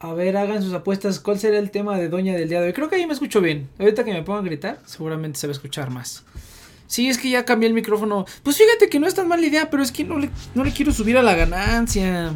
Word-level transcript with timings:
A 0.00 0.14
ver, 0.14 0.36
hagan 0.36 0.62
sus 0.62 0.72
apuestas. 0.72 1.20
¿Cuál 1.20 1.38
será 1.38 1.58
el 1.58 1.70
tema 1.70 1.98
de 1.98 2.08
Doña 2.08 2.34
del 2.34 2.48
día 2.48 2.60
de 2.60 2.68
hoy? 2.68 2.72
Creo 2.72 2.88
que 2.88 2.96
ahí 2.96 3.06
me 3.06 3.12
escucho 3.12 3.40
bien. 3.42 3.68
Ahorita 3.78 4.02
que 4.02 4.12
me 4.12 4.22
pongan 4.22 4.44
a 4.44 4.46
gritar, 4.48 4.78
seguramente 4.86 5.38
se 5.38 5.46
va 5.46 5.50
a 5.50 5.54
escuchar 5.54 5.90
más. 5.90 6.24
Sí, 6.86 7.08
es 7.08 7.18
que 7.18 7.28
ya 7.30 7.44
cambié 7.44 7.68
el 7.68 7.74
micrófono. 7.74 8.24
Pues 8.42 8.56
fíjate 8.56 8.88
que 8.88 8.98
no 8.98 9.06
es 9.06 9.14
tan 9.14 9.28
mala 9.28 9.46
idea, 9.46 9.68
pero 9.70 9.82
es 9.82 9.92
que 9.92 10.02
no 10.04 10.18
le, 10.18 10.30
no 10.54 10.64
le 10.64 10.72
quiero 10.72 10.90
subir 10.92 11.18
a 11.18 11.22
la 11.22 11.34
ganancia. 11.34 12.32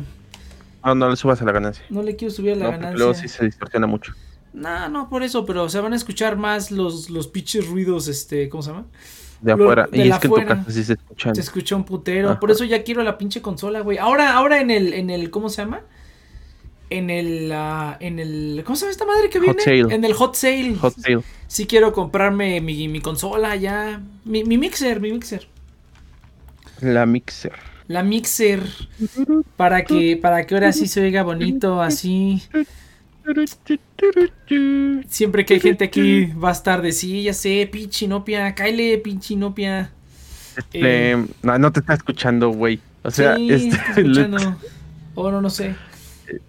No, 0.84 0.94
no 0.94 1.08
le 1.08 1.16
subas 1.16 1.40
a 1.40 1.44
la 1.46 1.52
ganancia. 1.52 1.82
No 1.88 2.02
le 2.02 2.14
quiero 2.16 2.32
subir 2.34 2.52
a 2.52 2.56
la 2.56 2.64
No, 2.66 2.70
ganancia. 2.72 2.98
luego 2.98 3.14
sí 3.14 3.28
se 3.28 3.44
distorsiona 3.46 3.86
mucho. 3.86 4.12
No, 4.52 4.88
no, 4.90 5.08
por 5.08 5.22
eso, 5.22 5.46
pero 5.46 5.68
se 5.70 5.80
van 5.80 5.94
a 5.94 5.96
escuchar 5.96 6.36
más 6.36 6.70
los, 6.70 7.08
los 7.10 7.26
pinches 7.28 7.66
ruidos, 7.66 8.06
este, 8.08 8.48
¿cómo 8.50 8.62
se 8.62 8.70
llama? 8.70 8.84
De 9.40 9.56
Lo- 9.56 9.64
afuera. 9.64 9.88
de 9.90 9.98
y 10.06 10.10
es 10.10 10.18
que 10.18 10.26
en 10.26 10.30
tu 10.32 10.36
afuera. 10.36 10.56
casa 10.58 10.70
sí 10.70 10.84
se 10.84 10.92
escuchan. 10.92 11.34
Se 11.34 11.40
escucha 11.40 11.74
un 11.74 11.84
putero. 11.84 12.30
Ajá. 12.30 12.40
Por 12.40 12.50
eso 12.50 12.62
ya 12.64 12.84
quiero 12.84 13.02
la 13.02 13.16
pinche 13.18 13.40
consola, 13.42 13.80
güey. 13.80 13.96
Ahora, 13.98 14.34
ahora 14.34 14.60
en 14.60 14.70
el, 14.70 14.92
en 14.92 15.08
el, 15.10 15.30
¿cómo 15.30 15.48
se 15.48 15.62
llama? 15.62 15.80
En 16.90 17.10
el, 17.10 17.50
ah, 17.52 17.96
en 18.00 18.18
el, 18.18 18.62
¿cómo 18.64 18.76
se 18.76 18.82
llama 18.82 18.92
esta 18.92 19.04
madre 19.06 19.30
que 19.30 19.38
Hot 19.38 19.46
viene? 19.56 19.62
sale. 19.62 19.94
En 19.94 20.04
el 20.04 20.12
hot 20.12 20.34
sale. 20.34 20.76
Hot 20.76 20.94
sale. 20.98 21.20
Sí 21.46 21.66
quiero 21.66 21.92
comprarme 21.92 22.60
mi, 22.60 22.88
mi 22.88 23.00
consola 23.00 23.56
ya. 23.56 24.00
Mi, 24.24 24.44
mi 24.44 24.58
mixer, 24.58 25.00
mi 25.00 25.10
mixer. 25.12 25.48
La 26.80 27.06
mixer. 27.06 27.52
La 27.88 28.02
mixer. 28.02 28.62
Para 29.56 29.84
que, 29.84 30.16
para 30.20 30.46
que 30.46 30.54
ahora 30.54 30.72
sí 30.72 30.86
se 30.86 31.00
oiga 31.02 31.22
bonito, 31.22 31.80
así. 31.82 32.42
Siempre 35.08 35.44
que 35.44 35.54
hay 35.54 35.60
gente 35.60 35.84
aquí 35.84 36.26
va 36.26 36.50
a 36.50 36.52
estar 36.52 36.82
de 36.82 36.92
sí, 36.92 37.22
ya 37.22 37.32
sé, 37.32 37.68
pinche 37.70 38.04
Inopia, 38.04 38.54
cáele, 38.54 38.98
pinche 38.98 39.34
Inopia. 39.34 39.90
Este, 40.56 41.12
Eh. 41.12 41.26
no, 41.42 41.58
no 41.58 41.72
te 41.72 41.80
está 41.80 41.94
escuchando, 41.94 42.50
güey. 42.50 42.80
O 43.02 43.10
sea, 43.10 43.36
sí, 43.36 43.50
este, 43.50 43.68
está 43.68 44.00
escuchando. 44.00 44.56
O 45.14 45.30
no, 45.30 45.40
no 45.40 45.50
sé. 45.50 45.74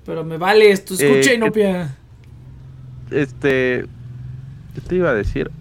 Pero 0.06 0.24
me 0.24 0.38
vale 0.38 0.72
esto, 0.72 0.94
escucha 0.94 1.32
Eh, 1.32 1.36
Inopia. 1.36 1.96
este, 3.12 3.86
¿qué 4.74 4.82
te 4.88 4.96
iba 4.96 5.10
a 5.10 5.14
decir? 5.14 5.52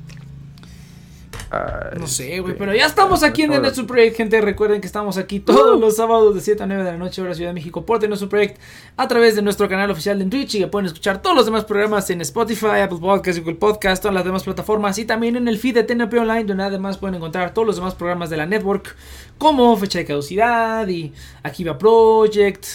No 1.97 2.09
sé, 2.09 2.41
güey, 2.41 2.53
este, 2.53 2.59
pero 2.59 2.75
ya 2.75 2.85
estamos 2.87 3.23
aquí 3.23 3.43
en 3.43 3.53
The 3.53 3.61
Netsu 3.61 3.87
Project, 3.87 4.17
gente. 4.17 4.41
Recuerden 4.41 4.81
que 4.81 4.89
estamos 4.89 5.19
aquí 5.19 5.39
todos 5.39 5.79
los 5.81 5.95
sábados 5.95 6.35
de 6.35 6.41
7 6.41 6.65
a 6.65 6.67
9 6.67 6.83
de 6.83 6.91
la 6.91 6.99
noche, 6.99 7.23
hora 7.23 7.33
Ciudad 7.33 7.51
de 7.51 7.55
México, 7.55 7.87
por 7.87 8.01
The 8.01 8.09
Project, 8.09 8.59
a 8.97 9.07
través 9.07 9.37
de 9.37 9.43
nuestro 9.43 9.69
canal 9.69 9.89
oficial 9.91 10.21
en 10.21 10.31
Twitch 10.31 10.57
y 10.57 10.59
que 10.61 10.67
pueden 10.67 10.87
escuchar 10.87 11.23
todos 11.23 11.37
los 11.37 11.45
demás 11.45 11.65
programas 11.65 12.11
en 12.11 12.21
Spotify, 12.23 12.81
Apple 12.83 12.99
Podcasts, 13.01 13.41
Google 13.41 13.55
Podcast, 13.55 14.03
todas 14.03 14.15
las 14.17 14.25
demás 14.25 14.43
plataformas 14.43 14.99
y 14.99 15.05
también 15.05 15.37
en 15.37 15.47
el 15.47 15.59
feed 15.59 15.75
de 15.77 15.85
TNP 15.85 16.19
Online, 16.19 16.45
donde 16.45 16.65
además 16.65 16.99
pueden 16.99 17.15
encontrar 17.17 17.55
todos 17.55 17.67
los 17.67 17.77
demás 17.77 17.95
programas 17.95 18.31
de 18.31 18.37
la 18.37 18.47
network, 18.47 18.97
como 19.39 19.77
Fecha 19.77 20.01
de 20.01 20.07
Caducidad 20.07 20.89
y 20.89 21.13
Akiva 21.45 21.79
Project. 21.79 22.67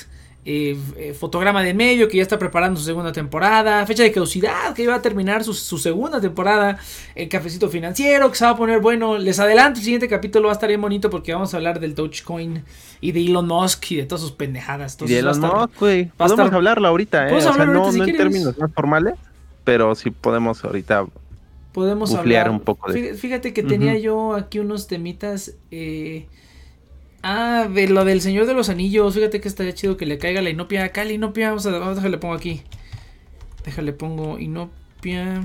Eh, 0.46 0.78
eh, 0.98 1.14
fotograma 1.14 1.62
de 1.64 1.74
medio 1.74 2.08
que 2.08 2.18
ya 2.18 2.24
está 2.24 2.40
preparando 2.40 2.80
su 2.80 2.86
segunda 2.86 3.12
temporada, 3.12 3.86
fecha 3.86 4.04
de 4.04 4.12
caducidad 4.12 4.74
que 4.74 4.84
iba 4.84 4.96
a 4.96 5.02
terminar 5.02 5.44
su, 5.44 5.54
su 5.54 5.78
segunda 5.78 6.20
temporada, 6.22 6.80
el 7.16 7.28
cafecito 7.30 7.70
financiero 7.70 8.30
que 8.32 8.38
se 8.38 8.46
va 8.46 8.52
a 8.52 8.56
poner 8.58 8.80
bueno, 8.80 9.18
les 9.18 9.40
adelanto 9.40 9.80
el 9.80 9.84
siguiente 9.84 10.08
capítulo 10.08 10.46
va 10.48 10.54
a 10.54 10.56
estar 10.56 10.70
bien 10.70 10.82
bonito 10.82 11.10
porque 11.10 11.34
vamos 11.34 11.54
a 11.54 11.58
hablar 11.58 11.80
del 11.80 11.94
Dogecoin 11.94 12.64
y 13.02 13.12
de 13.12 13.20
Elon 13.26 13.48
Musk 13.48 13.92
y 13.92 13.96
de 13.98 14.04
todas 14.06 14.22
sus 14.22 14.32
pendejadas. 14.32 14.98
Y 15.02 15.08
de 15.08 15.20
Entonces 15.20 15.44
va 15.44 15.48
a 15.48 15.50
Elon 15.52 15.62
Musk, 15.70 15.80
güey. 15.80 16.06
Podemos 16.18 16.40
estar- 16.40 16.56
hablarlo 16.56 16.88
ahorita, 16.88 17.30
¿eh? 17.30 17.36
O 17.36 17.42
sea, 17.42 17.52
hablar 17.52 17.68
no, 17.68 17.80
ahorita 17.86 17.92
si 17.92 17.98
no 18.00 18.06
en 18.06 18.18
términos 18.18 18.58
más 18.58 18.74
formales, 18.74 19.14
pero 19.64 19.94
sí 19.96 20.10
podemos 20.10 20.64
ahorita. 20.64 21.06
podemos 21.74 22.14
hablar 22.16 22.50
un 22.50 22.60
poco 22.62 22.92
de- 22.92 23.14
Fí- 23.14 23.18
Fíjate 23.18 23.54
que 23.54 23.62
tenía 23.64 23.98
yo 24.00 24.34
aquí 24.34 24.60
unos 24.60 24.88
temitas. 24.88 25.54
eh, 25.72 26.28
Ah, 27.22 27.68
de 27.70 27.88
lo 27.90 28.06
del 28.06 28.22
Señor 28.22 28.46
de 28.46 28.54
los 28.54 28.70
Anillos. 28.70 29.14
Fíjate 29.14 29.42
que 29.42 29.48
estaría 29.48 29.74
chido 29.74 29.98
que 29.98 30.06
le 30.06 30.18
caiga 30.18 30.42
la 30.42 30.50
inopia. 30.50 30.86
Acá 30.86 31.06
inopia. 31.06 31.50
Vamos 31.50 31.66
a, 31.66 31.72
déjale 31.72 32.18
pongo 32.18 32.34
aquí. 32.34 32.62
Déjale 33.66 33.94
pongo 33.94 34.40
inopia. 34.40 35.44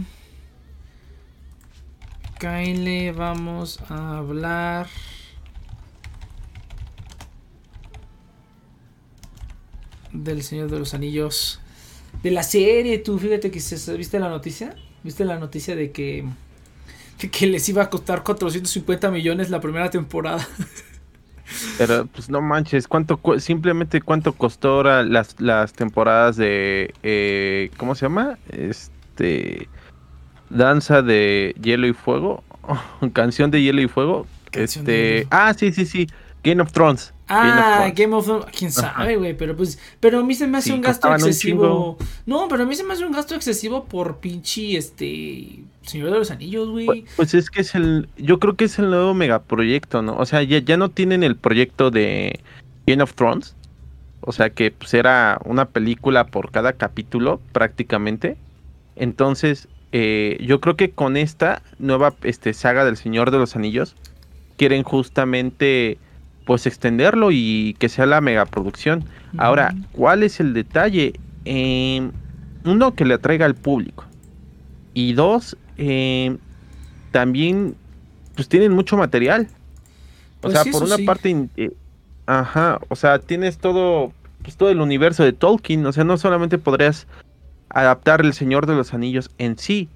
Kyle, 2.39 3.13
vamos 3.13 3.81
a 3.89 4.19
hablar. 4.19 4.87
Del 10.13 10.43
Señor 10.43 10.71
de 10.71 10.79
los 10.79 10.95
Anillos. 10.95 11.61
De 12.23 12.31
la 12.31 12.45
serie, 12.45 12.99
tú, 12.99 13.19
fíjate 13.19 13.51
que 13.51 13.61
se, 13.61 13.97
¿viste 13.97 14.21
la 14.21 14.29
noticia? 14.29 14.77
¿Viste 15.03 15.25
la 15.25 15.39
noticia 15.39 15.75
de 15.75 15.91
que, 15.91 16.25
de 17.21 17.31
que 17.31 17.47
les 17.49 17.69
iba 17.69 17.83
a 17.83 17.91
costar 17.91 18.23
450 18.23 19.11
millones 19.11 19.51
la 19.51 19.61
primera 19.61 19.91
temporada? 19.91 20.47
Pero, 21.79 22.07
pues 22.07 22.29
no 22.31 22.41
manches, 22.41 22.89
¿cuánto 22.89 23.17
cu- 23.19 23.39
simplemente 23.41 24.01
cuánto 24.01 24.33
costó 24.33 24.71
ahora 24.75 25.03
las, 25.03 25.41
las 25.41 25.73
temporadas 25.73 26.37
de. 26.37 26.95
eh, 27.03 27.71
¿Cómo 27.77 27.95
se 27.95 28.07
llama? 28.07 28.39
Este. 28.51 29.69
Danza 30.51 31.03
de 31.03 31.55
Hielo 31.63 31.87
y 31.87 31.93
Fuego. 31.93 32.43
canción 33.13 33.51
de 33.51 33.63
Hielo 33.63 33.81
y 33.83 33.89
Fuego. 33.89 34.27
Canción 34.51 34.83
este. 34.83 35.27
Ah, 35.31 35.53
sí, 35.55 35.73
sí, 35.73 35.87
sí. 35.87 36.07
Game 36.43 36.61
of 36.63 36.73
Thrones. 36.73 37.13
Ah. 37.29 37.91
Game 37.95 38.15
of 38.15 38.25
Thrones. 38.27 38.47
Quién 38.57 38.71
sabe, 38.71 39.17
güey. 39.17 39.37
Pero 39.37 39.57
pues. 39.57 39.79
Pero 40.01 40.21
a 40.21 40.23
mí 40.23 40.35
se 40.35 40.47
me 40.47 40.59
hace 40.59 40.69
Sí, 40.71 40.75
un 40.75 40.81
gasto 40.83 41.09
un 41.09 41.15
excesivo. 41.15 41.97
No, 42.27 42.49
pero 42.49 42.63
a 42.65 42.67
mí 42.67 42.75
se 42.75 42.85
me 42.85 42.93
hace 42.95 43.05
un 43.05 43.13
gasto 43.13 43.35
excesivo 43.35 43.85
por 43.85 44.19
pinche 44.19 44.77
este. 44.77 45.61
Señor 45.87 46.11
de 46.11 46.19
los 46.19 46.31
Anillos, 46.31 46.71
güey. 46.71 46.87
Pues, 46.87 47.05
pues 47.17 47.35
es 47.35 47.51
que 47.51 47.61
es 47.61 47.75
el. 47.75 48.09
Yo 48.17 48.39
creo 48.39 48.57
que 48.57 48.65
es 48.65 48.79
el 48.79 48.91
nuevo 48.91 49.15
megaproyecto, 49.15 50.03
¿no? 50.03 50.17
O 50.17 50.27
sea, 50.27 50.43
ya, 50.43 50.59
ya 50.59 50.77
no 50.77 50.89
tienen 50.89 51.23
el 51.23 51.37
proyecto 51.37 51.91
de 51.91 52.41
Game 52.87 53.03
of 53.03 53.15
Thrones. 53.15 53.55
O 54.21 54.33
sea, 54.33 54.51
que 54.51 54.71
pues 54.71 54.95
era 54.95 55.39
una 55.45 55.67
película 55.67 56.27
por 56.27 56.51
cada 56.51 56.73
capítulo, 56.73 57.41
prácticamente. 57.53 58.37
Entonces, 58.97 59.69
eh, 59.93 60.39
yo 60.41 60.61
creo 60.61 60.77
que 60.77 60.91
con 60.91 61.17
esta 61.17 61.63
nueva 61.79 62.15
este, 62.23 62.55
saga 62.55 62.85
del 62.85 62.97
Señor 62.97 63.31
de 63.31 63.39
los 63.39 63.55
Anillos, 63.55 63.95
quieren 64.57 64.83
justamente 64.83 65.99
pues 66.47 66.67
extenderlo 66.67 67.31
y 67.31 67.77
que 67.79 67.89
sea 67.89 68.07
la 68.07 68.21
megaproducción. 68.21 69.05
Ahora, 69.37 69.73
Ujú. 69.75 69.87
¿cuál 69.93 70.23
es 70.23 70.41
el 70.41 70.55
detalle? 70.55 71.15
Eh, 71.45 72.11
uno, 72.65 72.95
que 72.95 73.05
le 73.05 73.15
atraiga 73.15 73.47
al 73.47 73.55
público. 73.55 74.05
Y 74.95 75.13
dos, 75.13 75.57
eh, 75.79 76.37
también, 77.11 77.77
pues 78.35 78.49
tienen 78.49 78.73
mucho 78.73 78.97
material. 78.97 79.49
O 80.39 80.43
Pues 80.43 80.55
sea, 80.55 80.63
sí, 80.65 80.71
por 80.71 80.83
una 80.83 80.97
sí. 80.97 81.05
parte, 81.05 81.49
eh, 81.57 81.71
ajá, 82.27 82.81
o 82.89 82.97
sea, 82.97 83.19
tienes 83.19 83.59
todo, 83.59 84.13
pues 84.43 84.57
todo 84.57 84.69
el 84.71 84.81
universo 84.81 85.23
de 85.25 85.33
Tolkien. 85.33 85.85
O 85.87 85.93
sea, 85.93 86.05
no 86.05 86.17
solamente 86.19 86.59
podrías 86.59 87.07
adaptar 87.71 88.21
El 88.21 88.35
Señor 88.35 88.67
de 88.67 88.75
los 88.75 88.95
Anillos 88.95 89.31
en 89.39 89.59
sí, 89.59 89.89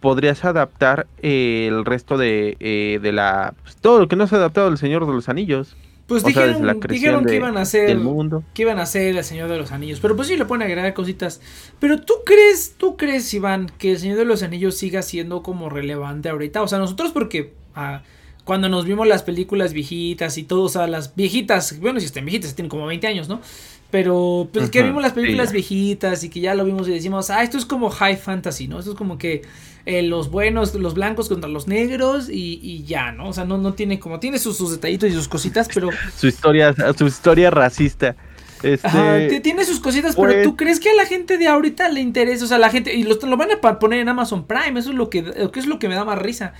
podrías 0.00 0.44
adaptar 0.44 1.06
eh, 1.22 1.66
el 1.68 1.84
resto 1.84 2.18
de, 2.18 2.56
eh, 2.60 2.98
de 3.00 3.12
la, 3.12 3.54
pues, 3.62 3.76
todo 3.76 3.98
lo 4.00 4.08
que 4.08 4.16
no 4.16 4.26
se 4.26 4.34
ha 4.34 4.38
adaptado 4.38 4.68
del 4.68 4.78
Señor 4.78 5.06
de 5.06 5.12
los 5.12 5.28
Anillos. 5.28 5.76
Pues 6.06 6.22
o 6.22 6.30
sea, 6.30 6.46
desde 6.46 6.58
dijeron, 6.60 6.66
la 6.66 6.74
dijeron 6.88 7.24
que 7.24 7.30
de- 7.32 7.36
iban 7.36 7.56
a 7.56 7.62
hacer. 7.62 7.96
mundo. 7.98 8.44
que 8.54 8.62
iban 8.62 8.78
a 8.78 8.82
hacer 8.82 9.16
el 9.16 9.24
Señor 9.24 9.48
de 9.48 9.58
los 9.58 9.72
Anillos. 9.72 9.98
Pero 10.00 10.14
pues 10.14 10.28
sí 10.28 10.36
le 10.36 10.44
pueden 10.44 10.62
agregar 10.62 10.94
cositas. 10.94 11.40
Pero 11.80 12.00
tú 12.00 12.14
crees, 12.24 12.74
tú 12.76 12.96
crees, 12.96 13.32
Iván, 13.34 13.70
que 13.78 13.92
el 13.92 13.98
Señor 13.98 14.16
de 14.18 14.24
los 14.24 14.42
Anillos 14.42 14.76
siga 14.76 15.02
siendo 15.02 15.42
como 15.42 15.68
relevante 15.68 16.28
ahorita. 16.28 16.62
O 16.62 16.68
sea, 16.68 16.78
nosotros 16.78 17.10
porque 17.12 17.54
ah, 17.74 18.02
cuando 18.44 18.68
nos 18.68 18.84
vimos 18.84 19.08
las 19.08 19.24
películas 19.24 19.72
viejitas 19.72 20.38
y 20.38 20.44
todo, 20.44 20.62
o 20.62 20.68
sea, 20.68 20.86
las 20.86 21.16
viejitas, 21.16 21.80
bueno, 21.80 21.98
si 21.98 22.06
están 22.06 22.24
viejitas, 22.24 22.54
tienen 22.54 22.70
como 22.70 22.86
20 22.86 23.06
años, 23.08 23.28
¿no? 23.28 23.40
Pero 23.90 24.48
pues 24.52 24.70
que 24.70 24.82
vimos 24.82 25.02
las 25.02 25.12
películas 25.12 25.52
viejitas 25.52 26.22
y 26.24 26.28
que 26.28 26.40
ya 26.40 26.54
lo 26.54 26.64
vimos 26.64 26.88
y 26.88 26.92
decimos, 26.92 27.30
ah, 27.30 27.42
esto 27.42 27.56
es 27.58 27.64
como 27.64 27.90
high 27.90 28.16
fantasy, 28.16 28.68
¿no? 28.68 28.78
Esto 28.78 28.92
es 28.92 28.96
como 28.96 29.16
que 29.18 29.42
eh, 29.86 30.02
los 30.02 30.30
buenos, 30.30 30.74
los 30.74 30.94
blancos 30.94 31.28
contra 31.28 31.48
los 31.48 31.68
negros 31.68 32.28
y, 32.28 32.60
y 32.62 32.82
ya, 32.84 33.12
¿no? 33.12 33.28
O 33.28 33.32
sea, 33.32 33.44
no, 33.44 33.56
no 33.56 33.72
tiene 33.74 33.98
como, 34.00 34.20
tiene 34.20 34.38
sus, 34.38 34.56
sus 34.56 34.72
detallitos 34.72 35.08
y 35.08 35.12
sus 35.12 35.28
cositas, 35.28 35.68
pero... 35.72 35.90
Su 36.16 36.26
historia, 36.26 36.74
su 36.98 37.06
historia 37.06 37.50
racista. 37.50 38.16
Este, 38.62 38.88
Ajá, 38.88 39.18
tiene 39.42 39.64
sus 39.64 39.80
cositas, 39.80 40.16
pero 40.16 40.32
pues- 40.32 40.42
¿tú 40.42 40.56
crees 40.56 40.80
que 40.80 40.90
a 40.90 40.94
la 40.94 41.06
gente 41.06 41.38
de 41.38 41.46
ahorita 41.46 41.88
le 41.90 42.00
interesa? 42.00 42.46
O 42.46 42.48
sea, 42.48 42.58
la 42.58 42.70
gente, 42.70 42.94
y 42.94 43.04
lo, 43.04 43.14
lo 43.14 43.36
van 43.36 43.50
a 43.52 43.78
poner 43.78 44.00
en 44.00 44.08
Amazon 44.08 44.46
Prime, 44.46 44.80
eso 44.80 44.90
es 44.90 44.96
lo 44.96 45.08
que, 45.08 45.22
lo 45.22 45.52
que 45.52 45.60
es 45.60 45.66
lo 45.66 45.78
que 45.78 45.88
me 45.88 45.94
da 45.94 46.04
más 46.04 46.18
risa. 46.18 46.52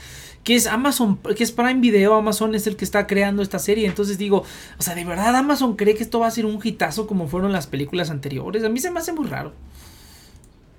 Que 0.44 0.54
es 0.54 0.68
Amazon, 0.68 1.18
que 1.36 1.42
es 1.42 1.50
Prime 1.50 1.80
Video, 1.80 2.14
Amazon 2.14 2.54
es 2.54 2.68
el 2.68 2.76
que 2.76 2.84
está 2.84 3.08
creando 3.08 3.42
esta 3.42 3.58
serie. 3.58 3.88
Entonces 3.88 4.18
digo, 4.18 4.44
o 4.78 4.82
sea, 4.82 4.94
¿de 4.94 5.04
verdad 5.04 5.34
Amazon 5.34 5.74
cree 5.74 5.94
que 5.96 6.04
esto 6.04 6.20
va 6.20 6.28
a 6.28 6.30
ser 6.30 6.46
un 6.46 6.60
hitazo 6.62 7.08
como 7.08 7.26
fueron 7.26 7.50
las 7.50 7.66
películas 7.66 8.10
anteriores? 8.10 8.62
A 8.62 8.68
mí 8.68 8.78
se 8.78 8.90
me 8.92 9.00
hace 9.00 9.12
muy 9.12 9.26
raro. 9.26 9.52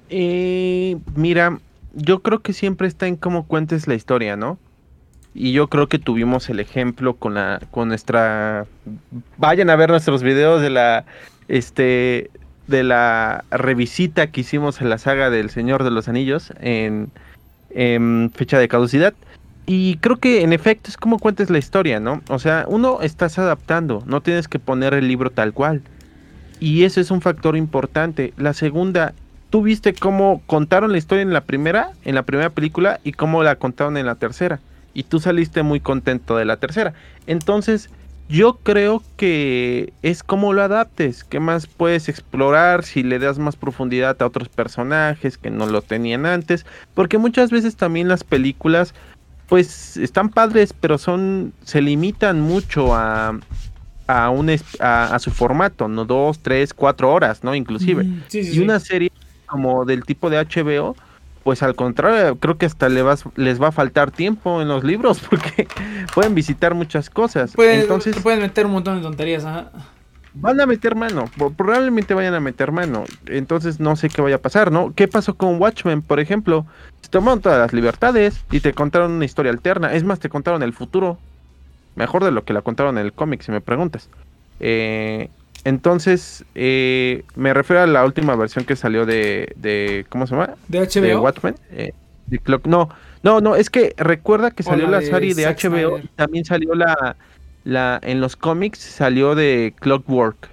Eh, 0.09 0.97
mira, 1.15 1.59
yo 1.97 2.21
creo 2.21 2.39
que 2.39 2.53
siempre 2.53 2.87
está 2.87 3.07
en 3.07 3.15
cómo 3.15 3.47
cuentes 3.47 3.87
la 3.87 3.95
historia, 3.95 4.37
¿no? 4.37 4.59
Y 5.33 5.51
yo 5.51 5.67
creo 5.67 5.87
que 5.87 5.99
tuvimos 5.99 6.49
el 6.49 6.59
ejemplo 6.59 7.15
con 7.15 7.33
la, 7.33 7.59
con 7.71 7.89
nuestra, 7.89 8.65
vayan 9.37 9.69
a 9.69 9.75
ver 9.75 9.89
nuestros 9.89 10.23
videos 10.23 10.61
de 10.61 10.69
la, 10.69 11.05
este, 11.47 12.29
de 12.67 12.83
la 12.83 13.43
revisita 13.49 14.27
que 14.27 14.41
hicimos 14.41 14.79
en 14.79 14.89
la 14.89 14.99
saga 14.99 15.29
del 15.29 15.49
Señor 15.49 15.83
de 15.83 15.91
los 15.91 16.07
Anillos 16.07 16.53
en, 16.59 17.11
fecha 18.33 18.57
de 18.57 18.67
caducidad. 18.67 19.13
y 19.65 19.97
creo 19.97 20.17
que 20.17 20.41
en 20.41 20.53
efecto 20.53 20.89
es 20.89 20.97
como 20.97 21.19
cuentes 21.19 21.49
la 21.49 21.57
historia, 21.57 21.99
¿no? 21.99 22.21
O 22.29 22.39
sea, 22.39 22.65
uno 22.67 23.01
estás 23.01 23.37
adaptando, 23.37 24.03
no 24.05 24.21
tienes 24.21 24.47
que 24.47 24.59
poner 24.59 24.93
el 24.93 25.07
libro 25.07 25.29
tal 25.29 25.53
cual. 25.53 25.81
Y 26.59 26.83
ese 26.83 27.01
es 27.01 27.11
un 27.11 27.21
factor 27.21 27.55
importante. 27.55 28.33
La 28.37 28.53
segunda, 28.53 29.13
tú 29.49 29.61
viste 29.61 29.93
cómo 29.93 30.41
contaron 30.45 30.91
la 30.91 30.97
historia 30.97 31.21
en 31.21 31.33
la 31.33 31.41
primera, 31.41 31.91
en 32.05 32.15
la 32.15 32.23
primera 32.23 32.49
película, 32.49 32.99
y 33.03 33.13
cómo 33.13 33.43
la 33.43 33.55
contaron 33.55 33.97
en 33.97 34.05
la 34.05 34.15
tercera. 34.15 34.59
Y 34.93 35.03
tú 35.03 35.19
saliste 35.19 35.63
muy 35.63 35.79
contento 35.79 36.37
de 36.37 36.45
la 36.45 36.57
tercera. 36.57 36.93
Entonces, 37.27 37.89
yo 38.29 38.59
creo 38.63 39.03
que 39.15 39.93
es 40.01 40.23
como 40.23 40.51
lo 40.51 40.61
adaptes, 40.61 41.23
qué 41.23 41.39
más 41.39 41.67
puedes 41.67 42.09
explorar 42.09 42.83
si 42.83 43.03
le 43.03 43.19
das 43.19 43.39
más 43.39 43.55
profundidad 43.55 44.21
a 44.21 44.25
otros 44.25 44.49
personajes 44.49 45.37
que 45.37 45.49
no 45.49 45.65
lo 45.65 45.81
tenían 45.81 46.25
antes, 46.25 46.65
porque 46.93 47.17
muchas 47.17 47.51
veces 47.51 47.77
también 47.77 48.09
las 48.09 48.23
películas 48.23 48.93
pues 49.47 49.95
están 49.95 50.27
padres, 50.27 50.73
pero 50.73 50.97
son 50.97 51.53
se 51.63 51.81
limitan 51.81 52.41
mucho 52.41 52.93
a 52.93 53.39
a, 54.07 54.29
un, 54.29 54.49
a, 54.79 55.19
su 55.19 55.31
formato, 55.31 55.87
no 55.87 56.05
dos, 56.05 56.39
tres, 56.39 56.73
cuatro 56.73 57.11
horas, 57.11 57.43
¿no? 57.43 57.53
Inclusive. 57.53 58.05
y 58.31 58.59
una 58.59 58.79
serie 58.79 59.11
como 59.47 59.85
del 59.85 60.03
tipo 60.03 60.29
de 60.29 60.37
HBO, 60.37 60.95
pues 61.43 61.63
al 61.63 61.75
contrario, 61.75 62.37
creo 62.37 62.57
que 62.57 62.65
hasta 62.65 62.89
le 62.89 63.01
vas, 63.01 63.23
les 63.35 63.61
va 63.61 63.69
a 63.69 63.71
faltar 63.71 64.11
tiempo 64.11 64.61
en 64.61 64.67
los 64.67 64.83
libros 64.83 65.19
porque 65.29 65.67
pueden 66.13 66.35
visitar 66.35 66.73
muchas 66.73 67.09
cosas. 67.09 67.55
Entonces 67.57 68.19
pueden 68.19 68.41
meter 68.41 68.65
un 68.65 68.73
montón 68.73 68.97
de 68.97 69.01
tonterías. 69.01 69.45
Van 70.39 70.61
a 70.61 70.67
meter 70.67 70.93
mano, 70.93 71.25
probablemente 71.55 72.13
vayan 72.13 72.35
a 72.35 72.39
meter 72.39 72.71
mano. 72.71 73.05
Entonces 73.25 73.79
no 73.79 73.95
sé 73.95 74.09
qué 74.09 74.21
vaya 74.21 74.35
a 74.35 74.39
pasar, 74.39 74.71
¿no? 74.71 74.93
¿Qué 74.93 75.07
pasó 75.07 75.35
con 75.35 75.59
Watchmen, 75.59 76.03
por 76.03 76.19
ejemplo? 76.19 76.67
Se 77.01 77.09
tomaron 77.09 77.41
todas 77.41 77.57
las 77.57 77.73
libertades 77.73 78.43
y 78.51 78.59
te 78.59 78.73
contaron 78.73 79.13
una 79.13 79.25
historia 79.25 79.51
alterna. 79.51 79.93
Es 79.93 80.03
más, 80.03 80.19
te 80.19 80.29
contaron 80.29 80.61
el 80.61 80.73
futuro 80.73 81.17
Mejor 81.97 82.23
de 82.23 82.29
lo 82.29 82.43
que 82.43 82.53
la 82.53 82.61
contaron 82.61 82.99
en 82.99 83.05
el 83.05 83.11
cómic, 83.11 83.41
si 83.41 83.51
me 83.51 83.59
preguntas. 83.59 84.07
Eh, 84.59 85.31
entonces, 85.67 86.45
eh, 86.55 87.25
me 87.35 87.53
refiero 87.53 87.81
a 87.81 87.87
la 87.87 88.05
última 88.05 88.37
versión 88.37 88.63
que 88.63 88.77
salió 88.77 89.05
de, 89.05 89.53
de 89.57 90.05
¿cómo 90.07 90.25
se 90.25 90.33
llama? 90.33 90.55
De 90.69 90.79
HBO. 90.79 91.01
De 91.01 91.15
Watchmen. 91.17 91.55
Eh, 91.71 91.91
no, 92.63 92.87
no, 93.21 93.41
no, 93.41 93.53
es 93.57 93.69
que 93.69 93.93
recuerda 93.97 94.51
que 94.51 94.63
salió 94.63 94.87
la, 94.87 95.01
serie 95.01 95.35
de, 95.35 95.45
HBO. 95.45 95.99
También 96.15 96.45
salió 96.45 96.73
la, 96.73 97.17
la, 97.65 97.99
en 98.01 98.21
los 98.21 98.37
cómics 98.37 98.79
salió 98.79 99.35
de 99.35 99.73
Clockwork. 99.81 100.47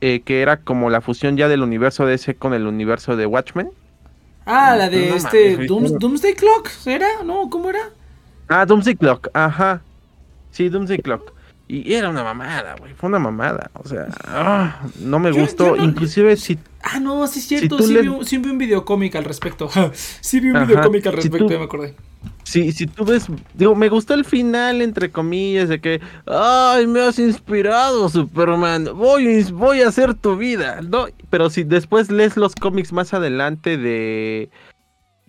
que 0.00 0.22
era 0.26 0.56
como 0.56 0.88
la 0.88 1.02
fusión 1.02 1.36
ya 1.36 1.48
del 1.48 1.62
universo 1.62 2.06
de 2.06 2.14
ese 2.14 2.34
con 2.34 2.54
el 2.54 2.66
universo 2.66 3.16
de 3.16 3.26
Watchmen. 3.26 3.68
Ah, 4.46 4.74
la 4.78 4.88
de 4.88 5.14
este 5.14 5.66
Doomsday 5.66 6.32
Clock, 6.36 6.70
¿era? 6.86 7.22
¿No? 7.22 7.50
¿Cómo 7.50 7.68
era? 7.68 7.90
Ah, 8.48 8.64
Doomsday 8.64 8.96
Clock, 8.96 9.28
ajá. 9.34 9.82
Sí, 10.52 10.70
Doomsday 10.70 11.00
Clock. 11.00 11.34
Y 11.72 11.94
era 11.94 12.10
una 12.10 12.22
mamada, 12.22 12.76
güey. 12.78 12.92
Fue 12.92 13.08
una 13.08 13.18
mamada. 13.18 13.70
O 13.72 13.88
sea, 13.88 14.06
ah, 14.26 14.82
no 15.00 15.18
me 15.18 15.30
gustó. 15.30 15.74
Inclusive 15.74 16.36
si. 16.36 16.58
Ah, 16.82 17.00
no, 17.00 17.26
sí 17.26 17.38
es 17.38 17.46
cierto. 17.46 17.78
sí, 17.78 17.96
vi 17.96 18.08
un, 18.08 18.26
sí, 18.26 18.36
vi 18.36 18.50
un, 18.50 18.58
videocómic 18.58 19.16
al 19.16 19.24
respecto. 19.24 19.70
sí 19.94 20.40
vi 20.40 20.50
un 20.50 20.66
videocómic 20.66 21.06
al 21.06 21.14
respecto, 21.14 21.48
ya 21.48 21.58
me 21.58 21.64
acordé. 21.64 21.94
Sí, 22.42 22.72
si 22.72 22.86
tú 22.86 23.06
ves, 23.06 23.26
digo, 23.54 23.74
me 23.74 23.88
gustó 23.88 24.12
el 24.12 24.26
final, 24.26 24.82
entre 24.82 25.10
comillas, 25.10 25.70
de 25.70 25.80
que, 25.80 26.02
ay, 26.26 26.86
me 26.86 27.00
has 27.00 27.18
inspirado, 27.18 28.06
Superman, 28.10 28.90
voy, 28.94 29.42
voy 29.44 29.80
a 29.80 29.88
hacer 29.88 30.12
tu 30.12 30.36
vida, 30.36 30.82
¿no? 30.82 31.06
Pero 31.30 31.48
si 31.48 31.64
después 31.64 32.10
lees 32.10 32.36
los 32.36 32.54
cómics 32.54 32.92
más 32.92 33.14
adelante 33.14 33.78
de, 33.78 34.50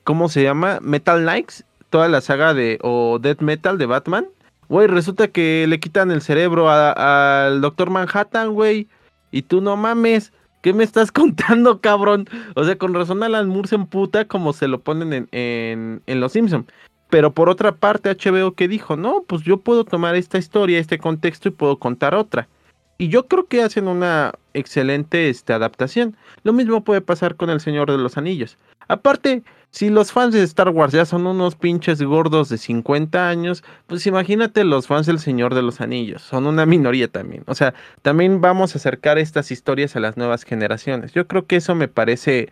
¿cómo 0.03 0.27
se 0.27 0.43
llama? 0.43 0.79
Metal 0.81 1.21
Knights, 1.21 1.63
toda 1.89 2.09
la 2.09 2.19
saga 2.19 2.53
de, 2.53 2.79
o 2.81 3.17
Death 3.19 3.39
Metal 3.39 3.77
de 3.77 3.85
Batman, 3.85 4.25
Güey, 4.73 4.87
resulta 4.87 5.27
que 5.27 5.67
le 5.69 5.79
quitan 5.79 6.09
el 6.09 6.23
cerebro 6.23 6.67
al 6.67 7.61
Doctor 7.61 7.91
Manhattan, 7.91 8.55
güey. 8.55 8.87
Y 9.29 9.43
tú 9.43 9.61
no 9.61 9.77
mames. 9.77 10.33
¿Qué 10.63 10.73
me 10.73 10.83
estás 10.83 11.11
contando, 11.11 11.79
cabrón? 11.79 12.25
O 12.55 12.63
sea, 12.63 12.75
con 12.75 12.95
razón 12.95 13.21
Alan 13.21 13.49
Moore 13.49 13.67
se 13.67 13.75
emputa 13.75 14.25
como 14.25 14.51
se 14.51 14.67
lo 14.67 14.81
ponen 14.81 15.27
en, 15.31 16.01
en, 16.07 16.19
Los 16.19 16.31
Simpsons. 16.31 16.65
Pero 17.11 17.35
por 17.35 17.49
otra 17.49 17.75
parte, 17.75 18.09
HBO 18.09 18.55
que 18.55 18.67
dijo, 18.67 18.97
no, 18.97 19.21
pues 19.27 19.43
yo 19.43 19.57
puedo 19.57 19.85
tomar 19.85 20.15
esta 20.15 20.39
historia, 20.39 20.79
este 20.79 20.97
contexto 20.97 21.49
y 21.49 21.51
puedo 21.51 21.77
contar 21.77 22.15
otra. 22.15 22.47
Y 22.97 23.09
yo 23.09 23.27
creo 23.27 23.47
que 23.47 23.63
hacen 23.63 23.87
una 23.87 24.33
excelente 24.53 25.29
este, 25.29 25.53
adaptación. 25.53 26.15
Lo 26.43 26.53
mismo 26.53 26.83
puede 26.83 27.01
pasar 27.01 27.35
con 27.35 27.49
El 27.49 27.59
Señor 27.59 27.91
de 27.91 27.97
los 27.97 28.17
Anillos. 28.17 28.57
Aparte, 28.87 29.43
si 29.71 29.89
los 29.89 30.11
fans 30.11 30.33
de 30.35 30.43
Star 30.43 30.69
Wars 30.69 30.93
ya 30.93 31.05
son 31.05 31.25
unos 31.25 31.55
pinches 31.55 32.01
gordos 32.01 32.49
de 32.49 32.57
50 32.57 33.27
años, 33.27 33.63
pues 33.87 34.05
imagínate 34.05 34.63
los 34.63 34.87
fans 34.87 35.07
del 35.07 35.19
Señor 35.19 35.55
de 35.55 35.63
los 35.63 35.81
Anillos, 35.81 36.21
son 36.21 36.45
una 36.45 36.65
minoría 36.65 37.07
también. 37.07 37.43
O 37.47 37.55
sea, 37.55 37.73
también 38.03 38.39
vamos 38.39 38.75
a 38.75 38.77
acercar 38.77 39.17
estas 39.17 39.51
historias 39.51 39.95
a 39.95 39.99
las 39.99 40.15
nuevas 40.15 40.43
generaciones. 40.43 41.13
Yo 41.13 41.27
creo 41.27 41.47
que 41.47 41.55
eso 41.55 41.73
me 41.73 41.87
parece 41.87 42.49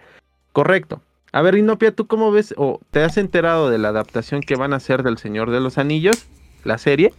correcto. 0.52 1.02
A 1.32 1.42
ver, 1.42 1.56
Inopia, 1.56 1.94
¿tú 1.94 2.08
cómo 2.08 2.32
ves 2.32 2.54
o 2.58 2.80
te 2.92 3.04
has 3.04 3.18
enterado 3.18 3.70
de 3.70 3.78
la 3.78 3.90
adaptación 3.90 4.42
que 4.42 4.56
van 4.56 4.74
a 4.74 4.78
hacer 4.78 5.04
del 5.04 5.18
Señor 5.18 5.52
de 5.52 5.60
los 5.60 5.78
Anillos, 5.78 6.26
la 6.64 6.78
serie? 6.78 7.14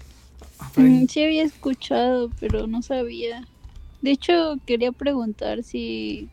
Mm, 0.76 1.06
sí 1.06 1.22
había 1.22 1.44
escuchado, 1.44 2.30
pero 2.40 2.66
no 2.66 2.82
sabía. 2.82 3.46
De 4.00 4.10
hecho, 4.10 4.56
quería 4.66 4.92
preguntar 4.92 5.62
si 5.62 6.28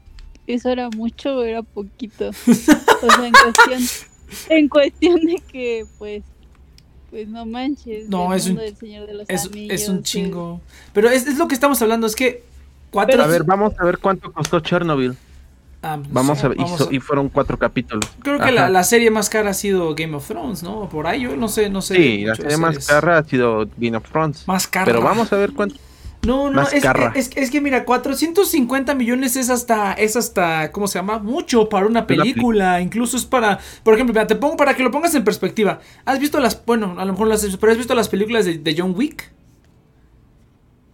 eso 0.48 0.70
era 0.70 0.90
mucho 0.90 1.38
o 1.38 1.44
era 1.44 1.62
poquito. 1.62 2.30
o 2.30 2.34
sea, 2.34 3.28
en 3.28 3.34
cuestión, 3.34 3.82
en 4.50 4.70
cuestión 4.70 5.22
de 5.22 5.44
que, 5.52 5.86
pues, 5.98 6.24
pues 7.10 7.28
no 7.28 7.46
manches. 7.46 8.10
No, 8.10 8.34
es 8.34 8.48
un, 8.48 8.60
es, 8.60 9.90
un 9.90 10.04
chingo. 10.04 10.62
Pero 10.94 11.10
es, 11.10 11.38
lo 11.38 11.48
que 11.48 11.54
estamos 11.54 11.82
hablando, 11.82 12.08
es 12.08 12.16
que 12.16 12.44
cuatro... 12.92 13.22
A 13.22 13.28
ver, 13.28 13.44
vamos 13.44 13.74
a 13.80 13.86
ver 13.86 14.00
cuánto 14.00 14.32
costó 14.32 14.60
Chernobyl. 14.60 15.16
Ah, 15.82 15.98
pues, 15.98 16.12
vamos 16.12 16.44
a 16.44 16.50
ver, 16.50 16.58
y, 16.92 17.00
fueron 17.00 17.30
cuatro 17.30 17.58
capítulos. 17.58 18.06
Creo 18.22 18.38
que 18.40 18.52
la, 18.52 18.84
serie 18.84 19.12
más 19.12 19.30
cara 19.30 19.52
ha 19.52 19.54
sido 19.54 19.96
Game 19.96 20.16
of 20.16 20.28
Thrones, 20.28 20.62
¿no? 20.62 20.90
Por 20.90 21.08
ahí 21.08 21.22
yo 21.22 21.38
no 21.38 21.48
sé, 21.48 21.70
no 21.70 21.82
sé. 21.82 21.96
Sí, 21.96 22.26
la 22.26 22.36
serie 22.36 22.58
más 22.58 22.86
cara 22.86 23.20
ha 23.20 23.24
sido 23.24 23.68
Game 23.78 23.96
of 23.96 24.04
Thrones. 24.10 24.48
Más 24.48 24.68
cara. 24.68 24.86
Pero 24.86 25.02
vamos 25.02 25.32
a 25.32 25.38
ver 25.38 25.54
cuánto. 25.54 25.76
No, 26.26 26.50
no, 26.50 26.64
es 26.64 26.84
que, 26.84 27.12
es, 27.16 27.32
es, 27.34 27.50
que 27.50 27.62
mira, 27.62 27.86
450 27.86 28.94
millones 28.94 29.38
es 29.38 29.50
hasta, 29.50 29.94
es 29.94 30.18
hasta, 30.18 30.72
¿cómo 30.74 30.88
se 30.88 31.00
llama? 31.00 31.20
Mucho 31.20 31.70
para 31.70 31.86
una 31.86 32.06
película, 32.06 32.82
incluso 32.82 33.16
es 33.16 33.24
para, 33.24 33.60
por 33.84 33.94
ejemplo, 33.94 34.28
te 34.28 34.36
pongo 34.36 34.58
para 34.58 34.76
que 34.76 34.84
lo 34.84 34.92
pongas 34.92 35.16
en 35.16 35.24
perspectiva. 35.24 35.80
¿Has 36.04 36.20
visto 36.20 36.42
las, 36.42 36.66
bueno, 36.66 36.96
a 36.98 37.06
lo 37.06 37.14
mejor 37.14 37.28
las, 37.28 37.46
pero 37.58 37.72
has 37.72 37.78
visto 37.78 37.96
las 37.96 38.10
películas 38.10 38.44
de, 38.46 38.76
John 38.78 38.94
Wick? 38.98 39.32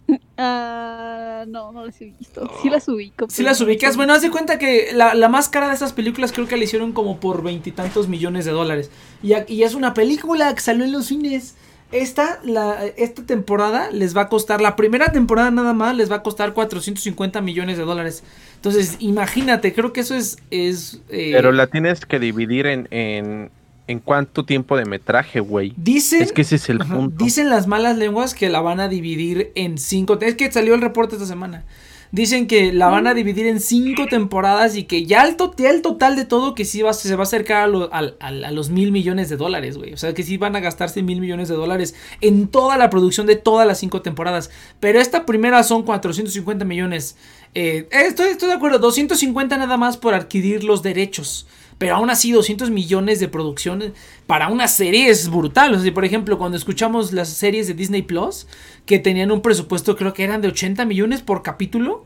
Ah, 0.38 1.44
no, 1.48 1.72
no 1.72 1.86
las 1.86 1.98
he 2.02 2.12
visto. 2.18 2.50
Sí 2.62 2.68
las 2.68 2.86
ubico. 2.88 3.26
Sí 3.30 3.42
las 3.42 3.58
ubicas. 3.62 3.96
Bueno, 3.96 4.12
haz 4.12 4.20
de 4.20 4.30
cuenta 4.30 4.58
que 4.58 4.90
la, 4.92 5.14
la 5.14 5.30
más 5.30 5.48
cara 5.48 5.68
de 5.68 5.74
esas 5.74 5.94
películas 5.94 6.30
creo 6.30 6.46
que 6.46 6.58
la 6.58 6.64
hicieron 6.64 6.92
como 6.92 7.20
por 7.20 7.42
veintitantos 7.42 8.06
millones 8.06 8.44
de 8.44 8.50
dólares. 8.50 8.90
Y, 9.22 9.32
y 9.50 9.62
es 9.62 9.74
una 9.74 9.94
película 9.94 10.54
que 10.54 10.60
salió 10.60 10.84
en 10.84 10.92
los 10.92 11.06
cines. 11.06 11.54
Esta, 11.92 12.40
la, 12.44 12.84
esta 12.96 13.24
temporada 13.24 13.90
les 13.92 14.16
va 14.16 14.22
a 14.22 14.28
costar, 14.28 14.60
la 14.60 14.74
primera 14.74 15.12
temporada 15.12 15.52
nada 15.52 15.72
más 15.72 15.96
les 15.96 16.10
va 16.10 16.16
a 16.16 16.22
costar 16.22 16.52
450 16.52 17.40
millones 17.40 17.78
de 17.78 17.84
dólares. 17.84 18.24
Entonces, 18.56 18.96
imagínate, 18.98 19.72
creo 19.72 19.92
que 19.92 20.00
eso 20.00 20.16
es... 20.16 20.36
es 20.50 21.00
eh, 21.08 21.30
Pero 21.32 21.52
la 21.52 21.68
tienes 21.68 22.04
que 22.04 22.18
dividir 22.18 22.66
en, 22.66 22.88
en, 22.90 23.50
en 23.88 24.00
cuánto 24.00 24.44
tiempo 24.44 24.76
de 24.76 24.84
metraje, 24.84 25.40
güey. 25.40 25.72
Dicen... 25.76 26.22
Es 26.22 26.32
que 26.32 26.42
ese 26.42 26.56
es 26.56 26.68
el 26.68 26.78
punto. 26.78 27.24
Dicen 27.24 27.50
las 27.50 27.66
malas 27.66 27.96
lenguas 27.96 28.34
que 28.34 28.48
la 28.48 28.60
van 28.60 28.80
a 28.80 28.88
dividir 28.88 29.52
en 29.54 29.78
cinco... 29.78 30.18
Es 30.20 30.34
que 30.34 30.50
salió 30.50 30.74
el 30.74 30.80
reporte 30.80 31.14
esta 31.14 31.26
semana. 31.26 31.64
Dicen 32.12 32.46
que 32.46 32.72
la 32.72 32.88
van 32.88 33.06
a 33.06 33.14
dividir 33.14 33.46
en 33.46 33.60
cinco 33.60 34.06
temporadas 34.06 34.76
y 34.76 34.84
que 34.84 35.06
ya 35.06 35.24
el, 35.24 35.36
total 35.36 36.16
de 36.16 36.24
todo 36.24 36.54
que 36.54 36.64
sí 36.64 36.82
va, 36.82 36.92
se 36.92 37.14
va 37.14 37.22
a 37.22 37.22
acercar 37.24 37.68
a, 37.90 38.50
los 38.52 38.70
mil 38.70 38.92
millones 38.92 39.28
de 39.28 39.36
dólares, 39.36 39.76
güey. 39.76 39.92
O 39.92 39.96
sea 39.96 40.14
que 40.14 40.22
sí 40.22 40.36
van 40.36 40.54
a 40.56 40.60
gastarse 40.60 41.02
mil 41.02 41.20
millones 41.20 41.48
de 41.48 41.56
dólares 41.56 41.94
en 42.20 42.48
toda 42.48 42.78
la 42.78 42.90
producción 42.90 43.26
de 43.26 43.36
todas 43.36 43.66
las 43.66 43.78
cinco 43.78 44.02
temporadas. 44.02 44.50
Pero 44.78 45.00
esta 45.00 45.26
primera 45.26 45.62
son 45.64 45.82
450 45.82 46.64
millones. 46.64 47.16
Eh, 47.54 47.88
estoy, 47.90 48.28
estoy 48.28 48.48
de 48.48 48.54
acuerdo, 48.54 48.78
250 48.78 49.56
nada 49.56 49.76
más 49.76 49.96
por 49.96 50.14
adquirir 50.14 50.62
los 50.62 50.82
derechos. 50.82 51.46
Pero 51.78 51.96
aún 51.96 52.08
así, 52.08 52.32
200 52.32 52.70
millones 52.70 53.20
de 53.20 53.28
producción 53.28 53.92
para 54.26 54.48
una 54.48 54.66
serie 54.66 55.10
es 55.10 55.28
brutal. 55.28 55.74
O 55.74 55.78
sea, 55.78 55.92
por 55.92 56.04
ejemplo, 56.04 56.38
cuando 56.38 56.56
escuchamos 56.56 57.12
las 57.12 57.28
series 57.28 57.66
de 57.66 57.74
Disney 57.74 58.02
Plus, 58.02 58.46
que 58.86 58.98
tenían 58.98 59.30
un 59.30 59.42
presupuesto, 59.42 59.96
creo 59.96 60.14
que 60.14 60.24
eran 60.24 60.40
de 60.40 60.48
80 60.48 60.84
millones 60.86 61.22
por 61.22 61.42
capítulo. 61.42 62.04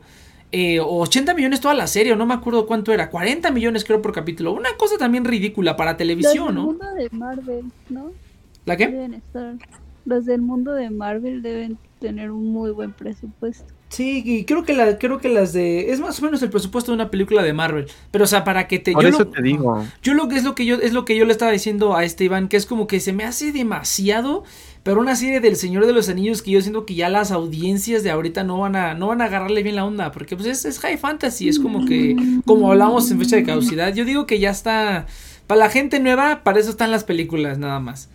Eh, 0.53 0.81
o 0.81 0.97
80 0.99 1.33
millones 1.33 1.61
toda 1.61 1.73
la 1.73 1.87
serie, 1.87 2.11
o 2.11 2.17
no 2.17 2.25
me 2.25 2.33
acuerdo 2.33 2.67
cuánto 2.67 2.91
era, 2.91 3.09
40 3.09 3.51
millones 3.51 3.85
creo 3.85 4.01
por 4.01 4.11
capítulo. 4.11 4.51
Una 4.51 4.75
cosa 4.77 4.97
también 4.97 5.23
ridícula 5.23 5.77
para 5.77 5.95
televisión, 5.95 6.55
¿no? 6.55 6.73
Los 6.73 6.77
del 6.77 6.77
mundo 6.77 6.93
de 6.93 7.09
Marvel, 7.11 7.65
¿no? 7.89 8.11
¿La 8.65 8.75
qué? 8.75 9.21
Los 10.03 10.25
del 10.25 10.41
mundo 10.41 10.73
de 10.73 10.89
Marvel 10.89 11.41
deben 11.41 11.77
tener 11.99 12.31
un 12.31 12.51
muy 12.51 12.71
buen 12.71 12.91
presupuesto. 12.91 13.73
Sí, 13.91 14.23
y 14.25 14.45
creo 14.45 14.63
que, 14.63 14.73
la, 14.73 14.97
creo 14.97 15.19
que 15.19 15.27
las 15.27 15.51
de... 15.51 15.91
Es 15.91 15.99
más 15.99 16.17
o 16.21 16.23
menos 16.25 16.41
el 16.41 16.49
presupuesto 16.49 16.91
de 16.91 16.95
una 16.95 17.11
película 17.11 17.43
de 17.43 17.51
Marvel. 17.51 17.87
Pero, 18.09 18.23
o 18.23 18.27
sea, 18.27 18.45
para 18.45 18.65
que 18.69 18.79
te... 18.79 18.93
Por 18.93 19.03
yo 19.03 19.09
eso 19.09 19.19
lo- 19.19 19.27
te 19.27 19.41
digo. 19.41 19.85
Yo 20.01 20.13
lo 20.13 20.29
que 20.29 20.37
es 20.37 20.45
lo 20.45 20.55
que 20.55 20.65
yo 20.65 20.75
es 20.75 20.93
lo 20.93 21.03
que 21.03 21.17
yo 21.17 21.25
le 21.25 21.33
estaba 21.33 21.51
diciendo 21.51 21.93
a 21.97 22.05
este 22.05 22.23
Iván, 22.23 22.47
que 22.47 22.55
es 22.55 22.65
como 22.65 22.87
que 22.87 23.01
se 23.01 23.11
me 23.11 23.25
hace 23.25 23.51
demasiado, 23.51 24.45
pero 24.83 25.01
una 25.01 25.17
serie 25.17 25.41
del 25.41 25.57
Señor 25.57 25.85
de 25.85 25.91
los 25.91 26.07
Anillos 26.07 26.41
que 26.41 26.51
yo 26.51 26.61
siento 26.61 26.85
que 26.85 26.95
ya 26.95 27.09
las 27.09 27.31
audiencias 27.31 28.01
de 28.03 28.11
ahorita 28.11 28.45
no 28.45 28.59
van 28.59 28.77
a 28.77 28.93
no 28.93 29.07
van 29.07 29.21
a 29.21 29.25
agarrarle 29.25 29.61
bien 29.61 29.75
la 29.75 29.83
onda, 29.83 30.13
porque 30.13 30.37
pues 30.37 30.47
es, 30.47 30.63
es 30.63 30.79
high 30.79 30.97
fantasy, 30.97 31.49
es 31.49 31.59
como 31.59 31.85
que 31.85 32.15
como 32.45 32.71
hablamos 32.71 33.11
en 33.11 33.19
fecha 33.19 33.35
de 33.35 33.43
caducidad, 33.43 33.93
yo 33.93 34.05
digo 34.05 34.25
que 34.25 34.39
ya 34.39 34.51
está 34.51 35.05
para 35.47 35.59
la 35.59 35.69
gente 35.69 35.99
nueva, 35.99 36.43
para 36.43 36.61
eso 36.61 36.69
están 36.69 36.91
las 36.91 37.03
películas 37.03 37.57
nada 37.57 37.81
más. 37.81 38.07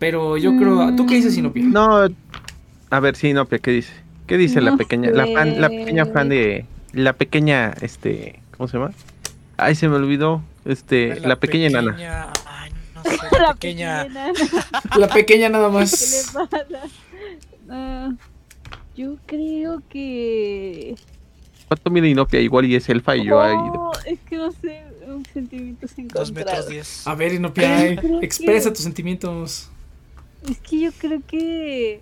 Pero 0.00 0.36
yo 0.38 0.56
creo, 0.56 0.96
¿tú 0.96 1.06
qué 1.06 1.16
dices, 1.16 1.34
Sinopia? 1.34 1.62
No, 1.62 2.08
a 2.90 3.00
ver, 3.00 3.16
no, 3.34 3.46
¿qué 3.46 3.70
dice? 3.70 3.92
¿Qué 4.30 4.38
dice 4.38 4.60
la 4.60 4.76
pequeña, 4.76 5.10
la 5.10 5.26
fan, 5.26 5.60
la 5.60 5.68
pequeña 5.68 6.06
fan 6.06 6.28
de, 6.28 6.64
la 6.92 7.14
pequeña, 7.14 7.74
este, 7.80 8.38
¿cómo 8.56 8.68
se 8.68 8.78
llama? 8.78 8.92
Ay, 9.56 9.74
se 9.74 9.88
me 9.88 9.96
olvidó, 9.96 10.40
este, 10.64 11.18
la, 11.18 11.34
pequeña, 11.34 11.66
enana. 11.66 12.30
Ay, 12.46 12.70
no 12.94 13.02
sé, 13.02 13.18
la, 13.32 13.38
La 13.40 13.54
pequeña. 13.54 14.04
pequeña. 14.04 14.32
La 14.96 15.08
pequeña 15.08 15.48
nada 15.48 15.66
¿Qué 15.66 15.72
le 15.74 15.80
más. 15.80 16.30
pasa? 16.32 16.64
Ah, 17.68 18.10
yo 18.96 19.16
creo 19.26 19.82
que. 19.90 20.94
¿Cuánto 21.66 21.90
mide 21.90 22.08
Inopia? 22.08 22.38
Igual 22.40 22.66
y 22.66 22.76
es 22.76 22.88
elfa 22.88 23.16
y 23.16 23.24
yo 23.26 23.40
ahí. 23.40 23.56
Oh, 23.56 23.90
es 24.06 24.18
que 24.28 24.36
no 24.36 24.52
sé, 24.52 24.84
un 25.08 25.24
sentimientos 25.24 25.90
Dos 25.96 26.30
metros 26.30 26.68
diez. 26.68 27.04
A 27.06 27.16
ver, 27.16 27.34
Inopia, 27.34 27.84
eh, 27.86 27.96
que- 27.96 28.24
expresa 28.24 28.72
tus 28.72 28.84
sentimientos. 28.84 29.68
Es 30.48 30.58
que 30.58 30.80
yo 30.82 30.90
creo 30.92 31.20
que. 31.26 32.00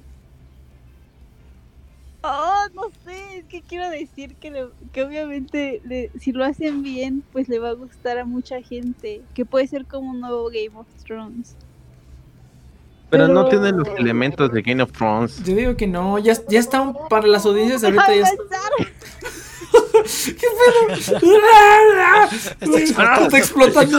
Oh, 2.30 2.66
no 2.74 2.82
sé, 3.04 3.38
es 3.38 3.44
que 3.46 3.62
quiero 3.62 3.88
decir 3.88 4.36
que, 4.36 4.50
le- 4.50 4.68
que 4.92 5.02
obviamente 5.02 5.80
le- 5.84 6.10
si 6.20 6.32
lo 6.32 6.44
hacen 6.44 6.82
bien, 6.82 7.22
pues 7.32 7.48
le 7.48 7.58
va 7.58 7.70
a 7.70 7.72
gustar 7.72 8.18
a 8.18 8.26
mucha 8.26 8.60
gente. 8.60 9.22
Que 9.34 9.46
puede 9.46 9.66
ser 9.66 9.86
como 9.86 10.10
un 10.10 10.20
nuevo 10.20 10.50
Game 10.50 10.76
of 10.78 10.86
Thrones. 11.06 11.56
Pero 13.08 13.26
no 13.28 13.48
tiene 13.48 13.72
los 13.72 13.88
elementos 13.96 14.52
de 14.52 14.60
Game 14.60 14.82
of 14.82 14.92
Thrones. 14.92 15.42
Yo 15.42 15.54
digo 15.56 15.74
que 15.76 15.86
no, 15.86 16.18
ya, 16.18 16.34
ya 16.48 16.60
están 16.60 16.92
para 17.08 17.26
las 17.26 17.46
audiencias 17.46 17.82
ahorita 17.82 18.10
¡Deja 18.10 18.30
de 18.30 18.36
ya! 18.50 18.58
¿Qué 20.38 20.46
pedo? 22.60 23.22
Está 23.24 23.38
explotando. 23.38 23.98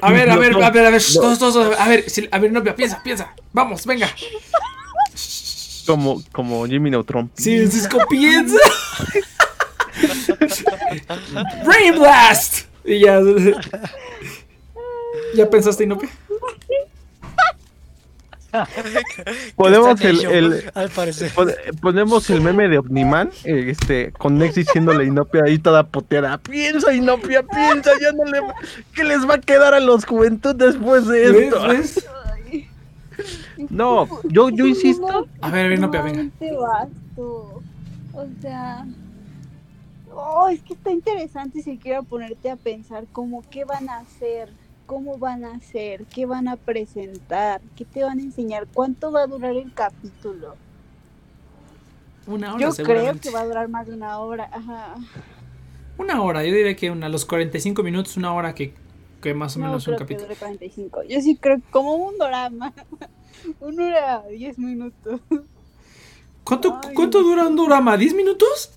A 0.00 0.10
ver, 0.10 0.30
a 0.30 0.36
ver, 0.36 0.54
a 0.62 0.70
ver, 0.70 0.86
a 0.86 0.90
ver, 0.90 1.02
todos, 1.02 1.38
todos, 1.38 1.54
todos, 1.54 1.78
a 1.78 1.88
ver, 1.88 2.06
a 2.30 2.38
ver, 2.38 2.52
no, 2.52 2.64
piensa, 2.74 3.02
piensa, 3.02 3.34
vamos, 3.52 3.84
venga. 3.84 4.08
Como, 5.86 6.22
como 6.32 6.66
Jimmy 6.66 6.90
Neutron. 6.90 7.30
Sí, 7.34 7.66
Cisco 7.68 7.98
piensa. 8.08 8.58
Brain 11.64 11.98
Blast. 11.98 12.66
Y 12.84 13.00
ya. 13.00 13.20
¿Ya 15.34 15.48
pensaste, 15.50 15.84
Inopia? 15.84 16.08
Podemos 19.56 20.00
Está 20.00 20.08
en 20.08 20.16
el, 20.16 20.52
el- 20.52 20.70
Al 20.74 20.88
parecer. 20.88 21.30
pon- 21.34 21.52
ponemos 21.82 22.30
el 22.30 22.40
meme 22.40 22.68
de 22.68 22.78
Omniman, 22.78 23.30
eh, 23.44 23.66
este, 23.68 24.12
con 24.12 24.38
Nex 24.38 24.54
diciéndole 24.54 25.04
a 25.04 25.06
Inopia 25.06 25.42
ahí 25.44 25.58
toda 25.58 25.82
poteada. 25.86 26.38
Piensa, 26.38 26.92
Inopia, 26.94 27.42
piensa, 27.42 27.90
ya 28.00 28.12
no 28.12 28.24
le 28.24 28.40
¿Qué 28.94 29.04
les 29.04 29.28
va 29.28 29.34
a 29.34 29.40
quedar 29.40 29.74
a 29.74 29.80
los 29.80 30.06
juventud 30.06 30.54
después 30.54 31.06
de 31.06 31.30
¿Ves? 31.32 31.42
esto? 31.42 31.68
¿Ves? 31.68 32.08
Ay. 32.08 32.25
No, 33.70 34.08
yo, 34.24 34.48
yo 34.50 34.66
insisto. 34.66 35.26
A 35.40 35.50
ver, 35.50 35.66
a 35.66 35.68
ver, 35.68 35.78
Inopia, 35.78 36.02
venga. 36.02 36.22
Sumamente 36.38 36.56
vasto. 36.56 37.62
O 38.14 38.26
sea. 38.40 38.86
Oh, 40.14 40.48
es 40.48 40.62
que 40.62 40.72
está 40.74 40.90
interesante 40.90 41.62
si 41.62 41.76
quiero 41.76 42.02
ponerte 42.02 42.50
a 42.50 42.56
pensar 42.56 43.04
como 43.12 43.42
qué 43.50 43.64
van 43.66 43.90
a 43.90 43.98
hacer, 43.98 44.50
cómo 44.86 45.18
van 45.18 45.44
a 45.44 45.54
hacer, 45.56 46.04
qué 46.06 46.24
van 46.24 46.48
a 46.48 46.56
presentar, 46.56 47.60
qué 47.76 47.84
te 47.84 48.02
van 48.02 48.18
a 48.18 48.22
enseñar, 48.22 48.66
cuánto 48.72 49.12
va 49.12 49.22
a 49.22 49.26
durar 49.26 49.54
el 49.54 49.72
capítulo. 49.74 50.56
Una 52.26 52.54
hora, 52.54 52.60
Yo 52.70 52.84
creo 52.84 53.20
que 53.20 53.30
va 53.30 53.40
a 53.40 53.44
durar 53.46 53.68
más 53.68 53.86
de 53.86 53.92
una 53.94 54.18
hora. 54.18 54.48
Ajá. 54.52 54.94
Una 55.98 56.22
hora, 56.22 56.42
yo 56.44 56.52
diría 56.54 56.74
que 56.76 56.90
una, 56.90 57.08
los 57.08 57.24
45 57.26 57.82
minutos, 57.82 58.16
una 58.16 58.32
hora 58.32 58.54
que, 58.54 58.72
que 59.20 59.34
más 59.34 59.56
o 59.56 59.60
No 59.60 59.66
menos 59.66 59.86
un 59.86 59.94
creo 59.96 60.06
que 60.06 60.14
capítulo. 60.14 60.28
dure 60.28 60.38
45. 60.38 61.02
Yo 61.04 61.20
sí 61.20 61.36
creo 61.36 61.58
como 61.70 61.94
un 61.94 62.16
drama. 62.18 62.72
Una 63.60 63.86
hora, 63.86 64.22
10 64.30 64.58
minutos. 64.58 65.20
¿Cuánto, 66.44 66.78
Ay, 66.84 66.94
¿Cuánto 66.94 67.22
dura 67.22 67.46
un 67.48 67.56
drama? 67.56 67.96
¿10 67.96 68.14
minutos? 68.14 68.72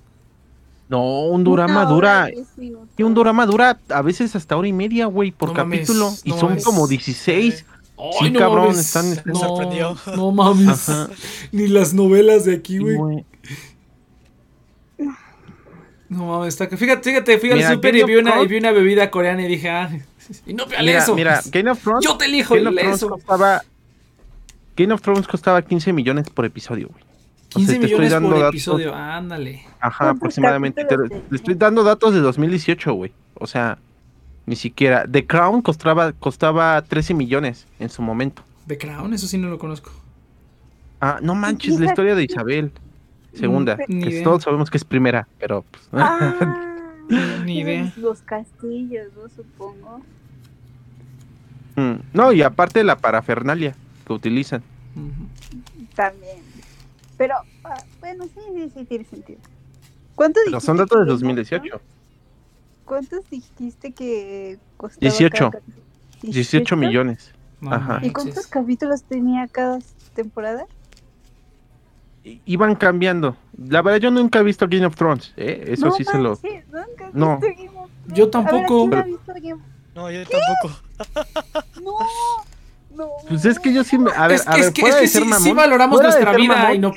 No, 0.87 1.25
un 1.27 1.43
drama 1.43 1.85
dura. 1.85 2.25
10 2.27 2.57
minutos. 2.57 2.89
Y 2.97 3.03
un 3.03 3.13
drama 3.13 3.45
dura 3.45 3.79
a 3.89 4.01
veces 4.01 4.35
hasta 4.35 4.57
hora 4.57 4.67
y 4.67 4.73
media, 4.73 5.05
güey, 5.05 5.31
por 5.31 5.49
No 5.49 5.55
mames, 5.55 5.79
capítulo. 5.81 6.11
y 6.23 6.29
no 6.31 6.37
son 6.39 6.49
mames. 6.49 6.63
como 6.63 6.87
16. 6.87 7.65
Sí, 8.19 8.29
no 8.31 8.39
cabrón, 8.39 8.67
mames. 8.69 8.79
están- 8.79 9.09
Me 9.25 9.33
no, 9.33 9.39
sorprendió. 9.39 9.97
No 10.15 10.31
mames. 10.31 10.89
Ajá. 10.89 11.09
Ni 11.51 11.67
las 11.67 11.93
novelas 11.93 12.45
de 12.45 12.55
aquí, 12.55 12.79
güey. 12.79 13.23
No 16.09 16.25
mames, 16.25 16.59
está. 16.59 16.75
Fíjate, 16.75 17.03
fíjate, 17.07 17.37
fui 17.37 17.51
al 17.51 17.63
super 17.75 17.95
y 17.95 18.03
vi, 18.03 18.15
una, 18.15 18.41
y 18.41 18.47
vi 18.47 18.57
una 18.57 18.71
bebida 18.71 19.11
coreana 19.11 19.43
y 19.43 19.47
dije, 19.47 19.69
ah, 19.69 19.91
y 20.47 20.53
no 20.53 20.65
Mira, 20.65 20.97
eso. 20.97 21.13
mira, 21.13 21.41
Game 21.51 21.69
of 21.69 21.79
Thrones. 21.83 22.03
Yo 22.05 22.17
te 22.17 22.25
elijo 22.25 22.55
Game 22.55 22.69
of 22.69 22.75
Thrones 22.75 22.95
eso. 22.95 23.09
costaba. 23.09 23.63
Game 24.79 24.93
of 24.93 25.01
Thrones 25.01 25.27
costaba 25.27 25.61
15 25.61 25.91
millones 25.91 26.29
por 26.29 26.45
episodio, 26.45 26.87
güey. 26.87 27.03
15 27.49 27.67
te 27.67 27.73
estoy 27.73 27.89
millones 27.89 28.11
dando 28.11 28.29
por 28.29 28.39
datos. 28.39 28.55
episodio, 28.55 28.95
ándale. 28.95 29.63
Ajá, 29.81 29.97
¿Cuántos 30.05 30.17
aproximadamente. 30.17 30.85
Te, 30.85 30.95
estoy 31.35 31.55
dando 31.55 31.83
datos 31.83 32.13
de 32.13 32.21
2018, 32.21 32.93
güey. 32.93 33.11
O 33.33 33.45
sea, 33.45 33.77
ni 34.45 34.55
siquiera. 34.55 35.05
The 35.05 35.25
Crown 35.25 35.61
costaba, 35.61 36.13
costaba 36.13 36.81
13 36.81 37.13
millones 37.13 37.67
en 37.79 37.89
su 37.89 38.01
momento. 38.01 38.41
The 38.67 38.77
Crown, 38.77 39.13
eso 39.13 39.27
sí 39.27 39.37
no 39.37 39.49
lo 39.49 39.59
conozco. 39.59 39.91
Ah, 41.01 41.19
no 41.21 41.35
manches, 41.35 41.79
la 41.79 41.87
historia 41.87 42.15
de 42.15 42.23
Isabel. 42.23 42.71
Segunda. 43.33 43.77
Ni 43.87 44.03
que 44.03 44.09
idea. 44.11 44.23
todos 44.23 44.43
sabemos 44.43 44.69
que 44.69 44.77
es 44.77 44.85
primera, 44.85 45.27
pero. 45.39 45.65
Pues, 45.69 45.83
Ah, 45.91 46.75
Ni 47.43 47.59
idea. 47.59 47.91
Los 47.97 48.21
castillos, 48.21 49.07
¿no? 49.15 49.27
Supongo. 49.29 50.01
mm, 51.75 51.93
no, 52.13 52.31
y 52.31 52.43
aparte 52.43 52.83
la 52.83 52.97
parafernalia 52.97 53.75
que 54.09 54.13
utilizan. 54.13 54.63
También. 55.95 56.37
Pero, 57.17 57.35
ah, 57.63 57.83
bueno, 57.99 58.25
sí, 58.25 58.39
sí, 58.55 58.71
sí, 58.73 58.85
tiene 58.85 59.05
sentido. 59.05 59.39
¿Cuánto 60.15 60.39
Pero 60.45 60.59
son 60.59 60.77
datos 60.77 60.99
de 60.99 61.05
que- 61.05 61.11
2018. 61.11 61.81
¿Cuántos 62.85 63.29
dijiste 63.29 63.91
que 63.93 64.57
costaba? 64.77 64.99
18. 65.01 65.51
cada 65.51 65.51
capítulo? 65.51 65.83
18 66.23 66.75
millones. 66.75 67.31
No 67.61 67.71
Ajá. 67.73 67.99
¿Y 68.01 68.11
cuántos 68.11 68.47
capítulos 68.47 69.03
tenía 69.03 69.47
cada 69.47 69.79
temporada? 70.15 70.65
Iban 72.45 72.75
cambiando. 72.75 73.37
La 73.57 73.81
verdad, 73.81 73.99
yo 73.99 74.11
nunca 74.11 74.39
he 74.39 74.43
visto 74.43 74.67
Game 74.67 74.85
of 74.85 74.95
Thrones. 74.95 75.33
¿eh? 75.37 75.65
Eso 75.67 75.87
No 75.87 75.91
sí 75.93 76.03
se 76.03 76.17
lo. 76.17 76.29
nunca 76.41 77.09
No. 77.13 77.37
visto 77.39 77.55
Game 77.55 77.69
of 77.79 77.89
Thrones. 78.05 78.17
Yo 78.17 78.23
A 78.23 78.27
ver, 78.27 78.31
tampoco. 78.31 78.89
¿quién 78.89 78.93
ha 79.01 79.03
visto 79.05 79.33
Game- 79.35 79.63
No, 79.95 80.11
yo 80.11 80.21
tampoco. 80.25 80.81
No, 81.83 81.97
no. 82.99 83.09
Pues 83.27 83.45
es 83.45 83.59
que 83.59 83.73
yo 83.73 83.83
sí 83.83 83.97
me. 83.97 84.11
A 84.11 84.27
ver, 84.27 84.35
es 84.35 84.47
a 84.47 84.55
ver, 84.55 84.65
es 84.65 84.71
que, 84.71 84.81
fuera 84.81 84.95
es 84.95 84.99
que 84.99 85.01
de 85.01 85.07
sí, 85.07 85.13
ser 85.13 85.23
sí 85.23 85.29
mamón. 85.29 85.55
valoramos 85.55 86.01
nuestra 86.01 86.33
vida, 86.33 86.55
mamón, 86.55 86.93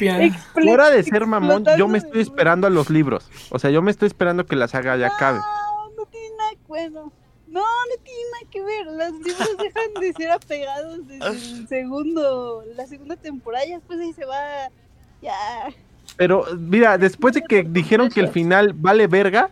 Fuera 0.53 0.91
de 0.91 1.03
ser 1.03 1.27
mamón, 1.27 1.65
yo 1.79 1.89
me 1.89 1.99
estoy 1.99 2.21
esperando 2.21 2.67
a 2.67 2.71
los 2.71 2.91
libros. 2.91 3.31
O 3.51 3.59
sea, 3.59 3.71
yo 3.71 3.83
me 3.83 3.91
estoy 3.91 4.09
esperando 4.09 4.45
que 4.45 4.57
la 4.57 4.69
saga 4.69 4.97
ya 4.97 5.09
acabe. 5.09 5.39
No, 5.39 5.91
no 5.97 6.07
tiene 6.07 6.29
nada, 6.37 6.51
bueno, 6.67 7.13
no, 7.47 7.61
no 7.61 8.03
tiene 8.03 8.21
nada 8.33 8.51
que 8.51 8.63
ver. 8.63 8.87
Los 8.87 9.13
libros 9.25 9.57
dejan 9.59 9.95
de 10.01 10.13
ser 10.13 10.31
apegados 10.31 11.07
desde 11.07 11.27
el 11.27 11.69
segundo, 11.69 12.65
la 12.75 12.87
segunda 12.87 13.17
temporada, 13.17 13.65
ya 13.65 13.77
después 13.77 14.01
ahí 14.01 14.13
se 14.13 14.25
va, 14.25 14.71
ya. 15.23 15.35
Pero 16.17 16.45
mira, 16.59 16.99
después 16.99 17.35
de 17.35 17.43
que 17.43 17.63
dijeron 17.63 18.11
que 18.11 18.21
el 18.21 18.29
final 18.29 18.73
vale 18.75 19.07
verga, 19.07 19.51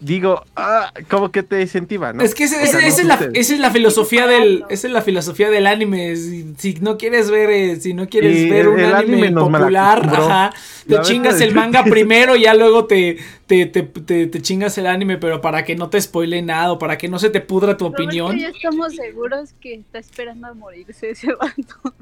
digo, 0.00 0.44
ah, 0.56 0.92
como 1.08 1.30
que 1.30 1.42
te 1.42 1.60
incentiva, 1.62 2.12
¿no? 2.12 2.22
Es 2.22 2.34
que 2.34 2.44
ese- 2.44 2.56
O 2.62 2.66
sea, 2.66 2.66
ese- 2.66 2.82
no 2.82 2.86
esa, 2.88 3.00
es 3.02 3.06
la, 3.08 3.14
esa 3.40 3.54
es 3.54 3.60
la 3.60 3.70
filosofía 3.70 4.26
del, 4.26 4.64
esa 4.68 4.86
es 4.86 4.92
la 4.92 5.00
filosofía 5.02 5.48
del 5.50 5.66
anime. 5.66 6.14
Si, 6.16 6.54
si 6.58 6.74
no 6.74 6.98
quieres 6.98 7.30
ver, 7.30 7.48
eh, 7.50 7.76
si 7.76 7.94
no 7.94 8.06
quieres 8.08 8.50
ver 8.50 8.68
un 8.68 8.80
el 8.80 8.94
anime, 8.94 9.30
popular, 9.32 10.06
ajá, 10.12 10.52
te 10.86 11.00
chingas 11.02 11.40
el 11.40 11.48
que- 11.50 11.54
manga 11.54 11.84
primero 11.84 12.36
y 12.36 12.42
ya 12.42 12.54
luego 12.54 12.84
te, 12.86 13.16
te, 13.46 13.66
te, 13.66 13.82
te, 13.82 14.26
te 14.26 14.42
chingas 14.42 14.76
el 14.78 14.86
anime, 14.88 15.16
pero 15.16 15.40
para 15.40 15.64
que 15.64 15.74
no 15.74 15.88
te 15.88 16.00
spoile 16.00 16.42
nada, 16.42 16.72
o 16.72 16.78
para 16.78 16.98
que 16.98 17.08
no 17.08 17.18
se 17.18 17.30
te 17.30 17.40
pudra 17.40 17.76
tu 17.76 17.86
opinión. 17.86 18.38
ya 18.38 18.48
estamos 18.48 18.94
seguros 18.94 19.54
que 19.60 19.74
está 19.74 19.98
esperando 20.00 20.48
a 20.48 20.54
morirse 20.54 21.10
ese 21.10 21.32
vato. 21.34 21.94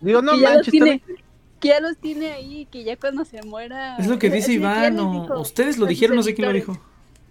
Digo, 0.00 0.22
no 0.22 0.36
manches, 0.36 0.70
tiene, 0.70 0.98
también- 1.00 1.23
que 1.64 1.70
ya 1.70 1.80
los 1.80 1.96
tiene 1.96 2.30
ahí, 2.32 2.66
que 2.70 2.84
ya 2.84 2.96
cuando 2.96 3.24
se 3.24 3.42
muera. 3.42 3.96
Es 3.96 4.06
lo 4.06 4.18
que 4.18 4.28
dice 4.28 4.52
Iván, 4.52 4.98
o 4.98 5.40
ustedes 5.40 5.78
lo 5.78 5.86
dijeron, 5.86 6.16
no 6.16 6.22
sé 6.22 6.34
quién 6.34 6.48
lo 6.48 6.52
dijo. 6.54 6.78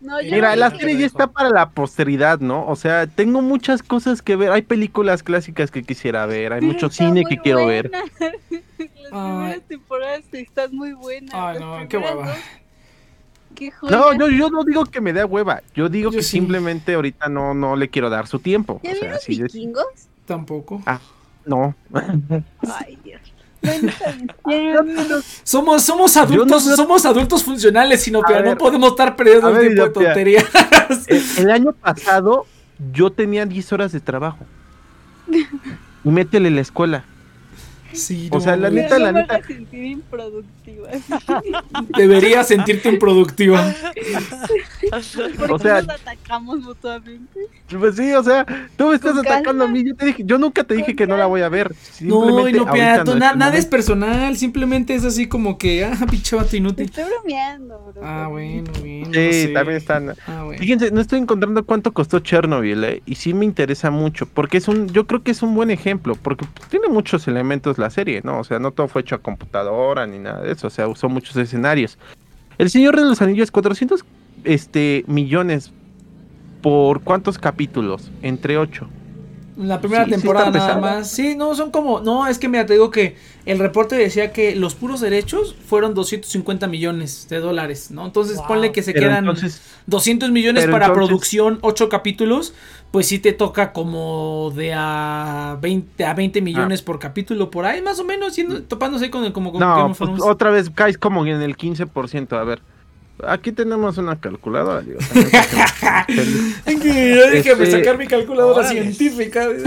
No, 0.02 0.18
Mira, 0.22 0.50
no 0.50 0.56
la 0.58 0.70
serie 0.72 0.98
ya 0.98 1.06
está 1.06 1.28
para 1.28 1.50
la 1.50 1.70
posteridad, 1.70 2.40
¿no? 2.40 2.68
O 2.68 2.76
sea, 2.76 3.08
tengo 3.08 3.42
muchas 3.42 3.82
cosas 3.84 4.22
que 4.22 4.36
ver. 4.36 4.52
Hay 4.52 4.64
películas 4.64 5.24
clásicas 5.24 5.72
que 5.72 5.84
quisiera 5.84 6.26
ver, 6.26 6.52
hay 6.52 6.60
Pero 6.60 6.74
mucho 6.74 6.90
cine 6.90 7.24
que 7.24 7.38
quiero 7.38 7.66
ver. 7.68 7.90
Las 7.92 8.10
primeras 8.80 9.62
temporadas 9.68 10.24
están 10.32 10.76
muy 10.76 10.94
buenas. 10.94 11.32
Ay, 11.34 11.60
Las 11.60 11.62
no, 11.62 11.88
qué 11.88 11.98
hueva. 11.98 12.28
dos, 12.28 12.38
Qué 13.56 13.72
joya. 13.72 13.96
No, 13.96 14.14
yo, 14.14 14.30
yo 14.30 14.50
no 14.50 14.64
digo 14.64 14.84
que 14.86 15.00
me 15.00 15.14
dé 15.14 15.24
hueva. 15.24 15.62
Yo 15.76 15.88
digo 15.88 16.12
Yo 16.12 16.18
que 16.18 16.24
sí. 16.24 16.32
simplemente 16.32 16.96
ahorita 16.96 17.30
no, 17.30 17.54
no 17.54 17.76
le 17.76 17.90
quiero 17.90 18.10
dar 18.10 18.26
su 18.28 18.40
tiempo. 18.40 18.82
¿Ya 18.84 18.94
O 18.94 18.96
sea? 18.96 19.20
Tampoco. 20.26 20.82
no. 21.46 21.76
Ay, 22.62 22.98
Dios. 23.04 23.33
No, 24.46 25.22
Somos, 25.44 25.84
somos 25.84 26.18
adultos, 26.18 26.66
no 26.66 26.76
somos 26.76 27.06
adultos 27.06 27.44
funcionales, 27.44 28.02
sino 28.02 28.22
que 28.22 28.40
no 28.42 28.58
podemos 28.58 28.92
estar 28.92 29.16
perdiendo 29.16 29.50
el 29.50 29.54
ver, 29.54 29.62
tiempo 29.68 29.84
de 29.84 29.90
tonterías. 30.06 30.46
El, 31.08 31.24
el 31.38 31.52
año 31.52 31.72
pasado 31.74 32.46
yo 32.92 33.10
tenía 33.10 33.46
10 33.46 33.74
horas 33.74 33.92
de 33.92 34.00
trabajo. 34.00 34.46
Y 36.06 36.10
métele 36.10 36.52
la 36.52 36.60
escuela. 36.60 37.06
Sí, 37.94 38.28
O 38.32 38.36
no, 38.36 38.42
sea, 38.42 38.56
la 38.56 38.70
neta, 38.70 38.98
no 39.00 39.06
la 39.06 39.12
me 39.12 39.22
neta. 39.22 39.42
sentir 39.44 39.84
improductiva. 39.86 40.90
Deberías 41.98 42.48
sentirte 42.48 42.90
improductiva. 42.90 43.74
¿Por 45.38 45.52
O 45.52 45.58
qué 45.58 45.64
sea- 45.64 45.82
nos 45.82 45.90
atacamos 46.02 46.60
mutuamente? 46.60 47.40
Pues 47.80 47.96
sí, 47.96 48.12
o 48.14 48.24
sea, 48.24 48.46
tú 48.78 48.88
me 48.90 48.96
estás 48.96 49.18
atacando 49.18 49.66
a 49.66 49.68
mí. 49.68 49.84
Yo, 49.84 49.96
te 49.96 50.06
dije, 50.06 50.24
yo 50.26 50.38
nunca 50.38 50.64
te 50.64 50.76
dije 50.76 50.96
que 50.96 51.08
no 51.08 51.18
la 51.18 51.26
voy 51.26 51.42
a 51.42 51.50
ver. 51.50 51.74
No, 52.02 52.22
Simplemente 52.26 52.50
y 52.52 52.54
no, 52.54 52.60
ahorita 52.68 52.74
Pia, 52.74 52.98
no 52.98 53.04
tú- 53.06 53.12
es 53.14 53.18
na- 53.18 53.34
nada 53.36 53.58
es 53.58 53.66
personal, 53.66 54.38
simplemente 54.38 54.94
es 54.96 55.04
así 55.06 55.28
como 55.28 55.58
que, 55.58 55.86
ah, 55.86 55.92
pinche 56.10 56.36
vato 56.36 56.50
Te 56.50 56.58
inútil. 56.58 56.86
estoy 56.86 57.06
bromeando, 57.06 57.92
bro. 57.94 58.02
Ah, 58.06 58.28
bueno, 58.30 58.72
bien. 58.84 59.04
no 59.04 59.14
Sí, 59.14 59.32
sé. 59.34 59.48
también 59.50 59.78
están. 59.78 60.14
Ah, 60.28 60.44
bueno. 60.44 60.60
Fíjense, 60.60 60.92
no 60.92 61.02
estoy 61.02 61.20
encontrando 61.20 61.66
cuánto 61.66 61.94
costó 61.94 62.20
Chernobyl, 62.20 62.84
¿eh? 62.84 63.02
y 63.06 63.16
sí 63.16 63.34
me 63.34 63.46
interesa 63.46 63.90
mucho, 63.90 64.28
porque 64.28 64.58
es 64.58 64.68
un, 64.68 64.88
yo 64.90 65.08
creo 65.08 65.24
que 65.24 65.32
es 65.32 65.42
un 65.42 65.56
buen 65.56 65.72
ejemplo, 65.72 66.16
porque 66.22 66.46
tiene 66.70 66.88
muchos 66.90 67.28
elementos 67.28 67.78
la 67.84 67.90
serie, 67.90 68.22
¿no? 68.24 68.40
O 68.40 68.44
sea, 68.44 68.60
no 68.60 68.72
todo 68.72 68.88
fue 68.88 69.02
hecho 69.02 69.16
a 69.16 69.20
computadora 69.20 70.08
ni 70.08 70.18
nada 70.20 70.42
de 70.42 70.52
eso, 70.54 70.68
o 70.68 70.70
sea, 70.70 70.88
usó 70.88 71.10
muchos 71.10 71.36
escenarios. 71.36 71.98
El 72.58 72.70
Señor 72.70 72.96
de 72.96 73.04
los 73.04 73.22
Anillos, 73.22 73.52
400 73.52 74.04
este, 74.44 75.04
millones 75.08 75.72
por 76.62 77.02
cuántos 77.02 77.38
capítulos, 77.38 78.10
entre 78.22 78.58
8. 78.58 78.88
La 79.58 79.80
primera 79.80 80.06
Sí, 80.06 80.10
sí 80.12 80.16
temporada 80.18 80.48
está 80.48 80.60
nada 80.60 80.78
más. 80.82 81.12
Sí, 81.12 81.36
no, 81.36 81.54
son 81.54 81.70
como. 81.70 82.00
No, 82.00 82.26
es 82.26 82.40
que 82.40 82.48
mira, 82.50 82.66
te 82.66 82.74
digo 82.74 82.90
que 82.90 83.18
el 83.46 83.60
reporte 83.60 83.96
decía 83.96 84.32
que 84.34 84.56
los 84.56 84.74
puros 84.74 85.00
derechos 85.00 85.56
fueron 85.68 85.94
250 85.94 86.66
millones 86.68 87.28
de 87.30 87.40
dólares, 87.40 87.92
¿no? 87.92 88.04
Entonces 88.06 88.38
Wow. 88.38 88.48
ponle 88.48 88.72
que 88.72 88.82
se 88.82 88.94
Pero 88.94 89.08
quedan 89.10 89.20
entonces, 89.26 89.62
200 89.86 90.32
millones 90.32 90.66
para 90.66 90.88
entonces- 90.88 91.08
producción, 91.08 91.60
8 91.62 91.88
capítulos. 91.90 92.56
Pues 92.94 93.08
sí 93.08 93.18
te 93.18 93.34
toca 93.34 93.74
como 93.74 94.54
de 94.56 94.72
a 94.76 95.58
20, 95.60 96.06
a 96.06 96.14
20 96.14 96.44
millones 96.44 96.84
por 96.84 97.00
capítulo 97.00 97.50
por 97.50 97.66
ahí, 97.66 97.82
más 97.82 98.00
o 98.00 98.04
menos, 98.04 98.36
siendo, 98.36 98.62
topándose 98.62 99.10
con 99.10 99.26
el 99.26 99.34
como 99.34 99.52
no, 99.60 99.96
pues, 99.98 100.22
otra 100.22 100.52
vez 100.52 100.70
caes 100.70 101.00
como 101.00 101.26
en 101.26 101.42
el 101.42 101.58
15%, 101.58 102.38
a 102.38 102.44
ver. 102.44 102.62
Aquí 103.28 103.52
tenemos 103.52 103.98
una 103.98 104.20
calculadora, 104.20 104.82
digo. 104.82 105.00
déjame 106.68 107.64
Este- 107.64 107.72
sacar 107.72 107.98
mi 107.98 108.06
calculadora 108.06 108.64
científica 108.70 109.48
de, 109.48 109.64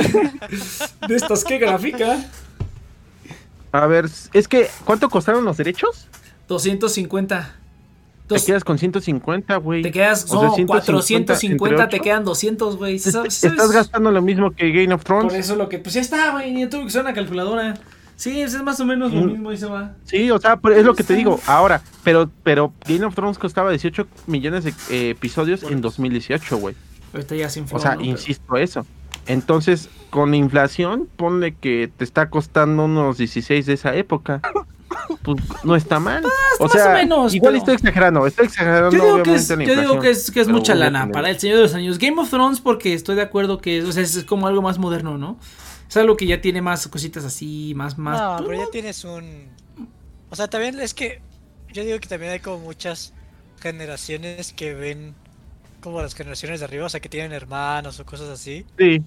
de 1.09 1.17
estas 1.17 1.43
que 1.43 1.59
gráfica. 1.59 2.31
A 3.73 3.87
ver, 3.89 4.09
es 4.35 4.47
que, 4.47 4.69
¿cuánto 4.85 5.11
costaron 5.11 5.45
los 5.45 5.57
derechos? 5.57 6.07
250. 6.47 7.57
Te 8.29 8.45
quedas 8.45 8.65
con 8.65 8.79
150, 8.79 9.57
güey. 9.57 9.83
Te 9.83 9.93
quedas, 9.93 10.25
O 10.25 10.41
sea, 10.41 10.49
no, 10.49 10.55
150 10.55 10.67
450, 10.67 11.83
entre 11.85 11.99
te 11.99 12.05
quedan 12.05 12.25
200, 12.25 12.77
güey. 12.77 12.95
Estás 12.97 13.71
gastando 13.73 14.11
lo 14.11 14.21
mismo 14.23 14.51
que 14.51 14.71
Game 14.73 14.93
of 14.93 15.05
Thrones. 15.05 15.33
Por 15.33 15.37
eso 15.41 15.57
lo 15.57 15.69
que, 15.69 15.79
pues 15.79 15.95
ya 15.95 16.01
está, 16.01 16.33
güey, 16.33 16.53
ni 16.53 16.67
tuve 16.67 16.81
que 16.83 16.87
usar 16.89 17.03
una 17.03 17.15
calculadora. 17.15 17.79
Sí, 18.17 18.41
es 18.41 18.61
más 18.63 18.81
o 18.81 18.87
menos 18.87 19.13
lo 19.13 19.21
Mm. 19.21 19.27
mismo 19.33 19.53
y 19.53 19.59
se 19.59 19.67
va. 19.67 19.95
Sí, 20.05 20.31
o 20.31 20.39
sea, 20.41 20.57
pero 20.57 20.75
es 20.75 20.85
lo 20.85 20.95
que 20.95 21.05
te 21.05 21.15
digo. 21.15 21.39
Ahora, 21.47 21.83
pero 22.03 22.31
pero 22.43 22.73
Game 22.89 23.05
of 23.05 23.15
Thrones 23.15 23.39
costaba 23.39 23.71
18 23.71 24.07
millones 24.27 24.65
de 24.65 24.71
eh, 24.91 25.11
episodios 25.11 25.63
en 25.65 25.83
2018, 25.83 26.57
güey. 26.57 26.75
Ahorita 27.13 27.35
ya 27.37 27.51
sin 27.51 27.67
O 27.71 27.79
sea, 27.79 27.97
insisto 28.01 28.57
eso. 28.57 28.87
Entonces, 29.27 29.91
con 30.11 30.31
la 30.31 30.37
inflación, 30.39 31.09
ponle 31.17 31.55
que 31.57 31.91
te 31.95 32.05
está 32.05 32.31
costando 32.31 32.85
unos 32.87 33.19
16 33.19 33.67
de 33.67 33.73
esa 33.75 33.95
época. 33.95 34.41
Pues 35.23 35.39
no 35.65 35.77
está 35.77 35.99
mal. 36.01 36.25
o 36.59 36.65
más 36.65 36.73
sea, 36.73 36.91
o 36.91 36.93
menos, 36.95 37.35
igual 37.35 37.53
pero- 37.53 37.59
estoy 37.59 37.75
exagerando, 37.75 38.27
estoy 38.27 38.47
exagerando 38.47 38.91
Yo 38.97 39.05
digo 39.05 39.23
que 39.23 39.35
es, 39.35 39.49
yo 39.49 39.57
digo 39.57 40.01
que 40.01 40.11
es, 40.11 40.31
que 40.31 40.41
es 40.41 40.47
pero 40.47 40.59
mucha 40.59 40.75
lana 40.75 41.09
para 41.11 41.31
el 41.31 41.39
Señor 41.39 41.57
de 41.57 41.63
los 41.65 41.75
Años. 41.75 41.99
Game 41.99 42.21
of 42.21 42.31
Thrones 42.31 42.61
porque 42.61 42.93
estoy 42.95 43.17
de 43.17 43.23
acuerdo 43.23 43.59
que 43.59 43.79
es, 43.79 43.85
o 43.85 43.93
sea, 43.93 44.03
es 44.03 44.25
como 44.25 44.47
algo 44.47 44.63
más 44.63 44.79
moderno, 44.79 45.19
¿no? 45.19 45.39
Es 45.89 45.97
algo 45.97 46.17
que 46.17 46.27
ya 46.27 46.41
tiene 46.41 46.63
más 46.63 46.87
cositas 46.89 47.25
así, 47.25 47.73
más, 47.77 47.97
más. 47.97 48.21
No, 48.21 48.37
pues, 48.39 48.49
pero 48.49 48.65
ya 48.65 48.71
tienes 48.71 49.05
un. 49.05 49.49
O 50.31 50.37
sea, 50.37 50.49
también 50.49 50.79
es 50.81 50.95
que. 50.95 51.21
Yo 51.73 51.85
digo 51.85 51.99
que 52.01 52.09
también 52.09 52.33
hay 52.33 52.41
como 52.41 52.59
muchas 52.59 53.13
generaciones 53.61 54.53
que 54.53 54.75
ven 54.75 55.15
como 55.81 56.01
las 56.03 56.15
generaciones 56.15 56.61
de 56.61 56.65
arriba, 56.65 56.87
o 56.87 56.89
sea, 56.89 57.01
que 57.01 57.09
tienen 57.09 57.33
hermanos 57.33 58.01
o 58.01 58.05
cosas 58.07 58.29
así. 58.29 58.65
Sí, 58.79 59.03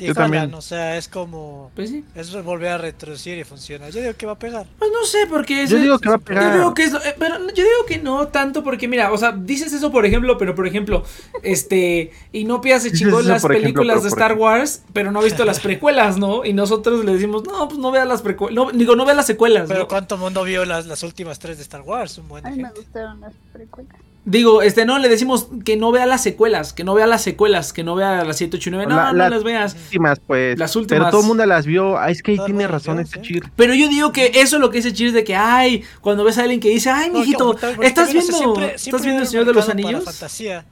Y 0.00 0.06
Yo 0.06 0.14
jalan, 0.14 0.30
también. 0.30 0.54
o 0.54 0.62
sea, 0.62 0.96
es 0.96 1.08
como. 1.08 1.70
Pues 1.74 1.90
sí. 1.90 2.04
Es 2.14 2.32
volver 2.42 2.68
a 2.72 2.78
retroducir 2.78 3.36
y 3.38 3.44
funciona. 3.44 3.90
Yo 3.90 4.00
digo 4.00 4.14
que 4.14 4.26
va 4.26 4.32
a 4.32 4.38
pegar. 4.38 4.66
Pues 4.78 4.90
no 4.90 5.04
sé, 5.06 5.18
porque 5.28 5.62
es. 5.64 5.70
yo 5.70 5.78
digo 5.78 5.98
que 5.98 6.08
va 6.08 6.14
a 6.14 6.18
Yo 6.18 6.24
pegar. 6.24 6.52
digo 6.54 6.74
que 6.74 6.84
es, 6.84 6.94
eh, 6.94 7.14
pero 7.18 7.38
yo 7.48 7.62
digo 7.64 7.84
que 7.86 7.98
no 7.98 8.28
tanto 8.28 8.64
porque 8.64 8.88
mira, 8.88 9.12
o 9.12 9.18
sea, 9.18 9.32
dices 9.32 9.72
eso 9.72 9.92
por 9.92 10.06
ejemplo, 10.06 10.38
pero 10.38 10.54
por 10.54 10.66
ejemplo, 10.66 11.04
este, 11.42 12.12
Inopia 12.32 12.80
se 12.80 12.92
chingó 12.92 13.20
eso 13.20 13.28
las 13.28 13.44
ejemplo, 13.44 13.60
películas 13.60 14.02
de 14.02 14.08
Star 14.08 14.30
ejemplo. 14.32 14.46
Wars, 14.46 14.82
pero 14.92 15.12
no 15.12 15.20
ha 15.20 15.24
visto 15.24 15.44
las 15.44 15.60
precuelas, 15.60 16.16
¿no? 16.18 16.44
Y 16.44 16.52
nosotros 16.52 17.04
le 17.04 17.12
decimos, 17.12 17.44
no, 17.44 17.68
pues 17.68 17.78
no 17.78 17.90
vea 17.90 18.04
las 18.06 18.22
precuelas, 18.22 18.54
no, 18.54 18.70
digo, 18.72 18.96
no 18.96 19.04
vea 19.04 19.14
las 19.14 19.26
secuelas, 19.26 19.68
Pero 19.68 19.80
¿no? 19.80 19.88
¿cuánto 19.88 20.16
mundo 20.16 20.42
vio 20.44 20.64
las, 20.64 20.86
las 20.86 21.02
últimas 21.02 21.38
tres 21.38 21.58
de 21.58 21.62
Star 21.64 21.82
Wars? 21.82 22.16
Un 22.18 22.28
buen 22.28 22.46
A 22.46 22.50
mí 22.50 22.56
me 22.56 22.64
gente. 22.64 22.80
gustaron 22.80 23.20
las 23.20 23.34
precuelas. 23.52 23.96
Digo, 24.26 24.60
este, 24.60 24.84
no, 24.84 24.98
le 24.98 25.08
decimos 25.08 25.48
que 25.64 25.78
no 25.78 25.90
vea 25.92 26.04
las 26.04 26.22
secuelas, 26.22 26.74
que 26.74 26.84
no 26.84 26.92
vea 26.94 27.06
las 27.06 27.22
secuelas, 27.22 27.72
que 27.72 27.82
no 27.82 27.94
vea 27.94 28.22
las 28.22 28.36
7, 28.36 28.58
8 28.58 28.68
y 28.68 28.72
9, 28.72 28.86
no, 28.86 28.96
La- 28.96 29.12
no 29.12 29.18
la- 29.18 29.30
las 29.30 29.42
veas. 29.42 29.74
últimas, 29.74 30.20
pues. 30.26 30.58
Las 30.58 30.72
Pero 30.72 30.80
últimas. 30.82 31.10
todo 31.10 31.20
el 31.22 31.26
mundo 31.26 31.46
las 31.46 31.64
vio. 31.64 31.96
Ah, 31.98 32.10
es 32.10 32.22
que 32.22 32.32
ahí 32.32 32.38
tiene 32.44 32.62
las 32.64 32.70
razón 32.70 33.00
este 33.00 33.16
sí. 33.20 33.22
chir. 33.26 33.44
Pero 33.56 33.72
yo 33.74 33.88
digo 33.88 34.12
que 34.12 34.26
eso 34.34 34.56
es 34.56 34.60
lo 34.60 34.68
que 34.70 34.76
dice 34.78 34.92
Cheers 34.92 35.14
de 35.14 35.24
que, 35.24 35.34
ay, 35.36 35.84
cuando 36.02 36.22
ves 36.22 36.36
a 36.36 36.42
alguien 36.42 36.60
que 36.60 36.68
dice, 36.68 36.90
ay, 36.90 37.10
No, 37.10 37.20
mijito, 37.20 37.54
¿estás 37.54 37.70
también, 37.76 37.92
o 37.92 37.94
sea, 37.94 38.04
viendo, 38.12 38.36
siempre- 38.36 38.74
¿estás 38.74 39.02
viendo 39.02 39.22
el 39.22 39.28
Señor 39.28 39.46
de 39.46 39.52
los 39.54 39.68
Anillos? 39.70 40.04
fantasía. 40.04 40.66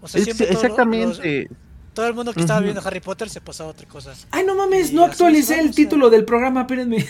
O 0.00 0.06
sea, 0.06 0.20
Es- 0.22 0.40
exactamente. 0.40 1.48
los- 1.50 1.58
todo 1.94 2.06
el 2.06 2.14
mundo 2.14 2.32
que 2.32 2.38
estaba 2.40 2.60
viendo 2.60 2.80
Harry 2.84 3.00
Potter 3.00 3.28
se 3.28 3.40
pasaba 3.40 3.70
a 3.70 3.72
otra 3.72 3.88
cosa. 3.88 4.14
Ay, 4.30 4.44
no 4.46 4.54
mames, 4.54 4.92
Y 4.92 4.94
no 4.94 5.04
actualicé 5.04 5.58
el 5.58 5.74
título 5.74 6.10
del 6.10 6.24
programa, 6.24 6.60
espérenme. 6.60 7.04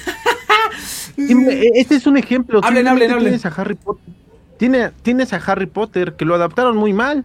Eh, 1.19 1.71
Este 1.75 1.97
es 1.97 2.07
un 2.07 2.17
ejemplo. 2.17 2.61
Hablen, 2.65 2.89
hablen, 2.89 3.11
hablen. 3.11 3.25
Tienes 3.39 3.45
a 3.45 3.49
Harry 3.51 3.75
Potter. 3.75 4.15
Tiene, 4.59 4.91
tienes 5.03 5.33
a 5.33 5.37
Harry 5.37 5.67
Potter 5.67 6.15
que 6.15 6.25
lo 6.25 6.35
adaptaron 6.35 6.77
muy 6.77 6.93
mal. 6.93 7.25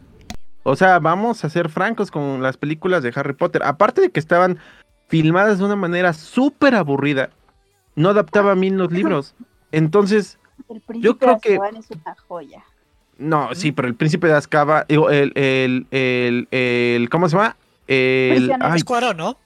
O 0.63 0.75
sea, 0.75 0.99
vamos 0.99 1.43
a 1.43 1.49
ser 1.49 1.67
francos 1.69 2.09
con 2.11 2.41
las 2.41 2.57
películas 2.57 3.03
de 3.03 3.11
Harry 3.15 3.33
Potter. 3.33 3.63
Aparte 3.63 4.01
de 4.01 4.11
que 4.11 4.19
estaban 4.19 4.59
filmadas 5.07 5.57
de 5.59 5.65
una 5.65 5.75
manera 5.75 6.13
súper 6.13 6.75
aburrida, 6.75 7.29
no 7.95 8.09
adaptaba 8.09 8.53
bien 8.55 8.77
los 8.77 8.91
libros. 8.91 9.35
Entonces, 9.71 10.37
El 10.69 10.81
príncipe 10.81 11.17
creo 11.17 11.39
que- 11.39 11.55
es 11.55 11.59
una 11.91 12.15
joya. 12.27 12.63
no, 13.17 13.53
sí, 13.55 13.71
pero 13.71 13.87
el 13.87 13.95
príncipe 13.95 14.27
de 14.27 14.33
Azkaban, 14.33 14.85
digo, 14.87 15.09
el, 15.09 15.31
el, 15.35 15.87
el, 15.91 16.47
el, 16.51 17.09
¿cómo 17.09 17.27
se 17.29 17.35
llama? 17.35 17.57
El, 17.87 18.53
ay, 18.61 18.77
Es 18.77 18.83
Cuarón, 18.85 19.17
¿no? 19.17 19.37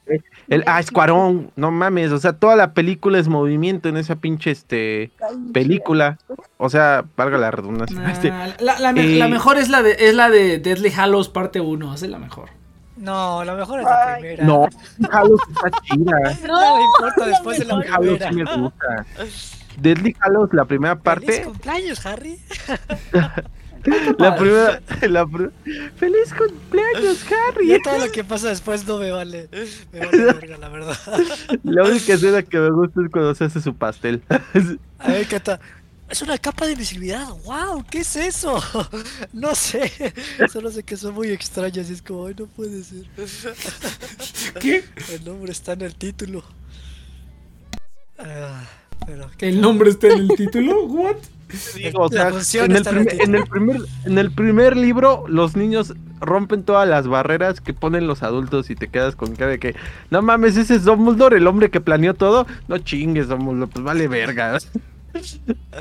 El, 0.49 0.63
ah, 0.65 0.79
es 0.79 0.91
Cuarón, 0.91 1.51
no 1.55 1.71
mames, 1.71 2.11
o 2.11 2.17
sea, 2.19 2.33
toda 2.33 2.55
la 2.55 2.73
película 2.73 3.19
es 3.19 3.27
movimiento 3.27 3.89
en 3.89 3.97
esa 3.97 4.15
pinche, 4.15 4.51
este, 4.51 5.11
película. 5.53 6.17
O 6.57 6.69
sea, 6.69 7.05
valga 7.15 7.37
la 7.37 7.51
redundancia. 7.51 8.09
este, 8.11 8.29
la, 8.63 8.79
la 8.79 8.93
me- 8.93 9.15
eh, 9.15 9.17
la 9.19 9.27
mejor 9.27 9.57
es 9.57 9.69
la 9.69 9.81
de 9.83 9.95
es 9.99 10.15
la 10.15 10.29
de 10.29 10.59
Deadly 10.59 10.91
Hallows 10.91 11.29
parte 11.29 11.59
1, 11.59 11.93
esa 11.95 12.05
es 12.05 12.11
la 12.11 12.19
mejor. 12.19 12.49
No, 12.95 13.43
la 13.43 13.53
mejor 13.53 13.79
es 13.81 13.85
la 13.85 14.13
Ay, 14.15 14.21
primera. 14.21 14.43
no, 14.45 14.67
Hallows 15.11 15.41
está 15.49 15.69
chida. 15.83 16.17
No 16.47 16.77
me 16.77 16.83
importa 16.83 17.25
después 17.27 17.59
de 17.59 17.65
la. 17.65 17.73
Hallows 17.75 18.17
primera. 18.19 18.29
sí 18.29 18.35
me 18.35 18.63
gusta. 18.63 19.05
Deadly 19.79 20.15
Hallows, 20.19 20.49
la 20.53 20.65
primera 20.65 20.95
¡Feliz 20.95 21.03
parte, 21.03 21.43
cumpleaños, 21.43 22.03
Harry! 22.05 22.39
la 24.17 24.35
primera, 24.35 24.81
la 25.09 25.25
pr- 25.25 25.51
¡Feliz 25.95 26.33
cumpleaños, 26.37 27.25
Harry! 27.31 27.67
Ya 27.67 27.77
todo 27.83 28.05
lo 28.05 28.11
que 28.11 28.23
pasa 28.23 28.49
después 28.49 28.85
no 28.85 28.97
me 28.97 29.11
vale. 29.11 29.49
Me 29.91 29.99
vale 30.05 30.25
verga, 30.25 30.57
la 30.57 30.69
verdad. 30.69 30.97
La 31.63 31.83
única 31.83 32.13
escena 32.13 32.43
que 32.43 32.57
me 32.59 32.71
gusta 32.71 33.01
es 33.01 33.09
cuando 33.11 33.33
se 33.35 33.45
hace 33.45 33.61
su 33.61 33.73
pastel. 33.75 34.21
A 34.99 35.11
ver, 35.11 35.27
Cata. 35.27 35.59
Es 36.09 36.21
una 36.21 36.37
capa 36.37 36.65
de 36.65 36.71
invisibilidad. 36.71 37.27
¡Wow! 37.43 37.83
¿Qué 37.89 37.99
es 37.99 38.15
eso? 38.15 38.61
No 39.33 39.53
sé. 39.55 39.91
Solo 40.51 40.71
sé 40.71 40.83
que 40.83 40.95
son 40.95 41.13
muy 41.13 41.29
extrañas 41.31 41.89
y 41.89 41.93
es 41.93 42.01
como, 42.01 42.27
ay, 42.27 42.35
no 42.39 42.45
puede 42.47 42.81
ser. 42.83 43.03
¿Qué? 44.61 44.85
El 45.11 45.25
nombre 45.25 45.51
está 45.51 45.73
en 45.73 45.81
el 45.81 45.95
título. 45.95 46.43
Ah, 48.17 48.63
pero, 49.05 49.29
¿qué 49.37 49.49
¿El 49.49 49.59
nombre 49.61 49.89
está 49.89 50.07
en 50.07 50.19
el 50.19 50.27
título? 50.29 50.85
¿What? 50.85 51.17
Digo, 51.75 52.03
o 52.03 52.09
La 52.09 52.23
sea, 52.23 52.29
función 52.29 52.71
en 52.71 52.75
el, 52.75 52.85
primer, 52.85 53.05
metida. 53.05 53.23
en, 53.23 53.35
el 53.35 53.45
primer, 53.45 53.77
en 54.05 54.17
el 54.17 54.31
primer 54.31 54.75
libro, 54.77 55.25
los 55.27 55.55
niños 55.55 55.93
rompen 56.19 56.63
todas 56.63 56.87
las 56.87 57.07
barreras 57.07 57.61
que 57.61 57.73
ponen 57.73 58.07
los 58.07 58.23
adultos 58.23 58.69
y 58.69 58.75
te 58.75 58.89
quedas 58.89 59.15
con 59.15 59.35
cara 59.35 59.51
de 59.51 59.59
que, 59.59 59.75
no 60.09 60.21
mames, 60.21 60.57
ese 60.57 60.75
es 60.75 60.83
Dumbledore, 60.83 61.37
el 61.37 61.47
hombre 61.47 61.69
que 61.69 61.79
planeó 61.81 62.13
todo. 62.13 62.47
No 62.67 62.77
chingues, 62.79 63.27
Dumbledore, 63.29 63.71
pues 63.71 63.83
vale 63.85 64.07
verga. 64.07 64.57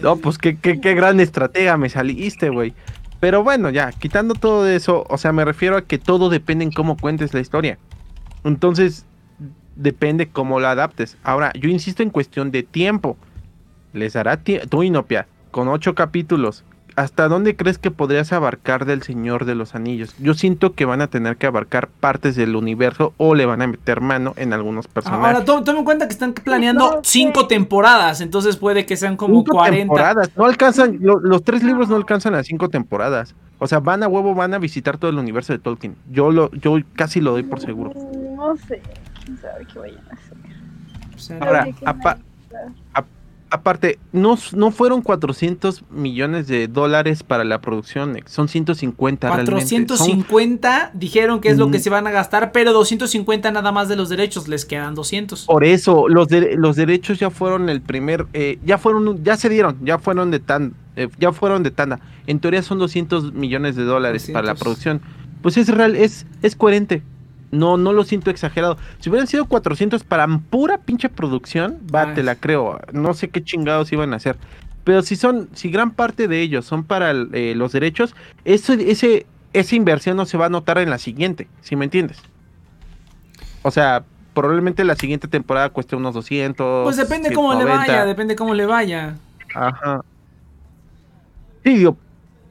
No, 0.02 0.16
pues 0.16 0.38
qué, 0.38 0.56
qué, 0.56 0.80
qué 0.80 0.94
gran 0.94 1.20
estratega 1.20 1.76
me 1.76 1.90
saliste, 1.90 2.48
güey. 2.48 2.72
Pero 3.20 3.42
bueno, 3.42 3.68
ya, 3.68 3.92
quitando 3.92 4.34
todo 4.34 4.66
eso, 4.66 5.04
o 5.10 5.18
sea, 5.18 5.32
me 5.32 5.44
refiero 5.44 5.76
a 5.76 5.82
que 5.82 5.98
todo 5.98 6.30
depende 6.30 6.64
en 6.64 6.70
cómo 6.72 6.96
cuentes 6.96 7.34
la 7.34 7.40
historia. 7.40 7.78
Entonces, 8.44 9.04
depende 9.74 10.28
cómo 10.28 10.58
la 10.60 10.70
adaptes. 10.70 11.18
Ahora, 11.22 11.52
yo 11.54 11.68
insisto 11.68 12.02
en 12.02 12.10
cuestión 12.10 12.50
de 12.50 12.62
tiempo. 12.62 13.16
Les 13.92 14.14
dará 14.14 14.38
tiempo. 14.38 14.66
Tú, 14.68 14.82
Inopia, 14.82 15.26
con 15.56 15.68
ocho 15.68 15.94
capítulos. 15.94 16.64
¿Hasta 16.96 17.28
dónde 17.28 17.56
crees 17.56 17.78
que 17.78 17.90
podrías 17.90 18.30
abarcar 18.34 18.84
del 18.84 19.02
Señor 19.02 19.46
de 19.46 19.54
los 19.54 19.74
Anillos? 19.74 20.14
Yo 20.18 20.34
siento 20.34 20.74
que 20.74 20.84
van 20.84 21.00
a 21.00 21.06
tener 21.06 21.38
que 21.38 21.46
abarcar 21.46 21.88
partes 21.88 22.36
del 22.36 22.54
universo 22.56 23.14
o 23.16 23.34
le 23.34 23.46
van 23.46 23.62
a 23.62 23.66
meter 23.66 24.02
mano 24.02 24.34
en 24.36 24.52
algunos 24.52 24.86
personajes. 24.86 25.24
Ahora, 25.26 25.44
tome, 25.46 25.62
tome 25.64 25.78
en 25.78 25.84
cuenta 25.86 26.06
que 26.06 26.12
están 26.12 26.34
planeando 26.34 27.00
cinco 27.04 27.46
temporadas, 27.46 28.20
entonces 28.20 28.58
puede 28.58 28.84
que 28.84 28.98
sean 28.98 29.16
como 29.16 29.36
Cinco 29.38 29.52
40. 29.56 29.78
temporadas. 29.80 30.30
No 30.36 30.44
alcanzan, 30.44 30.98
lo- 31.00 31.20
los 31.20 31.42
tres 31.42 31.62
libros 31.62 31.88
no 31.88 31.96
alcanzan 31.96 32.34
las 32.34 32.46
cinco 32.46 32.68
temporadas. 32.68 33.34
O 33.58 33.66
sea, 33.66 33.80
van 33.80 34.02
a 34.02 34.08
huevo, 34.08 34.34
van 34.34 34.52
a 34.52 34.58
visitar 34.58 34.98
todo 34.98 35.10
el 35.10 35.16
universo 35.18 35.54
de 35.54 35.58
Tolkien. 35.58 35.96
Yo 36.10 36.30
lo, 36.30 36.50
yo 36.52 36.76
casi 36.96 37.22
lo 37.22 37.30
doy 37.32 37.44
por 37.44 37.60
seguro. 37.60 37.92
No 38.36 38.54
sé. 38.68 38.82
No 39.26 39.36
sabe 39.38 39.66
qué 39.72 39.78
vayan 39.78 40.00
a 40.10 40.12
hacer. 40.12 40.36
Sea, 41.16 41.38
Ahora, 41.40 41.66
apa- 41.86 42.18
a- 42.92 43.04
aparte, 43.50 43.98
no, 44.12 44.36
no 44.54 44.70
fueron 44.70 45.02
400 45.02 45.84
millones 45.90 46.46
de 46.48 46.68
dólares 46.68 47.22
para 47.22 47.44
la 47.44 47.60
producción, 47.60 48.18
son 48.26 48.48
150 48.48 49.28
realmente. 49.28 49.50
Son- 49.96 50.06
450 50.06 50.90
dijeron 50.94 51.40
que 51.40 51.48
es 51.50 51.58
lo 51.58 51.70
que 51.70 51.78
Mm. 51.78 51.82
se 51.82 51.90
van 51.90 52.06
a 52.06 52.10
gastar, 52.10 52.52
pero 52.52 52.72
250 52.72 53.50
nada 53.52 53.72
más 53.72 53.88
de 53.88 53.96
los 53.96 54.08
derechos, 54.08 54.48
les 54.48 54.64
quedan 54.64 54.94
200. 54.94 55.44
Por 55.46 55.64
eso, 55.64 56.08
los, 56.08 56.28
de- 56.28 56.56
los 56.56 56.76
derechos 56.76 57.18
ya 57.18 57.30
fueron 57.30 57.68
el 57.68 57.80
primer, 57.80 58.26
eh, 58.32 58.58
ya 58.64 58.78
fueron, 58.78 59.22
ya 59.24 59.36
se 59.36 59.48
dieron, 59.48 59.76
ya 59.82 59.98
fueron 59.98 60.30
de 60.30 60.40
tan, 60.40 60.74
eh, 60.96 61.08
ya 61.18 61.32
fueron 61.32 61.62
de 61.62 61.70
tanda. 61.70 62.00
En 62.26 62.40
teoría 62.40 62.62
son 62.62 62.78
200 62.78 63.32
millones 63.32 63.76
de 63.76 63.84
dólares 63.84 64.28
para 64.32 64.46
la 64.46 64.52
200. 64.54 64.62
producción. 64.62 65.00
Pues 65.42 65.56
es 65.56 65.68
real, 65.68 65.94
es, 65.94 66.26
es 66.42 66.56
coherente. 66.56 67.02
No, 67.50 67.76
no 67.76 67.92
lo 67.92 68.04
siento 68.04 68.30
exagerado. 68.30 68.76
Si 68.98 69.08
hubieran 69.08 69.26
sido 69.26 69.44
400 69.46 70.04
para 70.04 70.26
pura 70.26 70.78
pinche 70.78 71.08
producción, 71.08 71.78
va, 71.94 72.02
Ay. 72.02 72.14
te 72.14 72.22
la 72.22 72.34
creo. 72.34 72.80
No 72.92 73.14
sé 73.14 73.28
qué 73.28 73.42
chingados 73.42 73.92
iban 73.92 74.12
a 74.12 74.16
hacer. 74.16 74.36
Pero 74.84 75.02
si 75.02 75.16
son, 75.16 75.48
si 75.52 75.70
gran 75.70 75.90
parte 75.90 76.28
de 76.28 76.40
ellos 76.40 76.64
son 76.64 76.84
para 76.84 77.10
eh, 77.10 77.54
los 77.56 77.72
derechos, 77.72 78.14
eso, 78.44 78.72
ese, 78.72 79.26
esa 79.52 79.74
inversión 79.74 80.16
no 80.16 80.26
se 80.26 80.36
va 80.38 80.46
a 80.46 80.48
notar 80.48 80.78
en 80.78 80.90
la 80.90 80.98
siguiente, 80.98 81.48
si 81.60 81.76
me 81.76 81.84
entiendes. 81.84 82.18
O 83.62 83.70
sea, 83.70 84.04
probablemente 84.32 84.84
la 84.84 84.94
siguiente 84.94 85.26
temporada 85.28 85.70
cueste 85.70 85.96
unos 85.96 86.14
200. 86.14 86.84
Pues 86.84 86.96
depende 86.96 87.32
cómo 87.32 87.52
le 87.54 87.64
190. 87.64 87.92
vaya, 87.92 88.04
depende 88.04 88.36
cómo 88.36 88.54
le 88.54 88.66
vaya. 88.66 89.16
Ajá. 89.54 90.02
Sí, 91.64 91.74
digo, 91.74 91.96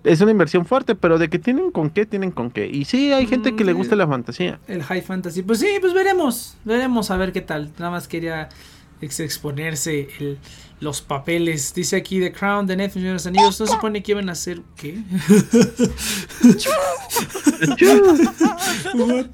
es 0.06 0.22
una 0.22 0.32
inversión 0.32 0.66
fuerte, 0.66 0.96
pero 0.96 1.18
de 1.18 1.30
que 1.30 1.40
tienen 1.40 1.72
con 1.72 1.90
qué, 1.90 2.06
tienen 2.06 2.32
con 2.32 2.52
qué. 2.52 2.68
Y 2.68 2.86
sí, 2.86 3.12
hay 3.12 3.28
gente 3.28 3.56
que 3.56 3.64
le 3.66 3.74
Mm, 3.74 3.78
gusta 3.78 3.96
la 3.96 4.08
fantasía. 4.08 4.60
El 4.68 4.84
High 4.84 5.02
Fantasy. 5.02 5.42
Pues 5.42 5.60
sí, 5.60 5.68
pues 5.82 5.94
veremos. 5.94 6.56
Veremos 6.64 7.12
a 7.12 7.18
ver 7.18 7.34
qué 7.34 7.42
tal. 7.42 7.72
Nada 7.78 7.92
más 7.92 8.08
quería 8.08 8.50
ex- 9.02 9.20
exponerse 9.20 10.08
el- 10.20 10.38
los 10.80 11.02
papeles. 11.02 11.74
Dice 11.74 11.96
aquí 11.96 12.20
The 12.20 12.32
Crown, 12.32 12.68
The 12.68 12.76
Netflix, 12.76 13.04
de 13.06 13.14
los 13.14 13.26
Anillos. 13.26 13.60
¿No 13.60 13.66
se 13.66 13.72
supone 13.74 14.04
que 14.04 14.12
iban 14.12 14.30
a 14.30 14.34
hacer 14.34 14.62
qué? 14.76 15.00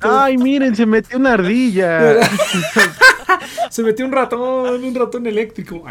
Ay, 0.01 0.37
miren, 0.37 0.75
se 0.75 0.85
metió 0.85 1.17
una 1.17 1.33
ardilla. 1.33 2.19
se 3.69 3.83
metió 3.83 4.05
un 4.05 4.11
ratón, 4.11 4.83
un 4.83 4.95
ratón 4.95 5.25
eléctrico. 5.27 5.83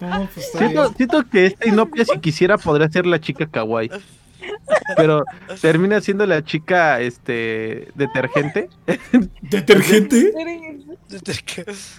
No, 0.00 0.28
pues 0.32 0.50
Siento, 0.96 1.28
que 1.30 1.46
esta 1.46 1.68
Inopia, 1.68 2.04
si 2.04 2.18
quisiera, 2.18 2.58
podría 2.58 2.88
ser 2.88 3.06
la 3.06 3.20
chica 3.20 3.46
kawaii. 3.46 3.90
Pero 4.96 5.24
termina 5.60 6.00
siendo 6.00 6.26
la 6.26 6.44
chica, 6.44 7.00
este, 7.00 7.88
detergente. 7.94 8.68
¿Detergente? 9.42 10.32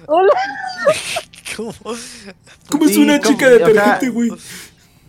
Hola. 0.08 0.30
¿Cómo? 1.56 1.74
¿Cómo 2.70 2.86
es 2.86 2.94
Sí, 2.94 3.02
una 3.04 3.20
¿cómo? 3.20 3.30
chica 3.32 3.46
O 3.48 3.50
sea, 3.58 3.68
detergente, 3.68 4.10
güey? 4.10 4.32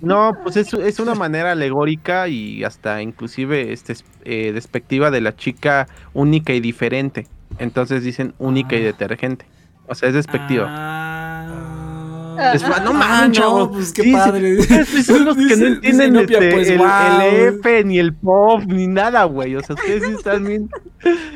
No, 0.00 0.36
pues 0.42 0.56
es, 0.56 0.72
es 0.74 0.98
una 1.00 1.14
manera 1.14 1.52
alegórica 1.52 2.28
y 2.28 2.62
hasta 2.62 3.00
inclusive 3.00 3.72
este, 3.72 3.94
es- 3.94 4.04
eh, 4.24 4.52
despectiva 4.52 5.10
de 5.10 5.20
la 5.22 5.34
chica 5.34 5.88
única 6.12 6.52
y 6.52 6.60
diferente. 6.60 7.26
Entonces 7.58 8.02
dicen 8.04 8.34
única 8.38 8.76
y 8.76 8.80
Ah. 8.82 8.86
detergente. 8.86 9.46
O 9.86 9.94
sea, 9.94 10.08
es 10.08 10.14
despectiva. 10.14 10.66
Ah. 10.68 12.50
Es 12.54 12.62
no 12.62 12.74
Ah, 12.74 12.92
mames, 12.92 13.36
chavos. 13.38 13.68
pues 13.72 13.92
qué 13.92 14.02
Sí, 14.02 14.08
sí, 14.10 14.14
padre. 14.14 14.58
Ustedes 14.58 15.06
son 15.06 15.24
los 15.24 15.36
que 15.36 15.44
Dice- 15.44 15.56
no 15.56 15.66
entienden 15.66 16.16
este, 16.16 16.50
pues, 16.52 16.68
el, 16.68 16.78
wow. 16.78 16.86
el 17.22 17.34
F, 17.60 17.84
ni 17.84 17.98
el 17.98 18.12
pop, 18.12 18.62
ni 18.66 18.86
nada, 18.88 19.24
güey. 19.24 19.54
O 19.54 19.62
sea, 19.62 19.74
ustedes 19.76 20.02
sí 20.04 20.12
están 20.12 20.44
bien. 20.44 20.68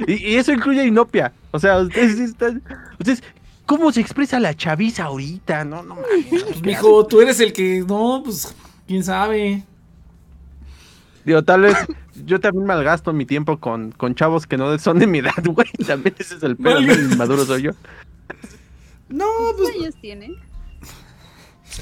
Y, 0.09 0.15
y 0.33 0.35
eso 0.37 0.53
incluye 0.53 0.81
a 0.81 0.85
Inopia. 0.85 1.33
O 1.53 1.59
sea, 1.61 1.79
ustedes 1.79 2.17
sí 2.17 2.25
están. 2.25 2.63
Ustedes, 2.99 3.23
¿cómo 3.65 3.93
se 3.93 4.01
expresa 4.01 4.41
la 4.41 4.55
chaviza 4.55 5.05
ahorita? 5.05 5.65
No, 5.65 5.83
no 5.85 5.95
mames. 5.97 6.27
Pues, 6.31 6.63
mijo, 6.63 7.07
tú 7.07 7.21
eres 7.21 7.39
el 7.41 7.53
que. 7.53 7.85
No, 7.87 8.23
pues. 8.25 8.55
Quién 8.89 9.05
sabe. 9.05 9.63
Digo, 11.25 11.45
tal 11.45 11.61
vez 11.61 11.77
yo 12.25 12.41
también 12.41 12.67
malgasto 12.67 13.13
mi 13.13 13.25
tiempo 13.27 13.59
con, 13.59 13.93
con 13.93 14.15
chavos 14.15 14.47
que 14.47 14.57
no 14.57 14.77
son 14.79 14.99
de 14.99 15.07
mi 15.07 15.19
edad, 15.19 15.33
güey. 15.45 15.69
También 15.87 16.15
ese 16.19 16.37
es 16.37 16.43
el 16.43 16.57
pedo, 16.57 16.81
¿no? 16.81 16.93
Inmaduro 16.93 17.45
soy 17.45 17.63
yo. 17.63 17.71
No, 19.09 19.25
pues. 19.57 19.71
¿Cuántos 19.71 19.83
años 19.83 19.95
tiene? 20.01 20.27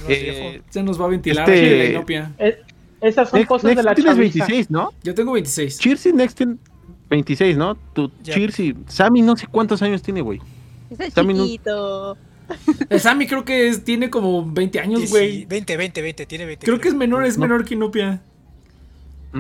Es 0.09 0.23
el 0.23 0.45
más 0.45 0.55
Eh. 0.55 0.63
Se 0.71 0.83
nos 0.83 1.01
va 1.01 1.07
a 1.07 1.09
ventilar 1.09 1.49
Este- 1.49 1.67
aquí 1.67 1.79
la 1.79 1.85
inopia. 1.87 2.33
Eh, 2.39 2.59
esas 3.01 3.31
son 3.31 3.39
Next, 3.39 3.49
cosas 3.49 3.65
Next, 3.65 3.77
de 3.79 3.83
la 3.83 3.95
tienes 3.95 4.15
chaviza. 4.15 4.39
26, 4.47 4.71
¿no? 4.71 4.93
Yo 5.03 5.15
tengo 5.15 5.33
26. 5.33 5.79
Cheersy 5.79 6.13
Next 6.13 6.37
tiene 6.37 6.57
26, 7.11 7.57
¿no? 7.57 7.75
Tu. 7.95 8.11
Cheersy. 8.23 8.75
Sammy 8.89 9.23
no 9.23 9.37
sé 9.37 9.47
cuántos 9.47 9.83
años 9.83 10.03
tiene, 10.03 10.21
güey. 10.21 10.41
También 11.15 11.41
un- 11.41 11.47
chiquito. 11.47 12.17
El 12.91 13.01
Sammy 13.01 13.27
creo 13.27 13.45
que 13.45 13.69
es- 13.69 13.83
tiene 13.85 14.09
como 14.09 14.49
20 14.49 14.79
años, 14.79 15.01
Sí, 15.01 15.07
güey. 15.09 15.45
20, 15.47 15.77
20, 15.77 16.01
20, 16.03 16.27
tiene 16.27 16.47
20. 16.47 16.65
Creo 16.65 16.79
que 16.81 16.89
es 16.89 16.95
menor, 16.95 17.25
es 17.25 17.37
No. 17.37 17.43
menor 17.43 17.65
que 17.65 17.75
Inopia. 17.75 18.23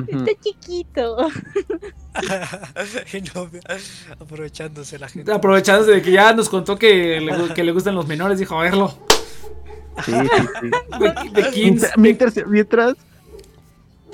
Está 0.08 0.30
chiquito. 0.42 1.28
Y 3.12 3.20
no, 3.34 3.50
aprovechándose 4.20 4.98
la 4.98 5.08
gente. 5.08 5.30
Aprovechándose 5.32 5.90
de 5.92 6.02
que 6.02 6.12
ya 6.12 6.32
nos 6.32 6.48
contó 6.48 6.78
que 6.78 7.20
le, 7.20 7.32
gu- 7.32 7.52
que 7.52 7.62
le 7.62 7.72
gustan 7.72 7.94
los 7.94 8.06
menores, 8.06 8.38
dijo, 8.38 8.58
a 8.58 8.62
verlo. 8.62 8.96
Sí, 10.04 10.12
sí, 10.12 10.18
sí. 10.60 10.70
De, 11.34 11.42
de 11.42 11.50
15. 11.52 11.60
Mientras, 11.60 11.96
mientras, 12.36 12.46
mientras- 12.46 12.94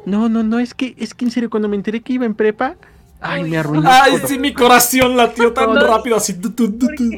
No, 0.04 0.28
no, 0.28 0.42
no, 0.42 0.58
es 0.58 0.74
que, 0.74 0.94
es 0.98 1.14
que 1.14 1.24
en 1.26 1.30
serio, 1.30 1.48
cuando 1.50 1.68
me 1.68 1.76
enteré 1.76 2.00
que 2.00 2.12
iba 2.14 2.26
en 2.26 2.35
prepa, 2.35 2.74
ay, 3.22 3.44
me 3.44 3.56
arruinó. 3.58 3.88
Ay, 3.90 4.14
sí, 4.26 4.38
mi 4.38 4.52
corazón 4.52 5.16
latió 5.16 5.52
tan 5.52 5.72
No. 5.74 5.80
rápido 5.87 6.16
así. 6.16 6.35
tu, 6.35 6.50
tu, 6.50 6.72
tu, 6.72 6.87
tu. 6.88 7.11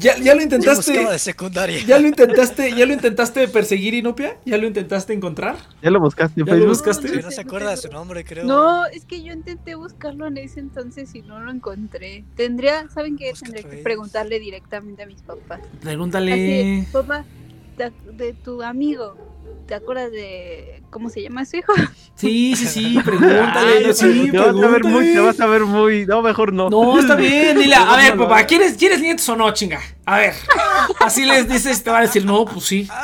Ya, 0.00 0.16
ya 0.18 0.34
lo 0.34 0.42
intentaste. 0.42 1.06
de 1.06 1.18
secundaria. 1.18 1.78
¿Ya 1.86 1.98
lo 1.98 2.08
intentaste, 2.08 2.74
ya 2.74 2.86
lo 2.86 2.92
intentaste 2.92 3.46
perseguir 3.48 3.94
Inopia? 3.94 4.36
¿Ya 4.44 4.56
lo 4.58 4.66
intentaste 4.66 5.12
encontrar? 5.12 5.56
¿Ya 5.82 5.90
lo 5.90 6.00
buscaste 6.00 6.40
en 6.40 6.46
¿Ya 6.46 6.54
lo 6.54 6.66
buscaste? 6.68 7.22
No 7.22 7.30
se 7.30 7.40
acuerda 7.40 7.70
de 7.70 7.76
su 7.76 7.88
nombre, 7.88 8.24
creo. 8.24 8.44
No, 8.44 8.86
es 8.86 9.04
que 9.04 9.22
yo 9.22 9.32
intenté 9.32 9.74
buscarlo 9.74 10.26
en 10.26 10.38
ese 10.38 10.60
entonces 10.60 11.14
y 11.14 11.22
no 11.22 11.40
lo 11.40 11.50
encontré. 11.50 12.24
Tendría, 12.36 12.88
¿saben 12.88 13.16
qué? 13.16 13.30
Busca 13.30 13.44
Tendría 13.46 13.62
que 13.64 13.76
vez. 13.76 13.82
preguntarle 13.84 14.40
directamente 14.40 15.02
a 15.02 15.06
mis 15.06 15.22
papás. 15.22 15.60
Pregúntale. 15.80 16.32
Así, 16.82 16.92
papá, 16.92 17.24
¿te 17.76 17.86
ac- 17.86 18.16
de 18.16 18.32
tu 18.32 18.62
amigo, 18.62 19.16
¿te 19.66 19.74
acuerdas 19.74 20.12
de 20.12 20.82
cómo 20.90 21.08
se 21.08 21.22
llama 21.22 21.44
su 21.44 21.56
hijo? 21.56 21.72
Sí, 22.14 22.54
sí, 22.56 22.66
sí, 22.66 22.98
pregúntale. 23.04 23.86
Ay, 23.86 23.94
sí, 23.94 24.28
te 24.30 24.38
vas 24.38 24.48
a 24.48 24.68
ver 24.68 24.84
muy, 24.84 25.12
te 25.12 25.20
vas 25.20 25.40
a 25.40 25.46
ver 25.46 25.62
muy, 25.62 26.06
no, 26.06 26.22
mejor 26.22 26.52
no. 26.52 26.70
No, 26.70 26.98
está 26.98 27.14
bien, 27.14 27.58
dile, 27.58 27.74
a 27.74 27.96
ver, 28.10 28.16
papá. 28.16 28.44
¿quieres, 28.44 28.76
¿quieres 28.76 29.00
nietos 29.00 29.28
o 29.28 29.36
no, 29.36 29.50
chinga? 29.52 29.80
A 30.06 30.18
ver. 30.18 30.34
Así 31.00 31.24
les 31.24 31.48
dices, 31.48 31.82
te 31.82 31.90
van 31.90 32.02
a 32.02 32.06
decir, 32.06 32.24
no, 32.24 32.44
pues 32.44 32.64
sí. 32.64 32.88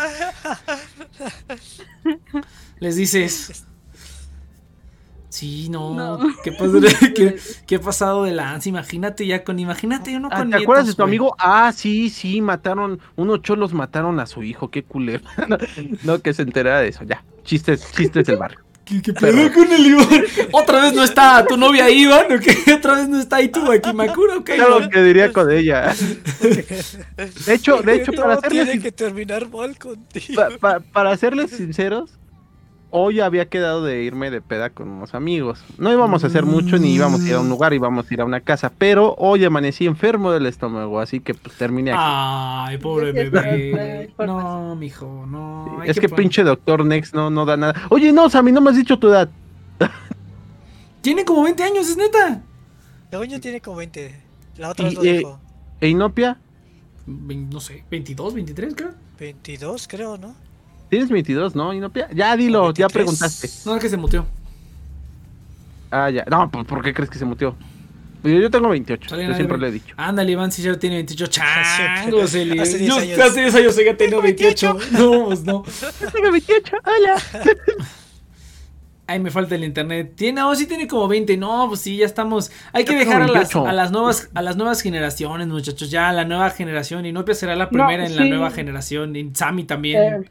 Les 2.81 2.97
dices. 2.97 3.65
Sí, 5.39 5.69
no. 5.69 5.95
No. 5.95 6.19
¿Qué, 6.43 6.51
pasó- 6.51 6.81
qué, 7.15 7.37
qué 7.67 7.77
ha 7.77 7.81
pasado 7.81 8.25
de 8.25 8.33
lanza? 8.33 8.69
Imagínate 8.69 9.25
ya 9.25 9.45
con. 9.45 9.59
Imagínate 9.61 10.17
uno 10.17 10.29
Ah, 10.33 10.39
con 10.39 10.51
¿Te 10.51 10.57
acuerdas 10.57 10.87
de 10.87 10.91
nietos, 10.91 10.97
tu 10.97 11.03
amigo? 11.05 11.37
Ah, 11.39 11.73
sí, 11.73 12.11
sí, 12.11 12.41
mataron, 12.41 12.99
unos 13.15 13.43
cholos 13.43 13.73
mataron 13.73 14.19
a 14.19 14.27
su 14.27 14.43
hijo, 14.43 14.69
qué 14.71 14.83
culero. 14.83 15.23
no, 16.03 16.19
que 16.21 16.35
se 16.35 16.43
enterara 16.43 16.81
de 16.81 16.89
eso, 16.89 17.05
ya. 17.05 17.23
Chistes, 17.45 17.93
chistes 17.93 18.27
del 18.27 18.37
barrio. 18.37 18.59
¿Qué, 18.89 19.03
qué 19.03 19.13
pedo 19.13 19.53
con 19.53 19.71
el 19.71 19.85
Iván? 19.87 20.09
¿Otra 20.51 20.81
vez 20.81 20.95
no 20.95 21.05
está 21.05 21.45
tu 21.47 21.57
novia 21.59 21.91
Iván 21.91 22.25
o 22.33 22.41
qué? 22.41 22.73
¿Otra 22.73 22.95
vez 22.95 23.07
no 23.09 23.21
está 23.21 23.37
ahí 23.37 23.49
tu 23.51 23.71
Akimakura 23.71 24.39
o 24.39 24.43
qué? 24.45 24.55
Claro 24.57 24.79
Iván? 24.79 24.91
que 24.91 25.03
diría 25.03 25.31
con 25.33 25.53
ella. 25.53 25.95
De 26.41 27.55
hecho, 27.55 27.83
de 27.83 27.95
hecho, 27.97 28.13
para 28.13 28.41
serles, 28.41 28.65
tiene 28.65 28.81
que 28.83 28.91
terminar 28.91 29.49
mal 29.51 29.79
contigo. 29.79 30.35
pa- 30.43 30.49
pa- 30.59 30.81
para 30.81 31.17
serles 31.19 31.51
sinceros, 31.51 32.18
hoy 32.91 33.21
había 33.21 33.49
quedado 33.49 33.85
de 33.85 34.03
irme 34.03 34.31
de 34.31 34.41
peda 34.41 34.71
con 34.71 34.89
unos 34.89 35.15
amigos. 35.15 35.65
No 35.79 35.93
íbamos 35.93 36.25
a 36.25 36.29
hacer 36.29 36.45
mucho 36.45 36.79
ni 36.79 36.93
íbamos 36.95 37.23
a 37.23 37.29
ir 37.29 37.35
a 37.35 37.41
un 37.41 37.49
lugar, 37.49 37.73
íbamos 37.75 38.11
a 38.11 38.15
ir 38.15 38.21
a 38.21 38.25
una 38.25 38.41
casa. 38.41 38.73
Pero 38.77 39.15
hoy 39.19 39.45
amanecí 39.45 39.87
enfermo 39.87 40.33
del 40.33 40.47
estómago, 40.47 41.01
así 41.01 41.21
que 41.21 41.35
pues 41.35 41.57
terminé 41.57 41.93
aquí. 41.93 42.01
Ay, 42.03 42.79
pobre 42.79 43.13
bebé. 43.13 44.13
No, 44.19 44.75
mijo, 44.77 45.27
no. 45.29 45.81
hay 45.81 45.91
es 45.91 46.01
que 46.01 46.09
poner- 46.09 46.17
pinche 46.23 46.43
doctor 46.43 46.85
Next 46.85 47.15
no, 47.15 47.31
no 47.31 47.45
da 47.45 47.57
nada. 47.57 47.75
Oye, 47.91 48.13
no, 48.13 48.31
Sammy, 48.31 48.53
no 48.53 48.61
me 48.61 48.71
has 48.71 48.77
dicho 48.77 48.99
tu 48.99 49.09
edad. 49.09 49.29
Tiene 51.01 51.25
como 51.25 51.45
20 51.45 51.63
años, 51.63 51.89
es 51.89 51.97
neta. 51.97 52.43
Según 53.11 53.27
yo 53.29 53.41
tiene 53.41 53.61
como 53.61 53.77
20. 53.77 54.23
La 54.57 54.71
otra 54.71 54.91
lo 54.91 55.03
eh, 55.05 55.19
dijo. 55.19 55.41
¿E 55.81 55.89
Inopia? 55.89 56.39
No 57.07 57.61
sé, 57.61 57.85
22, 57.91 58.35
23, 58.35 58.75
creo. 58.75 58.91
22, 59.19 59.89
creo, 59.89 60.19
¿no? 60.19 60.35
Tienes 60.89 61.11
22, 61.11 61.55
¿no, 61.55 61.73
Inopia? 61.75 62.09
Ya 62.15 62.37
dilo, 62.37 62.73
ya 62.73 62.87
23. 62.87 62.93
preguntaste. 62.93 63.49
No, 63.67 63.77
es 63.77 63.83
que 63.83 63.89
se 63.89 63.97
muteó. 63.97 64.27
Ah, 65.91 66.11
ya. 66.11 66.25
No, 66.31 66.51
pues 66.51 66.67
¿por 66.67 66.83
qué 66.83 66.93
crees 66.95 67.11
que 67.11 67.19
se? 67.19 67.27
Pues 67.27 68.35
yo, 68.35 68.41
yo 68.41 68.51
tengo 68.51 68.69
28, 68.69 69.09
Sale 69.11 69.27
yo 69.27 69.35
siempre 69.35 69.59
le 69.59 69.69
he 69.69 69.71
dicho. 69.73 69.95
Ándale, 69.97 70.33
Iván, 70.33 70.51
si 70.51 70.63
ya 70.63 70.77
tiene 70.79 70.97
28 70.97 71.41
Hace- 71.45 71.83
changos. 71.85 72.35
el- 72.35 72.59
hace 72.61 72.79
10 72.79 72.89
Yo 72.91 72.97
años. 72.99 73.19
hace 73.21 73.41
10 73.43 73.55
años 73.55 73.77
ya 73.85 73.97
tengo 73.97 74.21
28. 74.21 74.77
No, 74.93 75.27
pues 75.27 75.45
no. 75.45 75.65
Yo 76.01 76.11
tengo 76.11 76.31
28, 76.33 76.77
hola. 76.85 77.23
Ay, 79.07 79.21
me 79.21 79.31
falta 79.31 79.55
el 79.55 79.65
internet. 79.65 80.13
Tiene, 80.17 80.43
no, 80.43 80.55
sí 80.55 80.67
tiene 80.67 80.87
como 80.87 81.09
20. 81.09 81.39
No, 81.39 81.67
pues 81.69 81.81
sí, 81.81 81.97
ya 81.97 82.05
estamos. 82.05 82.51
Hay 82.75 82.85
que 82.85 82.95
dejar 82.95 83.23
a 83.23 83.27
las, 83.27 83.35
28. 83.55 83.67
a 83.67 83.73
las 83.73 83.91
nuevas 83.91 84.29
a 84.35 84.43
las 84.43 84.57
nuevas 84.57 84.83
generaciones, 84.83 85.47
muchachos. 85.49 85.91
Ya 85.91 86.13
la 86.13 86.27
nueva 86.27 86.51
generación. 86.51 87.07
Y 87.07 87.13
Nopia 87.13 87.35
será 87.35 87.57
la 87.57 87.65
No, 87.65 87.71
primera 87.71 88.05
en 88.05 88.17
la 88.17 88.25
nueva 88.27 88.51
generación. 88.51 89.17
Y 89.17 89.31
Sammy 89.35 89.65
también. 89.65 90.25
Eh, 90.25 90.31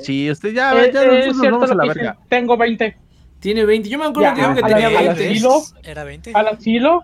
Sí, 0.00 0.30
usted 0.30 0.52
ya, 0.54 0.72
eh, 0.84 0.90
ya 0.92 1.02
eh, 1.02 1.06
nosotros 1.06 1.18
es 1.20 1.26
nos 1.28 1.36
cierto 1.40 1.56
vamos 1.58 1.70
a 1.70 1.74
lo 1.74 1.80
la 1.84 1.88
verga. 1.94 2.10
dicen, 2.12 2.28
Tengo 2.28 2.56
20. 2.56 2.96
Tiene 3.40 3.64
20. 3.64 3.88
Yo 3.88 3.98
me 3.98 4.04
acuerdo 4.06 4.34
Ya, 4.36 4.48
que 4.54 4.62
que 4.62 4.68
tenía 4.68 4.86
a 4.88 4.90
la- 4.90 5.00
20. 5.14 5.28
asilo. 5.30 5.62
Era 5.82 6.04
20. 6.04 6.30
Al 6.34 6.48
asilo. 6.48 7.02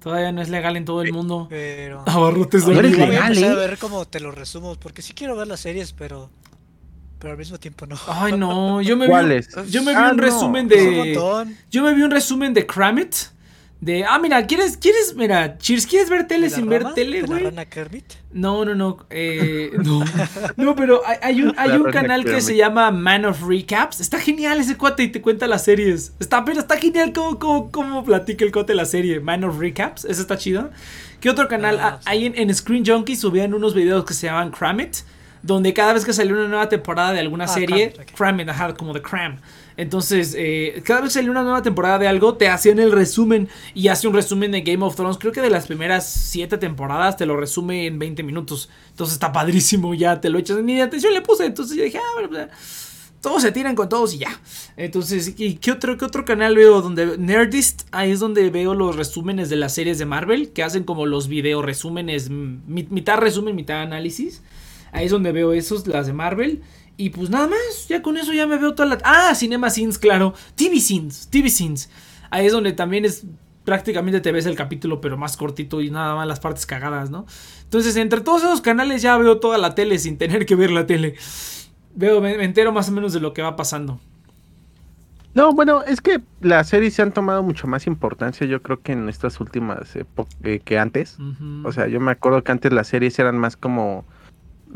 Todavía 0.00 0.30
no 0.30 0.40
es 0.40 0.48
legal 0.48 0.76
en 0.76 0.84
todo 0.84 1.02
el 1.02 1.12
mundo. 1.12 1.46
Pero. 1.50 2.02
Abarrotes 2.06 2.64
de 2.66 2.72
No 2.74 2.78
eres 2.80 2.92
Voy 2.92 3.00
a 3.00 3.04
oliva. 3.06 3.12
legal, 3.28 3.32
empezar 3.36 3.50
¿eh? 3.50 3.52
a 3.64 3.66
ver 3.68 3.78
cómo 3.78 4.04
te 4.06 4.20
lo 4.20 4.30
resumo. 4.30 4.76
Porque 4.76 5.02
sí 5.02 5.12
quiero 5.14 5.36
ver 5.36 5.48
las 5.48 5.60
series, 5.60 5.92
pero. 5.92 6.30
Pero 7.18 7.32
al 7.32 7.38
mismo 7.38 7.58
tiempo 7.58 7.86
no. 7.86 7.96
Ay, 8.06 8.34
no. 8.36 8.80
Yo 8.82 8.96
me 8.96 9.06
vi. 9.06 9.12
un- 9.12 9.18
¿Cuáles? 9.18 9.48
Yo 9.70 9.82
me 9.82 9.92
vi 9.92 9.96
Ah, 9.98 10.10
un 10.10 10.16
no. 10.18 10.22
resumen 10.22 10.68
de. 10.68 11.18
Yo 11.70 11.82
me 11.82 11.94
vi 11.94 12.02
un 12.02 12.10
resumen 12.10 12.54
de 12.54 12.66
Kramit. 12.66 13.14
De, 13.86 14.04
ah, 14.04 14.18
mira, 14.18 14.44
¿quieres, 14.48 14.76
quieres, 14.76 15.14
mira, 15.14 15.58
Cheers, 15.58 15.86
¿quieres 15.86 16.10
ver 16.10 16.26
tele 16.26 16.46
¿De 16.46 16.50
la 16.50 16.56
sin 16.56 16.68
ver 16.68 16.92
tele, 16.92 17.18
¿De 17.18 17.22
la 17.22 17.26
güey? 17.28 17.44
rana 17.44 17.64
Kermit? 17.66 18.04
No, 18.32 18.64
no, 18.64 18.74
no, 18.74 19.06
eh, 19.10 19.70
no, 19.84 20.02
no, 20.56 20.74
pero 20.74 21.02
hay, 21.06 21.18
hay 21.22 21.42
un, 21.42 21.54
hay 21.56 21.70
un 21.70 21.84
canal 21.92 22.24
que 22.24 22.40
se 22.40 22.56
llama 22.56 22.90
Man 22.90 23.24
of 23.24 23.46
Recaps. 23.46 24.00
Está 24.00 24.18
genial 24.18 24.58
ese 24.58 24.76
cuate 24.76 25.04
y 25.04 25.08
te 25.08 25.22
cuenta 25.22 25.46
las 25.46 25.62
series. 25.62 26.12
Está, 26.18 26.44
pero 26.44 26.58
está 26.58 26.76
genial 26.78 27.12
cómo, 27.12 27.38
cómo, 27.38 27.70
cómo 27.70 28.04
platica 28.04 28.44
el 28.44 28.50
cuate 28.50 28.74
la 28.74 28.86
serie. 28.86 29.20
Man 29.20 29.44
of 29.44 29.56
Recaps, 29.58 30.04
ese 30.04 30.20
está 30.20 30.36
chido. 30.36 30.70
¿Qué 31.20 31.30
otro 31.30 31.46
canal? 31.46 31.78
Ah, 31.80 31.88
Ah, 31.94 31.98
sí. 32.00 32.08
Ahí 32.10 32.26
en, 32.26 32.36
en 32.36 32.52
Screen 32.52 32.84
Junkie 32.84 33.14
subían 33.14 33.54
unos 33.54 33.72
videos 33.72 34.04
que 34.04 34.14
se 34.14 34.26
llaman 34.26 34.50
Cramit, 34.50 34.96
donde 35.46 35.72
cada 35.72 35.92
vez 35.92 36.04
que 36.04 36.12
salía 36.12 36.32
una 36.34 36.48
nueva 36.48 36.68
temporada 36.68 37.12
de 37.12 37.20
alguna 37.20 37.44
Ah, 37.44 37.48
serie, 37.48 37.92
Cram 38.16 38.40
It, 38.40 38.48
ok. 38.48 38.56
Cram 38.56 38.74
como 38.76 38.92
de 38.92 39.02
Cram. 39.02 39.36
Entonces, 39.78 40.34
eh, 40.38 40.82
cada 40.84 41.02
vez 41.02 41.10
que 41.10 41.14
salía 41.14 41.30
una 41.30 41.42
nueva 41.42 41.60
temporada 41.62 41.98
de 41.98 42.08
algo, 42.08 42.34
te 42.34 42.48
hacían 42.48 42.78
el 42.78 42.92
resumen 42.92 43.48
y 43.74 43.88
hace 43.88 44.08
un 44.08 44.14
resumen 44.14 44.50
de 44.52 44.62
Game 44.62 44.82
of 44.84 44.96
Thrones. 44.96 45.18
Creo 45.18 45.32
que 45.32 45.42
de 45.42 45.50
las 45.50 45.66
primeras 45.66 46.08
siete 46.08 46.56
temporadas 46.58 47.16
te 47.16 47.26
lo 47.26 47.36
resume 47.36 47.86
en 47.86 47.98
20 47.98 48.22
minutos. 48.22 48.70
Entonces 48.90 49.14
está 49.14 49.32
padrísimo, 49.32 49.92
ya 49.94 50.20
te 50.20 50.30
lo 50.30 50.38
echas. 50.38 50.56
Ni 50.62 50.80
atención 50.80 51.12
le 51.12 51.20
puse. 51.20 51.44
Entonces 51.44 51.76
yo 51.76 51.84
dije, 51.84 51.98
ah, 51.98 52.10
bueno, 52.14 52.28
pues, 52.30 52.48
todos 53.20 53.42
se 53.42 53.52
tiran 53.52 53.74
con 53.74 53.88
todos 53.88 54.14
y 54.14 54.18
ya. 54.18 54.40
Entonces, 54.76 55.34
¿y 55.36 55.56
qué 55.56 55.72
otro, 55.72 55.98
qué 55.98 56.04
otro 56.06 56.24
canal 56.24 56.54
veo? 56.56 56.80
Donde 56.80 57.18
Nerdist, 57.18 57.82
ahí 57.92 58.12
es 58.12 58.20
donde 58.20 58.48
veo 58.50 58.72
los 58.74 58.96
resúmenes 58.96 59.50
de 59.50 59.56
las 59.56 59.74
series 59.74 59.98
de 59.98 60.06
Marvel, 60.06 60.50
que 60.52 60.62
hacen 60.62 60.84
como 60.84 61.04
los 61.06 61.28
video 61.28 61.60
resúmenes, 61.60 62.30
mi- 62.30 62.86
mitad 62.88 63.18
resumen, 63.18 63.54
mitad 63.56 63.82
análisis. 63.82 64.42
Ahí 64.96 65.04
es 65.04 65.10
donde 65.10 65.30
veo 65.30 65.52
esos, 65.52 65.86
las 65.86 66.06
de 66.06 66.14
Marvel. 66.14 66.62
Y 66.96 67.10
pues 67.10 67.28
nada 67.28 67.46
más, 67.48 67.86
ya 67.86 68.00
con 68.00 68.16
eso 68.16 68.32
ya 68.32 68.46
me 68.46 68.56
veo 68.56 68.74
toda 68.74 68.88
la... 68.88 68.98
Ah, 69.04 69.34
Cinema 69.34 69.68
Scenes, 69.68 69.98
claro. 69.98 70.32
TV 70.54 70.80
Scenes, 70.80 71.28
TV 71.28 71.50
Scenes. 71.50 71.90
Ahí 72.30 72.46
es 72.46 72.52
donde 72.52 72.72
también 72.72 73.04
es... 73.04 73.26
Prácticamente 73.66 74.22
te 74.22 74.32
ves 74.32 74.46
el 74.46 74.56
capítulo, 74.56 75.02
pero 75.02 75.18
más 75.18 75.36
cortito 75.36 75.82
y 75.82 75.90
nada 75.90 76.14
más 76.14 76.26
las 76.26 76.40
partes 76.40 76.64
cagadas, 76.64 77.10
¿no? 77.10 77.26
Entonces, 77.64 77.94
entre 77.96 78.22
todos 78.22 78.42
esos 78.42 78.62
canales 78.62 79.02
ya 79.02 79.18
veo 79.18 79.38
toda 79.38 79.58
la 79.58 79.74
tele 79.74 79.98
sin 79.98 80.16
tener 80.16 80.46
que 80.46 80.54
ver 80.54 80.70
la 80.70 80.86
tele. 80.86 81.16
Veo, 81.94 82.22
me, 82.22 82.38
me 82.38 82.44
entero 82.44 82.72
más 82.72 82.88
o 82.88 82.92
menos 82.92 83.12
de 83.12 83.20
lo 83.20 83.34
que 83.34 83.42
va 83.42 83.54
pasando. 83.54 84.00
No, 85.34 85.52
bueno, 85.52 85.82
es 85.82 86.00
que 86.00 86.22
las 86.40 86.70
series 86.70 86.94
se 86.94 87.02
han 87.02 87.12
tomado 87.12 87.42
mucho 87.42 87.66
más 87.66 87.86
importancia, 87.86 88.46
yo 88.46 88.62
creo 88.62 88.80
que 88.80 88.92
en 88.92 89.10
estas 89.10 89.40
últimas 89.40 89.94
épocas 89.94 90.34
que 90.64 90.78
antes. 90.78 91.18
O 91.64 91.72
sea, 91.72 91.86
yo 91.86 92.00
me 92.00 92.12
acuerdo 92.12 92.42
que 92.42 92.52
antes 92.52 92.72
las 92.72 92.86
series 92.86 93.18
eran 93.18 93.36
más 93.36 93.58
como 93.58 94.06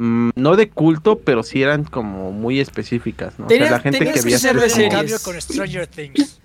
mm, 0.00 0.30
no 0.34 0.56
de 0.56 0.70
culto, 0.70 1.18
pero 1.20 1.42
sí 1.42 1.62
eran 1.62 1.84
como 1.84 2.32
muy 2.32 2.58
específicas, 2.60 3.38
¿no? 3.38 3.44
o 3.44 3.48
Tenías- 3.48 3.68
sea, 3.68 3.76
la 3.76 3.82
gente 3.82 3.98
tenías 3.98 4.14
que 4.16 4.20
que 4.22 4.78
veía 4.78 4.88
cambio 4.90 5.16
con 5.22 5.40
Stranger 5.40 5.86
Things. 5.86 6.40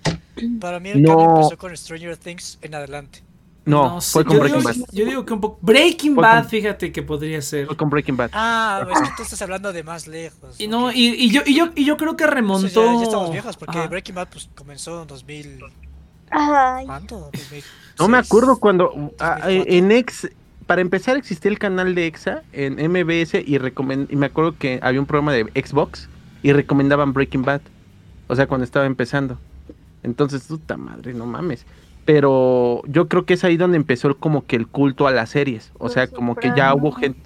Para 0.59 0.79
mí 0.79 0.89
el 0.89 1.01
No. 1.01 1.15
cambio 1.17 1.35
empezó 1.37 1.57
con 1.57 1.75
Stranger 1.77 2.17
Things 2.17 2.59
en 2.61 2.75
adelante. 2.75 3.23
No, 3.67 3.99
sé, 3.99 4.11
fue 4.11 4.25
con 4.25 4.33
yo 4.35 4.39
Breaking 4.41 4.59
digo, 4.59 4.69
Bad. 4.85 4.89
Yo 4.93 5.05
digo 5.05 5.25
que 5.25 5.33
un 5.33 5.41
poco... 5.41 5.57
Breaking 5.61 6.13
Fue 6.13 6.21
Bad, 6.21 6.41
con- 6.41 6.49
fíjate 6.51 6.91
que 6.91 7.01
podría 7.01 7.41
ser. 7.41 7.65
Fue 7.65 7.75
con 7.75 7.89
Breaking 7.89 8.15
Bad. 8.15 8.29
Ah, 8.33 8.85
es 8.93 9.01
que 9.01 9.07
tú 9.17 9.23
estás 9.23 9.41
hablando 9.41 9.73
de 9.73 9.81
más 9.81 10.05
lejos. 10.05 10.59
Y 10.59 10.67
no, 10.67 10.91
y, 10.91 11.07
y 11.07 11.31
yo, 11.31 11.41
y, 11.45 11.55
yo, 11.55 11.69
y 11.73 11.83
yo 11.83 11.97
creo 11.97 12.15
que 12.15 12.27
remontó... 12.27 12.85
ya, 12.85 12.93
ya 12.99 13.03
estamos 13.03 13.31
viejos 13.31 13.57
porque 13.57 13.79
Ajá. 13.79 13.87
Breaking 13.87 14.13
Bad 14.13 14.27
pues, 14.31 14.49
comenzó 14.53 15.01
en 15.01 15.07
2000. 15.07 15.59
Ay, 16.29 16.85
¿Cuánto? 16.85 17.17
2006. 17.33 17.65
No 17.97 18.07
me 18.07 18.17
acuerdo 18.19 18.59
cuando 18.59 18.91
2004. 19.17 19.49
eh, 19.49 19.65
en 19.67 19.91
Ex, 19.91 20.29
para 20.67 20.81
empezar 20.81 21.15
existía 21.17 21.51
el 21.51 21.59
canal 21.59 21.93
de 21.95 22.07
Exa 22.07 22.43
en 22.53 22.73
MBS 22.79 23.35
y, 23.45 23.57
recomen- 23.59 24.07
y 24.09 24.15
me 24.15 24.25
acuerdo 24.27 24.55
que 24.57 24.79
había 24.81 24.99
un 24.99 25.05
programa 25.05 25.31
de 25.33 25.43
Xbox 25.61 26.09
y 26.43 26.53
recomendaban 26.53 27.13
Breaking 27.13 27.43
Bad. 27.43 27.61
O 28.27 28.35
sea, 28.35 28.47
cuando 28.47 28.63
estaba 28.63 28.85
empezando. 28.85 29.37
Entonces, 30.03 30.43
puta 30.43 30.77
madre, 30.77 31.13
no 31.13 31.25
mames. 31.25 31.65
Pero 32.05 32.81
yo 32.87 33.07
creo 33.07 33.25
que 33.25 33.33
es 33.35 33.43
ahí 33.43 33.57
donde 33.57 33.77
empezó 33.77 34.07
el- 34.07 34.15
como 34.15 34.45
que 34.45 34.55
el 34.55 34.67
culto 34.67 35.07
a 35.07 35.11
las 35.11 35.29
series. 35.29 35.71
O 35.77 35.89
sea, 35.89 36.07
como 36.07 36.35
que 36.35 36.49
ya 36.55 36.73
hubo 36.75 36.91
gente, 36.91 37.19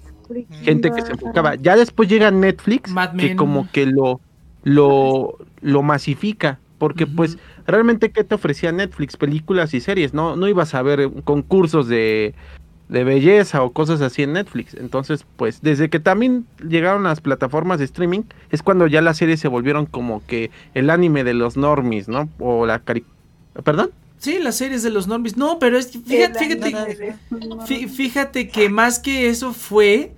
gente 0.62 0.90
que 0.90 1.02
se 1.02 1.12
enfocaba. 1.12 1.54
Ya 1.56 1.76
después 1.76 2.08
llega 2.08 2.30
Netflix, 2.30 2.90
que 3.28 3.36
como 3.36 3.70
que 3.72 3.86
lo, 3.86 4.20
lo, 4.64 5.36
lo 5.60 5.82
masifica. 5.82 6.58
Porque 6.78 7.06
pues 7.06 7.36
realmente 7.66 8.10
qué 8.10 8.24
te 8.24 8.34
ofrecía 8.34 8.72
Netflix, 8.72 9.18
películas 9.18 9.74
y 9.74 9.80
series, 9.80 10.14
no, 10.14 10.34
no 10.34 10.48
ibas 10.48 10.74
a 10.74 10.80
ver 10.80 11.10
concursos 11.24 11.88
de, 11.88 12.34
de 12.90 13.04
belleza 13.04 13.62
o 13.62 13.72
cosas 13.72 14.00
así 14.00 14.22
en 14.22 14.32
Netflix. 14.34 14.74
Entonces, 14.74 15.24
pues 15.36 15.62
desde 15.62 15.88
que 15.88 16.00
también 16.00 16.44
llegaron 16.68 17.04
las 17.04 17.20
plataformas 17.20 17.78
de 17.78 17.84
streaming, 17.86 18.22
es 18.50 18.62
cuando 18.62 18.86
ya 18.86 19.00
las 19.00 19.16
series 19.18 19.40
se 19.40 19.48
volvieron 19.48 19.86
como 19.86 20.22
que 20.26 20.50
el 20.74 20.90
anime 20.90 21.24
de 21.24 21.34
los 21.34 21.56
normies, 21.56 22.08
¿no? 22.08 22.28
O 22.38 22.66
la 22.66 22.80
cari 22.80 23.04
¿Perdón? 23.64 23.90
Sí, 24.18 24.38
las 24.38 24.56
series 24.56 24.82
de 24.82 24.90
los 24.90 25.06
normies. 25.06 25.36
No, 25.36 25.58
pero 25.58 25.78
es 25.78 25.86
que 25.86 25.98
fíjate, 26.00 26.38
fíjate, 26.38 27.16
fí- 27.66 27.88
fíjate 27.88 28.48
que 28.48 28.68
más 28.68 28.98
que 28.98 29.28
eso 29.28 29.52
fue 29.52 30.12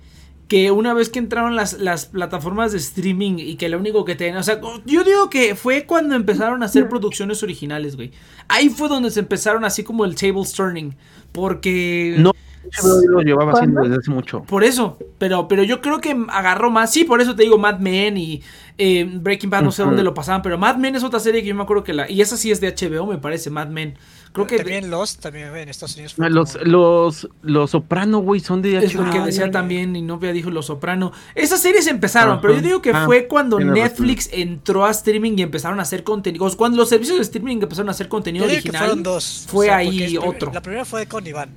que 0.47 0.71
una 0.71 0.93
vez 0.93 1.09
que 1.09 1.19
entraron 1.19 1.55
las, 1.55 1.73
las 1.73 2.07
plataformas 2.07 2.73
de 2.73 2.77
streaming 2.77 3.37
y 3.39 3.55
que 3.55 3.69
lo 3.69 3.77
único 3.79 4.03
que 4.05 4.15
tenían, 4.15 4.37
o 4.37 4.43
sea, 4.43 4.59
yo 4.85 5.03
digo 5.03 5.29
que 5.29 5.55
fue 5.55 5.85
cuando 5.85 6.15
empezaron 6.15 6.61
a 6.63 6.65
hacer 6.65 6.89
producciones 6.89 7.41
originales, 7.43 7.95
güey. 7.95 8.11
Ahí 8.49 8.69
fue 8.69 8.89
donde 8.89 9.09
se 9.09 9.21
empezaron 9.21 9.63
así 9.63 9.83
como 9.83 10.05
el 10.05 10.15
table 10.15 10.43
turning, 10.55 10.93
porque... 11.31 12.15
No, 12.19 12.33
HBO 12.81 13.07
lo 13.07 13.21
llevaba 13.21 13.51
haciendo 13.53 13.81
desde 13.81 13.97
hace 13.97 14.11
mucho. 14.11 14.43
Por 14.43 14.63
eso, 14.63 14.97
pero, 15.17 15.47
pero 15.47 15.63
yo 15.63 15.81
creo 15.81 16.01
que 16.01 16.15
agarró 16.29 16.71
más. 16.71 16.91
Sí, 16.91 17.03
por 17.03 17.21
eso 17.21 17.35
te 17.35 17.43
digo 17.43 17.57
Mad 17.57 17.79
Men 17.79 18.17
y 18.17 18.41
eh, 18.77 19.07
Breaking 19.11 19.49
Bad, 19.49 19.61
no 19.63 19.71
sé 19.71 19.83
dónde 19.83 20.03
lo 20.03 20.13
pasaban, 20.13 20.41
pero 20.41 20.57
Mad 20.57 20.77
Men 20.77 20.95
es 20.95 21.03
otra 21.03 21.19
serie 21.19 21.41
que 21.41 21.47
yo 21.49 21.55
me 21.55 21.63
acuerdo 21.63 21.83
que 21.83 21.93
la. 21.93 22.09
Y 22.09 22.21
esa 22.21 22.37
sí 22.37 22.51
es 22.51 22.59
de 22.61 22.73
HBO, 22.73 23.05
me 23.07 23.17
parece, 23.17 23.49
Mad 23.49 23.67
Men. 23.67 23.95
Creo 24.31 24.47
que 24.47 24.57
También 24.57 24.89
Lost, 24.89 25.21
también 25.21 25.55
en 25.55 25.69
Estados 25.69 25.93
Unidos. 25.93 26.15
fue 26.15 26.25
Ah, 26.25 26.29
Los, 26.29 26.53
como- 26.53 26.65
los, 26.65 27.29
los 27.43 27.69
soprano, 27.69 28.17
güey, 28.17 28.39
son 28.39 28.63
de 28.63 28.77
es 28.77 28.95
lo 28.95 29.03
que 29.11 29.19
HBO. 29.19 29.25
decía 29.27 29.51
también 29.51 29.95
y 29.95 30.01
Novia 30.01 30.31
dijo 30.33 30.49
Los 30.49 30.65
Soprano. 30.65 31.11
Esas 31.35 31.61
series 31.61 31.85
empezaron, 31.85 32.33
Ajá. 32.33 32.41
pero 32.41 32.55
yo 32.55 32.61
digo 32.61 32.81
que 32.81 32.89
Ah, 32.89 33.03
fue 33.05 33.27
cuando 33.27 33.59
razón. 33.59 33.75
Netflix 33.75 34.29
entró 34.33 34.85
a 34.85 34.89
streaming 34.89 35.33
y 35.37 35.43
empezaron 35.43 35.77
a 35.77 35.83
hacer 35.83 36.03
contenido. 36.03 36.49
Cuando 36.57 36.77
los 36.77 36.89
servicios 36.89 37.17
de 37.17 37.21
streaming 37.21 37.57
empezaron 37.61 37.89
a 37.89 37.91
hacer 37.91 38.07
contenido 38.07 38.45
Yo 38.45 38.49
digo 38.49 38.63
que 38.63 38.69
original. 38.69 38.87
fueron 38.87 39.03
dos. 39.03 39.45
fue 39.47 39.69
ahí 39.69 40.17
otro. 40.17 40.51
La 40.51 40.63
primera 40.63 40.83
fue 40.83 41.05
con 41.05 41.27
Iván. 41.27 41.51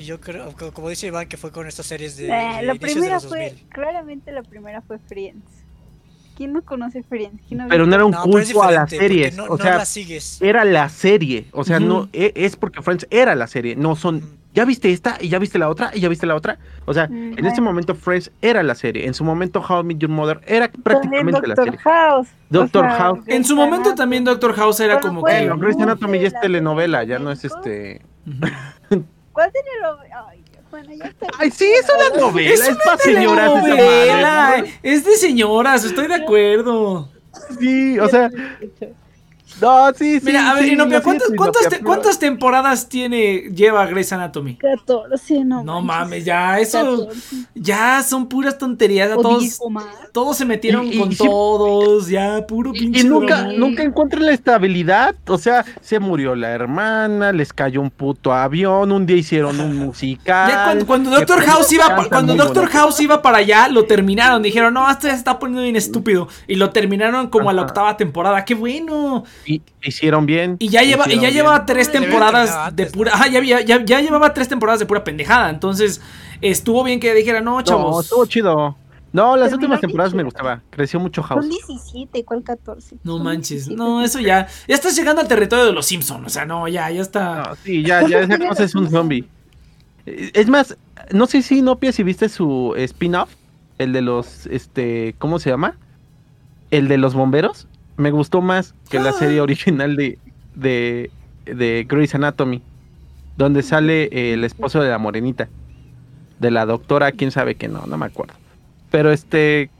Y 0.00 0.04
yo 0.04 0.18
creo, 0.18 0.52
co- 0.58 0.72
como 0.72 0.88
dice 0.88 1.08
Iván, 1.08 1.28
que 1.28 1.36
fue 1.36 1.52
con 1.52 1.66
estas 1.66 1.84
series 1.86 2.16
de, 2.16 2.24
Eh, 2.28 2.56
de 2.60 2.62
la 2.62 2.72
de 2.72 2.78
primera 2.80 3.14
los 3.16 3.26
fue, 3.26 3.50
2000. 3.50 3.66
claramente 3.68 4.32
la 4.32 4.42
primera 4.42 4.80
fue 4.80 4.98
Friends. 4.98 5.44
¿Quién 6.36 6.54
no 6.54 6.62
conoce 6.62 7.02
Friends? 7.02 7.42
¿Quién 7.46 7.58
no 7.60 7.68
Pero 7.68 7.84
no 7.86 7.94
era 7.94 8.04
un 8.06 8.12
No, 8.12 8.22
culto 8.22 8.62
a 8.62 8.72
las 8.72 8.88
series. 8.88 9.36
No, 9.36 9.44
o 9.44 9.58
no 9.58 9.62
sea, 9.62 9.76
la 9.76 9.84
sigues. 9.84 10.40
era 10.40 10.64
la 10.64 10.88
serie. 10.88 11.44
O 11.52 11.64
sea, 11.64 11.80
no 11.80 12.08
e- 12.14 12.32
es 12.34 12.56
porque 12.56 12.80
Friends 12.80 13.06
era 13.10 13.34
la 13.34 13.46
serie. 13.46 13.76
No 13.76 13.94
son. 13.94 14.38
Ya 14.54 14.64
viste 14.64 14.90
esta 14.90 15.18
y 15.20 15.28
ya 15.28 15.38
viste 15.38 15.58
la 15.58 15.68
otra 15.68 15.90
y 15.94 16.00
ya 16.00 16.08
viste 16.08 16.26
la 16.26 16.34
otra. 16.34 16.58
O 16.86 16.94
sea, 16.94 17.06
Mm, 17.08 17.32
en 17.38 17.44
este 17.46 17.60
bueno. 17.60 17.64
momento 17.64 17.94
Friends 17.94 18.32
era 18.40 18.62
la 18.62 18.74
serie. 18.74 19.06
En 19.06 19.12
su 19.12 19.22
momento 19.22 19.60
How 19.60 19.82
I 19.82 19.84
Met 19.84 19.98
Your 19.98 20.10
Mother 20.10 20.40
era 20.46 20.70
prácticamente 20.72 21.46
la 21.46 21.54
Doctor 21.54 21.64
serie. 21.66 21.78
House. 21.80 22.28
Doctor 22.48 22.86
O 22.86 22.88
sea, 22.88 22.98
House. 22.98 23.20
En 23.26 23.44
su 23.44 23.54
momento 23.54 23.94
también 23.94 24.24
Doctor 24.24 24.54
House 24.54 24.80
era 24.80 24.94
Pero 24.96 25.08
como 25.08 25.22
que. 25.24 25.32
Bueno, 25.32 25.58
Grey's. 25.58 25.76
Anatomy 25.78 26.20
ya 26.20 26.28
es 26.28 26.32
La 26.32 26.40
telenovela, 26.40 27.04
ya 27.04 27.18
no 27.18 27.30
es 27.30 27.44
este. 27.44 28.00
Ay, 30.28 30.44
bueno, 30.70 30.92
ya 30.94 31.04
está. 31.06 31.26
Ay, 31.38 31.50
sí, 31.50 31.64
es 31.64 31.86
una 31.88 32.20
novela, 32.20 32.54
es, 32.54 32.76
para 32.84 32.98
señoras 32.98 33.50
esa 33.50 33.64
Telenovela, 33.64 34.30
madre, 34.30 34.74
Es 34.82 35.04
de 35.04 35.16
señoras, 35.16 35.84
estoy 35.84 36.06
de 36.06 36.14
acuerdo. 36.14 37.08
Sí, 37.58 37.98
o 37.98 38.08
sea, 38.08 38.30
no, 39.60 39.92
sí, 39.94 40.20
sí. 40.20 40.26
Mira, 40.26 40.50
a 40.50 40.54
ver, 40.54 40.64
sí, 40.64 40.72
Inopia, 40.72 41.02
¿cuántas, 41.02 41.26
siento, 41.28 41.36
cuántas, 41.42 41.62
Inopia, 41.62 41.78
te- 41.78 41.82
pero- 41.82 41.86
cuántas 41.86 42.18
temporadas 42.18 42.88
tiene 42.88 43.38
lleva 43.54 43.86
Grey's 43.86 44.12
Anatomy? 44.12 44.56
14, 44.56 45.44
no. 45.44 45.62
No 45.64 45.80
mames, 45.82 46.24
ya, 46.24 46.58
eso. 46.58 46.78
14. 47.08 47.36
Ya 47.54 48.02
son 48.02 48.28
puras 48.28 48.58
tonterías. 48.58 49.10
Todos, 49.14 49.40
10 49.40 49.58
o 49.60 49.70
más. 49.70 49.84
todos 50.12 50.36
se 50.36 50.44
metieron 50.44 50.86
Y- 50.86 50.94
y 50.94 50.98
con 50.98 51.14
todos, 51.16 52.08
ya, 52.08 52.46
puro 52.46 52.70
Y, 52.74 52.78
pinche. 52.80 53.00
y 53.00 53.04
nunca, 53.04 53.36
drama. 53.42 53.52
nunca 53.58 53.82
encuentran 53.82 54.26
la 54.26 54.32
estabilidad. 54.32 55.14
O 55.26 55.38
sea, 55.38 55.64
se 55.80 55.98
murió 55.98 56.34
la 56.34 56.50
hermana, 56.50 57.32
les 57.32 57.52
cayó 57.52 57.80
un 57.80 57.90
puto 57.90 58.32
avión, 58.32 58.92
un 58.92 59.06
día 59.06 59.16
hicieron 59.16 59.60
un 59.60 59.76
musical. 59.86 60.48
Ya 60.78 60.84
cuando, 60.86 61.10
Doctor 61.10 61.42
House 61.42 61.72
iba 61.72 61.86
pa- 61.96 62.08
cuando 62.08 62.34
Doctor 62.34 62.64
bonito. 62.64 62.78
House 62.78 63.00
iba 63.00 63.22
para 63.22 63.38
allá, 63.38 63.68
lo 63.68 63.84
terminaron. 63.84 64.42
Dijeron, 64.42 64.74
no, 64.74 64.88
esto 64.90 65.06
ya 65.06 65.12
se 65.12 65.18
está 65.18 65.38
poniendo 65.38 65.62
bien 65.62 65.76
estúpido. 65.76 66.28
Y 66.46 66.56
lo 66.56 66.70
terminaron 66.70 67.28
como 67.28 67.50
a 67.50 67.52
la 67.52 67.62
octava 67.62 67.96
temporada. 67.96 68.44
¡Qué 68.44 68.54
bueno! 68.54 69.24
Y 69.46 69.62
hicieron 69.82 70.26
bien. 70.26 70.56
Y 70.58 70.68
ya 70.68 70.82
lleva, 70.82 71.06
y 71.08 71.14
ya 71.14 71.20
bien. 71.20 71.32
llevaba 71.34 71.66
tres 71.66 71.90
temporadas 71.90 72.74
de 72.76 72.86
pura. 72.86 73.10
¿no? 73.10 73.16
Ajá, 73.16 73.28
ya, 73.28 73.42
ya, 73.42 73.60
ya, 73.60 73.84
ya 73.84 74.00
llevaba 74.00 74.34
tres 74.34 74.48
temporadas 74.48 74.80
de 74.80 74.86
pura 74.86 75.02
pendejada. 75.04 75.50
Entonces, 75.50 76.00
estuvo 76.40 76.84
bien 76.84 77.00
que 77.00 77.14
dijera, 77.14 77.40
no, 77.40 77.56
No, 77.56 77.62
chavos. 77.62 78.04
estuvo 78.04 78.26
chido. 78.26 78.76
No, 79.12 79.36
las 79.36 79.48
Terminó 79.50 79.56
últimas 79.56 79.80
temporadas 79.80 80.14
me 80.14 80.22
gustaba. 80.22 80.62
Creció 80.70 81.00
mucho 81.00 81.22
House. 81.22 81.40
Son 81.44 81.50
17, 81.50 82.24
¿cuál 82.24 82.44
14? 82.44 82.96
No 83.02 83.18
manches. 83.18 83.66
17. 83.66 83.76
No, 83.76 84.04
eso 84.04 84.20
ya. 84.20 84.46
Ya 84.68 84.74
estás 84.74 84.94
llegando 84.94 85.20
al 85.20 85.26
territorio 85.26 85.64
de 85.64 85.72
los 85.72 85.86
Simpsons. 85.86 86.26
O 86.26 86.30
sea, 86.30 86.44
no, 86.44 86.68
ya, 86.68 86.88
ya 86.90 87.02
está. 87.02 87.42
No, 87.48 87.56
sí, 87.56 87.82
ya, 87.82 88.06
ya 88.06 88.20
esa 88.20 88.38
cosa 88.48 88.62
es 88.62 88.74
un 88.74 88.88
zombie. 88.88 89.24
Es 90.06 90.48
más, 90.48 90.76
no 91.12 91.26
sé 91.26 91.42
si 91.42 91.60
Nopia 91.60 91.90
si 91.92 92.02
viste 92.04 92.28
su 92.28 92.74
spin-off, 92.76 93.30
el 93.78 93.92
de 93.92 94.00
los, 94.02 94.46
este, 94.46 95.14
¿cómo 95.18 95.38
se 95.40 95.50
llama? 95.50 95.76
El 96.70 96.86
de 96.86 96.96
los 96.98 97.14
bomberos. 97.14 97.66
Me 98.00 98.10
gustó 98.10 98.40
más 98.40 98.74
que 98.88 98.98
la 98.98 99.10
Ah. 99.10 99.12
serie 99.12 99.40
original 99.42 99.94
de, 99.94 100.18
de, 100.54 101.10
de 101.44 101.86
Grey's 101.88 102.14
Anatomy, 102.14 102.62
donde 103.36 103.62
sale 103.62 104.04
eh, 104.04 104.32
el 104.32 104.44
esposo 104.44 104.80
de 104.80 104.88
la 104.88 104.96
morenita, 104.98 105.48
de 106.38 106.50
la 106.50 106.64
doctora, 106.64 107.12
quién 107.12 107.30
sabe 107.30 107.56
que 107.56 107.68
no, 107.68 107.84
no 107.86 107.98
me 107.98 108.06
acuerdo. 108.06 108.34
Pero 108.90 109.12
este, 109.12 109.70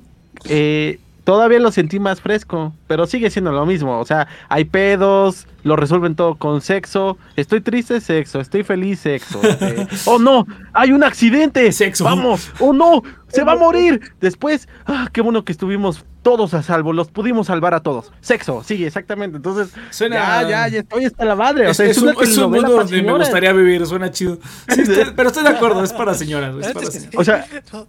eh, 0.45 0.99
todavía 1.25 1.59
lo 1.61 1.73
sentí 1.73 1.99
más 1.99 2.21
fresco, 2.21 2.75
pero 2.87 3.07
sigue 3.07 3.31
siendo 3.31 3.53
lo 3.53 3.64
mismo. 3.64 3.99
O 3.99 4.05
sea, 4.05 4.29
hay 4.51 4.64
pedos, 4.66 5.47
lo 5.64 5.77
resuelven 5.77 6.14
todo 6.14 6.35
con 6.35 6.61
sexo. 6.61 7.16
Estoy 7.37 7.62
triste, 7.62 8.01
sexo. 8.03 8.41
Estoy 8.41 8.64
feliz, 8.64 9.01
sexo. 9.01 9.41
este, 9.43 9.87
oh 10.05 10.18
no, 10.18 10.47
hay 10.75 10.93
un 10.93 11.03
accidente. 11.05 11.73
Sexo. 11.73 12.05
Vamos. 12.05 12.53
Oh 12.61 12.75
no, 12.75 13.03
se 13.29 13.45
va 13.45 13.53
a 13.53 13.57
morir. 13.57 14.01
Después, 14.21 14.68
ah, 14.87 15.09
qué 15.11 15.23
bueno 15.23 15.45
que 15.45 15.53
estuvimos 15.53 16.05
todos 16.23 16.55
a 16.55 16.62
salvo. 16.62 16.93
Los 16.93 17.09
pudimos 17.09 17.47
salvar 17.47 17.75
a 17.75 17.81
todos. 17.81 18.12
Sexo, 18.21 18.62
sí, 18.64 18.85
exactamente. 18.85 19.37
Entonces, 19.37 19.73
Suena. 19.91 20.43
ya, 20.43 20.49
ya, 20.49 20.68
ya 20.68 20.79
estoy 20.81 21.05
hasta 21.05 21.25
la 21.25 21.35
madre. 21.37 21.68
O 21.68 21.75
sea, 21.75 21.87
es 21.87 21.97
es, 21.97 22.03
un, 22.03 22.11
es 22.21 22.39
mundo 22.39 22.73
donde 22.73 23.03
me 23.03 23.12
gustaría 23.18 23.53
vivir, 23.53 23.87
suena 23.87 24.11
chido. 24.11 24.39
Sí, 24.68 24.83
estoy- 24.83 25.12
pero 25.16 25.29
estoy 25.29 25.43
de 25.45 25.51
acuerdo, 25.51 25.83
es 25.83 25.93
para 25.93 26.14
señoras, 26.14 26.55
es 26.61 26.73
para. 26.73 26.89
O 27.16 27.25
sea, 27.25 27.47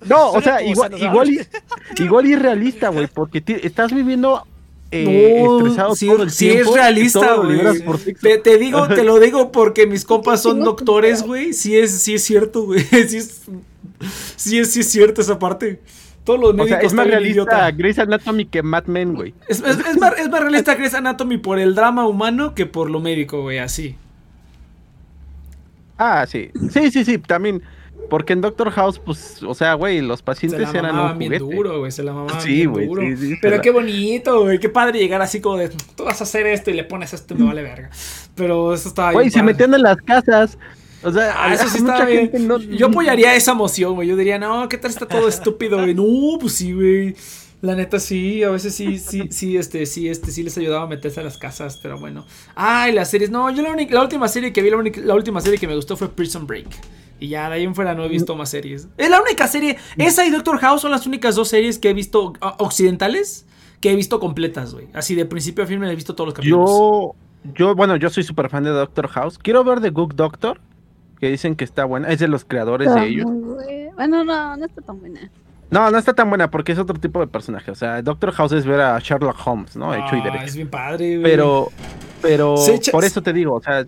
No, 0.08 0.32
o 0.32 0.42
sea, 0.42 0.62
igual, 0.64 0.98
igual, 1.02 1.30
y, 1.30 1.48
igual 2.04 2.26
y 2.28 2.36
realista, 2.36 2.90
güey, 2.90 3.08
porque 3.08 3.44
estás 3.64 3.94
viviendo 3.94 4.46
eh, 4.94 5.42
No, 5.46 5.60
estresado 5.60 5.96
sí, 5.96 6.08
todo 6.08 6.24
el 6.24 6.32
sí 6.32 6.50
tiempo. 6.50 6.72
es 6.72 6.76
realista, 6.76 7.36
güey. 7.36 7.62
Te, 8.22 8.38
te 8.40 8.58
digo, 8.58 8.88
te 8.90 9.04
lo 9.04 9.20
digo 9.20 9.52
porque 9.52 9.88
mis 9.88 10.04
compas 10.04 10.42
son 10.42 10.60
doctores, 10.64 11.24
güey. 11.24 11.54
Sí 11.54 11.78
es, 11.78 12.02
sí 12.02 12.16
es 12.16 12.24
cierto, 12.24 12.64
güey. 12.64 12.82
Sí 13.08 13.18
es, 13.18 13.42
sí 14.36 14.60
es, 14.60 14.72
sí 14.72 14.80
es 14.82 14.90
cierto 14.90 15.22
esa 15.22 15.40
parte. 15.40 15.80
Todos 16.24 16.40
los 16.40 16.50
O 16.52 16.54
médicos 16.54 16.80
sea, 16.80 16.88
es 16.88 16.94
más 16.94 17.06
bien 17.08 17.20
realista. 17.20 17.72
Grey's 17.72 17.98
Anatomy 18.00 18.46
que 18.46 18.62
Mad 18.64 18.86
Men, 18.86 19.14
güey. 19.16 19.34
Es, 19.48 19.60
es- 19.62 19.80
es 19.86 19.98
más, 20.00 20.18
es 20.20 20.30
más 20.30 20.40
realista 20.42 20.76
Grey's 20.76 20.94
Anatomy 20.94 21.38
por 21.38 21.58
el 21.60 21.74
drama 21.76 22.06
humano 22.08 22.54
que 22.54 22.66
por 22.68 22.90
lo 22.90 23.00
médico, 23.00 23.42
güey, 23.42 23.58
así. 23.60 23.96
Ah, 25.98 26.26
sí. 26.28 26.52
Sí, 26.72 26.92
sí, 26.92 27.06
sí, 27.06 27.18
también. 27.18 27.62
Porque 28.10 28.34
en 28.34 28.42
Doctor 28.42 28.72
House, 28.72 29.00
pues, 29.00 29.42
o 29.44 29.54
sea, 29.54 29.74
güey, 29.76 30.02
los 30.02 30.20
Se 30.20 30.26
pacientes 30.26 30.74
la 30.74 30.80
eran 30.80 31.00
un 31.00 31.18
bien 31.18 31.32
juguete. 31.40 31.56
duro, 31.56 31.80
güey, 31.80 31.92
se 31.92 32.04
la 32.04 32.12
mamaban 32.14 32.42
Sí, 32.42 32.66
bien 32.68 32.88
duro. 32.90 33.02
sí, 33.02 33.16
sí, 33.16 33.30
se 33.36 33.38
Pero 33.42 33.56
la- 33.58 33.62
qué 33.62 33.70
bonito, 33.72 34.42
güey, 34.44 34.60
qué 34.60 34.68
padre 34.70 35.00
llegar 35.00 35.22
así 35.22 35.40
como 35.40 35.58
de, 35.58 35.70
tú 35.96 36.04
vas 36.04 36.20
a 36.20 36.24
hacer 36.26 36.46
esto 36.48 36.72
y 36.72 36.74
le 36.74 36.84
pones 36.84 37.14
esto 37.14 37.34
y 37.36 37.38
me 37.38 37.46
vale 37.46 37.62
verga. 37.64 37.90
Pero 38.36 38.74
eso 38.74 38.90
estaba 38.90 39.14
Güey, 39.14 39.26
bien 39.28 39.32
se 39.34 39.44
metían 39.44 39.74
en 39.74 39.84
las 39.84 39.98
casas. 39.98 40.58
O 41.04 41.12
sea, 41.12 41.34
Ah, 41.38 41.54
eso 41.54 41.68
sí 41.70 41.78
está 41.80 42.06
bien. 42.06 42.32
no- 42.48 42.58
Yo 42.60 42.88
apoyaría 42.88 43.36
esa 43.36 43.52
emoción, 43.54 43.96
güey. 43.96 44.08
Yo 44.08 44.16
diría, 44.16 44.38
no, 44.40 44.68
¿qué 44.70 44.78
tal 44.78 44.92
está 44.92 45.08
todo 45.08 45.28
estúpido, 45.28 45.78
güey? 45.80 45.94
No, 45.96 46.38
pues 46.40 46.54
sí, 46.54 46.74
güey. 46.74 47.16
La 47.62 47.76
neta 47.76 48.00
sí, 48.00 48.42
a 48.44 48.50
veces 48.50 48.74
sí, 48.74 48.98
sí, 48.98 49.28
sí, 49.30 49.56
este, 49.56 49.86
sí, 49.86 50.10
este, 50.10 50.32
sí 50.32 50.42
les 50.42 50.58
ayudaba 50.58 50.86
a 50.86 50.88
meterse 50.88 51.20
a 51.20 51.24
las 51.24 51.38
casas, 51.38 51.78
pero 51.82 52.00
bueno. 52.00 52.26
Ay, 52.56 52.92
las 52.92 53.12
series, 53.12 53.30
no, 53.30 53.52
yo 53.52 53.62
la 53.62 53.72
única, 53.72 53.94
la 53.94 54.02
última 54.02 54.28
serie 54.28 54.52
que 54.52 54.64
vi, 54.64 54.72
la, 54.72 54.78
única- 54.78 55.00
la 55.02 55.14
última 55.14 55.42
serie 55.42 55.60
que 55.60 55.68
me 55.68 55.76
gustó 55.76 55.96
fue 55.96 56.10
Prison 56.10 56.48
Break. 56.48 56.68
Y 57.20 57.28
ya 57.28 57.50
de 57.50 57.56
ahí 57.58 57.64
en 57.64 57.76
fuera 57.76 57.94
no 57.94 58.04
he 58.04 58.08
visto 58.10 58.36
más 58.36 58.50
series. 58.50 58.88
Es 58.98 59.10
la 59.12 59.22
única 59.22 59.48
serie, 59.48 59.78
esa 59.98 60.26
y 60.26 60.32
Doctor 60.32 60.58
House 60.58 60.82
son 60.82 60.90
las 60.90 61.06
únicas 61.06 61.36
dos 61.36 61.50
series 61.50 61.78
que 61.78 61.92
he 61.92 61.94
visto 61.94 62.34
ah, 62.42 62.56
occidentales 62.58 63.46
que 63.80 63.92
he 63.92 63.96
visto 63.96 64.20
completas, 64.20 64.74
güey. 64.74 64.88
Así 64.94 65.14
de 65.14 65.26
principio 65.26 65.64
a 65.64 65.68
fin 65.68 65.80
me 65.80 65.92
he 65.92 65.96
visto 65.96 66.16
todos 66.16 66.30
los 66.30 66.34
capítulos. 66.34 66.68
Yo, 66.68 67.16
yo, 67.54 67.76
bueno, 67.76 67.96
yo 67.96 68.10
soy 68.10 68.24
súper 68.24 68.50
fan 68.50 68.64
de 68.64 68.72
Doctor 68.72 69.08
House. 69.08 69.38
Quiero 69.38 69.64
ver 69.64 69.82
The 69.82 69.92
Good 69.92 70.14
Doctor, 70.16 70.60
que 71.22 71.30
dicen 71.30 71.56
que 71.56 71.64
está 71.64 71.86
buena. 71.86 72.10
Es 72.10 72.20
de 72.20 72.28
los 72.28 72.44
creadores 72.44 72.88
Está 72.90 73.02
de 73.02 73.08
ellos. 73.08 73.26
Bueno, 73.96 74.24
no, 74.26 74.58
no 74.58 74.66
está 74.66 74.82
tan 74.82 75.00
buena. 75.00 75.30
No, 75.70 75.90
no 75.90 75.98
está 75.98 76.14
tan 76.14 76.28
buena 76.28 76.52
porque 76.52 76.74
es 76.74 76.80
otro 76.80 77.00
tipo 77.00 77.22
de 77.22 77.28
personaje. 77.28 77.72
O 77.72 77.76
sea, 77.76 78.02
Doctor 78.02 78.32
House 78.34 78.52
es 78.52 78.66
ver 78.66 78.82
a 78.82 79.00
Sherlock 79.00 79.38
Holmes, 79.46 79.78
¿no? 79.78 79.94
Hecho 79.94 80.18
y 80.18 80.20
Ah, 80.20 80.24
derecho. 80.26 80.44
Es 80.46 80.56
bien 80.58 80.70
padre, 80.70 81.12
güey. 81.20 81.24
Pero, 81.24 81.70
pero, 82.22 82.56
echa- 82.58 82.92
por 82.92 83.06
eso 83.06 83.22
te 83.24 83.32
digo, 83.32 83.54
o 83.56 83.62
sea, 83.62 83.86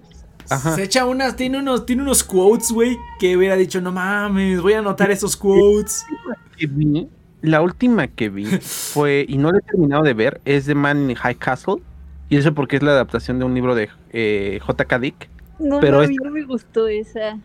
ajá. 0.50 0.76
Se 0.76 0.84
echa 0.84 1.06
unas, 1.06 1.36
tiene 1.36 1.58
unos, 1.60 1.86
tiene 1.86 2.04
unos 2.04 2.24
quotes, 2.24 2.72
güey, 2.72 2.98
que 3.20 3.36
hubiera 3.36 3.56
dicho, 3.58 3.82
no 3.82 3.92
mames, 3.92 4.62
voy 4.62 4.74
a 4.74 4.80
anotar 4.80 5.12
esos 5.12 5.36
quotes. 5.36 6.06
que 6.58 6.68
vi- 6.68 7.10
la 7.42 7.62
última 7.62 8.08
que 8.08 8.30
vi 8.30 8.46
fue, 8.62 9.26
y 9.28 9.38
no 9.38 9.52
la 9.52 9.58
he 9.58 9.62
terminado 9.64 10.04
de 10.04 10.14
ver, 10.14 10.40
es 10.46 10.66
The 10.68 10.76
Man 10.76 11.10
in 11.10 11.16
High 11.18 11.36
Castle. 11.36 11.78
Y 12.30 12.38
eso 12.38 12.54
porque 12.54 12.78
es 12.78 12.84
la 12.84 12.92
adaptación 12.92 13.38
de 13.40 13.46
un 13.46 13.54
libro 13.54 13.76
de 13.76 13.90
eh, 14.12 14.60
J.K. 14.66 15.00
Dick. 15.00 15.30
No, 15.60 15.80
Pero 15.80 15.98
no, 15.98 16.04
es- 16.04 16.10
a 16.10 16.12
mí 16.12 16.18
no 16.24 16.32
me 16.32 16.44
gustó 16.44 16.88
esa. 16.88 17.40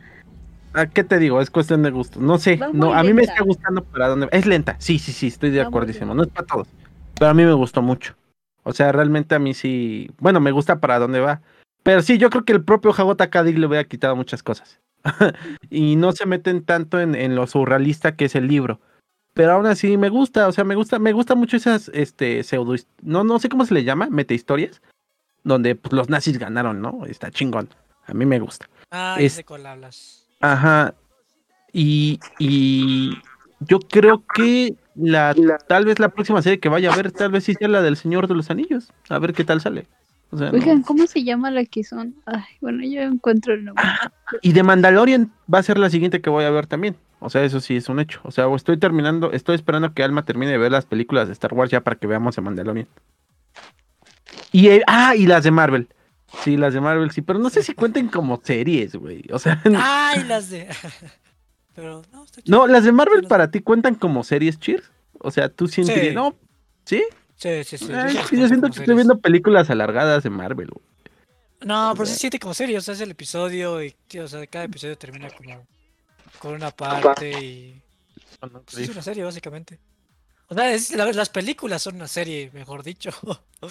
¿A 0.72 0.86
qué 0.86 1.02
te 1.02 1.18
digo? 1.18 1.40
Es 1.40 1.50
cuestión 1.50 1.82
de 1.82 1.90
gusto. 1.90 2.20
No 2.20 2.38
sé, 2.38 2.56
Va 2.56 2.68
no, 2.72 2.92
a 2.92 3.02
mí 3.02 3.12
me 3.12 3.22
está 3.22 3.42
gustando 3.42 3.82
para 3.84 4.09
dónde 4.09 4.28
Es 4.32 4.46
lenta, 4.46 4.76
sí, 4.78 4.98
sí, 4.98 5.12
sí, 5.12 5.28
estoy 5.28 5.50
de 5.50 5.61
acuerdísimo. 5.61 6.14
No 6.14 6.22
es 6.22 6.28
para 6.28 6.46
todos. 6.46 6.68
Pero 7.18 7.30
a 7.30 7.34
mí 7.34 7.44
me 7.44 7.52
gustó 7.54 7.82
mucho. 7.82 8.14
O 8.64 8.72
sea, 8.72 8.92
realmente 8.92 9.34
a 9.34 9.38
mí 9.38 9.54
sí. 9.54 10.11
Bueno, 10.18 10.40
me 10.40 10.50
gusta 10.50 10.78
para 10.78 10.98
dónde 10.98 11.20
va. 11.20 11.40
Pero 11.82 12.02
sí, 12.02 12.18
yo 12.18 12.28
creo 12.28 12.44
que 12.44 12.52
el 12.52 12.62
propio 12.62 12.92
J.K. 12.92 13.44
Dick 13.44 13.56
le 13.59 13.66
hubiera 13.66 13.84
quitado 13.84 14.14
muchas 14.14 14.42
cosas. 14.42 14.78
y 15.70 15.96
no 15.96 16.12
se 16.12 16.26
meten 16.26 16.62
tanto 16.64 17.00
en, 17.00 17.14
en 17.14 17.34
lo 17.34 17.46
surrealista 17.46 18.14
que 18.14 18.26
es 18.26 18.34
el 18.34 18.46
libro. 18.46 18.80
Pero 19.32 19.52
aún 19.52 19.66
así 19.66 19.96
me 19.96 20.09
gusta, 20.09 20.48
o 20.48 20.52
sea, 20.52 20.64
me 20.64 20.74
gusta, 20.74 20.98
me 20.98 21.12
gusta 21.12 21.34
mucho 21.34 21.56
esas 21.56 21.90
este 21.94 22.42
pseudo 22.42 22.74
no, 23.02 23.22
no 23.24 23.38
sé 23.38 23.48
cómo 23.48 23.64
se 23.64 23.74
le 23.74 23.84
llama, 23.84 24.09
metahistorias, 24.11 24.82
donde 25.44 25.76
pues, 25.76 25.92
los 25.92 26.09
nazis 26.09 26.38
ganaron, 26.38 26.82
¿no? 26.82 27.06
Está 27.06 27.30
chingón. 27.30 27.68
A 28.09 28.14
mí 28.14 28.26
me 28.26 28.38
gusta. 28.40 28.68
Ah, 28.90 29.16
Es- 29.18 29.34
sé 29.34 29.44
cuál 29.44 29.66
hablas. 29.66 30.26
Ajá. 30.40 30.94
Y, 31.72 32.18
y 32.38 33.12
yo 33.61 33.78
creo 33.80 34.24
que 34.34 34.74
la, 34.94 35.34
tal 35.68 35.84
vez 35.84 35.98
la 35.98 36.09
próxima 36.09 36.40
serie 36.42 36.59
que 36.61 36.68
vaya 36.68 36.92
a 36.92 36.96
ver, 36.96 37.12
tal 37.12 37.30
vez 37.30 37.44
sí 37.44 37.54
sea 37.54 37.68
la 37.68 37.82
del 37.82 37.96
Señor 37.96 38.26
de 38.28 38.34
los 38.34 38.50
Anillos. 38.50 38.90
A 39.09 39.18
ver 39.18 39.32
qué 39.34 39.44
tal 39.44 39.61
sale. 39.61 39.86
O 40.30 40.36
sea, 40.38 40.50
no. 40.50 40.59
Oigan, 40.59 40.82
¿cómo 40.82 41.06
se 41.06 41.24
llama 41.24 41.50
la 41.50 41.64
que 41.64 41.84
son? 41.84 42.14
Ay, 42.26 42.42
bueno, 42.61 42.84
yo 42.84 43.00
encuentro 43.02 43.54
el 43.54 43.64
nombre. 43.66 43.84
Y 44.42 44.52
de 44.52 44.62
Mandalorian 44.62 45.32
va 45.52 45.59
a 45.59 45.62
ser 45.62 45.78
la 45.78 45.90
siguiente 45.90 46.20
que 46.20 46.30
voy 46.30 46.44
a 46.44 46.50
ver 46.50 46.66
también. 46.66 46.96
O 47.20 47.30
sea, 47.30 47.42
eso 47.44 47.61
sí 47.61 47.76
es 47.76 47.88
un 47.88 47.98
hecho. 47.98 48.20
O 48.24 48.30
sea, 48.30 48.46
estoy 48.54 48.78
terminando, 48.78 49.32
estoy 49.32 49.54
esperando 49.56 49.92
que 49.92 50.02
Alma 50.02 50.24
termine 50.24 50.52
de 50.52 50.59
ver 50.59 50.70
las 50.72 50.86
películas 50.86 51.26
de 51.28 51.32
Star 51.32 51.52
Wars 51.54 51.70
ya 51.70 51.80
para 51.82 51.96
que 51.96 52.06
veamos 52.06 52.36
de 52.36 52.42
Mandalorian. 52.42 52.86
Y 54.52 54.68
eh, 54.68 54.82
ah, 54.86 55.14
y 55.16 55.26
las 55.26 55.44
de 55.44 55.50
Marvel. 55.50 55.88
Sí, 56.44 56.56
las 56.56 56.74
de 56.74 56.80
Marvel, 56.80 57.10
sí, 57.10 57.22
pero 57.22 57.38
no 57.38 57.48
sé 57.50 57.62
si 57.62 57.74
cuenten 57.74 58.08
como 58.08 58.40
series, 58.44 58.94
güey. 58.96 59.24
O 59.32 59.38
sea, 59.38 59.62
Ay, 59.76 60.24
las 60.24 60.50
de. 60.50 60.68
Pero 61.74 62.02
no, 62.12 62.24
está 62.24 62.42
chido. 62.42 62.58
no, 62.58 62.66
las 62.66 62.82
de 62.84 62.90
Marvel 62.92 63.24
para 63.28 63.50
ti 63.52 63.60
cuentan 63.60 63.94
como 63.94 64.24
series, 64.24 64.58
Cheers. 64.58 64.90
O 65.20 65.30
sea, 65.30 65.48
tú 65.48 65.68
sientes, 65.68 66.08
Sí. 66.08 66.14
no, 66.14 66.34
¿sí? 66.84 67.04
Sí, 67.36 67.62
sí, 67.64 67.78
sí. 67.78 67.88
Ay, 67.94 68.10
sí, 68.12 68.18
es 68.18 68.26
que 68.30 68.36
yo 68.36 68.48
siento 68.48 68.68
que 68.68 68.80
estoy 68.80 68.94
viendo 68.96 69.18
películas 69.20 69.70
alargadas 69.70 70.24
de 70.24 70.30
Marvel, 70.30 70.68
güey. 70.70 70.84
No, 71.60 71.92
pero 71.94 72.06
se 72.06 72.16
siente 72.16 72.38
como 72.40 72.52
serio, 72.52 72.78
o 72.78 72.80
sea, 72.80 72.94
es 72.94 73.00
el 73.00 73.12
episodio 73.12 73.80
y, 73.82 73.94
tío, 74.08 74.24
o 74.24 74.28
sea, 74.28 74.44
cada 74.48 74.64
episodio 74.64 74.98
termina 74.98 75.30
como 75.30 75.64
con 76.40 76.54
una 76.54 76.70
parte 76.72 77.30
y... 77.40 77.80
pues, 78.40 78.78
es 78.78 78.88
una 78.90 79.02
serie, 79.02 79.22
básicamente. 79.24 79.78
O 80.48 80.54
sea, 80.54 80.72
es- 80.72 80.90
la- 80.94 81.12
las 81.12 81.28
películas 81.30 81.80
son 81.82 81.94
una 81.96 82.08
serie, 82.08 82.50
mejor 82.52 82.82
dicho. 82.82 83.10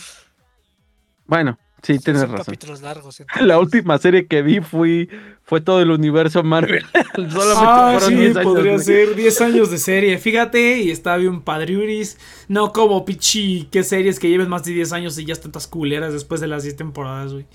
Bueno, 1.27 1.57
sí, 1.83 1.99
tienes 1.99 2.21
son 2.21 2.31
razón. 2.31 2.45
capítulos 2.45 2.81
largos. 2.81 3.21
La 3.41 3.59
última 3.59 3.97
serie 3.97 4.27
que 4.27 4.41
vi 4.41 4.61
fui, 4.61 5.09
fue 5.43 5.61
todo 5.61 5.81
el 5.81 5.91
universo 5.91 6.43
Marvel. 6.43 6.85
Solamente 7.15 7.35
Ah, 7.57 7.97
fueron 7.99 8.09
sí, 8.09 8.15
10 8.15 8.35
años, 8.37 8.53
podría 8.53 8.79
ser 8.79 9.15
10 9.15 9.41
años 9.41 9.71
de 9.71 9.77
serie. 9.77 10.17
Fíjate, 10.17 10.79
y 10.79 10.91
está 10.91 11.17
bien 11.17 11.41
padriuris. 11.41 12.17
No 12.47 12.71
como 12.73 13.03
pichi, 13.05 13.67
qué 13.71 13.83
series 13.83 14.19
que 14.19 14.29
lleves 14.29 14.47
más 14.47 14.63
de 14.63 14.73
10 14.73 14.93
años 14.93 15.17
y 15.19 15.25
ya 15.25 15.33
están 15.33 15.51
tantas 15.51 15.67
culeras 15.67 16.13
después 16.13 16.39
de 16.41 16.47
las 16.47 16.63
10 16.63 16.75
temporadas, 16.77 17.33
güey. 17.33 17.45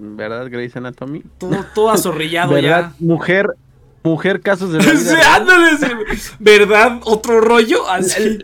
¿Verdad, 0.00 0.48
Grey's 0.48 0.76
Anatomy? 0.76 1.24
Todo, 1.38 1.64
todo 1.74 1.90
azorrillado 1.90 2.52
¿Verdad? 2.54 2.92
ya. 3.00 3.04
Mujer, 3.04 3.48
mujer, 4.02 4.40
casos 4.40 4.72
de 4.72 4.78
la 4.78 4.84
Sí, 4.90 4.90
vida 5.04 5.14
real. 5.14 5.42
ándale, 5.42 5.76
sí, 5.78 5.86
¿verdad? 6.38 7.00
Otro 7.04 7.40
rollo. 7.40 7.88
Así. 7.90 8.38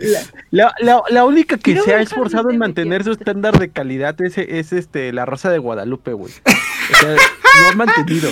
La, 0.50 0.74
la- 0.80 1.02
la 1.10 1.24
única 1.24 1.56
que 1.56 1.62
Quiero 1.72 1.84
se 1.84 1.94
ha 1.94 2.00
esforzado 2.00 2.50
en 2.50 2.58
mantener 2.58 3.02
su 3.04 3.12
estándar 3.12 3.58
de 3.58 3.70
calidad 3.70 4.20
es, 4.20 4.36
es 4.38 4.72
este 4.72 5.12
la 5.12 5.24
Rosa 5.24 5.50
de 5.50 5.58
Guadalupe, 5.58 6.12
güey. 6.12 6.32
O 6.32 6.96
sea, 7.00 7.10
lo 7.12 7.68
ha 7.70 7.74
mantenido. 7.76 8.30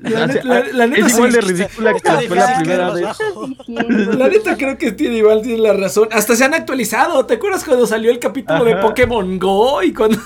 La 0.00 0.26
neta- 0.26 0.44
la- 0.44 0.60
la 0.72 0.86
neta 0.86 1.06
es 1.06 1.12
sí 1.12 1.16
igual 1.18 1.32
de 1.32 1.38
existe. 1.38 1.64
ridícula 1.64 1.90
que 1.92 1.96
Está 1.96 2.20
fue 2.20 2.36
la 2.36 2.46
difícil 2.46 2.62
primera 2.62 2.88
que 2.88 2.94
vez. 2.94 3.02
los 3.02 3.16
¿Qué 3.18 3.24
bajo. 3.24 3.46
estás 3.46 3.66
diciendo? 3.88 4.12
La 4.18 4.28
neta 4.28 4.56
creo 4.56 4.78
que 4.78 4.92
tiene 4.92 5.16
igual 5.16 5.42
tiene 5.42 5.58
la 5.58 5.72
razón. 5.72 6.08
Hasta 6.12 6.36
se 6.36 6.44
han 6.44 6.54
actualizado. 6.54 7.26
¿Te 7.26 7.34
acuerdas 7.34 7.64
cuando 7.64 7.86
salió 7.86 8.10
el 8.10 8.18
capítulo 8.18 8.64
de. 8.64 8.76
Pokémon 8.76 9.38
Go? 9.38 9.82
Y 9.82 9.92
cuando. 9.92 10.18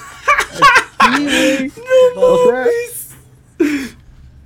Sí, 1.17 1.23
güey. 1.25 1.73
O 2.17 2.39
sea, 2.51 2.67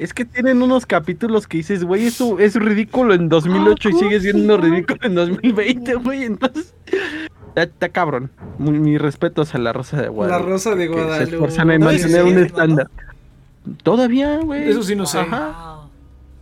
es 0.03 0.15
que 0.15 0.25
tienen 0.25 0.63
unos 0.63 0.87
capítulos 0.87 1.47
que 1.47 1.59
dices, 1.59 1.85
güey, 1.85 2.07
eso 2.07 2.39
es 2.39 2.55
ridículo 2.55 3.15
en 3.15 3.29
2008 3.29 3.89
y 3.89 3.93
¿cómo 3.93 4.03
sigue 4.05 4.21
siendo 4.21 4.57
ridículo 4.57 4.99
en 5.03 5.15
2020, 5.15 5.95
güey. 5.97 6.25
Entonces, 6.25 6.75
está, 7.49 7.63
está 7.65 7.89
cabrón. 7.91 8.31
Muy- 8.59 8.79
mis 8.79 9.01
respetos 9.01 9.55
a 9.55 9.59
la 9.59 9.73
Rosa 9.73 9.97
de 9.99 10.05
La 10.05 10.09
Guadalupe. 10.09 10.51
Rosa 10.51 10.75
de 10.75 10.89
que 10.89 10.95
se 10.95 11.03
Guadalupe. 11.05 11.33
esfuerzan 11.33 11.71
en 11.71 11.81
No, 11.81 11.87
mantener 11.87 12.25
un 12.25 12.39
estándar. 12.39 12.89
Todavía, 13.83 14.39
güey. 14.39 14.69
Eso 14.71 14.83
sí 14.83 14.97
no 14.97 15.07
sé. 15.07 15.19
Ajá. 15.21 15.53
Ah, 15.55 15.89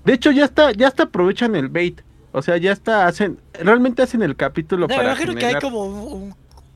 De 0.04 0.12
hecho, 0.14 0.30
ya 0.30 0.44
está, 0.44 0.72
ya 0.72 0.88
está 0.88 1.04
aprovechan 1.04 1.56
el 1.56 1.68
bait. 1.68 2.00
O 2.32 2.42
sea, 2.42 2.56
ya 2.58 2.72
está, 2.72 3.06
hacen, 3.06 3.38
realmente 3.54 4.02
hacen 4.02 4.22
el 4.22 4.36
capítulo 4.36 4.82
No, 4.82 4.88
me 4.88 4.94
para 4.96 5.08
imagino 5.08 5.34
que 5.34 5.46
hay 5.46 5.54
como 5.60 5.84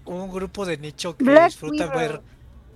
un, 0.07 0.31
grupo 0.33 0.67
de 0.67 0.79
nicho 0.79 1.17
que 1.17 1.25
Black 1.25 1.47
disfruta 1.47 1.87
Mirror. 1.87 1.99
ver. 1.99 2.21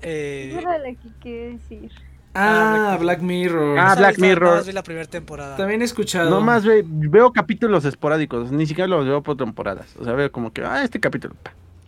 Eh, 0.02 0.56
era 0.60 0.78
la 0.78 0.94
que 1.20 1.58
decir. 1.68 1.90
Ah, 2.38 2.96
Black 3.00 3.20
Mirror. 3.20 3.78
Ah, 3.78 3.94
Black 3.96 4.10
vez 4.12 4.18
nada 4.18 4.28
Mirror. 4.34 4.54
más 4.56 4.66
vi 4.66 4.72
la 4.72 4.82
primera 4.82 5.06
temporada. 5.06 5.56
También 5.56 5.82
he 5.82 5.84
escuchado. 5.84 6.30
No 6.30 6.40
más 6.40 6.64
ve- 6.64 6.84
veo 6.86 7.32
capítulos 7.32 7.84
esporádicos, 7.84 8.50
ni 8.52 8.66
siquiera 8.66 8.88
los 8.88 9.04
veo 9.06 9.22
por 9.22 9.36
temporadas. 9.36 9.94
O 9.98 10.04
sea, 10.04 10.12
veo 10.14 10.30
como 10.32 10.52
que, 10.52 10.62
ah, 10.64 10.82
este 10.84 11.00
capítulo. 11.00 11.34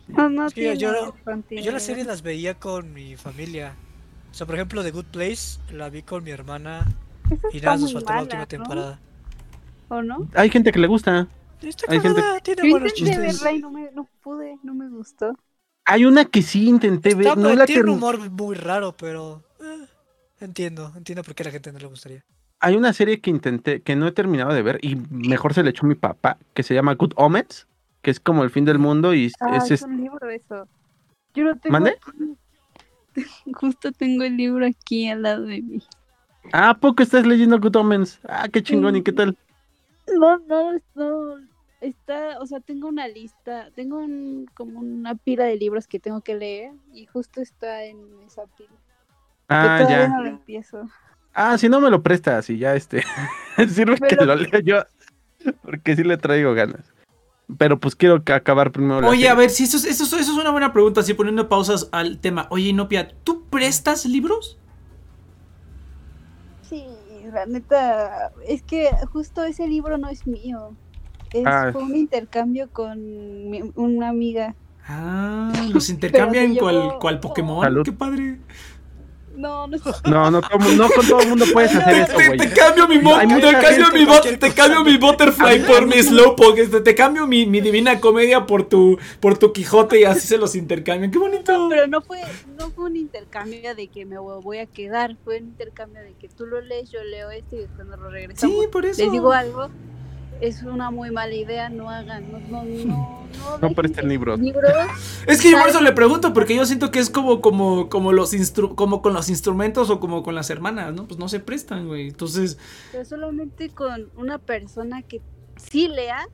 No, 0.08 0.28
no 0.30 0.46
Es 0.46 0.54
que 0.54 0.76
yo- 0.78 0.90
yo-. 0.92 1.14
Yo 1.50 1.72
las 1.72 1.82
series 1.82 2.06
las 2.06 2.22
veía 2.22 2.54
con 2.54 2.92
mi 2.94 3.16
familia. 3.16 3.74
O 4.30 4.34
sea, 4.34 4.46
por 4.46 4.54
ejemplo, 4.56 4.82
The 4.82 4.90
Good 4.90 5.06
Place 5.06 5.58
la 5.72 5.90
vi 5.90 6.02
con 6.02 6.24
mi 6.24 6.30
hermana 6.30 6.86
Esa 7.30 7.48
y 7.56 7.60
nada 7.60 7.76
nos 7.76 7.92
faltó 7.92 8.12
la 8.14 8.22
última 8.22 8.40
¿no? 8.42 8.46
temporada. 8.48 9.00
¿O 9.88 10.02
no? 10.02 10.28
Hay 10.34 10.50
gente 10.50 10.70
que 10.72 10.78
le 10.78 10.86
gusta. 10.86 11.26
Está 11.62 11.90
Hay 11.92 12.00
gente- 12.00 12.22
tiene 12.42 12.70
buenos 12.70 12.92
chistes. 12.94 13.18
verla 13.18 13.52
y 13.52 13.58
no, 13.58 13.70
me, 13.70 13.90
no 13.92 14.08
pude, 14.22 14.58
no 14.62 14.74
me 14.74 14.88
gustó. 14.88 15.34
Hay 15.84 16.04
una 16.04 16.24
que 16.26 16.42
sí 16.42 16.68
intenté 16.68 17.14
ver, 17.14 17.28
Está- 17.28 17.40
no 17.40 17.52
la 17.54 17.64
tiene 17.66 17.82
un 17.82 17.88
term- 17.88 17.92
humor 17.96 18.30
muy 18.30 18.54
raro, 18.54 18.94
pero 18.96 19.42
eh, 19.60 19.86
entiendo, 20.40 20.92
entiendo 20.96 21.22
por 21.22 21.34
qué 21.34 21.42
a 21.42 21.46
la 21.46 21.52
gente 21.52 21.72
no 21.72 21.78
le 21.78 21.86
gustaría. 21.86 22.22
Hay 22.60 22.76
una 22.76 22.92
serie 22.92 23.20
que 23.20 23.30
intenté, 23.30 23.82
que 23.82 23.94
no 23.94 24.06
he 24.08 24.12
terminado 24.12 24.52
de 24.52 24.62
ver 24.62 24.78
y 24.82 24.96
mejor 24.96 25.54
se 25.54 25.62
le 25.62 25.70
echó 25.70 25.86
mi 25.86 25.94
papá, 25.94 26.38
que 26.54 26.62
se 26.64 26.74
llama 26.74 26.94
Good 26.94 27.12
Omens, 27.16 27.68
que 28.02 28.10
es 28.10 28.18
como 28.18 28.42
el 28.42 28.50
fin 28.50 28.64
del 28.64 28.78
mundo 28.78 29.14
y 29.14 29.26
Ah, 29.40 29.56
es, 29.56 29.64
es, 29.64 29.70
es- 29.70 29.82
un 29.82 29.96
libro 29.96 30.28
eso. 30.28 30.68
Yo 31.34 31.44
lo 31.44 31.56
tengo 31.56 31.74
¿Mande? 31.74 31.96
Justo 33.54 33.92
tengo 33.92 34.24
el 34.24 34.36
libro 34.36 34.66
aquí 34.66 35.08
al 35.08 35.22
lado 35.22 35.44
de 35.44 35.62
mí. 35.62 35.82
Ah, 36.52 36.70
¿a 36.70 36.78
poco 36.78 37.02
estás 37.02 37.26
leyendo 37.26 37.58
Good 37.60 37.76
Omens? 37.76 38.20
Ah, 38.28 38.48
qué 38.48 38.62
chingón, 38.62 38.96
¿y 38.96 39.02
qué 39.02 39.12
tal? 39.12 39.36
No, 40.18 40.38
no, 40.38 40.72
no. 40.94 41.36
Está, 41.80 42.40
o 42.40 42.46
sea, 42.46 42.60
tengo 42.60 42.88
una 42.88 43.06
lista, 43.06 43.70
tengo 43.76 43.98
un, 43.98 44.46
como 44.54 44.80
una 44.80 45.14
pila 45.14 45.44
de 45.44 45.56
libros 45.56 45.86
que 45.86 46.00
tengo 46.00 46.22
que 46.22 46.34
leer 46.34 46.72
y 46.92 47.06
justo 47.06 47.40
está 47.40 47.84
en 47.84 47.98
esa 48.26 48.46
pila. 48.46 48.74
Ah, 49.48 49.86
ya. 49.88 50.08
no 50.08 50.22
lo 50.22 50.28
empiezo. 50.28 50.88
Ah, 51.34 51.56
si 51.56 51.68
no 51.68 51.80
me 51.80 51.90
lo 51.90 52.02
prestas 52.02 52.50
y 52.50 52.58
ya 52.58 52.74
este. 52.74 53.02
Sirve 53.68 53.96
Me 54.00 54.08
que 54.08 54.16
lo- 54.16 54.24
lo 54.26 54.36
lea 54.36 54.60
yo. 54.64 54.82
Porque 55.62 55.94
sí 55.96 56.02
le 56.04 56.16
traigo 56.16 56.52
ganas. 56.54 56.92
Pero 57.56 57.78
pues 57.80 57.96
quiero 57.96 58.22
que 58.24 58.32
acabar 58.34 58.72
primero 58.72 59.00
la 59.00 59.08
Oye, 59.08 59.18
serie. 59.20 59.30
a 59.30 59.34
ver, 59.34 59.50
si 59.50 59.64
eso, 59.64 59.76
es- 59.78 59.84
eso, 59.86 60.04
es- 60.04 60.12
eso 60.12 60.32
es 60.32 60.38
una 60.38 60.50
buena 60.50 60.72
pregunta, 60.72 61.00
así 61.00 61.14
poniendo 61.14 61.48
pausas 61.48 61.88
al 61.92 62.18
tema. 62.18 62.46
Oye, 62.50 62.68
Inopia, 62.68 63.08
¿tú 63.24 63.44
prestas 63.48 64.04
libros? 64.04 64.58
Sí, 66.68 66.84
la 67.32 67.46
neta, 67.46 68.32
es 68.46 68.62
que 68.62 68.90
justo 69.12 69.44
ese 69.44 69.66
libro 69.66 69.96
no 69.96 70.08
es 70.08 70.26
mío. 70.26 70.74
Es, 71.32 71.44
Ah. 71.46 71.70
Fue 71.72 71.82
un 71.82 71.96
intercambio 71.96 72.68
con 72.70 72.98
mi- 73.50 73.72
una 73.76 74.08
amiga. 74.08 74.54
Ah, 74.86 75.52
los 75.72 75.88
intercambian 75.88 76.54
cual, 76.56 76.98
cual 77.00 77.20
Pokémon. 77.20 77.62
Salud. 77.62 77.84
Qué 77.84 77.92
padre. 77.92 78.38
No, 79.38 79.68
no 79.68 79.76
No, 80.04 80.30
no, 80.32 80.40
todo 80.40 80.58
no 80.58 80.88
con 80.90 81.06
todo 81.06 81.20
el 81.20 81.28
mundo 81.28 81.44
puedes 81.52 81.74
hacer 81.74 81.94
eso, 81.94 82.16
te- 82.16 82.26
güey. 82.26 82.38
te 82.38 82.50
cambio 82.52 82.88
mi 82.88 82.98
te 82.98 83.04
cambio 83.04 83.92
mi 83.92 84.04
cualquier 84.04 84.38
te 84.38 84.52
cambio 84.52 84.84
mi 84.84 84.96
Butterfly 84.96 85.60
por 85.60 85.86
mi 85.86 86.02
Slowpoke, 86.02 86.58
este, 86.58 86.80
te 86.80 86.94
cambio 86.94 87.26
mi, 87.26 87.46
mi 87.46 87.60
Divina 87.60 88.00
Comedia 88.00 88.46
por 88.46 88.64
tu, 88.68 88.98
por 89.20 89.38
tu 89.38 89.52
Quijote 89.52 90.00
y 90.00 90.04
así 90.04 90.26
se 90.26 90.38
los 90.38 90.56
intercambian. 90.56 91.10
Qué 91.12 91.18
bonito. 91.18 91.68
Pero 91.70 91.86
no 91.86 92.00
fue, 92.02 92.20
no 92.58 92.70
fue 92.70 92.86
un 92.86 92.96
intercambio 92.96 93.74
de 93.76 93.86
que 93.86 94.04
me 94.04 94.18
voy 94.18 94.58
a 94.58 94.66
quedar, 94.66 95.16
fue 95.24 95.38
un 95.38 95.44
intercambio 95.44 96.02
de 96.02 96.14
que 96.14 96.28
tú 96.28 96.44
lo 96.44 96.60
lees, 96.60 96.90
yo 96.90 97.02
leo 97.04 97.30
este 97.30 97.56
y 97.56 97.58
después 97.60 97.86
nos 97.86 98.00
lo 98.00 98.10
regresamos. 98.10 98.56
Sí, 98.60 98.66
por 98.72 98.86
eso. 98.86 99.00
Les 99.02 99.12
digo 99.12 99.32
algo, 99.32 99.68
es 100.40 100.62
una 100.62 100.90
muy 100.90 101.10
mala 101.10 101.34
idea, 101.34 101.68
no 101.68 101.90
hagan, 101.90 102.30
no, 102.30 102.38
no, 102.38 102.62
no, 102.64 103.28
no, 103.60 103.70
presten 103.74 104.08
libros. 104.08 104.38
libros. 104.38 104.70
Es 105.26 105.40
que 105.42 105.50
yo 105.50 105.58
por 105.58 105.68
eso 105.68 105.80
le 105.80 105.92
pregunto, 105.92 106.32
porque 106.32 106.54
yo 106.54 106.64
siento 106.66 106.90
que 106.90 106.98
es 107.00 107.10
como, 107.10 107.40
como, 107.40 107.88
como 107.88 108.12
los 108.12 108.32
instru- 108.34 108.74
como 108.74 109.02
con 109.02 109.12
los 109.14 109.28
instrumentos 109.28 109.90
o 109.90 110.00
como 110.00 110.22
con 110.22 110.34
las 110.34 110.50
hermanas, 110.50 110.94
¿no? 110.94 111.06
Pues 111.06 111.18
no 111.18 111.28
se 111.28 111.40
prestan, 111.40 111.86
güey. 111.88 112.08
Entonces, 112.08 112.58
pero 112.92 113.04
solamente 113.04 113.70
con 113.70 114.10
una 114.16 114.38
persona 114.38 115.02
que 115.02 115.20
sí 115.56 115.88
lea, 115.88 116.26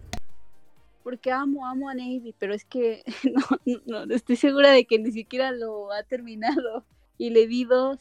porque 1.03 1.31
amo, 1.33 1.67
amo 1.67 1.89
a 1.89 1.95
Navy, 1.95 2.35
pero 2.39 2.55
es 2.55 2.65
que 2.65 3.03
no, 3.33 3.43
no, 3.87 4.07
no 4.07 4.15
estoy 4.15 4.37
segura 4.37 4.71
de 4.71 4.85
que 4.87 4.99
ni 4.99 5.13
siquiera 5.13 5.51
lo 5.53 5.93
ha 5.93 6.03
terminado. 6.03 6.85
Y 7.17 7.31
le 7.31 7.47
di 7.47 7.65
dos, 7.65 7.99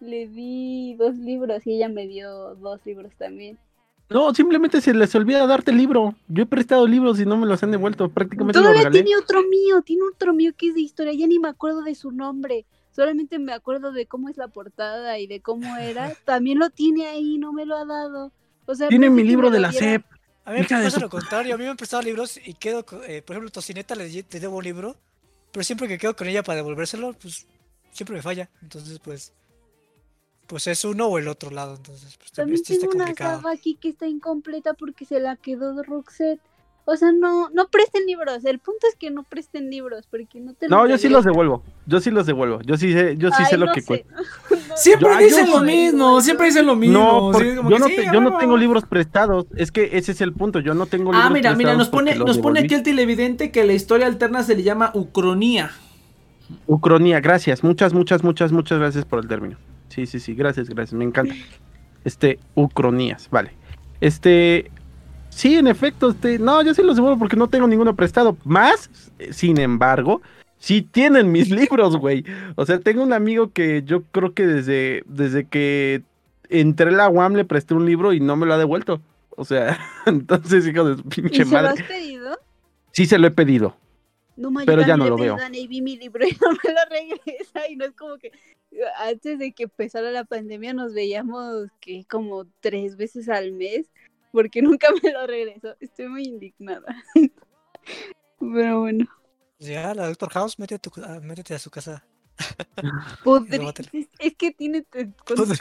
le 0.00 0.28
di 0.28 0.94
dos 0.94 1.16
libros 1.16 1.66
y 1.66 1.74
ella 1.76 1.88
me 1.88 2.06
dio 2.06 2.54
dos 2.54 2.80
libros 2.84 3.12
también. 3.18 3.58
No, 4.10 4.34
simplemente 4.34 4.80
se 4.80 4.92
les 4.92 5.14
olvida 5.14 5.46
darte 5.46 5.70
el 5.70 5.78
libro. 5.78 6.14
Yo 6.28 6.42
he 6.42 6.46
prestado 6.46 6.86
libros 6.86 7.18
y 7.20 7.24
no 7.26 7.36
me 7.36 7.46
los 7.46 7.62
han 7.62 7.70
devuelto. 7.70 8.08
Prácticamente 8.10 8.58
lo 8.58 8.62
Todavía 8.64 8.82
regalé. 8.88 9.02
tiene 9.02 9.20
otro 9.20 9.42
mío, 9.48 9.82
tiene 9.82 10.02
otro 10.12 10.34
mío 10.34 10.52
que 10.56 10.68
es 10.68 10.74
de 10.74 10.82
historia, 10.82 11.12
ya 11.14 11.26
ni 11.26 11.38
me 11.38 11.48
acuerdo 11.48 11.82
de 11.82 11.94
su 11.94 12.12
nombre. 12.12 12.66
Solamente 12.92 13.38
me 13.38 13.52
acuerdo 13.52 13.92
de 13.92 14.06
cómo 14.06 14.28
es 14.28 14.36
la 14.36 14.48
portada 14.48 15.18
y 15.18 15.26
de 15.26 15.40
cómo 15.40 15.76
era. 15.76 16.12
También 16.24 16.58
lo 16.58 16.70
tiene 16.70 17.06
ahí, 17.06 17.38
no 17.38 17.52
me 17.52 17.66
lo 17.66 17.76
ha 17.76 17.84
dado. 17.84 18.30
O 18.66 18.74
sea, 18.74 18.88
Tiene 18.88 19.10
mi 19.10 19.24
libro 19.24 19.50
de 19.50 19.58
lo 19.58 19.68
la. 19.68 19.72
SEP. 19.72 20.04
A 20.44 20.52
mí 20.52 20.60
me 20.60 20.64
pasa 20.66 21.00
lo 21.00 21.08
contrario, 21.08 21.54
a 21.54 21.58
mí 21.58 21.64
me 21.64 21.70
han 21.70 21.76
prestado 21.76 22.02
libros 22.02 22.38
y 22.44 22.52
quedo, 22.52 22.84
eh, 23.08 23.22
por 23.22 23.34
ejemplo, 23.34 23.50
Tocineta 23.50 23.94
le, 23.94 24.10
le 24.10 24.22
debo 24.40 24.58
un 24.58 24.64
libro, 24.64 24.94
pero 25.50 25.64
siempre 25.64 25.88
que 25.88 25.96
quedo 25.96 26.14
con 26.14 26.28
ella 26.28 26.42
para 26.42 26.56
devolvérselo, 26.56 27.14
pues 27.14 27.46
siempre 27.92 28.16
me 28.16 28.22
falla. 28.22 28.50
Entonces, 28.60 28.98
pues, 29.02 29.32
pues 30.46 30.66
es 30.66 30.84
uno 30.84 31.06
o 31.06 31.18
el 31.18 31.28
otro 31.28 31.50
lado. 31.50 31.76
Entonces, 31.76 32.16
pues 32.18 32.32
también 32.32 32.56
También 32.62 32.64
sí 32.64 32.72
está 32.74 32.88
tengo 32.88 33.04
una 33.04 33.14
saga 33.14 33.50
aquí 33.52 33.76
que 33.80 33.88
está 33.90 34.06
incompleta 34.06 34.74
porque 34.74 35.04
se 35.04 35.20
la 35.20 35.36
quedó 35.36 35.74
de 35.74 35.82
Roxette. 35.82 36.40
O 36.86 36.96
sea, 36.96 37.12
no, 37.12 37.48
no 37.48 37.68
presten 37.68 38.04
libros. 38.04 38.44
El 38.44 38.58
punto 38.58 38.86
es 38.86 38.94
que 38.96 39.10
no 39.10 39.22
presten 39.22 39.70
libros 39.70 40.06
porque 40.10 40.38
no 40.38 40.52
te 40.52 40.68
No, 40.68 40.86
yo 40.86 40.98
sí 40.98 41.08
los 41.08 41.24
devuelvo. 41.24 41.62
Yo 41.86 41.98
sí 41.98 42.10
los 42.10 42.26
devuelvo. 42.26 42.60
Yo 42.60 42.76
sí 42.76 42.92
sé, 42.92 43.16
yo 43.16 43.30
sí 43.30 43.36
Ay, 43.38 43.46
sé 43.46 43.56
lo 43.56 43.66
no 43.66 43.72
que 43.72 43.82
cuesta. 43.82 44.14
No, 44.68 44.76
siempre 44.76 45.08
Yo- 45.12 45.18
dicen 45.18 45.46
yo 45.46 45.58
lo 45.60 45.64
mismo, 45.64 46.20
siempre 46.20 46.46
dicen 46.48 46.66
lo 46.66 46.76
mismo. 46.76 46.98
No, 46.98 47.30
porque 47.32 47.50
sí, 47.52 47.56
como 47.56 47.70
yo, 47.70 47.76
que 47.76 47.80
no 47.80 47.86
sí, 47.88 47.96
te- 47.96 48.08
a 48.08 48.12
yo 48.12 48.20
no 48.20 48.26
huevo. 48.28 48.38
tengo 48.38 48.56
libros 48.58 48.84
prestados. 48.84 49.46
Es 49.56 49.72
que 49.72 49.96
ese 49.96 50.12
es 50.12 50.20
el 50.20 50.34
punto. 50.34 50.60
Yo 50.60 50.74
no 50.74 50.84
tengo 50.84 51.10
libros 51.10 51.22
Ah, 51.26 51.30
mira, 51.32 51.54
mira, 51.54 51.74
nos 51.74 51.88
pone, 51.88 52.16
nos 52.16 52.36
pone 52.36 52.60
aquí 52.60 52.74
el 52.74 52.82
televidente 52.82 53.50
que 53.50 53.64
la 53.64 53.72
historia 53.72 54.06
alterna 54.06 54.42
se 54.42 54.54
le 54.54 54.62
llama 54.62 54.90
Ucronía. 54.94 55.70
Ucronía, 56.66 57.20
gracias. 57.20 57.64
Muchas, 57.64 57.94
muchas, 57.94 58.22
muchas, 58.22 58.52
muchas 58.52 58.78
gracias 58.78 59.06
por 59.06 59.20
el 59.20 59.26
término. 59.28 59.56
Sí, 59.94 60.06
sí, 60.06 60.18
sí, 60.18 60.34
gracias, 60.34 60.68
gracias. 60.68 60.94
Me 60.94 61.04
encanta. 61.04 61.34
Este, 62.04 62.38
Ucronías, 62.54 63.28
vale. 63.30 63.52
Este, 64.00 64.70
Sí, 65.34 65.56
en 65.56 65.66
efecto, 65.66 66.10
este, 66.10 66.38
no, 66.38 66.62
yo 66.62 66.74
sí 66.74 66.82
los 66.82 66.94
devuelvo 66.94 67.18
porque 67.18 67.34
no 67.34 67.48
tengo 67.48 67.66
ninguno 67.66 67.96
prestado. 67.96 68.36
Más, 68.44 68.88
sin 69.32 69.58
embargo, 69.58 70.22
sí 70.58 70.82
tienen 70.82 71.32
mis 71.32 71.50
libros, 71.50 71.96
güey. 71.96 72.24
O 72.54 72.64
sea, 72.64 72.78
tengo 72.78 73.02
un 73.02 73.12
amigo 73.12 73.52
que 73.52 73.82
yo 73.84 74.04
creo 74.04 74.32
que 74.32 74.46
desde, 74.46 75.02
desde 75.06 75.46
que 75.48 76.02
entré 76.48 76.90
a 76.90 76.92
la 76.92 77.08
UAM 77.08 77.34
le 77.34 77.44
presté 77.44 77.74
un 77.74 77.84
libro 77.84 78.12
y 78.12 78.20
no 78.20 78.36
me 78.36 78.46
lo 78.46 78.54
ha 78.54 78.58
devuelto. 78.58 79.00
O 79.30 79.44
sea, 79.44 79.76
entonces, 80.06 80.68
hijo 80.68 80.84
de 80.84 81.02
su 81.02 81.08
¿Y 81.08 81.22
pinche 81.22 81.44
se 81.44 81.50
lo 81.50 81.68
has 81.68 81.82
pedido? 81.82 82.38
Sí 82.92 83.06
se 83.06 83.18
lo 83.18 83.26
he 83.26 83.32
pedido. 83.32 83.76
No, 84.36 84.50
Pero 84.64 84.82
ya 84.82 84.96
no 84.96 85.08
lo 85.08 85.16
veo. 85.16 85.34
a 85.34 85.48
Navy 85.48 85.80
mi 85.80 85.96
libro 85.96 86.24
y 86.24 86.30
no 86.40 86.50
me 86.50 86.72
lo 86.72 86.80
regresa. 86.90 87.68
Y 87.68 87.74
no 87.74 87.86
es 87.86 87.92
como 87.96 88.18
que 88.18 88.30
antes 88.98 89.38
de 89.38 89.52
que 89.52 89.64
empezara 89.64 90.10
la 90.10 90.24
pandemia 90.24 90.72
nos 90.74 90.92
veíamos 90.94 91.68
que 91.80 92.04
como 92.10 92.46
tres 92.60 92.96
veces 92.96 93.28
al 93.28 93.52
mes 93.52 93.86
porque 94.32 94.62
nunca 94.62 94.88
me 95.02 95.12
lo 95.12 95.26
regresó. 95.26 95.76
Estoy 95.80 96.08
muy 96.08 96.24
indignada. 96.24 96.84
Pero 98.40 98.80
bueno, 98.80 99.06
Ya, 99.58 99.94
la 99.94 100.06
Doctor 100.08 100.30
House, 100.30 100.58
métete 100.58 100.74
a, 100.88 100.90
tu- 100.92 101.02
ah, 101.04 101.20
métete 101.22 101.54
a 101.54 101.58
su 101.58 101.70
casa. 101.70 102.04
Róbatelo. 103.24 103.70
es, 103.92 104.08
es 104.18 104.34
que 104.36 104.50
tiene. 104.50 104.84
Guarda 105.34 105.54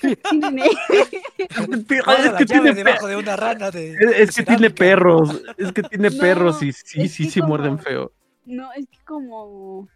es 2.31 2.33
que 2.37 2.45
tiene 2.45 2.73
debajo 2.73 3.07
de 3.07 3.15
una 3.15 3.35
rana 3.35 3.69
de. 3.71 3.93
es- 3.93 4.29
es 4.29 4.35
que 4.35 4.43
tiene 4.43 4.69
perros, 4.71 5.41
es 5.57 5.71
que 5.71 5.83
tiene 5.83 6.09
No, 6.09 6.17
perros 6.17 6.63
y 6.63 6.73
sí, 6.73 7.07
sí, 7.07 7.29
sí 7.29 7.41
muerden 7.41 7.77
feo. 7.79 8.11
No, 8.45 8.73
es 8.73 8.87
que 8.89 8.97
como... 9.05 9.87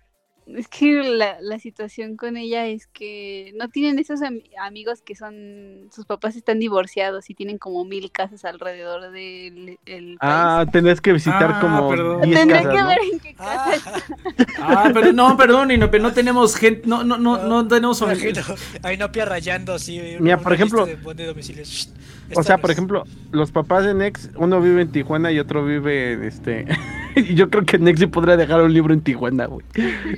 Es 0.56 0.70
que 0.70 0.94
la, 1.04 1.38
la 1.42 1.60
situación 1.60 2.16
con 2.16 2.38
ella 2.38 2.68
es 2.68 2.88
que 2.88 3.52
no 3.58 3.68
tienen 3.68 4.00
esos 4.00 4.22
ami- 4.22 4.44
amigos 4.62 5.02
que 5.02 5.14
son... 5.14 5.90
Sus 5.94 6.06
papás 6.06 6.38
están 6.38 6.60
divorciados 6.60 7.30
y 7.30 7.34
tienen 7.34 7.58
como 7.58 7.84
mil 7.84 8.12
casas 8.12 8.46
alrededor 8.46 9.12
del 9.12 9.78
el 9.86 10.18
Ah, 10.22 10.66
tenés 10.72 11.02
que 11.02 11.12
visitar 11.12 11.52
Ah, 11.56 11.60
como 11.60 11.90
perdón. 11.90 12.20
país. 12.22 12.30
10 12.32 12.40
Tendré 12.40 12.58
casas, 12.64 12.74
que 12.74 12.82
¿no? 12.82 12.88
ver 12.88 12.98
en 13.12 13.20
qué 13.20 13.34
casa 13.34 13.66
Ah, 13.66 13.74
está. 13.76 14.04
Ah, 14.60 14.92
pero 14.94 15.12
no, 15.12 15.36
perdón, 15.36 15.72
Inope, 15.72 16.00
no 16.00 16.14
tenemos 16.14 16.56
gente, 16.56 16.88
no, 16.88 17.04
no, 17.04 17.18
no, 17.18 17.44
no 17.44 17.68
tenemos 17.68 18.02
no 18.98 19.12
pia 19.12 19.26
rayando 19.26 19.74
así. 19.74 20.00
Mira, 20.00 20.36
una 20.36 20.44
por 20.44 20.54
ejemplo- 20.54 20.86
lista 20.86 20.98
de 20.98 21.04
buen 21.04 21.18
de 21.18 21.26
domicilios. 21.26 21.92
O 22.36 22.44
sea, 22.44 22.58
por 22.58 22.72
ejemplo, 22.72 23.04
los 23.32 23.52
papás 23.52 23.86
de 23.86 23.94
Nex, 23.94 24.30
uno 24.36 24.60
vive 24.62 24.82
en 24.82 24.92
Tijuana 24.92 25.32
y 25.32 25.40
otro 25.40 25.64
vive 25.66 26.14
en 26.14 26.24
este. 26.24 26.66
y 27.16 27.34
yo 27.36 27.50
creo 27.50 27.66
que 27.66 27.78
Nex 27.80 28.00
sí 28.00 28.08
podría 28.08 28.36
dejar 28.38 28.62
un 28.62 28.74
libro 28.74 28.94
en 28.94 29.02
Tijuana, 29.02 29.46
güey. 29.46 29.66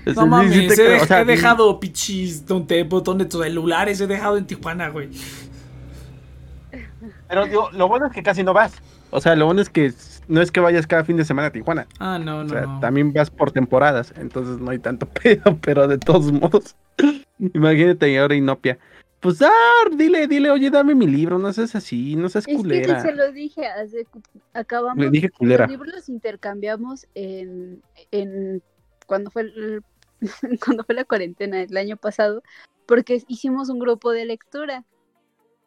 O 0.07 0.13
sea, 0.13 0.23
No 0.23 0.27
mames, 0.27 0.53
sí 0.53 0.67
te 0.67 0.97
he, 0.97 1.01
o 1.01 1.05
sea, 1.05 1.21
he 1.21 1.25
dejado 1.25 1.79
pichis, 1.79 2.45
donde 2.45 2.83
botones 2.83 3.29
de 3.29 3.43
celulares, 3.43 4.01
he 4.01 4.07
dejado 4.07 4.37
en 4.37 4.45
Tijuana, 4.45 4.89
güey. 4.89 5.09
Pero 7.27 7.45
digo, 7.45 7.69
lo 7.71 7.87
bueno 7.87 8.07
es 8.07 8.11
que 8.13 8.23
casi 8.23 8.43
no 8.43 8.53
vas. 8.53 8.73
O 9.11 9.21
sea, 9.21 9.35
lo 9.35 9.45
bueno 9.45 9.61
es 9.61 9.69
que 9.69 9.93
no 10.27 10.41
es 10.41 10.51
que 10.51 10.59
vayas 10.59 10.85
cada 10.85 11.03
fin 11.03 11.17
de 11.17 11.25
semana 11.25 11.47
a 11.47 11.51
Tijuana. 11.51 11.87
Ah, 11.99 12.19
no, 12.19 12.39
O 12.39 12.43
no. 12.43 12.49
sea, 12.49 12.61
no. 12.61 12.79
también 12.79 13.13
vas 13.13 13.29
por 13.31 13.51
temporadas. 13.51 14.13
Entonces 14.17 14.59
no 14.59 14.69
hay 14.71 14.79
tanto 14.79 15.05
pedo, 15.23 15.57
pero 15.61 15.87
de 15.87 15.97
todos 15.97 16.31
modos. 16.31 16.75
Imagínate 17.53 18.11
y 18.11 18.17
ahora 18.17 18.35
Inopia. 18.35 18.77
Pues 19.19 19.41
ah, 19.41 19.49
dile, 19.91 20.27
dile, 20.27 20.49
oye, 20.49 20.69
dame 20.69 20.95
mi 20.95 21.05
libro, 21.05 21.37
no 21.39 21.51
seas 21.51 21.75
así, 21.75 22.15
no 22.15 22.29
seas 22.29 22.45
Es 22.47 22.53
que 22.53 22.55
culera. 22.55 23.01
se 23.01 23.11
lo 23.13 23.31
dije, 23.33 23.67
hace- 23.67 24.07
acabamos... 24.53 25.03
Le 25.03 25.09
dije 25.09 25.29
culera. 25.29 25.65
Los 25.65 25.71
libros 25.71 25.93
los 25.93 26.09
intercambiamos 26.09 27.05
en, 27.15 27.81
en 28.11 28.63
cuando 29.07 29.29
fue 29.29 29.41
el- 29.41 29.83
cuando 30.65 30.83
fue 30.85 30.95
la 30.95 31.03
cuarentena 31.03 31.61
el 31.61 31.75
año 31.75 31.97
pasado, 31.97 32.43
porque 32.85 33.21
hicimos 33.27 33.69
un 33.69 33.79
grupo 33.79 34.11
de 34.11 34.25
lectura. 34.25 34.85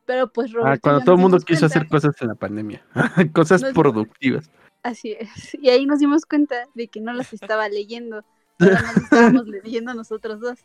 Pero 0.07 0.33
pues 0.33 0.51
Roberto 0.53 0.73
Ah, 0.73 0.79
cuando 0.83 1.01
todo 1.05 1.15
el 1.15 1.21
nos 1.21 1.31
mundo 1.31 1.39
quiso 1.45 1.61
cuenta- 1.61 1.67
hacer 1.79 1.89
cosas 1.89 2.15
en 2.23 2.29
la 2.29 2.35
pandemia. 2.35 2.85
cosas 3.35 3.63
Nos- 3.63 3.73
productivas. 3.75 4.51
Así 4.83 5.13
es. 5.13 5.55
Y 5.61 5.69
ahí 5.69 5.87
nos 5.87 6.01
dimos 6.01 6.25
cuenta 6.27 6.65
de 6.75 6.89
que 6.89 7.01
no 7.01 7.13
las 7.13 7.33
estaba 7.33 7.69
leyendo. 7.69 8.25
Nada 8.59 8.83
más 8.83 8.97
estábamos 8.97 9.47
leyendo 9.63 9.95
nosotros 9.95 10.41
dos. 10.41 10.59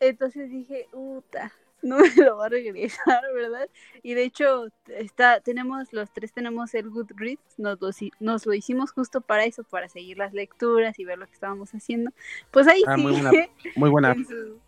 Entonces 0.00 0.50
dije, 0.50 0.86
puta, 0.92 1.50
no 1.82 1.98
me 1.98 2.14
lo 2.16 2.36
va 2.38 2.46
a 2.46 2.48
regresar, 2.48 3.22
¿verdad? 3.34 3.68
Y 4.02 4.14
de 4.14 4.24
hecho, 4.24 4.68
está, 4.88 5.40
tenemos, 5.40 5.92
los 5.92 6.10
tres 6.12 6.32
tenemos 6.32 6.74
el 6.74 6.90
Goodreads, 6.90 7.58
nos 7.58 7.80
lo, 7.80 7.90
nos 8.20 8.46
lo 8.46 8.54
hicimos 8.54 8.92
justo 8.92 9.20
para 9.20 9.44
eso, 9.44 9.62
para 9.64 9.88
seguir 9.88 10.18
las 10.18 10.32
lecturas 10.32 10.98
y 10.98 11.04
ver 11.04 11.18
lo 11.18 11.26
que 11.26 11.32
estábamos 11.34 11.70
haciendo. 11.72 12.10
Pues 12.50 12.66
ahí 12.68 12.82
Ah, 12.86 12.96
muy 12.96 13.14
sigue 13.14 13.28
buena- 13.28 13.48
Muy 13.76 13.90
buena. 13.90 14.14
su- 14.14 14.58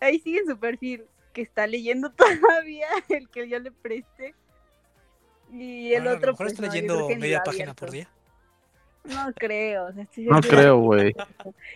ahí 0.00 0.18
sigue 0.20 0.38
en 0.40 0.46
su 0.46 0.58
perfil, 0.58 1.04
que 1.32 1.42
está 1.42 1.66
leyendo 1.66 2.10
todavía 2.62 2.88
el 3.08 3.28
que 3.28 3.48
yo 3.48 3.58
le 3.58 3.70
presté. 3.72 4.34
Y 5.52 5.92
el 5.92 6.02
Bueno, 6.02 6.08
a 6.08 6.12
lo 6.12 6.18
otro, 6.18 6.32
mejor 6.32 6.46
pues 6.46 6.52
está 6.54 6.66
no, 6.66 6.72
leyendo 6.72 7.08
media 7.20 7.42
página 7.44 7.74
por 7.74 7.90
día. 7.90 8.08
No 9.04 9.32
creo, 9.34 9.84
o 9.86 9.92
sea, 9.92 10.02
estoy 10.02 10.24
No 10.24 10.40
creo, 10.40 10.78
güey. 10.78 11.14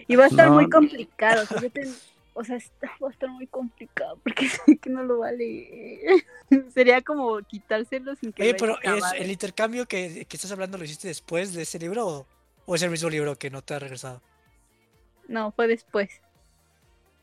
Y 0.09 0.17
va 0.17 0.25
a 0.25 0.27
estar 0.27 0.49
No. 0.49 0.55
muy 0.55 0.69
complicado, 0.69 1.43
o 1.45 1.47
sea, 1.47 1.61
yo 1.61 1.71
ten- 1.71 1.95
o 2.35 2.45
sea, 2.45 2.57
está- 2.57 2.91
va 3.03 3.09
a 3.09 3.11
estar 3.13 3.29
muy 3.29 3.47
complicado 3.47 4.19
porque 4.23 4.49
sé 4.67 4.77
que 4.79 4.91
no 4.91 5.03
lo 5.03 5.19
vale. 5.19 6.25
Sería 6.75 7.01
como 7.03 7.39
quitárselo 7.43 8.15
sin 8.17 8.33
que 8.33 8.43
Oye, 8.43 8.55
pero 8.55 8.79
¿es 8.83 9.05
el 9.17 9.31
intercambio 9.31 9.87
que, 9.87 10.25
que 10.29 10.37
estás 10.37 10.51
hablando 10.53 10.79
lo 10.79 10.85
hiciste 10.85 11.09
después 11.09 11.55
de 11.55 11.63
ese 11.63 11.79
libro 11.79 12.07
o, 12.07 12.27
o 12.67 12.75
es 12.75 12.83
el 12.83 12.91
mismo 12.91 13.09
libro 13.11 13.37
que 13.37 13.51
no 13.51 13.63
te 13.63 13.75
ha 13.75 13.79
regresado? 13.79 14.21
No, 15.29 15.53
fue 15.53 15.69
después. 15.69 16.11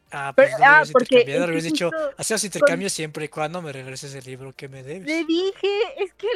Ah, 0.09 0.31
Pero- 0.33 0.47
pues 0.51 0.59
no 0.61 0.65
ah, 0.65 0.83
porque 0.93 1.25
que 1.25 1.37
hubieras 1.37 1.63
dicho, 1.65 1.91
hacemos 2.17 2.41
intercambio 2.45 2.89
siempre 2.89 3.25
y 3.25 3.27
cuando 3.27 3.61
me 3.61 3.73
regreses 3.73 4.15
el 4.15 4.23
libro 4.23 4.53
que 4.53 4.69
me 4.69 4.81
debes. 4.81 5.05
Le 5.05 5.25
dije, 5.25 5.67
es 5.97 6.13
que, 6.13 6.27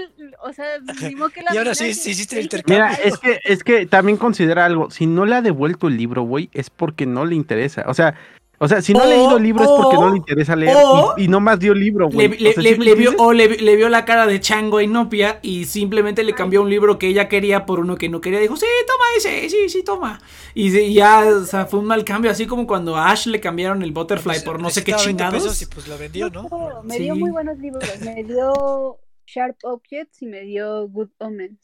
o 0.41 0.51
sea, 0.51 0.65
que 0.99 1.41
la 1.41 1.53
Y 1.55 1.57
ahora 1.57 1.73
sí- 1.73 1.85
que- 1.85 1.93
sí 1.93 2.09
hiciste 2.09 2.35
el 2.37 2.43
intercambio. 2.43 2.83
Mira, 2.85 2.97
"Ay, 3.01 3.01
es 3.09 3.17
que, 3.17 3.39
es 3.45 3.63
que 3.63 3.85
también 3.85 4.17
considera 4.17 4.65
algo. 4.65 4.91
Si 4.91 5.05
no 5.05 5.25
le 5.25 5.35
ha 5.35 5.41
devuelto 5.41 5.87
el 5.87 5.95
libro, 5.95 6.23
güey, 6.23 6.49
es 6.51 6.69
porque 6.69 7.05
no 7.05 7.23
le 7.25 7.35
interesa. 7.35 7.85
O 7.87 7.93
sea, 7.93 8.15
o 8.63 8.67
sea, 8.67 8.81
si 8.81 8.93
no 8.93 9.01
ha 9.01 9.05
leído 9.07 9.37
el 9.37 9.43
libro 9.43 9.63
es 9.63 9.69
porque 9.69 9.97
no 9.97 10.11
le 10.11 10.17
interesa 10.17 10.55
leer 10.55 10.77
o- 10.79 11.15
y, 11.17 11.23
y 11.23 11.27
no 11.27 11.39
más 11.39 11.59
dio 11.59 11.73
libro, 11.73 12.07
güey. 12.09 12.27
le- 12.37 12.49
O 12.51 12.53
sea, 12.53 12.61
le- 12.63 12.73
¿sí 12.73 12.79
me 12.79 12.85
le 12.85 12.95
vio, 12.95 13.09
entiendes? 13.09 13.19
o 13.19 13.33
le, 13.33 13.47
le 13.57 13.75
vio 13.75 13.89
la 13.89 14.05
cara 14.05 14.27
de 14.27 14.39
Chango 14.39 14.77
a 14.77 14.83
Inopia 14.83 15.39
y 15.41 15.65
simplemente 15.65 16.23
le 16.23 16.33
cambió 16.35 16.61
un 16.61 16.69
libro 16.69 16.99
que 16.99 17.07
ella 17.07 17.27
quería 17.27 17.65
por 17.65 17.79
uno 17.79 17.95
que 17.97 18.07
no 18.07 18.21
quería. 18.21 18.39
Dijo, 18.39 18.55
sí, 18.55 18.67
toma 18.85 19.03
ese, 19.17 19.49
sí, 19.49 19.67
sí, 19.67 19.83
toma. 19.83 20.21
Y 20.53 20.93
ya, 20.93 21.25
o 21.25 21.43
sea, 21.45 21.65
fue 21.65 21.79
un 21.79 21.85
mal 21.87 22.05
cambio, 22.05 22.29
así 22.29 22.45
como 22.45 22.67
cuando 22.67 22.95
a 22.95 23.09
Ash 23.11 23.25
le 23.25 23.39
cambiaron 23.39 23.81
el 23.81 23.91
Butterfly 23.91 24.33
Pues, 24.35 24.43
por 24.43 24.61
no 24.61 24.69
sé 24.69 24.83
qué 24.83 24.91
necesitaba 24.91 25.31
20 25.31 25.39
chingados. 25.39 25.43
pesos 25.57 25.61
y 25.63 25.73
pues 25.73 25.87
lo 25.87 25.97
vendió, 25.97 26.29
¿no? 26.29 26.47
No, 26.51 26.83
me 26.83 26.95
Sí. 26.97 27.03
dio 27.03 27.15
muy 27.15 27.31
buenos 27.31 27.57
libros. 27.57 27.83
Me 28.01 28.23
dio 28.23 28.99
Sharp 29.25 29.57
Objects 29.63 30.21
y 30.21 30.27
me 30.27 30.41
dio 30.41 30.87
Good 30.87 31.09
Omens. 31.19 31.59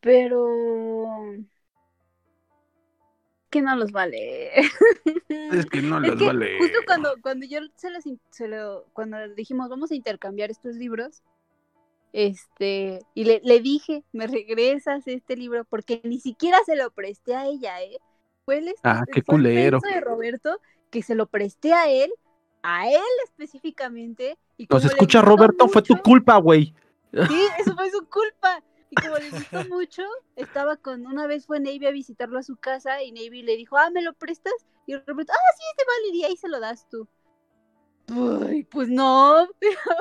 Pero. 0.00 0.46
Que 3.50 3.62
no 3.62 3.74
los 3.76 3.92
vale. 3.92 4.56
Es 4.58 5.66
que 5.66 5.82
no 5.82 5.98
Es 6.02 6.08
los 6.08 6.18
que 6.18 6.26
vale. 6.26 6.58
Justo 6.58 6.78
cuando, 6.86 7.14
cuando 7.20 7.46
yo 7.46 7.60
se 7.74 7.90
los, 7.90 8.04
se 8.30 8.48
lo, 8.48 8.86
cuando 8.92 9.16
dijimos 9.34 9.68
vamos 9.68 9.90
a 9.90 9.94
intercambiar 9.94 10.50
estos 10.50 10.76
libros, 10.76 11.22
este, 12.12 13.00
y 13.14 13.24
le, 13.24 13.40
le 13.44 13.60
dije, 13.60 14.04
me 14.12 14.26
regresas 14.26 15.06
este 15.06 15.36
libro, 15.36 15.64
porque 15.64 16.00
ni 16.04 16.18
siquiera 16.20 16.58
se 16.64 16.76
lo 16.76 16.90
presté 16.90 17.34
a 17.34 17.46
ella, 17.46 17.82
¿eh? 17.82 17.98
Fue 18.44 18.58
el, 18.58 18.74
Ah, 18.82 19.04
qué 19.06 19.22
fue 19.22 19.34
culero. 19.36 19.78
de 19.80 20.00
Roberto 20.00 20.60
que 20.90 21.02
se 21.02 21.14
lo 21.14 21.26
presté 21.26 21.72
a 21.72 21.88
él, 21.88 22.12
a 22.62 22.90
él 22.90 23.00
específicamente. 23.24 24.38
Y 24.56 24.66
Nos 24.68 24.84
escucha 24.84 25.22
Roberto, 25.22 25.68
fue 25.68 25.82
tu 25.82 25.96
culpa, 25.96 26.36
güey. 26.38 26.74
Sí, 27.12 27.46
eso 27.58 27.74
fue 27.74 27.90
su 27.90 28.04
culpa. 28.06 28.62
Y 28.90 28.96
como 28.96 29.16
le 29.16 29.30
gustó 29.30 29.64
mucho, 29.68 30.02
estaba 30.36 30.76
con, 30.76 31.06
una 31.06 31.26
vez 31.26 31.46
fue 31.46 31.60
Navy 31.60 31.86
a 31.86 31.90
visitarlo 31.90 32.38
a 32.38 32.42
su 32.42 32.56
casa 32.56 33.02
y 33.02 33.12
Navy 33.12 33.42
le 33.42 33.56
dijo, 33.56 33.78
ah, 33.78 33.90
¿me 33.90 34.02
lo 34.02 34.12
prestas? 34.12 34.52
Y 34.86 34.96
Roberto, 34.96 35.32
ah, 35.32 35.56
sí, 35.56 35.64
este 35.70 35.84
vale, 35.86 36.16
y 36.16 36.24
ahí 36.24 36.36
se 36.36 36.48
lo 36.48 36.60
das 36.60 36.88
tú. 36.88 37.08
Uy, 38.12 38.66
pues 38.70 38.88
no, 38.88 39.42
o 39.42 39.48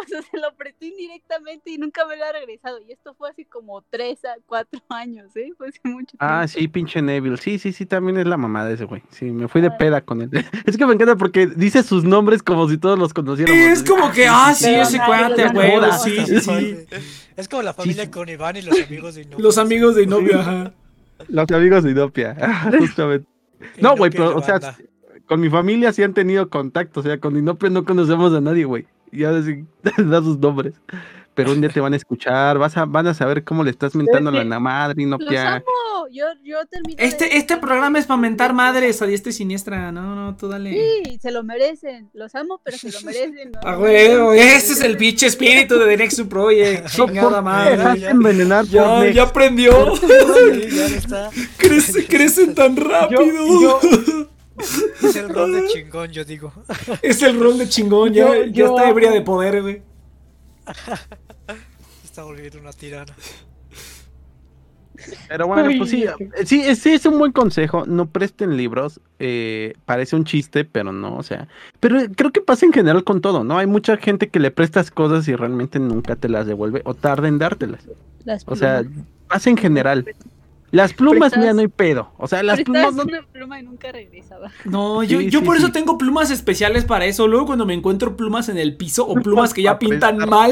sea, 0.07 0.22
se 0.22 0.38
lo 0.39 0.53
presté 0.55 0.88
indirectamente 0.88 1.70
y 1.72 1.78
nunca 1.78 2.05
me 2.05 2.16
lo 2.18 2.26
ha 2.26 2.32
regresado. 2.32 2.80
Y 2.88 2.91
esto 2.91 3.14
fue 3.14 3.30
hace 3.30 3.45
como 3.45 3.84
tres 3.89 4.26
a 4.26 4.36
cuatro 4.45 4.82
años, 4.89 5.36
¿eh? 5.36 5.49
Fue 5.57 5.68
hace 5.70 5.80
mucho 5.84 6.18
tiempo. 6.18 6.18
Ah, 6.20 6.47
sí, 6.47 6.68
pinche 6.68 7.01
Neville. 7.01 7.38
Sí, 7.38 7.60
sí, 7.60 7.72
sí, 7.72 7.86
también 7.86 8.18
es 8.18 8.26
la 8.26 8.38
mamá 8.38 8.66
de 8.66 8.74
ese 8.74 8.86
güey. 8.86 9.03
Sí, 9.12 9.26
me 9.26 9.47
fui 9.47 9.62
de 9.62 9.68
Ah. 9.68 9.78
peda 9.78 10.01
con 10.01 10.22
él. 10.22 10.30
Es 10.66 10.78
que 10.78 10.86
me 10.86 10.93
encanta 10.93 11.16
porque 11.16 11.47
dice 11.47 11.84
sus 11.84 12.03
nombres 12.03 12.41
como 12.41 12.68
si 12.70 12.78
todos 12.78 12.97
los 12.97 13.14
conociéramos. 13.14 13.60
Sí, 13.60 13.66
es 13.68 13.84
como 13.84 14.12
que, 14.12 14.26
ah, 14.28 14.53
sí, 14.55 14.74
ese 14.74 14.97
cuate, 14.97 15.49
güey, 15.49 15.72
sí, 16.03 16.18
sí, 16.26 16.39
sí. 16.41 16.78
Es 17.36 17.47
como 17.47 17.62
la 17.64 17.74
familia 17.74 18.10
con 18.10 18.28
Iván 18.28 18.57
y 18.57 18.62
los 18.64 18.80
amigos 18.82 19.16
de 19.16 19.22
Inopia. 19.22 19.43
Los 19.43 19.57
amigos 19.57 19.95
de 19.95 20.03
Inopia, 20.03 20.39
ajá. 20.39 20.74
Los 21.28 21.51
amigos 21.51 21.84
de 21.84 21.91
Idopia. 21.91 22.36
Ah, 22.41 22.72
Justamente. 22.80 23.28
No, 23.80 23.95
güey, 23.95 24.10
Inopia 24.12 24.26
pero, 24.28 24.38
o 24.38 24.41
sea, 24.43 24.53
banda. 24.60 24.78
Con 25.30 25.40
mi 25.40 25.50
familia 25.50 25.94
sí 25.94 26.04
han 26.04 26.14
tenido 26.14 26.50
contacto. 26.50 27.00
O 27.00 27.04
sea, 27.04 27.20
con 27.20 27.38
Inopia 27.38 27.70
no 27.70 27.86
conocemos 27.86 28.34
a 28.34 28.42
nadie, 28.42 28.66
güey. 28.66 28.88
Y 29.12 29.24
ahora 29.24 29.42
sí 29.44 29.64
da 30.04 30.22
sus 30.22 30.38
nombres. 30.40 30.74
pero 31.36 31.54
un 31.54 31.62
día 31.62 31.70
te 31.70 31.80
van 31.80 31.94
a 31.94 31.96
escuchar, 31.96 32.58
vas 32.58 32.76
a, 32.76 32.84
van 32.84 33.08
a 33.08 33.14
saber 33.14 33.46
cómo 33.46 33.64
le 33.64 33.70
estás 33.72 33.96
mentando 33.96 34.30
a 34.30 34.44
la 34.44 34.60
madre 34.60 35.02
y 35.04 35.06
no 35.06 35.18
Los 35.18 35.30
pia. 35.30 35.56
amo. 35.56 35.64
Yo, 36.12 36.26
yo 36.44 36.58
termino. 36.70 36.98
de- 36.98 37.06
Este, 37.06 37.38
este 37.38 37.56
programa 37.58 37.98
es 38.00 38.08
para 38.08 38.20
mentar 38.20 38.54
madres 38.54 39.02
a 39.02 39.06
diestra 39.06 39.30
y 39.30 39.34
siniestra. 39.34 39.92
No, 39.92 40.16
no, 40.16 40.36
tú 40.36 40.48
dale. 40.50 40.72
Sí, 41.06 41.18
se 41.22 41.32
lo 41.32 41.44
merecen. 41.44 42.10
Los 42.14 42.34
amo, 42.36 42.60
pero 42.64 42.78
se 42.78 42.92
lo 42.92 43.00
merecen. 43.02 43.52
¿no? 43.52 43.60
A 43.70 43.78
huevo, 43.80 44.34
ese 44.34 44.74
es 44.74 44.82
el 44.82 44.98
pinche 44.98 45.28
espíritu 45.28 45.78
de 45.78 45.86
The 45.86 45.98
Next 45.98 46.22
Project. 46.24 46.88
Chingada 46.96 47.42
madre. 47.42 47.78
dejaste 47.78 48.08
envenenar 48.10 48.66
por 48.66 48.74
Ya, 48.74 49.10
ya 49.12 49.24
aprendió. 49.24 49.96
Sí, 49.96 50.08
ya 50.76 50.86
está. 50.88 51.30
Crece, 51.58 52.06
crecen 52.08 52.54
tan 52.56 52.76
rápido. 52.76 53.22
yo- 53.62 53.80
Es 55.03 55.16
el 55.16 55.30
rol 55.30 55.53
de 55.53 55.68
chingón, 55.68 56.12
yo 56.12 56.24
digo. 56.26 56.51
Es 57.01 57.22
el 57.24 57.39
rol 57.39 57.57
de 57.57 57.68
chingón. 57.70 58.14
Ya, 58.14 58.26
Yo- 58.28 58.45
ya 58.45 58.66
está 58.66 58.89
ebria 58.89 59.12
de 59.12 59.22
poder, 59.22 59.62
güey. 59.62 59.82
Está 62.03 62.24
volviendo 62.24 62.60
una 62.60 62.72
tirana. 62.74 63.14
Pero 65.30 65.47
bueno, 65.47 65.70
pues 65.78 65.89
sí, 65.91 66.03
eh, 66.03 66.14
sí, 66.45 66.60
es- 66.62 66.80
sí, 66.80 66.89
es 66.89 67.05
un 67.05 67.18
buen 67.18 67.32
consejo. 67.32 67.86
No 67.86 68.07
presten 68.07 68.57
libros. 68.57 68.99
eh, 69.20 69.74
parece 69.86 70.16
un 70.18 70.26
chiste, 70.26 70.66
pero 70.66 70.91
no, 70.91 71.16
o 71.16 71.24
sea. 71.24 71.47
Pero 71.80 71.99
creo 72.16 72.32
que 72.32 72.41
pasa 72.41 72.66
en 72.66 72.74
general 72.74 73.03
con 73.05 73.22
todo, 73.22 73.43
¿no? 73.45 73.57
Hay 73.57 73.68
mucha 73.68 73.95
gente 73.97 74.28
que 74.28 74.39
le 74.39 74.51
prestas 74.51 74.91
cosas 74.91 75.28
y 75.30 75.36
realmente 75.36 75.80
nunca 75.80 76.16
te 76.18 76.28
las 76.30 76.45
devuelve 76.47 76.82
o 76.84 76.93
tarda 76.93 77.28
en 77.30 77.38
dártelas. 77.39 77.82
Las 78.26 78.43
O 78.45 78.55
sea, 78.57 78.84
pasa 79.30 79.49
en 79.49 79.57
general. 79.57 80.05
Las 80.72 80.93
plumas, 80.93 81.36
mira, 81.36 81.53
no 81.53 81.61
hay 81.61 81.67
pedo. 81.67 82.11
O 82.17 82.28
sea, 82.28 82.43
las 82.43 82.61
plumas. 82.61 82.93
una 82.93 83.22
pluma 83.24 83.59
y 83.59 83.63
nunca 83.63 83.91
regresaba. 83.91 84.51
No, 84.65 85.03
yo, 85.03 85.20
Sí, 85.20 85.30
yo 85.30 85.39
sí, 85.39 85.45
por 85.45 85.57
eso 85.57 85.72
tengo 85.72 85.97
plumas 85.97 86.32
especiales 86.32 86.86
para 86.86 87.05
eso. 87.05 87.28
Luego 87.28 87.47
cuando 87.47 87.65
me 87.65 87.74
encuentro 87.74 88.15
plumas 88.15 88.49
en 88.49 88.57
el 88.57 88.76
piso 88.78 89.07
o 89.07 89.15
plumas 89.22 89.53
que 89.53 89.63
ya 89.63 89.80
pintan 89.80 90.17
prestar. 90.17 90.30
mal, 90.30 90.51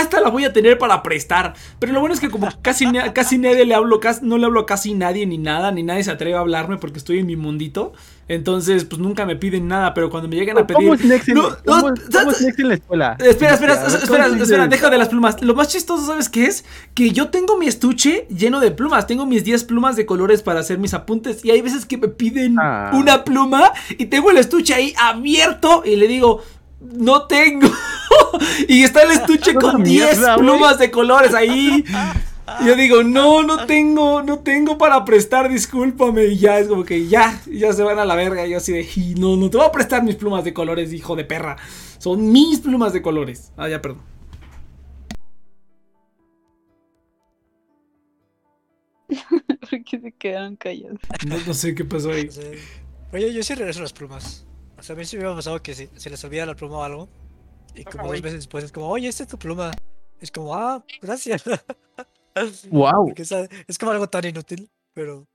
esta 0.00 0.20
la 0.20 0.30
voy 0.30 0.44
a 0.44 0.52
tener 0.52 0.78
para 0.78 1.02
prestar. 1.02 1.54
Pero 1.78 1.92
lo 1.92 2.00
bueno 2.00 2.14
es 2.14 2.20
que 2.20 2.30
como 2.30 2.48
casi, 2.62 2.86
casi 3.14 3.38
nadie 3.38 3.64
le 3.64 3.74
hablo, 3.74 4.00
casi, 4.00 4.24
no 4.24 4.38
le 4.38 4.46
hablo 4.46 4.60
a 4.60 4.66
casi 4.66 4.94
nadie 4.94 5.26
ni 5.26 5.38
nada, 5.38 5.70
ni 5.72 5.82
nadie 5.82 6.04
se 6.04 6.10
atreve 6.10 6.36
a 6.36 6.40
hablarme 6.40 6.76
porque 6.76 6.98
estoy 6.98 7.18
en 7.20 7.26
mi 7.26 7.36
mundito. 7.36 7.92
Entonces, 8.26 8.84
pues 8.84 9.00
nunca 9.00 9.26
me 9.26 9.36
piden 9.36 9.68
nada, 9.68 9.92
pero 9.94 10.08
cuando 10.10 10.28
me 10.28 10.36
llegan 10.36 10.56
a 10.58 10.66
pedir... 10.66 10.76
¿Cómo 10.82 10.94
es 10.94 11.04
Nex 11.04 11.28
en, 11.28 11.34
No, 11.34 11.50
no, 11.50 11.56
cómo 11.64 11.88
es- 11.94 12.00
cómo 12.10 12.30
es 12.30 12.40
Nex 12.40 12.58
en 12.58 12.68
la 12.68 12.74
escuela? 12.74 13.16
Espera, 13.20 13.54
espera, 13.54 13.72
A 13.74 13.76
ver, 13.76 13.86
¿cómo 13.86 13.96
espera, 14.02 14.26
espera, 14.28 14.66
deja 14.66 14.90
de 14.90 14.98
las 14.98 15.08
plumas. 15.08 15.42
Lo 15.42 15.54
más 15.54 15.68
chistoso, 15.68 16.06
¿sabes 16.06 16.28
qué 16.28 16.46
es? 16.46 16.64
Que 16.94 17.10
yo 17.10 17.28
tengo 17.28 17.58
mi 17.58 17.66
estuche 17.66 18.26
lleno 18.30 18.60
de 18.60 18.70
plumas. 18.70 19.06
Tengo 19.06 19.26
mis 19.26 19.44
10 19.44 19.64
plumas 19.64 19.96
de 19.96 20.06
colores 20.06 20.42
para 20.42 20.60
hacer 20.60 20.78
mis 20.78 20.94
apuntes. 20.94 21.44
Y 21.44 21.50
hay 21.50 21.60
veces 21.60 21.84
que 21.84 21.98
me 21.98 22.08
piden 22.08 22.56
Ah. 22.58 22.90
una 22.94 23.24
pluma 23.24 23.72
y 23.98 24.06
tengo 24.06 24.30
el 24.30 24.38
estuche 24.38 24.72
ahí 24.74 24.94
abierto 24.98 25.82
y 25.84 25.96
le 25.96 26.08
digo, 26.08 26.42
no 26.80 27.26
tengo. 27.26 27.68
y 28.68 28.82
está 28.84 29.02
el 29.02 29.10
estuche 29.12 29.54
con 29.54 29.82
10 29.82 30.12
mierda, 30.16 30.36
güey. 30.36 30.46
plumas 30.48 30.78
de 30.78 30.90
colores 30.90 31.34
ahí. 31.34 31.84
Y 32.60 32.66
yo 32.66 32.76
digo, 32.76 33.02
no, 33.02 33.42
no 33.42 33.64
tengo, 33.66 34.22
no 34.22 34.40
tengo 34.40 34.76
para 34.76 35.02
prestar, 35.04 35.48
discúlpame. 35.48 36.26
Y 36.26 36.38
ya 36.38 36.58
es 36.58 36.68
como 36.68 36.84
que 36.84 37.06
ya, 37.06 37.40
ya 37.50 37.72
se 37.72 37.82
van 37.82 37.98
a 37.98 38.04
la 38.04 38.14
verga. 38.14 38.46
Y 38.46 38.50
yo 38.50 38.58
así 38.58 38.72
de, 38.72 38.82
"Y 38.96 39.14
no, 39.14 39.36
no 39.36 39.48
te 39.48 39.56
voy 39.56 39.66
a 39.66 39.72
prestar 39.72 40.02
mis 40.02 40.16
plumas 40.16 40.44
de 40.44 40.52
colores, 40.52 40.92
hijo 40.92 41.16
de 41.16 41.24
perra. 41.24 41.56
Son 41.98 42.30
mis 42.30 42.60
plumas 42.60 42.92
de 42.92 43.00
colores. 43.00 43.50
Ah, 43.56 43.68
ya, 43.68 43.80
perdón. 43.80 44.02
¿Por 49.70 49.84
qué 49.84 50.00
se 50.00 50.12
quedaron 50.12 50.56
callados? 50.56 51.00
No, 51.26 51.36
no 51.46 51.54
sé 51.54 51.74
qué 51.74 51.84
pasó 51.84 52.10
ahí. 52.10 52.28
Oye, 53.12 53.32
yo 53.32 53.42
sí 53.42 53.54
regreso 53.54 53.80
las 53.80 53.92
plumas. 53.92 54.46
O 54.78 54.82
sea, 54.82 54.94
a 54.94 54.98
mí 54.98 55.04
sí 55.04 55.16
me 55.16 55.26
ha 55.26 55.34
pasado 55.34 55.62
que 55.62 55.74
si, 55.74 55.88
se 55.94 56.10
les 56.10 56.22
olvida 56.24 56.44
la 56.46 56.54
pluma 56.54 56.78
o 56.78 56.82
algo. 56.82 57.08
Y 57.74 57.84
como 57.84 58.08
dos 58.08 58.20
veces 58.20 58.40
después 58.40 58.64
es 58.64 58.72
como, 58.72 58.88
oye, 58.88 59.08
esta 59.08 59.22
es 59.22 59.28
tu 59.28 59.38
pluma. 59.38 59.70
Es 60.20 60.30
como, 60.30 60.54
ah, 60.54 60.84
gracias. 61.00 61.42
Wow. 62.70 63.06
Porque 63.06 63.22
es, 63.22 63.32
es 63.66 63.78
como 63.78 63.92
algo 63.92 64.08
tan 64.08 64.24
inútil, 64.26 64.68
pero. 64.92 65.26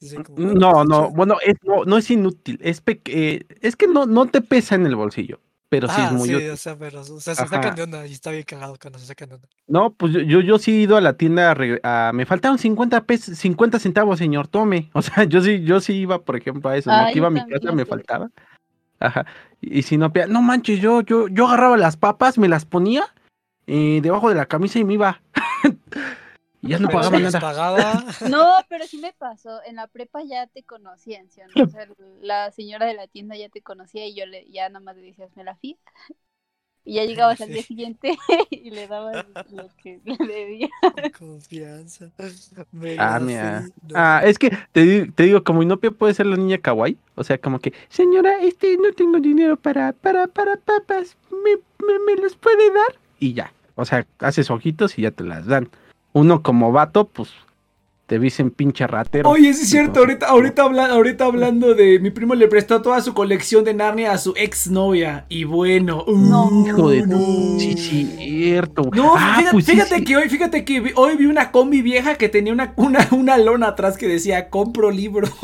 sí, 0.00 0.16
como, 0.22 0.38
No, 0.38 0.84
no, 0.84 1.10
bueno, 1.10 1.36
es, 1.44 1.54
no, 1.62 1.84
no 1.84 1.98
es 1.98 2.10
inútil. 2.10 2.58
Es, 2.62 2.80
pe- 2.80 3.02
eh, 3.06 3.44
es 3.60 3.76
que 3.76 3.86
no, 3.86 4.06
no 4.06 4.26
te 4.26 4.40
pesa 4.40 4.74
en 4.74 4.86
el 4.86 4.96
bolsillo. 4.96 5.40
Pero 5.68 5.86
sí 5.86 6.00
es 6.00 6.10
Ah, 6.10 6.14
muy 6.14 6.28
sí, 6.28 6.34
útil. 6.34 6.50
o 6.50 6.56
sea, 6.56 6.76
pero, 6.76 7.00
o 7.00 7.04
sea, 7.20 7.34
se 7.36 7.42
Ajá. 7.42 7.46
sacan 7.48 7.76
de 7.76 7.82
onda 7.84 8.04
y 8.04 8.12
está 8.12 8.32
bien 8.32 8.42
cagado 8.42 8.76
cuando 8.80 8.98
se 8.98 9.06
sacan 9.06 9.28
de 9.28 9.34
onda. 9.36 9.48
No, 9.68 9.92
pues 9.92 10.12
yo, 10.12 10.18
yo, 10.20 10.40
yo 10.40 10.58
sí 10.58 10.72
he 10.72 10.80
ido 10.80 10.96
a 10.96 11.00
la 11.00 11.12
tienda 11.12 11.54
a, 11.84 12.12
me 12.12 12.26
faltaron 12.26 12.58
50 12.58 13.04
pesos, 13.04 13.38
50 13.38 13.78
centavos, 13.78 14.18
señor, 14.18 14.48
tome. 14.48 14.90
O 14.94 15.02
sea, 15.02 15.22
yo 15.24 15.40
sí, 15.40 15.62
yo 15.62 15.80
sí 15.80 15.92
iba, 15.92 16.22
por 16.22 16.34
ejemplo, 16.36 16.70
a 16.70 16.76
eso, 16.76 16.90
Ah, 16.90 17.04
¿no? 17.04 17.12
Que 17.12 17.18
iba 17.18 17.28
a 17.28 17.30
mi 17.30 17.38
también 17.40 17.60
casa, 17.60 17.72
me 17.72 17.84
faltaba. 17.84 18.30
Ajá. 18.98 19.26
Y, 19.60 19.78
y 19.78 19.82
si 19.82 19.96
no, 19.96 20.10
no 20.28 20.42
manches, 20.42 20.80
yo, 20.80 21.02
yo, 21.02 21.28
yo 21.28 21.46
agarraba 21.46 21.76
las 21.76 21.96
papas, 21.96 22.36
me 22.36 22.48
las 22.48 22.64
ponía 22.64 23.04
eh, 23.68 24.00
debajo 24.02 24.28
de 24.28 24.34
la 24.34 24.46
camisa 24.46 24.80
y 24.80 24.84
me 24.84 24.94
iba. 24.94 25.22
y 26.62 26.68
ya 26.68 26.78
no 26.78 26.88
Pero 26.88 26.98
pagaba 26.98 27.18
nada. 27.18 27.40
pagaba. 27.40 28.04
No, 28.28 28.52
pero 28.68 28.86
sí 28.86 28.98
me 28.98 29.12
pasó. 29.12 29.62
En 29.64 29.76
la 29.76 29.86
prepa 29.86 30.22
ya 30.22 30.46
te 30.46 30.62
conocían, 30.62 31.30
¿sí 31.30 31.40
o 31.54 31.68
sea, 31.68 31.88
la 32.20 32.50
señora 32.50 32.86
de 32.86 32.94
la 32.94 33.06
tienda 33.08 33.36
ya 33.36 33.48
te 33.48 33.62
conocía 33.62 34.06
y 34.06 34.14
yo 34.14 34.26
le, 34.26 34.48
ya 34.50 34.68
nada 34.68 34.80
más 34.84 34.96
le 34.96 35.02
decías, 35.06 35.34
me 35.36 35.44
la 35.44 35.56
fía. 35.56 35.76
Y 36.82 36.94
ya 36.94 37.04
llegabas 37.04 37.40
al 37.42 37.48
día 37.48 37.58
Sí. 37.62 37.68
siguiente 37.68 38.16
y 38.50 38.70
le 38.70 38.88
dabas 38.88 39.26
lo 39.50 39.68
que 39.82 40.00
le 40.04 40.34
debía. 40.34 40.68
Confianza. 41.18 42.10
Me 42.72 42.96
Ah, 42.98 43.18
mira. 43.20 43.60
no. 43.60 43.70
Ah, 43.94 44.22
es 44.24 44.38
que 44.38 44.50
te, 44.72 45.06
te 45.12 45.22
digo, 45.24 45.44
como 45.44 45.62
Inopia 45.62 45.90
puede 45.90 46.14
ser 46.14 46.26
la 46.26 46.36
niña 46.36 46.58
kawaii, 46.58 46.96
o 47.16 47.22
sea, 47.24 47.38
como 47.38 47.58
que, 47.60 47.72
señora, 47.90 48.40
este, 48.42 48.76
no 48.78 48.92
tengo 48.92 49.18
dinero 49.20 49.56
para, 49.56 49.92
para, 49.92 50.26
para 50.26 50.56
papas, 50.56 51.16
¿me, 51.30 51.56
me, 51.86 51.98
me 52.06 52.22
los 52.22 52.34
puede 52.36 52.68
dar? 52.72 52.98
Y 53.18 53.34
ya, 53.34 53.52
o 53.74 53.84
sea, 53.84 54.06
haces 54.18 54.50
ojitos 54.50 54.98
y 54.98 55.02
ya 55.02 55.10
te 55.10 55.24
las 55.24 55.46
dan. 55.46 55.68
Uno 56.12 56.42
como 56.42 56.72
vato, 56.72 57.06
pues, 57.06 57.30
te 58.10 58.18
dicen 58.18 58.50
pinche 58.50 58.88
ratero. 58.88 59.30
Oye, 59.30 59.54
sí 59.54 59.62
es 59.62 59.70
cierto, 59.70 60.00
ahorita, 60.00 60.26
ahorita, 60.26 60.62
habla- 60.64 60.86
ahorita 60.86 61.26
hablando 61.26 61.74
de 61.74 62.00
mi 62.00 62.10
primo 62.10 62.34
le 62.34 62.48
prestó 62.48 62.82
toda 62.82 63.00
su 63.02 63.14
colección 63.14 63.62
de 63.62 63.72
Narnia 63.72 64.10
a 64.10 64.18
su 64.18 64.34
ex 64.36 64.68
novia. 64.68 65.26
Y 65.28 65.44
bueno, 65.44 66.04
No. 66.08 66.50
Hijo 66.66 66.90
de... 66.90 67.06
no. 67.06 67.20
Sí, 67.60 67.76
cierto. 68.18 68.90
No, 68.92 69.14
Ah, 69.16 69.34
fíjate, 69.36 69.52
pues 69.52 69.64
sí, 69.64 69.72
fíjate 69.74 69.94
sí. 69.98 70.04
que 70.04 70.16
hoy, 70.16 70.28
fíjate 70.28 70.64
que 70.64 70.80
vi- 70.80 70.92
hoy 70.96 71.14
vi 71.16 71.26
una 71.26 71.52
combi 71.52 71.82
vieja 71.82 72.16
que 72.16 72.28
tenía 72.28 72.52
una, 72.52 72.72
una, 72.74 73.06
una 73.12 73.38
lona 73.38 73.68
atrás 73.68 73.96
que 73.96 74.08
decía 74.08 74.48
compro 74.50 74.90
libros. 74.90 75.30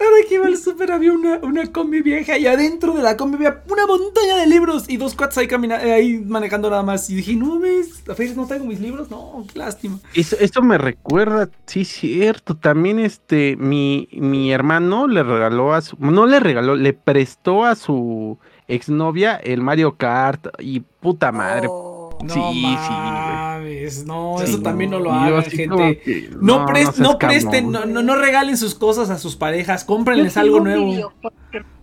Ahora 0.00 0.16
que 0.28 0.34
iba 0.34 0.46
al 0.46 0.56
súper 0.58 0.90
había 0.92 1.12
una, 1.12 1.38
una 1.42 1.66
combi 1.72 2.02
vieja 2.02 2.36
y 2.38 2.46
adentro 2.46 2.92
de 2.94 3.02
la 3.02 3.16
combi 3.16 3.36
había 3.36 3.62
una 3.70 3.86
montaña 3.86 4.36
de 4.36 4.46
libros 4.48 4.84
y 4.88 4.96
dos 4.96 5.14
cuates 5.14 5.38
ahí, 5.38 5.46
camina- 5.46 5.82
eh, 5.82 5.92
ahí 5.92 6.18
manejando 6.18 6.68
nada 6.68 6.82
más. 6.82 7.08
Y 7.08 7.14
dije, 7.14 7.34
no 7.36 7.58
ves, 7.60 8.02
a 8.08 8.14
veces 8.14 8.36
no 8.36 8.46
tengo 8.46 8.64
mis 8.64 8.80
libros, 8.80 9.10
no, 9.10 9.44
qué 9.52 9.58
lástima. 9.58 9.98
Eso, 10.12 10.36
eso 10.40 10.60
me 10.62 10.76
recuerda, 10.76 11.33
sí, 11.66 11.84
cierto. 11.84 12.56
También 12.56 12.98
este, 12.98 13.56
mi, 13.56 14.08
mi 14.12 14.52
hermano 14.52 15.06
le 15.06 15.22
regaló 15.22 15.72
a 15.74 15.80
su, 15.82 15.96
no 15.98 16.26
le 16.26 16.40
regaló, 16.40 16.76
le 16.76 16.92
prestó 16.92 17.64
a 17.64 17.74
su 17.74 18.38
exnovia 18.68 19.36
el 19.36 19.60
Mario 19.60 19.96
Kart 19.96 20.46
y 20.58 20.80
puta 20.80 21.32
madre. 21.32 21.68
Oh, 21.70 22.18
No 22.22 22.32
Sí, 22.34 22.40
sí, 22.40 22.90
mames, 22.90 24.06
no, 24.06 24.36
Sí, 24.38 24.44
eso 24.44 24.60
también 24.62 24.90
no 24.90 25.00
lo 25.00 25.12
hagan, 25.12 25.42
gente. 25.44 26.00
que, 26.04 26.28
No, 26.40 26.64
pres- 26.64 26.84
seas 26.92 26.98
no 27.00 27.18
presten, 27.18 27.70
no, 27.72 27.84
no, 27.86 28.02
no 28.02 28.16
regalen 28.16 28.56
sus 28.56 28.74
cosas 28.74 29.10
a 29.10 29.18
sus 29.18 29.36
parejas, 29.36 29.84
cómprenles 29.84 30.36
algo 30.36 30.60
nuevo. 30.60 30.86
videojuego 30.86 31.34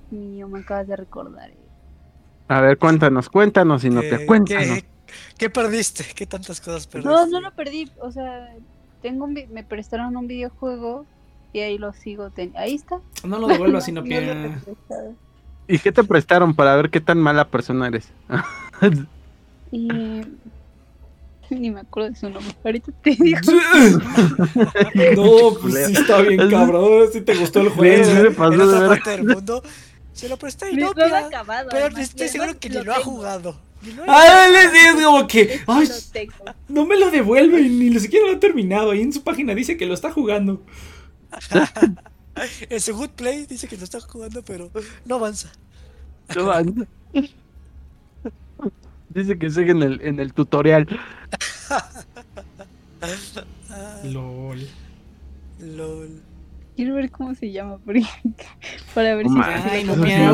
mío, 0.09 0.47
me 0.47 0.59
acabas 0.59 0.87
de 0.87 0.95
recordar. 0.95 1.51
A 2.47 2.59
ver, 2.59 2.77
cuéntanos, 2.77 3.29
cuéntanos, 3.29 3.83
y 3.85 3.89
no 3.89 4.01
te 4.01 4.19
¿qué- 4.19 4.25
cuéntanos. 4.25 4.65
qué, 4.79 4.83
qué 5.37 5.49
perdiste? 5.49 6.05
¿Qué 6.15 6.25
tantas 6.25 6.59
cosas 6.59 6.87
perdiste? 6.87 7.09
No, 7.13 7.27
no 7.27 7.39
lo 7.41 7.51
perdí. 7.51 7.89
O 8.01 8.11
sea, 8.11 8.49
tengo 9.01 9.25
un 9.25 9.33
me 9.51 9.63
prestaron 9.63 10.15
un 10.15 10.27
videojuego 10.27 11.05
y 11.53 11.59
ahí 11.59 11.77
lo 11.77 11.93
sigo. 11.93 12.29
Ahí 12.55 12.75
está. 12.75 12.99
No 13.23 13.39
lo 13.39 13.47
devuelvas 13.47 13.85
si 13.85 13.91
no 13.91 14.01
lo 14.01 14.07
prestado. 14.07 15.13
¿Y 15.67 15.79
qué 15.79 15.91
te 15.91 16.03
prestaron 16.03 16.53
para 16.55 16.75
ver 16.75 16.89
qué 16.89 16.99
tan 16.99 17.17
mala 17.19 17.47
persona 17.47 17.87
eres? 17.87 18.09
Y 19.71 19.87
ni 21.49 21.69
me 21.71 21.81
acuerdo 21.81 22.09
de 22.09 22.15
su 22.15 22.29
nombre. 22.29 22.53
Ahorita 22.63 22.91
te 23.03 23.11
digo. 23.11 23.39
no, 25.15 25.59
pues 25.61 25.85
sí 25.87 25.93
está 25.93 26.21
bien 26.21 26.49
cabrón, 26.49 27.07
si 27.11 27.21
te 27.21 27.35
gustó 27.35 27.61
el 27.61 27.69
juego. 27.69 28.03
sí, 28.03 28.11
me 28.13 28.31
pasó 28.31 28.53
en 28.53 28.57
de 28.59 28.63
otra 28.65 28.79
ver- 28.79 28.89
parte 28.89 29.09
del 29.11 29.23
mundo 29.25 29.63
se 30.13 30.27
lo 30.29 30.37
presté 30.37 30.71
y 30.71 30.75
No, 30.75 30.91
lo 30.93 31.15
acabado. 31.15 31.69
pero 31.71 31.85
además, 31.85 32.01
estoy 32.03 32.27
seguro 32.27 32.59
que 32.59 32.69
ni 32.69 32.75
lo 32.83 32.91
ha 32.93 32.97
tengo. 32.97 33.11
jugado. 33.11 33.55
Ah, 34.07 34.47
les 34.51 34.71
digo 34.71 35.05
como 35.05 35.27
que, 35.27 35.41
Es 35.41 36.11
ay, 36.15 36.29
no 36.67 36.85
me 36.85 36.97
lo 36.97 37.09
devuelven, 37.09 37.79
ni 37.79 37.99
siquiera 37.99 38.27
lo 38.27 38.33
ha 38.33 38.39
terminado. 38.39 38.91
Ahí 38.91 39.01
en 39.01 39.13
su 39.13 39.23
página 39.23 39.55
dice 39.55 39.77
que 39.77 39.85
lo 39.85 39.93
está 39.93 40.11
jugando. 40.11 40.63
En 42.69 42.79
su 42.79 42.95
Good 42.95 43.09
Play 43.09 43.45
dice 43.45 43.67
que 43.67 43.75
lo 43.75 43.83
está 43.83 43.99
jugando, 43.99 44.41
pero 44.41 44.71
no 45.05 45.15
avanza. 45.15 45.51
No 46.33 46.43
avanza. 46.43 46.87
Dice 49.09 49.37
que 49.37 49.49
sigue 49.49 49.71
en 49.71 49.83
el, 49.83 50.01
en 50.01 50.19
el 50.19 50.33
tutorial. 50.33 50.87
LOL. 54.05 54.67
lol. 55.59 56.21
Quiero 56.75 56.95
ver 56.95 57.11
cómo 57.11 57.35
se 57.35 57.51
llama 57.51 57.77
porque- 57.83 58.03
para 58.95 59.15
ver 59.15 59.27
si 59.27 59.33
Ay, 59.69 59.83
no, 59.83 59.93
hubiera, 59.93 60.33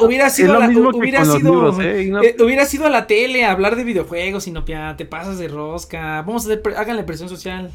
hubiera 0.00 0.30
sido 0.30 0.58
la, 0.58 0.68
mismo 0.68 0.90
que 0.90 0.96
hubiera 0.98 1.24
sido 1.24 1.38
libros, 1.38 1.78
¿eh? 1.80 2.02
Y 2.04 2.10
no- 2.10 2.22
eh, 2.22 2.34
hubiera 2.40 2.64
sido 2.64 2.86
a 2.86 2.90
la 2.90 3.06
tele 3.06 3.44
a 3.44 3.52
hablar 3.52 3.76
de 3.76 3.84
videojuegos 3.84 4.46
y 4.46 4.50
no 4.52 4.64
pia, 4.64 4.94
te 4.96 5.04
pasas 5.04 5.38
de 5.38 5.48
rosca. 5.48 6.22
Vamos 6.22 6.44
a 6.44 6.48
hacer, 6.48 6.62
pre- 6.62 6.76
háganle 6.76 7.04
presión 7.04 7.28
social. 7.28 7.70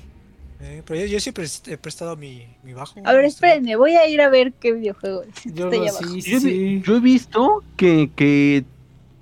Eh, 0.62 0.82
pero 0.86 1.02
yo, 1.02 1.06
yo 1.08 1.20
siempre 1.20 1.46
he 1.68 1.78
prestado 1.78 2.16
mi, 2.18 2.44
mi 2.64 2.74
bajo. 2.74 3.00
A 3.04 3.14
ver, 3.14 3.26
espérenme, 3.26 3.76
voy 3.76 3.96
a 3.96 4.08
ir 4.08 4.20
a 4.22 4.30
ver 4.30 4.54
qué 4.54 4.72
videojuego 4.72 5.24
es. 5.24 5.54
Yo 5.54 5.70
sí, 5.72 6.22
sí, 6.22 6.32
Yo, 6.32 6.40
sí. 6.40 6.82
yo 6.86 6.98
he 6.98 7.00
visto 7.02 7.64
que, 7.78 8.10
que 8.16 8.64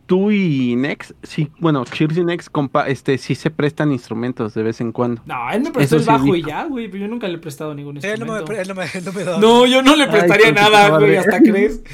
tú 0.06 0.32
y 0.32 0.76
Nex, 0.76 1.14
sí, 1.24 1.50
bueno, 1.60 1.86
Cheers 1.86 2.18
y 2.18 2.24
Nex, 2.24 2.50
compa, 2.50 2.88
este, 2.88 3.18
sí 3.18 3.36
se 3.36 3.50
prestan 3.50 3.92
instrumentos 3.92 4.54
de 4.54 4.64
vez 4.64 4.82
en 4.82 4.92
cuando. 4.92 5.22
No, 5.26 5.50
él 5.52 5.62
me 5.62 5.72
prestó 5.72 5.96
Eso 5.98 6.12
el 6.12 6.18
bajo 6.20 6.36
y 6.36 6.44
ya, 6.44 6.66
güey, 6.66 6.88
pero 6.88 7.04
yo 7.04 7.08
nunca 7.10 7.28
le 7.28 7.36
he 7.36 7.38
prestado 7.40 7.74
ningún 7.74 8.00
sí, 8.02 8.08
él 8.08 8.20
no 8.20 8.26
me, 8.26 8.40
instrumento. 8.40 8.62
él 8.62 8.68
no 8.68 8.76
me, 8.76 8.86
él 8.94 9.06
no 9.06 9.14
me 9.14 9.24
daba 9.24 9.40
No, 9.40 9.66
yo 9.66 9.82
no 9.82 9.96
le 9.96 10.08
prestaría 10.08 10.52
nada, 10.52 10.90
madre. 10.92 11.06
güey, 11.06 11.18
hasta 11.18 11.40
crees. 11.40 11.82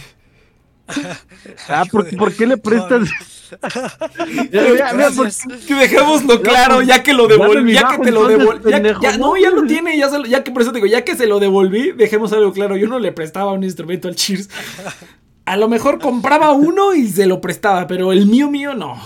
Ah, 1.68 1.86
¿por, 1.92 2.10
por 2.18 2.34
qué 2.34 2.48
le 2.48 2.58
prestas? 2.58 3.08
Ya, 4.52 4.62
Mira, 4.62 4.94
mira, 4.94 5.10
por- 5.10 5.24
Gracias. 5.26 5.48
Que 5.68 5.74
dejémoslo 5.74 6.40
claro, 6.42 6.84
ya 6.84 7.02
que 7.02 7.14
lo 7.14 7.28
devolví, 7.28 7.74
ya 7.74 7.88
que 7.96 7.98
te 8.04 8.12
lo 8.12 8.28
devolví, 8.28 8.70
ya, 9.02 9.18
¿no? 9.18 9.38
ya 9.38 9.50
lo 9.50 9.64
tiene, 9.64 9.98
ya, 9.98 10.08
se 10.10 10.20
lo- 10.20 10.26
ya 10.26 10.44
que 10.44 10.52
por 10.52 10.62
eso 10.62 10.72
te 10.72 10.76
digo, 10.78 10.86
ya 10.86 11.04
que 11.04 11.16
se 11.16 11.26
lo 11.26 11.40
devolví, 11.40 11.92
dejemos 11.94 12.32
algo 12.34 12.54
claro, 12.54 12.78
yo 12.78 12.88
no 12.88 13.00
le 13.00 13.12
prestaba 13.12 13.52
un 13.54 13.64
instrumento 13.64 14.08
al 14.08 14.16
Cheers. 14.16 14.50
A 15.50 15.58
lo 15.58 15.68
mejor 15.68 16.00
compraba 16.00 16.52
uno 16.52 16.94
y 16.94 17.08
se 17.08 17.26
lo 17.26 17.42
prestaba, 17.42 17.88
pero 17.88 18.12
el 18.12 18.28
mío 18.28 18.52
mío 18.52 18.76
no. 18.76 19.02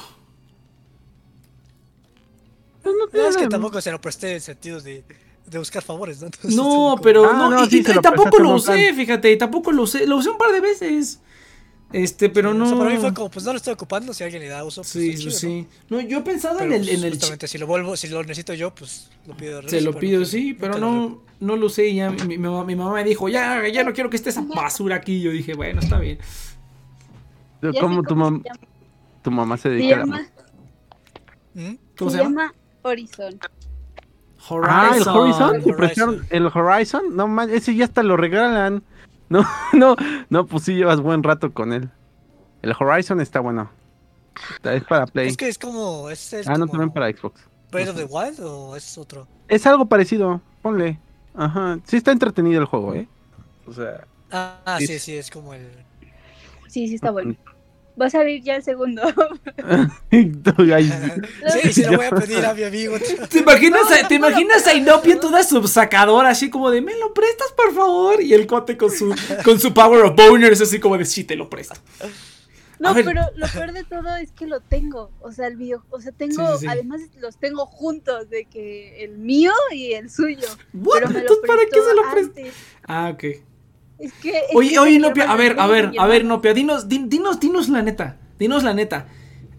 No, 3.14 3.28
es 3.30 3.38
que 3.38 3.48
tampoco 3.48 3.80
se 3.82 3.91
lo 3.91 4.02
presté 4.02 4.34
en 4.34 4.41
sentido 4.41 4.82
de, 4.82 5.06
de 5.46 5.58
buscar 5.58 5.82
favores, 5.84 6.20
¿no? 6.20 6.26
Entonces, 6.28 6.54
No, 6.56 6.64
tampoco- 6.96 7.02
pero 7.02 7.30
Ah, 7.30 7.34
no, 7.34 7.50
no, 7.50 7.64
y, 7.64 7.70
sí, 7.70 7.80
y- 7.80 7.84
se 7.84 7.91
y 7.91 7.96
lo 7.96 8.02
tampoco 8.02 8.39
lo 8.39 8.50
no, 8.50 8.56
usé, 8.56 8.74
plan. 8.74 8.96
fíjate, 8.96 9.32
y 9.32 9.38
tampoco 9.38 9.72
lo 9.72 9.84
usé, 9.84 10.06
lo 10.06 10.18
usé 10.18 10.30
un 10.32 10.38
par 10.38 10.52
de 10.52 10.60
veces. 10.62 11.22
Este, 11.94 12.28
pero 12.30 12.50
O 12.50 12.54
no. 12.56 12.68
sea, 12.68 12.78
para 12.78 12.89
mí 12.89 12.98
fue 12.98 13.14
como, 13.14 13.30
pues 13.30 13.46
no 13.46 13.52
lo 13.52 13.58
estoy 13.58 13.74
ocupando, 13.74 14.14
si 14.14 14.24
alguien 14.24 14.41
le 14.41 14.50
da 14.50 14.64
uso, 14.64 14.82
pues 14.82 14.89
Sí, 14.91 15.14
sí, 15.14 15.18
chido, 15.20 15.32
sí. 15.32 15.68
No, 15.89 16.02
yo 16.02 16.18
he 16.18 16.22
pensado 16.22 16.60
en 16.62 16.74
el, 16.74 16.82
pues, 16.82 16.98
en 16.98 17.04
el 17.04 17.12
justamente, 17.12 17.48
si 17.48 17.58
lo 17.60 17.68
vuelvo, 17.68 17.96
si 17.96 18.08
lo 18.08 18.22
necesito 18.24 18.54
yo, 18.56 18.74
pues 18.74 19.12
lo 19.28 19.38
pido 19.38 19.62
de 19.62 19.70
Se 19.70 19.80
lo 19.80 19.94
pido, 19.98 20.26
sí, 20.26 20.54
pero 20.56 20.78
no, 20.80 21.22
no 21.39 21.56
lo 21.56 21.70
sé. 21.70 21.89
y 21.89 21.96
Ya 21.98 22.10
mi, 22.10 22.24
mi 22.26 22.38
mamá, 22.39 22.66
mi 22.66 22.76
mamá 22.76 22.94
me 22.96 23.04
dijo, 23.04 23.30
ya, 23.30 23.68
ya 23.68 23.84
no 23.84 23.94
quiero 23.94 24.10
que 24.10 24.16
esté 24.18 24.32
esa 24.32 24.41
basura 24.41 24.96
aquí. 24.96 25.22
Yo 25.22 25.30
dije, 25.32 25.54
bueno, 25.54 25.82
está 25.82 26.00
bien. 26.00 26.18
¿Cómo 27.80 28.04
tu, 28.04 28.16
mam- 28.16 28.44
tu 29.22 29.32
mamá 29.32 29.56
se 29.58 29.64
Se 29.64 29.70
dedica 29.70 29.96
a 29.96 30.00
la 30.00 30.06
llama, 30.06 30.28
¿Mm? 31.54 31.74
¿Cómo 31.98 32.12
se 32.12 32.18
se 32.18 32.24
llama? 32.24 32.41
llama 32.48 32.54
Horizon. 32.82 33.39
Ah, 34.64 34.94
el 34.98 35.08
Horizon. 35.08 35.64
¿Te 35.64 35.72
Horizon. 35.72 36.26
el 36.30 36.48
Horizon? 36.48 37.16
No 37.16 37.28
man, 37.28 37.50
ese 37.50 37.74
ya 37.76 37.86
hasta 37.86 38.04
lo 38.04 38.18
regalan. 38.18 38.84
No, 39.34 39.44
no, 39.74 39.96
no, 40.30 40.46
pues 40.46 40.64
sí 40.64 40.76
llevas 40.76 41.02
buen 41.02 41.24
rato 41.24 41.52
con 41.54 41.74
él. 41.74 41.90
El 42.62 42.74
Horizon 42.80 43.20
está 43.20 43.40
bueno. 43.40 43.72
Es 44.64 44.84
para 44.84 45.08
Play. 45.08 45.28
Es 45.28 45.38
que 45.38 45.48
es 45.48 45.58
como. 45.58 46.10
Es, 46.10 46.34
es 46.34 46.48
ah, 46.48 46.54
no, 46.54 46.68
como 46.68 46.74
también 46.74 46.92
para 46.92 47.12
Xbox. 47.12 47.42
Breath 47.72 47.90
of 47.90 47.96
the 47.96 48.06
Wild 48.06 48.40
o 48.42 48.76
es 48.76 48.98
otro? 48.98 49.28
Es 49.48 49.66
algo 49.66 49.88
parecido, 49.88 50.40
ponle. 50.62 51.00
Ajá, 51.34 51.80
sí 51.86 51.98
está 51.98 52.12
entretenido 52.12 52.62
el 52.62 52.68
juego, 52.68 52.94
¿eh? 52.94 53.08
O 53.66 53.74
sea, 53.74 54.06
Ah, 54.32 54.60
ah, 54.66 54.80
Sí. 54.80 54.88
sí, 54.88 55.00
sí, 55.00 55.16
es 55.18 55.30
como 55.30 55.54
el. 55.54 55.68
Sí, 56.68 56.88
sí 56.88 56.96
está 56.96 57.12
bueno. 57.12 57.36
Va 58.00 58.08
a 58.08 58.10
salir 58.10 58.41
ya 58.41 58.56
el 58.56 58.64
segundo. 58.64 59.02
Ay, 60.12 60.32
Sí, 61.62 61.74
se 61.74 61.91
lo 61.91 61.98
voy 61.98 62.08
a 62.08 62.10
pedir 62.12 62.46
a 62.46 62.54
mi 62.54 62.64
amigo. 62.64 62.96
¿Te 63.30 63.39
imaginas, 63.39 63.82
No, 63.89 63.96
a, 63.96 64.02
no, 64.02 64.08
¿te 64.08 64.16
imaginas 64.16 64.66
a 64.68 64.74
Inopia 64.74 65.20
toda 65.20 65.44
subsacadora, 65.44 66.30
así 66.30 66.50
como 66.50 66.72
de, 66.72 66.82
¿me 66.82 66.98
lo 66.98 67.14
prestas, 67.14 67.52
por 67.56 67.74
favor? 67.74 68.22
Y 68.22 68.34
el 68.34 68.48
cuate 68.48 68.78
con 68.78 68.89
su, 68.91 69.14
con 69.44 69.60
su 69.60 69.74
Power 69.74 70.06
of 70.06 70.16
Boners, 70.16 70.62
así 70.62 70.80
como 70.80 70.98
de, 70.98 71.06
sí, 71.06 71.24
te 71.24 71.36
lo 71.36 71.50
presto. 71.50 71.76
No, 72.80 72.94
pero 72.96 73.22
lo 73.36 73.48
peor 73.48 73.72
de 73.72 73.84
todo 73.84 74.16
es 74.18 74.32
que 74.32 74.46
lo 74.48 74.60
tengo. 74.60 75.12
O 75.22 75.32
sea, 75.32 75.48
el 75.48 75.56
video, 75.56 75.86
o 75.89 76.02
sea, 76.02 76.12
tengo, 76.12 76.48
Sí, 76.48 76.54
sí, 76.54 76.60
sí. 76.62 76.68
además 76.68 77.02
los 77.20 77.38
tengo 77.38 77.66
juntos, 77.66 78.30
de 78.30 78.46
que 78.46 79.04
el 79.04 79.18
mío 79.20 79.54
y 79.72 79.94
el 79.94 80.10
suyo. 80.10 80.48
What? 80.74 80.96
Pero 80.96 81.08
me 81.10 81.14
lo 81.14 81.20
Entonces, 81.22 81.48
¿para 81.48 81.62
qué 81.66 81.80
se 81.82 81.96
lo 81.96 82.12
presta? 82.12 82.39
antes. 82.41 82.54
Ah, 82.86 83.12
ok. 83.14 83.24
Es 84.04 84.14
que. 84.14 84.30
es 84.30 84.36
Oye, 84.56 84.70
que 84.72 84.80
oye, 84.80 84.99
llama 84.99 85.08
a 85.08 85.36
ver, 85.36 85.56
a 85.60 85.68
ver, 85.68 85.91
a 85.97 86.08
ver. 86.08 86.22
Inopia, 86.24 86.54
dinos, 86.54 86.88
din- 86.89 87.08
dinos, 87.10 87.39
dinos 87.39 87.70
la 87.70 87.82
neta, 87.82 88.18
dinos 88.38 88.64
la 88.64 88.74
neta. 88.74 89.08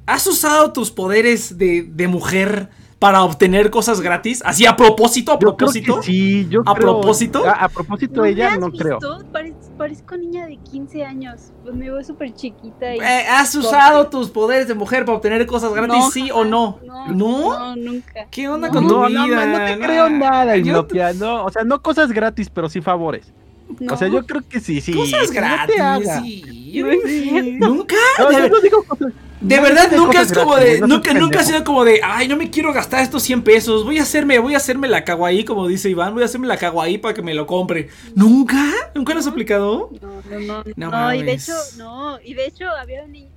¿Has 0.07 0.27
usado 0.27 0.73
tus 0.73 0.91
poderes 0.91 1.57
de, 1.57 1.83
de 1.91 2.09
mujer 2.09 2.69
para 2.99 3.23
obtener 3.23 3.71
cosas 3.71 4.03
gratis? 4.03 4.43
Así 4.45 4.67
a 4.67 4.77
propósito, 4.77 5.33
a 5.33 5.35
yo 5.37 5.39
creo 5.39 5.57
propósito. 5.57 5.97
que 6.01 6.03
sí, 6.07 6.47
yo 6.51 6.61
¿A 6.67 6.75
creo- 6.75 7.01
propósito? 7.01 7.47
A, 7.47 7.53
a 7.53 7.69
propósito 7.71 8.21
¿No 8.21 8.25
ella, 8.27 8.57
no 8.59 8.71
creo. 8.71 8.99
Parez- 9.33 9.55
parezco 9.79 10.17
niña 10.19 10.45
de 10.47 10.59
15 10.59 11.05
años. 11.05 11.53
Pues 11.63 11.75
me 11.75 11.91
veo 11.91 12.05
súper 12.05 12.35
chiquita. 12.35 12.95
Y... 12.95 12.99
Eh, 12.99 13.27
¿Has 13.31 13.55
usado 13.55 14.09
tus 14.09 14.29
poderes 14.29 14.69
de 14.69 14.75
mujer 14.75 15.07
para 15.07 15.17
obtener 15.17 15.47
cosas 15.47 15.73
gratis, 15.73 15.97
No, 15.97 16.11
sí 16.11 16.31
o 16.31 16.45
no? 16.45 16.79
No, 16.85 17.09
¿No? 17.09 17.75
no, 17.75 17.77
nunca. 17.77 18.27
¿Qué 18.31 18.47
onda 18.47 18.69
No, 18.69 18.75
con 18.75 18.89
tu 18.89 19.07
vida? 19.07 19.21
no, 19.27 19.27
no 19.27 19.59
te 19.65 19.77
Nah, 19.79 19.87
creo 19.87 20.11
nada, 20.11 20.57
Inopia, 20.59 21.15
no, 21.15 21.45
o 21.47 21.51
sea, 21.51 21.65
no 21.65 21.81
cosas 21.81 22.13
gratis, 22.13 22.51
pero 22.51 22.69
sí 22.69 22.83
favores. 22.83 23.33
No. 23.81 23.95
O 23.95 23.97
sea, 23.97 24.09
yo 24.09 24.25
creo 24.25 24.43
que 24.49 24.61
sí, 24.61 24.81
sí. 24.81 24.93
Cosas 24.93 25.29
no 25.29 25.35
gratis, 25.35 26.11
sí. 26.23 27.53
Nunca. 27.59 27.97
No, 28.19 28.29
de, 28.29 28.35
yo 28.35 28.49
no 28.49 28.61
digo 28.61 28.83
cosas. 28.85 29.13
de 29.41 29.57
no 29.57 29.63
verdad, 29.63 29.93
nunca 29.93 30.23
es 30.23 30.33
como 30.33 30.55
gratis, 30.55 30.81
de. 30.81 30.87
nunca, 30.87 31.15
nunca 31.15 31.41
ha 31.41 31.45
sido 31.45 31.65
como 31.65 31.85
de. 31.85 32.01
Ay, 32.03 32.29
no 32.29 32.37
me 32.37 32.51
quiero 32.51 32.73
gastar 32.73 33.03
estos 33.03 33.23
100 33.23 33.43
pesos. 33.43 33.85
Voy 33.85 33.99
a 33.99 34.03
hacerme, 34.03 34.39
voy 34.39 34.55
a 34.55 34.59
hacerme 34.59 34.89
la 34.89 35.05
kawaii, 35.05 35.45
como 35.45 35.67
dice 35.67 35.91
Iván. 35.91 36.15
Voy 36.15 36.23
a 36.23 36.27
hacerme 36.27 36.47
la 36.47 36.57
kawaii 36.57 36.99
para 36.99 37.15
que 37.15 37.23
me 37.23 37.35
lo 37.35 37.47
compre. 37.47 37.89
¿Nunca? 38.15 38.71
¿Nunca 38.95 39.15
lo 39.15 39.21
has 39.21 39.27
aplicado? 39.27 39.91
No, 40.01 40.23
no, 40.31 40.41
no. 40.41 40.65
No 40.77 40.91
No, 40.91 41.15
y 41.15 41.23
de 41.23 41.33
hecho, 41.33 41.55
no. 41.77 42.19
Y 42.23 42.35
de 42.35 42.47
hecho, 42.47 42.69
había 42.69 43.05
un 43.05 43.13
niño. 43.13 43.34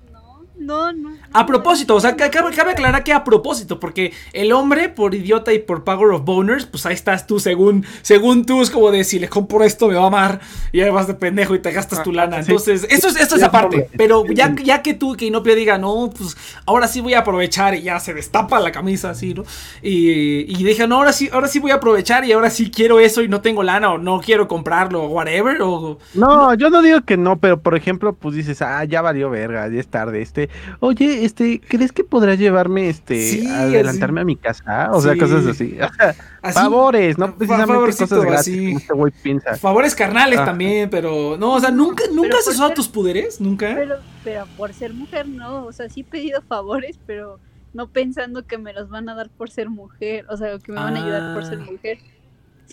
No, 0.59 0.91
no, 0.91 1.09
no. 1.09 1.17
A 1.33 1.41
no, 1.41 1.45
propósito, 1.45 1.95
o 1.95 1.99
sea, 1.99 2.11
no, 2.11 2.17
que 2.17 2.29
cabe, 2.29 2.55
cabe 2.55 2.71
aclarar 2.71 3.03
que 3.03 3.13
a 3.13 3.23
propósito, 3.23 3.79
porque 3.79 4.13
el 4.33 4.51
hombre, 4.51 4.89
por 4.89 5.13
idiota 5.13 5.53
y 5.53 5.59
por 5.59 5.83
Power 5.83 6.13
of 6.13 6.25
Boners, 6.25 6.65
pues 6.65 6.85
ahí 6.85 6.93
estás 6.93 7.27
tú, 7.27 7.39
según, 7.39 7.85
según 8.01 8.45
tú, 8.45 8.61
es 8.61 8.69
como 8.69 8.91
de 8.91 9.03
si 9.03 9.19
le 9.19 9.29
compro 9.29 9.63
esto 9.63 9.87
me 9.87 9.95
va 9.95 10.03
a 10.03 10.07
amar, 10.07 10.41
y 10.71 10.81
ahí 10.81 10.89
vas 10.89 11.07
de 11.07 11.13
pendejo 11.13 11.55
y 11.55 11.59
te 11.59 11.71
gastas 11.71 12.03
tu 12.03 12.11
lana. 12.11 12.37
Ah, 12.37 12.43
sí. 12.43 12.51
Entonces, 12.51 12.87
eso 12.89 13.07
es, 13.07 13.15
eso 13.15 13.35
es 13.35 13.41
Sí, 13.41 13.45
aparte. 13.45 13.89
Pero 13.97 14.25
ya, 14.25 14.53
ya 14.63 14.81
que 14.81 14.93
tú, 14.93 15.15
que 15.15 15.25
Inopia 15.25 15.55
diga, 15.55 15.77
no, 15.77 16.09
pues 16.15 16.35
ahora 16.65 16.87
sí 16.87 17.01
voy 17.01 17.13
a 17.13 17.19
aprovechar, 17.19 17.75
y 17.75 17.83
ya 17.83 17.99
se 17.99 18.13
destapa 18.13 18.59
la 18.59 18.71
camisa 18.71 19.11
así, 19.11 19.33
¿no? 19.33 19.43
Y, 19.81 20.51
y 20.51 20.63
dije, 20.63 20.87
no, 20.87 20.95
ahora 20.95 21.13
sí, 21.13 21.29
ahora 21.31 21.47
sí 21.47 21.59
voy 21.59 21.71
a 21.71 21.75
aprovechar, 21.75 22.25
y 22.25 22.31
ahora 22.31 22.49
sí 22.49 22.71
quiero 22.71 22.99
eso, 22.99 23.21
y 23.21 23.27
no 23.27 23.41
tengo 23.41 23.63
lana, 23.63 23.93
o 23.93 23.97
no 23.97 24.19
quiero 24.21 24.47
comprarlo, 24.47 25.03
o 25.03 25.07
whatever, 25.07 25.61
o. 25.61 25.99
No, 26.13 26.53
yo 26.55 26.69
no 26.69 26.81
digo 26.81 27.01
que 27.01 27.17
no, 27.17 27.37
pero 27.39 27.61
por 27.61 27.75
ejemplo, 27.75 28.13
pues 28.13 28.35
dices, 28.35 28.61
ah, 28.61 28.83
ya 28.85 29.01
valió 29.01 29.29
verga, 29.29 29.67
ya 29.67 29.79
es 29.79 29.87
tarde, 29.87 30.21
este, 30.21 30.46
oye, 30.79 31.25
este, 31.25 31.59
¿crees 31.59 31.91
que 31.91 32.03
podrás 32.03 32.37
llevarme, 32.39 32.89
este, 32.89 33.19
Sí, 33.21 33.47
a 33.47 33.61
adelantarme 33.61 34.21
a 34.21 34.25
mi 34.25 34.35
casa? 34.35 34.89
O 34.93 35.01
sea, 35.01 35.13
Sí. 35.13 35.19
cosas 35.19 35.45
así. 35.45 35.77
O 35.87 35.93
sea, 35.95 36.15
Así, 36.41 36.59
favores, 36.59 37.17
no 37.17 37.35
precisamente 37.35 37.73
cosas 37.97 38.09
gratis, 38.21 38.37
así. 38.39 38.65
como 38.65 38.77
este 38.77 38.93
güey 38.93 39.13
piensa. 39.23 39.55
Favores 39.57 39.95
carnales 39.95 40.39
Ah. 40.39 40.45
también, 40.45 40.89
pero. 40.89 41.35
No, 41.37 41.53
o 41.55 41.59
sea, 41.59 41.71
nunca, 41.71 42.03
nunca 42.13 42.37
usado 42.39 42.67
ser- 42.67 42.75
tus 42.75 42.87
poderes, 42.87 43.41
nunca. 43.41 43.73
Pero, 43.75 43.95
pero 44.23 44.45
por 44.55 44.71
ser 44.73 44.93
mujer, 44.93 45.27
no. 45.27 45.65
O 45.65 45.71
sea, 45.73 45.89
sí 45.89 46.01
he 46.01 46.03
pedido 46.05 46.41
favores, 46.43 46.97
pero 47.05 47.39
no 47.73 47.89
pensando 47.89 48.45
que 48.47 48.57
me 48.57 48.71
los 48.71 48.89
van 48.89 49.09
a 49.09 49.15
dar 49.15 49.29
por 49.29 49.49
ser 49.49 49.69
mujer. 49.69 50.25
O 50.29 50.37
sea, 50.37 50.57
que 50.59 50.71
me 50.71 50.79
van 50.79 50.95
a 50.95 51.03
ayudar 51.03 51.33
por 51.33 51.45
ser 51.45 51.59
Ah. 51.61 51.67
mujer. 51.69 51.97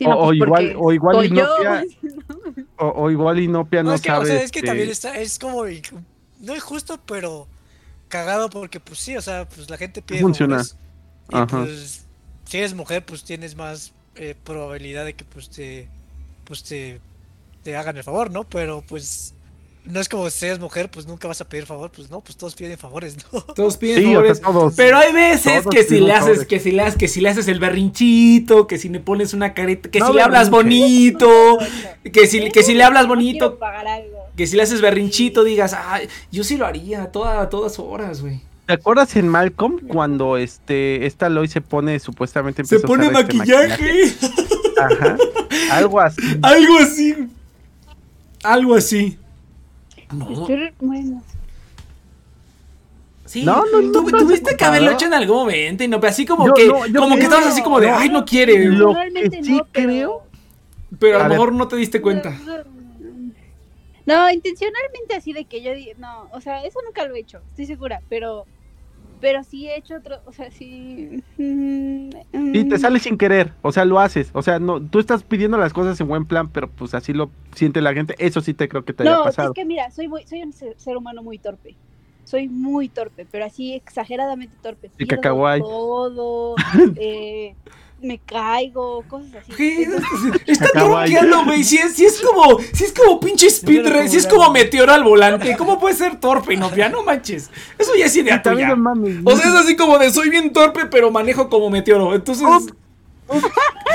O- 0.06 0.10
o 0.12 0.26
pues, 0.26 0.36
igual- 0.36 0.74
o 0.78 0.92
igual 0.92 1.28
yo. 1.30 1.46
sea- 1.62 1.82
O, 2.78 2.86
o 3.04 3.10
igual 3.10 3.38
Inopia 3.40 3.82
no, 3.82 3.90
No, 3.90 3.94
es 3.94 4.02
que, 4.02 4.08
sabe. 4.08 4.24
o 4.24 4.26
sea, 4.26 4.42
es 4.42 4.50
que 4.52 4.58
este, 4.58 4.66
también 4.68 4.88
está, 4.90 5.18
es 5.18 5.38
como, 5.38 5.62
no 6.40 6.54
es 6.54 6.62
justo, 6.62 6.98
pero 7.06 7.46
cagado 8.08 8.50
porque 8.50 8.80
pues 8.80 8.98
sí, 9.00 9.16
o 9.16 9.22
sea, 9.22 9.48
pues 9.48 9.70
la 9.70 9.76
gente 9.76 10.02
pide 10.02 10.20
Funciona. 10.20 10.56
favores 10.56 10.76
y 11.30 11.36
Ajá. 11.36 11.46
pues 11.46 12.06
si 12.44 12.58
eres 12.58 12.74
mujer 12.74 13.04
pues 13.04 13.24
tienes 13.24 13.56
más 13.56 13.92
eh, 14.16 14.34
probabilidad 14.44 15.04
de 15.04 15.14
que 15.14 15.24
pues 15.24 15.48
te, 15.50 15.88
pues 16.44 16.62
te, 16.62 17.00
te 17.62 17.76
hagan 17.76 17.96
el 17.96 18.04
favor, 18.04 18.30
¿no? 18.30 18.44
Pero 18.44 18.82
pues 18.86 19.34
no 19.84 20.00
es 20.00 20.08
como 20.08 20.30
si 20.30 20.46
eres 20.46 20.58
mujer 20.60 20.90
pues 20.90 21.06
nunca 21.06 21.28
vas 21.28 21.40
a 21.40 21.48
pedir 21.48 21.66
favor, 21.66 21.90
pues 21.90 22.10
no, 22.10 22.20
pues 22.22 22.36
todos 22.36 22.54
piden 22.54 22.78
favores, 22.78 23.16
¿no? 23.32 23.40
Todos 23.42 23.76
piden 23.76 24.02
Sí, 24.02 24.12
favores. 24.14 24.40
todos. 24.40 24.74
Pero 24.76 24.96
hay 24.98 25.12
veces 25.12 25.64
que 25.70 25.82
si 25.84 26.00
le 26.00 26.12
haces, 26.12 26.24
favores. 26.26 26.46
que 26.46 26.60
si 26.60 26.70
le 26.72 26.82
haces, 26.82 26.96
que 26.98 27.08
si 27.08 27.20
le 27.20 27.28
haces 27.30 27.48
el 27.48 27.58
berrinchito, 27.60 28.66
que 28.66 28.78
si 28.78 28.88
le 28.88 29.00
pones 29.00 29.34
una 29.34 29.52
carita, 29.54 29.90
que 29.90 29.98
No 29.98 30.06
si 30.08 30.12
le 30.14 30.22
hablas 30.22 30.48
bonito, 30.50 31.58
que 32.12 32.26
si, 32.26 32.50
que 32.50 32.62
si 32.62 32.74
le 32.74 32.84
hablas 32.84 33.06
bonito. 33.08 33.58
Que 34.36 34.46
si 34.46 34.56
le 34.56 34.62
haces 34.62 34.80
berrinchito, 34.80 35.44
digas, 35.44 35.74
ay, 35.76 36.08
yo 36.32 36.42
sí 36.44 36.56
lo 36.56 36.66
haría 36.66 37.04
a 37.04 37.12
toda, 37.12 37.40
a 37.40 37.48
todas 37.48 37.78
horas, 37.78 38.20
güey. 38.20 38.40
¿Te 38.66 38.72
acuerdas 38.72 39.14
en 39.16 39.28
Malcolm 39.28 39.78
cuando 39.86 40.36
este 40.38 41.04
esta 41.06 41.28
Lois 41.28 41.50
se 41.50 41.60
pone 41.60 41.98
supuestamente 42.00 42.64
Se 42.64 42.80
pone 42.80 43.06
este 43.06 43.12
maquillaje, 43.22 44.14
Ajá. 44.80 45.16
Algo 45.72 46.00
así. 46.00 46.22
algo 46.42 46.78
así, 46.78 47.14
algo 48.42 48.74
así. 48.74 49.18
No, 50.12 50.26
Bueno, 50.80 51.22
sí, 53.26 53.42
No, 53.44 53.64
no, 53.66 53.80
no, 53.82 53.92
tú, 53.92 54.10
no, 54.10 54.18
tuviste 54.18 54.52
no, 54.52 54.56
que 54.56 54.64
haberlo 54.64 54.90
hecho 54.92 55.06
en 55.06 55.14
algún 55.14 55.36
momento, 55.36 55.84
y 55.84 55.88
no, 55.88 56.00
pero 56.00 56.10
así 56.10 56.24
como 56.24 56.46
Yo- 56.46 56.54
que, 56.54 56.66
no, 56.90 57.00
como 57.00 57.16
que 57.16 57.22
estabas 57.24 57.46
así 57.46 57.62
como 57.62 57.80
de, 57.80 57.88
no. 57.88 57.96
ay, 57.98 58.08
no 58.08 58.24
quiere. 58.24 58.64
Lo 58.66 58.94
que 58.94 59.42
sí 59.42 59.60
creo- 59.72 60.22
Pero 60.98 61.18
a, 61.18 61.24
A 61.24 61.28
lo 61.28 61.34
mejor 61.34 61.52
no 61.52 61.68
te 61.68 61.76
diste 61.76 62.00
cuenta. 62.00 62.34
No, 64.06 64.30
intencionalmente 64.30 65.14
así 65.16 65.32
de 65.32 65.46
que 65.46 65.62
yo 65.62 65.70
no, 65.96 66.28
o 66.32 66.40
sea, 66.40 66.62
eso 66.64 66.78
nunca 66.84 67.06
lo 67.06 67.14
he 67.14 67.20
hecho, 67.20 67.44
estoy 67.48 67.66
segura, 67.66 68.02
pero 68.08 68.48
pero 69.20 69.44
sí 69.44 69.68
he 69.68 69.76
hecho 69.78 69.96
otro, 69.96 70.22
o 70.26 70.32
sea, 70.32 70.50
sí 70.50 71.24
mm, 71.38 72.10
Y 72.52 72.64
te 72.66 72.78
mm, 72.78 72.78
sale 72.78 73.00
sin 73.00 73.18
querer, 73.18 73.54
o 73.62 73.72
sea, 73.72 73.84
lo 73.84 73.98
haces. 73.98 74.30
O 74.32 74.42
sea, 74.42 74.58
no, 74.60 74.80
tú 74.86 75.00
estás 75.00 75.24
pidiendo 75.24 75.58
las 75.58 75.72
cosas 75.72 76.00
en 76.00 76.08
buen 76.08 76.26
plan, 76.26 76.50
pero 76.52 76.70
pues 76.72 76.94
así 76.94 77.12
lo 77.12 77.34
siente 77.54 77.80
la 77.82 77.92
gente. 77.94 78.14
Eso 78.18 78.40
sí 78.40 78.54
te 78.54 78.68
creo 78.68 78.84
que 78.84 78.92
te 78.92 79.02
haya 79.02 79.12
No, 79.12 79.24
es 79.28 79.34
pasado. 79.36 79.52
que 79.52 79.64
mira, 79.64 79.90
soy 79.90 80.08
muy, 80.08 80.26
soy 80.26 80.42
un 80.42 80.52
ser, 80.52 80.74
ser 80.78 80.96
humano 80.96 81.22
muy 81.22 81.38
torpe. 81.38 81.78
Soy 82.24 82.48
muy 82.48 82.88
torpe, 82.88 83.26
pero 83.26 83.44
así 83.44 83.74
exageradamente 83.74 84.56
torpe. 84.58 84.92
Y 84.98 85.06
cacahuay. 85.06 85.60
todo, 85.60 86.54
eh, 86.94 87.56
me 88.04 88.18
caigo, 88.18 89.02
cosas 89.08 89.30
así. 89.50 89.86
Está 90.46 90.68
Kawaii. 90.72 91.12
torqueando, 91.12 91.44
güey. 91.44 91.64
Si 91.64 91.78
es, 91.78 91.94
si 91.94 92.04
es 92.04 92.20
como, 92.20 92.58
si 92.72 92.84
es 92.84 92.92
como 92.92 93.18
pinche 93.18 93.50
speedrun, 93.50 94.08
si 94.08 94.18
es 94.18 94.26
como 94.26 94.50
meteoro 94.50 94.92
al 94.92 95.02
volante. 95.02 95.56
¿Cómo 95.56 95.80
puede 95.80 95.94
ser 95.96 96.20
torpe, 96.20 96.54
Inopia? 96.54 96.88
No 96.88 97.02
manches. 97.02 97.50
Eso 97.78 97.92
ya 97.96 98.06
es 98.06 98.16
idea 98.16 98.40
tuya. 98.42 98.68
no 98.68 98.76
mames. 98.76 99.16
O 99.24 99.36
sea, 99.36 99.48
es 99.48 99.54
así 99.56 99.74
como 99.76 99.98
de 99.98 100.10
soy 100.10 100.30
bien 100.30 100.52
torpe, 100.52 100.86
pero 100.86 101.10
manejo 101.10 101.48
como 101.48 101.70
meteoro. 101.70 102.14
Entonces, 102.14 102.46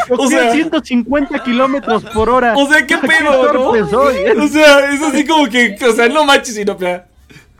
o 0.09 0.27
sea- 0.27 0.51
150 0.51 1.43
kilómetros 1.43 2.03
por 2.05 2.29
hora. 2.29 2.55
o 2.57 2.67
sea, 2.67 2.85
qué 2.87 2.97
pedo, 2.97 3.47
torpe 3.51 3.79
¿no? 3.81 3.89
soy. 3.89 4.15
O 4.39 4.47
sea, 4.47 4.91
es 4.91 5.01
así 5.01 5.25
como 5.25 5.47
que, 5.47 5.77
o 5.87 5.93
sea, 5.93 6.09
no 6.09 6.25
manches, 6.25 6.57
Inopia. 6.57 7.07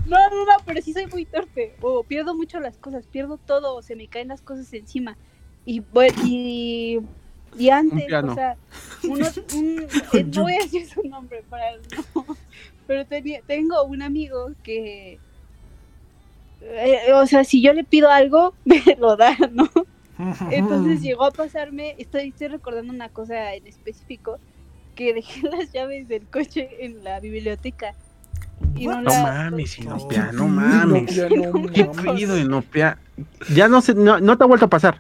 no, 0.08 0.18
no, 0.32 0.46
no, 0.46 0.52
pero 0.66 0.82
sí 0.82 0.92
soy 0.94 1.06
muy 1.08 1.26
torpe. 1.26 1.76
O 1.82 2.04
pierdo 2.04 2.34
mucho 2.36 2.60
las 2.60 2.78
cosas, 2.78 3.06
pierdo 3.06 3.38
todo, 3.38 3.76
o 3.76 3.82
se 3.84 3.96
me 3.96 4.08
caen 4.08 4.30
las 4.30 4.42
cosas 4.42 4.74
encima. 4.74 5.16
Y 5.66 5.82
bueno, 5.82 6.18
y, 6.26 7.00
y 7.58 7.70
antes, 7.70 8.06
piano. 8.06 8.32
o 8.32 8.36
sea, 8.36 8.56
uno, 9.04 9.26
un, 9.56 9.88
eh, 10.14 10.24
no 10.24 10.42
voy 10.44 10.54
a 10.54 10.60
decir 10.64 10.88
su 10.88 11.04
nombre 11.08 11.44
para 11.50 11.66
no, 12.16 12.26
pero 12.88 13.06
tenía, 13.06 13.42
tengo 13.46 13.84
un 13.84 14.02
amigo 14.02 14.52
que, 14.64 15.20
eh, 16.62 17.14
o 17.14 17.26
sea, 17.28 17.44
si 17.44 17.62
yo 17.62 17.74
le 17.74 17.84
pido 17.84 18.10
algo, 18.10 18.54
me 18.66 18.82
lo 19.00 19.16
da, 19.16 19.36
¿no? 19.52 19.70
Entonces 20.52 21.02
llegó 21.02 21.24
a 21.26 21.32
pasarme, 21.32 21.96
estoy, 21.98 22.30
estoy 22.30 22.48
recordando 22.50 22.92
una 22.92 23.08
cosa 23.10 23.54
en 23.54 23.66
específico, 23.68 24.38
que 24.96 25.14
dejé 25.14 25.42
las 25.48 25.72
llaves 25.72 26.08
del 26.08 26.26
coche 26.28 26.68
en 26.84 27.04
la 27.04 27.20
biblioteca. 27.20 27.94
Y 28.76 28.88
no, 28.88 29.02
No 29.02 29.10
la- 29.12 29.24
mames, 29.24 29.80
no- 29.80 29.96
Inopia, 29.98 30.32
no 30.34 30.48
mames. 30.48 31.16
Inopia, 31.16 31.30
no 31.52 31.72
Qué 31.72 31.86
mames. 31.86 32.14
pido, 32.16 32.38
Inopia. 32.38 32.98
Ya 33.56 33.68
no 33.70 33.82
sé, 33.82 33.94
no, 33.94 34.20
no 34.20 34.38
te 34.38 34.44
ha 34.44 34.48
vuelto 34.48 34.66
a 34.66 34.70
pasar. 34.70 34.98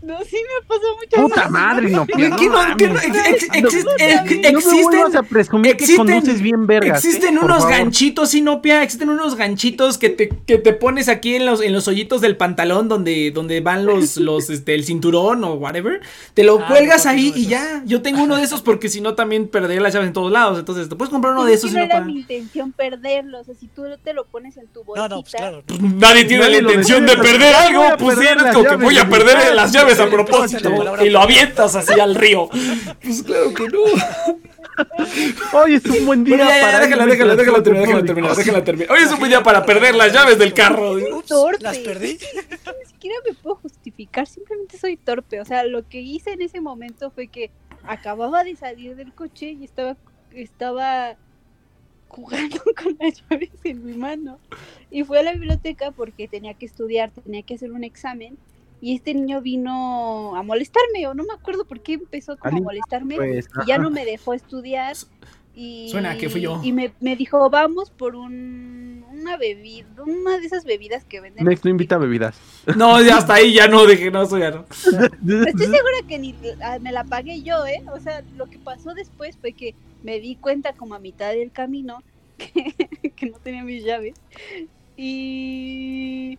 No, 0.00 0.16
sí 0.24 0.36
me 0.36 0.66
pasó 0.66 0.96
mucho. 0.96 1.28
Puta 1.28 1.48
madre, 1.48 1.90
Inopia. 1.90 2.16
¿Qué 2.16 2.46
no 2.48 2.76
qué 2.76 2.88
no, 2.88 2.96
ex- 2.98 3.06
ex- 3.06 3.42
ex- 3.52 3.54
existen, 3.54 5.16
a 5.16 5.22
presumir 5.24 5.76
que 5.76 5.96
conduces 5.96 6.40
bien 6.40 6.66
vergas. 6.66 7.04
existen 7.04 7.36
¿eh? 7.36 7.40
Unos 7.42 7.66
ganchitos, 7.66 8.30
Sinopia, 8.30 8.82
existen 8.82 9.10
unos 9.10 9.34
ganchitos 9.34 9.98
que 9.98 10.08
te, 10.10 10.28
que 10.28 10.58
te 10.58 10.72
pones 10.72 11.08
aquí 11.08 11.34
en 11.34 11.46
los, 11.46 11.60
en 11.60 11.72
los 11.72 11.88
hoyitos 11.88 12.20
del 12.20 12.36
pantalón 12.36 12.88
donde, 12.88 13.32
donde 13.32 13.60
van 13.60 13.86
los, 13.86 14.16
los, 14.18 14.50
este, 14.50 14.74
el 14.74 14.84
cinturón 14.84 15.42
o 15.44 15.54
whatever. 15.54 16.00
Te 16.34 16.44
lo 16.44 16.58
Ah, 16.60 16.66
cuelgas 16.68 17.04
ahí 17.06 17.32
y 17.34 17.46
ya. 17.46 17.82
Yo 17.84 18.00
tengo 18.00 18.22
uno 18.22 18.36
de 18.36 18.42
esos 18.44 18.62
porque 18.62 18.88
si 18.88 19.00
no 19.00 19.14
también 19.14 19.48
perdería 19.48 19.80
las 19.80 19.92
llaves 19.94 20.06
en 20.08 20.12
todos 20.12 20.30
lados. 20.30 20.58
Entonces 20.58 20.88
te 20.88 20.94
puedes 20.96 21.10
comprar 21.10 21.32
uno 21.34 21.44
de 21.44 21.54
Es 21.54 21.60
esos, 21.60 21.72
no 21.72 21.80
era 21.82 22.00
mi 22.00 22.18
intención 22.20 22.72
perderlo. 22.72 23.40
O 23.40 23.44
sea, 23.44 23.54
si 23.54 23.66
tú 23.66 23.82
te 24.04 24.12
lo 24.12 24.24
pones 24.26 24.56
en 24.56 24.68
tu 24.68 24.84
bolsita. 24.84 25.08
No, 25.08 25.16
no, 25.16 25.22
pues 25.22 25.34
claro. 25.34 25.62
Pues 25.66 25.80
nadie 25.80 26.24
tiene 26.24 26.48
la 26.48 26.56
intención 26.58 27.04
de 27.04 27.16
perder 27.16 27.54
algo, 27.54 27.82
pues 27.98 28.16
como 28.52 28.64
que 28.64 28.76
voy 28.76 28.96
a 28.98 29.04
de 29.04 29.10
perder 29.10 29.54
las 29.54 29.72
llaves 29.72 29.87
a 29.92 30.04
Sí, 30.04 30.10
propósito 30.10 31.04
y 31.04 31.10
lo 31.10 31.20
avientas 31.20 31.74
así 31.74 31.98
al 31.98 32.14
río. 32.14 32.48
Pues 33.02 33.22
claro 33.22 33.54
que 33.54 33.68
no. 33.68 33.80
Hoy 35.52 35.74
es 35.74 35.84
un 35.86 36.06
buen 36.06 36.24
día 36.24 36.36
Bueno, 36.36 36.50
ya, 36.50 36.56
ya, 36.56 36.66
para 36.66 36.80
déjala, 36.80 37.06
déjala, 37.06 37.36
déjala 37.36 37.62
terminar, 37.62 37.86
déjala 37.86 38.06
terminar, 38.06 38.36
déjala 38.36 38.64
terminar. 38.64 38.92
Hoy 38.92 39.02
es 39.02 39.12
un 39.12 39.18
buen 39.18 39.30
día 39.30 39.42
para 39.42 39.64
perder 39.64 39.94
las 39.94 40.12
llaves 40.12 40.38
del 40.38 40.54
carro. 40.54 40.92
Ups, 40.92 41.26
torpe. 41.26 41.62
las 41.62 41.78
perdí. 41.78 42.18
Ni 42.18 42.86
siquiera 42.86 43.16
me 43.26 43.34
puedo 43.34 43.56
justificar. 43.56 44.26
Simplemente 44.26 44.78
soy 44.78 44.96
torpe. 44.96 45.40
O 45.40 45.44
sea, 45.44 45.64
lo 45.64 45.88
que 45.88 46.00
hice 46.00 46.32
en 46.32 46.42
ese 46.42 46.60
momento 46.60 47.10
fue 47.10 47.26
que 47.28 47.50
acababa 47.82 48.44
de 48.44 48.54
salir 48.56 48.94
del 48.96 49.12
coche 49.12 49.56
y 49.58 49.64
estaba, 49.64 49.96
estaba 50.32 51.16
jugando 52.08 52.56
con 52.82 52.96
las 53.00 53.22
llaves 53.22 53.50
en 53.64 53.84
mi 53.84 53.94
mano. 53.94 54.38
Y 54.90 55.04
fui 55.04 55.18
a 55.18 55.22
la 55.22 55.32
biblioteca 55.32 55.90
porque 55.90 56.28
tenía 56.28 56.54
que 56.54 56.66
estudiar, 56.66 57.10
tenía 57.10 57.42
que 57.42 57.54
hacer 57.54 57.72
un 57.72 57.84
examen. 57.84 58.38
Y 58.80 58.94
este 58.94 59.12
niño 59.14 59.40
vino 59.40 60.36
a 60.36 60.42
molestarme, 60.42 61.06
o 61.06 61.14
no 61.14 61.24
me 61.24 61.34
acuerdo 61.34 61.64
por 61.64 61.80
qué 61.80 61.94
empezó 61.94 62.36
como 62.36 62.58
a 62.58 62.60
molestarme. 62.60 63.16
Pues, 63.16 63.48
y 63.64 63.66
ya 63.66 63.78
no 63.78 63.90
me 63.90 64.04
dejó 64.04 64.34
estudiar. 64.34 64.96
Y, 65.54 65.88
Suena 65.90 66.16
que 66.16 66.28
fui 66.28 66.42
yo. 66.42 66.60
Y 66.62 66.72
me, 66.72 66.92
me 67.00 67.16
dijo, 67.16 67.50
vamos 67.50 67.90
por 67.90 68.14
un, 68.14 69.04
una 69.12 69.36
bebida, 69.36 69.86
una 70.06 70.38
de 70.38 70.46
esas 70.46 70.64
bebidas 70.64 71.04
que 71.04 71.20
venden. 71.20 71.44
Next 71.44 71.64
no 71.64 71.70
invita 71.70 71.96
a 71.96 71.98
bebidas. 71.98 72.38
No, 72.76 73.02
ya 73.02 73.16
hasta 73.18 73.34
ahí 73.34 73.52
ya 73.52 73.66
no, 73.66 73.84
dije, 73.86 74.10
no, 74.10 74.22
eso 74.22 74.38
ya 74.38 74.50
no. 74.50 74.66
Estoy 74.70 75.66
segura 75.66 75.98
que 76.06 76.18
ni 76.18 76.34
ah, 76.62 76.78
me 76.80 76.92
la 76.92 77.04
pagué 77.04 77.42
yo, 77.42 77.66
¿eh? 77.66 77.82
O 77.92 78.00
sea, 78.00 78.22
lo 78.36 78.46
que 78.46 78.58
pasó 78.58 78.94
después 78.94 79.36
fue 79.36 79.52
que 79.52 79.74
me 80.02 80.20
di 80.20 80.36
cuenta 80.36 80.72
como 80.74 80.94
a 80.94 80.98
mitad 80.98 81.32
del 81.32 81.50
camino 81.50 82.02
que, 82.38 82.74
que 83.16 83.26
no 83.26 83.38
tenía 83.38 83.64
mis 83.64 83.84
llaves. 83.84 84.14
Y, 84.96 86.38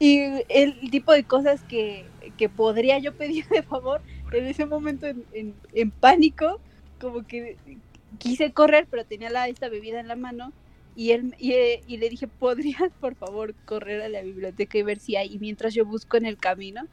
y 0.00 0.20
el 0.50 0.80
tipo 0.92 1.12
de 1.12 1.26
cosas 1.26 1.64
que, 1.64 2.14
que 2.38 2.50
podría 2.50 2.98
yo 3.00 3.16
pedir 3.16 3.46
de 3.50 3.62
favor, 3.64 4.02
en 4.32 4.46
ese 4.46 4.66
momento 4.66 5.06
en, 5.08 5.28
en- 5.32 5.62
en 5.72 5.92
pánico, 5.92 6.62
como 6.98 7.24
que 7.26 7.60
quise 8.18 8.52
correr, 8.54 8.88
pero 8.90 9.06
tenía 9.06 9.30
la, 9.30 9.48
esta 9.48 9.68
bebida 9.70 10.00
en 10.00 10.08
la 10.08 10.16
mano. 10.16 10.54
Y, 10.94 11.12
él, 11.12 11.34
y, 11.38 11.54
y 11.86 11.98
le 11.98 12.10
dije, 12.10 12.28
¿podrías 12.28 12.92
por 13.00 13.16
favor 13.16 13.56
correr 13.64 14.02
a 14.02 14.08
la 14.10 14.22
biblioteca 14.22 14.78
y 14.78 14.82
ver 14.82 15.00
si 15.00 15.16
hay? 15.16 15.34
Y 15.34 15.38
mientras 15.40 15.74
yo 15.74 15.86
busco 15.86 16.16
en 16.18 16.26
el 16.26 16.38
camino. 16.38 16.88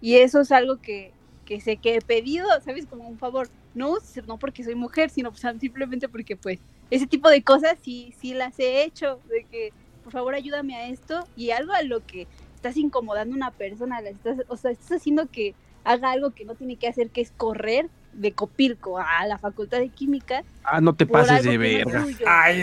Y 0.00 0.16
eso 0.16 0.40
es 0.40 0.52
algo 0.52 0.78
que, 0.80 1.14
que 1.44 1.60
sé 1.60 1.78
que 1.80 1.96
he 1.96 2.02
pedido, 2.02 2.46
¿sabes? 2.64 2.86
Como 2.86 3.08
un 3.08 3.18
favor. 3.18 3.52
No, 3.74 3.96
no 4.26 4.38
porque 4.38 4.64
soy 4.64 4.74
mujer, 4.74 5.10
sino 5.10 5.30
pues, 5.32 5.42
simplemente 5.60 6.08
porque 6.08 6.36
pues 6.36 6.60
ese 6.90 7.06
tipo 7.06 7.28
de 7.30 7.44
cosas 7.44 7.78
sí, 7.82 8.12
sí 8.18 8.34
las 8.34 8.58
he 8.58 8.82
hecho. 8.84 9.22
De 9.28 9.46
que, 9.50 9.74
por 10.02 10.12
favor, 10.12 10.34
ayúdame 10.34 10.76
a 10.76 10.88
esto. 10.88 11.26
Y 11.36 11.50
algo 11.50 11.72
a 11.72 11.82
lo 11.82 12.04
que 12.06 12.26
estás 12.56 12.76
incomodando 12.76 13.34
a 13.34 13.36
una 13.36 13.50
persona, 13.50 14.00
la 14.00 14.10
estás, 14.10 14.38
o 14.48 14.56
sea, 14.56 14.70
estás 14.70 14.92
haciendo 14.98 15.26
que 15.26 15.54
haga 15.84 16.10
algo 16.10 16.30
que 16.30 16.44
no 16.44 16.54
tiene 16.54 16.76
que 16.76 16.88
hacer, 16.88 17.10
que 17.10 17.20
es 17.22 17.32
correr 17.36 17.88
de 18.12 18.32
Copilco 18.32 18.98
a 18.98 19.24
la 19.26 19.38
Facultad 19.38 19.78
de 19.78 19.88
Química. 19.88 20.42
Ah, 20.64 20.80
no 20.80 20.94
te 20.94 21.06
pases 21.06 21.44
de 21.44 21.54
no 21.54 21.60
verga. 21.60 22.02
tuyo. 22.02 22.26
Ay, 22.28 22.60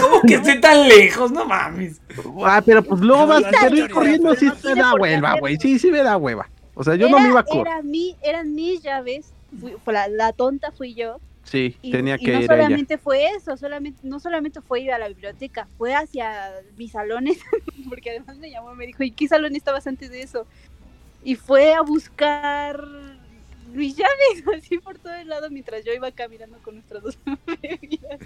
¿cómo 0.00 0.22
que 0.22 0.34
esté 0.34 0.56
tan 0.56 0.88
lejos? 0.88 1.30
No 1.30 1.44
mames. 1.44 2.00
Ah, 2.44 2.62
pero 2.64 2.82
pues 2.82 3.00
luego 3.00 3.26
vas 3.26 3.44
a 3.44 3.68
ir 3.68 3.90
corriendo, 3.90 4.34
no 4.34 4.52
te 4.54 4.74
da 4.74 4.94
hueva, 4.94 5.36
güey. 5.38 5.56
Sí, 5.58 5.78
sí 5.78 5.90
me 5.90 6.02
da 6.02 6.16
hueva. 6.16 6.48
O 6.74 6.82
sea, 6.82 6.94
yo 6.94 7.08
no 7.08 7.18
me 7.20 7.28
iba 7.28 7.40
a 7.40 7.44
correr. 7.44 7.66
Era 7.74 7.82
mi, 7.82 8.16
eran 8.22 8.54
mis 8.54 8.82
llaves, 8.82 9.32
fui- 9.60 9.76
fue 9.84 9.92
la, 9.92 10.08
la 10.08 10.32
tonta 10.32 10.72
fui 10.72 10.94
yo. 10.94 11.20
Sí, 11.50 11.76
Y, 11.82 11.90
tenía 11.92 12.16
y 12.16 12.18
que 12.24 12.32
no 12.32 12.40
ir 12.42 12.50
a 12.50 12.54
ella. 12.54 12.62
solamente 12.64 12.98
fue 12.98 13.26
eso, 13.36 13.56
solamente, 13.56 14.00
no 14.02 14.20
solamente 14.20 14.60
fue 14.60 14.80
ir 14.82 14.92
a 14.92 14.98
la 14.98 15.08
biblioteca, 15.08 15.66
fue 15.78 15.94
hacia 15.94 16.50
mis 16.76 16.92
salones, 16.92 17.38
porque 17.88 18.10
además 18.10 18.36
me 18.38 18.50
llamó 18.50 18.72
y 18.72 18.76
me 18.76 18.86
dijo, 18.86 19.02
¿y 19.02 19.10
qué 19.12 19.26
salón 19.28 19.56
estabas 19.56 19.86
antes 19.86 20.10
de 20.10 20.22
eso? 20.22 20.46
Y 21.24 21.34
fue 21.36 21.72
a 21.74 21.80
buscar 21.82 22.82
mis 23.72 23.96
llaves 23.96 24.44
así 24.58 24.78
por 24.78 24.98
todo 24.98 25.12
el 25.14 25.28
lado 25.28 25.50
mientras 25.50 25.84
yo 25.84 25.92
iba 25.92 26.10
caminando 26.12 26.56
con 26.62 26.74
nuestras 26.76 27.02
dos 27.02 27.18
bebidas 27.62 28.18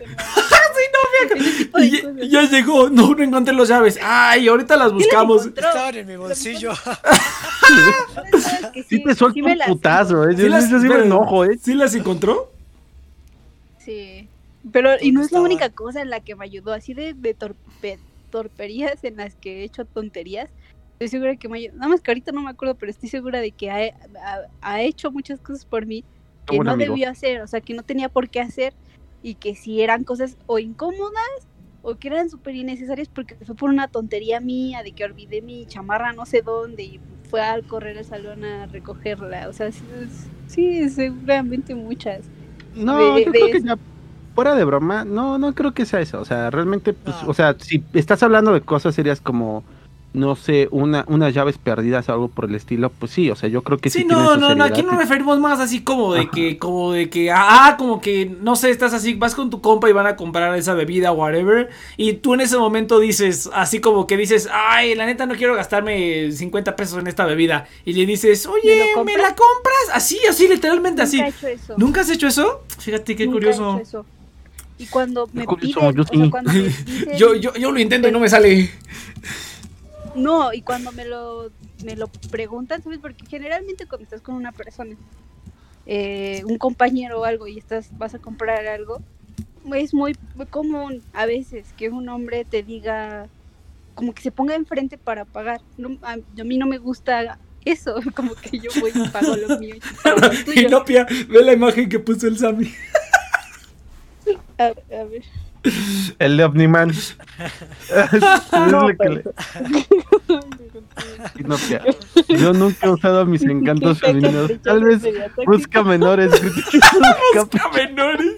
tipo 1.59 1.79
de 1.79 1.87
Y, 1.87 2.25
y 2.27 2.29
ya 2.29 2.43
llegó, 2.43 2.89
no, 2.91 3.15
no 3.15 3.23
encontré 3.23 3.55
las 3.55 3.69
llaves. 3.69 3.99
Ay, 4.03 4.47
ahorita 4.49 4.77
las 4.77 4.89
Sí 4.91 4.95
las 4.99 5.05
buscamos. 5.07 5.47
Estaban 5.47 5.95
en 5.97 6.07
mi 6.07 6.17
bolsillo. 6.17 6.73
Sí 8.89 9.03
te 9.03 9.15
suelto 9.15 9.35
sí 9.35 9.43
un 9.43 9.59
las- 9.59 9.69
putazo, 9.69 10.29
eh. 10.29 10.37
Sí 10.37 10.49
las- 10.49 10.69
sí 10.69 10.75
me 10.75 11.03
enojo, 11.03 11.45
eh. 11.45 11.59
¿Sí 11.61 11.75
las 11.75 11.95
encontró? 11.95 12.52
Sí. 13.85 14.29
Pero, 14.73 14.91
y 15.01 15.11
no 15.13 15.21
¿Dónde 15.21 15.27
es 15.27 15.33
la 15.33 15.41
única 15.41 15.71
cosa 15.71 16.03
en 16.03 16.11
la 16.11 16.21
que 16.21 16.37
me 16.37 16.45
ayudó, 16.45 16.73
así 16.73 16.95
de, 16.95 17.15
de 17.15 17.37
torpe- 17.37 17.99
torperías 18.31 19.03
en 19.05 19.17
las 19.17 19.37
que 19.37 19.61
he 19.61 19.65
hecho 19.65 19.85
tonterías. 19.87 20.51
Estoy 21.01 21.09
segura 21.09 21.37
que 21.37 21.49
me 21.49 21.59
ayudó. 21.59 21.75
Nada 21.77 21.89
más 21.89 22.01
que 22.01 22.11
ahorita 22.13 22.33
no 22.33 22.43
me 22.43 22.51
acuerdo, 22.51 22.77
pero 22.77 22.91
estoy 22.91 23.09
segura 23.09 23.41
de 23.41 23.53
que 23.53 23.71
ha, 23.71 23.93
ha- 24.21 24.43
ha 24.61 24.83
hecho 24.83 25.11
muchas 25.11 25.41
cosas 25.41 25.65
por 25.67 25.87
mí 25.87 26.05
que 26.47 26.61
no 26.61 26.73
amigo. 26.73 26.93
debió 26.93 27.11
hacer, 27.11 27.41
o 27.43 27.47
sea, 27.49 27.61
que 27.61 27.75
no 27.75 27.83
tenía 27.83 28.09
por 28.09 28.31
qué 28.31 28.41
hacer 28.41 28.75
y 29.21 29.35
que 29.37 29.57
si 29.57 29.83
eran 29.83 30.05
cosas 30.05 30.37
o 30.47 30.59
incómodas 30.61 31.49
o 31.81 31.97
que 31.97 32.09
eran 32.09 32.31
súper 32.31 32.55
innecesarias 32.55 33.09
porque 33.09 33.37
fue 33.45 33.57
por 33.57 33.71
una 33.71 33.89
tontería 33.89 34.41
mía 34.41 34.83
de 34.85 34.93
que 34.93 35.05
olvidé 35.05 35.43
mi 35.43 35.67
chamarra 35.67 36.13
no 36.13 36.27
sé 36.27 36.43
dónde 36.43 36.85
y 36.85 37.01
fue 37.29 37.41
al 37.41 37.65
correr 37.67 37.99
al 37.99 38.05
salón 38.05 38.45
a 38.45 38.67
recogerla. 38.67 39.49
O 39.49 39.53
sea, 39.53 39.71
sí 40.47 40.89
seguramente 40.91 41.75
muchas. 41.75 42.31
No, 42.75 42.97
de- 43.15 43.25
yo 43.25 43.33
de 43.33 43.39
creo 43.39 43.53
que 43.53 43.63
ya, 43.63 43.77
fuera 44.35 44.55
de 44.55 44.65
broma, 44.65 45.05
no, 45.05 45.39
no 45.39 45.55
creo 45.55 45.73
que 45.73 45.87
sea 45.87 46.01
eso. 46.01 46.21
O 46.21 46.25
sea, 46.25 46.51
realmente, 46.51 46.93
pues, 46.93 47.17
No. 47.23 47.29
o 47.31 47.35
sea, 47.35 47.55
si 47.59 47.85
estás 47.93 48.23
hablando 48.23 48.53
de 48.53 48.61
cosas 48.63 48.95
serias 48.95 49.21
como 49.21 49.65
no 50.15 50.37
sé, 50.37 50.69
una, 50.71 51.05
unas 51.09 51.33
llaves 51.33 51.57
perdidas 51.57 52.09
o 52.09 52.13
algo 52.13 52.29
por 52.29 52.45
el 52.45 52.55
estilo, 52.55 52.91
pues 52.91 53.13
sí, 53.13 53.31
o 53.31 53.37
sea, 53.37 53.49
yo 53.49 53.63
creo 53.63 53.79
que 53.79 53.89
sí. 53.89 54.01
Sí, 54.01 54.05
no, 54.05 54.37
no, 54.37 54.55
no, 54.55 54.65
aquí 54.65 54.83
nos 54.83 54.97
referimos 54.97 55.39
más 55.41 55.59
así 55.59 55.81
como 55.83 56.13
de 56.13 56.29
que, 56.29 56.59
como 56.59 56.93
de 56.93 57.09
que, 57.09 57.31
ah, 57.31 57.77
como 57.79 58.01
que, 58.01 58.27
no 58.43 58.55
sé, 58.55 58.71
estás 58.71 58.93
así, 58.93 59.15
vas 59.15 59.35
con 59.35 59.49
tu 59.49 59.63
compa 59.63 59.89
y 59.89 59.93
van 59.93 60.07
a 60.07 60.17
comprar 60.17 60.55
esa 60.59 60.75
bebida, 60.75 61.13
whatever, 61.13 61.71
y 61.97 62.13
tú 62.15 62.35
en 62.35 62.43
ese 62.43 62.59
momento 62.59 63.01
dices, 63.01 63.49
así 63.55 63.81
como 63.81 64.07
que 64.07 64.19
dices, 64.19 64.49
ay, 64.53 64.95
la 64.95 65.07
neta 65.07 65.25
no 65.25 65.35
quiero 65.35 65.55
gastarme 65.55 66.31
50 66.31 66.77
pesos 66.77 66.99
en 66.99 67.07
esta 67.07 67.25
bebida, 67.25 67.67
y 67.87 67.95
le 67.95 68.05
dices, 68.05 68.45
oye, 68.47 68.93
¿Me 68.97 69.05
¿me, 69.05 69.17
la 69.17 69.29
compras? 69.29 69.95
Así, 69.95 70.19
así, 70.29 70.47
literalmente 70.47 71.01
así. 71.03 71.19
Nunca 71.23 71.29
he 71.29 71.31
hecho 71.31 71.49
eso. 71.49 71.75
¿Nunca 71.79 72.01
has 72.03 72.11
hecho 72.11 72.27
eso? 72.27 72.61
Fíjate 72.79 73.17
qué 73.17 73.25
Nunca 73.25 73.39
he 73.39 73.41
curioso. 73.41 73.71
hecho 73.79 73.83
eso. 73.83 74.07
Y 74.79 74.87
cuando 74.87 75.29
me 75.33 75.47
piden, 75.47 75.95
yo 75.95 76.03
o 76.03 76.07
sea, 76.07 76.31
cuando 76.31 76.53
me 76.53 76.59
dicen- 76.65 77.17
Yo, 77.17 77.35
yo, 77.35 77.55
yo 77.55 77.71
lo 77.71 77.79
intento 77.79 78.09
y 78.09 78.13
no 78.13 78.19
me 78.21 78.29
sale. 78.29 78.71
No, 80.15 80.53
y 80.53 80.63
cuando 80.63 80.93
me 80.93 81.05
lo, 81.05 81.51
me 81.85 81.97
lo 81.97 82.09
preguntan, 82.31 82.83
¿sabes? 82.83 82.99
Porque 82.99 83.25
generalmente 83.27 83.87
cuando 83.87 84.05
estás 84.05 84.21
con 84.21 84.35
una 84.35 84.53
persona, 84.53 84.95
eh, 85.87 86.43
un 86.45 86.59
compañero 86.59 87.21
o 87.21 87.25
algo, 87.25 87.47
y 87.47 87.59
estás, 87.59 87.97
vas 87.99 88.15
a 88.15 88.19
comprar 88.19 88.67
algo, 88.67 89.01
es 89.75 89.95
muy, 89.95 90.17
muy 90.35 90.47
común 90.47 91.03
a 91.13 91.27
veces 91.27 91.73
que 91.77 91.89
un 91.89 92.09
hombre 92.09 92.45
te 92.45 92.63
diga, 92.63 93.29
como 93.95 94.15
que 94.15 94.23
se 94.23 94.33
ponga 94.33 94.55
enfrente 94.55 94.99
para 94.99 95.25
pagar. 95.25 95.61
No, 95.79 95.97
a, 96.03 96.13
a 96.13 96.45
mí 96.45 96.59
no 96.59 96.67
me 96.67 96.79
gusta 96.79 97.39
eso, 97.65 97.97
como 98.15 98.35
que 98.35 98.59
yo 98.59 98.71
voy 98.81 98.93
y 98.95 99.09
pago 99.09 99.37
lo 99.37 99.59
mío 99.59 99.77
y 99.77 99.81
tuyo. 100.45 100.69
Inopia, 100.69 101.07
ve 101.29 101.43
la 101.43 101.53
imagen 101.53 101.89
que 101.89 101.99
puso 101.99 102.27
el 102.27 102.39
Sammy. 102.39 102.73
A, 104.59 104.65
a 104.67 105.05
ver. 105.05 105.25
El 106.19 106.37
de 106.37 106.45
Omniman. 106.45 106.93
No, 108.71 108.89
le- 108.89 109.25
no. 111.45 111.57
Yo 112.29 112.53
nunca 112.53 112.87
he 112.87 112.91
usado 112.91 113.25
mis 113.27 113.43
encantos 113.43 114.01
femeninos. 114.01 114.51
Tal 114.63 114.85
vez 114.85 115.01
busca 115.47 115.83
menores. 115.83 116.31
Busca 117.35 117.71
menores. 117.75 118.33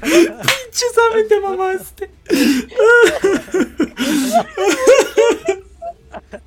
Pinche 0.00 0.86
Sammy, 0.94 1.28
te 1.28 1.40
mamaste. 1.40 2.10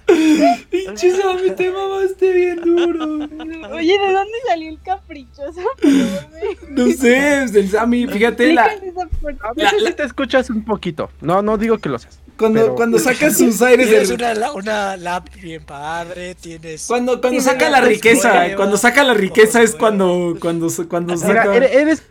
Pinche 0.69 1.11
Sammy, 1.11 1.51
te 1.55 1.71
mamaste 1.71 2.31
bien 2.31 2.61
duro. 2.61 3.05
Oye, 3.73 3.99
¿de 3.99 4.13
dónde 4.13 4.33
salió 4.47 4.69
el 4.69 4.81
caprichoso? 4.81 5.61
No 6.69 6.87
sé, 6.87 7.43
es 7.43 7.53
del 7.53 7.69
Sammy, 7.69 8.07
fíjate, 8.07 8.53
la, 8.53 8.67
Explícale 8.67 8.91
esa 8.91 9.07
parte. 9.21 9.39
A 9.43 9.53
veces 9.53 9.83
sí 9.87 9.93
te 9.93 10.03
escuchas 10.03 10.49
un 10.49 10.63
poquito. 10.63 11.09
No, 11.19 11.41
no 11.41 11.57
digo 11.57 11.77
que 11.79 11.89
lo 11.89 11.99
seas. 11.99 12.20
Cuando, 12.41 12.59
Pero- 12.61 12.75
cuando 12.75 12.99
sacas 12.99 13.37
sus 13.37 13.61
aires 13.61 13.87
Tienes 13.87 14.09
de... 14.09 14.15
una, 14.15 14.51
una 14.51 14.97
lap 14.97 15.29
bien 15.41 15.63
padre, 15.63 16.35
tienes... 16.35 16.85
Cuando, 16.87 17.21
cuando 17.21 17.39
saca 17.39 17.69
la 17.69 17.79
riqueza, 17.79 18.53
cuando 18.57 18.75
saca 18.75 19.03
la 19.05 19.13
riqueza 19.13 19.61
es 19.61 19.73
cuando, 19.75 20.35
cuando, 20.41 20.67
cuando 20.89 21.15
Mira, 21.15 21.43
saca... 21.43 21.55
eres, 21.55 21.71
eres, 21.73 22.03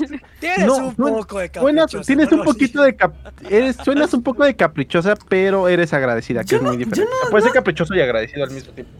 eres- 0.00 0.20
Tienes 0.42 0.66
no, 0.66 0.76
un 0.88 0.94
poco 0.94 1.38
de 1.38 1.50
caprichoso. 1.50 2.00
tienes 2.04 2.30
un 2.32 2.42
poquito 2.44 2.82
de 2.82 2.96
cap, 2.96 3.12
eres, 3.48 3.76
suenas 3.84 4.12
un 4.12 4.22
poco 4.22 4.44
de 4.44 4.54
caprichosa, 4.56 5.14
pero 5.28 5.68
eres 5.68 5.92
agradecida, 5.92 6.42
que 6.42 6.50
Yo 6.50 6.56
es 6.58 6.62
no- 6.62 6.68
muy 6.70 6.76
diferente. 6.78 7.10
no- 7.24 7.30
puedes 7.30 7.44
ser 7.44 7.52
caprichoso 7.52 7.94
y 7.94 8.00
agradecido 8.00 8.44
al 8.44 8.50
mismo 8.50 8.72
tiempo. 8.72 8.92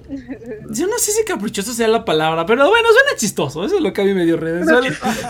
Yo 0.71 0.87
no 0.87 0.99
sé 0.99 1.13
si 1.13 1.25
caprichoso 1.25 1.73
sea 1.73 1.89
la 1.89 2.05
palabra, 2.05 2.47
pero 2.47 2.69
bueno, 2.69 2.89
suena 2.93 3.17
chistoso. 3.19 3.65
Eso 3.65 3.77
es 3.77 3.83
lo 3.83 3.93
que 3.93 4.03
a 4.03 4.05
mí 4.05 4.15
me 4.15 4.25
dio 4.25 4.37
redes. 4.37 4.67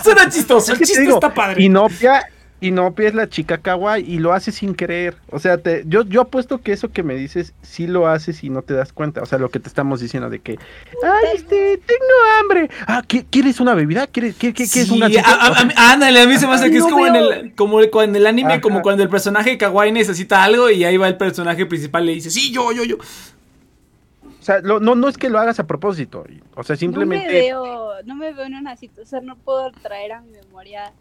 Suena 0.04 0.28
chistoso. 0.30 0.72
El 0.72 0.78
chiste 0.78 1.00
digo, 1.00 1.14
está 1.14 1.32
padre. 1.32 1.62
Inopia, 1.62 2.22
Inopia 2.62 3.08
es 3.08 3.14
la 3.14 3.28
chica 3.28 3.58
kawaii 3.58 4.04
y 4.10 4.18
lo 4.18 4.32
hace 4.32 4.52
sin 4.52 4.74
querer. 4.74 5.16
O 5.30 5.38
sea, 5.38 5.58
te, 5.58 5.82
yo, 5.86 6.02
yo 6.04 6.20
apuesto 6.22 6.60
que 6.62 6.72
eso 6.72 6.90
que 6.92 7.02
me 7.02 7.14
dices 7.14 7.52
sí 7.62 7.86
lo 7.86 8.06
haces 8.06 8.42
y 8.44 8.50
no 8.50 8.62
te 8.62 8.72
das 8.74 8.92
cuenta. 8.92 9.20
O 9.22 9.26
sea, 9.26 9.38
lo 9.38 9.48
que 9.50 9.58
te 9.60 9.68
estamos 9.68 10.00
diciendo 10.00 10.30
de 10.30 10.38
que, 10.38 10.58
ay, 11.02 11.24
este, 11.34 11.76
tengo 11.78 12.04
hambre. 12.40 12.70
Ah, 12.86 13.02
¿qué- 13.06 13.24
¿quieres 13.28 13.60
una 13.60 13.74
bebida? 13.74 14.06
¿Quieres, 14.06 14.36
qué, 14.36 14.54
qué, 14.54 14.68
qué 14.72 14.80
es 14.80 14.90
una 14.90 15.06
a- 15.06 15.10
a- 15.10 15.66
a 15.88 15.92
ándale, 15.92 16.20
a 16.20 16.26
mí 16.26 16.36
se 16.38 16.46
me 16.46 16.54
hace 16.54 16.70
que 16.70 16.76
es 16.78 16.84
no 16.84 16.90
como 16.90 17.06
en, 17.06 17.16
el, 17.16 17.54
como 17.54 17.78
cuando 17.90 18.16
en 18.16 18.16
el 18.22 18.26
anime, 18.26 18.52
Ajá. 18.54 18.60
como 18.60 18.80
cuando 18.82 19.02
el 19.02 19.08
personaje 19.08 19.58
kawaii 19.58 19.90
necesita 19.92 20.44
algo 20.44 20.70
y 20.70 20.84
ahí 20.84 20.96
va 20.96 21.08
el 21.08 21.16
personaje 21.16 21.66
principal 21.66 22.04
y 22.04 22.06
le 22.06 22.12
dice, 22.14 22.30
sí, 22.30 22.52
yo, 22.52 22.72
yo, 22.72 22.84
yo. 22.84 22.96
O 22.96 24.44
sea, 24.44 24.58
lo- 24.60 24.80
no, 24.80 24.94
no 24.96 25.08
es 25.08 25.16
que 25.18 25.30
lo 25.30 25.38
hagas 25.38 25.60
a 25.60 25.66
propósito. 25.66 26.24
O 26.54 26.62
sea, 26.64 26.74
No 26.74 26.76
me 26.76 26.76
simplemente. 26.78 27.28
veo, 27.32 27.92
no 28.04 28.14
me 28.16 28.32
veo 28.32 28.44
en 28.46 28.54
una 28.54 28.76
situación, 28.76 29.06
o 29.06 29.08
sea, 29.08 29.20
no 29.20 29.36
puedo 29.36 29.70
traer 29.82 30.12
a 30.12 30.20
mi 30.20 30.32
memoria 30.32 30.92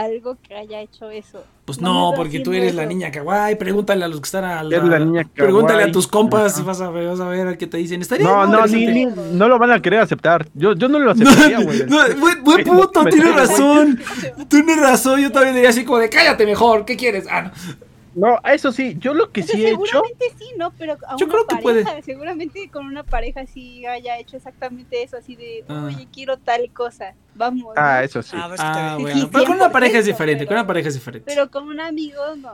algo 0.00 0.36
que 0.42 0.54
haya 0.56 0.80
hecho 0.80 1.10
eso. 1.10 1.44
Pues 1.64 1.80
No 1.80 2.12
porque 2.16 2.40
tú 2.40 2.52
eres 2.52 2.74
la 2.74 2.86
niña 2.86 3.10
kawaii, 3.10 3.54
pregúntale 3.56 4.04
a 4.04 4.08
los 4.08 4.20
que 4.20 4.24
están 4.24 4.44
a 4.44 4.62
la, 4.64 4.76
Eres 4.76 4.88
la 4.88 4.98
niña 4.98 5.28
Pregúntale 5.34 5.84
a 5.84 5.92
tus 5.92 6.08
compas 6.08 6.64
vas 6.64 6.80
a 6.80 6.90
ver, 6.90 7.06
vas 7.08 7.20
a 7.20 7.28
ver 7.28 7.56
qué 7.58 7.66
te 7.66 7.76
dicen. 7.76 8.00
Estaría 8.02 8.26
No, 8.26 8.46
no, 8.46 8.66
ni, 8.66 8.86
ni- 8.86 9.06
no 9.06 9.48
lo 9.48 9.58
van 9.58 9.70
a 9.70 9.80
querer 9.80 10.00
aceptar. 10.00 10.48
Yo, 10.54 10.72
yo 10.74 10.88
no 10.88 10.98
lo 10.98 11.10
aceptaría, 11.12 11.60
güey. 11.60 11.80
no, 11.86 11.98
buen, 12.18 12.42
no, 12.64 13.04
tienes 13.04 13.34
razón. 13.36 14.00
Tienes 14.48 14.80
razón, 14.80 15.20
yo 15.20 15.30
también 15.30 15.54
diría 15.54 15.70
así 15.70 15.84
como 15.84 15.98
de 15.98 16.08
cállate 16.08 16.46
mejor, 16.46 16.84
¿qué 16.84 16.96
quieres? 16.96 17.26
Ah, 17.30 17.42
no. 17.42 17.50
No, 18.14 18.38
eso 18.44 18.72
sí, 18.72 18.96
yo 18.98 19.14
lo 19.14 19.30
que 19.30 19.40
O 19.40 19.44
sea, 19.44 19.54
sí 19.56 19.64
he 19.64 19.70
hecho. 19.70 19.80
seguramente 19.86 20.26
sí, 20.38 20.44
¿no? 20.58 20.70
Pero 20.76 20.98
a 21.08 21.16
Yo 21.16 21.24
una 21.24 21.32
creo 21.34 21.46
que 21.46 21.56
pareja, 21.62 21.90
puede. 21.90 22.02
seguramente 22.02 22.68
con 22.70 22.84
una 22.86 23.04
pareja 23.04 23.46
sí 23.46 23.86
haya 23.86 24.18
hecho 24.18 24.36
exactamente 24.36 25.02
eso, 25.02 25.16
así 25.16 25.34
de, 25.34 25.64
Ah. 25.68 25.84
oye, 25.86 26.06
quiero 26.12 26.36
tal 26.36 26.70
cosa, 26.74 27.14
vamos. 27.34 27.72
Ah, 27.76 27.96
¿no? 27.98 28.04
eso 28.04 28.22
sí. 28.22 28.36
Ah, 28.38 28.44
pues 28.48 28.60
Ah, 28.62 28.96
bueno. 29.00 29.28
Pero 29.32 29.44
con 29.44 29.56
una 29.56 29.70
pareja 29.70 29.98
es 29.98 30.04
100%, 30.04 30.08
diferente, 30.08 30.46
con 30.46 30.54
una 30.56 30.66
pareja 30.66 30.88
es 30.88 30.94
diferente. 30.94 31.24
Pero 31.32 31.50
con 31.50 31.68
un 31.68 31.80
amigo, 31.80 32.20
no. 32.36 32.50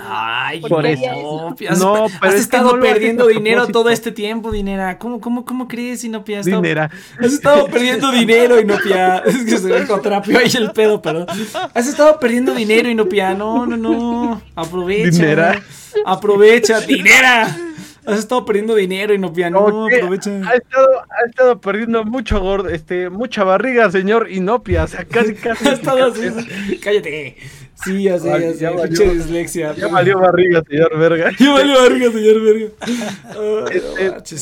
ah, 0.00 0.46
Ay, 0.48 0.60
¿por 0.60 0.84
eso. 0.86 1.54
Has, 1.68 1.78
No, 1.78 2.04
has 2.06 2.12
pero 2.20 2.32
es 2.32 2.34
que 2.36 2.40
estado 2.42 2.76
no 2.76 2.82
perdiendo 2.82 3.26
dinero 3.26 3.56
propósito. 3.58 3.78
todo 3.80 3.90
este 3.90 4.12
tiempo, 4.12 4.50
Dinera. 4.50 4.98
¿Cómo, 4.98 5.20
cómo, 5.20 5.44
cómo 5.44 5.68
crees, 5.68 6.04
Inopia? 6.04 6.40
Has 6.40 6.46
estado, 6.46 6.62
Dinera. 6.62 6.90
has 7.20 7.32
estado 7.32 7.66
perdiendo 7.66 8.10
dinero, 8.10 8.60
Inopia. 8.60 9.18
Es 9.26 9.44
que 9.44 9.58
se 9.58 9.68
ve 9.68 9.86
contrapio 9.86 10.38
ahí 10.38 10.50
el 10.54 10.70
pedo, 10.72 11.00
perdón. 11.02 11.26
Has 11.74 11.86
estado 11.86 12.18
perdiendo 12.18 12.54
dinero, 12.54 12.88
Inopia. 12.88 13.34
No, 13.34 13.66
no, 13.66 13.76
no. 13.76 14.42
Aprovecha. 14.54 15.10
Dinera. 15.10 15.62
Aprovecha, 16.04 16.80
Dinera. 16.80 17.56
Has 18.04 18.18
estado 18.18 18.44
perdiendo 18.44 18.74
dinero, 18.74 19.14
Inopia. 19.14 19.48
No, 19.50 19.68
No, 19.68 19.86
¿qué? 19.88 19.96
aprovecha. 19.96 20.30
Ha 20.44 20.54
estado, 20.56 20.86
ha 21.02 21.28
estado 21.28 21.60
perdiendo 21.60 22.04
mucho 22.04 22.40
gordo, 22.40 22.68
este, 22.68 23.10
mucha 23.10 23.44
barriga, 23.44 23.90
señor 23.90 24.30
Inopia. 24.30 24.84
O 24.84 24.86
sea, 24.88 25.04
casi, 25.04 25.34
casi. 25.36 25.68
Has 25.68 25.74
estado 25.74 26.06
así. 26.12 26.78
Cállate. 26.82 27.36
Sí, 27.84 28.04
ya 28.04 28.18
sé, 28.18 28.28
ya 28.28 28.38
sé. 28.52 28.58
ya 28.58 28.70
valió. 28.70 29.10
Dislexia. 29.12 29.74
Ya 29.74 29.88
valió 29.88 30.18
barriga, 30.18 30.62
señor 30.68 30.96
verga. 30.98 31.30
Ya 31.38 31.52
valió 31.52 31.82
verga, 31.82 32.10
señor 32.12 32.42
verga. 32.42 32.66
Ay, 33.70 33.76
Este, 34.16 34.36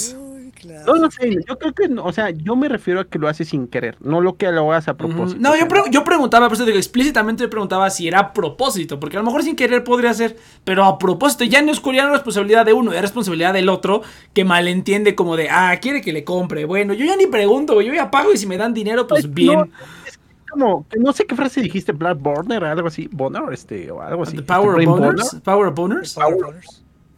no. 0.86 0.94
No, 0.94 1.00
no 1.02 1.10
sé, 1.10 1.36
yo 1.46 1.58
creo 1.58 1.72
que, 1.72 1.88
no, 1.88 2.04
o 2.04 2.12
sea, 2.12 2.30
yo 2.30 2.56
me 2.56 2.68
refiero 2.68 3.00
a 3.00 3.04
que 3.04 3.18
lo 3.18 3.28
haces 3.28 3.48
sin 3.48 3.68
querer, 3.68 3.96
no 4.00 4.20
lo 4.20 4.36
que 4.36 4.50
lo 4.50 4.70
hagas 4.72 4.88
a 4.88 4.96
propósito. 4.96 5.40
No, 5.40 5.56
yo, 5.56 5.68
pre- 5.68 5.82
yo 5.90 6.02
preguntaba, 6.02 6.48
por 6.48 6.56
eso 6.56 6.64
digo, 6.64 6.78
explícitamente 6.78 7.46
preguntaba 7.48 7.88
si 7.90 8.08
era 8.08 8.18
a 8.18 8.32
propósito, 8.32 8.98
porque 8.98 9.16
a 9.16 9.20
lo 9.20 9.26
mejor 9.26 9.42
sin 9.42 9.56
querer 9.56 9.84
podría 9.84 10.12
ser, 10.14 10.36
pero 10.64 10.84
a 10.84 10.98
propósito, 10.98 11.44
ya 11.44 11.62
no 11.62 11.70
es 11.70 11.80
cuál 11.80 11.96
responsabilidad 12.10 12.64
de 12.64 12.72
uno, 12.72 12.92
es 12.92 13.00
responsabilidad 13.00 13.52
del 13.52 13.68
otro, 13.68 14.02
que 14.32 14.44
malentiende 14.44 15.14
como 15.14 15.36
de, 15.36 15.50
ah, 15.50 15.76
quiere 15.80 16.00
que 16.00 16.12
le 16.12 16.24
compre. 16.24 16.64
Bueno, 16.64 16.94
yo 16.94 17.04
ya 17.04 17.16
ni 17.16 17.26
pregunto, 17.26 17.80
yo 17.80 17.92
ya 17.92 18.10
pago 18.10 18.32
y 18.32 18.38
si 18.38 18.46
me 18.46 18.56
dan 18.56 18.74
dinero, 18.74 19.06
pues 19.06 19.24
Ay, 19.24 19.30
bien. 19.32 19.58
no, 19.58 19.64
es 20.06 20.18
como, 20.50 20.86
no 20.98 21.12
sé 21.12 21.26
qué 21.26 21.34
frase 21.34 21.60
dijiste, 21.60 21.92
Black 21.92 22.18
Burner, 22.20 22.64
algo 22.64 22.88
así, 22.88 23.08
Bonner, 23.12 23.42
este, 23.52 23.90
o 23.90 24.00
algo 24.00 24.22
así. 24.22 24.36
The 24.36 24.40
este, 24.40 24.52
Power 24.52 24.78
of 24.78 24.84
Boners. 24.84 25.40
Power 25.44 25.66
of 25.68 25.74
Boners. 25.74 26.14
Power. 26.14 26.60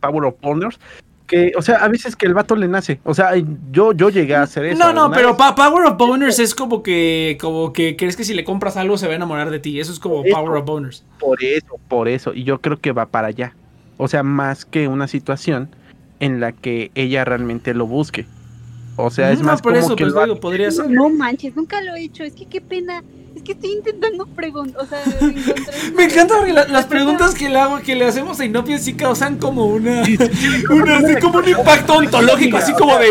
Power 0.01 0.25
of 0.25 0.35
Bonners, 0.41 0.81
que, 1.33 1.53
o 1.57 1.63
sea, 1.63 1.77
a 1.79 1.89
veces 1.89 2.15
que 2.15 2.27
el 2.27 2.35
vato 2.35 2.55
le 2.55 2.69
nace, 2.69 3.01
o 3.05 3.15
sea, 3.15 3.33
yo, 3.71 3.93
yo 3.93 4.11
llegué 4.11 4.37
a 4.37 4.43
hacer 4.43 4.67
eso. 4.67 4.79
No, 4.79 4.93
no, 4.93 5.11
pero 5.11 5.35
pa- 5.37 5.55
Power 5.55 5.87
of 5.87 5.97
Boners 5.97 6.39
es 6.39 6.55
como 6.55 6.83
que, 6.83 7.39
como 7.41 7.73
que 7.73 7.97
crees 7.97 8.17
que 8.17 8.25
si 8.25 8.35
le 8.35 8.45
compras 8.45 8.77
algo 8.77 8.99
se 8.99 9.07
va 9.07 9.15
a 9.15 9.17
enamorar 9.17 9.51
de 9.51 9.59
ti. 9.59 9.81
Eso 9.81 9.93
es 9.93 9.99
como 9.99 10.23
Eso. 10.23 10.37
Power 10.37 10.59
of 10.59 10.67
Boners. 10.67 11.05
Por 11.19 11.43
eso, 11.43 11.81
por 11.89 12.09
eso. 12.09 12.35
Y 12.35 12.45
yo 12.45 12.61
creo 12.61 12.79
que 12.79 12.93
va 12.93 13.07
para 13.07 13.29
allá. 13.29 13.55
O 13.97 14.09
sea, 14.09 14.23
más 14.23 14.65
que 14.67 14.89
una 14.89 15.09
situación 15.09 15.71
en 16.21 16.39
la 16.39 16.53
que 16.53 16.91
ella 16.95 17.25
realmente 17.25 17.73
lo 17.75 17.87
busque. 17.87 18.27
O 18.97 19.11
sea, 19.11 19.33
es 19.33 19.39
No, 19.41 19.47
más 19.47 19.63
por 19.63 19.73
como 19.73 19.85
eso, 19.85 19.97
que 19.97 20.05
pues 20.05 20.15
lo 20.15 20.23
digo, 20.25 20.41
podría 20.41 20.71
ser. 20.71 20.91
No 20.91 21.09
manches, 21.09 21.57
nunca 21.57 21.81
lo 21.81 21.95
he 21.95 22.05
hecho. 22.05 22.25
Es 22.25 22.35
que 22.35 22.47
qué 22.47 22.61
pena. 22.61 23.03
Es 23.35 23.43
que 23.45 23.53
estoy 23.53 23.71
intentando 23.73 24.27
preguntar, 24.27 24.83
o 24.83 24.87
sea. 24.87 25.01
Me 25.97 26.05
encanta 26.05 26.35
porque 26.37 26.53
la- 26.53 26.69
las 26.69 26.85
preguntas 26.85 27.35
que 27.35 27.49
le 27.49 27.59
hago, 27.59 27.79
que 27.81 27.95
le 27.97 28.05
hacemos 28.05 28.39
a 28.41 28.45
Inopia 28.45 28.77
sí 28.77 28.93
causan 28.93 29.39
como 29.39 29.65
una, 29.65 30.03
una 30.71 30.99
así 30.99 31.17
como 31.17 31.39
un 31.39 31.49
impacto 31.49 31.95
ontológico, 31.95 32.59
así 32.59 32.75
como 32.75 32.99
de 32.99 33.09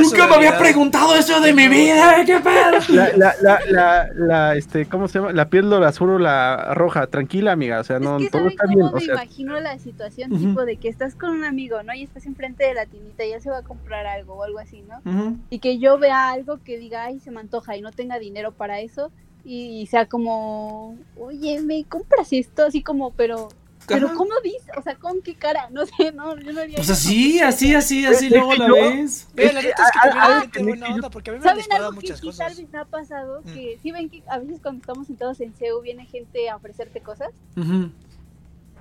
nunca 0.00 0.26
me 0.26 0.34
había 0.34 0.58
preguntado 0.58 1.14
eso 1.14 1.40
de 1.40 1.52
mi 1.52 1.68
vida, 1.68 2.24
qué 2.26 2.40
pedo. 2.40 2.78
La, 2.88 3.16
la, 3.16 3.34
la, 3.40 3.58
la, 3.70 4.08
la, 4.16 4.56
este, 4.56 4.86
¿cómo 4.86 5.06
se 5.06 5.20
llama? 5.20 5.32
La 5.32 5.48
píldora 5.48 5.88
azul 5.88 6.10
o 6.10 6.18
la 6.18 6.74
roja. 6.74 7.06
Tranquila, 7.06 7.52
amiga. 7.52 7.78
O 7.78 7.84
sea, 7.84 8.00
no, 8.00 8.16
es 8.16 8.24
que 8.24 8.30
todo 8.30 8.42
¿saben 8.42 8.52
está 8.54 8.66
bien. 8.66 8.82
O 8.82 8.92
me 8.92 9.00
sea, 9.00 9.14
imagino 9.14 9.60
la 9.60 9.78
situación 9.78 10.30
tipo 10.36 10.64
de 10.64 10.76
que 10.76 10.88
estás 10.88 11.14
con 11.14 11.30
un 11.30 11.44
amigo, 11.44 11.80
¿no? 11.84 11.94
Y 11.94 12.02
estás 12.02 12.26
enfrente 12.26 12.64
de 12.64 12.74
la 12.74 12.86
tiendita 12.86 13.24
y 13.24 13.30
ya 13.30 13.40
se 13.40 13.48
va 13.48 13.58
a 13.58 13.62
comprar 13.62 14.06
algo 14.06 14.34
o 14.34 14.42
algo 14.42 14.58
así, 14.58 14.82
¿no? 14.88 15.00
Y 15.50 15.58
que 15.58 15.78
yo 15.78 15.98
vea 15.98 16.30
algo 16.30 16.58
que 16.62 16.78
diga, 16.78 17.04
ay, 17.04 17.20
se 17.20 17.30
me 17.30 17.40
antoja 17.40 17.76
y 17.76 17.80
no 17.80 17.92
tenga 17.92 18.18
dinero 18.18 18.52
para 18.52 18.80
eso 18.80 19.10
y, 19.44 19.86
sea 19.86 20.06
como, 20.06 20.96
oye, 21.18 21.60
¿me 21.60 21.82
compras 21.84 22.32
esto? 22.32 22.64
Así 22.66 22.82
como, 22.82 23.10
pero 23.12 23.48
Pero 23.88 24.06
Ajá. 24.06 24.14
¿cómo 24.14 24.30
dice? 24.44 24.70
O 24.78 24.82
sea, 24.82 24.94
¿con 24.94 25.20
qué 25.22 25.34
cara? 25.34 25.68
No 25.70 25.84
sé, 25.86 26.12
no, 26.12 26.38
yo 26.38 26.52
no 26.52 26.60
haría 26.60 26.76
Pues 26.76 26.88
eso. 26.88 26.92
así, 26.92 27.40
así, 27.40 27.74
así, 27.74 28.06
así, 28.06 28.28
luego 28.30 28.50
que 28.50 28.58
la 28.58 28.68
yo- 28.68 28.74
ves. 28.74 29.26
Mira, 29.36 29.52
la 29.54 29.60
que 29.60 29.66
neta 29.66 29.82
es 29.82 29.90
que 29.90 29.98
también 29.98 30.22
a- 30.22 30.26
hay 30.26 30.32
a- 30.32 30.40
gente 30.42 30.58
que- 30.58 30.64
buena 30.64 30.86
que- 30.86 30.92
onda, 30.92 31.10
porque 31.10 31.30
a 31.30 31.32
mí 31.32 31.38
me 31.40 31.42
han 31.42 31.48
¿Saben 31.48 31.58
disparado 31.58 31.88
algo 31.88 32.00
que 32.00 32.06
muchas 32.06 32.20
sí 32.20 32.26
cosas. 32.26 32.46
tal 32.46 32.56
vez 32.56 32.72
me 32.72 32.78
ha 32.78 32.84
pasado? 32.84 33.40
Mm. 33.40 33.52
Que 33.52 33.78
sí 33.82 33.90
ven 33.90 34.08
que 34.08 34.22
a 34.28 34.38
veces 34.38 34.60
cuando 34.62 34.80
estamos 34.82 35.06
sentados 35.08 35.40
en 35.40 35.52
CEU 35.54 35.80
viene 35.80 36.06
gente 36.06 36.48
a 36.48 36.54
ofrecerte 36.54 37.00
cosas. 37.00 37.30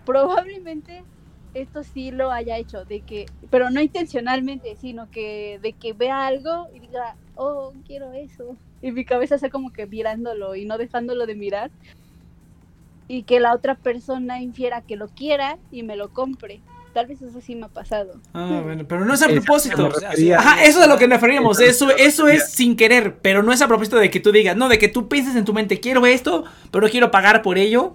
Probablemente 0.05 1.03
esto 1.53 1.83
sí 1.83 2.11
lo 2.11 2.31
haya 2.31 2.57
hecho, 2.57 2.85
de 2.85 3.01
que, 3.01 3.25
pero 3.49 3.69
no 3.69 3.81
intencionalmente, 3.81 4.75
sino 4.79 5.09
que 5.11 5.59
de 5.61 5.73
que 5.73 5.93
vea 5.93 6.27
algo 6.27 6.67
y 6.73 6.79
diga, 6.79 7.15
oh, 7.35 7.73
quiero 7.85 8.13
eso. 8.13 8.55
Y 8.81 8.91
mi 8.91 9.05
cabeza 9.05 9.37
sea 9.37 9.49
como 9.49 9.71
que 9.71 9.85
mirándolo 9.85 10.55
y 10.55 10.65
no 10.65 10.77
dejándolo 10.77 11.25
de 11.25 11.35
mirar. 11.35 11.71
Y 13.07 13.23
que 13.23 13.39
la 13.39 13.53
otra 13.53 13.75
persona 13.75 14.41
infiera 14.41 14.81
que 14.81 14.95
lo 14.95 15.09
quiera 15.09 15.57
y 15.71 15.83
me 15.83 15.97
lo 15.97 16.09
compre. 16.09 16.61
Tal 16.93 17.07
vez 17.07 17.21
eso 17.21 17.39
sí 17.41 17.55
me 17.55 17.65
ha 17.65 17.69
pasado. 17.69 18.13
Ah, 18.33 18.61
bueno, 18.63 18.85
pero 18.85 19.05
no 19.05 19.13
es 19.13 19.21
a 19.21 19.27
propósito. 19.27 19.89
Ajá, 20.37 20.63
eso 20.63 20.79
es 20.79 20.85
a 20.85 20.87
lo 20.87 20.97
que 20.97 21.07
nos 21.07 21.17
referíamos. 21.17 21.59
Eso, 21.59 21.89
eso 21.91 22.27
es 22.27 22.49
sin 22.51 22.75
querer, 22.75 23.17
pero 23.21 23.43
no 23.43 23.53
es 23.53 23.61
a 23.61 23.67
propósito 23.67 23.97
de 23.97 24.09
que 24.09 24.19
tú 24.19 24.31
digas, 24.31 24.57
no, 24.57 24.67
de 24.67 24.77
que 24.77 24.89
tú 24.89 25.07
pienses 25.07 25.35
en 25.35 25.45
tu 25.45 25.53
mente, 25.53 25.79
quiero 25.79 26.05
esto, 26.05 26.43
pero 26.69 26.85
no 26.85 26.91
quiero 26.91 27.11
pagar 27.11 27.41
por 27.41 27.57
ello. 27.57 27.93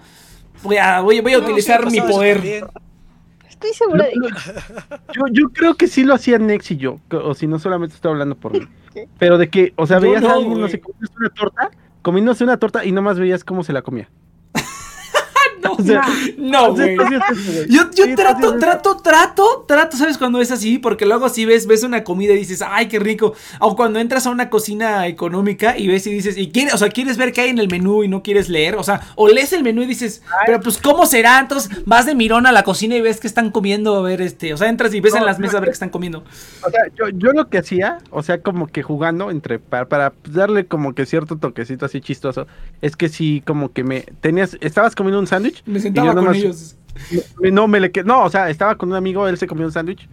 Voy 0.62 0.78
a, 0.78 1.00
voy, 1.00 1.20
voy 1.20 1.34
a 1.34 1.38
No, 1.38 1.44
utilizar 1.44 1.90
mi 1.90 2.00
poder. 2.00 2.66
Estoy 3.56 3.72
segura 3.72 4.04
de 4.04 4.12
yo, 5.14 5.22
yo 5.32 5.48
creo 5.48 5.74
que 5.76 5.86
sí 5.86 6.04
lo 6.04 6.14
hacían 6.14 6.46
Nex 6.46 6.72
y 6.72 6.76
yo, 6.76 7.00
o 7.10 7.34
si 7.34 7.46
no 7.46 7.58
solamente 7.58 7.94
estoy 7.94 8.12
hablando 8.12 8.34
por 8.34 8.52
mí. 8.52 8.60
¿Qué? 8.92 9.08
Pero 9.18 9.38
de 9.38 9.48
que, 9.48 9.72
o 9.76 9.86
sea, 9.86 9.96
Yo 9.96 10.02
veías 10.02 10.22
no, 10.22 10.28
a 10.28 10.34
alguien, 10.34 10.60
no 10.60 10.68
sé, 10.68 10.78
comiéndose 10.78 11.14
una 11.18 11.30
torta, 11.30 11.70
comiéndose 12.02 12.44
una 12.44 12.58
torta 12.58 12.84
y 12.84 12.92
nomás 12.92 13.18
veías 13.18 13.44
cómo 13.44 13.64
se 13.64 13.72
la 13.72 13.80
comía. 13.80 14.10
No, 15.66 15.72
O 15.78 15.84
sea, 15.84 16.02
no, 16.36 16.68
o 16.72 16.76
sea, 16.76 16.94
güey. 16.94 17.68
Yo, 17.68 17.90
trato, 18.14 18.58
trato, 18.58 18.96
trato, 18.98 19.64
trato, 19.66 19.96
¿sabes 19.96 20.18
cuando 20.18 20.40
es 20.40 20.50
así? 20.50 20.78
Porque 20.78 21.06
luego 21.06 21.28
si 21.28 21.44
ves, 21.44 21.66
ves 21.66 21.82
una 21.82 22.04
comida 22.04 22.32
y 22.32 22.38
dices, 22.38 22.62
ay, 22.66 22.88
qué 22.88 22.98
rico. 22.98 23.34
O 23.60 23.76
cuando 23.76 23.98
entras 23.98 24.26
a 24.26 24.30
una 24.30 24.50
cocina 24.50 25.06
económica 25.06 25.76
y 25.76 25.88
ves 25.88 26.06
y 26.06 26.12
dices, 26.12 26.36
y 26.36 26.50
quieres, 26.50 26.74
o 26.74 26.78
sea, 26.78 26.88
quieres 26.88 27.16
ver 27.16 27.32
qué 27.32 27.42
hay 27.42 27.50
en 27.50 27.58
el 27.58 27.68
menú 27.68 28.04
y 28.04 28.08
no 28.08 28.22
quieres 28.22 28.48
leer. 28.48 28.76
O 28.76 28.82
sea, 28.82 29.00
o 29.14 29.28
lees 29.28 29.52
el 29.52 29.62
menú 29.62 29.82
y 29.82 29.86
dices, 29.86 30.22
pero 30.46 30.60
pues, 30.60 30.78
¿cómo 30.78 31.06
será? 31.06 31.38
Entonces 31.40 31.70
vas 31.84 32.06
de 32.06 32.14
mirón 32.14 32.46
a 32.46 32.52
la 32.52 32.62
cocina 32.62 32.96
y 32.96 33.00
ves 33.00 33.20
que 33.20 33.26
están 33.26 33.50
comiendo, 33.50 33.96
a 33.96 34.02
ver, 34.02 34.20
este, 34.20 34.54
o 34.54 34.56
sea, 34.56 34.68
entras 34.68 34.94
y 34.94 35.00
ves 35.00 35.14
No, 35.14 35.20
en 35.20 35.26
las 35.26 35.38
mesas 35.38 35.56
a 35.56 35.60
ver 35.60 35.70
qué 35.70 35.74
están 35.74 35.90
comiendo. 35.90 36.24
O 36.62 36.70
sea, 36.70 36.80
yo, 36.96 37.08
yo 37.10 37.32
lo 37.32 37.48
que 37.48 37.58
hacía, 37.58 37.98
o 38.10 38.22
sea, 38.22 38.40
como 38.42 38.66
que 38.66 38.82
jugando 38.82 39.30
entre, 39.30 39.58
para, 39.58 39.86
para 39.88 40.12
darle 40.28 40.66
como 40.66 40.94
que 40.94 41.06
cierto 41.06 41.36
toquecito 41.36 41.86
así 41.86 42.00
chistoso, 42.00 42.46
es 42.80 42.96
que 42.96 43.08
si 43.08 43.40
como 43.42 43.72
que 43.72 43.84
me 43.84 44.02
tenías, 44.20 44.56
estabas 44.60 44.94
comiendo 44.94 45.18
un 45.20 45.26
sándwich, 45.26 45.55
Me 45.64 45.80
sentaba 45.80 46.14
con 46.14 46.24
nomás- 46.24 46.36
ellos. 46.36 46.76
me- 47.40 47.50
no 47.50 47.68
me 47.68 47.80
le 47.80 47.90
que 47.90 48.04
no, 48.04 48.24
o 48.24 48.30
sea, 48.30 48.50
estaba 48.50 48.76
con 48.76 48.90
un 48.90 48.96
amigo, 48.96 49.26
él 49.28 49.38
se 49.38 49.46
comió 49.46 49.66
un 49.66 49.72
sándwich 49.72 50.08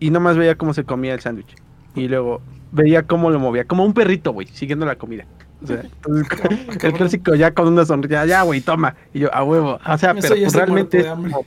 y 0.00 0.10
nomás 0.10 0.36
veía 0.36 0.56
cómo 0.56 0.74
se 0.74 0.84
comía 0.84 1.14
el 1.14 1.20
sándwich. 1.20 1.54
Y 1.94 2.08
luego 2.08 2.40
veía 2.72 3.02
cómo 3.04 3.30
lo 3.30 3.38
movía, 3.38 3.64
como 3.64 3.84
un 3.84 3.94
perrito, 3.94 4.32
güey, 4.32 4.46
siguiendo 4.48 4.84
la 4.86 4.96
comida. 4.96 5.24
O 5.62 5.66
sea, 5.66 5.80
entonces, 6.06 6.26
el 6.84 6.92
clásico 6.92 7.34
ya 7.34 7.52
con 7.52 7.68
una 7.68 7.84
sonrisa, 7.84 8.24
ya, 8.26 8.42
güey, 8.42 8.60
toma. 8.60 8.94
Y 9.12 9.20
yo, 9.20 9.34
a 9.34 9.42
huevo. 9.42 9.78
O 9.86 9.98
sea, 9.98 10.12
Eso 10.12 10.28
pero 10.28 10.34
pues, 10.42 10.54
realmente. 10.54 10.98
es 11.00 11.06
como- 11.06 11.44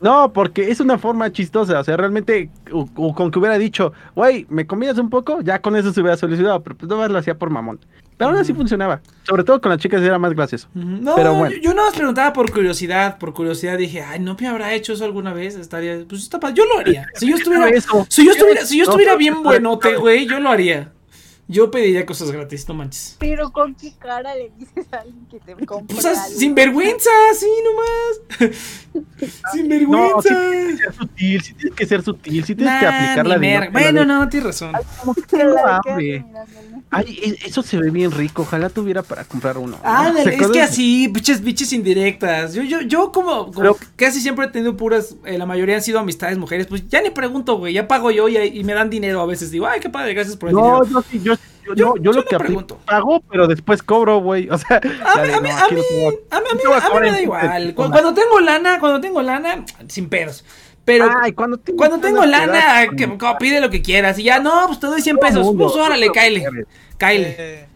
No, 0.00 0.32
porque 0.32 0.70
es 0.70 0.80
una 0.80 0.98
forma 0.98 1.30
chistosa. 1.30 1.80
O 1.80 1.84
sea, 1.84 1.96
realmente, 1.96 2.50
o, 2.72 2.88
o 2.96 3.14
con 3.14 3.30
que 3.30 3.38
hubiera 3.38 3.58
dicho, 3.58 3.92
güey, 4.14 4.46
¿me 4.48 4.66
comías 4.66 4.98
un 4.98 5.10
poco? 5.10 5.40
Ya 5.42 5.60
con 5.60 5.76
eso 5.76 5.92
se 5.92 6.00
hubiera 6.00 6.16
solucionado, 6.16 6.62
pero 6.62 6.76
pues 6.76 6.88
no 6.88 6.96
más 6.96 7.10
lo 7.10 7.18
hacía 7.18 7.36
por 7.36 7.50
mamón. 7.50 7.78
Pero 8.20 8.32
aún 8.32 8.38
así 8.38 8.52
funcionaba. 8.52 9.00
Sobre 9.22 9.44
todo 9.44 9.62
con 9.62 9.70
las 9.70 9.78
chicas 9.78 10.02
era 10.02 10.18
más 10.18 10.34
gracioso. 10.34 10.68
No, 10.74 11.14
Pero 11.14 11.32
bueno. 11.32 11.54
yo, 11.54 11.62
yo 11.62 11.74
nada 11.74 11.88
más 11.88 11.96
preguntaba 11.96 12.34
por 12.34 12.52
curiosidad, 12.52 13.16
por 13.16 13.32
curiosidad 13.32 13.78
dije, 13.78 14.02
ay, 14.02 14.20
¿no 14.20 14.36
me 14.38 14.46
habrá 14.46 14.74
hecho 14.74 14.92
eso 14.92 15.06
alguna 15.06 15.32
vez? 15.32 15.56
Estaría, 15.56 16.04
pues 16.06 16.22
está 16.22 16.38
yo 16.50 16.66
lo 16.66 16.80
haría. 16.80 17.06
Si 17.14 17.30
yo 17.30 17.36
estuviera, 17.36 17.66
si 18.08 18.26
yo 18.26 18.32
estuviera, 18.32 18.66
si 18.66 18.76
yo 18.76 18.84
estuviera 18.84 19.16
bien 19.16 19.42
buenote, 19.42 19.96
güey, 19.96 20.26
yo 20.26 20.38
lo 20.38 20.50
haría. 20.50 20.92
Yo 21.50 21.70
pediría 21.70 22.06
cosas 22.06 22.30
gratis, 22.30 22.68
no 22.68 22.74
manches. 22.74 23.16
Pero 23.18 23.50
¿con 23.50 23.74
qué 23.74 23.92
cara 23.98 24.34
le 24.36 24.52
dices 24.56 24.86
a 24.92 24.98
alguien 24.98 25.26
que 25.28 25.40
te 25.40 25.54
compre 25.66 25.94
Pues 25.96 26.04
algo? 26.06 26.38
sin 26.38 26.54
vergüenza, 26.54 27.10
sí, 27.36 27.46
nomás. 27.64 28.54
sin 29.52 29.68
No, 29.68 29.68
vergüenza. 29.68 30.28
sí 30.28 30.34
tienes 30.34 30.78
que 30.78 30.86
ser 30.86 30.94
sutil, 30.94 31.42
sí 31.42 31.54
tienes 31.54 31.74
que 31.76 31.86
ser 31.86 32.02
sutil, 32.02 32.44
sí 32.44 32.54
tienes 32.54 32.80
que 32.80 32.86
Nah, 32.86 33.22
ni 33.24 33.30
de 33.30 33.38
merga. 33.38 33.70
Bueno, 33.72 34.04
no, 34.04 34.28
tienes 34.28 34.46
razón. 34.46 34.72
Como 35.00 35.14
que 35.28 35.44
no 35.44 35.54
la 35.54 35.80
hambre. 35.84 36.24
Ay, 36.90 37.18
e- 37.22 37.46
eso 37.48 37.62
se 37.62 37.78
ve 37.78 37.90
bien 37.90 38.10
rico. 38.12 38.42
Ojalá 38.42 38.68
tuviera 38.68 39.02
para 39.02 39.24
comprar 39.24 39.58
uno. 39.58 39.78
Ah, 39.84 40.12
¿Se 40.22 40.34
es 40.34 40.48
que 40.48 40.60
así, 40.62 41.08
biches, 41.08 41.42
biches 41.42 41.72
indirectas. 41.72 42.54
Yo, 42.54 42.62
yo, 42.62 42.80
yo 42.82 43.12
como, 43.12 43.46
como 43.46 43.52
Pero- 43.52 43.76
casi 43.96 44.20
siempre 44.20 44.46
he 44.46 44.48
tenido 44.50 44.76
puras, 44.76 45.16
eh, 45.24 45.36
la 45.38 45.46
mayoría 45.46 45.76
han 45.76 45.82
sido 45.82 45.98
amistades 45.98 46.38
mujeres, 46.38 46.66
pues 46.66 46.88
ya 46.88 47.00
ni 47.02 47.10
pregunto, 47.10 47.58
güey, 47.58 47.74
ya 47.74 47.86
pago 47.88 48.10
yo 48.10 48.28
y, 48.28 48.36
y 48.36 48.64
me 48.64 48.72
dan 48.74 48.88
dinero 48.90 49.20
a 49.20 49.26
veces. 49.26 49.50
Digo, 49.50 49.66
ay, 49.66 49.80
qué 49.80 49.88
padre, 49.90 50.14
gracias 50.14 50.36
por 50.36 50.48
el 50.48 50.54
No, 50.54 50.80
dinero. 50.80 50.84
yo 50.86 51.02
sí, 51.10 51.20
yo, 51.22 51.34
yo, 51.66 51.74
Yo- 51.74 51.86
no, 51.86 51.96
yo 51.96 52.02
yo 52.02 52.12
lo 52.12 52.18
no 52.20 52.24
que 52.26 52.38
pregunto. 52.38 52.78
pago, 52.86 53.22
pero 53.30 53.46
después 53.46 53.82
cobro, 53.82 54.20
güey. 54.20 54.48
O 54.50 54.58
sea, 54.58 54.76
A 54.78 54.80
mí, 54.80 54.90
a 55.04 55.12
a 55.12 55.18
a- 55.18 55.18
a 55.18 55.36
a 55.36 56.78
a 56.78 56.96
a 56.96 57.00
me 57.00 57.10
da 57.10 57.20
igual. 57.22 57.74
Cuando 57.74 58.14
tengo 58.14 58.40
lana, 58.40 58.78
cuando 58.80 59.00
tengo 59.00 59.22
lana, 59.22 59.64
sin 59.88 60.08
pedos. 60.08 60.44
Pero 60.84 61.08
Ay, 61.22 61.32
cuando 61.32 61.58
tengo 61.58 61.76
cuando 61.76 61.98
tengo 61.98 62.24
lana, 62.24 62.86
que, 62.96 63.06
pide 63.38 63.60
lo 63.60 63.70
que 63.70 63.82
quieras. 63.82 64.18
Y 64.18 64.24
ya, 64.24 64.40
no, 64.40 64.66
pues 64.66 64.80
te 64.80 64.86
doy 64.86 65.02
100 65.02 65.16
Todo 65.16 65.26
pesos. 65.28 65.44
mundo, 65.44 65.64
Pues 65.64 65.76
órale, 65.76 66.06
mundo. 66.06 66.66
Cáele. 66.96 67.36
Eh, 67.38 67.66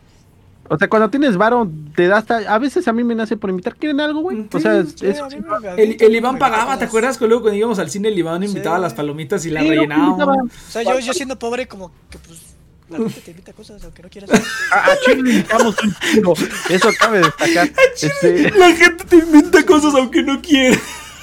O 0.71 0.79
sea, 0.79 0.89
cuando 0.89 1.11
tienes 1.11 1.37
varo, 1.37 1.71
te 1.95 2.09
das. 2.09 2.25
A 2.31 2.59
veces 2.59 2.89
a 2.89 2.93
mí 2.95 3.05
me 3.05 3.15
nace 3.15 3.37
por 3.37 3.51
invitar. 3.51 3.77
¿Quieren 3.77 4.01
algo, 4.01 4.23
güey? 4.23 4.49
O 4.53 4.59
sea, 4.59 4.79
es, 4.79 4.95
sí, 4.99 5.07
a 5.07 5.73
a 5.73 5.75
El, 5.77 6.17
Iván 6.17 6.39
pagaba, 6.39 6.79
¿te 6.79 6.87
acuerdas 6.87 7.19
que 7.19 7.27
luego 7.27 7.43
cuando 7.43 7.59
íbamos 7.59 7.79
al 7.79 7.91
cine 7.91 8.09
el 8.09 8.19
Iván 8.19 8.41
Sí. 8.41 8.49
invitaba 8.49 8.79
las 8.79 8.95
palomitas 8.95 9.45
y 9.45 9.51
las 9.51 9.63
invitaba. 9.65 10.37
O 10.37 10.49
sea, 10.71 10.83
yo, 10.83 10.99
yo 10.99 11.13
siendo 11.13 11.39
pobre, 11.39 11.69
como 11.69 11.93
que 12.09 12.17
pues. 12.19 12.54
La 12.99 13.09
gente 13.09 13.21
te 13.21 13.31
invita 13.33 13.53
cosas 13.53 13.85
aunque 13.85 14.03
no 14.03 14.09
quieras. 14.09 14.31
a, 14.73 14.93
a 14.93 14.99
Chile 15.01 15.23
le 15.23 15.31
invitamos 15.31 15.77
un 15.83 15.95
chingo. 15.95 16.35
Eso 16.69 16.89
cabe 16.99 17.19
destacar. 17.21 17.71
Este, 18.01 18.51
La 18.53 18.75
gente 18.75 19.05
te 19.05 19.17
inventa 19.17 19.65
cosas 19.65 19.95
aunque 19.95 20.23
no 20.23 20.41
quiera. 20.41 20.79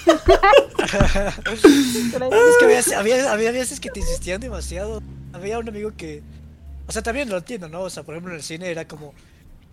Es 1.52 2.58
que 2.60 2.66
había, 2.66 2.82
había, 3.00 3.32
había 3.32 3.52
veces 3.52 3.80
que 3.80 3.90
te 3.90 4.00
insistían 4.00 4.42
demasiado. 4.42 5.02
Había 5.34 5.60
un 5.60 5.70
amigo 5.70 5.92
que. 5.96 6.22
O 6.88 6.92
sea, 6.92 7.02
también 7.02 7.30
lo 7.30 7.38
entiendo, 7.38 7.70
¿no? 7.70 7.82
O 7.82 7.90
sea, 7.90 8.04
por 8.04 8.16
ejemplo, 8.16 8.32
en 8.32 8.38
el 8.38 8.44
cine 8.44 8.70
era 8.70 8.88
como. 8.88 9.14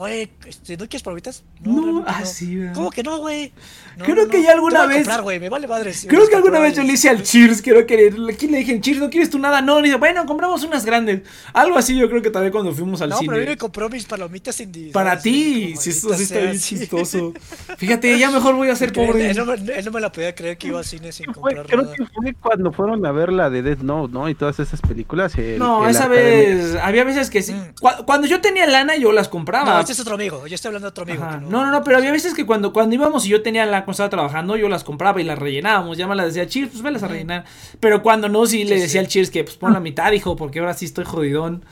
Oye, 0.01 0.31
este, 0.47 0.77
¿no 0.77 0.85
quieres 0.89 1.03
palomitas? 1.03 1.43
No, 1.61 1.83
realmente 1.83 2.11
ah, 2.15 2.25
sí, 2.25 2.55
¿verdad? 2.55 2.75
¿Cómo 2.75 2.91
que 2.91 3.03
no, 3.03 3.19
güey? 3.19 3.53
No, 3.97 4.05
Creo 4.05 4.27
no, 4.27 4.31
que 4.31 4.39
no. 4.39 4.45
ya 4.45 4.53
alguna 4.53 4.87
vez- 4.87 4.99
comprar, 4.99 5.23
güey, 5.23 5.41
me 5.41 5.49
vale 5.49 5.67
madre. 5.67 5.93
si 5.93 6.07
Creo 6.07 6.29
que 6.29 6.37
alguna 6.37 6.61
vez 6.61 6.77
yo 6.77 6.85
le 6.85 6.93
hice 6.93 7.09
al 7.09 7.25
Cheers, 7.25 7.63
creo 7.63 7.85
que 7.85 8.15
aquí 8.33 8.47
le 8.47 8.59
dije, 8.59 8.81
Cheers, 8.81 9.01
¿no 9.01 9.11
quieres 9.11 9.29
tú 9.29 9.41
nada? 9.41 9.61
No, 9.61 9.81
le 9.81 9.89
dije, 9.89 9.97
bueno, 9.99 10.25
compramos 10.25 10.63
unas 10.63 10.85
grandes. 10.85 11.23
Algo 11.53 11.77
así 11.77 11.97
yo 11.99 12.09
creo 12.09 12.23
que 12.23 12.31
también 12.31 12.53
cuando 12.53 12.73
fuimos 12.73 13.03
al 13.03 13.09
No, 13.11 13.19
pero 13.19 13.33
cine. 13.35 13.47
me 13.47 13.57
compró 13.57 13.89
mis 13.89 14.05
palomitas 14.05 14.61
individuales. 14.61 14.93
Para 14.95 15.21
ti, 15.21 15.75
si 15.77 15.91
esto 15.91 16.15
sí 16.15 16.23
está 16.23 16.39
bien 16.43 16.61
chistoso. 16.61 17.33
Fíjate, 17.77 18.17
ya 18.21 18.31
mejor 18.31 18.55
voy 18.55 18.69
a 18.69 18.77
ser 18.77 18.91
él, 18.91 18.95
pobre. 18.95 19.31
él 19.31 19.37
no 19.37 19.47
me, 19.47 19.55
él 19.55 19.85
no 19.85 19.91
me 19.91 20.01
la 20.01 20.13
podía 20.13 20.33
creer 20.33 20.57
que 20.59 20.69
iba 20.69 20.79
al 20.79 20.85
cine 20.85 21.11
sin 21.11 21.27
comprar 21.33 21.67
creo 21.67 21.83
nada. 21.83 21.97
que 21.97 22.05
fue 22.07 22.35
cuando 22.41 22.71
fueron 22.71 23.05
a 23.05 23.11
ver 23.11 23.33
la 23.33 23.51
de 23.51 23.63
Death 23.63 23.81
Note, 23.81 24.13
¿no? 24.13 24.29
Y 24.29 24.37
todas 24.37 24.61
esas 24.61 24.81
películas. 24.81 25.35
el- 25.37 25.59
No, 25.59 25.85
el 25.85 25.91
esa 25.91 26.07
vez, 26.07 26.77
había 26.77 27.03
veces 27.03 27.31
que 27.31 27.43
sí. 27.43 27.53
Mm. 27.53 27.75
Cu- 27.81 28.05
Cuando 28.07 28.29
yo 28.29 28.41
tenía 28.41 28.65
lana, 28.69 28.95
yo 28.95 29.11
las 29.11 29.27
compraba. 29.29 29.88
No, 29.89 29.93
este 29.93 30.03
es 30.03 30.07
otro 30.07 30.17
amigo. 30.17 30.47
Yo 30.47 30.55
estoy 30.55 30.69
hablando 30.69 30.87
de 30.87 30.91
otro 30.91 31.05
amigo. 31.05 31.25
No, 31.49 31.65
no, 31.65 31.71
no, 31.71 31.83
pero 31.83 31.97
había 31.97 32.13
veces 32.13 32.35
que 32.35 32.45
cuando, 32.45 32.75
cuando 32.75 32.95
íbamos 32.95 33.25
y 33.25 33.31
yo 33.31 33.41
tenía 33.41 33.65
la 33.65 33.87
cuando 33.87 33.93
estaba 33.93 34.11
trabajando, 34.11 34.55
yo 34.59 34.69
las 34.69 34.85
compraba 34.85 35.19
y 35.19 35.25
las 35.25 35.39
rellenábamos. 35.39 35.97
Ya 35.97 36.07
me 36.07 36.15
las 36.15 36.27
decía 36.27 36.47
Cheers, 36.47 36.73
pues 36.73 36.83
velas 36.83 37.03
a 37.03 37.09
rellenar. 37.09 37.45
Pero 37.81 38.03
cuando 38.03 38.29
no, 38.29 38.45
sí, 38.45 38.65
le 38.65 38.75
decía 38.75 38.89
sí. 38.89 38.99
al 38.99 39.09
Cheers 39.09 39.31
que 39.31 39.45
pues 39.45 39.57
pon 39.57 39.73
la 39.73 39.81
mitad, 39.81 40.13
hijo, 40.13 40.37
porque 40.37 40.59
ahora 40.59 40.75
sí 40.75 40.85
estoy 40.85 41.07
jodidón. 41.07 41.65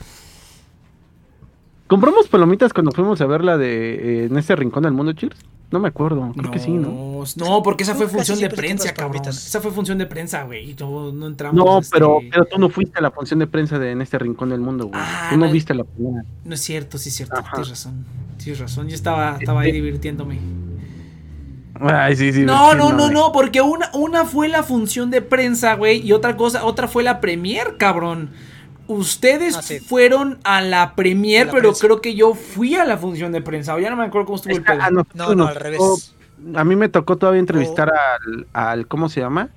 ¿Compramos 1.85 2.27
palomitas 2.27 2.73
cuando 2.73 2.91
fuimos 2.91 3.21
a 3.21 3.27
ver 3.27 3.43
la 3.43 3.55
de 3.55 4.23
eh, 4.23 4.25
En 4.25 4.37
este 4.37 4.55
rincón 4.55 4.81
del 4.81 4.93
mundo, 4.93 5.13
Cheers? 5.13 5.37
No 5.69 5.79
me 5.79 5.89
acuerdo, 5.89 6.31
creo 6.37 6.49
que 6.51 6.59
sí, 6.59 6.71
¿no? 6.71 7.23
No, 7.35 7.61
porque 7.61 7.83
esa 7.83 7.93
fue 7.93 8.07
función 8.07 8.39
de 8.39 8.49
prensa, 8.49 8.93
cabrón. 8.93 9.21
Esa 9.27 9.59
fue 9.59 9.71
función 9.71 9.97
de 9.97 10.05
prensa, 10.05 10.43
güey. 10.43 10.71
y 10.71 10.75
No, 10.79 11.11
no 11.11 11.27
entramos. 11.27 11.55
No, 11.63 11.79
este, 11.79 11.91
pero, 11.93 12.19
pero 12.31 12.45
tú 12.45 12.57
no 12.57 12.69
fuiste 12.69 12.99
a 12.99 13.01
la 13.01 13.11
función 13.11 13.39
de 13.39 13.47
prensa 13.47 13.77
de 13.77 13.91
En 13.91 14.01
este 14.01 14.17
rincón 14.17 14.49
del 14.49 14.61
mundo, 14.61 14.85
güey. 14.87 14.99
Ah, 15.03 15.27
tú 15.31 15.37
no 15.37 15.45
no. 15.47 15.51
viste 15.51 15.73
la 15.73 15.83
primera. 15.83 16.23
No 16.45 16.53
es 16.53 16.61
cierto, 16.61 16.97
sí 16.97 17.09
es 17.09 17.15
cierto. 17.15 17.35
Ajá. 17.35 17.51
Tienes 17.51 17.69
razón. 17.69 18.05
Tienes 18.37 18.59
razón. 18.61 18.87
Yo 18.87 18.95
estaba, 18.95 19.35
estaba 19.39 19.61
ahí 19.61 19.69
Este- 19.69 19.75
divirtiéndome. 19.81 20.39
Ay, 21.79 22.15
sí, 22.15 22.33
sí. 22.33 22.43
No, 22.43 22.73
no, 22.73 22.91
no, 22.91 23.03
güey. 23.03 23.13
no, 23.13 23.31
porque 23.31 23.61
una, 23.61 23.89
una 23.93 24.25
fue 24.25 24.47
la 24.47 24.63
función 24.63 25.11
de 25.11 25.21
prensa, 25.21 25.75
güey, 25.75 25.99
y 26.05 26.11
otra 26.11 26.35
cosa, 26.37 26.65
otra 26.65 26.87
fue 26.87 27.03
la 27.03 27.19
premier, 27.21 27.77
cabrón. 27.77 28.31
Ustedes 28.87 29.55
Ah, 29.57 29.61
sí. 29.61 29.79
fueron 29.79 30.39
a 30.43 30.61
la 30.61 30.95
premier, 30.95 31.47
pero 31.49 31.69
prensa. 31.69 31.85
creo 31.85 32.01
que 32.01 32.15
yo 32.15 32.33
fui 32.33 32.75
a 32.75 32.85
la 32.85 32.97
función 32.97 33.31
de 33.31 33.41
prensa. 33.41 33.75
o 33.75 33.79
Ya 33.79 33.89
no 33.89 33.95
me 33.97 34.05
acuerdo 34.05 34.25
cómo 34.27 34.35
estuvo 34.37 34.53
el 34.53 34.59
Es 34.61 34.65
pedo. 34.65 34.81
a 34.81 34.89
nosotros 34.91 35.27
No, 35.29 35.35
no, 35.35 35.47
al 35.47 35.55
revés. 35.55 36.13
A 36.55 36.63
mí 36.63 36.75
me 36.75 36.87
tocó 36.87 37.17
todavía 37.17 37.39
entrevistar 37.39 37.89
al, 37.91 38.45
al. 38.53 38.87
¿Cómo 38.87 39.09
se 39.09 39.19
llama? 39.21 39.49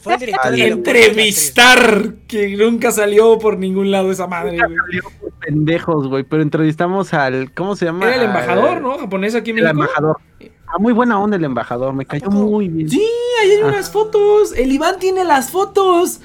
Fue 0.00 0.14
el 0.14 0.20
director 0.20 0.46
Al 0.46 0.52
de 0.56 0.58
la- 0.58 0.74
Entrevistar, 0.74 2.14
que 2.26 2.56
nunca 2.56 2.90
salió 2.92 3.38
por 3.38 3.58
ningún 3.58 3.90
lado 3.90 4.10
esa 4.10 4.26
madre, 4.26 4.56
güey. 4.56 4.76
Salió 4.86 5.02
por 5.20 5.32
pendejos, 5.32 6.08
güey. 6.08 6.24
Pero 6.24 6.42
entrevistamos 6.42 7.12
al. 7.12 7.52
¿Cómo 7.52 7.76
se 7.76 7.84
llama? 7.84 8.06
Era 8.06 8.14
el 8.16 8.20
Al- 8.22 8.26
embajador, 8.28 8.80
¿no? 8.80 8.98
Japonés 8.98 9.34
aquí 9.34 9.50
en 9.50 9.58
El 9.58 9.64
México. 9.64 9.82
embajador. 9.82 10.16
Ah, 10.66 10.78
muy 10.78 10.92
buena 10.94 11.20
onda 11.20 11.36
el 11.36 11.44
embajador. 11.44 11.92
Me 11.92 12.06
cayó 12.06 12.30
muy 12.30 12.68
bien. 12.68 12.88
Sí, 12.88 13.06
ahí 13.42 13.50
hay 13.50 13.62
unas 13.62 13.90
fotos. 13.90 14.54
El 14.56 14.72
Iván 14.72 14.98
tiene 14.98 15.24
las 15.24 15.50
fotos. 15.50 16.20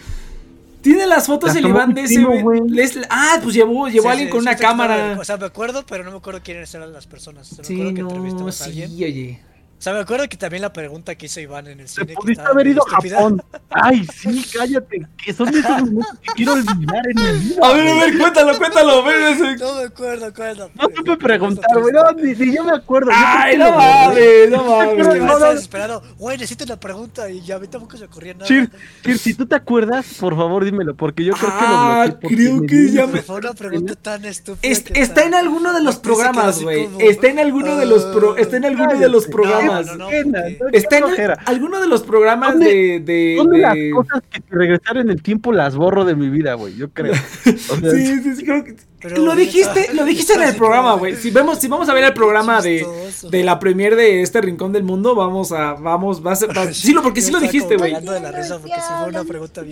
Tiene 0.82 1.06
las 1.08 1.28
fotos 1.28 1.50
Las 1.50 1.58
el 1.58 1.64
tomó 1.64 1.76
Iván 1.76 1.94
de 1.94 2.04
ese. 2.04 2.24
güey. 2.24 2.62
ah, 3.10 3.40
pues 3.44 3.54
llevó, 3.56 3.88
llevó 3.90 4.04
Sí, 4.04 4.08
a 4.08 4.12
alguien 4.12 4.30
sí, 4.30 4.32
con 4.32 4.42
sí, 4.42 4.48
una 4.48 4.58
sí, 4.58 4.62
cámara. 4.64 5.18
O 5.20 5.24
sea, 5.26 5.38
me 5.38 5.46
acuerdo, 5.46 5.86
pero 5.86 6.04
no 6.04 6.12
me 6.12 6.18
acuerdo 6.18 6.42
quiénes 6.44 6.74
eran 6.74 6.94
las 6.94 7.06
personas. 7.08 7.52
O 7.52 7.56
sea, 7.56 7.66
me 7.66 7.68
Sí, 7.68 7.74
acuerdo 7.74 7.94
que 7.94 8.02
no, 8.04 8.10
entrevistamos 8.10 8.62
a 8.62 8.66
alguien. 8.66 8.90
sí, 8.90 9.04
oye. 9.04 9.40
O 9.80 9.82
sea, 9.82 9.94
me 9.94 10.00
acuerdo 10.00 10.28
que 10.28 10.36
también 10.36 10.62
la 10.62 10.74
pregunta 10.74 11.16
que 11.16 11.28
hizo 11.28 11.40
Iván 11.40 11.68
en 11.68 11.80
el 11.80 11.86
Te 11.86 11.92
cine. 11.94 12.14
pudiste 12.14 12.32
estaba 12.42 12.50
haber 12.50 12.68
ido 12.68 12.82
a. 12.86 12.90
Japón. 13.02 13.42
Ay, 13.70 14.06
sí, 14.14 14.46
cállate. 14.54 15.08
Que 15.24 15.32
son 15.34 15.48
esos 15.48 15.70
momentos 15.70 16.20
que 16.22 16.32
quiero 16.36 16.52
olvidar 16.54 17.02
en 17.08 17.16
mi 17.16 17.40
vida. 17.46 17.66
A 17.66 17.74
ver, 17.74 17.88
a 17.88 17.94
ver, 17.96 18.18
cuéntalo, 18.18 18.58
cuéntalo. 18.58 19.04
ven 19.06 19.58
No 19.58 19.76
me 19.76 19.84
acuerdo, 19.84 20.26
acuerdo. 20.26 20.70
No 20.76 20.90
supe 20.94 21.16
preguntar, 21.16 21.80
güey. 21.80 21.94
No, 21.94 22.12
ni, 22.12 22.34
ni 22.36 22.56
yo 22.58 22.66
me 22.66 22.74
acuerdo. 22.74 23.10
Ay, 23.14 23.58
no 23.58 23.72
mames, 23.72 24.50
no 24.52 24.64
mames. 24.66 24.98
no, 25.08 25.14
estaba 25.14 25.40
no. 25.40 25.52
desesperado. 25.52 26.04
Güey, 26.18 26.38
necesito 26.38 26.66
una 26.66 26.78
pregunta 26.78 27.30
y 27.30 27.40
ya 27.42 27.56
a 27.56 27.60
mí 27.60 27.68
tampoco 27.70 27.96
se 27.96 28.04
ocurría 28.04 28.34
nada. 28.34 28.48
Chir, 28.48 28.70
Chir, 29.06 29.18
si 29.18 29.34
tú 29.34 29.46
te 29.46 29.56
acuerdas, 29.56 30.06
por 30.20 30.36
favor 30.36 30.66
dímelo, 30.66 30.94
porque 30.96 31.24
yo 31.24 31.34
creo 31.36 31.52
que 31.52 31.56
Ah, 31.58 32.04
lo 32.06 32.12
bloqueé. 32.20 32.20
porque 32.22 32.36
creo 32.36 32.62
que 32.68 32.92
ya 32.92 33.08
me- 33.08 33.22
Fue 33.22 33.38
una 33.38 33.54
pregunta 33.54 33.96
tan 34.02 34.26
estúpida. 34.26 34.70
Es- 34.70 34.82
que 34.82 35.00
está 35.00 35.24
en 35.24 35.36
alguno 35.36 35.72
de 35.74 35.82
los 35.82 35.96
programas, 35.96 36.62
güey. 36.62 36.90
Está 37.00 37.28
en 37.30 37.40
alguno 37.40 37.78
de 37.78 37.86
los 37.86 38.04
pro- 38.08 38.36
está 38.36 38.58
en 38.58 38.66
alguno 38.66 39.00
de 39.00 39.08
los 39.08 39.24
Cállate. 39.26 39.32
Programas. 39.70 39.98
No, 39.98 40.10
no, 40.10 40.70
Está 40.74 40.98
en 40.98 41.04
alguno 41.46 41.80
de 41.82 41.88
los 41.88 42.04
programas 42.04 42.52
¿Dónde- 42.54 42.70
de, 42.70 43.00
de, 43.00 43.36
Son 43.38 43.50
de 43.50 43.58
las 43.60 43.76
cosas 43.94 44.24
que 44.32 44.38
si 44.42 44.56
regresara 44.56 45.02
en 45.02 45.10
el 45.10 45.22
tiempo 45.22 45.52
las 45.52 45.76
borro 45.76 46.06
de 46.06 46.16
mi 46.16 46.30
vida, 46.30 46.54
güey. 46.56 46.76
Yo 46.76 46.90
creo. 46.90 47.14
O 47.14 47.76
sea, 47.76 47.92
Sí, 47.92 48.06
sí, 48.24 48.36
sí, 48.36 48.44
creo 48.44 48.64
que- 48.64 48.76
Pero- 49.02 49.18
lo 49.18 49.34
dijiste, 49.34 49.94
lo 49.94 50.04
dijiste 50.04 50.34
en 50.34 50.42
el 50.44 50.56
programa, 50.56 50.94
güey. 50.96 51.16
Si 51.16 51.32
vemos, 51.32 51.60
si 51.60 51.68
vamos 51.70 51.88
a 51.88 51.94
ver 51.94 52.04
el 52.04 52.14
programa 52.14 52.62
de, 52.62 52.86
de 53.32 53.44
la 53.44 53.58
premier 53.58 53.96
de 53.96 54.22
este 54.22 54.42
rincón 54.42 54.74
del 54.74 54.84
mundo, 54.84 55.16
vamos 55.16 55.54
a, 55.54 55.74
vamos, 55.74 56.26
va 56.26 56.34
a 56.34 56.36
ser, 56.36 56.50
va- 56.58 56.74
sí, 56.74 56.92
lo, 56.92 57.02
porque 57.02 57.22
sí 57.22 57.32
lo 57.32 57.40
dijiste, 57.40 57.78
güey. 57.78 57.94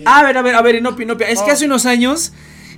A 0.06 0.22
ver, 0.22 0.36
a 0.36 0.42
ver, 0.42 0.54
a 0.54 0.62
ver, 0.62 0.74
Inopia, 0.76 1.04
Inopia. 1.04 1.28
Es 1.28 1.42
que 1.42 1.50
Oh. 1.50 1.54
hace 1.54 1.66
unos 1.66 1.86
años, 1.86 2.32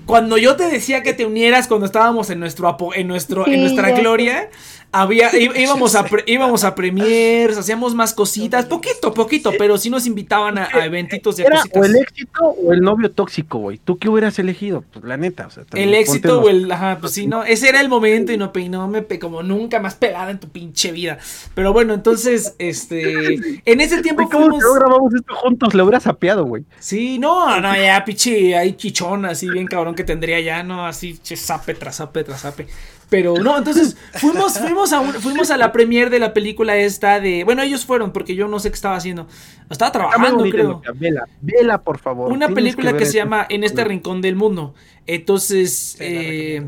cuando 0.06 0.38
yo 0.38 0.56
te 0.56 0.64
decía 0.68 1.02
que 1.02 1.12
te 1.12 1.24
unieras 1.24 1.68
cuando 1.68 1.86
estábamos 1.86 2.30
en 2.30 2.40
nuestro 2.40 2.76
en 2.94 3.06
nuestro, 3.06 3.46
en 3.46 3.60
nuestra 3.60 3.88
sé. 3.88 4.50
Había, 4.92 5.30
íbamos 5.56 5.94
a 5.94 6.04
pre- 6.04 6.24
íbamos 6.26 6.64
a 6.64 6.74
premiers, 6.74 7.56
hacíamos 7.58 7.94
más 7.94 8.12
cositas, 8.14 8.66
poquito, 8.66 9.12
poquito, 9.14 9.52
pero 9.58 9.78
sí 9.78 9.90
nos 9.90 10.06
invitaban 10.06 10.58
a, 10.58 10.68
a 10.72 10.84
eventitos 10.84 11.38
y 11.38 11.42
a 11.42 11.46
Era 11.46 11.62
o 11.74 11.84
el 11.84 11.96
éxito 11.96 12.44
o 12.44 12.72
el 12.72 12.80
novio 12.80 13.10
tóxico, 13.10 13.58
güey. 13.58 13.78
¿Tú 13.78 13.98
qué 13.98 14.08
hubieras 14.08 14.38
elegido? 14.38 14.84
Pues 14.92 15.04
la 15.04 15.16
neta, 15.16 15.46
o 15.46 15.50
sea. 15.50 15.64
también 15.64 15.88
El 15.90 15.94
éxito 15.94 16.40
o 16.40 16.48
el, 16.48 16.70
ajá, 16.70 16.98
pues 17.00 17.12
sí, 17.12 17.26
no, 17.26 17.44
ese 17.44 17.68
era 17.68 17.80
el 17.80 17.88
momento 17.88 18.32
y 18.32 18.36
no, 18.36 18.52
pe- 18.52 18.68
no 18.68 18.88
me 18.88 19.02
pe- 19.02 19.18
como 19.18 19.42
nunca 19.42 19.80
más 19.80 19.94
pelada 19.94 20.30
en 20.30 20.40
tu 20.40 20.48
pinche 20.48 20.92
vida. 20.92 21.18
Pero 21.54 21.72
bueno, 21.72 21.94
entonces, 21.94 22.54
este, 22.58 23.34
en 23.64 23.80
ese 23.80 24.02
tiempo 24.02 24.28
¿Cómo 24.28 24.46
fuimos, 24.46 24.58
que 24.60 24.64
no 24.68 24.74
grabamos 24.74 25.14
esto 25.14 25.34
juntos? 25.36 25.74
Le 25.74 25.82
hubieras 25.82 26.06
apiado, 26.06 26.44
güey. 26.44 26.64
sí, 26.78 27.18
no, 27.18 27.60
no, 27.60 27.76
ya, 27.76 28.04
pinche, 28.04 28.56
hay 28.56 28.72
chichón 28.74 29.24
así 29.24 29.48
bien 29.48 29.66
cabrón 29.66 29.94
que 29.94 30.04
tendría 30.04 30.40
ya, 30.40 30.62
no, 30.62 30.86
así, 30.86 31.18
che, 31.18 31.36
zape 31.36 31.74
tras 31.74 31.96
zape 31.96 32.24
tras 32.24 32.40
zape. 32.42 32.66
Pero 33.10 33.34
no, 33.36 33.58
entonces 33.58 33.96
fuimos, 34.14 34.58
fuimos 34.58 34.92
a 34.92 35.00
un- 35.00 35.12
fuimos 35.14 35.50
a 35.50 35.56
la 35.56 35.72
premier 35.72 36.10
de 36.10 36.20
la 36.20 36.32
película 36.32 36.76
esta 36.76 37.18
de, 37.20 37.42
bueno, 37.44 37.60
ellos 37.62 37.84
fueron 37.84 38.12
porque 38.12 38.36
yo 38.36 38.46
no 38.46 38.60
sé 38.60 38.70
qué 38.70 38.76
estaba 38.76 38.94
haciendo, 38.96 39.26
estaba 39.68 39.90
trabajando, 39.90 40.44
creo. 40.48 40.80
Vela, 40.94 41.24
vela, 41.40 41.82
por 41.82 41.98
favor. 41.98 42.32
Una 42.32 42.46
Tienes 42.46 42.54
película 42.54 42.96
que, 42.96 43.06
se 43.06 43.14
llama 43.18 43.46
En 43.48 43.64
este 43.64 43.82
rincón 43.84 44.22
del 44.22 44.36
mundo. 44.36 44.74
Entonces, 45.06 45.96
eh, 45.98 46.62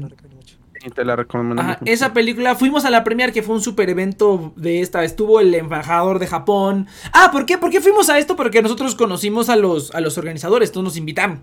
te 0.94 1.04
la 1.04 1.14
recomiendo. 1.14 1.62
Ajá, 1.62 1.78
mucho. 1.80 1.92
esa 1.92 2.12
película, 2.12 2.56
fuimos 2.56 2.84
a 2.84 2.90
la 2.90 3.04
premier 3.04 3.32
que 3.32 3.42
fue 3.42 3.54
un 3.54 3.60
super 3.62 3.88
evento 3.88 4.52
de 4.56 4.80
esta, 4.80 5.04
estuvo 5.04 5.38
el 5.38 5.54
embajador 5.54 6.18
de 6.18 6.26
Japón. 6.26 6.88
Ah, 7.12 7.30
¿por 7.30 7.46
qué? 7.46 7.56
¿Por 7.56 7.70
qué 7.70 7.80
fuimos 7.80 8.10
a 8.10 8.18
esto? 8.18 8.34
Porque 8.34 8.62
nosotros 8.62 8.96
conocimos 8.96 9.48
a 9.48 9.54
los, 9.54 9.94
a 9.94 10.00
los 10.00 10.18
organizadores, 10.18 10.72
todos 10.72 10.82
nos 10.84 10.96
invitaron. 10.96 11.40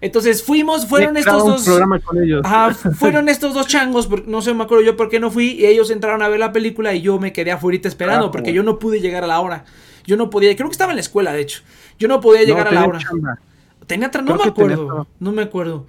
Entonces 0.00 0.42
fuimos, 0.42 0.86
fueron 0.86 1.16
estos 1.16 1.42
un 1.42 1.50
dos... 1.50 1.64
programa 1.64 1.98
con 2.00 2.22
ellos. 2.22 2.42
Ajá, 2.44 2.74
fueron 2.94 3.28
estos 3.28 3.54
dos 3.54 3.66
changos, 3.66 4.06
porque 4.06 4.30
no 4.30 4.42
sé, 4.42 4.52
me 4.54 4.64
acuerdo 4.64 4.84
yo 4.84 4.96
por 4.96 5.08
qué 5.08 5.18
no 5.20 5.30
fui, 5.30 5.52
y 5.52 5.66
ellos 5.66 5.90
entraron 5.90 6.22
a 6.22 6.28
ver 6.28 6.40
la 6.40 6.52
película 6.52 6.94
y 6.94 7.00
yo 7.02 7.18
me 7.18 7.32
quedé 7.32 7.52
afuera 7.52 7.78
esperando, 7.88 8.26
Ah, 8.26 8.30
porque 8.30 8.50
como- 8.50 8.56
yo 8.56 8.62
no 8.62 8.78
pude 8.78 9.00
llegar 9.00 9.24
a 9.24 9.26
la 9.26 9.40
hora. 9.40 9.64
Yo 10.06 10.16
no 10.16 10.28
podía, 10.28 10.54
creo 10.54 10.68
que 10.68 10.72
estaba 10.72 10.92
en 10.92 10.96
la 10.96 11.00
escuela, 11.00 11.32
de 11.32 11.40
hecho. 11.40 11.62
Yo 11.98 12.08
no 12.08 12.20
podía 12.20 12.42
No, 12.42 12.46
llegar 12.48 12.68
a 12.68 12.72
la 12.72 12.84
hora. 12.86 12.98
chamba. 12.98 13.38
Tenía 13.86 14.08
no 14.08 14.12
Creo 14.12 14.24
me 14.24 14.36
tenía 14.38 14.50
acuerdo. 14.50 15.06
No 15.20 15.32
me 15.32 15.42
acuerdo. 15.42 15.86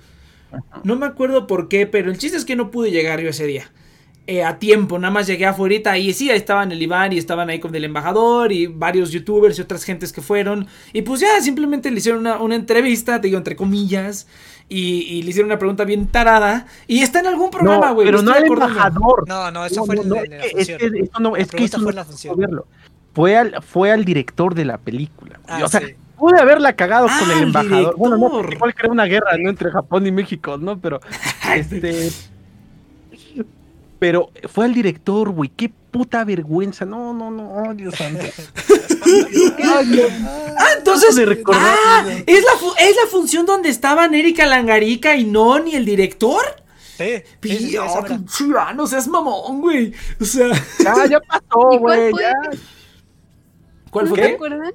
No 0.84 0.95
me 0.95 1.06
acuerdo 1.06 1.48
por 1.48 1.68
qué, 1.68 1.86
pero 1.88 2.10
el 2.10 2.18
chiste 2.18 2.38
es 2.38 2.45
que 2.45 2.56
no 2.56 2.72
pude 2.72 2.91
llegar 2.91 3.19
yo 3.22 3.30
ese 3.30 3.45
día. 3.45 3.69
Eh, 4.27 4.43
a 4.43 4.57
tiempo, 4.57 4.97
nada 4.97 5.14
más 5.14 5.27
llegué 5.27 5.45
afuera 5.45 5.97
y 5.99 6.11
sí, 6.11 6.31
ahí 6.31 6.38
estaban 6.38 6.72
el 6.72 6.81
Iván 6.81 7.14
y 7.14 7.19
estaban 7.19 7.47
ahí 7.52 7.60
con 7.60 7.76
el 7.76 7.84
embajador 7.84 8.52
y 8.52 8.65
varios 8.65 9.11
youtubers 9.11 9.60
y 9.60 9.61
otras 9.61 9.84
gentes 9.84 10.11
que 10.11 10.19
fueron. 10.22 10.65
Y 10.93 11.03
pues 11.03 11.22
ya, 11.22 11.39
simplemente 11.41 11.91
le 11.91 11.99
hicieron 11.99 12.22
una, 12.22 12.38
una 12.41 12.56
entrevista, 12.56 13.22
te 13.22 13.27
digo, 13.27 13.38
entre 13.38 13.56
comillas, 13.56 14.27
y, 14.68 15.02
y 15.03 15.22
le 15.22 15.30
hicieron 15.30 15.52
una 15.52 15.60
pregunta 15.60 15.84
bien 15.84 16.07
tarada. 16.07 16.65
Y 16.88 17.02
está 17.03 17.19
en 17.19 17.27
algún 17.27 17.52
programa, 17.52 17.89
No, 17.89 17.93
güey. 17.93 18.07
pero 18.07 18.23
no 18.23 18.31
al 18.31 18.45
embajador. 18.45 19.27
No, 19.27 19.52
no, 19.52 19.64
eso 19.64 19.81
No, 19.81 19.85
fue 19.85 19.95
no, 19.97 20.15
en 20.15 20.23
es 20.23 20.30
la 20.31 20.38
que- 20.39 20.45
es 20.47 20.52
función. 20.53 20.77
que 20.80 20.99
eso 21.03 21.19
no, 21.19 21.31
La 21.35 21.38
es 21.43 21.52
que 21.52 21.64
eso 21.64 21.80
fue 21.81 21.93
la 21.93 22.06
función. 22.06 22.35
verlo. 22.38 22.68
Fue 23.14 23.38
al, 23.38 23.61
fue 23.61 23.91
al 23.91 24.06
director 24.06 24.56
de 24.56 24.65
la 24.65 24.80
película. 24.80 25.39
Ah, 25.47 25.61
o 25.64 25.68
sea, 25.68 25.81
sí. 25.81 25.93
pude 26.18 26.39
haberla 26.41 26.76
cagado 26.76 27.06
Ah, 27.11 27.18
con 27.19 27.30
el 27.30 27.38
el 27.38 27.43
embajador. 27.43 27.95
Bueno, 27.95 28.18
no, 28.18 28.52
igual 28.52 28.73
creó 28.73 28.91
una 28.91 29.06
guerra 29.06 29.38
¿no? 29.38 29.52
entre 29.52 29.69
Japón 29.69 30.07
y 30.07 30.11
México, 30.11 30.57
¿no? 30.57 30.80
Pero, 30.80 30.99
este... 31.56 32.10
Pero 34.00 34.30
fue 34.52 34.66
al 34.66 34.74
director, 34.74 35.30
güey. 35.30 35.50
Qué 35.56 35.70
puta 35.92 36.24
vergüenza. 36.26 36.86
No, 36.86 37.14
no, 37.14 37.32
no. 37.32 37.50
Oh, 37.54 37.74
Dios 37.74 37.96
santo. 37.96 38.26
Ay, 39.64 39.86
Dios. 39.88 40.12
Ah, 40.58 40.68
entonces. 40.78 41.16
de 41.16 41.26
recordar. 41.26 41.64
Ah, 41.86 42.06
¿es 42.26 42.44
la, 42.44 42.52
fu- 42.60 42.74
es 42.78 42.96
la 42.96 43.10
función 43.10 43.46
donde 43.46 43.70
estaban 43.70 44.14
Erika 44.14 44.46
Langarica 44.46 45.16
y 45.16 45.26
Non 45.26 45.68
y 45.68 45.76
el 45.76 45.86
director. 45.86 46.42
Sí, 46.98 47.22
Pío, 47.42 47.86
no 48.76 48.88
seas 48.88 49.08
mamón, 49.08 49.60
güey. 49.62 49.94
O 50.20 50.26
sea, 50.26 50.48
Ya, 50.84 51.06
ya 51.08 51.20
pasó, 51.20 51.74
¿Y 51.74 51.80
cuál 51.80 52.00
güey. 52.00 52.12
fue? 52.12 52.22
Ya. 52.22 52.34
¿cuál 53.92 54.06
¿No 54.06 54.10
fue 54.12 54.20
se 54.24 54.28
qué? 54.30 54.34
acuerdan? 54.36 54.74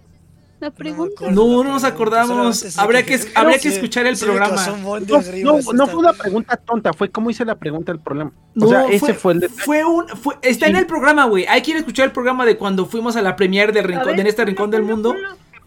La 0.60 0.70
pregunta. 0.70 1.14
acuerdo 1.16 1.34
No, 1.34 1.64
no 1.64 1.70
nos 1.70 1.82
pregunta, 1.82 1.88
acordamos. 1.88 2.78
Habría 2.78 3.02
que, 3.04 3.18
habría 3.34 3.58
que 3.58 3.68
escuchar 3.68 4.06
el 4.06 4.16
programa. 4.18 4.62
de 5.00 5.42
No, 5.42 5.58
no, 5.72 5.86
fue 5.86 6.00
una 6.00 6.12
pregunta 6.12 6.56
tonta, 6.56 6.92
fue 6.92 7.10
cómo 7.10 7.30
hice 7.30 7.44
la 7.44 7.54
pregunta 7.54 7.92
del 7.92 8.00
problema. 8.00 8.30
O 8.30 8.60
No, 8.60 8.68
sea, 8.68 8.84
ese 8.86 9.14
fue, 9.14 9.32
el 9.34 9.40
detalle. 9.40 9.62
fue 9.62 9.84
un, 9.84 10.06
fue- 10.08 10.36
está 10.42 10.66
en 10.66 10.76
el 10.76 10.86
programa, 10.86 11.24
güey. 11.24 11.46
Hay 11.46 11.62
que 11.62 11.70
ir 11.70 11.76
a 11.76 11.80
escuchar 11.80 12.04
el 12.06 12.12
programa 12.12 12.44
de 12.44 12.56
cuando 12.58 12.84
fuimos 12.86 13.16
a 13.16 13.22
la 13.22 13.36
premier 13.36 13.72
del 13.72 13.84
rincón, 13.84 14.16
de 14.16 14.28
este 14.28 14.44
rincón 14.44 14.70
del 14.70 14.82
mundo. 14.82 15.14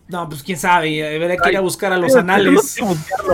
No, 0.10 0.30
pues 0.30 0.44
quién 0.44 0.60
sabe. 0.60 1.16
Habría 1.16 1.38
que 1.38 1.50
ir 1.50 1.58
a 1.58 1.62
buscar 1.62 1.92
a 1.92 1.98
los 1.98 2.16
anales. 2.16 2.78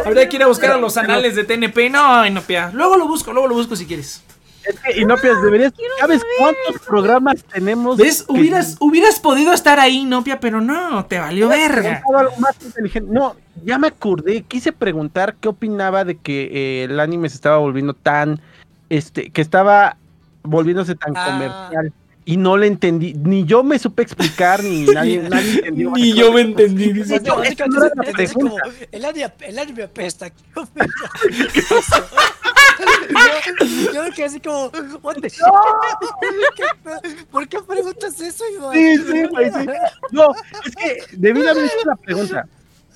Habría 0.06 0.30
que 0.30 0.36
ir 0.38 0.44
a 0.44 0.48
buscar 0.48 0.72
a 0.72 0.78
los 0.78 0.96
anales 0.98 1.36
de 1.36 1.44
TNP. 1.44 1.90
No, 1.90 2.30
no, 2.30 2.42
pia. 2.42 2.72
Luego 2.74 2.96
lo 2.96 3.08
busco, 3.08 3.34
luego 3.34 3.48
lo 3.50 3.56
busco 3.56 3.76
si 3.76 3.86
quieres. 3.86 4.24
Es 4.66 4.80
que, 4.80 5.02
Inopias, 5.02 5.42
deberías. 5.42 5.74
¿Sabes 6.00 6.22
cuántos 6.38 6.82
programas 6.86 7.44
tenemos? 7.46 7.98
¿Ves? 7.98 8.24
que- 8.24 8.34
Hubieras, 8.34 8.76
hubieras 8.80 9.20
podido 9.20 9.54
estar 9.54 9.80
ahí, 9.80 10.06
Nopia, 10.06 10.40
pero 10.40 10.62
no, 10.62 11.06
te 11.06 11.18
valió 11.18 11.48
verga. 11.48 12.04
algo 12.18 12.32
más 12.40 12.56
inteligente. 12.64 13.10
No, 13.12 13.36
ya 13.64 13.80
me 13.80 13.88
acordé. 13.88 14.44
Quise 14.44 14.72
preguntar 14.72 15.36
qué 15.40 15.48
opinaba 15.48 16.04
de 16.06 16.18
que 16.18 16.50
eh, 16.52 16.84
el 16.84 17.00
anime 17.00 17.30
se 17.30 17.36
estaba 17.36 17.58
volviendo 17.58 17.94
tan. 17.94 18.40
Este, 18.90 19.30
que 19.32 19.42
estaba 19.42 19.98
volviéndose 20.44 20.96
tan 20.96 21.16
Ah. 21.16 21.26
comercial. 21.26 21.94
Y 22.26 22.38
no 22.38 22.58
le 22.58 22.68
entendí. 22.68 23.14
Ni 23.16 23.44
yo 23.46 23.64
me 23.64 23.80
supe 23.80 24.04
explicar, 24.04 24.64
ni 24.64 24.86
nadie, 24.94 25.20
nadie 25.30 25.54
entendió. 25.56 25.92
Ni 25.92 26.14
yo 26.14 26.32
me 26.32 26.42
entendí. 26.42 26.94
dice. 26.94 27.20
Básicamente, 27.20 27.30
No, 27.30 27.44
esa 27.44 27.68
no 27.68 27.86
era 27.86 27.96
la 27.96 28.04
entendí 28.04 28.24
así 28.24 28.34
como, 28.36 28.56
pregunta. 28.56 28.86
el 28.92 29.06
anime, 29.06 29.34
el 29.42 29.60
anime 29.60 29.84
apesta. 29.84 30.30
¿qué. 30.30 30.36
yo, 33.90 33.94
yo 33.94 34.04
me 34.04 34.12
quedé 34.12 34.26
así 34.26 34.40
como, 34.40 34.72
what 35.02 35.16
the? 35.22 35.30
¿Qué- 36.56 37.26
¿Por 37.32 37.48
qué 37.48 37.60
preguntas 37.62 38.20
eso, 38.22 38.44
Iván? 38.56 38.74
Sí, 38.74 38.98
sí, 38.98 39.24
güey, 39.30 39.52
sí. 39.52 39.68
No, 40.12 40.32
es 40.66 40.76
que 40.76 41.04
debí 41.18 41.42
de 41.42 41.50
haber 41.50 41.66
hecho 41.66 41.86
la 41.86 41.96
pregunta. 41.96 42.48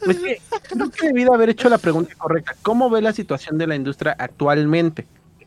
Es 0.07 0.17
que 0.17 0.41
creo 0.69 0.89
que 0.89 1.07
debí 1.07 1.23
de 1.23 1.33
haber 1.33 1.49
hecho 1.49 1.69
la 1.69 1.77
pregunta 1.77 2.13
correcta. 2.15 2.55
¿Cómo 2.61 2.89
ve 2.89 3.01
la 3.01 3.13
situación 3.13 3.57
de 3.57 3.67
la 3.67 3.75
industria 3.75 4.15
actualmente? 4.19 5.05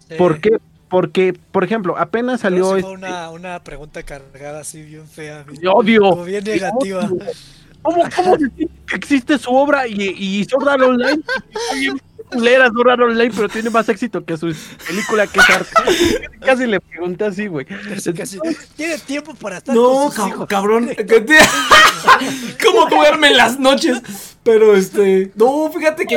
Sí. 0.08 0.14
¿Por 0.16 0.40
qué? 0.40 0.58
Porque, 0.88 1.36
por 1.52 1.64
ejemplo, 1.64 1.96
apenas 1.98 2.40
salió 2.42 2.76
este- 2.76 2.88
una, 2.90 3.28
una 3.30 3.62
pregunta 3.64 4.02
cargada 4.04 4.60
así 4.60 4.82
bien 4.82 5.06
fea. 5.08 5.42
bien- 5.42 5.60
Yo 5.60 5.72
odio. 5.72 6.00
Como 6.10 6.24
bien 6.24 6.44
negativa. 6.44 7.00
Odio. 7.04 7.18
¿Cómo, 7.82 8.02
cómo 8.16 8.36
que 8.86 8.96
existe 8.96 9.36
su 9.38 9.54
obra 9.54 9.86
y, 9.86 9.94
y 10.00 10.46
Art 10.66 10.82
Online? 10.82 11.20
Bien 11.78 12.00
culera 12.27 12.69
Sword 12.69 12.90
Art 12.90 13.01
Online, 13.03 13.32
pero 13.35 13.48
tiene 13.48 13.70
más 13.70 13.89
éxito 13.89 14.24
que 14.24 14.36
su 14.36 14.55
película 14.86 15.27
que 15.27 15.39
es 15.40 15.51
arte. 15.51 15.70
Casi 16.44 16.66
le 16.66 16.81
pregunté 16.81 17.24
así, 17.24 17.47
güey. 17.47 17.66
Tiene 18.77 18.98
tiempo 18.98 19.35
para 19.35 19.59
estar 19.59 19.74
No, 19.74 19.85
con 19.89 20.12
sus 20.12 20.15
cab- 20.24 20.28
hijos. 20.28 20.47
cabrón. 20.48 20.90
¿Cómo 22.65 22.86
duerme 22.89 23.28
en 23.28 23.36
las 23.36 23.59
noches? 23.59 24.01
Pero 24.43 24.77
este. 24.77 25.32
No, 25.35 25.70
fíjate 25.73 26.07
que. 26.07 26.16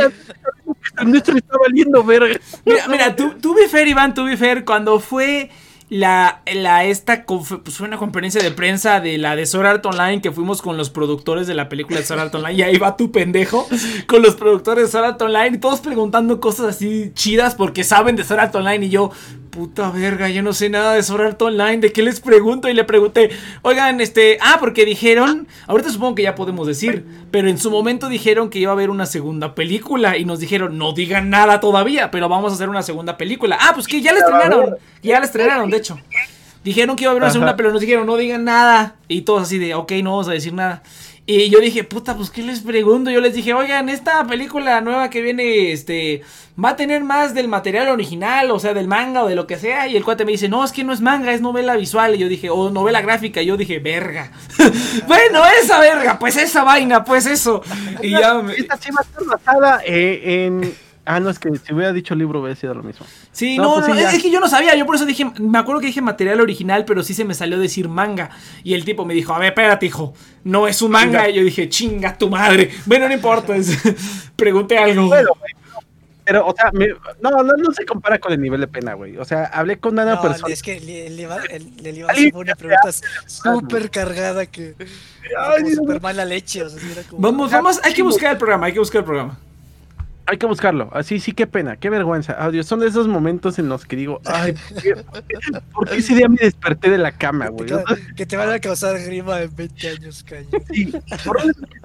El 1.00 1.12
nuestro 1.12 1.38
está 1.38 1.58
valiendo 1.58 2.04
verga. 2.04 2.40
Mira, 2.66 2.88
mira, 2.88 3.16
tú, 3.16 3.36
tú 3.42 3.56
Fair, 3.70 3.88
Iván, 3.88 4.14
tú 4.14 4.26
Fair, 4.38 4.66
cuando 4.66 5.00
fue. 5.00 5.50
La, 5.90 6.42
la 6.54 6.86
esta 6.86 7.26
pues 7.26 7.78
fue 7.78 7.88
una 7.88 7.98
conferencia 7.98 8.42
de 8.42 8.52
prensa 8.52 9.00
de 9.00 9.18
la 9.18 9.36
de 9.36 9.48
Sword 9.48 9.66
Art 9.66 9.86
Online 9.88 10.22
que 10.22 10.32
fuimos 10.32 10.62
con 10.62 10.78
los 10.78 10.92
productores 10.92 11.48
de 11.48 11.56
la 11.56 11.68
película 11.68 12.00
de 12.00 12.06
Sword 12.06 12.20
Art 12.20 12.36
Online 12.36 12.54
y 12.54 12.62
ahí 12.62 12.78
va 12.78 12.96
tu 12.96 13.12
pendejo 13.12 13.68
con 14.08 14.22
los 14.22 14.36
productores 14.36 14.86
de 14.86 14.92
Sword 14.92 15.06
Art 15.06 15.22
Online 15.22 15.58
y 15.58 15.60
todos 15.60 15.80
preguntando 15.82 16.40
cosas 16.40 16.76
así 16.76 17.12
chidas 17.16 17.56
porque 17.56 17.84
saben 17.84 18.16
de 18.16 18.24
Sword 18.24 18.40
Art 18.40 18.56
Online 18.56 18.86
y 18.86 18.90
yo 18.90 19.12
puta 19.50 19.90
verga, 19.90 20.30
yo 20.30 20.42
no 20.42 20.54
sé 20.54 20.70
nada 20.70 20.94
de 20.94 21.04
Sword 21.04 21.22
Art 21.22 21.42
Online, 21.42 21.78
¿de 21.78 21.92
qué 21.92 22.02
les 22.02 22.20
pregunto? 22.20 22.70
Y 22.70 22.74
le 22.74 22.84
pregunté, 22.84 23.32
oigan, 23.62 24.00
este, 24.00 24.38
ah, 24.42 24.58
porque 24.60 24.86
dijeron, 24.86 25.48
ahorita 25.68 25.90
supongo 25.90 26.16
que 26.16 26.24
ya 26.24 26.36
podemos 26.36 26.68
decir, 26.68 27.06
pero 27.32 27.50
en 27.50 27.58
su 27.58 27.72
momento 27.72 28.10
dijeron 28.10 28.50
que 28.50 28.60
iba 28.60 28.72
a 28.72 28.74
haber 28.74 28.90
una 28.90 29.06
segunda 29.06 29.56
película 29.56 30.18
y 30.18 30.26
nos 30.26 30.40
dijeron, 30.40 30.78
no 30.78 30.94
digan 30.94 31.30
nada 31.30 31.60
todavía, 31.60 32.12
pero 32.12 32.30
vamos 32.30 32.52
a 32.52 32.56
hacer 32.56 32.70
una 32.70 32.84
segunda 32.84 33.18
película. 33.18 33.58
Ah, 33.60 33.72
pues 33.74 33.88
que 33.88 34.02
ya 34.02 34.14
la 34.14 34.20
estrenaron, 34.20 34.76
ya 35.02 35.20
la 35.20 35.26
estrenaron, 35.26 35.70
de 35.70 35.79
hecho. 35.80 36.00
Dijeron 36.64 36.96
que 36.96 37.04
iba 37.04 37.12
a 37.12 37.14
haber 37.14 37.24
una 37.24 37.32
segunda, 37.32 37.56
pero 37.56 37.72
nos 37.72 37.82
dijeron, 37.82 38.06
no 38.06 38.18
digan 38.18 38.44
nada. 38.44 38.96
Y 39.08 39.22
todos 39.22 39.44
así 39.44 39.58
de, 39.58 39.76
ok, 39.76 39.92
no 40.04 40.12
vamos 40.12 40.28
a 40.28 40.34
decir 40.34 40.54
nada. 40.54 40.84
Y 41.32 41.50
yo 41.52 41.60
dije, 41.60 41.84
puta, 41.84 42.18
pues 42.18 42.32
¿qué 42.32 42.42
les 42.42 42.62
pregunto? 42.62 43.12
Yo 43.12 43.22
les 43.22 43.36
dije, 43.36 43.54
oigan, 43.54 43.88
esta 43.88 44.26
película 44.26 44.82
nueva 44.82 45.12
que 45.12 45.22
viene, 45.22 45.72
este, 45.72 46.24
va 46.62 46.70
a 46.70 46.76
tener 46.76 47.04
más 47.04 47.36
del 47.36 47.48
material 47.48 47.88
original, 47.90 48.50
o 48.50 48.60
sea, 48.60 48.74
del 48.74 48.88
manga 48.88 49.24
o 49.24 49.28
de 49.28 49.36
lo 49.36 49.46
que 49.46 49.58
sea. 49.58 49.88
Y 49.88 49.96
el 49.96 50.04
cuate 50.04 50.26
me 50.26 50.32
dice, 50.32 50.50
no, 50.50 50.66
es 50.66 50.72
que 50.72 50.84
no 50.84 50.92
es 50.92 51.02
manga, 51.02 51.32
es 51.32 51.40
novela 51.40 51.76
visual. 51.76 52.16
Y 52.16 52.18
yo 52.18 52.28
dije, 52.28 52.50
o 52.50 52.72
novela 52.72 53.02
gráfica. 53.02 53.44
Y 53.44 53.46
yo 53.46 53.58
dije, 53.58 53.78
verga. 53.78 54.32
bueno, 55.08 55.44
esa 55.62 55.80
verga, 55.80 56.18
pues 56.18 56.36
esa 56.36 56.64
vaina, 56.64 57.04
pues 57.04 57.28
eso. 57.28 57.62
Y 58.02 58.10
ya 58.10 58.34
me... 58.42 58.56
Esta 58.56 58.78
sí 58.78 58.90
va 58.90 59.02
a 59.02 59.04
estar 59.04 59.26
basada 59.26 59.82
eh, 59.86 60.46
en. 60.46 60.89
Ah, 61.12 61.20
no, 61.20 61.32
es 61.32 61.40
que 61.40 61.50
si 61.58 61.74
hubiera 61.74 61.92
dicho 61.92 62.14
libro 62.14 62.40
hubiera 62.40 62.56
sido 62.56 62.76
lo 62.76 62.84
mismo. 62.84 63.04
Sí, 63.32 63.58
No, 63.58 63.64
no, 63.64 63.74
pues 63.78 63.88
no, 63.88 63.96
sí, 63.96 64.02
ya. 64.02 64.12
es 64.12 64.22
que 64.22 64.30
yo 64.30 64.40
no 64.40 64.48
sabía, 64.48 64.76
yo 64.76 64.86
por 64.86 64.94
eso 64.96 65.08
dije, 65.08 65.26
me 65.40 65.58
acuerdo 65.58 65.82
que 65.82 65.88
dije 65.88 66.02
material 66.04 66.40
original, 66.40 66.86
pero 66.86 67.02
sí 67.02 67.16
se 67.16 67.26
me 67.26 67.34
salió 67.34 67.58
decir 67.58 67.90
manga. 67.90 68.30
Y 68.64 68.76
el 68.76 68.86
tipo 68.86 69.06
me 69.06 69.16
dijo, 69.16 69.34
a 69.34 69.40
ver, 69.40 69.48
espérate, 69.50 69.88
hijo, 69.88 70.14
no 70.44 70.68
es 70.68 70.84
un 70.84 70.92
manga. 70.92 71.28
Y 71.28 71.34
yo 71.34 71.44
dije, 71.44 71.68
chinga 71.68 72.16
tu 72.16 72.30
madre. 72.30 72.70
Bueno, 72.86 73.08
no 73.08 73.14
importa, 73.16 73.56
es- 73.56 73.76
pregunté 74.36 74.78
algo. 74.78 75.08
Bueno, 75.08 75.30
pero, 76.26 76.46
o 76.46 76.54
sea, 76.56 76.70
me- 76.74 76.90
no, 77.22 77.32
no, 77.32 77.42
no 77.44 77.72
se 77.72 77.86
compara 77.88 78.20
con 78.20 78.32
el 78.32 78.40
nivel 78.40 78.62
de 78.62 78.68
pena, 78.68 78.94
güey. 78.94 79.18
O 79.18 79.26
sea, 79.26 79.46
hablé 79.46 79.80
con 79.80 79.94
una 79.94 80.06
No, 80.06 80.22
persona. 80.22 80.54
es 80.54 80.62
que 80.62 80.80
le, 80.80 81.10
le, 81.10 81.24
iba- 81.24 81.38
el- 81.50 81.74
le 81.82 81.90
iba 81.90 82.08
a 82.10 82.12
hacer 82.12 82.36
una 82.36 82.54
pregunta 82.54 82.92
súper 83.26 83.90
cargada 83.90 84.46
que. 84.46 84.76
Ay, 85.36 85.74
súper 85.74 86.00
mala 86.02 86.24
leche. 86.26 86.62
O 86.62 86.70
sea, 86.70 86.80
sí 86.80 86.86
era 86.92 87.02
como- 87.02 87.20
Vamos, 87.20 87.52
vamos, 87.52 87.80
hay 87.84 87.96
que 87.96 88.04
buscar 88.04 88.34
el 88.34 88.38
programa, 88.38 88.68
hay 88.68 88.74
que 88.74 88.80
buscar 88.80 89.00
el 89.00 89.06
programa. 89.06 89.40
Hay 90.30 90.38
que 90.38 90.46
buscarlo. 90.46 90.92
Así 90.94 91.20
sí, 91.20 91.32
qué 91.32 91.48
pena, 91.48 91.78
qué 91.78 91.90
vergüenza. 91.90 92.36
Ah, 92.38 92.52
Dios, 92.52 92.68
son 92.68 92.82
de 92.82 92.88
esos 92.88 93.08
momentos 93.08 93.58
en 93.58 93.68
los 93.68 93.84
que 93.88 93.96
digo, 93.96 94.22
ay, 94.26 94.54
¿por 95.74 95.90
qué, 95.90 95.98
ese 95.98 96.14
día 96.14 96.30
me 96.30 96.38
desperté 96.38 96.92
de 96.92 97.00
la 97.00 97.12
cama, 97.12 97.48
güey? 97.48 97.72
que 98.16 98.28
te 98.28 98.38
van 98.38 98.52
a 98.52 98.60
causar 98.60 99.00
grima 99.00 99.42
en 99.42 99.56
20 99.56 99.90
años, 99.90 100.24
caño. 100.24 100.50
Sí, 100.72 100.94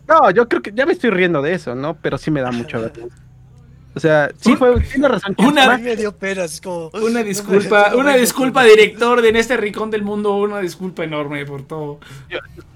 No, 0.07 0.31
yo 0.31 0.47
creo 0.47 0.61
que 0.61 0.73
ya 0.75 0.85
me 0.85 0.93
estoy 0.93 1.09
riendo 1.09 1.41
de 1.41 1.55
eso, 1.55 1.75
¿no? 1.75 1.95
Pero 1.95 2.19
sí 2.19 2.31
me 2.31 2.43
da 2.43 2.53
mucho 2.53 2.83
vergüenza. 2.83 3.17
O 3.97 4.01
sea, 4.01 4.31
sí 4.41 4.57
fue, 4.57 4.81
tiene 4.81 5.07
razón. 5.09 5.35
Una- 5.39 5.75
A 5.75 5.79
mí 5.79 5.85
me 5.85 5.95
dio 5.97 6.13
pena, 6.17 6.45
es 6.45 6.61
como. 6.61 6.89
Una 6.95 7.21
no 7.21 7.25
disculpa, 7.25 7.91
me- 7.91 7.97
una 7.97 8.17
disculpa, 8.17 8.65
director 8.65 9.23
de 9.23 9.29
en 9.29 9.37
este 9.37 9.57
rincón 9.57 9.91
del 9.91 10.03
mundo, 10.03 10.35
una 10.37 10.59
disculpa 10.61 11.05
enorme 11.05 11.45
por 11.47 11.63
todo. 11.67 12.01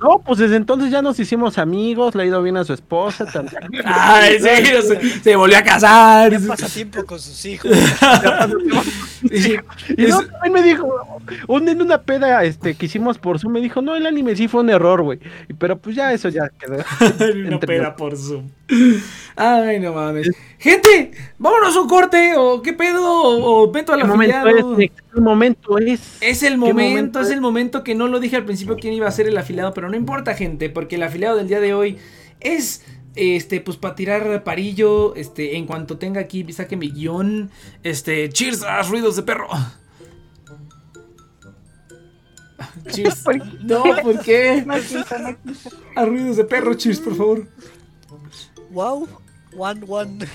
No, 0.00 0.20
pues 0.24 0.38
desde 0.38 0.56
entonces 0.56 0.90
ya 0.90 1.02
nos 1.02 1.18
hicimos 1.18 1.58
amigos, 1.58 2.14
le 2.14 2.22
ha 2.22 2.26
ido 2.26 2.40
bien 2.42 2.56
a 2.56 2.64
su 2.64 2.72
esposa. 2.72 3.26
también. 3.26 3.62
Ay, 3.84 4.38
sí, 4.38 4.64
se, 4.82 5.20
se 5.20 5.36
volvió 5.36 5.58
a 5.58 5.62
casar. 5.62 6.30
Ya 6.30 6.40
pasa 6.46 6.68
tiempo 6.68 7.04
con 7.04 7.18
sus 7.18 7.44
hijos. 7.46 7.70
Sí, 9.32 9.56
Y 9.96 10.02
no, 10.06 10.20
también 10.22 10.52
me 10.52 10.62
dijo, 10.62 11.20
un, 11.48 11.68
en 11.68 11.82
una 11.82 12.00
peda 12.02 12.44
este, 12.44 12.76
que 12.76 12.86
hicimos 12.86 13.18
por 13.18 13.40
Zoom, 13.40 13.52
me 13.54 13.60
dijo, 13.60 13.82
no, 13.82 13.96
el 13.96 14.06
anime 14.06 14.36
sí 14.36 14.46
fue 14.46 14.60
un 14.60 14.70
error, 14.70 15.02
güey. 15.02 15.18
Y- 15.48 15.54
Pero 15.54 15.76
pues 15.76 15.96
ya 15.96 16.12
eso 16.12 16.28
ya 16.28 16.48
quedó. 16.50 16.76
Una 17.48 17.58
peda 17.58 17.96
por 17.96 18.16
Zoom. 18.16 18.48
Ay, 19.34 19.80
no 19.80 19.92
mames. 19.92 20.30
Gente, 20.58 21.07
vámonos 21.38 21.76
a 21.76 21.80
un 21.80 21.88
corte 21.88 22.34
o 22.36 22.62
qué 22.62 22.72
pedo 22.72 23.04
o, 23.04 23.62
o 23.64 23.70
vento 23.72 23.92
al 23.92 24.00
¿Qué 24.00 24.06
momento 24.06 24.48
afiliado. 24.48 24.78
es? 24.78 24.90
¿Qué 25.14 25.20
momento 25.20 25.78
es? 25.78 26.00
Es 26.20 26.42
el 26.42 26.60
¿Qué 26.62 26.74
momento, 26.74 27.20
es 27.20 27.28
es? 27.28 27.30
el 27.30 27.40
momento 27.40 27.84
que 27.84 27.94
no 27.94 28.08
lo 28.08 28.20
dije 28.20 28.36
al 28.36 28.44
principio 28.44 28.78
quién 28.78 28.94
iba 28.94 29.08
a 29.08 29.10
ser 29.12 29.26
el 29.28 29.36
afiliado, 29.38 29.74
pero 29.74 29.88
no 29.88 29.96
importa, 29.96 30.34
gente, 30.34 30.70
porque 30.70 30.96
el 30.96 31.02
afiliado 31.02 31.36
del 31.36 31.48
día 31.48 31.60
de 31.60 31.74
hoy 31.74 31.98
es 32.40 32.84
este 33.14 33.60
pues 33.60 33.76
para 33.76 33.94
tirar 33.94 34.44
parillo, 34.44 35.14
este 35.16 35.56
en 35.56 35.66
cuanto 35.66 35.98
tenga 35.98 36.20
aquí 36.20 36.50
saque 36.52 36.76
mi 36.76 36.90
guion, 36.90 37.50
este 37.82 38.28
cheers 38.30 38.62
a 38.62 38.82
ruidos 38.82 39.16
de 39.16 39.22
perro. 39.22 39.48
Cheers. 42.90 43.24
No, 43.62 43.82
¿por 44.02 44.20
qué? 44.20 44.64
No 44.66 44.76
no 44.76 45.42
quiso. 45.42 45.70
A 45.94 46.04
ruidos 46.04 46.36
de 46.36 46.44
perro, 46.44 46.74
cheers, 46.74 47.00
por 47.00 47.14
favor. 47.16 47.48
wow. 48.70 49.08
One, 49.58 49.80
one. 49.88 50.26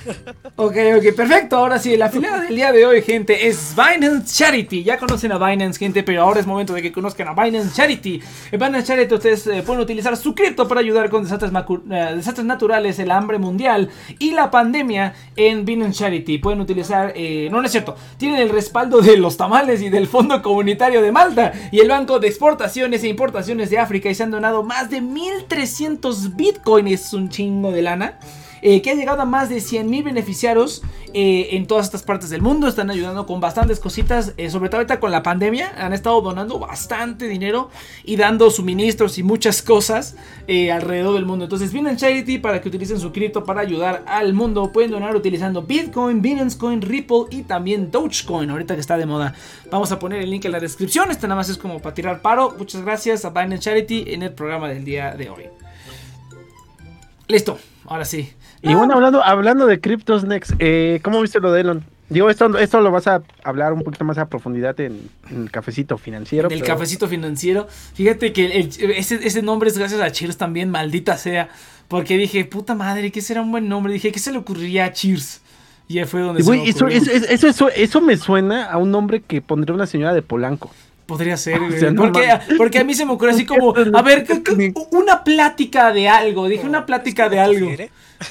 Ok, 0.55 0.75
ok, 0.97 1.15
perfecto. 1.15 1.55
Ahora 1.57 1.79
sí, 1.79 1.93
el 1.93 2.01
afiliado 2.01 2.41
del 2.41 2.55
día 2.55 2.71
de 2.71 2.85
hoy, 2.85 3.01
gente, 3.01 3.47
es 3.47 3.73
Binance 3.75 4.35
Charity. 4.35 4.83
Ya 4.83 4.97
conocen 4.97 5.31
a 5.31 5.37
Binance, 5.37 5.79
gente, 5.79 6.03
pero 6.03 6.21
ahora 6.21 6.41
es 6.41 6.45
momento 6.45 6.73
de 6.73 6.81
que 6.81 6.91
conozcan 6.91 7.29
a 7.29 7.33
Binance 7.33 7.73
Charity. 7.73 8.21
En 8.51 8.59
Binance 8.59 8.87
Charity 8.87 9.13
ustedes 9.13 9.47
eh, 9.47 9.63
pueden 9.63 9.81
utilizar 9.81 10.15
su 10.17 10.35
cripto 10.35 10.67
para 10.67 10.81
ayudar 10.81 11.09
con 11.09 11.23
desastres, 11.23 11.51
eh, 11.89 12.13
desastres 12.15 12.45
naturales, 12.45 12.99
el 12.99 13.11
hambre 13.11 13.39
mundial 13.39 13.89
y 14.19 14.31
la 14.31 14.51
pandemia 14.51 15.13
en 15.35 15.63
Binance 15.63 15.99
Charity. 15.99 16.37
Pueden 16.39 16.59
utilizar, 16.59 17.13
eh, 17.15 17.47
no, 17.49 17.61
no 17.61 17.65
es 17.65 17.71
cierto, 17.71 17.95
tienen 18.17 18.41
el 18.41 18.49
respaldo 18.49 19.01
de 19.01 19.15
los 19.15 19.37
tamales 19.37 19.81
y 19.81 19.89
del 19.89 20.07
Fondo 20.07 20.41
Comunitario 20.41 21.01
de 21.01 21.11
Malta 21.11 21.53
y 21.71 21.79
el 21.79 21.87
Banco 21.87 22.19
de 22.19 22.27
Exportaciones 22.27 23.03
e 23.03 23.07
Importaciones 23.07 23.69
de 23.69 23.79
África 23.79 24.09
y 24.09 24.15
se 24.15 24.23
han 24.23 24.31
donado 24.31 24.63
más 24.63 24.89
de 24.89 25.01
1.300 25.01 26.35
bitcoins, 26.35 26.91
es 26.91 27.13
un 27.13 27.29
chingo 27.29 27.71
de 27.71 27.81
lana 27.81 28.19
eh, 28.65 28.81
que 28.81 28.91
ha 28.91 28.95
llegado 28.95 29.21
a 29.21 29.25
más 29.25 29.49
de 29.49 29.59
100 29.59 29.89
mil 29.89 30.03
beneficiarios 30.03 30.83
eh, 31.13 31.49
en 31.51 31.67
todas 31.67 31.87
estas 31.87 32.01
partes 32.01 32.29
del 32.29 32.41
mundo. 32.41 32.69
Están 32.69 32.89
ayudando 32.89 33.25
con 33.25 33.41
bastantes 33.41 33.77
cositas, 33.77 34.33
eh, 34.37 34.49
sobre 34.49 34.69
todo 34.69 34.77
ahorita 34.77 35.01
con 35.01 35.11
la 35.11 35.21
pandemia. 35.21 35.73
Han 35.77 35.91
estado 35.91 36.21
donando 36.21 36.59
bastante 36.59 37.27
dinero 37.27 37.69
y 38.05 38.15
dando 38.15 38.49
suministros 38.49 39.17
y 39.17 39.23
muchas 39.23 39.61
cosas 39.61 40.15
alrededor 40.47 41.15
del 41.15 41.25
mundo. 41.25 41.43
Entonces, 41.43 41.73
vienen 41.73 41.97
Charity 41.97 42.37
para 42.37 42.61
que 42.61 42.69
utilicen 42.69 43.01
su 43.01 43.11
cripto 43.11 43.43
para 43.43 43.59
ayudar 43.59 44.05
al 44.07 44.33
mundo. 44.33 44.71
Pueden 44.71 44.91
donar 44.91 45.13
utilizando 45.13 45.63
Bitcoin, 45.63 46.21
Binance 46.21 46.57
Coin, 46.57 46.81
Ripple 46.81 47.25
y 47.31 47.41
también 47.41 47.91
Dogecoin, 47.91 48.49
ahorita 48.49 48.75
que 48.75 48.81
está 48.81 48.97
de 48.97 49.05
moda. 49.05 49.35
Vamos 49.71 49.91
a 49.91 49.99
poner 49.99 50.21
el 50.21 50.29
link 50.29 50.45
en 50.45 50.53
la 50.53 50.61
descripción. 50.61 51.11
Este 51.11 51.27
nada 51.27 51.35
más 51.35 51.49
es 51.49 51.57
como 51.57 51.81
para 51.81 51.93
tirar 51.93 52.21
paro. 52.21 52.55
Muchas 52.57 52.81
gracias 52.81 53.25
a 53.25 53.31
Binance 53.31 53.59
Charity 53.59 54.05
en 54.07 54.23
el 54.23 54.31
programa 54.31 54.69
del 54.69 54.85
día 54.85 55.15
de 55.15 55.29
hoy. 55.29 55.43
Listo, 57.27 57.59
ahora 57.87 58.05
sí. 58.05 58.31
Y 58.63 58.73
bueno, 58.75 58.93
hablando, 58.95 59.23
hablando 59.23 59.65
de 59.67 59.79
Cryptos 59.81 60.23
Next, 60.23 60.53
eh, 60.59 60.99
¿cómo 61.03 61.21
viste 61.21 61.39
lo 61.39 61.51
de 61.51 61.61
Elon? 61.61 61.83
Digo, 62.09 62.29
esto, 62.29 62.57
esto 62.57 62.79
lo 62.81 62.91
vas 62.91 63.07
a 63.07 63.21
hablar 63.43 63.73
un 63.73 63.81
poquito 63.83 64.05
más 64.05 64.17
a 64.17 64.27
profundidad 64.27 64.79
en, 64.79 65.09
en 65.29 65.43
el 65.43 65.51
cafecito 65.51 65.97
financiero. 65.97 66.47
pero- 66.49 66.65
cafecito 66.65 67.07
financiero. 67.07 67.67
Fíjate 67.93 68.31
que 68.33 68.45
el- 68.59 68.69
ese, 68.91 69.15
ese 69.25 69.41
nombre 69.41 69.69
es 69.69 69.77
gracias 69.77 69.99
a 69.99 70.11
Cheers 70.11 70.37
también, 70.37 70.69
maldita 70.69 71.17
sea. 71.17 71.49
Porque 71.87 72.17
dije, 72.17 72.45
puta 72.45 72.73
madre, 72.75 73.11
¿qué 73.11 73.21
será 73.21 73.41
un 73.41 73.51
buen 73.51 73.67
nombre? 73.67 73.91
Dije, 73.93 74.11
¿qué 74.11 74.19
se 74.19 74.31
le 74.31 74.37
ocurriría 74.37 74.85
a 74.85 74.91
Cheers? 74.93 75.41
Y 75.87 75.99
ahí 75.99 76.05
fue 76.05 76.21
donde 76.21 76.41
Y, 76.41 76.45
se 76.45 76.51
me 76.51 76.67
eso, 76.69 76.87
eso, 76.87 77.47
eso, 77.47 77.69
eso 77.69 78.01
me 78.01 78.15
suena 78.17 78.65
a 78.71 78.77
un 78.77 78.91
nombre 78.91 79.21
que 79.21 79.41
pondría 79.41 79.75
una 79.75 79.85
señora 79.87 80.13
de 80.13 80.21
Polanco. 80.21 80.71
Podría 81.05 81.35
ser, 81.37 81.59
O 81.59 81.67
güey, 81.67 81.79
sea, 81.79 81.91
no 81.91 82.01
porque, 82.03 82.29
porque 82.57 82.79
a 82.79 82.83
mí 82.83 82.93
se 82.93 83.05
me 83.05 83.11
ocurre 83.11 83.31
así 83.31 83.45
como, 83.45 83.73
a 83.75 84.01
ver, 84.01 84.23
¿qué- 84.23 84.41
qué- 84.41 84.73
una 84.91 85.23
plática 85.23 85.91
de 85.91 86.07
algo. 86.07 86.47
Dije 86.47 86.65
una 86.65 86.85
plática 86.85 87.27
de 87.29 87.39
algo. 87.39 87.69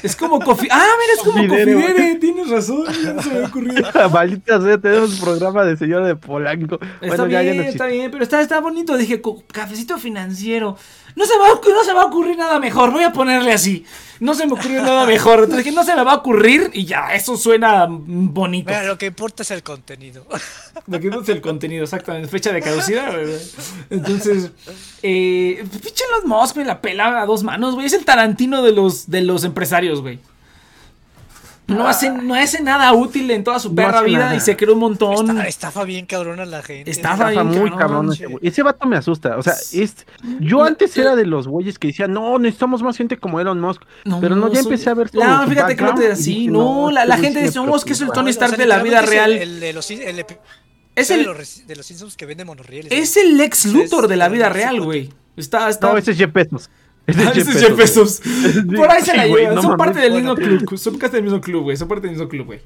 Es 0.03 0.16
como 0.16 0.40
cofi 0.40 0.69
Ah, 0.70 0.86
mira, 1.01 1.12
es 1.15 1.20
como 1.20 1.47
confidere. 1.49 2.15
Tienes 2.15 2.49
razón, 2.49 2.85
ya 3.05 3.12
no 3.12 3.23
se 3.23 3.31
me 3.31 3.44
ocurrido. 3.44 3.82
Maldita 4.12 4.59
sea, 4.61 4.78
tenemos 4.78 5.12
un 5.15 5.20
programa 5.20 5.65
de 5.65 5.77
señora 5.77 6.07
de 6.07 6.16
Polanco. 6.16 6.78
Está 6.81 7.07
Bueno, 7.09 7.27
ya, 7.28 7.43
ya 7.43 7.53
bien, 7.53 7.57
no 7.65 7.69
está 7.70 7.86
bien, 7.86 8.11
pero 8.11 8.24
está, 8.24 8.40
está 8.40 8.61
bonito. 8.61 8.97
Dije, 8.97 9.20
cafecito 9.53 9.99
financiero. 9.99 10.78
No 11.15 11.27
se, 11.27 11.36
va 11.36 11.49
no 11.49 11.85
se 11.85 11.93
va 11.93 12.03
a 12.03 12.07
ocurrir 12.07 12.39
nada 12.39 12.59
mejor. 12.59 12.90
Voy 12.90 13.05
a 13.05 13.12
ponerle 13.12 13.53
así. 13.53 13.85
No 14.23 14.35
se 14.35 14.47
me 14.47 14.53
ocurrió 14.53 14.81
nada 14.81 15.05
mejor. 15.05 15.40
Entonces 15.40 15.65
dije, 15.65 15.74
no 15.74 15.82
se 15.82 15.97
me 15.97 16.05
va 16.05 16.12
a 16.12 16.15
ocurrir 16.15 16.70
y 16.73 16.85
ya, 16.85 17.12
eso 17.12 17.36
suena 17.36 17.89
bonito. 17.89 18.69
Mira, 18.69 18.85
lo 18.85 18.97
que 18.97 19.07
importa 19.07 19.43
es 19.43 19.51
el 19.51 19.65
contenido. 19.65 20.24
Me 20.86 21.01
quedo 21.01 21.24
el 21.27 21.40
contenido, 21.40 21.82
exactamente. 21.82 22.28
Fecha 22.28 22.53
de 22.53 22.62
caducidad, 22.62 23.12
¿verdad? 23.12 23.40
Entonces, 23.90 24.53
eh, 25.03 25.65
pinche 25.82 26.05
Elon 26.05 26.28
Musk 26.28 26.57
me 26.57 26.65
la 26.65 26.81
pela 26.81 27.20
a 27.20 27.27
dos 27.27 27.43
manos, 27.43 27.74
güey. 27.74 27.86
Es 27.86 27.94
el 27.94 28.05
Tarantino 28.05 28.62
de 28.62 28.70
los, 28.70 29.11
de 29.11 29.23
los 29.23 29.43
empresarios, 29.43 30.01
güey. 30.01 30.20
No 31.73 31.89
hace, 31.89 32.11
no 32.11 32.35
hace 32.35 32.62
nada 32.62 32.93
útil 32.93 33.31
en 33.31 33.43
toda 33.44 33.59
su 33.59 33.70
No 33.70 33.74
perra 33.77 34.03
vida 34.03 34.19
nada. 34.19 34.36
y 34.36 34.40
se 34.40 34.57
creó 34.57 34.74
un 34.74 34.81
montón. 34.81 35.31
Esta- 35.31 35.49
estafa 35.49 35.85
bien 35.85 36.07
cabrona 36.07 36.44
la 36.44 36.62
gente. 36.62 36.90
Estafa 36.90 37.31
Estafa 37.31 37.43
bien 37.44 37.47
muy 37.61 37.70
cabrón, 37.70 37.78
cabrón 38.09 38.12
ese. 38.12 38.27
Ese 38.43 38.62
vato 38.62 38.86
me 38.86 38.97
asusta. 38.97 39.36
O 39.39 39.43
sea, 39.43 39.55
es, 39.73 40.07
yo 40.40 40.62
antes 40.65 40.97
era 40.97 41.16
de 41.16 41.27
los 41.27 41.49
güeyes 41.49 41.78
que 41.78 41.89
decían, 41.89 42.12
no, 42.12 42.39
necesitamos 42.39 42.82
más 42.82 42.97
gente 42.97 43.16
como 43.19 43.40
Elon 43.40 43.61
Musk. 43.61 43.82
pero 44.20 44.36
no, 44.36 44.49
ya 44.49 44.62
soy- 44.62 44.73
empecé 44.73 44.90
a 44.90 44.94
ver 44.94 45.11
todo. 45.11 45.24
No, 45.24 45.47
fíjate 45.49 45.77
que 45.77 45.82
no 45.85 45.94
te 45.94 46.12
así. 46.12 46.49
No, 46.49 46.90
la, 46.90 47.05
la 47.05 47.16
gente 47.19 47.43
dice, 47.43 47.59
"Oh, 47.59 47.77
es 47.77 47.85
que 47.85 47.93
es 47.93 48.01
el 48.01 48.07
preocupa". 48.09 48.15
Tony 48.20 48.31
O 48.31 48.32
sea, 48.32 48.47
Stark 48.47 48.59
de 48.61 48.66
la 48.66 48.82
vida 48.82 49.01
es 49.01 49.09
real. 49.09 49.32
El, 49.32 49.40
el 49.43 49.61
de 49.61 49.73
los, 49.73 49.90
el 49.90 50.24
Es 50.94 51.09
de 51.09 51.15
el, 51.15 51.23
los, 51.24 51.36
reci- 51.36 51.65
de 51.65 51.77
los 51.77 51.86
Simpsons 51.86 52.16
que 52.16 52.27
vende 52.27 52.44
monorrieles. 52.44 52.93
es 52.93 53.16
el 53.16 53.36
Lex 53.39 53.66
Luthor 53.66 54.09
de 54.09 54.16
la 54.16 54.28
vida 54.28 54.49
real, 54.49 54.81
güey. 54.81 55.11
Está, 55.36 55.69
está. 55.70 55.90
No, 55.90 55.97
ese 55.97 56.11
es 56.11 56.19
Jeff 56.19 56.31
Bezos. 56.32 56.69
Ese 57.07 57.20
Ah, 57.20 57.33
es 57.35 57.39
ese 57.39 57.53
Jeff 57.53 57.57
es 57.57 57.69
Jeff 57.69 57.77
Bezos. 57.77 58.20
Por 58.77 58.91
ahí 58.91 59.03
se 59.03 59.16
la 59.16 59.27
güey, 59.27 59.43
llevan. 59.43 59.57
no 59.57 59.62
son 59.62 59.77
parte 59.77 59.99
del 60.01 60.12
mismo 60.15 60.35
club. 60.35 60.79
Son 60.79 60.99
parte 60.99 61.16
del 61.16 61.24
mismo 61.24 61.41
club, 61.41 61.62
güey. 61.65 61.77
Son 61.77 61.89
parte 61.89 62.03
del 62.07 62.12
mismo 62.16 62.29
club, 62.29 62.47
güey. 62.47 62.61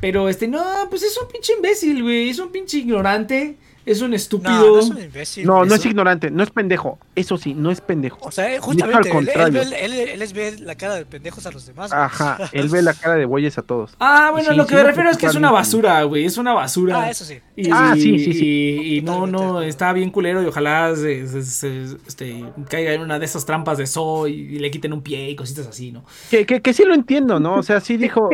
Pero 0.00 0.28
este, 0.28 0.46
no, 0.48 0.62
pues 0.88 1.02
es 1.02 1.18
un 1.20 1.28
pinche 1.28 1.52
imbécil, 1.54 2.02
güey. 2.02 2.30
Es 2.30 2.38
un 2.38 2.50
pinche 2.52 2.78
ignorante. 2.78 3.56
Es 3.90 4.02
un 4.02 4.14
estúpido. 4.14 4.52
No, 4.52 4.66
no 4.74 4.78
es 4.78 4.90
un 4.90 5.02
imbécil. 5.02 5.46
No, 5.46 5.64
no 5.64 5.74
es 5.74 5.80
eso. 5.80 5.88
ignorante, 5.88 6.30
no 6.30 6.42
es 6.42 6.50
pendejo. 6.50 6.98
Eso 7.16 7.36
sí, 7.36 7.54
no 7.54 7.70
es 7.70 7.80
pendejo. 7.80 8.18
O 8.22 8.30
sea, 8.30 8.50
eh, 8.50 8.56
al 8.56 8.60
justamente, 8.60 9.00
él, 9.00 9.06
él, 9.06 9.12
contrario. 9.12 9.60
ve- 9.68 9.84
él, 9.84 9.92
él 9.92 10.18
les 10.18 10.32
ve 10.32 10.56
la 10.60 10.74
cara 10.76 10.94
de 10.94 11.04
pendejos 11.06 11.44
a 11.46 11.50
los 11.50 11.66
demás. 11.66 11.90
güey. 11.90 12.02
Ajá, 12.02 12.38
él 12.52 12.68
ve 12.68 12.82
la 12.82 12.94
cara 12.94 13.16
de 13.16 13.24
bueyes 13.24 13.58
a 13.58 13.62
todos. 13.62 13.92
Ah, 13.98 14.28
bueno, 14.32 14.50
Sí, 14.50 14.56
lo 14.56 14.62
sí 14.64 14.68
que 14.70 14.74
me 14.76 14.82
refiero 14.84 15.10
es 15.10 15.16
que 15.18 15.26
es 15.26 15.34
una 15.34 15.50
basura, 15.50 16.02
güey. 16.04 16.24
Es 16.24 16.38
una 16.38 16.52
basura. 16.52 17.02
Ah, 17.02 17.10
eso 17.10 17.24
sí. 17.24 17.38
Y, 17.56 17.68
Ah, 17.72 17.92
sí, 17.94 18.18
sí, 18.18 18.32
sí. 18.32 18.46
Y, 18.80 18.96
y 18.98 19.02
no, 19.02 19.26
no, 19.26 19.60
está 19.62 19.92
bien 19.92 20.10
culero 20.10 20.42
y 20.42 20.46
ojalá 20.46 20.94
se, 20.94 21.26
se- 21.26 21.42
se- 21.42 21.96
este, 22.06 22.44
caiga 22.68 22.92
en 22.92 23.00
una 23.00 23.18
de 23.18 23.24
esas 23.24 23.44
trampas 23.44 23.78
de 23.78 23.86
Zo 23.86 24.28
y, 24.28 24.32
y 24.34 24.58
le 24.58 24.70
quiten 24.70 24.92
un 24.92 25.02
pie 25.02 25.30
y 25.30 25.36
cositas 25.36 25.66
así, 25.66 25.90
¿no? 25.92 26.04
Que, 26.30 26.46
que, 26.46 26.60
que 26.62 26.72
sí 26.72 26.84
lo 26.84 26.94
entiendo, 26.94 27.40
¿no? 27.40 27.56
O 27.56 27.62
sea, 27.62 27.80
sí 27.80 27.96
dijo. 27.96 28.30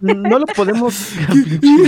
no 0.00 0.38
lo 0.38 0.46
podemos. 0.46 1.12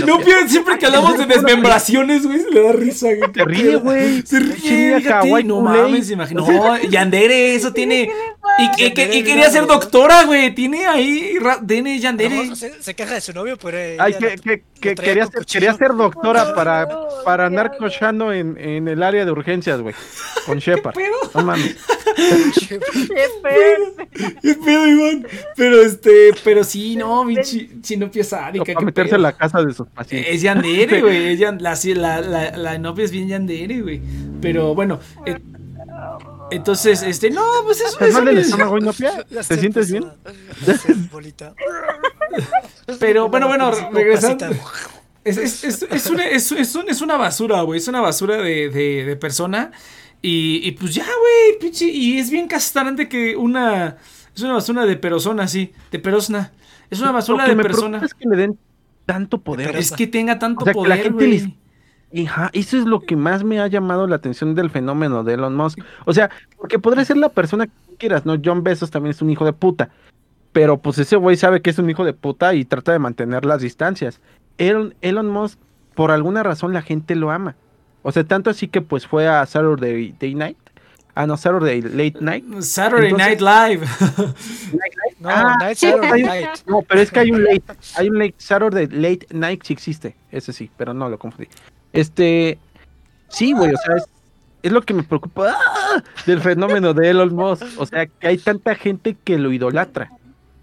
No 0.05 0.19
siempre 0.47 0.77
que 0.77 0.85
hablamos 0.85 1.17
de 1.17 1.25
desmembraciones, 1.25 2.25
güey, 2.25 2.39
da 2.65 2.71
risa, 2.73 3.07
güey. 3.13 3.31
Se 3.33 3.45
ríe, 3.45 3.75
güey. 3.77 4.21
Se 4.25 4.39
ríe, 4.39 5.01
kawaii 5.03 5.43
no 5.43 5.61
mames, 5.61 6.09
imagino. 6.11 6.45
No, 6.45 6.77
Yandere, 6.83 7.55
eso 7.55 7.73
tiene. 7.73 8.09
Y, 8.57 8.63
y, 8.63 8.71
que- 8.71 8.85
y 8.85 8.89
Yandere, 8.95 9.23
quería 9.23 9.49
ser 9.49 9.65
doctora, 9.65 10.23
güey. 10.25 10.53
Tiene 10.55 10.85
ahí. 10.85 11.37
ra- 11.39 11.59
Tiene 11.65 11.99
Yandere. 11.99 12.55
se, 12.55 12.81
se 12.81 12.93
queja 12.93 13.15
de 13.15 13.21
su 13.21 13.33
novio, 13.33 13.57
pero. 13.61 13.77
eh, 13.77 13.97
Ay, 13.99 14.13
que, 14.13 14.35
que, 14.37 14.63
que 14.79 14.95
quería, 14.95 15.25
ser, 15.27 15.45
quería 15.45 15.73
ser 15.73 15.93
doctora 15.95 16.53
para, 16.53 16.85
No, 16.85 17.07
para 17.23 17.45
andar 17.47 17.75
cochando 17.77 18.31
en, 18.31 18.57
en 18.59 18.87
el 18.87 19.01
área 19.03 19.25
de 19.25 19.31
urgencias, 19.31 19.81
güey. 19.81 19.95
Con 20.45 20.59
Shepard. 20.59 20.93
pedo? 20.95 21.15
No 21.33 21.43
mames. 21.43 21.75
Qué 22.15 22.79
feo. 23.41 23.95
¿Qué 24.41 24.55
pedo, 24.55 24.87
Iván? 24.87 25.27
Pero 25.57 25.81
este, 25.81 26.31
pero 26.43 26.63
sí, 26.63 26.95
no, 26.95 27.23
mi 27.25 27.35
chi- 27.37 27.69
chinopia 27.81 28.23
sádica. 28.23 28.63
Para 28.65 28.79
qué 28.79 28.85
meterse 28.85 29.09
pedo. 29.09 29.15
en 29.17 29.21
la 29.23 29.31
casa 29.33 29.61
de 29.63 29.73
sus 29.73 29.87
pacientes. 29.87 30.33
Es 30.35 30.41
Yandere, 30.41 31.01
güey. 31.01 31.33
es 31.33 31.39
Yan- 31.39 31.59
La, 31.95 32.21
la, 32.21 32.44
la, 32.51 32.57
la 32.57 32.77
novia 32.77 33.05
es 33.05 33.11
bien 33.11 33.27
Yandere, 33.27 33.81
güey. 33.81 34.01
Pero 34.41 34.73
bueno. 34.75 34.99
eh, 35.25 35.37
entonces, 36.51 37.01
este, 37.01 37.31
no, 37.31 37.43
pues 37.63 37.79
eso 37.79 37.89
¿Estás 37.89 38.09
es. 38.09 38.13
mal 38.13 38.25
del 38.25 38.37
estómago, 38.37 38.77
¿Te 39.47 39.57
sientes 39.57 39.91
bien? 39.91 40.05
bolita. 41.11 41.55
Pero 42.99 43.29
bueno, 43.29 43.47
bueno, 43.47 43.71
regresando. 43.91 44.45
Es, 45.23 45.37
es, 45.37 45.63
es, 45.63 45.83
es 45.89 46.05
una, 46.07 46.25
es, 46.27 46.51
es 46.51 46.75
un- 46.75 46.87
es 46.87 47.01
una 47.01 47.17
basura, 47.17 47.61
güey. 47.63 47.79
Es 47.79 47.87
una 47.87 47.99
basura 48.01 48.37
de, 48.37 48.69
de, 48.69 49.05
de 49.05 49.15
persona. 49.15 49.71
Y, 50.21 50.61
y 50.63 50.71
pues 50.73 50.93
ya, 50.93 51.03
güey. 51.05 51.59
pinche, 51.59 51.85
Y 51.85 52.19
es 52.19 52.29
bien 52.29 52.47
castrante 52.47 53.09
que 53.09 53.35
una. 53.35 53.97
Es 54.35 54.41
una 54.43 54.53
basura 54.53 54.85
de 54.85 54.95
persona, 54.97 55.47
sí. 55.47 55.71
De 55.91 55.97
persona. 55.99 56.51
Es 56.91 56.99
una 56.99 57.11
basura 57.11 57.39
Lo 57.39 57.45
que 57.45 57.49
de 57.51 57.55
me 57.55 57.63
persona. 57.63 57.99
preocupa 57.99 58.05
es 58.05 58.13
que 58.13 58.29
le 58.29 58.35
den 58.35 58.59
tanto 59.07 59.41
poder. 59.41 59.75
Es 59.75 59.91
que 59.91 60.05
tenga 60.05 60.37
tanto 60.37 60.61
O 60.61 60.65
sea, 60.65 60.73
que 60.73 60.79
la 60.79 60.83
poder, 60.83 61.03
gente 61.03 61.25
güey. 61.25 61.57
Hija, 62.15 62.49
eso 62.53 62.77
es 62.77 62.85
lo 62.85 63.01
que 63.01 63.15
más 63.17 63.43
me 63.43 63.59
ha 63.59 63.67
llamado 63.67 64.07
la 64.07 64.15
atención 64.15 64.55
del 64.55 64.69
fenómeno 64.69 65.23
de 65.23 65.33
Elon 65.33 65.55
Musk. 65.55 65.79
O 66.05 66.13
sea, 66.13 66.29
porque 66.57 66.79
podría 66.79 67.03
ser 67.03 67.17
la 67.17 67.27
persona 67.29 67.67
que 67.67 67.73
quieras, 67.97 68.25
¿no? 68.25 68.37
John 68.43 68.63
Bezos 68.63 68.89
también 68.89 69.11
es 69.11 69.21
un 69.21 69.29
hijo 69.29 69.43
de 69.43 69.51
puta. 69.53 69.89
Pero 70.53 70.77
pues 70.77 70.97
ese 70.97 71.17
güey 71.17 71.35
sabe 71.35 71.61
que 71.61 71.69
es 71.71 71.77
un 71.77 71.89
hijo 71.89 72.05
de 72.05 72.13
puta 72.13 72.53
y 72.53 72.63
trata 72.63 72.93
de 72.93 72.99
mantener 72.99 73.43
las 73.43 73.61
distancias. 73.61 74.21
Elon, 74.57 74.95
Elon 75.01 75.29
Musk, 75.29 75.59
por 75.93 76.11
alguna 76.11 76.41
razón, 76.43 76.71
la 76.71 76.81
gente 76.81 77.15
lo 77.15 77.31
ama. 77.31 77.55
O 78.03 78.11
sea, 78.13 78.23
tanto 78.23 78.49
así 78.49 78.69
que 78.69 78.81
pues 78.81 79.05
fue 79.05 79.27
a 79.27 79.45
Saturday 79.45 80.15
Day 80.17 80.35
Night. 80.35 80.57
Ah, 81.15 81.27
no, 81.27 81.35
Saturday 81.37 81.81
Late 81.81 82.15
Night. 82.21 82.45
Saturday 82.61 83.09
Entonces- 83.11 83.41
Night 83.41 83.79
Live. 83.79 83.87
No, 85.19 85.29
Ah, 85.29 85.55
Night 85.59 85.77
Saturday 85.77 86.11
hay- 86.11 86.23
Night. 86.23 86.49
No, 86.67 86.81
pero 86.81 86.99
es 87.01 87.09
que 87.09 87.19
hay 87.19 87.31
un 87.31 87.43
late, 87.43 87.63
hay 87.97 88.09
un 88.09 88.19
late 88.19 88.35
Saturday 88.37 88.87
Late 88.87 89.27
Night 89.31 89.61
sí 89.63 89.73
existe, 89.73 90.15
ese 90.29 90.51
sí, 90.53 90.69
pero 90.77 90.93
no 90.93 91.09
lo 91.09 91.17
confundí. 91.17 91.47
Este, 91.95 92.59
sí, 93.29 93.53
güey, 93.53 93.73
o 93.73 93.77
sea, 93.77 93.95
es, 93.95 94.07
es 94.63 94.71
lo 94.71 94.81
que 94.81 94.93
me 94.93 95.03
preocupa 95.03 95.55
¡ah! 95.57 96.03
del 96.25 96.41
fenómeno 96.41 96.93
de 96.93 97.09
Elon 97.09 97.35
Musk, 97.35 97.63
o 97.77 97.85
sea, 97.85 98.07
que 98.07 98.27
hay 98.27 98.37
tanta 98.37 98.75
gente 98.75 99.15
que 99.23 99.37
lo 99.37 99.51
idolatra. 99.51 100.11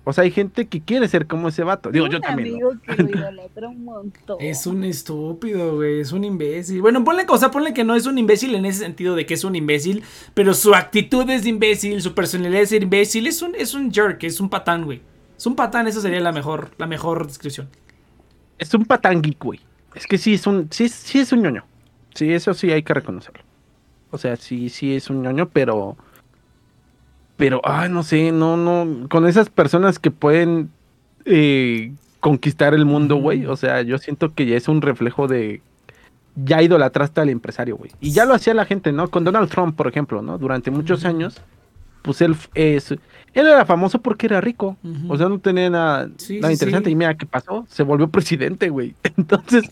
O 0.04 0.12
sea, 0.12 0.24
hay 0.24 0.32
gente 0.32 0.66
que 0.66 0.80
quiere 0.80 1.06
ser 1.06 1.28
como 1.28 1.48
ese 1.48 1.62
vato. 1.62 1.92
Digo, 1.92 2.08
yo 2.08 2.16
un 2.16 2.22
también. 2.22 2.58
que 2.84 3.02
lo 3.02 3.08
idolatra 3.18 3.68
un 3.68 3.84
montón. 3.84 4.36
Es 4.40 4.66
un 4.66 4.82
estúpido, 4.82 5.76
güey. 5.76 6.00
Es 6.00 6.10
un 6.10 6.24
imbécil. 6.24 6.80
Bueno, 6.80 7.04
ponle 7.04 7.24
cosa, 7.24 7.52
ponle 7.52 7.72
que 7.72 7.84
no 7.84 7.94
es 7.94 8.06
un 8.06 8.18
imbécil 8.18 8.56
en 8.56 8.66
ese 8.66 8.80
sentido 8.80 9.14
de 9.14 9.26
que 9.26 9.34
es 9.34 9.44
un 9.44 9.54
imbécil. 9.54 10.02
Pero 10.34 10.54
su 10.54 10.74
actitud 10.74 11.28
es 11.30 11.44
de 11.44 11.50
imbécil, 11.50 12.02
su 12.02 12.14
personalidad 12.14 12.62
es 12.62 12.70
de 12.70 12.78
imbécil. 12.78 13.28
Es 13.28 13.42
un, 13.42 13.54
es 13.54 13.74
un 13.74 13.92
jerk, 13.92 14.24
es 14.24 14.40
un 14.40 14.48
patán, 14.48 14.84
güey. 14.84 15.00
Es 15.36 15.46
un 15.46 15.54
patán, 15.54 15.86
esa 15.86 16.00
sería 16.00 16.20
la 16.20 16.32
mejor, 16.32 16.70
la 16.78 16.86
mejor 16.88 17.28
descripción. 17.28 17.68
Es 18.58 18.74
un 18.74 18.84
patán 18.84 19.22
geek, 19.22 19.38
güey. 19.42 19.60
Es 19.94 20.06
que 20.06 20.18
sí 20.18 20.34
es 20.34 20.46
un, 20.46 20.68
sí, 20.70 20.88
sí 20.88 21.20
es 21.20 21.32
un 21.32 21.42
ñoño. 21.42 21.64
Sí, 22.14 22.32
eso 22.32 22.54
sí 22.54 22.70
hay 22.70 22.82
que 22.82 22.94
reconocerlo. 22.94 23.42
O 24.10 24.18
sea, 24.18 24.36
sí, 24.36 24.68
sí 24.68 24.94
es 24.94 25.10
un 25.10 25.22
ñoño, 25.22 25.48
pero. 25.48 25.96
Pero, 27.36 27.60
ay, 27.64 27.90
no 27.90 28.02
sé, 28.02 28.30
no, 28.30 28.56
no. 28.56 29.08
Con 29.08 29.26
esas 29.26 29.48
personas 29.48 29.98
que 29.98 30.10
pueden 30.10 30.70
eh, 31.24 31.92
conquistar 32.20 32.74
el 32.74 32.84
mundo, 32.84 33.16
güey. 33.16 33.46
O 33.46 33.56
sea, 33.56 33.82
yo 33.82 33.98
siento 33.98 34.34
que 34.34 34.46
ya 34.46 34.56
es 34.56 34.68
un 34.68 34.82
reflejo 34.82 35.28
de. 35.28 35.62
Ya 36.34 36.62
idolatraste 36.62 37.20
al 37.20 37.28
empresario, 37.28 37.76
güey. 37.76 37.90
Y 38.00 38.12
ya 38.12 38.24
lo 38.24 38.34
hacía 38.34 38.54
la 38.54 38.64
gente, 38.64 38.92
¿no? 38.92 39.08
Con 39.08 39.24
Donald 39.24 39.50
Trump, 39.50 39.76
por 39.76 39.88
ejemplo, 39.88 40.22
¿no? 40.22 40.38
Durante 40.38 40.70
muchos 40.70 41.04
años, 41.04 41.42
pues 42.02 42.20
él 42.20 42.36
es. 42.54 42.90
Él 42.90 43.46
era 43.46 43.64
famoso 43.64 44.00
porque 44.02 44.26
era 44.26 44.40
rico. 44.40 44.76
O 45.08 45.16
sea, 45.16 45.28
no 45.28 45.38
tenía 45.38 45.70
nada, 45.70 46.10
Sí, 46.18 46.38
nada 46.40 46.52
interesante. 46.52 46.88
sí. 46.90 46.92
Y 46.92 46.96
mira 46.96 47.16
qué 47.16 47.24
pasó. 47.26 47.64
Se 47.70 47.82
volvió 47.82 48.08
presidente, 48.08 48.68
güey. 48.68 48.94
Entonces. 49.16 49.64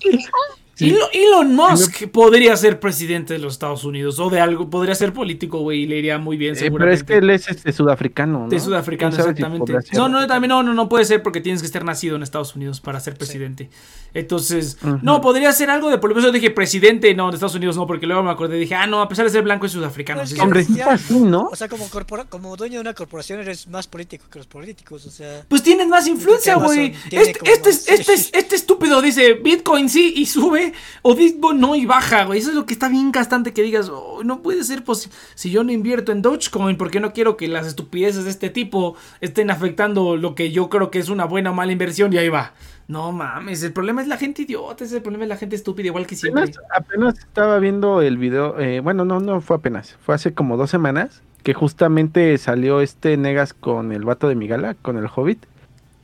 Sí. 0.80 0.90
Elon, 0.90 1.08
Elon 1.12 1.54
Musk 1.54 2.08
podría 2.08 2.56
ser 2.56 2.80
presidente 2.80 3.34
de 3.34 3.38
los 3.38 3.54
Estados 3.54 3.84
Unidos 3.84 4.18
o 4.18 4.28
de 4.30 4.40
algo, 4.40 4.68
podría 4.68 4.94
ser 4.94 5.12
político, 5.12 5.60
güey, 5.60 5.82
y 5.82 5.86
le 5.86 5.98
iría 5.98 6.18
muy 6.18 6.36
bien, 6.36 6.54
Eh, 6.54 6.58
pero 6.58 6.66
seguramente. 6.66 6.94
es 7.00 7.04
que 7.04 7.16
él 7.18 7.30
es 7.30 7.48
este, 7.48 7.72
sudafricano, 7.72 8.40
¿no? 8.40 8.48
De 8.48 8.58
sudafricano, 8.60 9.10
¿Quién 9.10 9.22
sabe 9.22 9.36
si 9.36 9.42
exactamente. 9.42 9.96
No, 9.96 10.08
no, 10.08 10.26
también 10.26 10.48
no, 10.48 10.62
no, 10.62 10.74
no 10.74 10.88
puede 10.88 11.04
ser 11.04 11.22
porque 11.22 11.40
tienes 11.40 11.60
que 11.62 11.66
estar 11.66 11.84
nacido 11.84 12.16
en 12.16 12.22
Estados 12.22 12.56
Unidos 12.56 12.80
para 12.80 12.98
ser 13.00 13.16
presidente. 13.16 13.70
Entonces, 14.14 14.78
no, 15.02 15.20
podría 15.20 15.52
ser 15.52 15.70
algo 15.70 15.88
de 15.90 15.98
por 15.98 16.16
eso 16.18 16.32
dije 16.32 16.50
presidente, 16.50 17.14
no, 17.14 17.30
de 17.30 17.36
Estados 17.36 17.54
Unidos 17.54 17.76
no, 17.76 17.86
porque 17.86 18.06
luego 18.06 18.22
me 18.22 18.30
acordé, 18.30 18.56
dije, 18.58 18.74
ah, 18.74 18.86
no, 18.86 19.02
a 19.02 19.08
pesar 19.08 19.24
de 19.24 19.30
ser 19.30 19.42
blanco 19.42 19.66
es 19.66 19.72
sudafricano. 19.72 20.20
Pues 20.20 20.30
sí. 20.30 20.40
Hombre, 20.40 20.66
así, 20.88 21.18
¿no? 21.20 21.48
O 21.52 21.56
sea, 21.56 21.68
como, 21.68 21.88
corpora- 21.88 22.24
como 22.28 22.56
dueño 22.56 22.74
de 22.76 22.80
una 22.80 22.94
corporación 22.94 23.40
eres 23.40 23.68
más 23.68 23.86
político 23.86 24.24
que 24.30 24.38
los 24.38 24.46
políticos, 24.46 25.06
o 25.06 25.10
sea... 25.10 25.44
Pues 25.48 25.62
tienes 25.62 25.86
más 25.86 26.06
influencia, 26.08 26.56
güey. 26.56 26.94
Este, 27.10 27.38
este, 27.44 27.70
este, 27.94 28.14
este 28.38 28.56
estúpido 28.56 29.00
dice 29.00 29.34
Bitcoin 29.34 29.88
sí 29.88 30.14
y 30.16 30.26
sube, 30.26 30.69
o 31.02 31.14
Bitcoin 31.14 31.60
no 31.60 31.76
y 31.76 31.86
baja, 31.86 32.24
güey. 32.24 32.38
Eso 32.38 32.50
es 32.50 32.54
lo 32.56 32.66
que 32.66 32.72
está 32.72 32.88
bien 32.88 33.12
gastante 33.12 33.52
que 33.52 33.62
digas, 33.62 33.88
"Oh, 33.88 34.22
no 34.24 34.42
puede 34.42 34.64
ser 34.64 34.84
posible. 34.84 35.16
Si 35.34 35.50
yo 35.50 35.64
no 35.64 35.72
invierto 35.72 36.12
en 36.12 36.22
Dogecoin, 36.22 36.76
porque 36.76 37.00
no 37.00 37.12
quiero 37.12 37.36
que 37.36 37.48
las 37.48 37.66
estupideces 37.66 38.24
de 38.24 38.30
este 38.30 38.50
tipo 38.50 38.96
estén 39.20 39.50
afectando 39.50 40.16
lo 40.16 40.34
que 40.34 40.50
yo 40.50 40.68
creo 40.68 40.90
que 40.90 40.98
es 40.98 41.08
una 41.08 41.24
buena 41.24 41.50
o 41.50 41.54
mala 41.54 41.72
inversión? 41.72 42.12
Y 42.12 42.18
ahí 42.18 42.28
va. 42.28 42.54
No 42.88 43.12
mames, 43.12 43.62
el 43.62 43.72
problema 43.72 44.02
es 44.02 44.08
la 44.08 44.16
gente 44.16 44.42
idiota, 44.42 44.82
ese 44.82 44.94
es 44.94 44.96
el 44.96 45.02
problema 45.02 45.22
es 45.24 45.28
la 45.28 45.36
gente 45.36 45.54
estúpida, 45.54 45.86
igual 45.86 46.08
que 46.08 46.16
siempre. 46.16 46.42
Apenas, 46.42 46.58
apenas 46.74 47.18
estaba 47.20 47.58
viendo 47.60 48.02
el 48.02 48.18
video, 48.18 48.58
eh, 48.58 48.80
bueno, 48.80 49.04
no, 49.04 49.20
no 49.20 49.40
fue 49.40 49.58
apenas, 49.58 49.96
fue 50.04 50.16
hace 50.16 50.34
como 50.34 50.56
dos 50.56 50.70
semanas 50.70 51.22
que 51.44 51.54
justamente 51.54 52.36
salió 52.38 52.80
este 52.80 53.16
Negas 53.16 53.54
con 53.54 53.92
el 53.92 54.04
vato 54.04 54.28
de 54.28 54.34
Migala, 54.34 54.74
con 54.74 54.96
el 54.96 55.06
Hobbit. 55.06 55.46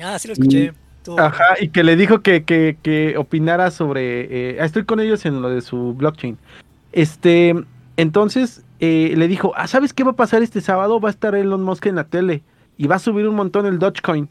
Ah, 0.00 0.18
sí 0.18 0.28
lo 0.28 0.34
escuché. 0.34 0.72
Ajá, 1.18 1.44
y 1.60 1.68
que 1.68 1.84
le 1.84 1.96
dijo 1.96 2.20
que, 2.20 2.44
que, 2.44 2.76
que 2.82 3.16
opinara 3.16 3.70
sobre. 3.70 4.26
eh, 4.30 4.58
ah, 4.60 4.64
estoy 4.64 4.84
con 4.84 5.00
ellos 5.00 5.24
en 5.26 5.40
lo 5.42 5.48
de 5.50 5.60
su 5.60 5.94
blockchain. 5.94 6.38
Este, 6.92 7.54
entonces 7.96 8.64
eh, 8.80 9.14
le 9.16 9.28
dijo: 9.28 9.52
Ah, 9.56 9.66
¿sabes 9.66 9.92
qué 9.92 10.04
va 10.04 10.12
a 10.12 10.16
pasar 10.16 10.42
este 10.42 10.60
sábado? 10.60 11.00
Va 11.00 11.08
a 11.08 11.12
estar 11.12 11.34
Elon 11.34 11.62
Musk 11.62 11.86
en 11.86 11.96
la 11.96 12.04
tele 12.04 12.42
y 12.76 12.86
va 12.86 12.96
a 12.96 13.00
subir 13.00 13.28
un 13.28 13.36
montón 13.36 13.66
el 13.66 13.78
Dogecoin. 13.78 14.28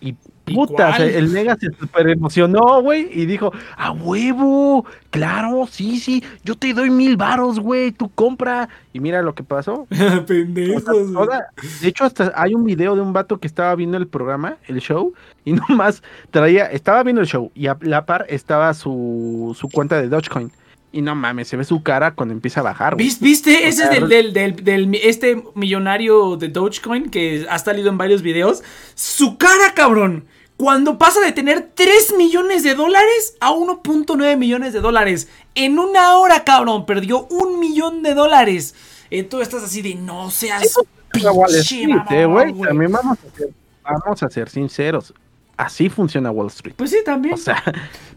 ¿Y 0.00 0.16
puta, 0.54 0.72
o 0.74 0.76
sea, 0.76 0.96
cuál? 0.96 1.08
el 1.10 1.32
Nega 1.32 1.56
se 1.56 1.70
super 1.72 2.08
emocionó, 2.08 2.80
güey, 2.82 3.08
y 3.12 3.26
dijo: 3.26 3.52
¡A 3.76 3.92
huevo! 3.92 4.86
Claro, 5.10 5.66
sí, 5.70 5.98
sí, 5.98 6.22
yo 6.44 6.54
te 6.56 6.72
doy 6.74 6.90
mil 6.90 7.16
varos, 7.16 7.58
güey, 7.60 7.90
tú 7.92 8.10
compra. 8.14 8.68
Y 8.92 9.00
mira 9.00 9.22
lo 9.22 9.34
que 9.34 9.42
pasó. 9.42 9.86
Pendejos. 10.26 10.84
O 11.14 11.26
sea, 11.26 11.46
de 11.80 11.88
hecho, 11.88 12.04
hasta 12.04 12.32
hay 12.36 12.54
un 12.54 12.64
video 12.64 12.94
de 12.94 13.00
un 13.02 13.12
vato 13.12 13.38
que 13.38 13.46
estaba 13.46 13.74
viendo 13.74 13.96
el 13.96 14.06
programa, 14.06 14.56
el 14.68 14.78
show, 14.80 15.12
y 15.44 15.52
nomás 15.68 16.02
traía, 16.30 16.66
estaba 16.66 17.02
viendo 17.02 17.20
el 17.22 17.26
show, 17.28 17.50
y 17.54 17.66
a 17.66 17.76
la 17.80 18.04
par 18.06 18.26
estaba 18.28 18.72
su, 18.74 19.56
su 19.58 19.68
cuenta 19.68 20.00
de 20.00 20.08
Dogecoin. 20.08 20.50
Y 20.92 21.02
no 21.02 21.14
mames, 21.14 21.48
se 21.48 21.58
ve 21.58 21.64
su 21.64 21.82
cara 21.82 22.12
cuando 22.14 22.32
empieza 22.32 22.60
a 22.60 22.62
bajar, 22.62 22.94
güey. 22.94 23.06
¿Vis- 23.06 23.20
¿Viste? 23.20 23.68
Ese 23.68 23.82
sea, 23.82 23.92
es 23.92 24.00
del, 24.00 24.08
del, 24.08 24.32
del, 24.32 24.64
del 24.64 24.94
este 24.94 25.42
millonario 25.54 26.36
de 26.36 26.48
Dogecoin 26.48 27.10
que 27.10 27.46
ha 27.50 27.58
salido 27.58 27.90
en 27.90 27.98
varios 27.98 28.22
videos. 28.22 28.62
Su 28.94 29.36
cara, 29.36 29.74
cabrón. 29.74 30.24
Cuando 30.56 30.96
pasa 30.98 31.20
de 31.20 31.32
tener 31.32 31.70
3 31.74 32.14
millones 32.16 32.62
de 32.62 32.74
dólares 32.74 33.36
a 33.40 33.52
1.9 33.52 34.36
millones 34.36 34.72
de 34.72 34.80
dólares. 34.80 35.28
En 35.54 35.78
una 35.78 36.16
hora, 36.16 36.44
cabrón, 36.44 36.86
perdió 36.86 37.26
un 37.26 37.60
millón 37.60 38.02
de 38.02 38.14
dólares. 38.14 38.74
Entonces 39.10 39.48
estás 39.48 39.64
así 39.64 39.82
de 39.82 39.94
no 39.94 40.30
seas 40.30 40.74
pinche 41.12 41.86
eh, 42.10 42.26
güey. 42.26 42.52
También 42.60 42.92
vamos 42.92 43.18
a, 43.18 43.36
ser, 43.36 43.50
vamos 43.82 44.22
a 44.22 44.28
ser 44.28 44.48
sinceros. 44.48 45.14
Así 45.56 45.88
funciona 45.88 46.30
Wall 46.30 46.48
Street. 46.48 46.74
Pues 46.76 46.90
sí, 46.90 46.98
también. 47.04 47.34
O 47.34 47.38
sea, 47.38 47.62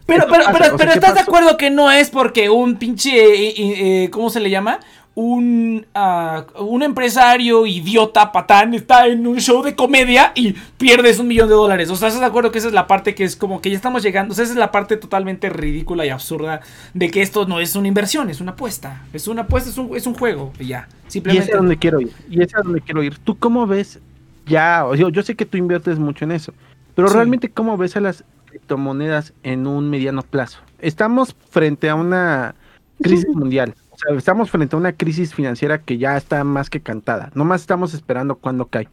Pero, 0.06 0.26
pero, 0.28 0.44
pasa, 0.44 0.52
pero, 0.52 0.64
o 0.64 0.68
sea, 0.68 0.76
pero 0.76 0.92
¿qué 0.92 0.98
¿estás 0.98 1.14
de 1.14 1.20
acuerdo 1.20 1.56
que 1.56 1.70
no 1.70 1.90
es 1.90 2.10
porque 2.10 2.50
un 2.50 2.76
pinche, 2.76 3.10
eh, 3.10 3.48
eh, 3.48 4.04
eh, 4.04 4.10
¿cómo 4.10 4.28
se 4.28 4.40
le 4.40 4.50
llama? 4.50 4.80
Un, 5.16 5.86
ah, 5.94 6.46
un 6.60 6.82
empresario 6.82 7.66
idiota, 7.66 8.30
patán, 8.32 8.74
está 8.74 9.06
en 9.08 9.26
un 9.26 9.38
show 9.40 9.62
de 9.62 9.74
comedia 9.74 10.32
y 10.34 10.52
pierdes 10.78 11.18
un 11.18 11.26
millón 11.26 11.48
de 11.48 11.54
dólares. 11.56 11.90
O 11.90 11.96
sea, 11.96 12.08
¿estás 12.08 12.20
de 12.20 12.26
acuerdo 12.26 12.52
que 12.52 12.58
esa 12.58 12.68
es 12.68 12.74
la 12.74 12.86
parte 12.86 13.14
que 13.14 13.24
es 13.24 13.34
como 13.36 13.60
que 13.60 13.70
ya 13.70 13.76
estamos 13.76 14.02
llegando? 14.02 14.32
O 14.32 14.34
sea, 14.34 14.44
esa 14.44 14.52
es 14.54 14.58
la 14.58 14.70
parte 14.70 14.96
totalmente 14.96 15.50
ridícula 15.50 16.06
y 16.06 16.10
absurda 16.10 16.60
de 16.94 17.10
que 17.10 17.22
esto 17.22 17.44
no 17.46 17.60
es 17.60 17.74
una 17.74 17.88
inversión, 17.88 18.30
es 18.30 18.40
una 18.40 18.52
apuesta. 18.52 19.02
Es 19.12 19.26
una 19.28 19.42
apuesta, 19.42 19.68
es 19.68 19.78
un, 19.78 19.94
es 19.96 20.06
un 20.06 20.14
juego, 20.14 20.52
y 20.60 20.66
ya. 20.68 20.88
y 20.88 21.00
ese 21.02 21.10
Simplemente. 21.12 21.48
es 21.50 21.54
a 21.54 21.58
donde 21.58 21.76
quiero 21.76 22.00
ir. 22.00 22.12
Y 22.30 22.34
ese 22.36 22.44
es 22.44 22.54
a 22.54 22.62
donde 22.62 22.80
quiero 22.80 23.02
ir. 23.02 23.18
¿Tú 23.18 23.36
cómo 23.36 23.66
ves? 23.66 23.98
Ya, 24.46 24.86
yo, 24.96 25.08
yo 25.10 25.22
sé 25.22 25.34
que 25.34 25.44
tú 25.44 25.58
inviertes 25.58 25.98
mucho 25.98 26.24
en 26.24 26.32
eso. 26.32 26.54
Pero 26.94 27.08
Sí. 27.08 27.14
realmente, 27.14 27.50
¿cómo 27.50 27.76
ves 27.76 27.96
a 27.96 28.00
las 28.00 28.24
criptomonedas 28.46 29.32
en 29.42 29.66
un 29.66 29.90
mediano 29.90 30.22
plazo? 30.22 30.60
Estamos 30.78 31.34
frente 31.50 31.88
a 31.90 31.94
una 31.94 32.54
crisis 33.02 33.28
mundial. 33.34 33.74
Sea, 34.06 34.16
estamos 34.16 34.50
frente 34.50 34.76
a 34.76 34.78
una 34.78 34.92
crisis 34.92 35.34
financiera 35.34 35.82
que 35.82 35.98
ya 35.98 36.16
está 36.16 36.42
más 36.44 36.70
que 36.70 36.80
cantada. 36.80 37.30
Nomás 37.34 37.60
estamos 37.60 37.92
esperando 37.94 38.36
cuándo 38.36 38.66
cae. 38.66 38.88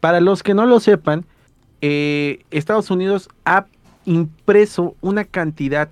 Para 0.00 0.20
los 0.20 0.42
que 0.42 0.54
no 0.54 0.66
lo 0.66 0.80
sepan, 0.80 1.24
eh, 1.80 2.42
Estados 2.50 2.90
Unidos 2.90 3.28
ha 3.44 3.66
impreso 4.04 4.94
una 5.00 5.24
cantidad 5.24 5.88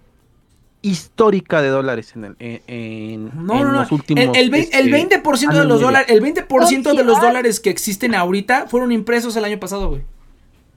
histórica 0.82 1.60
de 1.62 1.68
dólares 1.68 2.14
en, 2.16 2.24
el- 2.24 2.36
en, 2.38 2.60
en- 2.66 3.24
No, 3.46 3.54
en 3.54 3.62
no, 3.62 3.72
no. 3.72 3.80
los 3.80 3.92
últimos 3.92 4.24
El, 4.36 4.52
el, 4.52 4.54
este, 4.54 4.82
20% 4.82 5.52
de 5.52 5.64
los 5.66 5.80
dólares, 5.80 6.08
el 6.10 6.22
20% 6.22 6.96
de 6.96 7.04
los 7.04 7.20
dólares 7.20 7.60
que 7.60 7.70
existen 7.70 8.14
ahorita 8.14 8.66
fueron 8.66 8.90
impresos 8.90 9.36
el 9.36 9.44
año 9.44 9.60
pasado, 9.60 9.90
güey. 9.90 10.02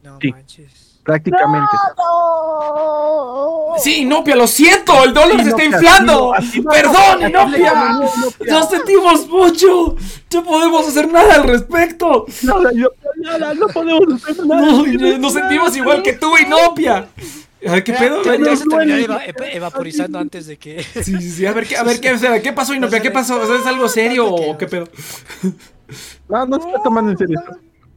No 0.03 0.17
Sí. 0.21 0.31
manches. 0.31 0.82
Prácticamente. 1.03 1.67
No. 1.97 3.73
Sí, 3.77 4.01
Inopia, 4.01 4.35
lo 4.35 4.47
siento, 4.47 5.03
el 5.03 5.13
dólar 5.13 5.43
se 5.43 5.49
está 5.49 5.63
inflando. 5.63 6.33
así 6.33 6.61
no, 6.61 6.69
así 6.71 6.81
Perdón, 6.81 7.29
Inopia. 7.29 7.73
no, 7.73 8.03
Inopia. 8.03 8.53
Lo 8.59 8.63
sentimos 8.63 9.27
mucho. 9.27 9.95
No 10.33 10.43
podemos 10.43 10.87
hacer 10.87 11.11
nada 11.11 11.35
al 11.35 11.43
respecto. 11.43 12.25
No, 12.43 12.71
yo- 12.71 12.89
no, 13.17 13.37
no, 13.37 13.53
no 13.53 13.67
podemos 13.67 14.23
hacer 14.23 14.45
nada. 14.45 15.17
Nos 15.19 15.33
sentimos 15.33 15.75
igual 15.75 16.01
que 16.03 16.13
tú, 16.13 16.31
Inopia. 16.37 17.07
Ay, 17.65 17.81
¿Qué 17.83 17.93
pedo? 17.93 18.21
Ya, 18.23 18.35
Ya- 18.37 18.55
se 18.57 18.65
terminó 18.65 18.95
eva- 18.97 19.25
eva- 19.25 19.47
evaporizando 19.51 20.19
antes 20.19 20.47
de 20.47 20.57
que. 20.57 20.83
Sí, 20.83 21.15
sí, 21.19 21.31
sí, 21.31 21.45
a 21.45 21.53
ver, 21.53 21.65
qué, 21.65 21.77
a 21.77 21.83
ver, 21.83 21.99
qué, 22.01 22.11
o 22.13 22.17
sea, 22.17 22.41
¿qué 22.41 22.51
pasó, 22.51 22.73
Inopia? 22.73 22.99
¿Qué 23.01 23.09
pasó? 23.11 23.39
O 23.41 23.45
sea, 23.45 23.55
¿Es 23.55 23.65
algo 23.65 23.87
serio 23.87 24.27
o 24.33 24.57
qué 24.57 24.67
pedo? 24.67 24.87
No, 26.27 26.45
no 26.45 26.59
se 26.61 26.67
está 26.67 26.83
tomando 26.83 27.11
en 27.11 27.17
serio. 27.17 27.39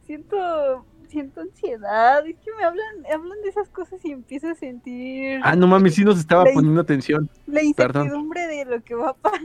Siento, 0.05 0.85
siento 1.09 1.41
ansiedad. 1.41 2.25
Es 2.27 2.35
que 2.43 2.51
me 2.57 2.63
hablan, 2.63 2.85
hablan 3.13 3.41
de 3.43 3.49
esas 3.49 3.69
cosas 3.69 3.99
y 4.03 4.11
empiezo 4.11 4.49
a 4.49 4.55
sentir 4.55 5.39
Ah, 5.43 5.55
no 5.55 5.67
mames, 5.67 5.95
sí 5.95 6.03
nos 6.03 6.19
estaba 6.19 6.43
poniendo 6.53 6.81
atención. 6.81 7.29
la 7.47 7.61
perdón. 7.75 8.03
incertidumbre 8.03 8.47
de 8.47 8.65
lo 8.65 8.83
que 8.83 8.95
va 8.95 9.09
a 9.09 9.13
pasar. 9.13 9.37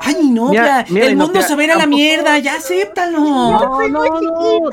Ay, 0.00 0.16
Inopia, 0.22 0.60
Mira, 0.62 0.84
mira, 0.90 1.06
el 1.06 1.16
mundo 1.16 1.42
se 1.42 1.54
va 1.54 1.60
a 1.60 1.64
ir 1.64 1.72
a 1.72 1.76
la 1.76 1.86
mierda, 1.86 2.38
ya 2.38 2.56
acéptalo. 2.56 3.18
No, 3.18 3.88
no, 3.88 4.04
no. 4.20 4.70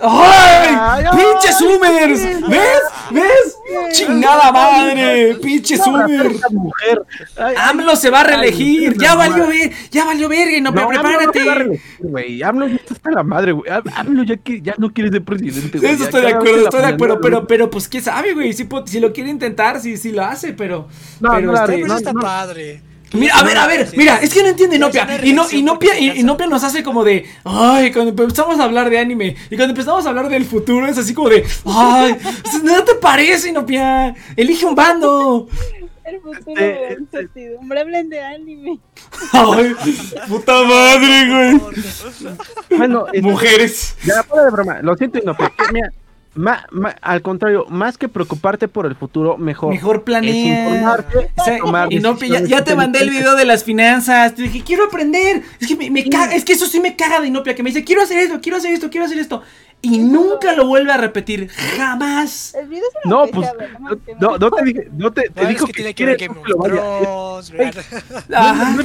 ¡Ay! 0.00 0.76
Ay, 0.78 1.04
¡Pinches 1.12 1.58
Zoomers! 1.58 2.48
¿Ves? 2.48 2.80
¿Ves? 3.10 3.58
¡Chingada 3.92 4.52
madre! 4.52 5.34
¡Pinche 5.42 5.76
mujer. 5.78 7.02
Ay, 7.36 7.54
AMLO 7.70 7.96
se 7.96 8.10
va 8.10 8.20
a 8.20 8.24
reelegir. 8.24 8.90
Ay, 8.92 8.98
Ya 8.98 9.12
no, 9.12 9.18
valió 9.18 9.46
ver, 9.46 9.72
ya 9.90 10.04
valió 10.04 10.28
verga, 10.28 10.60
no, 10.60 10.70
No, 10.70 10.80
AMLO 10.82 10.92
no 10.92 11.02
prepárate. 11.02 11.38
se 11.40 11.44
va 11.46 11.52
a 11.52 11.54
reelegir, 11.56 11.80
güey. 12.00 12.42
AMLO 12.42 12.68
ya 12.68 12.74
está 12.76 12.94
hasta 12.94 13.10
la 13.10 13.22
madre, 13.22 13.52
güey. 13.52 13.70
AMLO 13.96 14.22
ya, 14.24 14.36
que, 14.36 14.60
ya 14.60 14.74
no 14.78 14.92
quiere 14.92 15.10
ser 15.10 15.24
presidente, 15.24 15.63
güey. 15.72 15.92
Eso 15.92 16.04
estoy 16.04 16.22
de 16.22 16.28
acuerdo, 16.28 16.64
estoy 16.64 16.80
de 16.80 16.86
acuerdo, 16.86 17.20
pero, 17.20 17.46
pero 17.46 17.70
pues 17.70 17.88
quién 17.88 18.02
sabe, 18.02 18.34
güey, 18.34 18.52
si, 18.52 18.66
lo 19.00 19.12
quiere 19.12 19.30
intentar, 19.30 19.80
si, 19.80 19.96
si 19.96 20.12
lo 20.12 20.24
hace, 20.24 20.52
pero... 20.52 20.88
No, 21.20 21.30
pero 21.34 21.54
este, 21.54 21.72
Pero 21.72 21.86
no, 21.86 21.96
está 21.96 22.12
no. 22.12 22.20
padre. 22.20 22.82
Mira, 23.12 23.36
a 23.36 23.44
ver, 23.44 23.56
a 23.56 23.66
ver, 23.68 23.88
mira, 23.96 24.18
es 24.20 24.34
que 24.34 24.42
no 24.42 24.48
entiende 24.48 24.76
una 24.76 24.88
Y 25.22 25.32
no, 25.32 25.42
porque 25.44 25.86
se 25.88 26.00
y- 26.00 26.06
cansa. 26.08 26.20
Inopia 26.20 26.46
nos 26.48 26.64
hace 26.64 26.82
como 26.82 27.04
de, 27.04 27.24
ay, 27.44 27.92
cuando 27.92 28.10
empezamos 28.24 28.58
a 28.58 28.64
hablar 28.64 28.90
de 28.90 28.98
anime 28.98 29.36
y 29.50 29.56
cuando 29.56 29.70
empezamos 29.72 30.04
a 30.04 30.08
hablar 30.08 30.28
del 30.28 30.44
futuro 30.44 30.86
es 30.88 30.98
así 30.98 31.14
como 31.14 31.28
de, 31.28 31.44
ay, 31.64 32.16
no 32.64 32.82
te 32.82 32.96
parece, 32.96 33.50
Inopia, 33.50 34.14
elige 34.36 34.66
un 34.66 34.74
bando. 34.74 35.48
El 36.04 36.20
futuro 36.20 36.40
Este, 36.50 36.60
de 36.62 36.74
la 36.74 36.88
este- 36.88 37.00
incertidumbre. 37.02 37.80
Hablen 37.80 38.10
de 38.10 38.20
anime. 38.22 38.78
Ay, 39.32 39.74
puta 40.28 40.62
madre, 40.62 41.28
güey. 41.28 41.60
Bueno, 42.76 43.06
este, 43.06 43.22
Mujeres. 43.22 43.96
Ya, 44.04 44.22
fuera 44.22 44.44
de 44.44 44.50
broma. 44.50 44.78
Lo 44.82 44.96
siento, 44.96 45.18
Inopia. 45.18 45.50
que, 45.56 45.72
Mira, 45.72 45.92
ma- 46.34 46.66
ma- 46.70 46.94
al 47.00 47.22
contrario, 47.22 47.64
más 47.68 47.96
que 47.96 48.08
preocuparte 48.08 48.68
por 48.68 48.86
el 48.86 48.96
futuro, 48.96 49.38
mejor. 49.38 49.70
Mejor 49.72 49.96
es 49.96 50.02
planea. 50.02 50.68
informarte, 50.68 51.30
O 51.36 51.44
sea, 51.44 51.58
tomar 51.58 51.92
Inopia, 51.92 52.40
ya, 52.40 52.46
ya 52.46 52.64
te 52.64 52.74
mandé 52.76 52.98
el 53.00 53.10
video 53.10 53.34
de 53.36 53.44
las 53.44 53.64
finanzas. 53.64 54.34
Te 54.34 54.42
dije, 54.42 54.62
quiero 54.64 54.84
aprender. 54.84 55.42
Es 55.60 55.68
que 55.68 55.76
me, 55.76 55.90
me 55.90 56.08
caga, 56.08 56.34
es 56.34 56.44
que 56.44 56.52
eso 56.52 56.66
sí 56.66 56.80
me 56.80 56.96
caga 56.96 57.20
de 57.20 57.28
Inopia, 57.28 57.54
que 57.54 57.62
me 57.62 57.70
dice, 57.70 57.84
quiero 57.84 58.02
hacer 58.02 58.18
esto, 58.18 58.40
quiero 58.42 58.58
hacer 58.58 58.72
esto, 58.72 58.90
quiero 58.90 59.06
hacer 59.06 59.18
esto. 59.18 59.42
Y 59.84 59.98
nunca 59.98 60.52
lo 60.54 60.66
vuelve 60.66 60.92
a 60.92 60.96
repetir. 60.96 61.48
Jamás. 61.76 62.54
El 62.54 62.68
video 62.68 62.84
se 63.02 63.08
No, 63.08 63.26
pues, 63.26 63.48
no, 63.80 63.88
que 64.04 64.14
no, 64.14 64.38
no 64.38 64.50
te 64.50 64.64
dije, 64.64 64.88
no 64.92 65.12
te, 65.12 65.28
te 65.28 65.46
dijo 65.46 65.66
que 65.66 65.72
que, 65.72 65.94
tiene 65.94 66.16
que 66.16 66.26
Game 66.28 66.40
que 66.42 66.48
lo 66.50 66.56
of 66.56 67.50
vaya. 67.50 68.40
Ajá. 68.50 68.76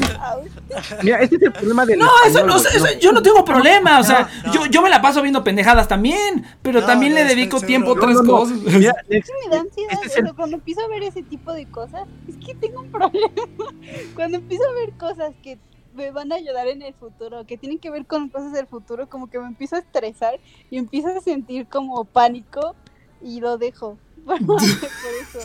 Mira, 1.04 1.20
este 1.22 1.36
es 1.38 1.42
el 1.44 1.52
problema 1.54 1.86
del 1.86 2.00
No, 2.00 2.06
eso, 2.26 2.40
español, 2.40 2.48
no, 2.50 2.56
eso- 2.70 2.86
no. 2.94 3.00
yo 3.00 3.12
no 3.12 3.22
tengo 3.22 3.46
problema. 3.46 4.00
O 4.00 4.04
sea, 4.04 4.30
no. 4.46 4.54
yo, 4.54 4.66
yo 4.66 4.82
me 4.82 4.90
la 4.90 5.02
paso 5.02 5.22
viendo 5.22 5.44
pendejadas 5.44 5.88
también. 5.88 6.46
Pero 6.62 6.82
No, 6.82 6.86
también 6.88 7.14
no, 7.14 7.20
le 7.20 7.26
dedico 7.26 7.60
seguro. 7.60 7.68
tiempo 7.68 7.90
a 7.92 7.94
otras 7.94 8.16
no, 8.16 8.24
no. 8.24 8.32
cosas. 8.32 8.58
Mira, 8.58 8.94
es- 9.10 9.26
me 9.50 9.56
da 9.56 9.62
ansiedad. 9.62 9.94
este 9.94 10.08
es 10.08 10.18
el- 10.18 10.34
cuando 10.36 10.58
empiezo 10.58 10.82
a 10.84 10.88
ver 10.88 11.04
ese 11.04 11.24
tipo 11.24 11.54
de 11.54 11.66
cosas, 11.68 12.04
es 12.28 12.36
que 12.46 12.56
tengo 12.56 12.82
un 12.82 12.92
problema. 12.92 13.30
Cuando 14.16 14.38
empiezo 14.38 14.64
a 14.70 14.74
ver 14.74 14.92
cosas 14.98 15.34
que 15.42 15.58
me 15.94 16.12
van 16.12 16.32
a 16.32 16.36
ayudar 16.36 16.68
en 16.68 16.82
el 16.82 16.94
futuro, 16.94 17.46
que 17.46 17.58
tienen 17.58 17.80
que 17.80 17.90
ver 17.90 18.06
con 18.06 18.30
cosas 18.30 18.54
del 18.54 18.68
futuro, 18.68 19.08
como 19.10 19.30
que 19.30 19.40
me 19.40 19.48
empiezo 19.48 19.76
a 19.76 19.80
estresar 19.80 20.40
y 20.70 20.78
empiezo 20.78 21.08
a 21.10 21.22
sentir 21.22 21.68
como 21.68 22.06
pánico 22.06 22.76
y 23.22 23.40
lo 23.42 23.58
dejo. 23.58 23.98
Por 24.26 24.62
eso. 24.62 25.40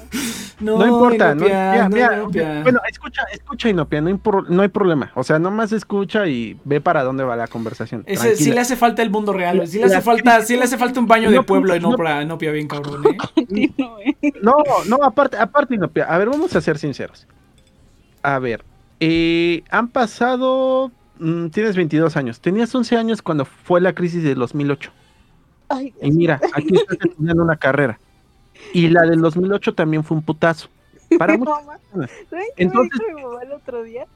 no 0.61 0.87
importa, 0.87 1.35
no, 1.35 1.47
Inopia, 1.47 1.71
mira, 1.73 1.89
no, 1.89 1.89
mira, 1.95 2.15
Inopia. 2.19 2.62
bueno, 2.62 2.81
escucha, 2.89 3.23
escucha 3.33 3.69
Inopia, 3.69 4.01
no, 4.01 4.11
impor- 4.11 4.47
no 4.49 4.62
hay 4.62 4.69
problema, 4.69 5.11
o 5.15 5.23
sea, 5.25 5.39
nomás 5.39 5.73
escucha 5.73 6.27
y 6.27 6.61
ve 6.65 6.81
para 6.81 7.03
dónde 7.03 7.25
va 7.25 7.37
la 7.37 7.47
conversación. 7.47 8.03
Ese, 8.07 8.37
sí 8.37 8.51
le 8.53 8.61
hace 8.61 8.77
falta 8.77 9.01
el 9.03 9.11
mundo 9.11 9.33
real. 9.33 9.66
Sí 9.66 9.79
le 9.79 9.85
hace 9.85 9.95
La 9.95 10.01
falta, 10.03 10.43
sí 10.43 10.57
le 10.57 10.65
hace 10.65 10.77
falta 10.77 11.01
un 11.01 11.07
baño 11.07 11.31
de 11.31 11.43
pueblo 11.43 11.75
y 11.75 11.81
no 11.81 11.93
no. 11.93 11.97
para 11.97 12.21
Inopia 12.23 12.51
bien 12.51 12.69
cabrón, 12.69 13.05
¿eh? 13.07 13.71
No, 14.43 14.53
no, 14.89 14.97
aparte, 15.03 15.37
aparte 15.39 15.75
Inopia, 15.77 16.05
a 16.05 16.19
ver, 16.19 16.29
vamos 16.29 16.55
a 16.55 16.61
ser 16.61 16.77
sinceros. 16.79 17.27
A 18.23 18.39
ver, 18.39 18.65
eh, 19.06 19.64
han 19.70 19.89
pasado, 19.89 20.90
mm, 21.18 21.48
tienes 21.48 21.76
22 21.76 22.16
años, 22.16 22.40
tenías 22.40 22.74
11 22.74 22.97
años 22.97 23.22
cuando 23.22 23.44
fue 23.44 23.81
la 23.81 23.93
crisis 23.93 24.22
del 24.22 24.39
2008. 24.39 24.90
Ay, 25.68 25.93
Y 26.01 26.10
mira, 26.12 26.40
aquí 26.55 26.74
estás 26.76 26.98
estudiando 27.05 27.43
una 27.43 27.56
carrera. 27.56 27.98
Y 28.72 28.89
la 28.89 29.02
del 29.02 29.20
2008 29.20 29.74
también 29.74 30.05
fue 30.05 30.16
un 30.16 30.22
putazo. 30.22 30.68
Para 31.18 31.32
Mi 31.35 31.40
muchas 31.40 31.64
mamá. 31.64 31.78
personas. 31.78 32.10
¿Saben 32.31 32.47
qué 32.56 32.62
Entonces- 32.62 33.01
me 33.01 33.06
dijo 33.06 33.16
mi 33.18 33.22
mamá 33.24 33.43
el 33.43 33.52
otro 33.52 33.82
día? 33.82 34.06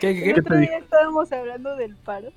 ¿Qué, 0.00 0.14
qué, 0.14 0.28
El 0.30 0.34
qué? 0.34 0.40
otro 0.40 0.54
te 0.54 0.60
día 0.60 0.78
estábamos 0.78 1.32
hablando 1.32 1.76
del 1.76 1.94
paro. 1.96 2.28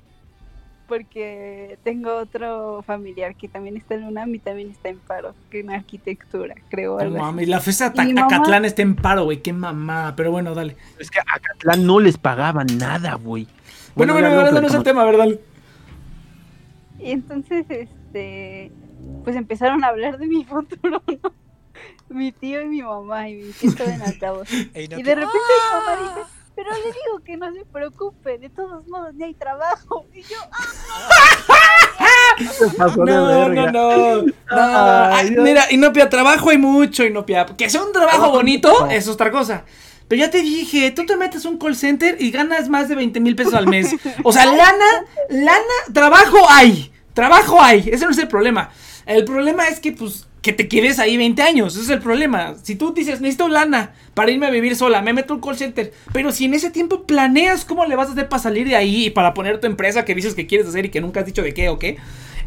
Porque 0.90 1.78
tengo 1.84 2.16
otro 2.16 2.82
familiar 2.82 3.36
que 3.36 3.46
también 3.46 3.76
está 3.76 3.94
en 3.94 4.02
UNAM 4.02 4.34
y 4.34 4.40
también 4.40 4.72
está 4.72 4.88
en 4.88 4.98
paro, 4.98 5.36
que 5.48 5.60
en 5.60 5.70
arquitectura, 5.70 6.56
creo. 6.68 6.98
Así. 6.98 7.10
mames, 7.10 7.46
la 7.46 7.60
fiesta 7.60 7.86
Acatlán 7.86 8.64
está 8.64 8.82
en 8.82 8.96
paro, 8.96 9.22
güey. 9.22 9.40
Qué 9.40 9.52
mamada. 9.52 10.16
Pero 10.16 10.32
bueno, 10.32 10.52
dale. 10.52 10.76
Es 10.98 11.08
que 11.08 11.20
a 11.20 11.38
Catlán 11.38 11.86
no 11.86 12.00
les 12.00 12.18
pagaban 12.18 12.66
nada, 12.76 13.14
güey. 13.14 13.46
Bueno, 13.94 14.14
bueno, 14.14 14.34
bueno, 14.34 14.60
no 14.60 14.66
es 14.66 14.74
el 14.74 14.82
tema, 14.82 15.04
¿verdad? 15.04 15.28
Y 16.98 17.12
entonces, 17.12 17.66
este, 17.68 18.72
pues 19.22 19.36
empezaron 19.36 19.84
a 19.84 19.88
hablar 19.88 20.18
de 20.18 20.26
mi 20.26 20.44
futuro, 20.46 21.00
¿no? 21.06 21.32
Mi 22.08 22.32
tío 22.32 22.62
y 22.62 22.66
mi 22.66 22.82
mamá, 22.82 23.28
y 23.28 23.36
mi 23.36 23.52
tío 23.52 23.84
en 23.84 24.02
altavoz. 24.02 24.50
Y 24.74 24.88
de 24.88 25.14
repente 25.14 25.38
mi 25.38 25.78
mamá 25.78 26.02
dice, 26.02 26.39
pero 26.62 26.76
le 26.76 26.92
digo 26.92 27.24
que 27.24 27.36
no 27.38 27.50
se 27.54 27.64
preocupe, 27.64 28.36
de 28.36 28.50
todos 28.50 28.86
modos 28.86 29.14
ni 29.14 29.24
hay 29.24 29.34
trabajo. 29.34 30.04
Y 30.12 30.20
yo, 30.20 30.36
de 33.06 33.12
No, 33.12 33.26
verga. 33.26 33.72
no, 33.72 33.96
no. 33.96 34.22
no. 34.22 34.32
Ay, 34.50 35.30
mira, 35.38 35.72
Inopia, 35.72 36.10
trabajo 36.10 36.50
hay 36.50 36.58
mucho, 36.58 37.02
Inopia. 37.04 37.46
Que 37.46 37.70
sea 37.70 37.82
un 37.82 37.92
trabajo 37.92 38.30
bonito 38.30 38.88
es 38.90 39.08
otra 39.08 39.30
cosa. 39.30 39.64
Pero 40.06 40.20
ya 40.20 40.30
te 40.30 40.42
dije, 40.42 40.90
tú 40.90 41.06
te 41.06 41.16
metes 41.16 41.46
a 41.46 41.48
un 41.48 41.56
call 41.56 41.76
center 41.76 42.16
y 42.20 42.30
ganas 42.30 42.68
más 42.68 42.90
de 42.90 42.96
20 42.96 43.20
mil 43.20 43.34
pesos 43.36 43.54
al 43.54 43.66
mes. 43.66 43.94
O 44.24 44.30
sea, 44.32 44.44
lana, 44.44 45.06
lana, 45.30 45.94
trabajo 45.94 46.38
hay. 46.50 46.92
Trabajo 47.14 47.62
hay. 47.62 47.88
Ese 47.90 48.04
no 48.04 48.10
es 48.10 48.18
el 48.18 48.28
problema. 48.28 48.70
El 49.06 49.24
problema 49.24 49.66
es 49.68 49.80
que, 49.80 49.92
pues, 49.92 50.26
que 50.42 50.52
te 50.52 50.68
quedes 50.68 50.98
ahí 50.98 51.16
20 51.16 51.42
años. 51.42 51.74
Ese 51.74 51.84
es 51.84 51.90
el 51.90 52.00
problema. 52.00 52.54
Si 52.62 52.74
tú 52.74 52.92
dices, 52.94 53.20
necesito 53.20 53.48
lana 53.48 53.92
para 54.14 54.30
irme 54.30 54.46
a 54.46 54.50
vivir 54.50 54.74
sola, 54.76 55.02
me 55.02 55.12
meto 55.12 55.34
un 55.34 55.40
call 55.40 55.56
center. 55.56 55.92
Pero 56.12 56.32
si 56.32 56.46
en 56.46 56.54
ese 56.54 56.70
tiempo 56.70 57.02
planeas 57.02 57.64
cómo 57.64 57.84
le 57.84 57.94
vas 57.96 58.08
a 58.08 58.12
hacer 58.12 58.28
para 58.28 58.42
salir 58.42 58.66
de 58.68 58.76
ahí 58.76 59.06
y 59.06 59.10
para 59.10 59.34
poner 59.34 59.60
tu 59.60 59.66
empresa 59.66 60.04
que 60.04 60.14
dices 60.14 60.34
que 60.34 60.46
quieres 60.46 60.66
hacer 60.68 60.86
y 60.86 60.88
que 60.90 61.00
nunca 61.00 61.20
has 61.20 61.26
dicho 61.26 61.42
de 61.42 61.52
qué 61.54 61.68
o 61.68 61.78
qué. 61.78 61.98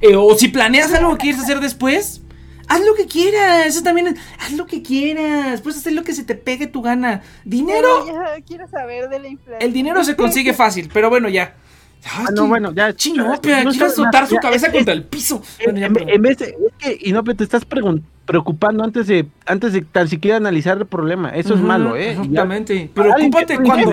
eh, 0.01 0.15
o 0.17 0.35
si 0.37 0.47
planeas 0.49 0.93
algo 0.93 1.11
que 1.13 1.19
quieres 1.23 1.41
hacer 1.41 1.59
después. 1.59 2.21
Haz 2.67 2.79
lo 2.85 2.95
que 2.95 3.07
quieras, 3.07 3.67
eso 3.67 3.83
también 3.83 4.07
es- 4.07 4.15
haz 4.39 4.53
lo 4.53 4.65
que 4.65 4.81
quieras, 4.81 5.59
puedes 5.61 5.79
hacer 5.79 5.91
lo 5.93 6.03
que 6.03 6.13
se 6.13 6.23
te 6.23 6.33
pegue 6.35 6.65
tu 6.65 6.81
gana. 6.81 7.21
Dinero, 7.43 8.05
Pero 8.05 8.35
ya 8.37 8.41
quiero 8.45 8.67
saber 8.69 9.09
de 9.09 9.19
la 9.19 9.27
inflación. 9.27 9.61
el 9.61 9.73
dinero 9.73 10.03
se 10.03 10.15
consigue 10.15 10.53
fácil, 10.53 10.89
pero 10.93 11.09
bueno, 11.09 11.27
ya. 11.29 11.55
Ay, 12.05 12.25
Ah, 12.27 12.31
no, 12.33 12.47
bueno, 12.47 12.71
ya. 12.73 12.93
Chinopia, 12.93 13.63
no 13.63 13.71
quiere 13.71 13.85
azotar 13.85 14.27
su 14.27 14.35
cabeza 14.37 14.67
es- 14.67 14.73
contra 14.73 14.93
el 14.93 15.03
piso. 15.03 15.41
Bueno, 15.63 15.85
En, 15.85 16.09
en 16.09 16.21
vez 16.21 16.37
de, 16.37 16.45
es 16.47 16.73
que, 16.77 16.97
y 17.01 17.13
no, 17.13 17.23
pero 17.23 17.37
te 17.37 17.43
estás 17.45 17.63
preocupando 18.25 18.83
antes 18.83 19.07
de, 19.07 19.25
antes 19.45 19.73
de 19.73 19.81
tan 19.81 20.07
siquiera 20.07 20.37
analizar 20.37 20.77
el 20.77 20.85
problema. 20.85 21.29
Eso 21.29 21.53
es 21.55 21.61
malo, 21.61 21.95
¿eh? 21.95 22.13
Ya- 22.15 22.21
Exactamente. 22.21 22.89
Preocúpate 22.93 23.57
cuando. 23.57 23.91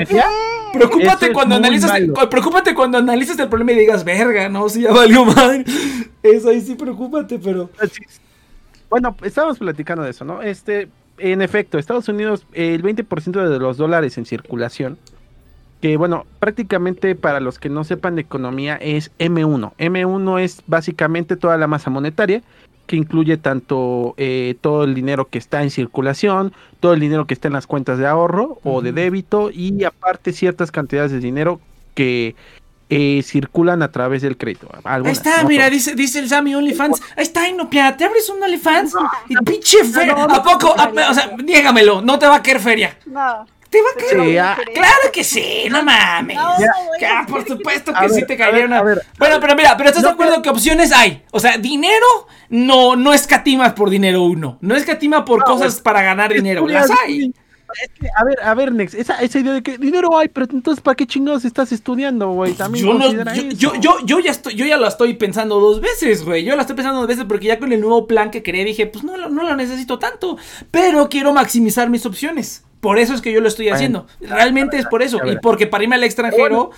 Preocúpate 0.73 1.25
Eso 1.27 1.35
cuando 1.35 1.55
analizas. 1.57 1.97
el- 1.97 2.13
preocúpate 2.29 2.75
cuando 2.75 2.99
analices 2.99 3.39
el 3.39 3.49
problema 3.49 3.73
y 3.73 3.77
digas, 3.79 4.05
verga, 4.05 4.49
no, 4.49 4.69
si 4.69 4.83
ya 4.83 4.93
valió 4.93 5.25
madre. 5.25 5.65
Eso 6.23 6.51
ahí 6.51 6.61
sí, 6.61 6.75
preocúpate, 6.75 7.39
pero. 7.39 7.71
Es. 7.81 7.93
Bueno, 8.89 9.17
estábamos 9.23 9.59
platicando 9.59 10.03
de 10.03 10.11
eso, 10.11 10.25
¿no? 10.25 10.43
Este, 10.43 10.89
en 11.19 11.43
efecto, 11.43 11.79
Estados 11.79 12.09
Unidos, 12.09 12.45
el 12.53 12.83
20% 12.83 13.49
de 13.49 13.59
los 13.61 13.77
dólares 13.77 14.19
en 14.19 14.27
circulación, 14.27 14.99
que 15.81 15.97
bueno, 15.97 16.27
prácticamente 16.39 17.15
para 17.15 17.41
los 17.41 17.59
que 17.59 17.69
no 17.71 17.85
sepan 17.85 18.15
de 18.15 18.23
economía 18.23 18.77
es 18.77 19.11
M1. 19.19 19.73
M1 19.79 20.41
es 20.41 20.63
básicamente 20.67 21.37
toda 21.37 21.57
la 21.57 21.67
masa 21.67 21.91
monetaria, 21.91 22.43
que 22.87 22.97
incluye 22.97 23.37
tanto 23.37 24.15
eh, 24.17 24.57
todo 24.61 24.85
el 24.85 24.95
dinero 24.95 25.29
que 25.29 25.39
está 25.39 25.63
en 25.63 25.71
circulación, 25.71 26.53
todo 26.81 26.93
el 26.93 27.01
dinero 27.01 27.27
que 27.27 27.35
está 27.35 27.47
en 27.49 27.55
las 27.55 27.67
cuentas 27.67 27.99
de 27.99 28.07
ahorro 28.07 28.59
o 28.65 28.83
de 28.83 28.93
débito 28.93 29.51
y 29.53 29.85
aparte 29.85 30.33
ciertas 30.33 30.71
cantidades 30.73 31.13
de 31.13 31.21
dinero 31.21 31.61
que 31.95 32.35
eh, 32.93 33.23
circulan 33.23 33.83
a 33.85 33.93
través 33.93 34.23
del 34.23 34.37
crédito. 34.37 34.69
Ahí 34.83 35.03
está, 35.07 35.43
no 35.45 35.49
mira, 35.49 35.63
todas. 35.67 35.73
dice, 35.73 35.95
dice 35.95 36.19
el 36.19 36.29
Sammy 36.29 36.57
OnlyFans. 36.57 37.01
Ahí 37.17 37.23
está, 37.23 37.49
Inopia, 37.49 37.97
te 37.97 38.05
abres 38.05 38.29
un 38.29 38.43
OnlyFans 38.43 38.95
y 39.29 39.37
pinche 39.45 39.85
feria. 39.85 40.25
¿A 40.25 40.43
poco? 40.43 40.75
A- 40.77 40.91
o 41.11 41.15
sea, 41.15 41.37
niégamelo, 41.43 42.03
no 42.03 42.19
te 42.19 42.27
va 42.27 42.37
a 42.37 42.43
caer 42.43 42.59
feria. 42.59 42.99
No. 43.07 43.47
Te 43.71 43.79
va 43.81 43.89
a 43.95 43.99
caer. 43.99 44.29
Sí, 44.29 44.37
ah, 44.37 44.59
Claro 44.75 45.13
que 45.13 45.23
sí, 45.25 45.65
no 45.71 45.83
mames. 45.83 46.37
No, 46.37 46.59
Ya. 46.59 46.67
no 46.67 46.87
voy 46.87 46.99
Ah, 47.09 47.25
por 47.29 47.47
supuesto 47.47 47.93
A 47.95 48.01
que 48.03 48.09
sí 48.09 48.15
ver, 48.17 48.27
te 48.27 48.37
caería 48.37 48.61
ver, 48.63 48.67
una. 48.67 48.83
ver. 48.83 49.03
Bueno, 49.19 49.39
pero 49.41 49.55
mira, 49.55 49.77
pero 49.77 49.89
estás 49.91 50.03
de 50.03 50.11
acuerdo 50.11 50.43
que 50.43 50.51
opciones 50.51 50.91
hay. 50.93 51.23
O 51.31 51.39
sea, 51.39 51.57
dinero 51.57 52.27
no, 52.49 52.97
no 52.97 53.15
escatimas 53.15 53.73
por 53.75 53.89
dinero 53.89 54.23
uno. 54.25 54.59
No 54.61 54.75
escatima 54.75 55.25
por 55.25 55.39
No, 55.41 55.45
cosas 55.45 55.81
para 55.81 56.03
ganar 56.03 56.33
dinero. 56.33 56.67
Las 56.67 56.91
hay. 56.91 57.33
Es 57.81 57.91
que, 58.01 58.09
a 58.09 58.25
ver, 58.25 58.37
a 58.43 58.53
ver, 58.55 58.73
Nex, 58.73 58.95
esa, 58.95 59.21
esa 59.23 59.39
idea 59.39 59.53
de 59.53 59.63
que 59.63 59.79
dinero 59.79 60.19
hay, 60.19 60.27
pero 60.27 60.45
entonces 60.51 60.83
¿para 60.83 60.97
qué 60.97 61.07
chingados 61.07 61.45
estás 61.45 61.71
estudiando, 61.71 62.33
güey? 62.33 62.55
También 62.55 62.85
Yo, 62.85 62.95
no, 62.95 63.13
yo, 63.13 63.23
eso. 63.23 63.57
yo, 63.57 63.75
yo, 63.77 63.99
yo 64.05 64.19
ya 64.19 64.33
estoy, 64.33 64.57
yo 64.57 64.67
ya 64.67 64.77
lo 64.77 64.89
estoy 64.89 65.15
pensando 65.15 65.61
dos 65.61 65.81
veces, 65.81 66.25
güey. 66.25 66.43
Yo 66.43 66.57
la 66.57 66.63
estoy 66.63 66.75
pensando 66.75 66.99
dos 66.99 67.07
veces 67.07 67.27
porque 67.29 67.47
ya 67.47 67.61
con 67.61 67.73
el 67.73 67.81
nuevo 67.81 68.09
plan 68.09 68.33
que 68.33 68.43
creé 68.43 68.65
dije, 68.65 68.89
pues 68.89 69.05
no, 69.05 69.17
no 69.17 69.45
lo 69.45 69.55
necesito 69.55 70.01
tanto. 70.01 70.37
Pero 70.73 71.09
quiero 71.09 71.33
maximizar 71.33 71.89
mis 71.89 72.05
opciones. 72.07 72.65
Por 72.81 72.99
eso 72.99 73.15
es 73.15 73.21
que 73.21 73.33
yo 73.33 73.41
lo 73.41 73.49
estoy 73.49 73.67
Bueno, 73.67 73.77
haciendo. 73.77 74.07
Realmente 74.21 74.79
es 74.79 74.87
por 74.87 75.03
eso. 75.03 75.19
Y 75.27 75.37
porque 75.39 75.67
para 75.67 75.85
irme 75.85 75.97
al 75.97 76.05
extranjero, 76.05 76.71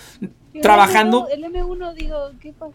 trabajando. 0.61 1.27
M1, 1.29 1.33
el 1.33 1.45
M1, 1.45 1.95
digo, 1.95 2.17
¿qué 2.41 2.53
pasó? 2.53 2.73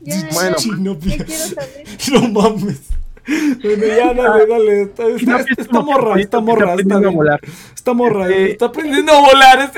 Ya, 0.00 0.14
Bueno, 0.32 0.56
ya, 0.58 1.16
ya 1.16 1.24
quiero 1.24 1.42
saber. 1.42 1.84
No 2.12 2.28
mames. 2.28 2.88
Bueno, 3.28 3.84
ya 3.86 4.14
dale, 4.14 4.46
dale. 4.46 4.82
Está, 4.82 5.02
Y 5.02 5.24
no, 5.26 5.36
está- 5.38 5.40
es 5.40 5.58
está 5.58 5.78
que 5.78 5.84
morra, 5.84 6.20
está 6.20 6.40
morra, 6.40 6.60
está 6.60 6.72
aprendiendo 6.74 7.08
a 7.08 7.12
volar. 7.12 7.40
Está 7.74 7.92
morra, 7.92 8.28
Este- 8.28 8.50
está 8.52 8.66
aprendiendo 8.66 9.12
a 9.12 9.20
volar. 9.20 9.72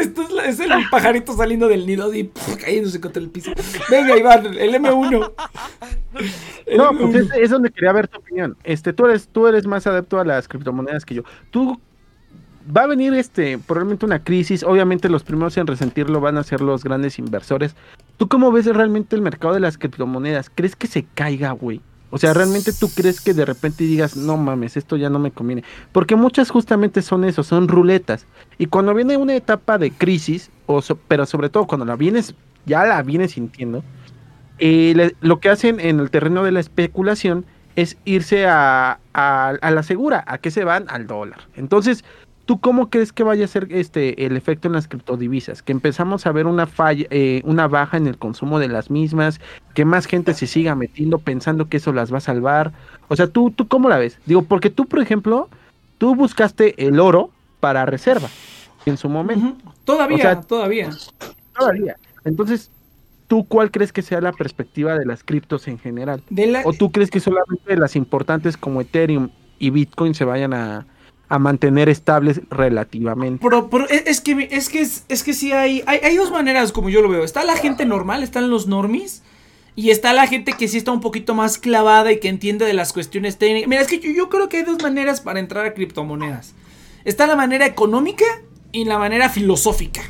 Es, 0.46 0.60
el 0.60 0.70
pajarito 0.90 1.34
saliendo 1.34 1.66
del 1.66 1.86
nido 1.86 2.10
así, 2.10 2.24
pf, 2.24 2.56
cayéndose 2.59 3.00
contra 3.00 3.22
el 3.22 3.30
piso. 3.30 3.50
Venga, 3.90 4.16
Iván, 4.18 4.46
el 4.55 4.74
M1. 4.74 5.32
El 6.66 6.76
No, 6.76 6.92
M1. 6.92 6.98
pues 7.10 7.14
es, 7.26 7.28
es 7.44 7.50
donde 7.50 7.70
quería 7.70 7.92
ver 7.92 8.09
tu 8.09 8.18
opinión. 8.18 8.55
Este, 8.64 8.92
tú 8.92 9.06
eres, 9.06 9.28
tú 9.28 9.46
eres 9.46 9.66
más 9.66 9.86
adepto 9.86 10.18
a 10.20 10.24
las 10.24 10.46
criptomonedas 10.46 11.05
que 11.06 11.14
yo. 11.14 11.22
Tú 11.50 11.80
va 12.77 12.82
a 12.82 12.86
venir 12.86 13.15
este 13.15 13.59
probablemente 13.59 14.07
una 14.07 14.23
crisis. 14.23 14.62
Obviamente 14.62 15.09
los 15.09 15.23
primeros 15.24 15.57
en 15.57 15.66
resentirlo 15.66 16.20
van 16.20 16.36
a 16.36 16.43
ser 16.43 16.61
los 16.61 16.85
grandes 16.85 17.19
inversores. 17.19 17.74
¿Tú 18.16 18.28
cómo 18.28 18.53
ves 18.53 18.66
realmente 18.66 19.16
el 19.16 19.23
mercado 19.23 19.55
de 19.55 19.61
las 19.61 19.78
criptomonedas? 19.78 20.51
¿Crees 20.55 20.77
que 20.77 20.86
se 20.86 21.05
caiga, 21.15 21.53
güey? 21.53 21.81
O 22.11 22.16
sea, 22.19 22.32
¿realmente 22.32 22.73
tú 22.73 22.89
crees 22.95 23.20
que 23.20 23.35
de 23.35 23.45
repente 23.45 23.85
digas, 23.85 24.16
no 24.16 24.39
mames, 24.39 24.78
esto 24.78 24.97
ya 24.97 25.11
no 25.11 25.19
me 25.19 25.31
conviene? 25.31 25.62
Porque 25.93 26.16
muchas 26.16 26.49
justamente 26.51 27.03
son 27.03 27.24
eso, 27.24 27.43
son 27.43 27.69
ruletas. 27.69 28.27
Y 28.57 28.66
cuando 28.66 28.95
viene 28.95 29.19
una 29.19 29.36
etapa 29.36 29.77
de 29.77 29.90
crisis, 29.90 30.51
o 30.65 30.81
so- 30.81 30.97
pero 31.07 31.27
sobre 31.27 31.51
todo 31.51 31.66
cuando 31.66 31.85
la 31.85 31.97
vienes, 31.97 32.35
ya 32.65 32.85
la 32.86 33.03
vienes 33.03 33.32
sintiendo, 33.32 33.85
eh, 34.59 34.95
le- 34.97 35.16
lo 35.20 35.39
que 35.39 35.51
hacen 35.51 35.81
en 35.81 36.01
el 36.01 36.11
terreno 36.11 36.45
de 36.45 36.53
la 36.53 36.61
especulación 36.61 37.45
es 37.77 37.99
irse 38.07 38.47
a, 38.47 38.99
la 39.15 39.82
segura. 39.82 40.24
¿A 40.27 40.39
qué 40.39 40.51
se 40.51 40.65
van? 40.65 40.86
Al 40.89 41.07
dólar. 41.07 41.40
Entonces, 41.57 42.05
¿tú 42.49 42.59
cómo 42.61 42.89
crees 42.89 43.12
que 43.12 43.23
vaya 43.25 43.45
a 43.45 43.49
ser 43.49 43.69
este 43.70 44.25
el 44.25 44.35
efecto 44.35 44.69
en 44.69 44.73
las 44.73 44.89
criptodivisas? 44.89 45.62
Que 45.62 45.73
empezamos 45.73 46.25
a 46.27 46.33
ver 46.33 46.47
una 46.47 46.66
falla, 46.66 47.07
eh, 47.11 47.43
una 47.45 47.69
baja 47.69 47.99
en 47.99 48.07
el 48.07 48.16
consumo 48.16 48.59
de 48.59 48.69
las 48.69 48.91
mismas, 48.91 49.39
que 49.75 49.85
más 49.85 50.07
gente 50.07 50.33
se 50.33 50.47
siga 50.47 50.75
metiendo 50.75 51.19
pensando 51.19 51.69
que 51.69 51.77
eso 51.77 51.93
las 51.93 52.11
va 52.11 52.16
a 52.16 52.23
salvar. 52.23 52.73
O 53.09 53.16
sea, 53.16 53.27
¿tú, 53.27 53.51
tú 53.51 53.69
cómo 53.69 53.91
la 53.91 53.99
ves? 53.99 54.19
Digo, 54.25 54.41
porque 54.45 54.70
tú, 54.70 54.87
por 54.87 55.01
ejemplo, 55.01 55.51
tú 55.99 56.15
buscaste 56.15 56.87
el 56.87 57.01
oro 57.01 57.29
para 57.61 57.85
reserva 57.85 58.29
en 58.87 58.97
su 58.97 59.11
momento. 59.11 59.55
Todavía, 59.85 60.16
O 60.16 60.20
sea, 60.20 60.41
todavía. 60.41 60.89
Todavía. 61.55 61.97
Entonces, 62.25 62.70
¿tú 63.27 63.45
cuál 63.45 63.70
crees 63.70 63.93
que 63.93 64.01
sea 64.01 64.23
la 64.23 64.33
perspectiva 64.33 64.99
de 64.99 65.05
las 65.05 65.23
criptos 65.23 65.69
en 65.69 65.79
general? 65.79 66.23
De 66.31 66.47
la- 66.47 66.62
¿O 66.65 66.73
tú 66.73 66.93
crees 66.93 67.11
que 67.11 67.20
solamente 67.20 67.77
las 67.77 67.95
importantes 67.95 68.57
como 68.57 68.81
Ethereum 68.81 69.29
y 69.59 69.69
Bitcoin 69.69 70.15
se 70.15 70.25
vayan 70.25 70.55
a, 70.55 70.87
a 71.28 71.38
mantener 71.38 71.88
estables 71.88 72.40
relativamente? 72.50 73.42
Pero, 73.42 73.68
pero 73.70 73.88
es 73.88 74.20
que 74.20 74.48
es 74.50 74.68
que 74.68 74.80
es, 74.80 75.22
que 75.22 75.32
sí 75.32 75.52
hay, 75.52 75.82
hay 75.86 76.16
dos 76.16 76.30
maneras 76.30 76.72
como 76.72 76.88
yo 76.88 77.02
lo 77.02 77.09
veo. 77.09 77.24
Está 77.24 77.44
la 77.44 77.56
gente 77.56 77.84
normal, 77.84 78.22
están 78.22 78.50
los 78.50 78.66
normies 78.66 79.22
y 79.78 79.90
está 79.90 80.12
la 80.12 80.26
gente 80.26 80.55
que 80.55 80.66
sí 80.66 80.76
está 80.76 80.90
un 80.90 81.00
poquito 81.00 81.36
más 81.36 81.56
clavada 81.56 82.10
y 82.10 82.18
que 82.18 82.28
entiende 82.28 82.64
de 82.64 82.74
las 82.74 82.92
cuestiones 82.92 83.38
técnicas. 83.38 83.68
Mira, 83.68 83.80
es 83.80 83.86
que 83.86 84.00
yo 84.12 84.28
creo 84.28 84.48
que 84.48 84.56
hay 84.56 84.62
dos 84.64 84.82
maneras 84.82 85.20
para 85.20 85.38
entrar 85.38 85.64
a 85.64 85.72
criptomonedas. 85.72 86.56
Está 87.05 87.28
la 87.28 87.36
manera 87.36 87.64
económica 87.64 88.24
y 88.72 88.86
la 88.86 88.98
manera 88.98 89.28
filosófica. 89.28 90.02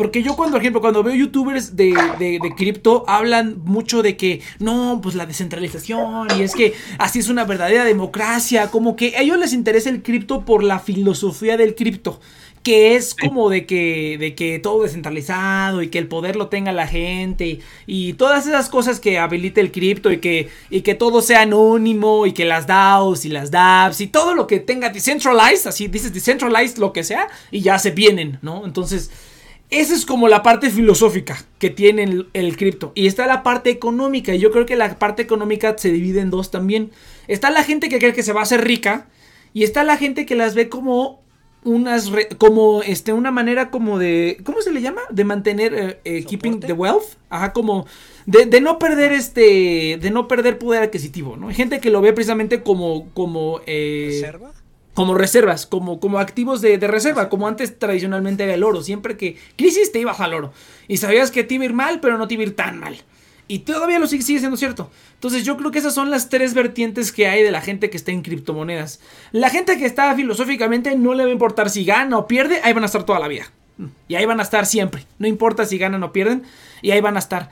Porque 0.00 0.22
yo 0.22 0.34
cuando, 0.34 0.54
por 0.54 0.62
ejemplo, 0.62 0.80
cuando 0.80 1.02
veo 1.02 1.14
youtubers 1.14 1.76
de, 1.76 1.92
de, 2.18 2.38
de 2.42 2.54
cripto, 2.56 3.04
hablan 3.06 3.60
mucho 3.66 4.00
de 4.00 4.16
que, 4.16 4.40
no, 4.58 4.98
pues 5.02 5.14
la 5.14 5.26
descentralización, 5.26 6.28
y 6.38 6.42
es 6.42 6.54
que 6.54 6.72
así 6.96 7.18
es 7.18 7.28
una 7.28 7.44
verdadera 7.44 7.84
democracia, 7.84 8.70
como 8.70 8.96
que 8.96 9.14
a 9.18 9.20
ellos 9.20 9.38
les 9.38 9.52
interesa 9.52 9.90
el 9.90 10.02
cripto 10.02 10.46
por 10.46 10.64
la 10.64 10.78
filosofía 10.78 11.58
del 11.58 11.74
cripto, 11.74 12.18
que 12.62 12.96
es 12.96 13.14
como 13.14 13.50
de 13.50 13.66
que, 13.66 14.16
de 14.18 14.34
que 14.34 14.58
todo 14.58 14.84
descentralizado 14.84 15.82
y 15.82 15.88
que 15.88 15.98
el 15.98 16.08
poder 16.08 16.34
lo 16.34 16.48
tenga 16.48 16.72
la 16.72 16.86
gente, 16.86 17.46
y, 17.46 17.62
y 17.86 18.14
todas 18.14 18.46
esas 18.46 18.70
cosas 18.70 19.00
que 19.00 19.18
habilita 19.18 19.60
el 19.60 19.70
cripto 19.70 20.10
y 20.10 20.16
que, 20.16 20.48
y 20.70 20.80
que 20.80 20.94
todo 20.94 21.20
sea 21.20 21.42
anónimo, 21.42 22.24
y 22.24 22.32
que 22.32 22.46
las 22.46 22.66
DAOs 22.66 23.26
y 23.26 23.28
las 23.28 23.50
DApps 23.50 24.00
y 24.00 24.06
todo 24.06 24.34
lo 24.34 24.46
que 24.46 24.60
tenga 24.60 24.88
decentralized, 24.88 25.66
así 25.66 25.88
dices 25.88 26.14
decentralized, 26.14 26.78
lo 26.78 26.94
que 26.94 27.04
sea, 27.04 27.28
y 27.50 27.60
ya 27.60 27.78
se 27.78 27.90
vienen, 27.90 28.38
¿no? 28.40 28.64
Entonces... 28.64 29.10
Esa 29.70 29.94
es 29.94 30.04
como 30.04 30.26
la 30.28 30.42
parte 30.42 30.68
filosófica 30.70 31.44
que 31.58 31.70
tiene 31.70 32.02
el, 32.02 32.28
el 32.32 32.56
cripto. 32.56 32.92
Y 32.94 33.06
está 33.06 33.26
la 33.26 33.42
parte 33.42 33.70
económica. 33.70 34.34
Y 34.34 34.38
yo 34.40 34.50
creo 34.50 34.66
que 34.66 34.76
la 34.76 34.98
parte 34.98 35.22
económica 35.22 35.76
se 35.78 35.92
divide 35.92 36.20
en 36.20 36.30
dos 36.30 36.50
también. 36.50 36.90
Está 37.28 37.50
la 37.50 37.62
gente 37.62 37.88
que 37.88 37.98
cree 37.98 38.12
que 38.12 38.22
se 38.24 38.32
va 38.32 38.40
a 38.40 38.42
hacer 38.42 38.64
rica. 38.64 39.06
Y 39.54 39.62
está 39.64 39.84
la 39.84 39.96
gente 39.96 40.26
que 40.26 40.34
las 40.34 40.54
ve 40.54 40.68
como 40.68 41.20
unas 41.62 42.08
re- 42.10 42.28
como 42.38 42.82
este 42.82 43.12
una 43.12 43.30
manera 43.30 43.70
como 43.70 43.98
de 43.98 44.38
¿cómo 44.44 44.62
se 44.62 44.72
le 44.72 44.80
llama? 44.80 45.02
de 45.10 45.24
mantener 45.24 45.74
eh, 45.74 46.00
eh, 46.04 46.24
keeping 46.24 46.58
the 46.58 46.72
wealth 46.72 47.18
ajá 47.28 47.52
como 47.52 47.86
de, 48.24 48.46
de 48.46 48.62
no 48.62 48.78
perder 48.78 49.12
este 49.12 49.98
de 50.00 50.10
no 50.10 50.26
perder 50.26 50.56
poder 50.58 50.84
adquisitivo 50.84 51.36
no 51.36 51.48
hay 51.48 51.54
gente 51.54 51.78
que 51.78 51.90
lo 51.90 52.00
ve 52.00 52.14
precisamente 52.14 52.62
como 52.62 53.10
como 53.12 53.60
eh, 53.66 54.06
¿Reserva? 54.10 54.52
Como 54.94 55.14
reservas, 55.14 55.66
como, 55.66 56.00
como 56.00 56.18
activos 56.18 56.60
de, 56.60 56.78
de 56.78 56.86
reserva, 56.86 57.28
como 57.28 57.46
antes 57.46 57.78
tradicionalmente 57.78 58.44
era 58.44 58.54
el 58.54 58.64
oro. 58.64 58.82
Siempre 58.82 59.16
que 59.16 59.36
crisis 59.56 59.92
te 59.92 60.00
ibas 60.00 60.20
al 60.20 60.34
oro. 60.34 60.52
Y 60.88 60.96
sabías 60.96 61.30
que 61.30 61.44
te 61.44 61.54
iba 61.54 61.62
a 61.62 61.66
ir 61.66 61.72
mal, 61.72 62.00
pero 62.00 62.18
no 62.18 62.28
te 62.28 62.34
iba 62.34 62.42
a 62.42 62.46
ir 62.46 62.56
tan 62.56 62.78
mal. 62.78 62.96
Y 63.46 63.60
todavía 63.60 63.98
lo 63.98 64.06
sigue, 64.06 64.22
sigue 64.22 64.38
siendo 64.38 64.56
cierto. 64.56 64.90
Entonces 65.14 65.44
yo 65.44 65.56
creo 65.56 65.72
que 65.72 65.80
esas 65.80 65.92
son 65.92 66.10
las 66.10 66.28
tres 66.28 66.54
vertientes 66.54 67.10
que 67.10 67.26
hay 67.26 67.42
de 67.42 67.50
la 67.50 67.60
gente 67.60 67.90
que 67.90 67.96
está 67.96 68.12
en 68.12 68.22
criptomonedas. 68.22 69.00
La 69.32 69.50
gente 69.50 69.76
que 69.76 69.86
está 69.86 70.14
filosóficamente 70.14 70.94
no 70.96 71.14
le 71.14 71.24
va 71.24 71.30
a 71.30 71.32
importar 71.32 71.68
si 71.68 71.84
gana 71.84 72.16
o 72.16 72.28
pierde, 72.28 72.60
ahí 72.62 72.72
van 72.72 72.84
a 72.84 72.86
estar 72.86 73.04
toda 73.04 73.18
la 73.18 73.26
vida. 73.26 73.50
Y 74.08 74.14
ahí 74.14 74.24
van 74.24 74.40
a 74.40 74.42
estar 74.42 74.66
siempre. 74.66 75.04
No 75.18 75.26
importa 75.26 75.64
si 75.64 75.78
ganan 75.78 76.02
o 76.02 76.12
pierden, 76.12 76.44
y 76.82 76.90
ahí 76.92 77.00
van 77.00 77.16
a 77.16 77.18
estar. 77.18 77.50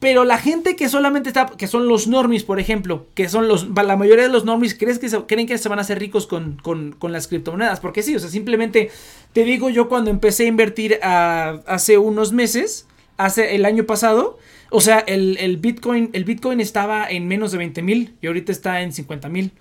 Pero 0.00 0.24
la 0.24 0.38
gente 0.38 0.76
que 0.76 0.88
solamente 0.88 1.28
está, 1.28 1.46
que 1.46 1.66
son 1.66 1.86
los 1.86 2.08
normies, 2.08 2.42
por 2.42 2.58
ejemplo, 2.58 3.06
que 3.14 3.28
son 3.28 3.48
los, 3.48 3.68
la 3.68 3.96
mayoría 3.96 4.24
de 4.24 4.30
los 4.30 4.46
normies, 4.46 4.74
¿crees 4.74 4.98
que 4.98 5.10
se, 5.10 5.20
creen 5.24 5.46
que 5.46 5.58
se 5.58 5.68
van 5.68 5.78
a 5.78 5.82
hacer 5.82 5.98
ricos 5.98 6.26
con, 6.26 6.56
con, 6.62 6.92
con, 6.92 7.12
las 7.12 7.28
criptomonedas? 7.28 7.80
Porque 7.80 8.02
sí, 8.02 8.16
o 8.16 8.18
sea, 8.18 8.30
simplemente 8.30 8.90
te 9.34 9.44
digo 9.44 9.68
yo 9.68 9.90
cuando 9.90 10.10
empecé 10.10 10.44
a 10.44 10.48
invertir 10.48 10.98
hace 11.02 11.98
unos 11.98 12.32
meses, 12.32 12.86
hace 13.18 13.54
el 13.54 13.66
año 13.66 13.84
pasado, 13.84 14.38
o 14.70 14.80
sea, 14.80 15.00
el, 15.00 15.36
el, 15.38 15.58
Bitcoin, 15.58 16.08
el 16.14 16.24
Bitcoin 16.24 16.60
estaba 16.60 17.06
en 17.06 17.28
menos 17.28 17.52
de 17.52 17.58
20 17.58 17.82
mil 17.82 18.14
y 18.22 18.26
ahorita 18.26 18.52
está 18.52 18.80
en 18.80 18.94
50 18.94 19.28
mil 19.28 19.52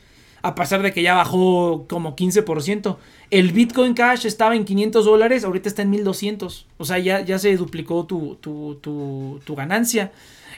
a 0.41 0.55
pesar 0.55 0.81
de 0.81 0.93
que 0.93 1.01
ya 1.01 1.15
bajó 1.15 1.85
como 1.87 2.15
15%. 2.15 2.97
El 3.31 3.51
Bitcoin 3.51 3.93
Cash 3.93 4.25
estaba 4.25 4.55
en 4.55 4.65
500 4.65 5.05
dólares, 5.05 5.43
ahorita 5.43 5.69
está 5.69 5.81
en 5.81 5.91
1200. 5.91 6.65
O 6.77 6.85
sea, 6.85 6.99
ya, 6.99 7.21
ya 7.21 7.39
se 7.39 7.55
duplicó 7.57 8.05
tu, 8.05 8.35
tu, 8.41 8.75
tu, 8.81 9.39
tu 9.43 9.55
ganancia. 9.55 10.11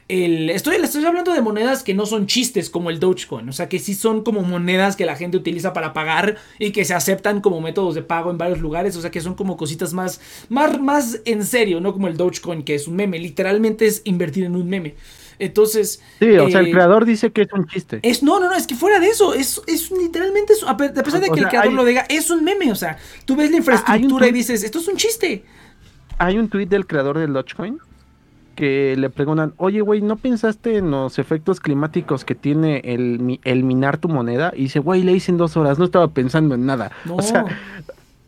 El, 0.07 0.49
estoy, 0.49 0.75
estoy 0.75 1.05
hablando 1.05 1.33
de 1.33 1.41
monedas 1.41 1.83
que 1.83 1.93
no 1.93 2.05
son 2.05 2.27
chistes 2.27 2.69
como 2.69 2.89
el 2.89 2.99
Dogecoin, 2.99 3.47
o 3.47 3.53
sea 3.53 3.69
que 3.69 3.79
sí 3.79 3.93
son 3.93 4.23
como 4.23 4.41
monedas 4.41 4.97
que 4.97 5.05
la 5.05 5.15
gente 5.15 5.37
utiliza 5.37 5.71
para 5.71 5.93
pagar 5.93 6.35
y 6.59 6.71
que 6.71 6.83
se 6.83 6.93
aceptan 6.93 7.39
como 7.39 7.61
métodos 7.61 7.95
de 7.95 8.01
pago 8.01 8.29
en 8.29 8.37
varios 8.37 8.59
lugares, 8.59 8.97
o 8.97 9.01
sea 9.01 9.09
que 9.09 9.21
son 9.21 9.35
como 9.35 9.55
cositas 9.55 9.93
más, 9.93 10.19
más, 10.49 10.81
más 10.81 11.21
en 11.23 11.45
serio, 11.45 11.79
no 11.79 11.93
como 11.93 12.09
el 12.09 12.17
Dogecoin 12.17 12.63
que 12.63 12.75
es 12.75 12.89
un 12.89 12.97
meme, 12.97 13.19
literalmente 13.19 13.85
es 13.85 14.01
invertir 14.03 14.43
en 14.43 14.57
un 14.57 14.67
meme. 14.67 14.95
Entonces. 15.41 16.01
Sí, 16.19 16.37
o 16.37 16.49
sea, 16.49 16.59
el 16.59 16.67
eh, 16.67 16.71
creador 16.71 17.05
dice 17.05 17.31
que 17.31 17.41
es 17.41 17.51
un 17.51 17.65
chiste. 17.65 17.99
Es, 18.03 18.21
no, 18.21 18.39
no, 18.39 18.47
no, 18.47 18.55
es 18.55 18.67
que 18.67 18.75
fuera 18.75 18.99
de 18.99 19.07
eso, 19.07 19.33
es, 19.33 19.61
es 19.67 19.89
literalmente, 19.91 20.53
a 20.65 20.77
pesar 20.77 21.19
de 21.19 21.29
que 21.29 21.39
el 21.39 21.47
creador 21.47 21.73
lo 21.73 21.83
diga, 21.83 22.05
es 22.09 22.29
un 22.29 22.43
meme, 22.43 22.71
o 22.71 22.75
sea, 22.75 22.97
tú 23.25 23.35
ves 23.35 23.49
la 23.49 23.57
infraestructura 23.57 24.27
y 24.27 24.31
dices, 24.31 24.63
esto 24.63 24.79
es 24.79 24.87
un 24.87 24.97
chiste. 24.97 25.43
Hay 26.19 26.37
un 26.37 26.47
tweet 26.47 26.67
del 26.67 26.85
creador 26.85 27.17
del 27.17 27.33
Dogecoin 27.33 27.79
que 28.55 28.95
le 28.95 29.09
preguntan, 29.09 29.53
oye, 29.57 29.81
güey, 29.81 30.01
¿no 30.01 30.17
pensaste 30.17 30.77
en 30.77 30.91
los 30.91 31.17
efectos 31.17 31.59
climáticos 31.59 32.23
que 32.23 32.35
tiene 32.35 32.81
el, 32.83 33.39
el 33.43 33.63
minar 33.63 33.97
tu 33.97 34.09
moneda? 34.09 34.53
Y 34.55 34.63
dice, 34.63 34.77
güey, 34.77 35.01
le 35.01 35.13
hice 35.13 35.31
en 35.31 35.37
dos 35.37 35.57
horas, 35.57 35.79
no 35.79 35.85
estaba 35.85 36.09
pensando 36.09 36.53
en 36.53 36.67
nada. 36.67 36.91
O 37.09 37.23
sea, 37.23 37.45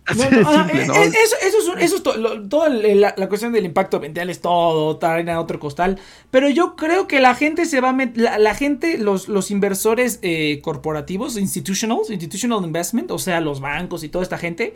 eso, 0.07 1.35
eso, 1.41 1.77
es, 1.77 1.93
eso 1.93 2.01
toda 2.49 2.69
la, 2.69 3.29
cuestión 3.29 3.53
del 3.53 3.65
impacto 3.65 3.97
ambiental 3.97 4.29
es 4.29 4.41
todo, 4.41 4.99
a 5.01 5.39
otro 5.39 5.59
costal. 5.59 5.99
Pero 6.31 6.49
yo 6.49 6.75
creo 6.75 7.07
que 7.07 7.21
la 7.21 7.35
gente 7.35 7.65
se 7.65 7.79
va 7.81 7.89
a 7.89 7.93
meter, 7.93 8.31
la, 8.39 8.55
gente, 8.55 8.97
los, 8.97 9.27
los 9.29 9.51
inversores 9.51 10.19
eh, 10.21 10.59
corporativos, 10.61 11.37
institutionals, 11.37 12.09
institutional 12.09 12.63
investment, 12.63 13.11
o 13.11 13.19
sea, 13.19 13.39
los 13.39 13.61
bancos 13.61 14.03
y 14.03 14.09
toda 14.09 14.23
esta 14.23 14.37
gente, 14.37 14.73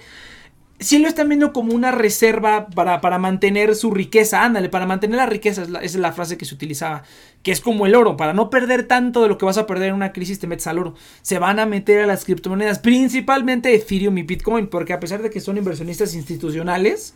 si 0.80 1.00
lo 1.00 1.08
están 1.08 1.28
viendo 1.28 1.54
como 1.54 1.74
una 1.74 1.92
reserva 1.92 2.68
para, 2.68 3.02
para, 3.02 3.18
mantener 3.18 3.76
su 3.76 3.92
riqueza. 3.92 4.44
Ándale, 4.44 4.70
para 4.70 4.86
mantener 4.86 5.18
la 5.18 5.26
riqueza, 5.26 5.64
esa 5.64 5.80
es 5.82 5.96
la 5.96 6.12
frase 6.12 6.38
que 6.38 6.46
se 6.46 6.54
utilizaba. 6.54 7.04
Que 7.42 7.52
es 7.52 7.62
como 7.62 7.86
el 7.88 7.96
oro, 7.96 8.16
para 8.16 8.34
no 8.34 8.50
perder 8.50 8.84
tanto 8.84 9.24
de 9.24 9.30
lo 9.30 9.38
que 9.38 9.46
vas 9.46 9.58
a 9.58 9.66
perder 9.66 9.90
en 9.90 9.96
una 9.96 10.14
crisis, 10.14 10.40
te 10.40 10.46
metes 10.46 10.68
al 10.68 10.78
oro. 10.78 10.94
Se 11.24 11.40
van 11.40 11.60
a 11.60 11.66
meter 11.66 12.02
a 12.02 12.08
las 12.08 12.26
criptomonedas, 12.26 12.80
principalmente 12.80 13.74
Ethereum 13.74 14.18
y 14.20 14.24
Bitcoin, 14.24 14.68
porque 14.68 14.94
a 14.94 15.00
pesar 15.00 15.22
de 15.22 15.30
que 15.32 15.40
son 15.40 15.58
inversionistas 15.58 16.14
institucionales, 16.14 17.16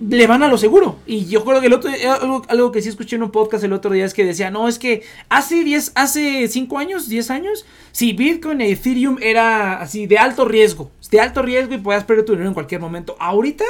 le 0.00 0.26
van 0.26 0.42
a 0.42 0.48
lo 0.48 0.58
seguro. 0.58 0.98
Y 1.06 1.26
yo 1.26 1.44
creo 1.44 1.60
que 1.60 1.68
el 1.68 1.72
otro 1.72 1.90
algo, 2.20 2.42
algo, 2.48 2.72
que 2.72 2.82
sí 2.82 2.88
escuché 2.88 3.16
en 3.16 3.22
un 3.22 3.30
podcast 3.30 3.64
el 3.64 3.72
otro 3.72 3.92
día 3.92 4.04
es 4.04 4.14
que 4.14 4.24
decía, 4.24 4.50
no, 4.50 4.68
es 4.68 4.78
que 4.78 5.02
hace 5.28 5.64
10, 5.64 5.92
hace 5.94 6.48
5 6.48 6.78
años, 6.78 7.08
10 7.08 7.30
años, 7.30 7.64
si 7.92 8.12
Bitcoin 8.12 8.60
y 8.60 8.72
Ethereum 8.72 9.18
era 9.20 9.80
así 9.80 10.06
de 10.06 10.18
alto 10.18 10.44
riesgo, 10.44 10.90
de 11.10 11.20
alto 11.20 11.42
riesgo 11.42 11.74
y 11.74 11.78
puedas 11.78 12.04
perder 12.04 12.24
tu 12.24 12.32
dinero 12.32 12.48
en 12.48 12.54
cualquier 12.54 12.80
momento. 12.80 13.16
Ahorita 13.18 13.64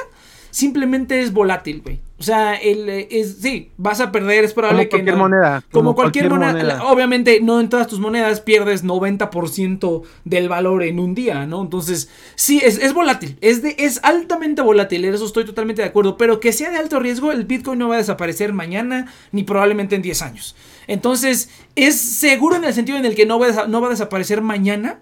simplemente 0.54 1.20
es 1.20 1.32
volátil, 1.32 1.82
güey. 1.82 1.98
O 2.16 2.22
sea, 2.22 2.54
el, 2.54 2.88
eh, 2.88 3.08
es, 3.10 3.38
sí, 3.42 3.72
vas 3.76 4.00
a 4.00 4.12
perder, 4.12 4.44
es 4.44 4.54
probable 4.54 4.88
como 4.88 5.02
Cualquier 5.02 5.16
moneda, 5.16 5.64
como, 5.72 5.94
cualquier, 5.96 6.30
moneda. 6.30 6.84
Obviamente, 6.84 7.40
no 7.40 7.58
en 7.58 7.68
todas 7.68 7.88
tus 7.88 7.98
monedas 7.98 8.40
pierdes 8.40 8.84
90% 8.84 10.02
del 10.24 10.48
valor 10.48 10.84
en 10.84 11.00
un 11.00 11.16
día, 11.16 11.44
¿no? 11.44 11.60
Entonces, 11.60 12.08
sí, 12.36 12.60
es, 12.64 12.78
es 12.78 12.92
volátil. 12.94 13.36
Es, 13.40 13.62
de, 13.62 13.74
es 13.78 13.98
altamente 14.04 14.62
volátil. 14.62 15.04
En 15.04 15.14
eso 15.14 15.26
estoy 15.26 15.44
totalmente 15.44 15.82
de 15.82 15.88
acuerdo. 15.88 16.16
Pero 16.16 16.38
que 16.38 16.52
sea 16.52 16.70
de 16.70 16.78
alto 16.78 17.00
riesgo, 17.00 17.32
el 17.32 17.44
Bitcoin 17.46 17.80
no 17.80 17.88
va 17.88 17.96
a 17.96 17.98
desaparecer 17.98 18.52
mañana 18.52 19.12
ni 19.32 19.42
probablemente 19.42 19.96
en 19.96 20.02
10 20.02 20.22
años. 20.22 20.54
Entonces, 20.86 21.50
es 21.74 22.00
seguro 22.00 22.54
en 22.54 22.64
el 22.64 22.74
sentido 22.74 22.96
en 22.96 23.06
el 23.06 23.16
que 23.16 23.26
no 23.26 23.40
va 23.40 23.66
no 23.66 23.80
va 23.80 23.88
a 23.88 23.90
desaparecer 23.90 24.40
mañana 24.40 25.00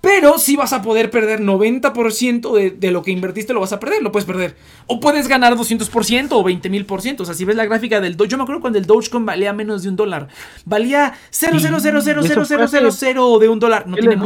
pero 0.00 0.38
si 0.38 0.56
vas 0.56 0.72
a 0.72 0.80
poder 0.80 1.10
perder 1.10 1.40
90% 1.40 2.54
de, 2.54 2.70
de, 2.70 2.90
lo 2.90 3.02
que 3.02 3.10
invertiste, 3.10 3.52
lo 3.52 3.60
vas 3.60 3.74
a 3.74 3.80
perder, 3.80 4.02
lo 4.02 4.10
puedes 4.10 4.26
perder. 4.26 4.56
O 4.86 4.98
puedes 4.98 5.28
ganar 5.28 5.56
200% 5.56 6.28
o 6.30 6.42
20.000%. 6.42 7.20
O 7.20 7.24
sea, 7.26 7.34
si 7.34 7.44
ves 7.44 7.56
la 7.56 7.66
gráfica 7.66 8.00
del 8.00 8.16
Doge, 8.16 8.30
yo 8.30 8.38
me 8.38 8.44
acuerdo 8.44 8.62
cuando 8.62 8.78
el 8.78 8.86
Dogecoin 8.86 9.26
valía 9.26 9.52
menos 9.52 9.82
de 9.82 9.90
un 9.90 9.96
dólar. 9.96 10.28
Valía 10.64 11.12
0.0000000 11.30 13.38
de 13.38 13.48
un 13.48 13.58
dólar. 13.58 13.86
No 13.86 13.96
tiene 13.96 14.16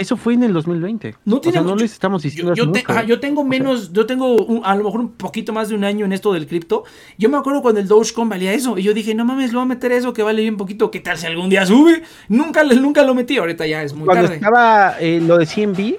eso 0.00 0.16
fue 0.16 0.32
en 0.32 0.42
el 0.42 0.54
2020. 0.54 1.14
No, 1.26 1.40
tiene, 1.40 1.60
no 1.60 1.76
les 1.76 1.92
estamos 1.92 2.22
diciendo 2.22 2.54
yo, 2.54 2.72
yo, 3.06 3.20
tengo 3.20 3.44
menos, 3.44 3.92
yo 3.92 4.06
tengo 4.06 4.64
a 4.64 4.74
lo 4.74 4.84
mejor 4.84 5.00
un 5.00 5.12
poquito 5.12 5.52
más 5.52 5.68
de 5.68 5.74
un 5.74 5.84
año 5.84 6.06
en 6.06 6.12
esto 6.12 6.32
del 6.32 6.46
cripto. 6.46 6.84
Yo 7.18 7.28
me 7.28 7.36
acuerdo 7.36 7.60
cuando 7.60 7.80
el 7.80 7.86
Dogecoin 7.86 8.28
valía 8.30 8.54
eso. 8.54 8.78
Y 8.78 8.82
yo 8.82 8.94
dije, 8.94 9.14
no 9.14 9.26
mames, 9.26 9.52
lo 9.52 9.58
voy 9.58 9.66
a 9.66 9.68
meter 9.68 9.92
eso 9.92 10.14
que 10.14 10.22
vale 10.22 10.40
bien 10.40 10.56
poquito. 10.56 10.90
¿Qué 10.90 11.00
tal 11.00 11.18
si 11.18 11.26
algún 11.26 11.50
día 11.50 11.66
sube? 11.66 12.02
Nunca, 12.28 12.64
nunca 12.64 13.04
lo 13.04 13.14
metí. 13.14 13.36
Ahorita 13.36 13.66
ya 13.66 13.82
es 13.82 13.92
muy 13.92 14.06
cuando 14.06 14.24
tarde. 14.24 14.36
estaba 14.36 14.98
eh, 14.98 15.20
lo 15.20 15.36
de 15.36 15.46
CMB, 15.46 15.96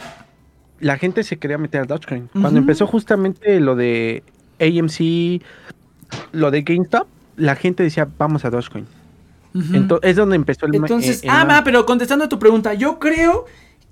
la 0.79 0.97
gente 0.97 1.23
se 1.23 1.37
quería 1.37 1.59
meter 1.59 1.81
al 1.81 1.87
Dogecoin. 1.87 2.27
Cuando 2.33 2.59
empezó 2.59 2.87
justamente 2.87 3.59
lo 3.59 3.75
de 3.75 4.23
AMC, 4.59 5.43
lo 6.31 6.49
de 6.49 6.63
GameStop, 6.63 7.07
la 7.37 7.55
gente 7.55 7.83
decía, 7.83 8.07
vamos 8.17 8.45
a 8.45 8.49
Dogecoin. 8.49 8.87
Entonces, 9.53 10.09
es 10.09 10.15
donde 10.15 10.35
empezó 10.37 10.65
el 10.65 10.75
Entonces, 10.75 11.23
ah, 11.27 11.61
pero 11.63 11.85
contestando 11.85 12.25
a 12.25 12.29
tu 12.29 12.39
pregunta, 12.39 12.73
yo 12.73 12.99
creo 12.99 13.45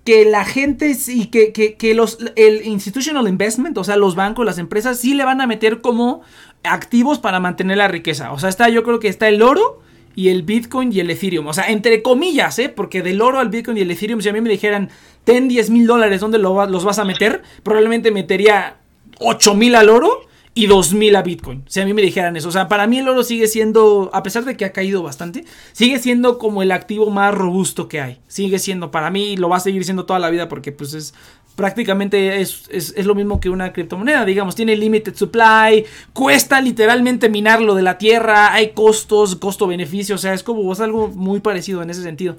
que 0.03 0.25
la 0.25 0.45
gente 0.45 0.93
sí, 0.95 1.27
que, 1.27 1.51
que, 1.51 1.75
que, 1.75 1.93
los, 1.93 2.17
el 2.35 2.65
institutional 2.65 3.27
investment, 3.27 3.77
o 3.77 3.83
sea, 3.83 3.95
los 3.97 4.15
bancos, 4.15 4.45
las 4.45 4.57
empresas, 4.57 4.99
sí 4.99 5.13
le 5.13 5.25
van 5.25 5.41
a 5.41 5.47
meter 5.47 5.81
como 5.81 6.21
activos 6.63 7.19
para 7.19 7.39
mantener 7.39 7.77
la 7.77 7.87
riqueza. 7.87 8.31
O 8.31 8.39
sea, 8.39 8.49
está, 8.49 8.69
yo 8.69 8.83
creo 8.83 8.99
que 8.99 9.07
está 9.07 9.27
el 9.27 9.41
oro 9.41 9.81
y 10.15 10.29
el 10.29 10.43
Bitcoin 10.43 10.91
y 10.91 10.99
el 10.99 11.09
Ethereum. 11.09 11.47
O 11.47 11.53
sea, 11.53 11.69
entre 11.69 12.01
comillas, 12.01 12.59
¿eh? 12.59 12.69
Porque 12.69 13.01
del 13.01 13.21
oro 13.21 13.39
al 13.39 13.49
Bitcoin 13.49 13.77
y 13.77 13.81
el 13.81 13.91
Ethereum, 13.91 14.21
si 14.21 14.29
a 14.29 14.33
mí 14.33 14.41
me 14.41 14.49
dijeran, 14.49 14.89
ten 15.23 15.47
10 15.47 15.69
mil 15.69 15.87
dólares, 15.87 16.21
¿dónde 16.21 16.39
los 16.39 16.83
vas 16.83 16.99
a 16.99 17.05
meter? 17.05 17.43
Probablemente 17.63 18.11
metería 18.11 18.77
8 19.19 19.53
mil 19.53 19.75
al 19.75 19.89
oro 19.89 20.28
y 20.59 20.67
2000 20.67 21.15
a 21.15 21.21
Bitcoin. 21.21 21.63
Si 21.67 21.79
a 21.79 21.85
mí 21.85 21.93
me 21.93 22.01
dijeran 22.01 22.35
eso. 22.35 22.49
O 22.49 22.51
sea, 22.51 22.67
para 22.67 22.85
mí 22.85 22.99
el 22.99 23.07
oro 23.07 23.23
sigue 23.23 23.47
siendo, 23.47 24.09
a 24.11 24.23
pesar 24.23 24.43
de 24.43 24.57
que 24.57 24.65
ha 24.65 24.73
caído 24.73 25.01
bastante, 25.01 25.45
sigue 25.71 25.99
siendo 25.99 26.37
como 26.37 26.61
el 26.61 26.73
activo 26.73 27.09
más 27.09 27.33
robusto 27.33 27.87
que 27.87 28.01
hay. 28.01 28.19
Sigue 28.27 28.59
siendo, 28.59 28.91
para 28.91 29.09
mí 29.09 29.37
lo 29.37 29.47
va 29.47 29.55
a 29.55 29.61
seguir 29.61 29.85
siendo 29.85 30.05
toda 30.05 30.19
la 30.19 30.29
vida 30.29 30.49
porque 30.49 30.73
pues 30.73 30.93
es 30.93 31.13
prácticamente 31.55 32.41
es, 32.41 32.67
es, 32.71 33.05
lo 33.05 33.15
mismo 33.15 33.39
que 33.39 33.49
una 33.49 33.71
criptomoneda, 33.71 34.25
digamos, 34.25 34.53
tiene 34.53 34.75
limited 34.75 35.15
supply, 35.15 35.85
cuesta 36.11 36.59
literalmente 36.59 37.29
minarlo 37.29 37.73
de 37.73 37.81
la 37.81 37.97
tierra, 37.97 38.53
hay 38.53 38.71
costos, 38.71 39.35
costo-beneficio, 39.35 40.15
o 40.15 40.17
sea, 40.17 40.33
es 40.33 40.43
como 40.43 40.73
algo 40.73 41.07
muy 41.09 41.39
parecido 41.39 41.81
en 41.83 41.89
ese 41.89 42.01
sentido. 42.03 42.35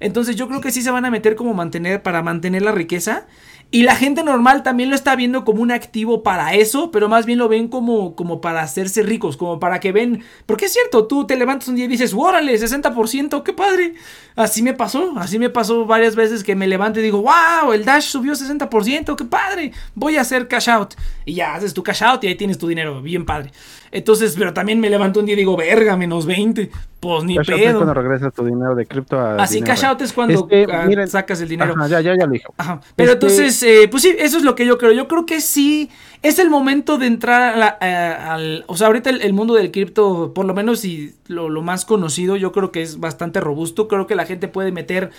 Entonces 0.00 0.36
yo 0.36 0.48
creo 0.48 0.60
que 0.60 0.72
sí 0.72 0.82
se 0.82 0.90
van 0.90 1.04
a 1.04 1.10
meter 1.10 1.36
como 1.36 1.54
mantener, 1.54 2.02
para 2.02 2.22
mantener 2.22 2.62
la 2.62 2.72
riqueza. 2.72 3.26
Y 3.70 3.82
la 3.82 3.96
gente 3.96 4.22
normal 4.22 4.62
también 4.62 4.90
lo 4.90 4.96
está 4.96 5.16
viendo 5.16 5.44
como 5.44 5.60
un 5.60 5.72
activo 5.72 6.22
para 6.22 6.54
eso, 6.54 6.92
pero 6.92 7.08
más 7.08 7.26
bien 7.26 7.38
lo 7.38 7.48
ven 7.48 7.66
como, 7.66 8.14
como 8.14 8.40
para 8.40 8.62
hacerse 8.62 9.02
ricos, 9.02 9.36
como 9.36 9.58
para 9.58 9.80
que 9.80 9.90
ven. 9.90 10.22
Porque 10.46 10.66
es 10.66 10.72
cierto, 10.72 11.06
tú 11.06 11.26
te 11.26 11.36
levantas 11.36 11.68
un 11.68 11.74
día 11.74 11.86
y 11.86 11.88
dices, 11.88 12.14
órale, 12.14 12.54
60%, 12.54 13.42
qué 13.42 13.52
padre. 13.52 13.94
Así 14.36 14.62
me 14.62 14.72
pasó, 14.72 15.14
así 15.18 15.38
me 15.38 15.50
pasó 15.50 15.84
varias 15.84 16.14
veces 16.14 16.44
que 16.44 16.54
me 16.54 16.68
levanto 16.68 17.00
y 17.00 17.02
digo, 17.02 17.22
wow, 17.22 17.72
el 17.72 17.84
Dash 17.84 18.04
subió 18.04 18.34
60%, 18.34 19.16
qué 19.16 19.24
padre, 19.24 19.72
voy 19.94 20.16
a 20.16 20.20
hacer 20.20 20.46
cash 20.46 20.70
out. 20.70 20.94
Y 21.24 21.34
ya 21.34 21.54
haces 21.54 21.74
tu 21.74 21.82
cash 21.82 22.04
out 22.04 22.22
y 22.22 22.28
ahí 22.28 22.34
tienes 22.36 22.58
tu 22.58 22.68
dinero, 22.68 23.02
bien 23.02 23.26
padre. 23.26 23.50
Entonces, 23.96 24.34
pero 24.38 24.52
también 24.52 24.78
me 24.78 24.90
levanto 24.90 25.20
un 25.20 25.26
día 25.26 25.32
y 25.32 25.38
digo, 25.38 25.56
verga, 25.56 25.96
menos 25.96 26.26
20. 26.26 26.70
Pues 27.00 27.24
ni 27.24 27.34
cash 27.36 27.46
pedo. 27.46 27.78
cuando 27.78 27.94
regresas 27.94 28.30
tu 28.34 28.44
dinero 28.44 28.74
de 28.74 28.84
cripto 28.84 29.18
a. 29.18 29.36
Así, 29.36 29.62
cash 29.62 29.86
out 29.86 30.02
es 30.02 30.12
cuando 30.12 30.46
ah, 30.70 31.06
sacas 31.06 31.40
el 31.40 31.48
dinero. 31.48 31.74
ya, 31.88 32.02
ya, 32.02 32.14
ya 32.14 32.26
lo 32.26 32.32
dijo. 32.32 32.52
Ajá. 32.58 32.82
Pero 32.94 33.12
este 33.12 33.26
entonces, 33.26 33.62
eh, 33.62 33.88
pues 33.90 34.02
sí, 34.02 34.14
eso 34.18 34.36
es 34.36 34.44
lo 34.44 34.54
que 34.54 34.66
yo 34.66 34.76
creo. 34.76 34.92
Yo 34.92 35.08
creo 35.08 35.24
que 35.24 35.40
sí 35.40 35.88
es 36.22 36.38
el 36.38 36.50
momento 36.50 36.98
de 36.98 37.06
entrar 37.06 37.78
al. 37.80 38.64
O 38.66 38.76
sea, 38.76 38.88
ahorita 38.88 39.08
el, 39.08 39.32
mundo 39.32 39.54
del 39.54 39.70
cripto, 39.70 40.32
por 40.34 40.44
lo 40.44 40.52
menos 40.52 40.84
y 40.84 41.14
lo, 41.26 41.48
lo, 41.48 41.62
más 41.62 41.86
conocido, 41.86 42.36
yo 42.36 42.52
creo 42.52 42.70
que 42.72 42.82
es 42.82 43.00
bastante 43.00 43.40
robusto. 43.40 43.88
Creo 43.88 44.06
que 44.06 44.14
la 44.14 44.26
gente 44.26 44.46
puede 44.46 44.72
meter. 44.72 45.10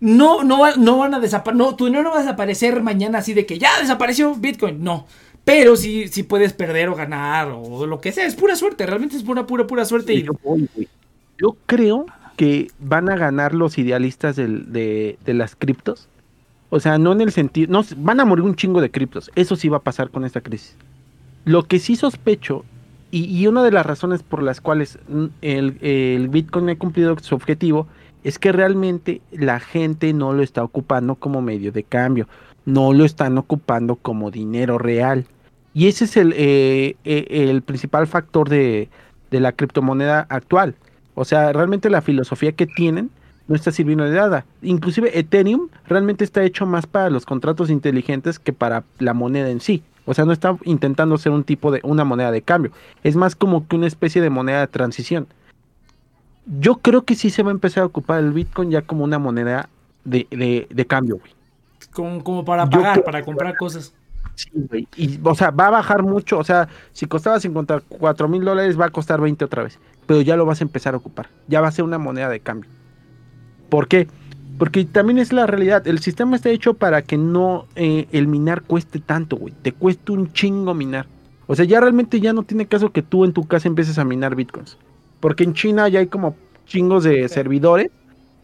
No, 0.00 0.42
no, 0.42 0.74
no 0.76 0.98
van 0.98 1.14
a 1.14 1.20
desaparecer. 1.20 1.56
No, 1.56 1.76
tu 1.76 1.84
dinero 1.84 2.02
no 2.02 2.10
va 2.10 2.16
a 2.16 2.22
desaparecer 2.22 2.82
mañana 2.82 3.18
así 3.18 3.32
de 3.32 3.46
que 3.46 3.60
ya 3.60 3.78
desapareció 3.80 4.34
Bitcoin. 4.34 4.82
No. 4.82 5.06
Pero 5.44 5.76
sí, 5.76 6.08
sí 6.08 6.22
puedes 6.22 6.54
perder 6.54 6.88
o 6.88 6.94
ganar 6.94 7.48
o 7.48 7.86
lo 7.86 8.00
que 8.00 8.12
sea. 8.12 8.26
Es 8.26 8.34
pura 8.34 8.56
suerte. 8.56 8.86
Realmente 8.86 9.16
es 9.16 9.22
pura, 9.22 9.46
pura, 9.46 9.66
pura 9.66 9.84
suerte. 9.84 10.14
Y... 10.14 10.26
Yo, 11.38 11.56
creo 11.66 12.06
que 12.36 12.70
van 12.78 13.10
a 13.10 13.16
ganar 13.16 13.54
los 13.54 13.76
idealistas 13.76 14.36
de, 14.36 15.18
las 15.26 15.54
criptos. 15.54 16.08
O 16.70 16.80
sea, 16.80 16.98
no 16.98 17.12
en 17.12 17.20
el 17.20 17.30
sentido. 17.30 17.70
No, 17.70 17.84
van 17.98 18.20
a 18.20 18.24
morir 18.24 18.44
un 18.44 18.56
chingo 18.56 18.80
de 18.80 18.90
criptos. 18.90 19.30
Eso 19.34 19.54
sí 19.54 19.68
va 19.68 19.78
a 19.78 19.82
pasar 19.82 20.08
con 20.10 20.24
esta 20.24 20.40
crisis. 20.40 20.76
Lo 21.44 21.64
que 21.64 21.78
sí 21.78 21.94
sospecho 21.94 22.64
y, 23.10 23.46
una 23.46 23.62
de 23.62 23.70
las 23.70 23.86
razones 23.86 24.22
por 24.22 24.42
las 24.42 24.60
cuales 24.60 24.98
el, 25.40 25.78
el 25.82 26.28
Bitcoin 26.28 26.70
ha 26.70 26.76
cumplido 26.76 27.16
su 27.20 27.34
objetivo 27.34 27.86
es 28.24 28.38
que 28.38 28.50
realmente 28.50 29.20
la 29.30 29.60
gente 29.60 30.12
no 30.14 30.32
lo 30.32 30.42
está 30.42 30.64
ocupando 30.64 31.14
como 31.14 31.42
medio 31.42 31.70
de 31.70 31.84
cambio, 31.84 32.26
no 32.64 32.92
lo 32.92 33.04
están 33.04 33.38
ocupando 33.38 33.96
como 33.96 34.30
dinero 34.32 34.78
real. 34.78 35.26
Y 35.74 35.88
ese 35.88 36.04
es 36.04 36.16
el, 36.16 36.32
eh, 36.36 36.96
eh, 37.04 37.26
el 37.50 37.62
principal 37.62 38.06
factor 38.06 38.48
de, 38.48 38.88
de 39.30 39.40
la 39.40 39.52
criptomoneda 39.52 40.26
actual. 40.30 40.76
O 41.14 41.24
sea, 41.24 41.52
realmente 41.52 41.90
la 41.90 42.00
filosofía 42.00 42.52
que 42.52 42.66
tienen 42.66 43.10
no 43.48 43.56
está 43.56 43.72
sirviendo 43.72 44.04
de 44.04 44.16
nada. 44.16 44.46
Inclusive 44.62 45.18
Ethereum 45.18 45.68
realmente 45.86 46.24
está 46.24 46.42
hecho 46.44 46.64
más 46.66 46.86
para 46.86 47.10
los 47.10 47.26
contratos 47.26 47.70
inteligentes 47.70 48.38
que 48.38 48.52
para 48.52 48.84
la 48.98 49.14
moneda 49.14 49.50
en 49.50 49.60
sí. 49.60 49.82
O 50.06 50.14
sea, 50.14 50.24
no 50.24 50.32
está 50.32 50.56
intentando 50.64 51.18
ser 51.18 51.32
un 51.32 51.44
tipo 51.44 51.70
de 51.70 51.80
una 51.82 52.04
moneda 52.04 52.30
de 52.30 52.42
cambio. 52.42 52.72
Es 53.02 53.16
más 53.16 53.34
como 53.34 53.66
que 53.66 53.76
una 53.76 53.86
especie 53.86 54.22
de 54.22 54.30
moneda 54.30 54.60
de 54.60 54.66
transición. 54.66 55.26
Yo 56.60 56.76
creo 56.76 57.02
que 57.02 57.14
sí 57.14 57.30
se 57.30 57.42
va 57.42 57.50
a 57.50 57.52
empezar 57.52 57.82
a 57.82 57.86
ocupar 57.86 58.20
el 58.20 58.32
Bitcoin 58.32 58.70
ya 58.70 58.82
como 58.82 59.04
una 59.04 59.18
moneda 59.18 59.68
de, 60.04 60.26
de, 60.30 60.66
de 60.70 60.86
cambio, 60.86 61.18
güey. 61.18 61.32
Como, 61.92 62.22
como 62.22 62.44
para 62.44 62.68
pagar, 62.68 63.02
para 63.02 63.24
comprar 63.24 63.56
cosas. 63.56 63.94
Sí, 64.34 64.50
güey. 64.54 64.88
Y, 64.96 65.18
o 65.22 65.34
sea, 65.34 65.50
va 65.50 65.68
a 65.68 65.70
bajar 65.70 66.02
mucho. 66.02 66.38
O 66.38 66.44
sea, 66.44 66.68
si 66.92 67.06
costaba 67.06 67.40
54 67.40 68.28
mil 68.28 68.44
dólares, 68.44 68.78
va 68.78 68.86
a 68.86 68.90
costar 68.90 69.20
20 69.20 69.44
otra 69.44 69.62
vez. 69.62 69.78
Pero 70.06 70.20
ya 70.20 70.36
lo 70.36 70.44
vas 70.44 70.60
a 70.60 70.64
empezar 70.64 70.94
a 70.94 70.98
ocupar. 70.98 71.28
Ya 71.48 71.60
va 71.60 71.68
a 71.68 71.72
ser 71.72 71.84
una 71.84 71.98
moneda 71.98 72.28
de 72.28 72.40
cambio. 72.40 72.70
¿Por 73.68 73.88
qué? 73.88 74.08
Porque 74.58 74.84
también 74.84 75.18
es 75.18 75.32
la 75.32 75.46
realidad. 75.46 75.86
El 75.86 75.98
sistema 76.00 76.36
está 76.36 76.50
hecho 76.50 76.74
para 76.74 77.02
que 77.02 77.16
no 77.16 77.66
eh, 77.74 78.06
el 78.12 78.28
minar 78.28 78.62
cueste 78.62 79.00
tanto, 79.00 79.36
güey. 79.36 79.54
Te 79.62 79.72
cueste 79.72 80.12
un 80.12 80.32
chingo 80.32 80.74
minar. 80.74 81.06
O 81.46 81.54
sea, 81.54 81.64
ya 81.64 81.80
realmente 81.80 82.20
ya 82.20 82.32
no 82.32 82.42
tiene 82.42 82.66
caso 82.66 82.90
que 82.90 83.02
tú 83.02 83.24
en 83.24 83.32
tu 83.32 83.46
casa 83.46 83.68
empieces 83.68 83.98
a 83.98 84.04
minar 84.04 84.34
bitcoins. 84.34 84.78
Porque 85.20 85.44
en 85.44 85.54
China 85.54 85.88
ya 85.88 86.00
hay 86.00 86.06
como 86.06 86.36
chingos 86.66 87.04
de 87.04 87.28
servidores, 87.28 87.90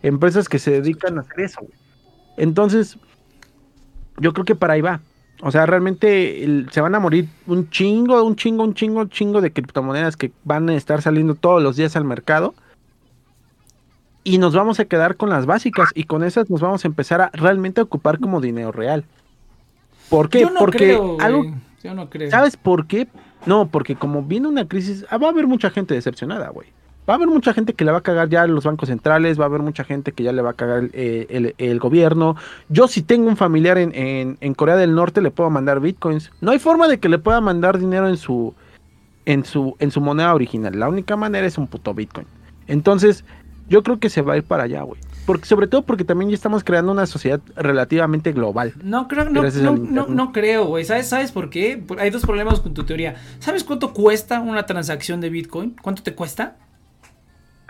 empresas 0.02 0.48
que 0.48 0.58
se 0.58 0.70
dedican 0.70 1.18
a 1.18 1.22
hacer 1.22 1.40
eso, 1.40 1.60
güey. 1.60 1.72
Entonces, 2.36 2.98
yo 4.18 4.32
creo 4.32 4.44
que 4.44 4.54
para 4.54 4.74
ahí 4.74 4.80
va. 4.80 5.00
O 5.42 5.50
sea, 5.50 5.64
realmente 5.66 6.44
el- 6.44 6.68
se 6.70 6.80
van 6.80 6.94
a 6.94 7.00
morir 7.00 7.26
un 7.46 7.70
chingo, 7.70 8.22
un 8.22 8.36
chingo, 8.36 8.62
un 8.62 8.74
chingo, 8.74 9.00
un 9.00 9.08
chingo 9.08 9.40
de 9.40 9.52
criptomonedas 9.52 10.16
que 10.16 10.32
van 10.44 10.68
a 10.68 10.74
estar 10.74 11.00
saliendo 11.00 11.34
todos 11.34 11.62
los 11.62 11.76
días 11.76 11.96
al 11.96 12.04
mercado. 12.04 12.54
Y 14.22 14.36
nos 14.36 14.54
vamos 14.54 14.80
a 14.80 14.84
quedar 14.84 15.16
con 15.16 15.30
las 15.30 15.46
básicas 15.46 15.88
y 15.94 16.04
con 16.04 16.24
esas 16.24 16.50
nos 16.50 16.60
vamos 16.60 16.84
a 16.84 16.88
empezar 16.88 17.22
a 17.22 17.30
realmente 17.32 17.80
ocupar 17.80 18.18
como 18.20 18.40
dinero 18.40 18.70
real. 18.70 19.04
¿Por 20.10 20.28
qué? 20.28 20.40
Yo 20.40 20.50
no 20.50 20.60
Porque 20.60 20.78
creo, 20.78 21.16
algo, 21.20 21.44
Yo 21.82 21.94
no 21.94 22.10
creo. 22.10 22.30
¿sabes 22.30 22.56
por 22.56 22.86
qué? 22.86 23.08
No, 23.46 23.68
porque 23.68 23.96
como 23.96 24.22
viene 24.22 24.46
una 24.48 24.68
crisis, 24.68 25.06
ah, 25.08 25.16
va 25.16 25.28
a 25.28 25.30
haber 25.30 25.46
mucha 25.46 25.70
gente 25.70 25.94
decepcionada, 25.94 26.50
güey. 26.50 26.68
Va 27.08 27.14
a 27.14 27.16
haber 27.16 27.28
mucha 27.28 27.52
gente 27.52 27.72
que 27.74 27.84
le 27.84 27.90
va 27.92 27.98
a 27.98 28.02
cagar 28.02 28.28
ya 28.28 28.46
los 28.46 28.64
bancos 28.64 28.88
centrales, 28.88 29.38
va 29.40 29.44
a 29.44 29.46
haber 29.46 29.62
mucha 29.62 29.82
gente 29.84 30.12
que 30.12 30.22
ya 30.22 30.32
le 30.32 30.42
va 30.42 30.50
a 30.50 30.54
cagar 30.54 30.78
el, 30.84 30.90
eh, 30.92 31.26
el- 31.30 31.54
el 31.58 31.78
gobierno. 31.80 32.36
Yo 32.68 32.86
si 32.88 33.02
tengo 33.02 33.28
un 33.28 33.36
familiar 33.36 33.78
en, 33.78 33.92
en- 33.94 34.38
en 34.40 34.54
Corea 34.54 34.76
del 34.76 34.94
Norte 34.94 35.20
le 35.20 35.30
puedo 35.30 35.50
mandar 35.50 35.80
bitcoins. 35.80 36.30
No 36.40 36.52
hay 36.52 36.58
forma 36.60 36.86
de 36.88 37.00
que 37.00 37.08
le 37.08 37.18
pueda 37.18 37.40
mandar 37.40 37.78
dinero 37.78 38.08
en 38.08 38.16
su, 38.16 38.54
en 39.26 39.44
su, 39.44 39.74
en 39.80 39.90
su 39.90 40.00
moneda 40.00 40.34
original. 40.34 40.78
La 40.78 40.88
única 40.88 41.16
manera 41.16 41.46
es 41.46 41.58
un 41.58 41.66
puto 41.66 41.94
bitcoin. 41.94 42.26
Entonces, 42.68 43.24
yo 43.68 43.82
creo 43.82 43.98
que 43.98 44.08
se 44.10 44.22
va 44.22 44.34
a 44.34 44.36
ir 44.36 44.44
para 44.44 44.64
allá, 44.64 44.82
güey. 44.82 45.00
Porque, 45.26 45.46
sobre 45.46 45.66
todo 45.68 45.82
porque 45.82 46.04
también 46.04 46.30
ya 46.30 46.34
estamos 46.34 46.64
creando 46.64 46.90
una 46.92 47.06
sociedad 47.06 47.40
relativamente 47.56 48.32
global. 48.32 48.72
No 48.82 49.06
creo, 49.08 49.28
no, 49.30 49.42
no, 49.42 49.76
no, 49.76 50.06
no 50.06 50.32
creo, 50.32 50.66
güey. 50.66 50.84
¿Sabes, 50.84 51.08
¿Sabes 51.08 51.30
por 51.32 51.50
qué? 51.50 51.82
Hay 51.98 52.10
dos 52.10 52.22
problemas 52.22 52.60
con 52.60 52.74
tu 52.74 52.84
teoría. 52.84 53.16
¿Sabes 53.38 53.62
cuánto 53.64 53.92
cuesta 53.92 54.40
una 54.40 54.66
transacción 54.66 55.20
de 55.20 55.30
Bitcoin? 55.30 55.76
¿Cuánto 55.82 56.02
te 56.02 56.14
cuesta? 56.14 56.56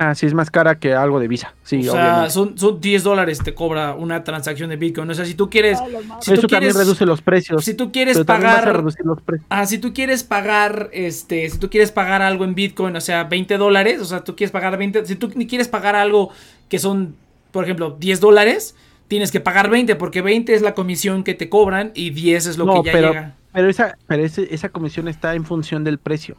Ah, 0.02 0.14
sí, 0.14 0.24
es 0.24 0.32
más 0.32 0.50
cara 0.50 0.78
que 0.78 0.94
algo 0.94 1.20
de 1.20 1.28
Visa. 1.28 1.52
Sí, 1.62 1.86
o 1.86 1.92
sea, 1.92 2.30
son, 2.30 2.56
son 2.56 2.80
10 2.80 3.02
dólares 3.02 3.38
te 3.44 3.52
cobra 3.52 3.94
una 3.94 4.24
transacción 4.24 4.70
de 4.70 4.76
Bitcoin. 4.76 5.10
O 5.10 5.12
sea, 5.14 5.26
si 5.26 5.34
tú 5.34 5.50
quieres, 5.50 5.78
si 5.78 5.84
tú 5.84 5.92
Eso 5.92 6.48
también 6.48 6.48
quieres, 6.48 6.76
reduce 6.76 7.04
los 7.04 7.20
precios. 7.20 7.62
si 7.62 7.74
tú 7.74 7.92
quieres 7.92 8.14
pero 8.14 8.24
también 8.24 8.46
vas 8.50 8.56
a 8.56 8.60
pagar, 8.62 8.76
reducir 8.78 9.04
los 9.04 9.20
precios. 9.20 9.46
ah, 9.50 9.66
si 9.66 9.76
tú 9.78 9.92
quieres 9.92 10.24
pagar, 10.24 10.88
este, 10.94 11.50
si 11.50 11.58
tú 11.58 11.68
quieres 11.68 11.92
pagar 11.92 12.22
algo 12.22 12.44
en 12.44 12.54
Bitcoin, 12.54 12.96
o 12.96 13.00
sea, 13.02 13.24
20 13.24 13.58
dólares, 13.58 14.00
o 14.00 14.06
sea, 14.06 14.24
tú 14.24 14.34
quieres 14.36 14.50
pagar 14.52 14.78
20, 14.78 15.04
si 15.04 15.16
tú 15.16 15.30
ni 15.34 15.46
quieres 15.46 15.68
pagar 15.68 15.94
algo 15.96 16.30
que 16.70 16.78
son, 16.78 17.14
por 17.50 17.64
ejemplo, 17.64 17.94
10 18.00 18.20
dólares, 18.20 18.74
tienes 19.06 19.30
que 19.30 19.40
pagar 19.40 19.68
20 19.68 19.96
porque 19.96 20.22
20 20.22 20.54
es 20.54 20.62
la 20.62 20.72
comisión 20.74 21.24
que 21.24 21.34
te 21.34 21.50
cobran 21.50 21.90
y 21.94 22.08
10 22.08 22.46
es 22.46 22.56
lo 22.56 22.64
No, 22.64 22.82
que 22.82 22.86
ya 22.86 22.92
pero, 22.92 23.08
llega. 23.08 23.34
pero 23.52 23.68
esa, 23.68 23.98
pero 24.06 24.24
ese- 24.24 24.48
esa 24.54 24.70
comisión 24.70 25.08
está 25.08 25.34
en 25.34 25.44
función 25.44 25.84
del 25.84 25.98
precio. 25.98 26.36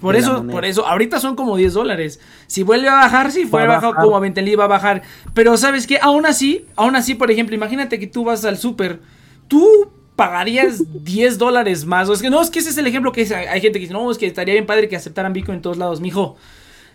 Por 0.00 0.16
eso, 0.16 0.34
moneda. 0.38 0.52
por 0.52 0.64
eso, 0.64 0.86
ahorita 0.86 1.20
son 1.20 1.36
como 1.36 1.56
10 1.56 1.72
dólares. 1.74 2.20
Si 2.46 2.62
vuelve 2.62 2.88
a 2.88 2.94
bajar, 2.94 3.30
si 3.30 3.44
bajar 3.44 3.68
bajar. 3.68 3.94
como 4.04 4.16
a 4.16 4.20
20 4.20 4.42
li, 4.42 4.54
va 4.54 4.64
a 4.64 4.68
bajar. 4.68 5.02
Pero 5.34 5.56
sabes 5.56 5.86
que 5.86 5.98
aún 6.00 6.26
así, 6.26 6.66
aún 6.76 6.96
así, 6.96 7.14
por 7.14 7.30
ejemplo, 7.30 7.54
imagínate 7.54 7.98
que 7.98 8.06
tú 8.06 8.24
vas 8.24 8.44
al 8.44 8.58
súper, 8.58 9.00
tú 9.48 9.90
pagarías 10.16 10.82
10 11.04 11.38
dólares 11.38 11.84
más. 11.86 12.08
O 12.08 12.12
es 12.12 12.22
que 12.22 12.30
no, 12.30 12.40
es 12.42 12.50
que 12.50 12.58
ese 12.58 12.70
es 12.70 12.78
el 12.78 12.86
ejemplo 12.86 13.12
que 13.12 13.22
es- 13.22 13.32
hay 13.32 13.60
gente 13.60 13.78
que 13.78 13.84
dice, 13.86 13.92
no, 13.92 14.10
es 14.10 14.18
que 14.18 14.26
estaría 14.26 14.54
bien 14.54 14.66
padre 14.66 14.88
que 14.88 14.96
aceptaran 14.96 15.32
Bitcoin 15.32 15.56
en 15.56 15.62
todos 15.62 15.76
lados, 15.78 16.00
mijo. 16.00 16.36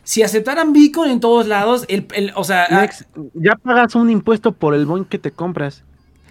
Si 0.03 0.23
aceptaran 0.23 0.73
Bitcoin 0.73 1.11
en 1.11 1.19
todos 1.19 1.47
lados, 1.47 1.85
el, 1.87 2.05
el- 2.15 2.31
o 2.35 2.43
sea, 2.43 2.67
ya 3.33 3.55
pagas 3.55 3.95
un 3.95 4.09
impuesto 4.09 4.51
por 4.53 4.73
el 4.73 4.85
boin 4.85 5.05
que 5.05 5.19
te 5.19 5.31
compras. 5.31 5.83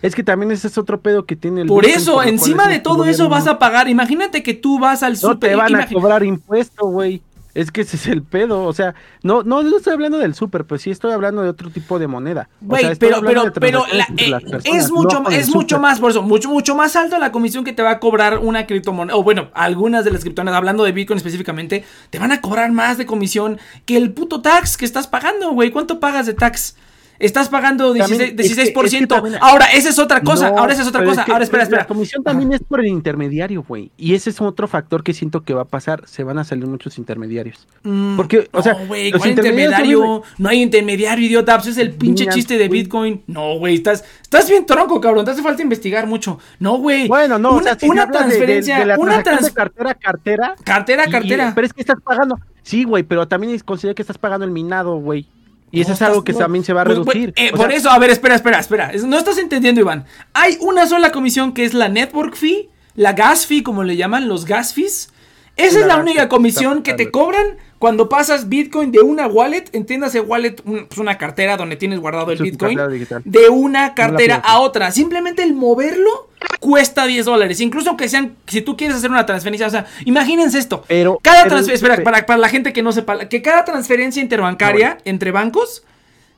Es 0.03 0.15
que 0.15 0.23
también 0.23 0.53
ese 0.53 0.69
es 0.69 0.79
otro 0.79 1.01
pedo 1.01 1.25
que 1.27 1.35
tiene 1.37 1.63
el 1.63 1.67
por 1.69 1.85
eso, 1.87 2.23
encima 2.23 2.69
de 2.69 2.79
todo 2.79 3.05
eso 3.05 3.29
vas 3.29 3.47
a 3.47 3.59
pagar. 3.59 3.89
Imagínate 3.89 4.43
que 4.43 4.55
tú 4.55 4.79
vas 4.79 5.03
al 5.03 5.13
No 5.15 5.19
súper. 5.19 5.51
te 5.51 5.57
van 5.57 5.75
a 5.77 5.87
cobrar 5.89 6.23
impuesto, 6.25 6.87
güey. 6.87 7.23
Es 7.55 7.73
que 7.73 7.81
ese 7.81 7.97
es 7.97 8.07
el 8.07 8.23
pedo, 8.23 8.63
o 8.63 8.73
sea, 8.73 8.95
no, 9.25 9.43
no, 9.43 9.65
no 9.65 9.79
estoy 9.79 9.93
hablando 9.93 10.19
del 10.19 10.35
súper, 10.37 10.65
pues 10.65 10.83
sí 10.83 10.91
estoy 10.93 11.11
hablando 11.11 11.43
de 11.43 11.49
otro 11.49 11.71
tipo 11.71 11.99
de 11.99 12.07
moneda. 12.07 12.49
O 12.63 12.67
Güey, 12.67 12.85
sea, 12.85 12.95
pero, 13.01 13.21
pero, 13.21 13.53
pero 13.55 13.85
la- 13.93 14.07
eh, 14.17 14.31
personas, 14.31 14.63
es 14.65 14.93
mucho, 14.93 15.21
no 15.21 15.31
es 15.31 15.49
mucho 15.53 15.81
más, 15.81 15.99
por 15.99 16.13
eso, 16.13 16.23
mucho, 16.23 16.51
mucho 16.51 16.77
más 16.77 16.95
alto 16.95 17.19
la 17.19 17.33
comisión 17.33 17.65
que 17.65 17.73
te 17.73 17.83
va 17.83 17.91
a 17.93 17.99
cobrar 17.99 18.39
una 18.39 18.65
criptomoneda, 18.67 19.17
o 19.17 19.25
bueno, 19.25 19.49
algunas 19.55 20.05
de 20.05 20.13
las 20.13 20.21
criptomonedas, 20.21 20.57
hablando 20.59 20.85
de 20.85 20.93
Bitcoin 20.93 21.17
específicamente, 21.17 21.85
te 22.11 22.21
van 22.21 22.31
a 22.31 22.41
cobrar 22.41 22.71
más 22.71 22.97
de 22.97 23.07
comisión 23.07 23.59
que 23.87 23.97
el 23.97 24.13
puto 24.13 24.41
tax 24.41 24.77
que 24.77 24.85
estás 24.85 25.09
pagando, 25.09 25.51
güey. 25.51 25.73
¿Cuánto 25.73 25.99
pagas 25.99 26.27
de 26.27 26.35
tax? 26.35 26.77
Estás 27.19 27.49
pagando 27.49 27.93
16%. 27.95 27.99
También, 28.09 28.21
es 28.21 28.35
que- 28.35 28.43
es 28.43 28.55
que 28.55 28.55
16%. 28.73 29.15
también- 29.17 29.39
ahora, 29.41 29.67
esa 29.73 29.89
es 29.89 29.99
otra 29.99 30.21
cosa. 30.23 30.51
No, 30.51 30.59
ahora, 30.59 30.73
esa 30.73 30.83
es 30.83 30.89
otra 30.89 31.05
cosa. 31.05 31.25
que- 31.25 31.33
ahora, 31.33 31.45
espera, 31.45 31.63
espera. 31.65 31.83
La 31.83 31.87
comisión 31.89 32.23
también 32.23 32.53
es 32.53 32.61
por 32.63 32.81
el 32.81 32.87
intermediario, 32.87 33.65
güey. 33.67 33.91
Y 33.97 34.15
ese 34.15 34.31
es 34.31 34.41
otro 34.41 34.69
factor 34.69 35.03
que 35.03 35.13
siento 35.13 35.43
que 35.43 35.53
va 35.55 35.63
a 35.63 35.65
pasar. 35.65 36.03
Se 36.07 36.23
van 36.23 36.39
a 36.39 36.45
salir 36.45 36.67
muchos 36.67 36.97
intermediarios. 36.99 37.67
Mm, 37.83 38.17
Porque, 38.17 38.49
o 38.53 38.63
sea, 38.63 38.75
no, 38.75 38.87
güey, 38.87 39.11
los 39.11 39.21
¿cuál 39.21 39.31
intermediarios 39.31 39.81
intermediario? 39.91 40.23
No 40.39 40.49
hay 40.49 40.63
intermediario, 40.63 41.27
idiota. 41.27 41.57
Pues 41.57 41.69
es 41.69 41.79
el 41.79 41.93
pinche 41.93 42.27
chiste 42.29 42.57
de. 42.59 42.69
Bitcoin. 42.69 43.23
No, 43.27 43.59
güey, 43.59 43.75
estás, 43.77 44.05
estás 44.23 44.49
bien 44.49 44.65
tronco, 44.67 45.01
cabrón. 45.01 45.25
Te 45.25 45.33
hace 45.33 45.43
falta 45.43 45.63
investigar 45.63 46.07
mucho. 46.07 46.39
No, 46.61 46.79
güey. 46.79 47.09
Bueno, 47.09 47.39
no, 47.39 47.51
una, 47.53 47.59
o 47.59 47.63
sea, 47.63 47.79
si 47.79 47.89
una 47.89 48.03
de- 48.07 48.13
de- 48.13 48.19
transferencia, 48.19 48.79
de, 48.79 48.87
la 48.87 48.99
una 48.99 49.23
trans- 49.23 49.47
de 49.47 49.53
cartera 49.53 49.95
cartera. 49.95 50.55
cartera, 50.65 51.05
y- 51.07 51.11
cartera. 51.11 51.53
pero 51.55 51.67
es 51.67 51.73
que 51.73 51.81
estás 51.81 52.01
pagando. 52.03 52.39
Sí, 52.63 52.85
güey, 52.85 53.03
pero 53.03 53.27
también 53.27 53.59
considera 53.61 53.95
que 53.95 54.03
estás 54.03 54.19
pagando 54.19 54.45
el 54.45 54.51
minado, 54.53 54.97
güey. 54.99 55.27
Y 55.71 55.81
eso 55.81 55.91
No 55.91 55.95
es 55.95 56.03
algo 56.03 56.25
que 56.25 56.33
no, 56.33 56.39
también 56.39 56.65
se 56.65 56.73
va 56.73 56.83
a 56.83 56.85
pues, 56.85 56.99
reducir. 56.99 57.35
pues, 57.35 57.47
eh, 57.49 57.51
por 57.55 57.69
sea, 57.69 57.77
eso, 57.77 57.91
a 57.91 57.99
ver, 57.99 58.11
espera, 58.11 58.35
espera, 58.35 58.59
espera. 58.59 58.91
Es- 58.93 59.05
No 59.05 59.19
estás 59.19 59.39
entendiendo, 59.39 59.81
Iván. 59.81 60.05
Hay 60.33 60.57
una 60.61 60.87
sola 60.87 61.13
comisión 61.13 61.53
que 61.53 61.65
es 61.65 61.75
la 61.75 61.89
network 61.89 62.37
fee, 62.37 62.71
la 62.95 63.13
gas 63.13 63.47
fee, 63.47 63.63
como 63.63 63.85
le 63.85 63.97
llaman, 63.97 64.29
los 64.29 64.45
gas 64.47 64.73
fees. 64.75 65.11
Esa 65.57 65.81
es 65.81 65.87
la 65.87 65.97
única 65.97 66.29
comisión 66.29 66.83
que 66.83 66.95
te 66.95 67.11
cobran 67.11 67.57
cuando 67.79 68.09
pasas 68.09 68.49
Bitcoin 68.49 68.91
de 68.93 69.01
una 69.01 69.27
wallet, 69.27 69.65
entiéndase 69.73 70.21
wallet, 70.21 70.57
pues 70.63 70.99
una 70.99 71.17
cartera 71.19 71.57
donde 71.57 71.77
tienes 71.77 72.01
guardado 72.01 72.33
el 72.33 72.39
Bitcoin, 72.51 72.77
de 73.25 73.49
una 73.49 73.95
cartera 73.95 74.35
a 74.45 74.61
otra. 74.61 74.91
Simplemente 74.91 75.43
el 75.43 75.55
moverlo 75.55 76.29
cuesta 76.61 77.07
10 77.07 77.25
dólares. 77.27 77.61
Incluso 77.61 77.91
aunque 77.91 78.09
sean, 78.09 78.35
si 78.47 78.63
tú 78.63 78.77
quieres 78.77 78.97
hacer 78.97 79.11
una 79.11 79.27
transferencia, 79.27 79.67
o 79.67 79.71
sea, 79.71 79.87
imagínense 80.05 80.59
esto. 80.59 80.85
Pero- 80.89 81.19
cada 81.23 81.43
transferencia, 81.49 81.75
espera, 81.75 81.97
pe- 81.97 82.03
para, 82.03 82.27
para 82.27 82.39
la 82.39 82.49
gente 82.49 82.73
que 82.73 82.83
no 82.83 82.91
sepa, 82.93 83.29
que 83.29 83.43
cada 83.43 83.65
transferencia 83.65 84.21
interbancaria 84.23 84.99
entre 85.05 85.31
bancos 85.31 85.85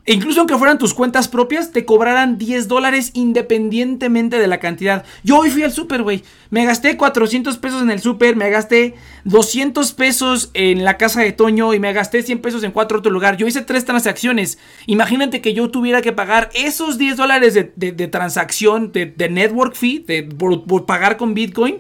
incluso 0.07 0.41
aunque 0.41 0.57
fueran 0.57 0.79
tus 0.79 0.95
cuentas 0.95 1.29
propias, 1.29 1.73
te 1.73 1.85
cobrarán 1.85 2.39
10 2.39 2.69
dólares 2.69 3.11
independientemente 3.15 4.39
de 4.39 4.47
la 4.47 4.59
cantidad. 4.59 5.05
Yo 5.23 5.39
hoy 5.39 5.51
fui 5.51 5.63
al 5.63 5.73
súper, 5.73 6.03
güey. 6.03 6.23
Me 6.51 6.65
gasté 6.65 6.97
400 6.97 7.59
pesos 7.59 7.83
en 7.83 7.91
el 7.91 8.01
súper, 8.01 8.37
me 8.37 8.51
gasté 8.51 8.95
200 9.25 9.93
pesos 9.93 10.51
en 10.55 10.85
la 10.85 10.97
casa 10.97 11.21
de 11.21 11.33
Toño 11.33 11.75
y 11.75 11.79
me 11.79 11.93
gasté 11.93 12.23
100 12.23 12.41
pesos 12.41 12.65
en 12.65 12.73
cuatro 12.73 12.99
otro 12.99 13.11
lugar. 13.13 13.37
Yo 13.37 13.47
hice 13.47 13.63
tres 13.63 13.85
transacciones. 13.85 14.59
Imagínate 14.87 15.41
que 15.41 15.55
yo 15.55 15.71
tuviera 15.71 16.03
que 16.03 16.13
pagar 16.13 16.51
esos 16.55 16.99
10 16.99 17.17
dólares 17.17 17.55
de, 17.55 17.73
de- 17.77 18.09
transacción, 18.09 18.93
de, 18.93 19.07
de 19.07 19.29
network 19.29 19.75
fee, 19.75 20.05
de, 20.07 20.23
por, 20.25 20.87
pagar 20.87 21.17
con 21.17 21.35
Bitcoin. 21.35 21.77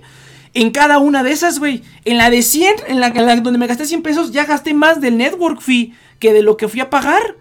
En 0.52 0.70
cada 0.70 0.98
una 0.98 1.22
de 1.22 1.32
esas, 1.32 1.58
güey. 1.58 1.82
En 2.04 2.18
la 2.18 2.30
de 2.30 2.42
100, 2.42 2.74
en 2.88 3.00
la, 3.00 3.08
en 3.08 3.26
la 3.26 3.36
donde 3.36 3.58
me 3.58 3.66
gasté 3.66 3.84
100 3.86 4.02
pesos, 4.02 4.32
ya 4.32 4.44
gasté 4.44 4.74
más 4.74 5.00
del 5.00 5.16
network 5.16 5.60
fee 5.60 5.94
que 6.18 6.32
de 6.32 6.42
lo 6.42 6.56
que 6.56 6.68
fui 6.68 6.80
a 6.80 6.90
pagar. 6.90 7.36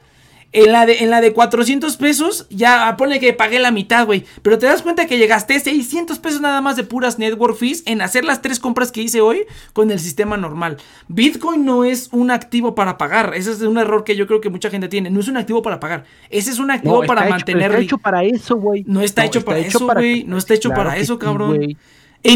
En 0.52 0.72
la, 0.72 0.88
de, 0.88 1.04
en 1.04 1.12
la 1.12 1.22
de 1.22 1.32
400 1.32 1.96
pesos, 1.98 2.48
ya 2.50 2.96
pone 2.98 3.20
que 3.20 3.34
pagué 3.34 3.60
la 3.60 3.70
mitad, 3.70 4.08
güey. 4.08 4.26
Pero 4.42 4.58
te 4.58 4.66
das 4.66 4.82
cuenta 4.82 5.06
que 5.06 5.20
llegaste 5.20 5.60
600 5.60 6.18
pesos 6.18 6.42
nada 6.42 6.60
más 6.60 6.76
de 6.76 6.84
puras 6.84 7.20
network 7.20 7.56
fees 7.56 7.84
en 7.86 8.02
hacer 8.02 8.26
las 8.26 8.42
tres 8.42 8.60
compras 8.60 8.92
que 8.92 9.04
hice 9.04 9.22
hoy 9.22 9.46
con 9.74 9.92
el 9.92 10.00
sistema 10.00 10.38
normal. 10.38 10.78
Bitcoin 11.08 11.66
no 11.66 11.84
es 11.84 12.10
un 12.12 12.32
activo 12.32 12.74
para 12.74 12.98
pagar. 12.98 13.34
Ese 13.36 13.52
es 13.52 13.62
un 13.62 13.78
error 13.78 14.04
que 14.04 14.16
yo 14.16 14.26
creo 14.26 14.42
que 14.42 14.50
mucha 14.50 14.72
gente 14.72 14.88
tiene. 14.88 15.12
No 15.12 15.20
es 15.20 15.28
un 15.28 15.38
activo 15.38 15.62
para 15.62 15.80
pagar. 15.80 16.06
Ese 16.32 16.50
es 16.50 16.58
un 16.58 16.72
activo 16.72 17.02
No, 17.02 17.08
para 17.08 17.22
hecho- 17.24 17.30
mantener. 17.30 17.70
Está 17.72 17.82
hecho 17.84 17.98
para 18.00 18.24
eso, 18.24 18.56
güey. 18.58 18.84
No 18.88 19.02
está 19.02 19.26
hecho 19.26 19.46
para 19.46 19.60
eso, 19.60 19.86
güey. 19.88 20.24
No 20.24 20.38
está 20.40 20.56
hecho 20.56 20.70
Claro 20.70 20.84
para 20.90 20.98
eso, 20.98 21.14
sí, 21.14 21.20
cabrón. 21.20 21.62
En 21.62 21.78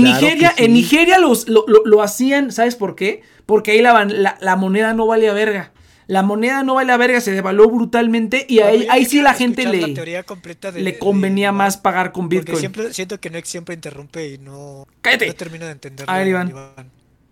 Claro 0.03 0.21
Nigeria, 0.21 0.53
sí. 0.55 0.65
en 0.65 0.73
Nigeria 0.73 1.17
los, 1.17 1.49
lo, 1.49 1.65
lo- 1.67 1.81
lo 1.83 2.01
hacían, 2.03 2.51
¿sabes 2.51 2.75
por 2.75 2.95
qué? 2.95 3.23
Porque 3.47 3.71
ahí 3.71 3.81
la, 3.81 4.05
la, 4.05 4.37
la 4.39 4.55
moneda 4.55 4.93
no 4.93 5.07
vale 5.07 5.27
a 5.29 5.33
verga. 5.33 5.71
La 6.07 6.21
moneda 6.23 6.63
no 6.63 6.75
vale 6.75 6.91
a 6.91 6.97
verga, 6.97 7.21
se 7.21 7.31
devaluó 7.31 7.69
brutalmente 7.69 8.45
y 8.49 8.59
ahí, 8.59 8.87
ahí 8.89 9.05
sí 9.05 9.21
la 9.21 9.33
gente 9.33 9.63
la 9.65 9.71
le, 9.71 9.93
teoría 9.93 10.23
completa 10.23 10.71
de- 10.71 10.81
le 10.81 10.91
de 10.93 10.99
convenía 10.99 11.51
más 11.51 11.77
pagar 11.77 12.11
con 12.11 12.25
Porque 12.25 12.39
Bitcoin. 12.39 12.59
siempre 12.59 12.93
siento 12.93 13.19
que 13.19 13.29
Nex 13.29 13.47
siempre 13.49 13.75
interrumpe 13.75 14.27
y 14.33 14.37
no, 14.37 14.85
¡Cállate! 15.01 15.27
no 15.27 15.33
termino 15.35 15.65
de 15.65 15.71
entenderlo. 15.71 16.13
A 16.13 16.17
ver, 16.17 16.27
Iván. 16.27 16.53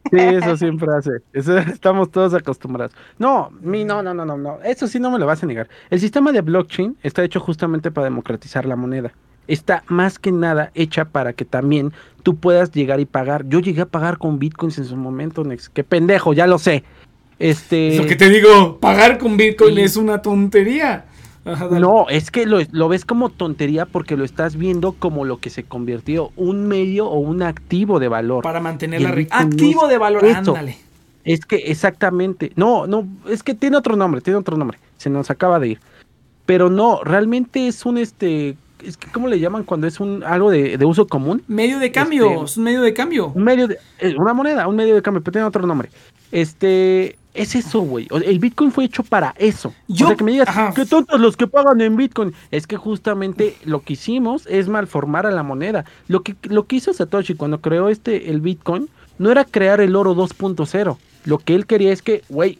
Sí, 0.09 0.17
eso 0.17 0.57
siempre 0.57 0.87
hace. 0.97 1.11
Eso 1.31 1.57
estamos 1.59 2.09
todos 2.11 2.33
acostumbrados. 2.33 2.91
No, 3.19 3.51
mi, 3.61 3.83
no, 3.85 4.01
no, 4.01 4.13
no, 4.13 4.25
no, 4.25 4.35
no. 4.35 4.59
Eso 4.63 4.87
sí 4.87 4.99
no 4.99 5.11
me 5.11 5.19
lo 5.19 5.25
vas 5.27 5.43
a 5.43 5.45
negar. 5.45 5.69
El 5.89 5.99
sistema 5.99 6.31
de 6.31 6.41
blockchain 6.41 6.97
está 7.03 7.23
hecho 7.23 7.39
justamente 7.39 7.91
para 7.91 8.05
democratizar 8.05 8.65
la 8.65 8.75
moneda. 8.75 9.13
Está 9.47 9.83
más 9.87 10.17
que 10.17 10.31
nada 10.31 10.71
hecha 10.73 11.05
para 11.05 11.33
que 11.33 11.45
también 11.45 11.93
tú 12.23 12.35
puedas 12.37 12.71
llegar 12.71 12.99
y 12.99 13.05
pagar. 13.05 13.45
Yo 13.47 13.59
llegué 13.59 13.81
a 13.81 13.85
pagar 13.85 14.17
con 14.17 14.39
bitcoins 14.39 14.77
en 14.79 14.85
su 14.85 14.95
momento, 14.95 15.43
Nex. 15.43 15.69
Qué 15.69 15.83
pendejo, 15.83 16.33
ya 16.33 16.47
lo 16.47 16.57
sé. 16.57 16.83
Este. 17.41 17.95
Eso 17.95 18.05
que 18.05 18.15
te 18.15 18.29
digo, 18.29 18.77
pagar 18.79 19.17
con 19.17 19.37
Bitcoin 19.37 19.77
es 19.79 19.95
una 19.97 20.21
tontería. 20.21 21.05
Ajá. 21.43 21.69
No, 21.79 22.07
es 22.07 22.29
que 22.29 22.45
lo, 22.45 22.59
lo 22.71 22.87
ves 22.87 23.03
como 23.03 23.29
tontería 23.29 23.87
porque 23.87 24.15
lo 24.15 24.23
estás 24.23 24.55
viendo 24.55 24.91
como 24.91 25.25
lo 25.25 25.37
que 25.39 25.49
se 25.49 25.63
convirtió 25.63 26.29
un 26.35 26.67
medio 26.67 27.07
o 27.07 27.17
un 27.19 27.41
activo 27.41 27.99
de 27.99 28.07
valor. 28.09 28.43
Para 28.43 28.59
mantener 28.59 29.01
la 29.01 29.11
riqueza. 29.11 29.39
Activo 29.39 29.87
de 29.87 29.97
valor, 29.97 30.23
ándale. 30.25 30.77
Es 31.23 31.45
que 31.45 31.55
exactamente. 31.55 32.51
No, 32.55 32.85
no, 32.85 33.07
es 33.27 33.41
que 33.41 33.55
tiene 33.55 33.77
otro 33.77 33.95
nombre, 33.95 34.21
tiene 34.21 34.37
otro 34.39 34.55
nombre. 34.55 34.77
Se 34.97 35.09
nos 35.09 35.31
acaba 35.31 35.59
de 35.59 35.69
ir. 35.69 35.79
Pero 36.45 36.69
no, 36.69 37.01
realmente 37.03 37.67
es 37.67 37.85
un 37.85 37.97
este. 37.97 38.55
Es 38.83 38.97
que, 38.97 39.07
¿cómo 39.11 39.27
le 39.27 39.39
llaman 39.39 39.63
cuando 39.63 39.85
es 39.87 39.99
un 39.99 40.23
algo 40.23 40.49
de, 40.51 40.77
de 40.77 40.85
uso 40.85 41.05
común? 41.07 41.43
Medio 41.47 41.79
de 41.79 41.91
cambio, 41.91 42.31
Este- 42.31 42.43
es 42.45 42.57
un 42.57 42.63
medio 42.63 42.81
de 42.81 42.93
cambio. 42.93 43.31
Un 43.33 43.43
medio 43.43 43.67
de. 43.67 43.77
eh, 43.99 44.13
una 44.17 44.33
moneda, 44.33 44.67
un 44.67 44.75
medio 44.75 44.95
de 44.95 45.01
cambio, 45.01 45.21
pero 45.23 45.31
tiene 45.33 45.47
otro 45.47 45.65
nombre. 45.65 45.89
Este. 46.31 47.15
Es 47.33 47.55
eso, 47.55 47.81
güey. 47.81 48.07
El 48.25 48.39
Bitcoin 48.39 48.71
fue 48.71 48.85
hecho 48.85 49.03
para 49.03 49.33
eso. 49.37 49.73
Yo- 49.87 50.05
o 50.05 50.09
sea, 50.09 50.17
que 50.17 50.23
me 50.23 50.31
digas, 50.31 50.49
ajá. 50.49 50.73
qué 50.75 50.85
tontos 50.85 51.19
los 51.19 51.37
que 51.37 51.47
pagan 51.47 51.79
en 51.81 51.95
Bitcoin. 51.95 52.33
Es 52.51 52.67
que 52.67 52.75
justamente 52.77 53.55
lo 53.63 53.81
que 53.81 53.93
hicimos 53.93 54.45
es 54.47 54.67
malformar 54.67 55.25
a 55.25 55.31
la 55.31 55.43
moneda. 55.43 55.85
Lo 56.07 56.23
que, 56.23 56.35
lo 56.43 56.65
que 56.67 56.75
hizo 56.77 56.93
Satoshi 56.93 57.35
cuando 57.35 57.61
creó 57.61 57.89
este, 57.89 58.29
el 58.31 58.41
Bitcoin, 58.41 58.89
no 59.17 59.31
era 59.31 59.45
crear 59.45 59.79
el 59.81 59.95
oro 59.95 60.13
2.0. 60.15 60.97
Lo 61.23 61.37
que 61.37 61.53
él 61.53 61.67
quería 61.67 61.91
es 61.93 62.01
que, 62.01 62.23
güey, 62.29 62.57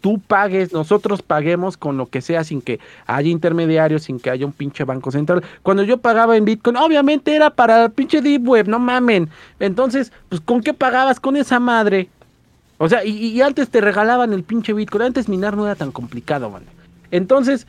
tú 0.00 0.18
pagues, 0.18 0.72
nosotros 0.72 1.22
paguemos 1.22 1.76
con 1.76 1.96
lo 1.96 2.06
que 2.06 2.20
sea 2.20 2.42
sin 2.42 2.60
que 2.60 2.80
haya 3.06 3.30
intermediarios, 3.30 4.02
sin 4.02 4.18
que 4.18 4.28
haya 4.28 4.44
un 4.44 4.52
pinche 4.52 4.82
banco 4.82 5.12
central. 5.12 5.44
Cuando 5.62 5.84
yo 5.84 5.98
pagaba 5.98 6.36
en 6.36 6.44
Bitcoin, 6.44 6.76
obviamente 6.76 7.32
era 7.32 7.50
para 7.50 7.84
el 7.84 7.92
pinche 7.92 8.20
Deep 8.20 8.46
Web, 8.48 8.66
no 8.66 8.80
mamen. 8.80 9.28
Entonces, 9.60 10.12
pues 10.28 10.40
¿con 10.40 10.62
qué 10.62 10.74
pagabas 10.74 11.20
con 11.20 11.36
esa 11.36 11.60
madre? 11.60 12.08
O 12.82 12.88
sea, 12.88 13.04
y, 13.04 13.12
y 13.12 13.40
antes 13.42 13.68
te 13.68 13.80
regalaban 13.80 14.32
el 14.32 14.42
pinche 14.42 14.72
Bitcoin, 14.72 15.04
antes 15.04 15.28
minar 15.28 15.56
no 15.56 15.66
era 15.66 15.76
tan 15.76 15.92
complicado, 15.92 16.50
man. 16.50 16.64
Entonces, 17.12 17.68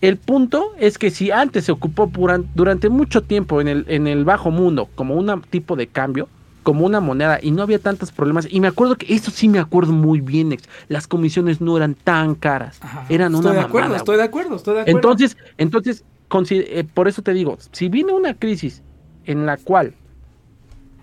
el 0.00 0.16
punto 0.16 0.72
es 0.80 0.98
que 0.98 1.10
si 1.12 1.30
antes 1.30 1.66
se 1.66 1.70
ocupó 1.70 2.10
durante 2.56 2.88
mucho 2.88 3.22
tiempo 3.22 3.60
en 3.60 3.68
el, 3.68 3.84
en 3.86 4.08
el 4.08 4.24
bajo 4.24 4.50
mundo 4.50 4.88
como 4.96 5.14
un 5.14 5.42
tipo 5.42 5.76
de 5.76 5.86
cambio, 5.86 6.28
como 6.64 6.84
una 6.84 6.98
moneda 6.98 7.38
y 7.40 7.52
no 7.52 7.62
había 7.62 7.78
tantos 7.78 8.10
problemas. 8.10 8.48
Y 8.50 8.58
me 8.58 8.66
acuerdo 8.66 8.96
que 8.96 9.14
eso 9.14 9.30
sí 9.30 9.48
me 9.48 9.60
acuerdo 9.60 9.92
muy 9.92 10.20
bien, 10.20 10.50
ex, 10.50 10.68
las 10.88 11.06
comisiones 11.06 11.60
no 11.60 11.76
eran 11.76 11.94
tan 11.94 12.34
caras, 12.34 12.80
Ajá. 12.82 13.06
eran 13.08 13.36
estoy 13.36 13.46
una 13.48 13.60
de 13.60 13.64
acuerdo, 13.64 13.88
mamada, 13.90 13.98
estoy 13.98 14.16
de 14.16 14.22
acuerdo, 14.24 14.56
estoy 14.56 14.74
de 14.74 14.80
acuerdo. 14.80 14.98
entonces, 14.98 15.36
entonces, 15.56 16.04
eh, 16.50 16.84
por 16.92 17.06
eso 17.06 17.22
te 17.22 17.32
digo, 17.32 17.58
si 17.70 17.88
viene 17.88 18.12
una 18.12 18.34
crisis 18.34 18.82
en 19.24 19.46
la 19.46 19.56
cual 19.56 19.94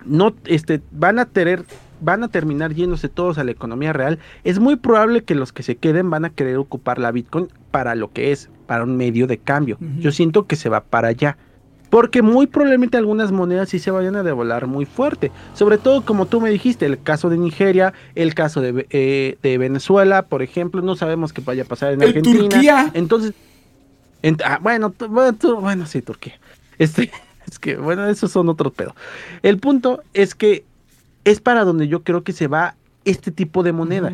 no 0.03 0.33
este, 0.43 0.81
van 0.91 1.19
a 1.19 1.25
tener, 1.25 1.63
van 2.01 2.23
a 2.23 2.27
terminar 2.30 2.73
yéndose 2.73 3.09
todos 3.09 3.38
a 3.38 3.43
la 3.43 3.51
economía 3.51 3.93
real, 3.93 4.19
es 4.43 4.59
muy 4.59 4.76
probable 4.76 5.23
que 5.23 5.35
los 5.35 5.51
que 5.53 5.63
se 5.63 5.76
queden 5.77 6.09
van 6.09 6.26
a 6.26 6.30
querer 6.30 6.57
ocupar 6.57 6.99
la 6.99 7.11
Bitcoin 7.11 7.47
para 7.71 7.95
lo 7.95 8.11
que 8.11 8.31
es, 8.31 8.49
para 8.67 8.84
un 8.84 8.95
medio 8.97 9.27
de 9.27 9.38
cambio. 9.38 9.77
Yo 9.99 10.11
siento 10.11 10.45
que 10.47 10.55
se 10.55 10.69
va 10.69 10.81
para 10.81 11.09
allá. 11.09 11.38
Porque 11.89 12.21
muy 12.21 12.45
probablemente 12.45 12.97
algunas 12.97 13.31
monedas 13.31 13.69
sí 13.69 13.80
se 13.80 13.89
vayan 13.89 14.15
a 14.15 14.21
devolar 14.21 14.67
muy 14.67 14.85
fuerte. 14.85 15.31
Sobre 15.55 15.80
todo, 15.80 16.05
como 16.05 16.27
tú 16.27 16.39
me 16.39 16.51
dijiste, 16.51 16.85
el 16.85 17.01
caso 17.01 17.31
de 17.31 17.38
Nigeria, 17.39 17.93
el 18.13 18.35
caso 18.35 18.61
de, 18.61 18.85
eh, 18.91 19.38
de 19.41 19.57
Venezuela, 19.57 20.21
por 20.21 20.43
ejemplo, 20.43 20.84
no 20.84 20.95
sabemos 20.95 21.34
qué 21.34 21.41
vaya 21.41 21.63
a 21.63 21.65
pasar 21.65 21.93
en 21.93 22.01
El 22.03 22.09
Argentina. 22.09 22.38
Turquía. 22.47 22.91
Entonces, 22.93 23.34
en- 24.21 24.38
ah, 24.45 24.59
bueno, 24.61 24.93
bueno, 25.09 25.85
sí, 25.88 26.01
Turquía. 26.01 26.39
Este, 26.77 27.11
es 27.49 27.57
que, 27.59 27.76
bueno, 27.76 28.05
esos 28.07 28.31
son 28.31 28.47
otros 28.49 28.71
pedos. 28.71 28.93
El 29.41 29.57
punto 29.57 30.01
es 30.13 30.35
que 30.35 30.63
es 31.30 31.39
para 31.39 31.64
donde 31.64 31.88
yo 31.88 32.03
creo 32.03 32.23
que 32.23 32.34
se 32.34 32.47
va 32.47 32.76
este 33.06 33.31
tipo 33.31 33.64
de 33.64 33.72
moneda. 33.72 34.11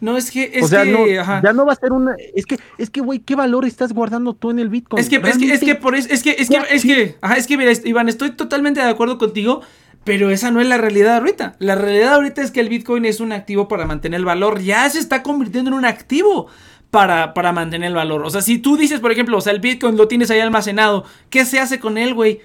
No, 0.00 0.16
es 0.16 0.30
que, 0.30 0.50
es 0.52 0.64
o 0.64 0.68
sea, 0.68 0.84
que, 0.84 0.92
no, 0.92 1.06
ya 1.06 1.52
no 1.52 1.64
va 1.64 1.72
a 1.72 1.76
ser 1.76 1.92
una. 1.92 2.14
Es 2.34 2.44
que, 2.44 2.58
es 2.76 2.90
que, 2.90 3.00
güey, 3.00 3.18
¿qué 3.20 3.34
valor 3.34 3.64
estás 3.64 3.92
guardando 3.92 4.34
tú 4.34 4.50
en 4.50 4.58
el 4.58 4.68
Bitcoin? 4.68 5.00
Es 5.00 5.08
que, 5.08 5.16
es 5.16 5.38
que, 5.38 5.52
es 5.52 5.60
que 5.60 5.74
por 5.74 5.94
eso, 5.94 6.08
es 6.10 6.22
que, 6.22 6.36
es 6.38 6.48
que, 6.48 6.58
es 6.70 6.82
que, 6.82 7.16
ajá, 7.20 7.36
es 7.36 7.46
que, 7.46 7.56
mira, 7.56 7.72
Iván, 7.84 8.08
estoy 8.08 8.30
totalmente 8.30 8.80
de 8.80 8.88
acuerdo 8.88 9.16
contigo, 9.16 9.62
pero 10.04 10.30
esa 10.30 10.50
no 10.50 10.60
es 10.60 10.68
la 10.68 10.76
realidad 10.76 11.16
ahorita. 11.16 11.56
La 11.58 11.74
realidad 11.74 12.14
ahorita 12.14 12.42
es 12.42 12.50
que 12.50 12.60
el 12.60 12.68
Bitcoin 12.68 13.06
es 13.06 13.20
un 13.20 13.32
activo 13.32 13.68
para 13.68 13.86
mantener 13.86 14.20
el 14.20 14.26
valor, 14.26 14.60
ya 14.60 14.88
se 14.90 14.98
está 14.98 15.22
convirtiendo 15.22 15.70
en 15.70 15.78
un 15.78 15.86
activo 15.86 16.46
para, 16.90 17.32
para 17.32 17.52
mantener 17.52 17.88
el 17.88 17.94
valor. 17.94 18.22
O 18.22 18.30
sea, 18.30 18.42
si 18.42 18.58
tú 18.58 18.76
dices, 18.76 19.00
por 19.00 19.12
ejemplo, 19.12 19.38
o 19.38 19.40
sea, 19.40 19.52
el 19.52 19.60
Bitcoin 19.60 19.96
lo 19.96 20.08
tienes 20.08 20.30
ahí 20.30 20.40
almacenado, 20.40 21.04
¿qué 21.30 21.44
se 21.46 21.58
hace 21.58 21.80
con 21.80 21.96
él, 21.96 22.12
güey? 22.12 22.40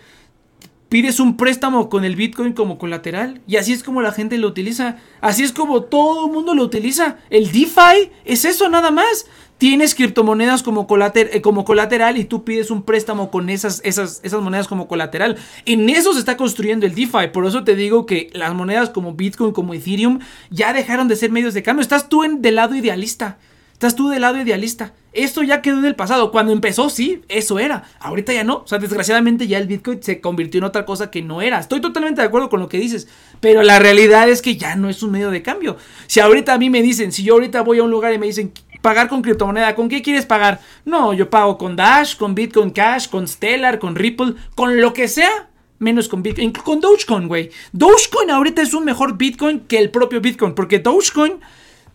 Pides 0.91 1.22
un 1.22 1.38
préstamo 1.38 1.88
con 1.88 2.03
el 2.03 2.18
Bitcoin 2.18 2.51
como 2.51 2.77
colateral. 2.77 3.39
Y 3.47 3.55
así 3.55 3.72
es 3.72 3.81
como 3.81 4.01
la 4.01 4.11
gente 4.11 4.38
lo 4.38 4.47
utiliza. 4.47 4.97
Así 5.22 5.41
es 5.41 5.53
como 5.53 5.84
todo 5.84 6.26
el 6.26 6.34
mundo 6.34 6.53
lo 6.53 6.63
utiliza. 6.63 7.15
El 7.30 7.49
DeFi 7.49 8.11
es 8.26 8.43
eso 8.43 8.68
nada 8.68 8.91
más. 8.91 9.26
Tienes 9.57 9.95
criptomonedas 9.95 10.63
como, 10.63 10.88
colater 10.88 11.30
eh, 11.31 11.41
como 11.41 11.63
colateral 11.63 12.18
y 12.18 12.26
tú 12.26 12.43
pides 12.43 12.72
un 12.72 12.84
préstamo 12.84 13.31
con 13.31 13.49
esas, 13.49 13.80
esas, 13.85 14.19
esas 14.23 14.41
monedas 14.41 14.68
como 14.68 14.89
colateral. 14.89 15.38
En 15.65 15.88
eso 15.88 16.11
se 16.11 16.19
está 16.19 16.35
construyendo 16.35 16.85
el 16.85 16.93
DeFi. 16.93 17.30
Por 17.31 17.45
eso 17.45 17.63
te 17.63 17.77
digo 17.77 18.05
que 18.05 18.30
las 18.34 18.53
monedas 18.53 18.89
como 18.89 19.13
Bitcoin, 19.13 19.53
como 19.53 19.73
Ethereum, 19.73 20.19
ya 20.49 20.73
dejaron 20.73 21.07
de 21.07 21.15
ser 21.15 21.31
medios 21.31 21.53
de 21.53 21.63
cambio. 21.63 21.84
Estás 21.84 22.09
tú 22.09 22.26
en, 22.26 22.41
del 22.41 22.55
lado 22.55 22.76
idealista. 22.76 23.38
Estás 23.82 23.95
tú 23.95 24.10
del 24.10 24.22
lado 24.22 24.40
idealista. 24.40 24.94
Esto 25.12 25.41
ya 25.41 25.64
quedó 25.64 25.80
en 25.80 25.86
el 25.86 25.95
pasado. 25.95 26.30
Cuando 26.30 26.53
empezó, 26.53 26.91
sí, 26.91 27.24
eso 27.30 27.58
era. 27.58 27.86
Ahorita 27.99 28.32
ya 28.32 28.44
no. 28.44 28.58
O 28.58 28.68
sea, 28.68 28.78
desgraciadamente 28.78 29.48
ya 29.48 29.58
el 29.58 29.66
Bitcoin 29.66 30.03
se 30.03 30.22
convirtió 30.22 30.60
en 30.60 30.66
otra 30.66 30.86
cosa 30.86 31.10
que 31.10 31.24
no 31.24 31.41
era. 31.41 31.58
Estoy 31.58 31.82
totalmente 31.82 32.22
de 32.22 32.28
acuerdo 32.28 32.48
con 32.48 32.60
lo 32.60 32.70
que 32.70 32.78
dices. 32.78 33.08
Pero 33.40 33.64
la 33.64 33.80
realidad 33.80 34.30
es 34.30 34.44
que 34.44 34.56
ya 34.56 34.76
no 34.76 34.88
es 34.88 35.02
un 35.02 35.10
medio 35.10 35.32
de 35.32 35.41
cambio. 35.41 35.78
Si 36.06 36.20
ahorita 36.20 36.53
a 36.53 36.60
mí 36.60 36.70
me 36.70 36.84
dicen, 36.84 37.12
si 37.12 37.24
yo 37.24 37.34
ahorita 37.34 37.62
voy 37.62 37.80
a 37.80 37.84
un 37.84 37.90
lugar 37.90 38.14
y 38.14 38.20
me 38.20 38.28
dicen, 38.28 38.53
pagar 38.84 39.10
con 39.10 39.24
criptomoneda, 39.24 39.74
¿con 39.74 39.90
qué 39.90 40.03
quieres 40.03 40.28
pagar? 40.28 40.60
No, 40.86 41.12
yo 41.14 41.32
pago 41.32 41.58
con 41.58 41.76
Dash, 41.76 42.16
con 42.18 42.36
Bitcoin 42.36 42.70
Cash, 42.70 43.10
con 43.10 43.28
Stellar, 43.28 43.80
con 43.80 43.95
Ripple, 43.95 44.36
con 44.53 44.80
lo 44.80 44.94
que 44.94 45.08
sea. 45.08 45.49
Menos 45.80 46.08
con 46.08 46.22
Bitcoin, 46.22 46.52
con 46.52 46.82
Dogecoin, 46.82 47.28
güey. 47.28 47.49
Dogecoin 47.72 48.30
ahorita 48.30 48.62
es 48.62 48.76
un 48.76 48.86
mejor 48.86 49.18
Bitcoin 49.18 49.62
que 49.62 49.80
el 49.80 49.90
propio 49.90 50.22
Bitcoin. 50.22 50.53
Porque 50.53 50.78
Dogecoin 50.78 51.40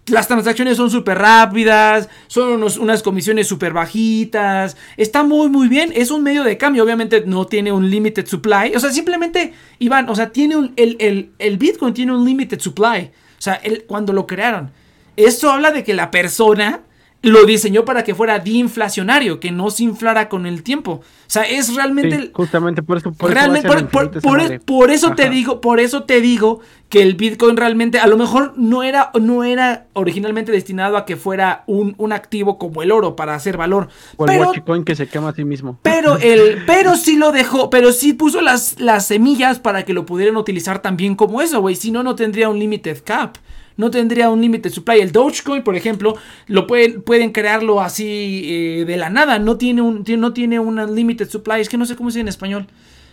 las 0.09 0.29
transacciones 0.29 0.77
son 0.77 0.91
súper 0.91 1.19
rápidas, 1.19 2.09
son 2.29 2.63
unas 2.81 3.03
comisiones 3.03 3.49
súper 3.49 3.73
bajitas, 3.73 4.77
está 4.97 5.23
muy 5.25 5.49
muy 5.49 5.69
bien, 5.69 5.93
es 5.95 6.11
un 6.11 6.23
medio 6.23 6.45
de 6.45 6.57
cambio, 6.57 6.85
obviamente 6.85 7.25
no 7.27 7.47
tiene 7.47 7.73
un 7.73 7.91
limited 7.91 8.27
supply, 8.27 8.73
o 8.77 8.81
sea, 8.81 8.91
simplemente, 8.93 9.53
Iván, 9.81 10.09
o 10.09 10.15
sea, 10.15 10.31
tiene 10.31 10.57
un, 10.57 10.73
el, 10.77 10.97
el- 11.01 11.31
el 11.39 11.59
Bitcoin 11.59 11.93
tiene 11.93 12.15
un 12.15 12.25
limited 12.25 12.61
supply, 12.61 13.11
o 13.39 13.41
sea, 13.43 13.61
cuando 13.87 14.13
lo 14.13 14.27
crearon, 14.27 14.71
esto 15.17 15.51
habla 15.51 15.73
de 15.73 15.83
que 15.83 15.95
la 15.95 16.11
persona 16.11 16.81
lo 17.27 17.45
diseñó 17.45 17.85
para 17.85 18.03
que 18.05 18.15
fuera 18.15 18.39
diinflacionario, 18.39 19.41
que 19.41 19.51
no 19.51 19.71
se 19.71 19.85
inflara 19.85 20.29
con 20.29 20.47
el 20.47 20.63
tiempo, 20.63 20.93
o 21.03 21.03
sea, 21.29 21.43
es 21.43 21.75
realmente... 21.75 22.21
Sí, 22.21 22.31
justamente 22.33 22.83
por 22.83 22.99
eso. 22.99 23.13
Por 23.13 23.33
Realmente, 23.33 23.67
eso 23.67 23.75
va 23.75 23.75
a 23.75 23.81
ser 23.81 23.89
por, 23.91 24.03
infinita 24.05 24.21
por- 24.21 24.31
por 24.31 24.39
esa 24.41 24.45
es- 24.45 24.51
madre. 24.51 24.61
por 24.67 24.91
eso 24.91 25.13
te 25.15 25.29
digo, 25.31 25.61
por 25.61 25.81
eso 25.81 26.03
te 26.05 26.21
digo 26.21 26.61
que 26.89 27.03
el 27.03 27.15
Bitcoin 27.17 27.57
realmente, 27.57 27.99
a 27.99 28.07
lo 28.07 28.17
mejor 28.17 28.53
no 28.57 28.85
era, 28.85 29.11
no 29.21 29.43
era 29.43 29.87
originalmente 29.93 30.53
destinado 30.53 30.97
a 30.97 31.05
que 31.05 31.17
fuera 31.17 31.65
un, 31.67 31.95
un 31.99 32.13
activo 32.13 32.59
como 32.59 32.81
el 32.83 32.93
oro 32.93 33.17
para 33.17 33.35
hacer 33.35 33.57
valor. 33.57 33.89
O 34.17 34.25
el 34.25 34.31
Pero, 34.31 34.49
Watchcoin 34.51 34.85
que 34.85 34.95
se 34.95 35.09
quema 35.09 35.31
a 35.31 35.35
sí 35.35 35.45
mismo. 35.45 35.81
pero 35.83 36.17
el, 36.21 36.63
pero 36.65 36.95
sí 36.95 37.17
lo 37.17 37.33
dejó, 37.33 37.71
pero 37.71 37.91
sí 37.91 38.13
puso 38.13 38.41
las, 38.41 38.79
las 38.81 39.07
semillas 39.07 39.59
para 39.59 39.85
que 39.85 39.95
lo 39.95 40.07
pudieran 40.07 40.37
utilizar 40.37 40.81
también 40.81 41.17
como 41.17 41.43
eso, 41.43 41.61
güey. 41.61 41.75
Si 41.75 41.91
no, 41.91 42.05
no 42.05 42.15
tendría 42.15 42.49
un 42.49 42.59
limited 42.61 42.99
cap. 43.05 43.37
No 43.77 43.91
tendría 43.91 44.31
un 44.31 44.41
limited 44.41 44.71
supply. 44.71 45.01
El 45.01 45.13
Dogecoin, 45.13 45.63
por 45.63 45.77
ejemplo, 45.77 46.17
lo 46.47 46.67
pueden, 46.67 47.03
pueden 47.03 47.33
crearlo 47.33 47.81
así 47.81 48.43
eh, 48.45 48.85
de 48.87 48.97
la 48.97 49.11
nada. 49.11 49.39
No 49.39 49.57
tiene 49.57 49.83
un, 49.83 50.05
no 50.19 50.33
tiene 50.33 50.59
una 50.59 50.87
limited 50.87 51.29
supply. 51.29 51.61
Es 51.61 51.69
que 51.69 51.77
no 51.77 51.87
sé 51.87 51.97
cómo 51.97 52.11
se 52.11 52.19
dice 52.19 52.23
en 52.23 52.29
español. 52.29 52.67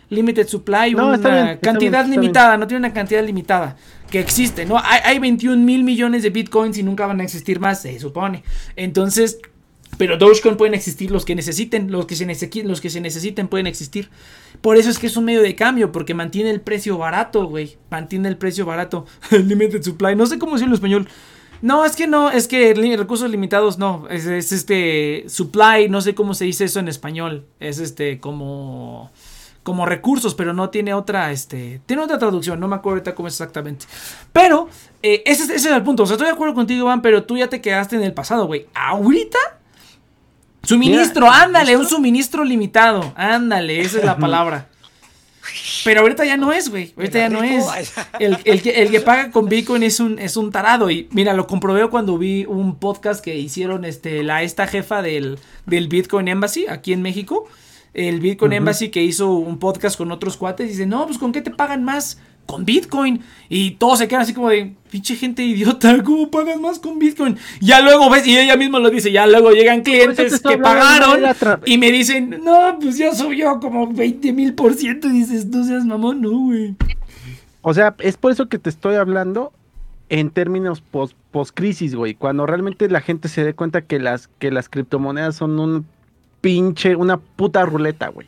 Limited 0.09 0.47
supply, 0.47 0.93
No, 0.93 1.07
una 1.07 1.17
bien, 1.17 1.59
cantidad 1.61 2.05
bien, 2.05 2.21
limitada, 2.21 2.57
no 2.57 2.67
tiene 2.67 2.79
una 2.85 2.93
cantidad 2.93 3.23
limitada 3.23 3.77
que 4.11 4.19
existe, 4.19 4.65
¿no? 4.65 4.77
Hay, 4.77 4.99
hay 5.03 5.19
21 5.19 5.63
mil 5.63 5.83
millones 5.83 6.21
de 6.21 6.29
bitcoins 6.29 6.77
y 6.77 6.83
nunca 6.83 7.07
van 7.07 7.19
a 7.21 7.23
existir 7.23 7.59
más, 7.59 7.81
se 7.81 7.99
supone. 7.99 8.43
Entonces, 8.75 9.39
pero 9.97 10.17
Dogecoin 10.17 10.57
pueden 10.57 10.73
existir 10.73 11.11
los 11.11 11.25
que 11.25 11.35
necesiten, 11.35 11.91
los 11.91 12.05
que 12.05 12.15
se, 12.15 12.25
necesi- 12.27 12.63
los 12.63 12.81
que 12.81 12.89
se 12.89 12.99
necesiten 13.01 13.47
pueden 13.47 13.67
existir. 13.67 14.09
Por 14.61 14.77
eso 14.77 14.89
es 14.89 14.97
que 14.99 15.07
es 15.07 15.17
un 15.17 15.25
medio 15.25 15.41
de 15.41 15.55
cambio, 15.55 15.91
porque 15.91 16.13
mantiene 16.13 16.49
el 16.49 16.61
precio 16.61 16.97
barato, 16.97 17.45
güey. 17.45 17.77
Mantiene 17.91 18.27
el 18.29 18.37
precio 18.37 18.65
barato. 18.65 19.05
Limited 19.31 19.83
supply, 19.83 20.15
no 20.15 20.25
sé 20.25 20.39
cómo 20.39 20.53
decirlo 20.53 20.71
en 20.71 20.75
español. 20.75 21.07
No, 21.61 21.85
es 21.85 21.95
que 21.95 22.07
no, 22.07 22.29
es 22.29 22.47
que 22.49 22.73
recursos 22.97 23.29
limitados 23.31 23.77
no, 23.77 24.05
es, 24.09 24.25
es 24.25 24.51
este 24.51 25.23
supply, 25.27 25.87
no 25.89 26.01
sé 26.01 26.13
cómo 26.13 26.33
se 26.33 26.43
dice 26.45 26.65
eso 26.65 26.79
en 26.79 26.89
español. 26.89 27.45
Es 27.59 27.79
este 27.79 28.19
como 28.19 29.11
como 29.63 29.85
recursos, 29.85 30.35
pero 30.35 30.51
no 30.53 30.69
tiene 30.71 30.93
otra, 30.93 31.31
este, 31.31 31.79
tiene 31.85 32.03
otra 32.03 32.19
traducción, 32.19 32.59
no 32.59 32.67
me 32.67 32.75
acuerdo 32.75 32.95
ahorita 32.97 33.15
cómo 33.15 33.29
es 33.29 33.33
exactamente. 33.35 33.85
Pero, 34.33 34.67
eh, 35.01 35.23
ese, 35.25 35.43
es- 35.43 35.49
ese 35.51 35.69
es 35.69 35.75
el 35.77 35.83
punto, 35.83 36.03
o 36.03 36.05
sea, 36.05 36.15
estoy 36.15 36.27
de 36.27 36.33
acuerdo 36.33 36.53
contigo, 36.53 36.81
Iván, 36.87 37.01
pero 37.01 37.23
tú 37.23 37.37
ya 37.37 37.47
te 37.47 37.61
quedaste 37.61 37.95
en 37.95 38.03
el 38.03 38.13
pasado, 38.13 38.45
güey. 38.45 38.65
Ahorita, 38.73 39.37
suministro, 40.63 41.25
Mira, 41.27 41.43
ándale, 41.43 41.77
un 41.77 41.87
suministro 41.87 42.43
limitado, 42.43 43.13
ándale, 43.15 43.81
esa 43.81 43.99
es 43.99 44.05
la 44.05 44.17
palabra. 44.17 44.67
Pero 45.83 46.01
ahorita 46.01 46.25
ya 46.25 46.37
no 46.37 46.53
es, 46.53 46.69
güey. 46.69 46.93
Ahorita 46.95 47.19
ya 47.19 47.29
no 47.29 47.43
es. 47.43 47.65
El, 48.19 48.37
el 48.45 48.61
que, 48.61 48.81
el 48.81 48.91
que 48.91 49.01
paga 49.01 49.31
con 49.31 49.49
Bitcoin 49.49 49.83
es 49.83 49.99
un, 49.99 50.17
es 50.19 50.37
un 50.37 50.51
tarado. 50.51 50.89
Y 50.89 51.09
mira, 51.11 51.33
lo 51.33 51.47
comprobé 51.47 51.87
cuando 51.89 52.17
vi 52.17 52.45
un 52.45 52.79
podcast 52.79 53.23
que 53.23 53.35
hicieron 53.35 53.83
este, 53.85 54.23
la, 54.23 54.43
esta 54.43 54.67
jefa 54.67 55.01
del, 55.01 55.39
del 55.65 55.87
Bitcoin 55.87 56.27
Embassy 56.27 56.65
aquí 56.67 56.93
en 56.93 57.01
México. 57.01 57.45
El 57.93 58.21
Bitcoin 58.21 58.53
Embassy 58.53 58.89
que 58.89 59.03
hizo 59.03 59.33
un 59.33 59.59
podcast 59.59 59.97
con 59.97 60.11
otros 60.11 60.37
cuates. 60.37 60.67
Y 60.67 60.69
dice, 60.69 60.85
no, 60.85 61.05
pues 61.05 61.17
¿con 61.17 61.31
qué 61.31 61.41
te 61.41 61.51
pagan 61.51 61.83
más? 61.83 62.19
Con 62.45 62.65
Bitcoin. 62.65 63.21
Y 63.49 63.71
todos 63.71 63.99
se 63.99 64.07
quedan 64.07 64.21
así 64.21 64.33
como 64.33 64.49
de, 64.49 64.73
pinche 64.89 65.15
gente 65.15 65.43
idiota, 65.43 66.01
¿cómo 66.03 66.29
pagas 66.29 66.59
más 66.59 66.79
con 66.79 66.99
Bitcoin? 66.99 67.37
Ya 67.61 67.81
luego 67.81 68.09
ves, 68.09 68.27
y 68.27 68.37
ella 68.37 68.55
misma 68.55 68.79
lo 68.79 68.89
dice, 68.89 69.11
ya 69.11 69.25
luego 69.25 69.51
llegan 69.51 69.81
clientes 69.81 70.39
que 70.39 70.57
pagaron 70.57 71.21
y 71.65 71.77
me 71.77 71.91
dicen, 71.91 72.41
no, 72.43 72.77
pues 72.79 72.97
ya 72.97 73.13
subió 73.13 73.59
como 73.59 73.87
20 73.91 74.33
mil 74.33 74.53
por 74.53 74.73
ciento. 74.73 75.07
Y 75.07 75.11
dices, 75.11 75.45
no 75.47 75.63
seas 75.63 75.85
mamón, 75.85 76.21
no, 76.21 76.31
güey. 76.31 76.75
O 77.61 77.73
sea, 77.73 77.95
es 77.99 78.17
por 78.17 78.31
eso 78.31 78.49
que 78.49 78.59
te 78.59 78.69
estoy 78.69 78.95
hablando 78.95 79.53
en 80.09 80.29
términos 80.29 80.81
post, 80.81 81.15
crisis, 81.53 81.95
güey. 81.95 82.13
Cuando 82.13 82.45
realmente 82.45 82.87
la 82.89 83.01
gente 83.01 83.29
se 83.29 83.43
dé 83.43 83.53
cuenta 83.55 83.81
que 83.81 83.99
las, 83.99 84.27
que 84.37 84.51
las 84.51 84.69
criptomonedas 84.69 85.35
son 85.35 85.59
un 85.59 85.85
pinche, 86.41 86.95
una 86.95 87.17
puta 87.17 87.65
ruleta, 87.65 88.09
güey. 88.09 88.27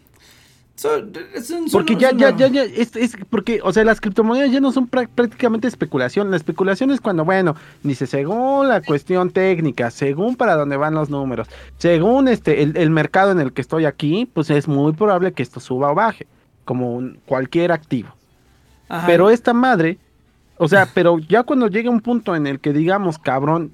Son- 0.76 1.14
son- 1.42 1.66
Porque 1.72 1.94
son- 1.94 2.00
ya, 2.02 2.12
ya, 2.12 2.36
ya, 2.36 2.48
ya, 2.48 2.64
es, 2.64 2.96
es 2.98 3.16
porque, 3.30 3.62
o 3.64 3.72
sea, 3.72 3.86
las 3.86 4.02
criptomonedas 4.02 4.52
ya 4.52 4.60
no 4.60 4.74
son 4.74 4.90
prá- 4.92 5.08
prácticamente 5.08 5.70
especulación. 5.70 6.30
La 6.32 6.36
especulación 6.38 6.92
es 6.92 7.00
cuando, 7.00 7.24
bueno, 7.24 7.56
dice, 7.82 8.06
según 8.08 8.68
la 8.68 8.82
cuestión 8.82 9.30
técnica, 9.32 9.90
según 9.90 10.36
para 10.36 10.56
dónde 10.56 10.76
van 10.76 10.94
los 10.94 11.10
números, 11.10 11.48
según 11.78 12.28
este, 12.28 12.62
el, 12.62 12.76
el 12.76 12.90
mercado 12.90 13.32
en 13.32 13.40
el 13.40 13.54
que 13.54 13.62
estoy 13.62 13.86
aquí, 13.86 14.30
pues 14.34 14.50
es 14.50 14.68
muy 14.68 14.92
probable 14.92 15.32
que 15.32 15.44
esto 15.44 15.62
suba 15.62 15.92
o 15.92 15.96
baje, 15.96 16.28
como 16.66 16.94
un- 16.94 17.20
cualquier 17.26 17.72
activo. 17.72 18.10
Ajá. 18.90 19.08
Pero 19.08 19.30
esta 19.30 19.54
madre, 19.54 19.98
o 20.58 20.68
sea, 20.68 20.90
pero 20.94 21.20
ya 21.20 21.44
cuando 21.44 21.68
llegue 21.70 21.88
un 21.88 22.02
punto 22.02 22.36
en 22.36 22.48
el 22.48 22.60
que 22.60 22.74
digamos, 22.74 23.18
cabrón, 23.18 23.72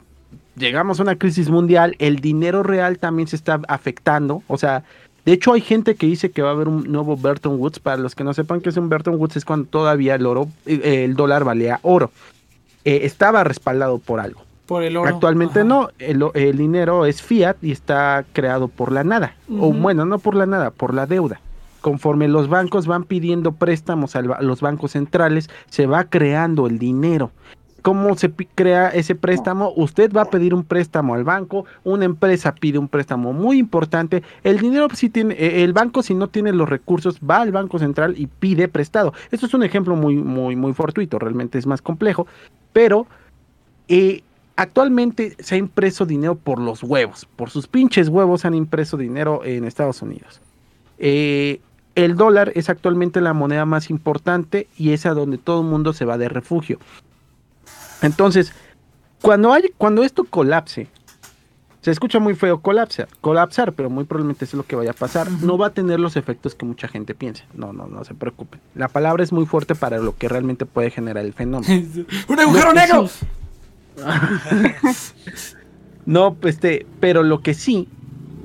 llegamos 0.55 0.99
a 0.99 1.03
una 1.03 1.15
crisis 1.17 1.49
mundial, 1.49 1.95
el 1.97 2.17
dinero 2.17 2.61
real 2.61 2.99
también 2.99 3.27
se 3.27 3.35
está 3.37 3.59
afectando. 3.67 4.43
O 4.47 4.57
sea, 4.59 4.83
de 5.26 5.34
hecho 5.34 5.53
hay 5.53 5.61
gente 5.61 5.95
que 5.95 6.07
dice 6.07 6.31
que 6.31 6.41
va 6.41 6.49
a 6.49 6.53
haber 6.53 6.68
un 6.68 6.91
nuevo 6.91 7.15
Bretton 7.15 7.60
Woods. 7.60 7.80
Para 7.80 7.98
los 7.98 8.15
que 8.15 8.23
no 8.23 8.34
sepan 8.34 8.61
qué 8.61 8.69
es 8.69 8.77
un 8.77 8.89
Bretton 8.89 9.15
Woods, 9.15 9.38
es 9.38 9.45
cuando 9.45 9.68
todavía 9.68 10.15
el 10.15 10.26
oro, 10.26 10.48
eh, 10.65 11.03
el 11.06 11.15
dólar 11.15 11.43
valía 11.43 11.80
oro. 11.84 12.11
Eh, 12.85 13.02
estaba 13.03 13.43
respaldado 13.43 13.99
por 13.99 14.19
algo. 14.19 14.41
por 14.65 14.84
el 14.84 14.98
oro. 14.98 15.10
Actualmente 15.14 15.60
Ajá. 15.60 15.68
no, 15.68 15.89
el, 15.99 16.57
dinero 16.57 17.06
es 17.06 17.22
fiat 17.22 17.57
y 17.61 17.72
está 17.72 18.26
creado 18.34 18.68
por 18.68 18.91
la 18.91 19.03
nada. 19.03 19.35
O 19.49 19.72
bueno, 19.72 20.06
no 20.06 20.18
por 20.18 20.35
la 20.35 20.45
nada, 20.45 20.72
por 20.72 20.93
la 20.93 21.06
deuda. 21.06 21.39
Conforme 21.81 22.27
los 22.27 22.48
bancos 22.48 22.88
van 22.88 23.03
pidiendo 23.03 23.52
préstamos 23.53 24.15
a 24.15 24.22
los 24.22 24.61
bancos 24.61 24.91
centrales, 24.91 25.49
se 25.69 25.88
va 25.88 26.06
creando 26.06 26.68
el 26.68 26.80
dinero. 26.80 27.31
¿Cómo 27.81 28.15
se 28.15 28.31
crea 28.31 28.89
ese 28.89 29.15
préstamo? 29.15 29.73
Usted 29.75 30.13
va 30.13 30.23
a 30.23 30.29
pedir 30.29 30.53
un 30.53 30.63
préstamo 30.63 31.15
al 31.15 31.23
banco, 31.23 31.65
una 31.83 32.05
empresa 32.05 32.53
pide 32.53 32.77
un 32.77 32.87
préstamo 32.87 33.33
muy 33.33 33.57
importante, 33.57 34.21
el 34.43 34.59
dinero 34.59 34.87
si 34.93 35.09
tiene, 35.09 35.33
eh, 35.33 35.63
el 35.63 35.73
banco 35.73 36.03
si 36.03 36.13
no 36.13 36.27
tiene 36.27 36.53
los 36.53 36.69
recursos 36.69 37.19
va 37.19 37.41
al 37.41 37.51
banco 37.51 37.79
central 37.79 38.13
y 38.17 38.27
pide 38.27 38.67
prestado. 38.67 39.13
Esto 39.31 39.47
es 39.47 39.53
un 39.53 39.63
ejemplo 39.63 39.95
muy, 39.95 40.15
muy, 40.15 40.55
muy 40.55 40.73
fortuito, 40.73 41.17
realmente 41.17 41.57
es 41.57 41.65
más 41.65 41.81
complejo, 41.81 42.27
pero 42.71 43.07
eh, 43.87 44.21
actualmente 44.57 45.35
se 45.39 45.55
ha 45.55 45.57
impreso 45.57 46.05
dinero 46.05 46.35
por 46.35 46.59
los 46.59 46.83
huevos, 46.83 47.27
por 47.35 47.49
sus 47.49 47.67
pinches 47.67 48.09
huevos 48.09 48.45
han 48.45 48.53
impreso 48.53 48.95
dinero 48.95 49.41
en 49.43 49.65
Estados 49.65 50.03
Unidos. 50.03 50.39
Eh, 50.99 51.61
el 51.95 52.15
dólar 52.15 52.51
es 52.55 52.69
actualmente 52.69 53.21
la 53.21 53.33
moneda 53.33 53.65
más 53.65 53.89
importante 53.89 54.67
y 54.77 54.91
es 54.91 55.07
a 55.07 55.13
donde 55.13 55.39
todo 55.39 55.61
el 55.61 55.67
mundo 55.67 55.93
se 55.93 56.05
va 56.05 56.19
de 56.19 56.29
refugio. 56.29 56.77
Entonces, 58.01 58.51
cuando, 59.21 59.53
hay, 59.53 59.71
cuando 59.77 60.03
esto 60.03 60.23
colapse, 60.23 60.87
se 61.81 61.91
escucha 61.91 62.19
muy 62.19 62.35
feo 62.35 62.61
colapsar, 62.61 63.07
colapsar, 63.21 63.73
pero 63.73 63.89
muy 63.89 64.03
probablemente 64.03 64.45
eso 64.45 64.55
es 64.55 64.57
lo 64.59 64.67
que 64.67 64.75
vaya 64.75 64.91
a 64.91 64.95
pasar. 64.95 65.31
No 65.31 65.57
va 65.57 65.67
a 65.67 65.69
tener 65.71 65.99
los 65.99 66.15
efectos 66.15 66.53
que 66.53 66.65
mucha 66.65 66.87
gente 66.87 67.15
piensa. 67.15 67.43
No, 67.55 67.73
no, 67.73 67.87
no 67.87 68.03
se 68.03 68.13
preocupen. 68.13 68.59
La 68.75 68.87
palabra 68.87 69.23
es 69.23 69.31
muy 69.31 69.45
fuerte 69.45 69.73
para 69.73 69.97
lo 69.97 70.15
que 70.15 70.29
realmente 70.29 70.65
puede 70.67 70.91
generar 70.91 71.25
el 71.25 71.33
fenómeno. 71.33 71.73
¡Un 72.27 72.39
agujero 72.39 72.73
negro! 72.73 73.07
sí- 73.07 73.25
no, 76.05 76.33
pues, 76.35 76.55
este, 76.55 76.85
pero 76.99 77.23
lo 77.23 77.41
que 77.41 77.53
sí 77.53 77.87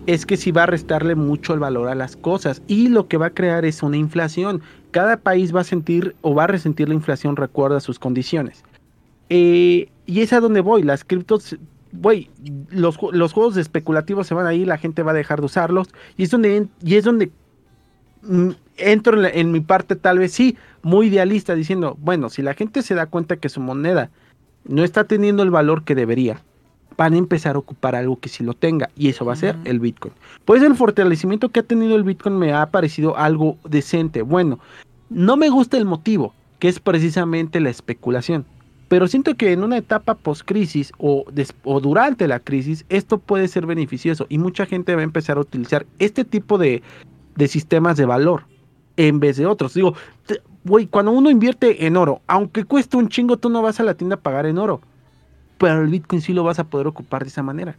es 0.06 0.26
que 0.26 0.36
sí 0.36 0.52
va 0.52 0.64
a 0.64 0.66
restarle 0.66 1.14
mucho 1.14 1.52
el 1.52 1.58
valor 1.60 1.88
a 1.88 1.94
las 1.94 2.16
cosas 2.16 2.62
y 2.68 2.88
lo 2.88 3.08
que 3.08 3.16
va 3.16 3.26
a 3.26 3.30
crear 3.30 3.64
es 3.64 3.82
una 3.82 3.96
inflación. 3.96 4.62
Cada 4.92 5.16
país 5.18 5.54
va 5.54 5.60
a 5.60 5.64
sentir 5.64 6.14
o 6.22 6.34
va 6.34 6.44
a 6.44 6.48
resentir 6.48 6.88
la 6.88 6.94
inflación 6.94 7.36
recuerda 7.36 7.80
sus 7.80 7.98
condiciones. 7.98 8.62
Eh, 9.28 9.88
y 10.06 10.20
es 10.20 10.32
a 10.32 10.40
donde 10.40 10.60
voy, 10.60 10.82
las 10.82 11.04
criptos, 11.04 11.56
güey, 11.92 12.30
los, 12.70 12.98
ju- 12.98 13.12
los 13.12 13.32
juegos 13.32 13.56
especulativos 13.56 14.26
se 14.26 14.34
van 14.34 14.46
a 14.46 14.54
ir, 14.54 14.66
la 14.68 14.78
gente 14.78 15.02
va 15.02 15.10
a 15.10 15.14
dejar 15.14 15.40
de 15.40 15.46
usarlos 15.46 15.88
y 16.16 16.22
es 16.24 16.30
donde, 16.30 16.66
y 16.82 16.94
es 16.94 17.04
donde 17.04 17.30
mm, 18.22 18.50
entro 18.76 19.16
en, 19.16 19.22
la- 19.22 19.30
en 19.30 19.50
mi 19.52 19.60
parte 19.60 19.96
tal 19.96 20.18
vez 20.20 20.32
sí, 20.32 20.56
muy 20.82 21.06
idealista, 21.08 21.54
diciendo, 21.54 21.96
bueno, 22.00 22.28
si 22.30 22.42
la 22.42 22.54
gente 22.54 22.82
se 22.82 22.94
da 22.94 23.06
cuenta 23.06 23.36
que 23.36 23.48
su 23.48 23.60
moneda 23.60 24.10
no 24.64 24.84
está 24.84 25.04
teniendo 25.04 25.42
el 25.42 25.50
valor 25.50 25.82
que 25.84 25.94
debería, 25.94 26.40
van 26.96 27.12
a 27.14 27.18
empezar 27.18 27.56
a 27.56 27.58
ocupar 27.58 27.94
algo 27.94 28.18
que 28.20 28.28
sí 28.28 28.42
lo 28.44 28.54
tenga 28.54 28.90
y 28.96 29.08
eso 29.08 29.24
va 29.24 29.32
a 29.34 29.36
ser 29.36 29.56
el 29.64 29.80
Bitcoin. 29.80 30.14
Pues 30.44 30.62
el 30.62 30.74
fortalecimiento 30.76 31.50
que 31.50 31.60
ha 31.60 31.62
tenido 31.62 31.94
el 31.96 32.04
Bitcoin 32.04 32.38
me 32.38 32.52
ha 32.54 32.66
parecido 32.70 33.16
algo 33.18 33.58
decente. 33.68 34.22
Bueno, 34.22 34.58
no 35.10 35.36
me 35.36 35.50
gusta 35.50 35.76
el 35.76 35.84
motivo, 35.84 36.32
que 36.58 36.68
es 36.68 36.80
precisamente 36.80 37.60
la 37.60 37.68
especulación. 37.70 38.46
Pero 38.88 39.08
siento 39.08 39.34
que 39.34 39.52
en 39.52 39.64
una 39.64 39.78
etapa 39.78 40.14
post-crisis 40.14 40.92
o, 40.98 41.24
o 41.64 41.80
durante 41.80 42.28
la 42.28 42.38
crisis, 42.38 42.84
esto 42.88 43.18
puede 43.18 43.48
ser 43.48 43.66
beneficioso 43.66 44.26
y 44.28 44.38
mucha 44.38 44.64
gente 44.66 44.94
va 44.94 45.00
a 45.00 45.04
empezar 45.04 45.38
a 45.38 45.40
utilizar 45.40 45.86
este 45.98 46.24
tipo 46.24 46.56
de, 46.56 46.82
de 47.34 47.48
sistemas 47.48 47.96
de 47.96 48.04
valor 48.06 48.44
en 48.96 49.18
vez 49.18 49.36
de 49.36 49.46
otros. 49.46 49.74
Digo, 49.74 49.94
güey, 50.64 50.86
cuando 50.86 51.10
uno 51.10 51.30
invierte 51.30 51.86
en 51.86 51.96
oro, 51.96 52.20
aunque 52.28 52.64
cueste 52.64 52.96
un 52.96 53.08
chingo, 53.08 53.36
tú 53.38 53.48
no 53.50 53.60
vas 53.60 53.80
a 53.80 53.82
la 53.82 53.94
tienda 53.94 54.16
a 54.16 54.20
pagar 54.20 54.46
en 54.46 54.58
oro. 54.58 54.80
Pero 55.58 55.82
el 55.82 55.88
Bitcoin 55.88 56.20
sí 56.22 56.32
lo 56.32 56.44
vas 56.44 56.58
a 56.58 56.64
poder 56.64 56.86
ocupar 56.86 57.22
de 57.24 57.28
esa 57.28 57.42
manera. 57.42 57.76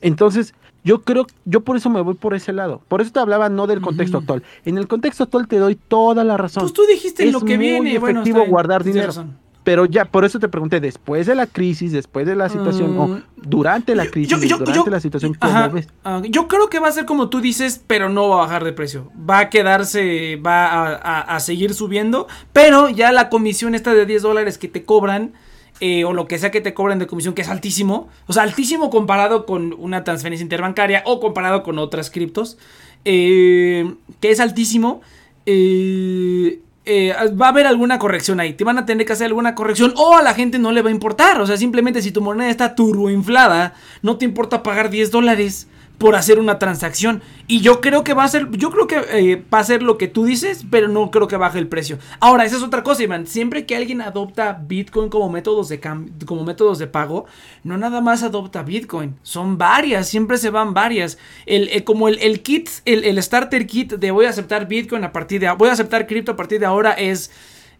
Entonces, 0.00 0.54
yo 0.82 1.02
creo, 1.02 1.26
yo 1.44 1.60
por 1.60 1.76
eso 1.76 1.90
me 1.90 2.00
voy 2.00 2.14
por 2.14 2.34
ese 2.34 2.52
lado. 2.52 2.80
Por 2.88 3.02
eso 3.02 3.12
te 3.12 3.20
hablaba 3.20 3.48
no 3.50 3.66
del 3.66 3.80
contexto 3.82 4.16
Ujú. 4.18 4.22
actual. 4.22 4.42
En 4.64 4.78
el 4.78 4.88
contexto 4.88 5.24
actual 5.24 5.46
te 5.46 5.58
doy 5.58 5.74
toda 5.74 6.24
la 6.24 6.36
razón. 6.38 6.62
Pues 6.62 6.72
tú 6.72 6.82
dijiste 6.86 7.26
Es 7.26 7.32
lo 7.32 7.40
que 7.40 7.56
muy 7.56 7.66
viene. 7.66 7.98
Bueno, 7.98 8.20
efectivo 8.20 8.38
bien, 8.40 8.50
guardar 8.50 8.82
dinero. 8.82 9.08
razón. 9.08 9.36
Pero 9.62 9.84
ya, 9.84 10.06
por 10.06 10.24
eso 10.24 10.38
te 10.38 10.48
pregunté, 10.48 10.80
después 10.80 11.26
de 11.26 11.34
la 11.34 11.46
crisis, 11.46 11.92
después 11.92 12.26
de 12.26 12.34
la 12.34 12.48
situación, 12.48 12.98
o 12.98 13.08
Mm. 13.08 13.22
durante 13.36 13.94
la 13.94 14.06
crisis, 14.06 14.30
yo- 14.30 14.38
yo- 14.38 14.56
durante 14.58 14.72
yo- 14.74 14.90
la 14.90 15.00
situación, 15.00 15.34
¿cómo 15.34 15.52
Ajá, 15.52 15.68
ves? 15.68 15.86
ah, 16.02 16.22
yo 16.28 16.48
creo 16.48 16.68
que 16.68 16.78
va 16.78 16.88
a 16.88 16.92
ser 16.92 17.04
como 17.04 17.28
tú 17.28 17.40
dices, 17.42 17.82
pero 17.86 18.08
no 18.08 18.28
va 18.30 18.36
a 18.36 18.46
bajar 18.46 18.64
de 18.64 18.72
precio. 18.72 19.10
Va 19.28 19.38
a 19.40 19.50
quedarse, 19.50 20.36
va 20.36 20.66
a, 20.66 20.94
a- 20.96 21.36
a 21.36 21.40
seguir 21.40 21.74
subiendo, 21.74 22.26
pero 22.54 22.88
ya 22.88 23.12
la 23.12 23.28
comisión 23.28 23.74
esta 23.74 23.92
de 23.92 24.06
10 24.06 24.22
dólares 24.22 24.56
que 24.56 24.68
te 24.68 24.84
cobran, 24.84 25.32
eh, 25.80 26.04
o 26.04 26.12
lo 26.14 26.26
que 26.26 26.38
sea 26.38 26.50
que 26.50 26.60
te 26.62 26.72
cobren 26.74 26.98
de 26.98 27.06
comisión, 27.06 27.34
que 27.34 27.42
es 27.42 27.48
altísimo, 27.48 28.08
o 28.26 28.32
sea, 28.32 28.42
altísimo 28.44 28.88
comparado 28.90 29.44
con 29.46 29.74
una 29.78 30.04
transferencia 30.04 30.42
interbancaria 30.42 31.02
o 31.06 31.20
comparado 31.20 31.62
con 31.62 31.78
otras 31.78 32.10
criptos, 32.10 32.56
eh, 33.04 33.94
que 34.20 34.30
es 34.30 34.40
altísimo. 34.40 35.02
eh, 35.46 36.60
eh, 36.84 37.14
va 37.40 37.46
a 37.46 37.48
haber 37.50 37.66
alguna 37.66 37.98
corrección 37.98 38.40
ahí. 38.40 38.54
Te 38.54 38.64
van 38.64 38.78
a 38.78 38.86
tener 38.86 39.06
que 39.06 39.12
hacer 39.12 39.26
alguna 39.26 39.54
corrección 39.54 39.92
o 39.96 40.16
a 40.16 40.22
la 40.22 40.34
gente 40.34 40.58
no 40.58 40.72
le 40.72 40.82
va 40.82 40.88
a 40.88 40.92
importar. 40.92 41.40
O 41.40 41.46
sea, 41.46 41.56
simplemente 41.56 42.02
si 42.02 42.10
tu 42.10 42.22
moneda 42.22 42.50
está 42.50 42.74
turboinflada, 42.74 43.74
no 44.02 44.16
te 44.16 44.24
importa 44.24 44.62
pagar 44.62 44.90
10 44.90 45.10
dólares 45.10 45.68
por 46.00 46.16
hacer 46.16 46.38
una 46.38 46.58
transacción. 46.58 47.22
Y 47.46 47.60
yo 47.60 47.82
creo 47.82 48.04
que 48.04 48.14
va 48.14 48.24
a 48.24 48.28
ser, 48.28 48.48
yo 48.52 48.70
creo 48.70 48.86
que 48.86 49.02
eh, 49.12 49.44
va 49.52 49.58
a 49.58 49.64
ser 49.64 49.82
lo 49.82 49.98
que 49.98 50.08
tú 50.08 50.24
dices, 50.24 50.64
pero 50.70 50.88
no 50.88 51.10
creo 51.10 51.28
que 51.28 51.36
baje 51.36 51.58
el 51.58 51.68
precio. 51.68 51.98
Ahora, 52.20 52.46
esa 52.46 52.56
es 52.56 52.62
otra 52.62 52.82
cosa, 52.82 53.02
Iván. 53.02 53.26
Siempre 53.26 53.66
que 53.66 53.76
alguien 53.76 54.00
adopta 54.00 54.58
Bitcoin 54.66 55.10
como 55.10 55.28
métodos 55.28 55.68
de 55.68 55.78
como 56.24 56.42
métodos 56.42 56.78
de 56.78 56.86
pago, 56.86 57.26
no 57.64 57.76
nada 57.76 58.00
más 58.00 58.22
adopta 58.22 58.62
Bitcoin, 58.62 59.14
son 59.22 59.58
varias, 59.58 60.08
siempre 60.08 60.38
se 60.38 60.48
van 60.48 60.72
varias. 60.72 61.18
El, 61.44 61.68
eh, 61.68 61.84
como 61.84 62.08
el, 62.08 62.40
kit, 62.40 62.70
el, 62.86 63.22
starter 63.22 63.66
kit 63.66 63.92
de 63.92 64.10
voy 64.10 64.24
a 64.24 64.30
aceptar 64.30 64.66
Bitcoin 64.66 65.04
a 65.04 65.12
partir 65.12 65.42
de, 65.42 65.50
voy 65.50 65.68
a 65.68 65.72
aceptar 65.72 66.06
cripto 66.06 66.32
a 66.32 66.36
partir 66.36 66.60
de 66.60 66.66
ahora 66.66 66.92
es 66.92 67.30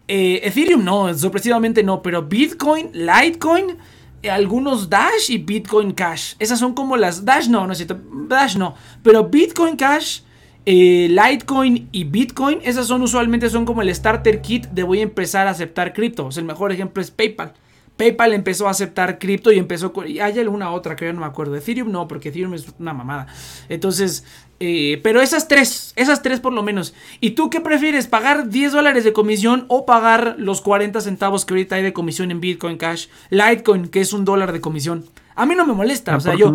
eh, 0.07 0.41
Ethereum, 0.43 0.83
no, 0.83 1.11
sorpresivamente 1.15 1.81
no, 1.81 2.03
pero 2.03 2.21
Bitcoin, 2.21 2.91
Litecoin 2.93 3.77
algunos 4.29 4.89
Dash 4.89 5.29
y 5.29 5.37
Bitcoin 5.37 5.93
Cash. 5.93 6.35
Esas 6.39 6.59
son 6.59 6.73
como 6.73 6.97
las 6.97 7.25
Dash 7.25 7.47
no, 7.47 7.65
no 7.65 7.73
es 7.73 7.79
cierto. 7.79 7.99
Dash 8.27 8.55
no, 8.55 8.75
pero 9.03 9.29
Bitcoin 9.29 9.75
Cash, 9.75 10.21
eh, 10.65 11.07
Litecoin 11.09 11.89
y 11.91 12.03
Bitcoin, 12.03 12.59
esas 12.63 12.87
son 12.87 13.01
usualmente 13.01 13.49
son 13.49 13.65
como 13.65 13.81
el 13.81 13.93
starter 13.93 14.41
kit 14.41 14.67
de 14.67 14.83
voy 14.83 14.99
a 14.99 15.03
empezar 15.03 15.47
a 15.47 15.51
aceptar 15.51 15.93
criptos. 15.93 16.37
El 16.37 16.45
mejor 16.45 16.71
ejemplo 16.71 17.01
es 17.01 17.11
PayPal. 17.11 17.53
PayPal 18.01 18.33
empezó 18.33 18.67
a 18.67 18.71
aceptar 18.71 19.19
cripto 19.19 19.51
y 19.51 19.59
empezó 19.59 19.93
con... 19.93 20.07
Hay 20.07 20.39
alguna 20.39 20.71
otra 20.71 20.95
que 20.95 21.05
yo 21.05 21.13
no 21.13 21.19
me 21.19 21.27
acuerdo. 21.27 21.55
Ethereum 21.55 21.91
no, 21.91 22.07
porque 22.07 22.29
Ethereum 22.29 22.55
es 22.55 22.65
una 22.79 22.95
mamada. 22.95 23.27
Entonces, 23.69 24.23
eh, 24.59 24.99
pero 25.03 25.21
esas 25.21 25.47
tres, 25.47 25.93
esas 25.95 26.23
tres 26.23 26.39
por 26.39 26.51
lo 26.51 26.63
menos. 26.63 26.95
¿Y 27.19 27.31
tú 27.31 27.51
qué 27.51 27.61
prefieres? 27.61 28.07
¿Pagar 28.07 28.49
10 28.49 28.71
dólares 28.71 29.03
de 29.03 29.13
comisión 29.13 29.65
o 29.67 29.85
pagar 29.85 30.33
los 30.39 30.61
40 30.61 30.99
centavos 31.01 31.45
que 31.45 31.53
ahorita 31.53 31.75
hay 31.75 31.83
de 31.83 31.93
comisión 31.93 32.31
en 32.31 32.41
Bitcoin 32.41 32.77
Cash? 32.77 33.05
Litecoin, 33.29 33.87
que 33.87 34.01
es 34.01 34.13
un 34.13 34.25
dólar 34.25 34.51
de 34.51 34.61
comisión. 34.61 35.05
A 35.35 35.45
mí 35.45 35.55
no 35.55 35.65
me 35.65 35.73
molesta, 35.73 36.15
o 36.15 36.19
sea, 36.19 36.35
yo, 36.35 36.51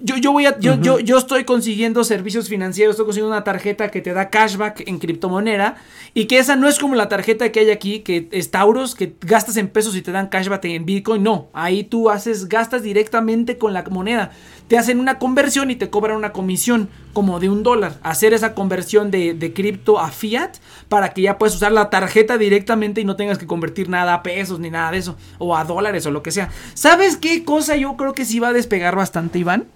yo, 0.00 0.32
voy 0.32 0.46
a, 0.46 0.58
yo, 0.58 0.74
yo, 0.80 0.98
yo 0.98 1.18
estoy 1.18 1.44
consiguiendo 1.44 2.02
servicios 2.04 2.48
financieros, 2.48 2.94
estoy 2.94 3.06
consiguiendo 3.06 3.34
una 3.34 3.44
tarjeta 3.44 3.90
que 3.90 4.00
te 4.00 4.12
da 4.12 4.30
cashback 4.30 4.88
en 4.88 4.98
criptomoneda 4.98 5.76
y 6.14 6.24
que 6.24 6.38
esa 6.38 6.56
no 6.56 6.68
es 6.68 6.78
como 6.78 6.94
la 6.94 7.08
tarjeta 7.08 7.52
que 7.52 7.60
hay 7.60 7.70
aquí, 7.70 8.00
que 8.00 8.28
es 8.32 8.50
Tauros, 8.50 8.94
que 8.94 9.14
gastas 9.20 9.56
en 9.56 9.68
pesos 9.68 9.94
y 9.96 10.02
te 10.02 10.10
dan 10.12 10.28
cashback 10.28 10.64
en 10.64 10.86
Bitcoin, 10.86 11.22
no, 11.22 11.48
ahí 11.52 11.84
tú 11.84 12.10
haces, 12.10 12.48
gastas 12.48 12.82
directamente 12.82 13.58
con 13.58 13.72
la 13.74 13.82
moneda, 13.90 14.32
te 14.68 14.78
hacen 14.78 14.98
una 14.98 15.18
conversión 15.18 15.70
y 15.70 15.76
te 15.76 15.90
cobran 15.90 16.16
una 16.16 16.32
comisión 16.32 16.88
como 17.12 17.38
de 17.38 17.48
un 17.48 17.62
dólar, 17.62 17.98
hacer 18.02 18.32
esa 18.32 18.54
conversión 18.54 19.10
de, 19.10 19.34
de 19.34 19.52
cripto 19.52 19.98
a 19.98 20.10
fiat 20.10 20.56
para 20.88 21.10
que 21.10 21.22
ya 21.22 21.38
puedas 21.38 21.54
usar 21.54 21.72
la 21.72 21.90
tarjeta 21.90 22.38
directamente 22.38 23.00
y 23.00 23.04
no 23.04 23.16
tengas 23.16 23.38
que 23.38 23.46
convertir 23.46 23.88
nada 23.88 24.14
a 24.14 24.22
pesos 24.22 24.58
ni 24.58 24.70
nada 24.70 24.90
de 24.90 24.98
eso, 24.98 25.16
o 25.38 25.56
a 25.56 25.64
dólares 25.64 26.06
o 26.06 26.10
lo 26.10 26.22
que 26.22 26.32
sea. 26.32 26.50
¿Sabes 26.74 27.16
qué 27.16 27.44
cosa 27.44 27.76
yo 27.76 27.96
creo 27.96 28.14
que 28.14 28.24
sí 28.24 28.38
va 28.38 28.48
a 28.48 28.52
despegar 28.52 28.96
bastante, 28.96 29.38
Iván? 29.38 29.66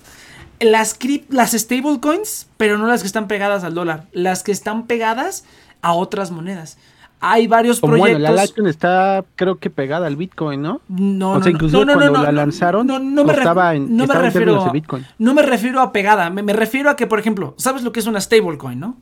Las, 0.60 0.98
las 1.28 1.52
stablecoins, 1.52 2.48
pero 2.56 2.78
no 2.78 2.86
las 2.86 3.02
que 3.02 3.06
están 3.06 3.28
pegadas 3.28 3.62
al 3.62 3.74
dólar, 3.74 4.08
las 4.12 4.42
que 4.42 4.52
están 4.52 4.86
pegadas 4.86 5.44
a 5.82 5.92
otras 5.92 6.30
monedas. 6.30 6.78
Hay 7.20 7.46
varios 7.46 7.80
proyectos. 7.80 8.20
Bueno, 8.20 8.34
la 8.34 8.42
Litecoin 8.42 8.66
está, 8.68 9.24
creo 9.34 9.58
que 9.58 9.70
pegada 9.70 10.06
al 10.06 10.16
Bitcoin, 10.16 10.62
¿no? 10.62 10.80
No, 10.88 11.32
o 11.32 11.42
sea, 11.42 11.50
incluso 11.50 11.84
cuando 11.84 12.22
la 12.22 12.32
lanzaron, 12.32 12.86
no, 12.86 13.24
me, 13.24 13.32
estaba 13.32 13.74
en, 13.74 13.96
no 13.96 14.06
me 14.06 14.14
refiero, 14.14 14.62
a, 14.62 14.70
Bitcoin. 14.70 15.04
No 15.18 15.34
me 15.34 15.42
refiero 15.42 15.80
a 15.80 15.92
pegada, 15.92 16.30
me, 16.30 16.42
me, 16.42 16.52
refiero 16.52 16.90
a 16.90 16.96
que, 16.96 17.06
por 17.06 17.18
ejemplo, 17.18 17.54
¿sabes 17.56 17.82
lo 17.82 17.92
que 17.92 18.00
es 18.00 18.06
una 18.06 18.20
stablecoin, 18.20 18.78
no? 18.78 18.96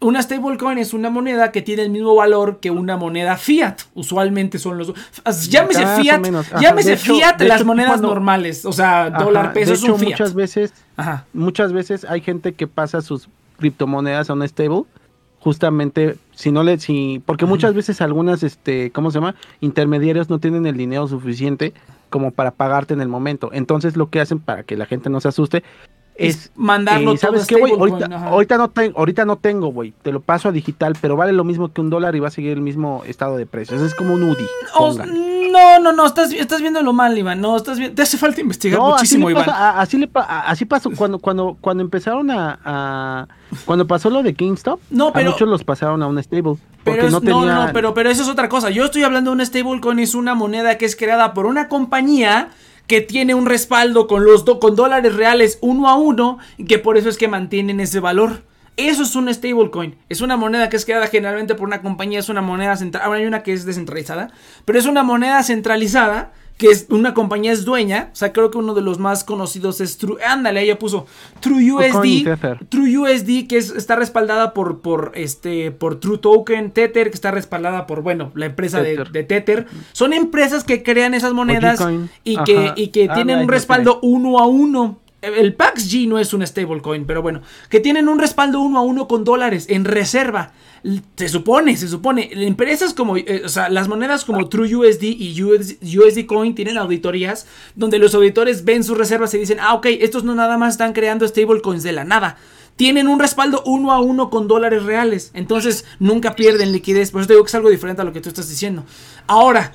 Una 0.00 0.22
stablecoin 0.22 0.78
es 0.78 0.94
una 0.94 1.10
moneda 1.10 1.52
que 1.52 1.60
tiene 1.60 1.82
el 1.82 1.90
mismo 1.90 2.14
valor 2.14 2.60
que 2.60 2.70
una 2.70 2.96
moneda 2.96 3.36
fiat. 3.36 3.80
Usualmente 3.92 4.58
son 4.58 4.78
los. 4.78 4.94
Llámese 5.50 5.84
fiat. 6.00 6.22
Llámese 6.60 6.96
fiat 6.96 7.36
de 7.38 7.48
las 7.48 7.64
monedas 7.64 8.00
normales. 8.00 8.64
O 8.64 8.72
sea, 8.72 9.10
dólar, 9.10 9.52
peso, 9.52 9.72
es 9.72 9.82
un 9.82 9.98
fiat. 9.98 10.10
Muchas 10.12 10.34
veces, 10.34 10.72
muchas 11.32 11.72
veces 11.72 12.06
hay 12.08 12.20
gente 12.20 12.54
que 12.54 12.66
pasa 12.66 13.02
sus 13.02 13.28
criptomonedas 13.58 14.30
a 14.30 14.32
una 14.32 14.46
stable. 14.46 14.84
Justamente, 15.40 16.16
si 16.34 16.52
no 16.52 16.62
le. 16.62 16.78
Si, 16.78 17.22
porque 17.24 17.46
muchas 17.46 17.74
veces 17.74 18.00
algunas, 18.00 18.42
este, 18.42 18.90
¿cómo 18.90 19.10
se 19.10 19.18
llama? 19.18 19.34
Intermediarios 19.60 20.30
no 20.30 20.38
tienen 20.38 20.66
el 20.66 20.76
dinero 20.76 21.06
suficiente 21.08 21.72
como 22.10 22.30
para 22.30 22.52
pagarte 22.52 22.94
en 22.94 23.00
el 23.00 23.08
momento. 23.08 23.50
Entonces, 23.52 23.96
lo 23.96 24.10
que 24.10 24.20
hacen 24.20 24.38
para 24.38 24.64
que 24.64 24.76
la 24.76 24.86
gente 24.86 25.10
no 25.10 25.20
se 25.20 25.28
asuste 25.28 25.62
es, 26.14 26.50
mandarlo 26.54 27.12
eh, 27.12 27.18
¿sabes 27.18 27.46
qué, 27.46 27.56
güey? 27.56 27.72
Ahorita, 27.72 28.58
no 28.58 28.68
tengo, 28.68 28.98
ahorita 28.98 29.24
no 29.24 29.36
tengo, 29.36 29.68
güey. 29.68 29.92
Te 30.02 30.12
lo 30.12 30.20
paso 30.20 30.48
a 30.48 30.52
digital, 30.52 30.96
pero 31.00 31.16
vale 31.16 31.32
lo 31.32 31.44
mismo 31.44 31.72
que 31.72 31.80
un 31.80 31.90
dólar 31.90 32.14
y 32.14 32.20
va 32.20 32.28
a 32.28 32.30
seguir 32.30 32.52
el 32.52 32.60
mismo 32.60 33.02
estado 33.06 33.36
de 33.36 33.46
precios. 33.46 33.80
Es 33.80 33.94
como 33.94 34.14
un 34.14 34.22
UDI. 34.24 34.44
no, 35.50 35.78
no, 35.80 35.92
no, 35.92 36.06
estás, 36.06 36.32
estás 36.32 36.60
viéndolo 36.60 36.92
mal, 36.92 37.16
Iván. 37.16 37.40
No, 37.40 37.56
estás. 37.56 37.78
Te 37.94 38.02
hace 38.02 38.18
falta 38.18 38.40
investigar 38.40 38.80
muchísimo, 38.80 39.28
así 39.28 39.32
Iván. 39.32 39.50
así, 39.50 39.98
le 39.98 40.10
así 40.14 40.64
pasó 40.66 40.90
cuando, 40.90 41.18
cuando, 41.18 41.56
cuando 41.60 41.82
empezaron 41.82 42.30
a, 42.30 43.26
Cuando 43.64 43.86
pasó 43.86 44.10
lo 44.10 44.22
de 44.22 44.32
GameStop, 44.32 44.80
no, 44.90 45.12
pero, 45.12 45.30
a 45.30 45.32
muchos 45.32 45.48
los 45.48 45.64
pasaron 45.64 46.02
a 46.02 46.06
un 46.06 46.22
stable. 46.22 46.56
Pero 46.84 47.08
no, 47.10 47.20
no, 47.20 47.46
no, 47.46 47.72
pero, 47.72 47.94
pero 47.94 48.10
eso 48.10 48.22
es 48.22 48.28
otra 48.28 48.48
cosa. 48.48 48.70
Yo 48.70 48.84
estoy 48.84 49.02
hablando 49.02 49.30
de 49.30 49.36
un 49.36 49.46
stablecoin, 49.46 49.98
es 50.00 50.14
una 50.14 50.34
moneda 50.34 50.78
que 50.78 50.84
es 50.84 50.96
creada 50.96 51.32
por 51.32 51.46
una 51.46 51.68
compañía 51.68 52.50
que 52.92 53.00
tiene 53.00 53.34
un 53.34 53.46
respaldo 53.46 54.06
con 54.06 54.26
los 54.26 54.44
con 54.44 54.76
dólares 54.76 55.14
reales 55.14 55.56
uno 55.62 55.88
a 55.88 55.94
uno 55.94 56.36
y 56.58 56.66
que 56.66 56.78
por 56.78 56.98
eso 56.98 57.08
es 57.08 57.16
que 57.16 57.26
mantienen 57.26 57.80
ese 57.80 58.00
valor. 58.00 58.42
Eso 58.76 59.04
es 59.04 59.16
un 59.16 59.32
stablecoin. 59.32 59.96
Es 60.10 60.20
una 60.20 60.36
moneda 60.36 60.68
que 60.68 60.76
es 60.76 60.84
creada 60.84 61.06
generalmente 61.06 61.54
por 61.54 61.66
una 61.66 61.80
compañía, 61.80 62.18
es 62.18 62.28
una 62.28 62.42
moneda 62.42 62.76
central. 62.76 63.04
Ahora 63.06 63.20
hay 63.20 63.24
una 63.24 63.42
que 63.42 63.54
es 63.54 63.64
descentralizada, 63.64 64.30
pero 64.66 64.78
es 64.78 64.84
una 64.84 65.04
moneda 65.04 65.42
centralizada 65.42 66.34
que 66.62 66.68
es 66.68 66.86
una 66.90 67.12
compañía 67.12 67.50
es 67.50 67.64
dueña, 67.64 68.10
o 68.12 68.14
sea, 68.14 68.32
creo 68.32 68.52
que 68.52 68.58
uno 68.58 68.72
de 68.72 68.82
los 68.82 69.00
más 69.00 69.24
conocidos 69.24 69.80
es 69.80 69.98
True, 69.98 70.22
ándale, 70.22 70.62
ella 70.62 70.78
puso 70.78 71.06
True 71.40 71.72
USD, 71.72 72.68
True 72.68 72.98
USD 72.98 73.48
que 73.48 73.58
está 73.58 73.96
respaldada 73.96 74.54
por 74.54 74.80
por 74.80 75.10
este 75.16 75.72
por 75.72 75.98
True 75.98 76.18
Token, 76.18 76.70
Tether 76.70 77.10
que 77.10 77.16
está 77.16 77.32
respaldada 77.32 77.88
por 77.88 78.02
bueno, 78.02 78.30
la 78.36 78.46
empresa 78.46 78.80
De, 78.80 79.24
Tether. 79.24 79.66
Son 79.90 80.12
empresas 80.12 80.62
que 80.62 80.84
crean 80.84 81.14
esas 81.14 81.32
monedas 81.32 81.84
y 82.22 82.36
que, 82.44 82.72
y 82.76 82.88
que 82.88 83.08
tienen 83.08 83.40
un 83.40 83.48
respaldo 83.48 83.98
uno 84.00 84.38
a 84.38 84.46
uno 84.46 85.01
el 85.22 85.54
PaxG 85.54 86.08
no 86.08 86.18
es 86.18 86.34
un 86.34 86.44
stablecoin, 86.44 87.06
pero 87.06 87.22
bueno, 87.22 87.42
que 87.70 87.78
tienen 87.78 88.08
un 88.08 88.18
respaldo 88.18 88.60
uno 88.60 88.78
a 88.78 88.82
uno 88.82 89.06
con 89.06 89.22
dólares 89.24 89.66
en 89.68 89.84
reserva. 89.84 90.52
Se 91.14 91.28
supone, 91.28 91.76
se 91.76 91.86
supone. 91.86 92.28
Empresas 92.32 92.92
como, 92.92 93.16
eh, 93.16 93.42
o 93.44 93.48
sea, 93.48 93.68
las 93.68 93.86
monedas 93.86 94.24
como 94.24 94.48
TrueUSD 94.48 95.04
y 95.04 95.40
USD, 95.42 96.26
Coin 96.26 96.56
tienen 96.56 96.76
auditorías 96.76 97.46
donde 97.76 98.00
los 98.00 98.16
auditores 98.16 98.64
ven 98.64 98.82
sus 98.82 98.98
reservas 98.98 99.32
y 99.34 99.38
dicen, 99.38 99.58
ah, 99.60 99.74
ok, 99.74 99.86
estos 100.00 100.24
no 100.24 100.34
nada 100.34 100.58
más 100.58 100.74
están 100.74 100.92
creando 100.92 101.26
stablecoins 101.26 101.84
de 101.84 101.92
la 101.92 102.04
nada. 102.04 102.36
Tienen 102.74 103.06
un 103.06 103.20
respaldo 103.20 103.62
uno 103.64 103.92
a 103.92 104.00
uno 104.00 104.28
con 104.28 104.48
dólares 104.48 104.82
reales. 104.82 105.30
Entonces 105.34 105.84
nunca 106.00 106.34
pierden 106.34 106.72
liquidez. 106.72 107.12
Por 107.12 107.20
eso 107.20 107.28
te 107.28 107.34
digo 107.34 107.44
que 107.44 107.50
es 107.50 107.54
algo 107.54 107.70
diferente 107.70 108.02
a 108.02 108.04
lo 108.04 108.12
que 108.12 108.20
tú 108.20 108.28
estás 108.28 108.48
diciendo. 108.48 108.84
Ahora, 109.28 109.72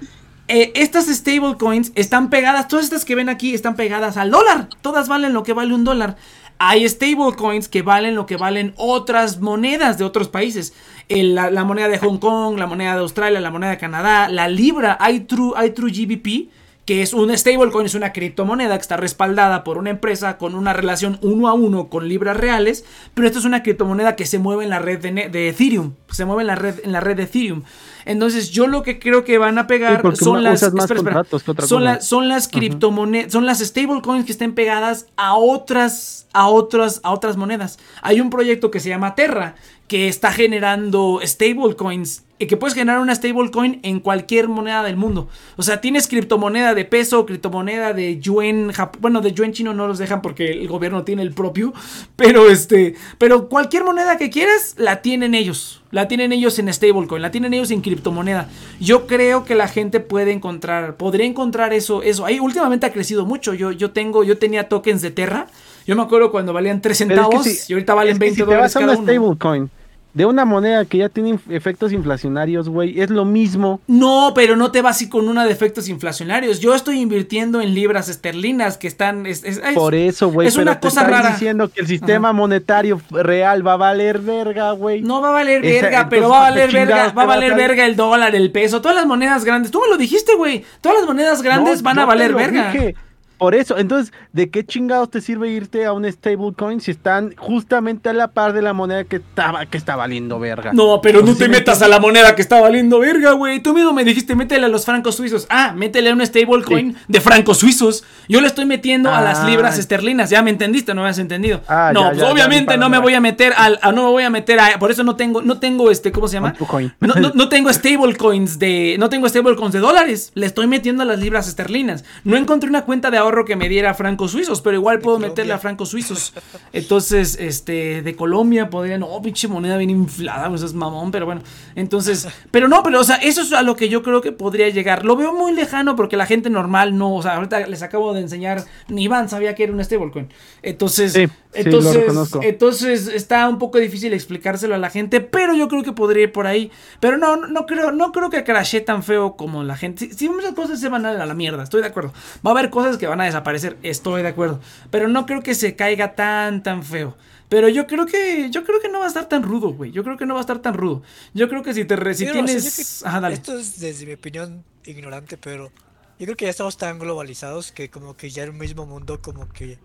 eh, 0.47 0.71
estas 0.75 1.07
stablecoins 1.07 1.91
están 1.95 2.29
pegadas, 2.29 2.67
todas 2.67 2.85
estas 2.85 3.05
que 3.05 3.15
ven 3.15 3.29
aquí 3.29 3.53
están 3.53 3.75
pegadas 3.75 4.17
al 4.17 4.31
dólar. 4.31 4.69
Todas 4.81 5.07
valen 5.07 5.33
lo 5.33 5.43
que 5.43 5.53
vale 5.53 5.73
un 5.73 5.83
dólar. 5.83 6.15
Hay 6.59 6.87
stablecoins 6.87 7.67
que 7.67 7.81
valen 7.81 8.15
lo 8.15 8.25
que 8.25 8.37
valen 8.37 8.73
otras 8.77 9.39
monedas 9.39 9.97
de 9.97 10.05
otros 10.05 10.29
países. 10.29 10.73
la, 11.09 11.63
moneda 11.63 11.87
de 11.87 11.99
Hong 11.99 12.17
Kong, 12.17 12.57
la 12.57 12.65
moneda 12.65 12.95
de 12.95 13.01
Australia, 13.01 13.39
la 13.39 13.51
moneda 13.51 13.71
de 13.71 13.77
Canadá, 13.77 14.29
la 14.29 14.47
libra, 14.47 14.97
hay 14.99 15.21
True, 15.21 15.53
hay 15.55 15.71
True 15.71 15.91
GBP 15.91 16.49
que 16.87 17.01
es 17.01 17.13
un 17.13 17.37
stablecoin, 17.37 17.85
es 17.85 17.95
una 17.95 18.13
criptomoneda 18.13 18.77
que 18.77 18.81
está 18.81 18.95
respaldada 18.95 19.65
por 19.65 19.77
una 19.77 19.89
empresa 19.89 20.37
con 20.37 20.55
una 20.55 20.71
relación 20.71 21.19
uno 21.21 21.49
a 21.49 21.53
uno 21.53 21.89
con 21.89 22.07
libras 22.07 22.37
reales, 22.37 22.85
pero 23.13 23.27
esto 23.27 23.39
es 23.39 23.45
una 23.45 23.61
criptomoneda 23.61 24.15
que 24.15 24.25
se 24.25 24.39
mueve 24.39 24.63
en 24.63 24.69
la 24.69 24.79
red 24.79 24.99
de, 24.99 25.49
Ethereum, 25.49 25.95
se 26.09 26.23
mueve 26.23 26.43
en 26.43 26.47
la 26.47 26.55
red 26.55 26.75
en 26.85 26.93
la 26.93 27.01
red 27.01 27.17
de 27.17 27.23
Ethereum. 27.23 27.63
Entonces, 28.05 28.51
yo 28.51 28.67
lo 28.67 28.83
que 28.83 28.99
creo 28.99 29.25
que 29.25 29.37
van 29.37 29.57
a 29.57 29.67
pegar 29.67 30.01
son, 30.15 30.43
las, 30.43 30.61
son, 30.61 32.01
son 32.01 32.29
las 32.29 32.47
criptomonedas, 32.47 33.33
son 33.33 33.45
las 33.45 33.59
stablecoins 33.59 34.25
que 34.25 34.31
estén 34.31 34.55
pegadas 34.55 35.07
a 35.17 35.35
otras 35.35 36.25
a 36.31 36.47
otras 36.47 37.01
a 37.03 37.11
otras 37.11 37.35
monedas. 37.35 37.79
Hay 38.01 38.21
un 38.21 38.29
proyecto 38.29 38.71
que 38.71 38.79
se 38.79 38.87
llama 38.87 39.13
Terra 39.13 39.55
que 39.89 40.07
está 40.07 40.31
generando 40.31 41.19
stablecoins 41.21 42.23
que 42.45 42.57
puedes 42.57 42.75
generar 42.75 43.01
una 43.01 43.15
stablecoin 43.15 43.79
en 43.81 43.99
cualquier 43.99 44.47
moneda 44.47 44.83
del 44.83 44.95
mundo. 44.95 45.27
O 45.55 45.63
sea, 45.63 45.81
tienes 45.81 46.07
criptomoneda 46.07 46.75
de 46.75 46.85
peso, 46.85 47.25
criptomoneda 47.25 47.93
de 47.93 48.19
yuan, 48.19 48.71
bueno, 48.99 49.21
de 49.21 49.33
yuan 49.33 49.53
chino 49.53 49.73
no 49.73 49.87
los 49.87 49.97
dejan 49.97 50.21
porque 50.21 50.51
el 50.51 50.67
gobierno 50.67 51.03
tiene 51.03 51.23
el 51.23 51.33
propio, 51.33 51.73
pero 52.15 52.49
este, 52.49 52.95
pero 53.17 53.49
cualquier 53.49 53.83
moneda 53.83 54.17
que 54.17 54.29
quieras 54.29 54.75
la 54.77 55.01
tienen 55.01 55.33
ellos. 55.33 55.81
La 55.89 56.09
tienen 56.09 56.33
ellos 56.33 56.59
en 56.59 56.71
stablecoin, 56.71 57.21
la 57.21 57.31
tienen 57.31 57.53
ellos 57.53 57.71
en 57.71 57.81
criptomoneda. 57.81 58.49
Yo 58.79 59.07
creo 59.07 59.45
que 59.45 59.55
la 59.55 59.69
gente 59.69 60.01
puede 60.01 60.33
encontrar, 60.33 60.97
podría 60.97 61.25
encontrar 61.25 61.73
eso, 61.73 62.03
eso. 62.03 62.25
Ahí 62.25 62.39
últimamente 62.39 62.85
ha 62.85 62.91
crecido 62.91 63.25
mucho. 63.25 63.53
Yo, 63.53 63.71
yo 63.71 63.91
tengo, 63.91 64.25
yo 64.25 64.37
tenía 64.37 64.67
tokens 64.67 65.01
de 65.01 65.11
Terra. 65.11 65.47
Yo 65.85 65.95
me 65.95 66.01
acuerdo 66.01 66.29
cuando 66.29 66.51
valían 66.51 66.81
3 66.81 66.97
centavos 66.97 67.69
y 67.69 67.73
ahorita 67.73 67.93
valen 67.93 68.19
20 68.19 68.43
dólares 68.43 68.73
cada 68.73 68.97
uno 68.97 69.69
de 70.17 70.25
una 70.25 70.45
moneda 70.45 70.83
que 70.85 70.97
ya 70.97 71.09
tiene 71.09 71.37
efectos 71.49 71.93
inflacionarios, 71.93 72.69
güey, 72.69 72.99
es 72.99 73.11
lo 73.11 73.23
mismo. 73.23 73.81
No, 73.85 74.31
pero 74.33 74.55
no 74.55 74.71
te 74.71 74.81
vas 74.81 74.95
así 74.95 75.09
con 75.09 75.27
una 75.29 75.45
de 75.45 75.51
efectos 75.51 75.87
inflacionarios. 75.89 76.59
Yo 76.59 76.73
estoy 76.73 76.99
invirtiendo 77.01 77.61
en 77.61 77.75
libras 77.75 78.09
esterlinas 78.09 78.77
que 78.79 78.87
están. 78.87 79.27
es- 79.27 79.43
es- 79.43 79.57
es- 79.57 79.75
Por 79.75 79.93
eso, 79.93 80.31
güey. 80.31 80.47
es 80.47 80.55
pero 80.55 80.63
una 80.63 80.79
te 80.79 80.87
cosa 80.87 81.01
estás 81.01 81.13
rara. 81.15 81.29
diciendo 81.33 81.69
que 81.69 81.81
el 81.81 81.87
sistema 81.87 82.33
monetario 82.33 82.99
real 83.11 83.65
va 83.65 83.73
a 83.73 83.77
valer 83.77 84.17
verga, 84.17 84.71
güey. 84.71 85.03
No 85.03 85.21
va 85.21 85.29
a 85.29 85.33
valer 85.33 85.63
Esa- 85.63 85.83
verga, 85.85 86.09
pero 86.09 86.29
va 86.29 86.37
a 86.37 86.41
¿para 86.49 86.55
qué 86.55 86.61
valer 86.61 86.87
verga, 86.87 87.11
va 87.15 87.21
a 87.21 87.25
valer 87.27 87.53
verga 87.53 87.85
el 87.85 87.95
dólar, 87.95 88.33
el 88.35 88.51
peso, 88.51 88.81
todas 88.81 88.97
las 88.97 89.05
monedas 89.05 89.45
grandes. 89.45 89.69
Tú 89.71 89.81
me 89.81 89.87
lo 89.87 89.97
dijiste, 89.97 90.33
güey. 90.33 90.65
Todas 90.81 90.97
las 90.97 91.07
monedas 91.07 91.43
grandes 91.43 91.83
No, 91.83 91.83
van 91.83 91.99
a 91.99 92.05
valer 92.05 92.33
verga. 92.33 92.71
dije. 92.71 92.95
Por 93.37 93.53
eso, 93.55 93.77
entonces, 93.77 94.13
¿de 94.33 94.49
qué 94.49 94.65
chingados 94.65 95.11
te 95.11 95.21
sirve 95.21 95.49
irte 95.49 95.85
a 95.85 95.93
un 95.93 96.11
stablecoin 96.11 96.81
si 96.81 96.91
están 96.91 97.35
justamente 97.37 98.09
a 98.09 98.13
la 98.13 98.29
par 98.29 98.53
de 98.53 98.61
la 98.61 98.73
moneda 98.73 99.03
que 99.03 99.17
estaba 99.17 99.65
que 99.65 99.77
está 99.77 99.95
valiendo 99.95 100.39
verga? 100.39 100.71
No, 100.73 100.99
pero 101.01 101.19
no 101.21 101.27
te 101.35 101.43
sí 101.45 101.49
me 101.49 101.57
metas 101.59 101.81
a 101.81 101.87
la 101.87 101.99
moneda 101.99 102.35
que 102.35 102.41
está 102.41 102.59
valiendo 102.59 102.99
verga, 102.99 103.31
güey. 103.33 103.59
Tú 103.61 103.73
mismo 103.73 103.93
me 103.93 104.03
dijiste, 104.03 104.35
métele 104.35 104.65
a 104.65 104.69
los 104.69 104.85
francos 104.85 105.15
suizos. 105.15 105.45
Ah, 105.49 105.73
métele 105.75 106.09
a 106.09 106.13
un 106.13 106.25
stablecoin 106.25 106.95
de 107.07 107.21
francos 107.21 107.59
suizos. 107.59 108.03
Yo 108.27 108.41
le 108.41 108.47
estoy 108.47 108.65
metiendo 108.65 109.13
a 109.13 109.21
las 109.21 109.39
Ah. 109.39 109.47
libras 109.49 109.77
esterlinas. 109.77 110.29
Ya 110.29 110.41
me 110.41 110.49
entendiste, 110.49 110.93
no 110.93 111.03
me 111.03 111.09
has 111.09 111.19
entendido. 111.19 111.61
Ah, 111.67 111.91
no, 111.93 112.01
ya, 112.01 112.09
pues 112.09 112.21
ya, 112.21 112.31
obviamente 112.31 112.77
no 112.77 112.89
me 112.89 112.97
voy 112.99 113.13
a 113.13 113.21
meter 113.21 113.53
al, 113.55 113.77
a- 113.81 113.91
no 113.91 114.03
me 114.05 114.09
voy 114.09 114.23
a 114.23 114.29
meter 114.29 114.59
a, 114.59 114.79
por 114.79 114.89
eso 114.91 115.03
no 115.03 115.15
tengo, 115.15 115.41
no 115.41 115.59
tengo 115.59 115.91
este, 115.91 116.11
¿cómo 116.11 116.27
se 116.27 116.35
llama? 116.35 116.55
No, 116.99 117.13
no, 117.15 117.31
no 117.35 117.49
tengo 117.49 117.71
stablecoins 117.71 118.59
de, 118.59 118.95
no 118.99 119.09
tengo 119.09 119.29
stablecoins 119.29 119.73
de 119.73 119.79
dólares. 119.79 120.31
Le 120.33 120.45
estoy 120.45 120.67
metiendo 120.67 121.03
a 121.03 121.05
las 121.05 121.19
libras 121.19 121.47
esterlinas. 121.47 122.03
No 122.23 122.35
encontré 122.37 122.69
una 122.69 122.81
cuenta 122.83 123.11
de 123.11 123.17
ahorro 123.27 123.45
que 123.45 123.55
me 123.55 123.69
diera 123.69 123.93
francos 123.93 124.31
suizos, 124.31 124.61
pero 124.61 124.75
igual 124.75 124.99
puedo 124.99 125.19
meterle 125.19 125.53
a 125.53 125.59
francos 125.59 125.89
suizos. 125.89 126.33
Entonces, 126.73 127.37
este, 127.39 128.01
de 128.01 128.15
Colombia 128.15 128.69
podría, 128.69 128.97
no, 128.97 129.21
pinche 129.21 129.47
moneda 129.47 129.77
bien 129.77 129.89
inflada, 129.89 130.49
pues 130.49 130.61
es 130.63 130.73
mamón, 130.73 131.11
pero 131.11 131.25
bueno. 131.25 131.41
Entonces, 131.75 132.27
pero 132.51 132.67
no, 132.67 132.83
pero 132.83 132.99
o 132.99 133.03
sea, 133.03 133.17
eso 133.17 133.41
es 133.41 133.53
a 133.53 133.61
lo 133.61 133.75
que 133.75 133.89
yo 133.89 134.03
creo 134.03 134.21
que 134.21 134.31
podría 134.31 134.69
llegar. 134.69 135.05
Lo 135.05 135.15
veo 135.15 135.33
muy 135.33 135.53
lejano 135.53 135.95
porque 135.95 136.17
la 136.17 136.25
gente 136.25 136.49
normal 136.49 136.97
no, 136.97 137.15
o 137.15 137.21
sea, 137.21 137.35
ahorita 137.35 137.67
les 137.67 137.83
acabo 137.83 138.13
de 138.13 138.21
enseñar, 138.21 138.63
ni 138.87 139.03
Iván 139.03 139.29
sabía 139.29 139.55
que 139.55 139.63
era 139.63 139.73
un 139.73 139.83
stablecoin. 139.83 140.29
Entonces, 140.61 141.13
Sí, 141.13 141.27
entonces, 141.65 141.93
reconozco. 141.95 142.39
entonces 142.43 143.07
está 143.07 143.47
un 143.49 143.57
poco 143.59 143.77
difícil 143.77 144.13
explicárselo 144.13 144.75
a 144.75 144.77
la 144.77 144.89
gente, 144.89 145.21
pero 145.21 145.55
yo 145.55 145.67
creo 145.67 145.83
que 145.83 145.91
podría 145.93 146.23
ir 146.23 146.31
por 146.31 146.47
ahí. 146.47 146.71
Pero 146.99 147.17
no, 147.17 147.35
no 147.35 147.65
creo, 147.65 147.91
no 147.91 148.11
creo 148.11 148.29
que 148.29 148.43
crashe 148.43 148.81
tan 148.81 149.03
feo 149.03 149.35
como 149.35 149.63
la 149.63 149.75
gente. 149.77 150.07
Si, 150.07 150.13
si 150.13 150.29
muchas 150.29 150.53
cosas 150.53 150.79
se 150.79 150.89
van 150.89 151.05
a 151.05 151.25
la 151.25 151.33
mierda, 151.33 151.63
estoy 151.63 151.81
de 151.81 151.87
acuerdo. 151.87 152.13
Va 152.45 152.51
a 152.51 152.53
haber 152.53 152.69
cosas 152.69 152.97
que 152.97 153.07
van 153.07 153.21
a 153.21 153.25
desaparecer, 153.25 153.77
estoy 153.83 154.21
de 154.21 154.29
acuerdo. 154.29 154.59
Pero 154.91 155.07
no 155.07 155.25
creo 155.25 155.41
que 155.41 155.55
se 155.55 155.75
caiga 155.75 156.15
tan, 156.15 156.63
tan 156.63 156.83
feo. 156.83 157.17
Pero 157.49 157.69
yo 157.69 157.87
creo 157.87 158.05
que, 158.05 158.49
yo 158.51 158.65
creo 158.65 158.81
que 158.81 158.89
no 158.89 158.99
va 158.99 159.05
a 159.05 159.07
estar 159.07 159.29
tan 159.29 159.41
rudo, 159.41 159.69
güey. 159.69 159.91
Yo 159.91 160.03
creo 160.03 160.17
que 160.17 160.25
no 160.25 160.33
va 160.33 160.41
a 160.41 160.41
estar 160.41 160.59
tan 160.59 160.73
rudo. 160.73 161.01
Yo 161.33 161.47
creo 161.47 161.63
que 161.63 161.73
si 161.73 161.85
te, 161.85 161.95
re- 161.95 162.13
si 162.13 162.29
tienes, 162.29 163.05
ajá, 163.05 163.21
dale. 163.21 163.35
Esto 163.35 163.57
es 163.57 163.79
desde 163.79 164.05
mi 164.05 164.13
opinión 164.13 164.65
ignorante, 164.85 165.37
pero 165.37 165.71
yo 166.19 166.25
creo 166.25 166.35
que 166.35 166.43
ya 166.45 166.51
estamos 166.51 166.75
tan 166.77 166.99
globalizados 166.99 167.71
que 167.71 167.89
como 167.89 168.17
que 168.17 168.29
ya 168.31 168.43
el 168.43 168.51
mismo 168.51 168.85
mundo 168.85 169.21
como 169.21 169.47
que 169.47 169.77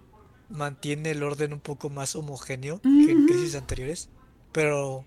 mantiene 0.53 1.11
el 1.11 1.23
orden 1.23 1.53
un 1.53 1.61
poco 1.61 1.91
más 1.91 2.15
homogéneo 2.17 2.81
que 2.83 3.13
en 3.13 3.27
crisis 3.27 3.55
anteriores. 3.57 4.09
Pero 4.53 5.05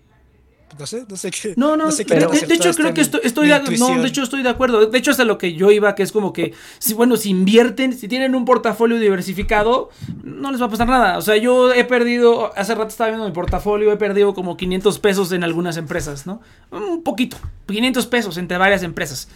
no 0.78 0.84
sé, 0.86 1.04
no 1.08 1.16
sé 1.16 1.30
qué. 1.30 1.54
No, 1.56 1.76
no, 1.76 1.92
sé 1.92 2.04
qué 2.04 2.16
de, 2.16 2.20
tan 2.22 2.32
de- 2.32 2.46
de 2.46 2.54
hecho 2.54 2.72
creo 2.74 2.88
está 2.88 2.94
que 2.94 3.00
estoy, 3.26 3.48
de, 3.48 3.78
no, 3.78 4.02
de 4.02 4.08
hecho 4.08 4.22
estoy 4.24 4.42
de 4.42 4.48
acuerdo. 4.48 4.84
De 4.86 4.98
hecho 4.98 5.12
hasta 5.12 5.24
lo 5.24 5.38
que 5.38 5.54
yo 5.54 5.70
iba 5.70 5.94
que 5.94 6.02
es 6.02 6.10
como 6.10 6.32
que 6.32 6.52
si 6.80 6.92
bueno, 6.92 7.16
si 7.16 7.30
invierten, 7.30 7.96
si 7.96 8.08
tienen 8.08 8.34
un 8.34 8.44
portafolio 8.44 8.98
diversificado, 8.98 9.90
no 10.24 10.50
les 10.50 10.60
va 10.60 10.66
a 10.66 10.68
pasar 10.70 10.88
nada. 10.88 11.18
O 11.18 11.22
sea, 11.22 11.36
yo 11.36 11.72
he 11.72 11.84
perdido, 11.84 12.52
hace 12.58 12.74
rato 12.74 12.88
estaba 12.88 13.10
viendo 13.10 13.26
mi 13.26 13.32
portafolio, 13.32 13.92
he 13.92 13.96
perdido 13.96 14.34
como 14.34 14.56
500 14.56 14.98
pesos 14.98 15.30
en 15.32 15.44
algunas 15.44 15.76
empresas, 15.76 16.26
¿no? 16.26 16.42
Un 16.72 17.02
poquito, 17.04 17.36
500 17.68 18.06
pesos 18.06 18.36
entre 18.36 18.58
varias 18.58 18.82
empresas. 18.82 19.28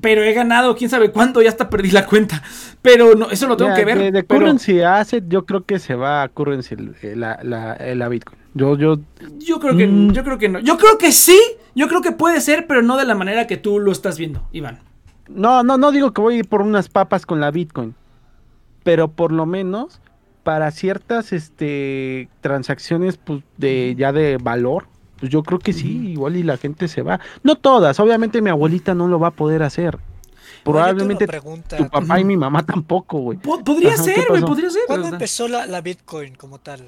Pero 0.00 0.22
he 0.22 0.32
ganado, 0.32 0.74
quién 0.74 0.88
sabe 0.90 1.10
cuánto, 1.12 1.42
ya 1.42 1.48
hasta 1.50 1.68
perdí 1.70 1.90
la 1.90 2.06
cuenta. 2.06 2.42
Pero 2.80 3.14
no, 3.14 3.30
eso 3.30 3.46
lo 3.46 3.56
tengo 3.56 3.70
Ya, 3.72 3.76
que 3.76 3.84
ver. 3.84 3.98
De, 3.98 4.10
de 4.12 4.24
pero- 4.24 4.40
currency 4.40 4.80
a 4.80 4.96
asset, 4.98 5.24
yo 5.28 5.44
creo 5.44 5.64
que 5.64 5.78
se 5.78 5.94
va 5.94 6.22
a 6.22 6.28
currency 6.28 6.74
eh, 7.02 7.14
la, 7.16 7.38
la, 7.42 7.74
eh, 7.74 7.94
la 7.94 8.08
Bitcoin. 8.08 8.38
Yo, 8.54 8.76
yo, 8.76 8.98
Yo 9.38 9.60
creo 9.60 9.76
que, 9.76 9.86
Mm. 9.86 10.12
yo 10.12 10.24
creo 10.24 10.38
que 10.38 10.48
no. 10.48 10.58
Yo 10.60 10.76
creo 10.78 10.98
que 10.98 11.12
sí, 11.12 11.38
yo 11.74 11.88
creo 11.88 12.00
que 12.02 12.12
puede 12.12 12.40
ser, 12.40 12.66
pero 12.66 12.82
no 12.82 12.96
de 12.96 13.04
la 13.04 13.14
manera 13.14 13.46
que 13.46 13.56
tú 13.56 13.78
lo 13.78 13.92
estás 13.92 14.18
viendo, 14.18 14.42
Iván. 14.52 14.80
no, 15.28 15.62
no, 15.62 15.78
no 15.78 15.92
digo 15.92 16.12
que 16.12 16.20
voy 16.20 16.34
a 16.34 16.38
ir 16.38 16.48
por 16.48 16.60
unas 16.62 16.88
papas 16.88 17.24
con 17.24 17.40
la 17.40 17.50
Bitcoin, 17.50 17.94
pero 18.82 19.08
por 19.08 19.30
lo 19.32 19.46
menos 19.46 20.00
para 20.42 20.70
ciertas, 20.72 21.32
este, 21.32 22.28
transacciones, 22.40 23.16
pues, 23.16 23.42
de 23.56 23.94
ya 23.96 24.12
de 24.12 24.38
valor, 24.42 24.86
pues 25.22 25.30
yo 25.30 25.44
creo 25.44 25.60
que 25.60 25.72
sí, 25.72 26.08
igual 26.08 26.34
y 26.34 26.42
la 26.42 26.56
gente 26.56 26.88
se 26.88 27.00
va. 27.02 27.20
No 27.44 27.54
todas, 27.54 28.00
obviamente 28.00 28.42
mi 28.42 28.50
abuelita 28.50 28.92
no 28.92 29.06
lo 29.06 29.20
va 29.20 29.28
a 29.28 29.30
poder 29.30 29.62
hacer. 29.62 29.96
Probablemente 30.64 31.28
pregunta. 31.28 31.76
tu 31.76 31.88
papá 31.88 32.18
y 32.18 32.24
mi 32.24 32.36
mamá 32.36 32.66
tampoco, 32.66 33.18
güey. 33.20 33.38
Po- 33.38 33.62
podría 33.62 33.94
Ajá, 33.94 34.04
¿qué 34.04 34.14
ser, 34.14 34.24
güey, 34.30 34.42
podría 34.42 34.68
ser. 34.68 34.82
¿Cuándo 34.88 35.06
empezó 35.06 35.46
la, 35.46 35.64
la 35.66 35.80
Bitcoin 35.80 36.34
como 36.34 36.58
tal? 36.58 36.80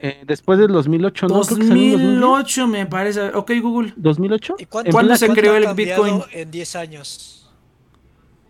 Eh, 0.00 0.22
después 0.26 0.58
del 0.58 0.70
2008, 0.70 1.28
¿no? 1.28 1.40
Creo 1.40 1.58
que 1.58 1.64
salió 1.66 1.82
en 1.82 1.90
2010. 1.92 2.20
2008 2.20 2.66
me 2.66 2.84
parece. 2.86 3.22
Ok, 3.28 3.52
Google. 3.62 3.94
¿2008? 3.96 4.54
¿Y 4.58 4.66
cuánto, 4.66 4.90
¿Cuándo 4.92 5.16
se 5.16 5.28
creó 5.30 5.56
el 5.56 5.74
Bitcoin? 5.74 6.20
En 6.32 6.50
10 6.50 6.76
años. 6.76 7.50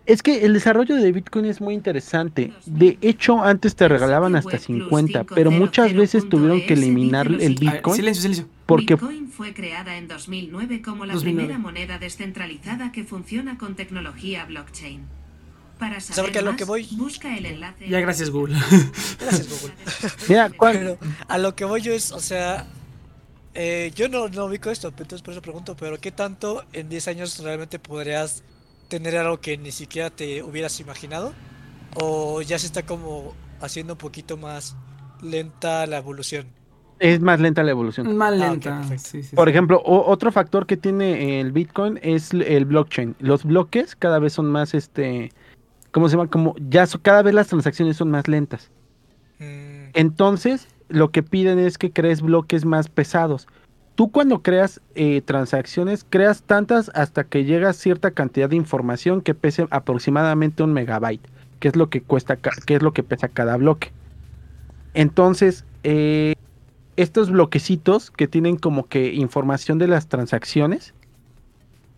Es 0.05 0.21
que 0.21 0.45
el 0.45 0.53
desarrollo 0.53 0.97
de 0.97 1.13
Bitcoin 1.13 1.45
es 1.45 1.61
muy 1.61 1.75
interesante. 1.75 2.53
De 2.67 2.99
hecho, 3.03 3.41
antes 3.41 3.77
te 3.77 3.87
regalaban 3.87 4.35
hasta 4.35 4.59
50, 4.59 5.23
pero 5.33 5.53
muchas 5.53 5.95
veces 5.95 6.29
tuvieron 6.29 6.61
que 6.67 6.73
eliminar 6.75 7.29
el 7.29 7.55
Bitcoin 7.55 7.95
silencio, 7.95 8.23
silencio. 8.23 8.47
Porque 8.77 8.95
Bitcoin 8.95 9.29
fue 9.31 9.55
creada 9.55 9.97
en 9.97 10.09
2009 10.09 10.83
como 10.83 11.05
la 11.07 11.15
2009. 11.15 11.47
primera 11.47 11.59
moneda 11.59 11.99
descentralizada 11.99 12.93
que 12.93 13.05
funciona 13.05 13.59
con 13.59 13.75
tecnología 13.77 14.45
blockchain. 14.45 15.07
Para 15.79 16.01
sea, 16.01 16.15
saber 16.15 16.31
porque 16.31 16.39
a 16.39 16.43
lo 16.43 16.57
que 16.57 16.65
voy- 16.65 16.87
busca 16.93 17.37
el 17.37 17.47
enlace. 17.47 17.89
Ya, 17.89 17.99
gracias, 18.01 18.31
Google. 18.31 18.57
Gracias, 19.21 19.49
Google. 19.49 19.75
mira, 20.29 20.51
a 21.29 21.39
lo 21.39 21.57
que 21.57 21.65
voy 21.65 21.81
yo 21.83 21.93
es, 21.93 22.13
o 22.13 22.21
sea, 22.21 22.67
eh, 23.55 23.91
yo 23.95 24.09
no, 24.09 24.29
no 24.29 24.45
ubico 24.47 24.71
esto, 24.71 24.89
entonces 24.89 25.23
por 25.23 25.33
eso 25.33 25.43
pregunto, 25.43 25.77
pero 25.77 25.99
¿qué 26.01 26.13
tanto 26.13 26.65
en 26.73 26.89
10 26.89 27.09
años 27.09 27.39
realmente 27.41 27.79
podrías 27.79 28.45
tener 28.89 29.17
algo 29.17 29.41
que 29.41 29.59
ni 29.59 29.73
siquiera 29.73 30.11
te 30.11 30.43
hubieras 30.43 30.79
imaginado? 30.81 31.33
¿O 31.95 32.41
ya 32.43 32.59
se 32.59 32.67
está 32.67 32.87
como 32.87 33.35
haciendo 33.61 33.95
un 33.95 33.99
poquito 33.99 34.37
más 34.37 34.77
lenta 35.21 35.87
la 35.87 35.99
evolución? 35.99 36.47
Es 36.99 37.21
más 37.21 37.41
lenta 37.41 37.63
la 37.63 37.71
evolución. 37.73 38.17
Más 38.17 38.33
Ah, 38.33 38.37
lenta. 38.51 38.77
perfecto. 38.81 39.05
sí, 39.05 39.23
sí, 39.23 39.35
Por 39.37 39.49
sí. 39.49 39.51
ejemplo, 39.51 39.81
o- 39.85 40.11
otro 40.11 40.31
factor 40.33 40.67
que 40.67 40.77
tiene 40.77 41.41
el 41.41 41.53
Bitcoin 41.53 41.99
es 42.03 42.33
el 42.33 42.65
blockchain. 42.65 43.17
Los 43.19 43.45
bloques 43.45 43.97
cada 43.97 44.19
vez 44.19 44.33
son 44.35 44.47
más, 44.47 44.75
este, 44.75 45.33
¿cómo 45.91 46.09
se 46.09 46.17
llama? 46.17 46.29
Como 46.31 46.55
ya 46.69 46.87
so- 46.87 47.01
cada 47.03 47.23
vez 47.23 47.35
las 47.35 47.49
transacciones 47.49 47.97
son 47.97 48.11
más 48.11 48.29
lentas. 48.29 48.71
Mm, 49.39 49.91
Entonces, 49.95 50.69
lo 50.89 51.11
que 51.11 51.23
piden 51.23 51.59
es 51.59 51.79
que 51.79 51.91
crees 51.91 52.23
bloques 52.23 52.65
más 52.65 52.89
pesados. 52.89 53.47
Tú 53.95 54.11
cuando 54.11 54.43
creas 54.43 54.81
eh, 54.95 55.21
transacciones, 55.23 56.07
creas 56.09 56.43
tantas 56.43 56.91
hasta 56.95 57.25
que 57.25 57.45
llegas 57.45 57.77
cierta 57.77 58.11
cantidad 58.13 58.49
de 58.49 58.57
información 58.57 59.21
que 59.21 59.35
pese 59.35 59.67
aproximadamente 59.71 60.63
un 60.63 60.73
megabyte, 60.73 61.27
que 61.61 61.69
es 61.69 61.77
lo 61.77 61.91
que 61.91 62.01
cuesta, 62.03 62.37
que 62.37 62.75
es 62.77 62.83
lo 62.83 62.93
que 62.93 63.03
pesa 63.03 63.29
cada 63.29 63.57
bloque. 63.59 63.93
Entonces, 64.95 65.65
eh, 65.85 66.35
estos 66.97 67.31
bloquecitos 67.31 68.11
que 68.11 68.29
tienen 68.29 68.57
como 68.57 68.87
que 68.87 69.15
información 69.15 69.79
de 69.79 69.89
las 69.89 70.09
transacciones, 70.09 70.95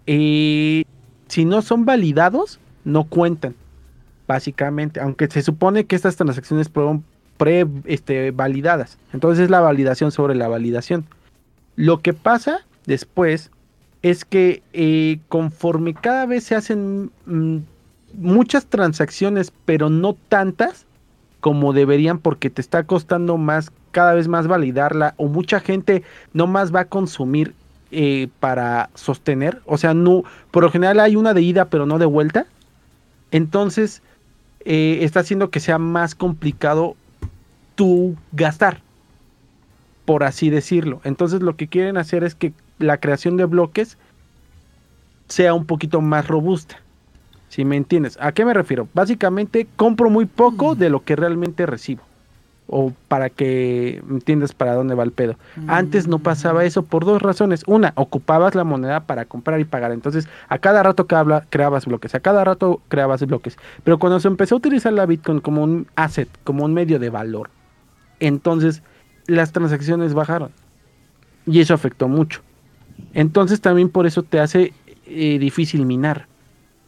eh, 0.07 0.85
si 1.29 1.45
no 1.45 1.63
son 1.63 1.85
validados, 1.85 2.61
no 2.85 3.05
cuentan, 3.05 3.55
básicamente, 4.27 5.01
aunque 5.01 5.27
se 5.29 5.43
supone 5.43 5.85
que 5.85 5.97
estas 5.97 6.17
transacciones 6.17 6.69
fueron 6.69 7.05
pre 7.37 7.67
este, 7.87 8.31
validadas. 8.31 8.99
Entonces 9.13 9.45
es 9.45 9.51
la 9.51 9.61
validación 9.61 10.13
sobre 10.13 10.35
la 10.35 10.49
validación. 10.49 11.05
Lo 11.77 12.01
que 12.01 12.13
pasa 12.13 12.61
después 12.87 13.51
es 14.03 14.25
que 14.25 14.63
eh, 14.73 15.19
conforme 15.29 15.95
cada 15.95 16.27
vez 16.27 16.45
se 16.45 16.55
hacen 16.55 17.11
mm, 17.27 17.59
muchas 18.15 18.67
transacciones, 18.67 19.53
pero 19.65 19.91
no 19.91 20.15
tantas 20.29 20.87
como 21.45 21.75
deberían 21.75 22.21
porque 22.21 22.49
te 22.49 22.63
está 22.63 22.85
costando 22.85 23.37
más, 23.37 23.71
cada 23.91 24.15
vez 24.15 24.29
más 24.29 24.47
validarla 24.47 25.13
o 25.19 25.29
mucha 25.29 25.61
gente 25.61 26.03
no 26.33 26.47
más 26.47 26.75
va 26.75 26.81
a 26.81 26.85
consumir 26.87 27.53
eh, 27.91 28.29
para 28.41 28.89
sostener. 28.95 29.61
O 29.67 29.77
sea, 29.77 29.93
no, 29.93 30.25
por 30.51 30.63
lo 30.63 30.71
general 30.71 31.01
hay 31.01 31.17
una 31.17 31.35
de 31.35 31.43
ida 31.43 31.67
pero 31.67 31.85
no 31.85 31.99
de 31.99 32.07
vuelta. 32.07 32.47
Entonces 33.31 34.01
eh, 34.65 35.01
está 35.03 35.21
haciendo 35.21 35.51
que 35.51 35.61
sea 35.61 35.77
más 35.77 36.15
complicado 36.15 36.97
tu 37.75 38.17
gastar, 38.33 38.81
por 40.07 40.25
así 40.25 40.49
decirlo. 40.49 41.03
Entonces 41.05 41.43
lo 41.43 41.57
que 41.57 41.69
quieren 41.69 41.99
hacer 41.99 42.25
es 42.25 42.35
que 42.35 42.55
la 42.79 42.97
creación 43.01 43.37
de 43.37 43.45
bloques 43.45 43.99
sea 45.29 45.53
un 45.53 45.67
poquito 45.67 46.01
más 46.01 46.27
robusta. 46.27 46.81
Si 47.55 47.65
me 47.65 47.77
entiendes, 47.77 48.19
¿a 48.21 48.33
qué 48.33 48.45
me 48.45 48.53
refiero? 48.53 48.89
Básicamente 48.95 49.69
compro 49.77 50.11
muy 50.11 50.27
poco 50.27 50.75
de 50.75 50.91
lo 50.91 51.05
que 51.05 51.15
realmente 51.15 51.67
recibo. 51.67 52.03
o 52.67 52.93
para 53.07 53.31
que 53.31 54.03
entiendas 54.11 54.53
para 54.53 54.75
dónde 54.75 54.97
va 54.97 55.05
el 55.05 55.13
pedo. 55.13 55.37
Antes 55.69 56.09
no 56.09 56.19
pasaba 56.19 56.65
eso 56.65 56.83
por 56.83 57.05
dos 57.05 57.23
razones. 57.23 57.63
Una, 57.69 57.93
ocupabas 57.95 58.57
la 58.57 58.65
moneda 58.65 59.07
para 59.07 59.27
comprar 59.27 59.61
y 59.61 59.65
pagar. 59.65 59.93
Entonces, 59.93 60.27
a 60.49 60.59
cada 60.59 60.83
rato 60.83 61.07
que 61.07 61.15
creabas 61.49 61.87
bloques, 61.87 62.17
a 62.17 62.19
cada 62.19 62.43
rato 62.43 62.81
creabas 62.89 63.25
bloques. 63.25 63.57
Pero 63.85 64.01
cuando 64.01 64.19
se 64.19 64.27
empezó 64.27 64.57
a 64.57 64.59
utilizar 64.59 64.93
la 64.93 65.07
Bitcoin 65.07 65.39
como 65.39 65.63
un 65.63 65.87
asset, 65.95 66.29
como 66.43 66.65
un 66.65 66.75
medio 66.75 66.99
de 66.99 67.11
valor, 67.11 67.51
entonces 68.19 68.83
las 69.29 69.53
transacciones 69.53 70.13
bajaron. 70.13 70.51
Y 71.47 71.61
eso 71.61 71.73
afectó 71.73 72.09
mucho. 72.09 72.41
Entonces 73.13 73.61
también 73.61 73.91
por 73.91 74.09
eso 74.09 74.25
te 74.25 74.41
hace 74.41 74.73
eh, 75.07 75.39
difícil 75.39 75.87
minar. 75.87 76.27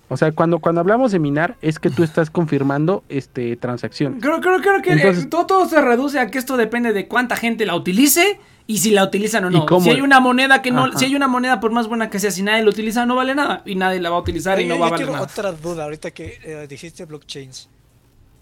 O 0.09 0.17
sea, 0.17 0.31
cuando, 0.33 0.61
cuando 0.61 0.81
hablamos 0.81 1.11
de 1.11 1.19
minar, 1.19 1.57
es 1.63 1.79
que 1.79 1.91
tú 1.91 2.05
estás 2.05 2.31
confirmando 2.31 3.03
este 3.09 3.57
transacción. 3.57 4.21
Creo, 4.21 4.41
creo, 4.41 4.61
creo 4.61 4.83
que 4.83 4.93
eh, 4.93 5.27
todo, 5.27 5.69
se 5.69 5.81
reduce 5.81 6.21
a 6.21 6.29
que 6.29 6.39
esto 6.39 6.57
depende 6.57 6.93
de 6.93 7.09
cuánta 7.09 7.37
gente 7.37 7.67
la 7.67 7.75
utilice 7.75 8.39
y 8.69 8.79
si 8.79 8.91
la 8.91 9.03
utilizan 9.03 9.45
o 9.47 9.51
no. 9.51 9.67
Si 9.81 9.91
hay 9.91 10.01
una 10.01 10.21
moneda 10.21 10.63
que 10.63 10.71
no, 10.71 10.97
si 10.97 11.07
hay 11.07 11.17
una 11.17 11.27
moneda 11.27 11.59
por 11.59 11.73
más 11.73 11.89
buena 11.89 12.09
que 12.09 12.21
sea, 12.21 12.31
si 12.31 12.43
nadie 12.43 12.63
la 12.63 12.71
utiliza, 12.71 13.05
no 13.05 13.17
vale 13.17 13.35
nada. 13.35 13.63
Y 13.65 13.75
nadie 13.75 14.01
la 14.01 14.11
va 14.11 14.17
a 14.17 14.21
utilizar 14.21 14.61
y 14.61 14.67
no 14.67 14.79
va 14.79 14.87
a 14.87 14.91
valer 14.91 15.09
nada. 15.09 15.23
otra 15.23 15.51
duda 15.53 15.85
ahorita 15.85 16.13
que 16.13 16.39
eh, 16.43 16.67
dijiste 16.69 17.05
blockchains. 17.05 17.69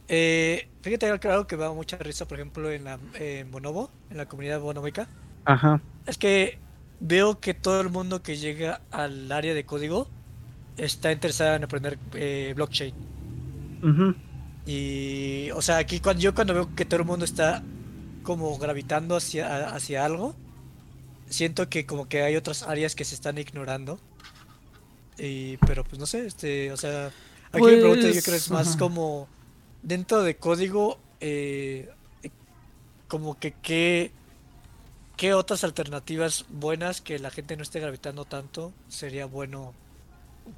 Eh, 0.08 0.68
fíjate 0.82 1.06
algo 1.06 1.46
que 1.46 1.56
me 1.56 1.62
da 1.62 1.72
mucha 1.72 1.96
risa, 1.96 2.28
por 2.28 2.38
ejemplo, 2.38 2.70
en, 2.70 2.84
la, 2.84 2.98
en 3.14 3.50
Bonobo, 3.50 3.90
en 4.10 4.18
la 4.18 4.26
comunidad 4.26 4.60
bonómica. 4.60 5.08
Ajá. 5.46 5.80
Es 6.06 6.18
que 6.18 6.58
veo 7.00 7.40
que 7.40 7.54
todo 7.54 7.80
el 7.80 7.88
mundo 7.88 8.22
que 8.22 8.36
llega 8.36 8.82
al 8.90 9.32
área 9.32 9.54
de 9.54 9.64
código 9.64 10.08
está 10.76 11.12
interesada 11.12 11.56
en 11.56 11.64
aprender 11.64 11.98
eh, 12.14 12.52
blockchain. 12.54 12.94
Y, 14.66 15.50
o 15.50 15.60
sea, 15.60 15.76
aquí 15.76 16.00
cuando 16.00 16.22
yo 16.22 16.34
cuando 16.34 16.54
veo 16.54 16.74
que 16.74 16.84
todo 16.84 17.00
el 17.00 17.06
mundo 17.06 17.24
está 17.24 17.62
como 18.22 18.56
gravitando 18.58 19.16
hacia, 19.16 19.68
hacia 19.68 20.04
algo, 20.04 20.34
siento 21.28 21.68
que 21.68 21.84
como 21.84 22.08
que 22.08 22.22
hay 22.22 22.36
otras 22.36 22.62
áreas 22.62 22.94
que 22.94 23.04
se 23.04 23.14
están 23.14 23.38
ignorando. 23.38 23.98
Y, 25.18 25.58
pero 25.58 25.84
pues 25.84 25.98
no 25.98 26.06
sé, 26.06 26.26
este, 26.26 26.72
o 26.72 26.76
sea, 26.76 27.12
aquí 27.52 27.62
me 27.62 27.76
pregunta 27.76 28.10
yo 28.10 28.22
creo 28.22 28.36
es 28.36 28.48
pues, 28.48 28.50
más 28.50 28.76
como 28.76 29.28
dentro 29.82 30.22
de 30.22 30.36
código, 30.36 30.98
eh, 31.20 31.90
como 33.06 33.38
que 33.38 33.52
qué, 33.52 34.10
qué 35.16 35.34
otras 35.34 35.62
alternativas 35.62 36.46
buenas 36.48 37.00
que 37.00 37.18
la 37.18 37.30
gente 37.30 37.56
no 37.56 37.62
esté 37.62 37.78
gravitando 37.78 38.24
tanto 38.24 38.72
sería 38.88 39.26
bueno 39.26 39.74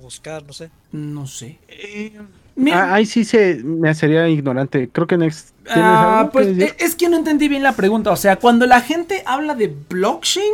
buscar, 0.01 0.45
no 0.45 0.53
sé. 0.53 0.71
No 0.93 1.27
sé. 1.27 1.59
Eh, 1.69 2.13
ah, 2.73 2.95
ahí 2.95 3.07
sí 3.07 3.25
se 3.25 3.57
me 3.65 3.95
sería 3.95 4.29
ignorante. 4.29 4.89
Creo 4.89 5.07
que 5.07 5.17
Next. 5.17 5.51
Ah, 5.69 6.31
pues 6.33 6.59
eh, 6.59 6.75
es 6.79 6.95
que 6.95 7.09
no 7.09 7.17
entendí 7.17 7.49
bien 7.49 7.63
la 7.63 7.75
pregunta. 7.75 8.11
O 8.11 8.17
sea, 8.17 8.37
cuando 8.37 8.67
la 8.67 8.81
gente 8.81 9.23
habla 9.27 9.55
de 9.55 9.75
blockchain, 9.89 10.53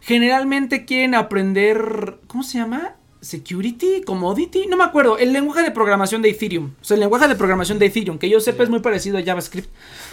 generalmente 0.00 0.84
quieren 0.84 1.14
aprender. 1.14 2.18
¿Cómo 2.26 2.42
se 2.42 2.58
llama? 2.58 2.94
Security, 3.24 4.02
Commodity, 4.04 4.66
no 4.66 4.76
me 4.76 4.84
acuerdo, 4.84 5.16
el 5.16 5.32
lenguaje 5.32 5.62
de 5.62 5.70
programación 5.70 6.20
de 6.20 6.30
Ethereum. 6.30 6.72
O 6.80 6.84
sea, 6.84 6.94
el 6.94 7.00
lenguaje 7.00 7.26
de 7.26 7.34
programación 7.34 7.78
de 7.78 7.86
Ethereum, 7.86 8.18
que 8.18 8.28
yo 8.28 8.38
sepa 8.38 8.62
es 8.62 8.68
muy 8.68 8.80
parecido 8.80 9.16
a 9.16 9.22
JavaScript. 9.22 9.68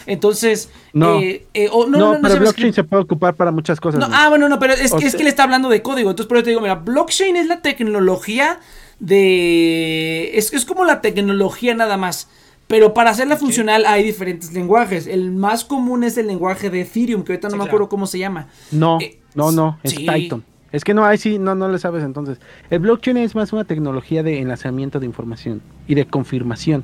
Entonces, 0.05 0.69
no, 0.93 1.19
eh, 1.19 1.45
no, 1.53 1.87
no, 1.87 2.19
pero 2.21 2.37
blockchain 2.37 2.73
se 2.73 2.83
puede 2.85 3.03
ocupar 3.03 3.35
para 3.35 3.51
muchas 3.51 3.79
cosas. 3.81 4.01
ah, 4.11 4.29
bueno, 4.29 4.47
no, 4.47 4.59
pero 4.59 4.73
es, 4.73 4.93
es 4.93 5.15
que 5.15 5.23
le 5.23 5.29
está 5.29 5.43
hablando 5.43 5.67
de 5.67 5.81
código. 5.81 6.09
Entonces, 6.09 6.27
por 6.27 6.37
eso 6.37 6.45
te 6.45 6.49
digo, 6.51 6.61
mira, 6.61 6.75
blockchain 6.75 7.35
es 7.35 7.47
la 7.47 7.61
tecnología 7.61 8.59
de. 8.99 10.31
Es, 10.37 10.53
es 10.53 10.65
como 10.65 10.85
la 10.85 11.01
tecnología 11.01 11.75
nada 11.75 11.97
más. 11.97 12.29
Pero 12.67 12.93
para 12.93 13.09
hacerla 13.09 13.35
funcional 13.35 13.85
hay 13.85 14.01
diferentes 14.01 14.53
lenguajes. 14.53 15.05
El 15.05 15.31
más 15.31 15.65
común 15.65 16.05
es 16.05 16.17
el 16.17 16.27
lenguaje 16.27 16.69
de 16.69 16.81
Ethereum, 16.81 17.23
que 17.23 17.33
ahorita 17.33 17.49
no 17.49 17.57
me 17.57 17.65
acuerdo 17.65 17.89
cómo 17.89 18.07
se 18.07 18.17
llama. 18.17 18.47
No, 18.71 18.97
eh, 19.01 19.19
no, 19.35 19.51
no, 19.51 19.77
es 19.83 19.95
Python. 19.95 20.45
Es 20.71 20.83
que 20.83 20.93
no, 20.93 21.05
ahí 21.05 21.17
sí, 21.17 21.37
no, 21.37 21.55
no 21.55 21.67
le 21.67 21.79
sabes 21.79 22.03
entonces. 22.03 22.39
El 22.69 22.79
blockchain 22.79 23.17
es 23.17 23.35
más 23.35 23.51
una 23.53 23.65
tecnología 23.65 24.23
de 24.23 24.39
enlazamiento 24.39 24.99
de 24.99 25.05
información 25.05 25.61
y 25.87 25.95
de 25.95 26.05
confirmación. 26.05 26.83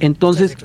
Entonces, 0.00 0.56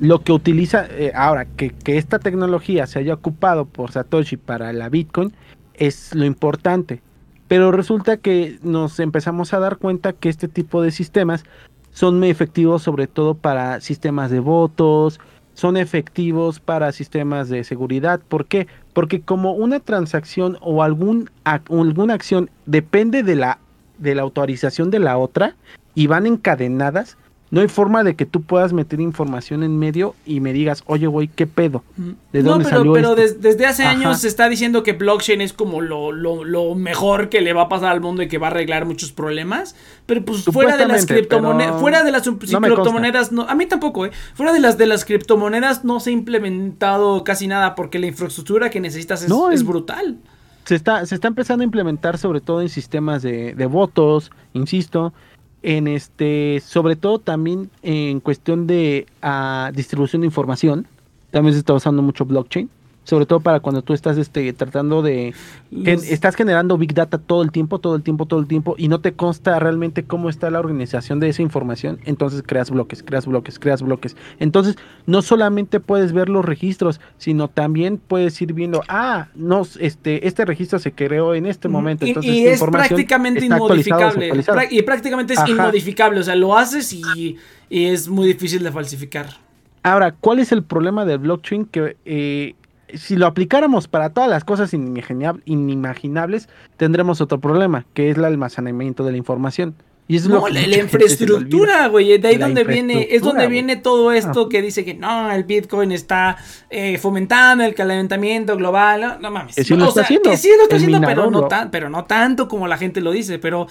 lo 0.00 0.22
que 0.22 0.32
utiliza, 0.32 0.86
eh, 0.90 1.12
ahora, 1.14 1.44
que, 1.44 1.70
que, 1.70 1.98
esta 1.98 2.18
tecnología 2.18 2.86
se 2.86 2.98
haya 2.98 3.14
ocupado 3.14 3.66
por 3.66 3.92
Satoshi 3.92 4.36
para 4.36 4.72
la 4.72 4.88
Bitcoin, 4.88 5.32
es 5.74 6.14
lo 6.14 6.24
importante. 6.24 7.02
Pero 7.46 7.70
resulta 7.70 8.16
que 8.16 8.58
nos 8.62 8.98
empezamos 8.98 9.52
a 9.52 9.58
dar 9.58 9.76
cuenta 9.76 10.14
que 10.14 10.30
este 10.30 10.48
tipo 10.48 10.80
de 10.80 10.90
sistemas 10.90 11.44
son 11.92 12.18
muy 12.18 12.30
efectivos 12.30 12.82
sobre 12.82 13.06
todo 13.06 13.34
para 13.34 13.80
sistemas 13.80 14.30
de 14.30 14.40
votos, 14.40 15.20
son 15.54 15.76
efectivos 15.76 16.60
para 16.60 16.92
sistemas 16.92 17.48
de 17.48 17.64
seguridad. 17.64 18.20
¿Por 18.26 18.46
qué? 18.46 18.66
Porque 18.92 19.20
como 19.20 19.52
una 19.52 19.80
transacción 19.80 20.58
o 20.60 20.82
algún, 20.82 21.30
alguna 21.44 22.14
acción 22.14 22.50
depende 22.66 23.22
de 23.22 23.36
la, 23.36 23.58
de 23.98 24.14
la 24.14 24.22
autorización 24.22 24.90
de 24.90 24.98
la 24.98 25.16
otra 25.18 25.56
y 25.94 26.06
van 26.06 26.26
encadenadas, 26.26 27.16
no 27.52 27.60
hay 27.60 27.68
forma 27.68 28.02
de 28.02 28.16
que 28.16 28.24
tú 28.24 28.40
puedas 28.40 28.72
meter 28.72 28.98
información 28.98 29.62
en 29.62 29.78
medio 29.78 30.14
y 30.24 30.40
me 30.40 30.54
digas, 30.54 30.82
oye, 30.86 31.06
güey, 31.06 31.28
¿qué 31.28 31.46
pedo? 31.46 31.84
¿De 32.32 32.42
dónde 32.42 32.64
no, 32.64 32.70
pero, 32.70 32.92
pero 32.94 33.14
desde 33.14 33.66
hace 33.66 33.84
años 33.84 34.20
se 34.20 34.28
está 34.28 34.48
diciendo 34.48 34.82
que 34.82 34.94
blockchain 34.94 35.42
es 35.42 35.52
como 35.52 35.82
lo, 35.82 36.12
lo, 36.12 36.74
mejor 36.74 37.28
que 37.28 37.42
le 37.42 37.52
va 37.52 37.64
a 37.64 37.68
pasar 37.68 37.92
al 37.92 38.00
mundo 38.00 38.22
y 38.22 38.28
que 38.28 38.38
va 38.38 38.46
a 38.46 38.50
arreglar 38.52 38.86
muchos 38.86 39.12
problemas. 39.12 39.76
Pero 40.06 40.24
pues 40.24 40.44
fuera 40.44 40.78
de 40.78 40.86
las 40.86 41.04
criptomonedas, 41.04 41.78
fuera 41.78 42.02
de 42.02 42.10
las 42.10 42.22
criptomonedas, 42.22 43.32
no, 43.32 43.42
a 43.42 43.54
mí 43.54 43.66
tampoco, 43.66 44.06
¿eh? 44.06 44.12
Fuera 44.32 44.54
de 44.54 44.60
las 44.60 44.78
de 44.78 44.86
las 44.86 45.04
criptomonedas 45.04 45.84
no 45.84 46.00
se 46.00 46.08
ha 46.08 46.14
implementado 46.14 47.22
casi 47.22 47.48
nada 47.48 47.74
porque 47.74 47.98
la 47.98 48.06
infraestructura 48.06 48.70
que 48.70 48.80
necesitas 48.80 49.22
es, 49.24 49.30
es 49.52 49.62
brutal. 49.62 50.16
Se 50.64 50.74
está, 50.74 51.04
se 51.04 51.16
está 51.16 51.28
empezando 51.28 51.60
a 51.60 51.64
implementar 51.66 52.16
sobre 52.16 52.40
todo 52.40 52.62
en 52.62 52.70
sistemas 52.70 53.20
de, 53.20 53.54
de 53.54 53.66
votos, 53.66 54.30
insisto 54.54 55.12
en 55.62 55.88
este, 55.88 56.60
sobre 56.64 56.96
todo 56.96 57.18
también 57.18 57.70
en 57.82 58.20
cuestión 58.20 58.66
de 58.66 59.06
ah, 59.22 59.70
distribución 59.74 60.22
de 60.22 60.26
información, 60.26 60.86
también 61.30 61.54
se 61.54 61.60
está 61.60 61.72
usando 61.72 62.02
mucho 62.02 62.24
blockchain 62.24 62.68
sobre 63.04 63.26
todo 63.26 63.40
para 63.40 63.60
cuando 63.60 63.82
tú 63.82 63.94
estás 63.94 64.16
este, 64.16 64.52
tratando 64.52 65.02
de... 65.02 65.34
estás 65.84 66.36
generando 66.36 66.78
Big 66.78 66.94
Data 66.94 67.18
todo 67.18 67.42
el 67.42 67.50
tiempo, 67.50 67.78
todo 67.78 67.96
el 67.96 68.02
tiempo, 68.02 68.26
todo 68.26 68.40
el 68.40 68.46
tiempo, 68.46 68.74
y 68.78 68.88
no 68.88 69.00
te 69.00 69.12
consta 69.12 69.58
realmente 69.58 70.04
cómo 70.04 70.28
está 70.28 70.50
la 70.50 70.60
organización 70.60 71.18
de 71.18 71.28
esa 71.28 71.42
información, 71.42 71.98
entonces 72.04 72.42
creas 72.46 72.70
bloques, 72.70 73.02
creas 73.02 73.26
bloques, 73.26 73.58
creas 73.58 73.82
bloques. 73.82 74.16
Entonces, 74.38 74.76
no 75.06 75.22
solamente 75.22 75.80
puedes 75.80 76.12
ver 76.12 76.28
los 76.28 76.44
registros, 76.44 77.00
sino 77.18 77.48
también 77.48 77.98
puedes 77.98 78.40
ir 78.40 78.52
viendo, 78.52 78.82
ah, 78.88 79.28
no, 79.34 79.62
este, 79.80 80.26
este 80.26 80.44
registro 80.44 80.78
se 80.78 80.92
creó 80.92 81.34
en 81.34 81.46
este 81.46 81.68
momento. 81.68 82.06
Entonces, 82.06 82.32
y, 82.32 82.46
es 82.46 82.62
prácticamente 82.62 83.44
inmodificable. 83.44 84.32
Y 84.70 84.82
prácticamente 84.82 85.34
es 85.34 85.48
inmodificable, 85.48 86.20
o 86.20 86.22
sea, 86.22 86.36
lo 86.36 86.56
haces 86.56 86.92
y, 86.92 87.36
y, 87.68 87.86
es 87.86 88.08
muy 88.08 88.26
difícil 88.28 88.62
de 88.62 88.70
falsificar. 88.70 89.26
Ahora, 89.82 90.12
¿cuál 90.12 90.38
es 90.38 90.52
el 90.52 90.62
problema 90.62 91.04
del 91.04 91.18
blockchain? 91.18 91.64
Que 91.64 91.96
eh, 92.04 92.54
si 92.96 93.16
lo 93.16 93.26
aplicáramos 93.26 93.88
para 93.88 94.10
todas 94.10 94.28
las 94.28 94.44
cosas 94.44 94.72
inimaginables, 94.74 96.48
tendremos 96.76 97.20
otro 97.20 97.40
problema, 97.40 97.86
que 97.94 98.10
es 98.10 98.16
el 98.16 98.24
almacenamiento 98.24 99.04
de 99.04 99.12
la 99.12 99.18
información. 99.18 99.74
Y 100.08 100.16
es 100.16 100.28
no, 100.28 100.48
la, 100.48 100.60
infraestructura, 100.60 101.86
güey, 101.86 102.18
de 102.18 102.28
ahí 102.28 102.36
donde 102.36 102.64
viene, 102.64 103.08
es 103.10 103.22
donde 103.22 103.46
viene 103.46 103.76
todo 103.76 104.12
esto 104.12 104.48
que 104.48 104.60
dice 104.60 104.84
que 104.84 104.94
no, 104.94 105.30
el 105.30 105.44
Bitcoin 105.44 105.92
está 105.92 106.36
eh, 106.70 106.98
fomentando 106.98 107.64
el 107.64 107.74
calentamiento 107.74 108.56
global, 108.56 109.18
no, 109.20 109.30
mames. 109.30 109.54
Que 109.54 109.64
sí 109.64 109.74
lo 109.74 109.88
está 109.88 110.02
haciendo. 110.02 110.30
Que 110.30 110.36
sí 110.36 110.50
lo 110.56 110.64
está 110.64 110.76
haciendo, 110.76 111.00
pero 111.06 111.30
no, 111.30 111.46
tan, 111.46 111.70
pero 111.70 111.88
no 111.88 112.04
tanto 112.04 112.48
como 112.48 112.66
la 112.66 112.76
gente 112.76 113.00
lo 113.00 113.12
dice, 113.12 113.38
pero 113.38 113.68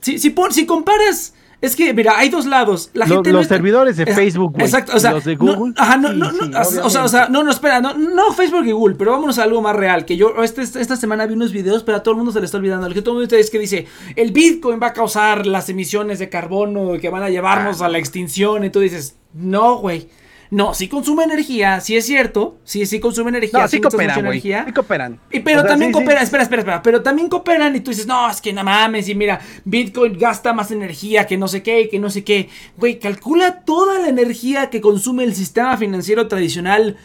si, 0.00 0.18
si, 0.18 0.34
si 0.50 0.66
comparas 0.66 1.34
es 1.60 1.74
que, 1.74 1.94
mira, 1.94 2.18
hay 2.18 2.28
dos 2.28 2.44
lados. 2.44 2.90
La 2.92 3.06
gente 3.06 3.32
los 3.32 3.46
servidores 3.46 3.96
de 3.96 4.06
Facebook, 4.06 4.52
güey. 4.52 4.66
Exacto, 4.66 4.92
o 4.94 5.00
sea, 5.00 5.12
los 5.12 5.24
de 5.24 5.36
Google. 5.36 5.56
No, 5.56 5.74
ajá, 5.76 5.96
no, 5.96 6.12
no, 6.12 6.30
no, 6.30 6.60
o, 6.60 6.90
sea, 6.90 7.04
o 7.04 7.08
sea, 7.08 7.28
no, 7.28 7.42
no, 7.42 7.50
espera, 7.50 7.80
no, 7.80 7.94
no 7.94 8.32
Facebook 8.32 8.66
y 8.66 8.72
Google, 8.72 8.96
pero 8.96 9.12
vámonos 9.12 9.38
a 9.38 9.44
algo 9.44 9.62
más 9.62 9.74
real. 9.74 10.04
Que 10.04 10.16
yo 10.16 10.34
este, 10.42 10.62
esta 10.62 10.96
semana 10.96 11.26
vi 11.26 11.32
unos 11.32 11.52
videos, 11.52 11.82
pero 11.82 11.98
a 11.98 12.02
todo 12.02 12.12
el 12.12 12.18
mundo 12.18 12.32
se 12.32 12.40
le 12.40 12.44
está 12.44 12.58
olvidando. 12.58 12.86
Lo 12.88 12.94
que 12.94 13.00
todo 13.00 13.12
el 13.12 13.20
mundo 13.20 13.36
dice 13.36 13.40
es 13.40 13.50
que 13.50 13.58
dice, 13.58 13.86
el 14.16 14.32
Bitcoin 14.32 14.78
va 14.82 14.88
a 14.88 14.92
causar 14.92 15.46
las 15.46 15.68
emisiones 15.70 16.18
de 16.18 16.28
carbono 16.28 16.98
que 17.00 17.08
van 17.08 17.22
a 17.22 17.30
llevarnos 17.30 17.80
a 17.80 17.88
la 17.88 17.98
extinción. 17.98 18.64
Y 18.64 18.70
tú 18.70 18.80
dices, 18.80 19.16
no, 19.32 19.78
güey. 19.78 20.08
No, 20.50 20.74
sí 20.74 20.88
consume 20.88 21.24
energía, 21.24 21.80
sí 21.80 21.96
es 21.96 22.06
cierto, 22.06 22.58
sí, 22.64 22.86
sí 22.86 23.00
consume 23.00 23.30
energía, 23.30 23.60
no, 23.60 23.68
sí, 23.68 23.80
cooperan, 23.80 24.18
energía. 24.20 24.64
Sí 24.66 24.72
cooperan. 24.72 25.20
Y, 25.30 25.40
pero 25.40 25.64
también 25.64 25.92
cooperan, 25.92 26.22
espera, 26.22 26.42
espera, 26.42 26.60
espera, 26.62 26.82
pero 26.82 27.02
también 27.02 27.28
cooperan 27.28 27.74
y 27.74 27.80
tú 27.80 27.90
dices, 27.90 28.06
no, 28.06 28.30
es 28.30 28.40
que 28.40 28.52
no 28.52 28.62
mames, 28.62 29.08
y 29.08 29.14
mira, 29.14 29.40
Bitcoin 29.64 30.18
gasta 30.18 30.52
más 30.52 30.70
energía 30.70 31.26
que 31.26 31.36
no 31.36 31.48
sé 31.48 31.62
qué, 31.62 31.88
que 31.88 31.98
no 31.98 32.10
sé 32.10 32.24
qué. 32.24 32.48
Güey, 32.76 32.98
calcula 32.98 33.64
toda 33.64 33.98
la 33.98 34.08
energía 34.08 34.70
que 34.70 34.80
consume 34.80 35.24
el 35.24 35.34
sistema 35.34 35.76
financiero 35.76 36.28
tradicional. 36.28 36.96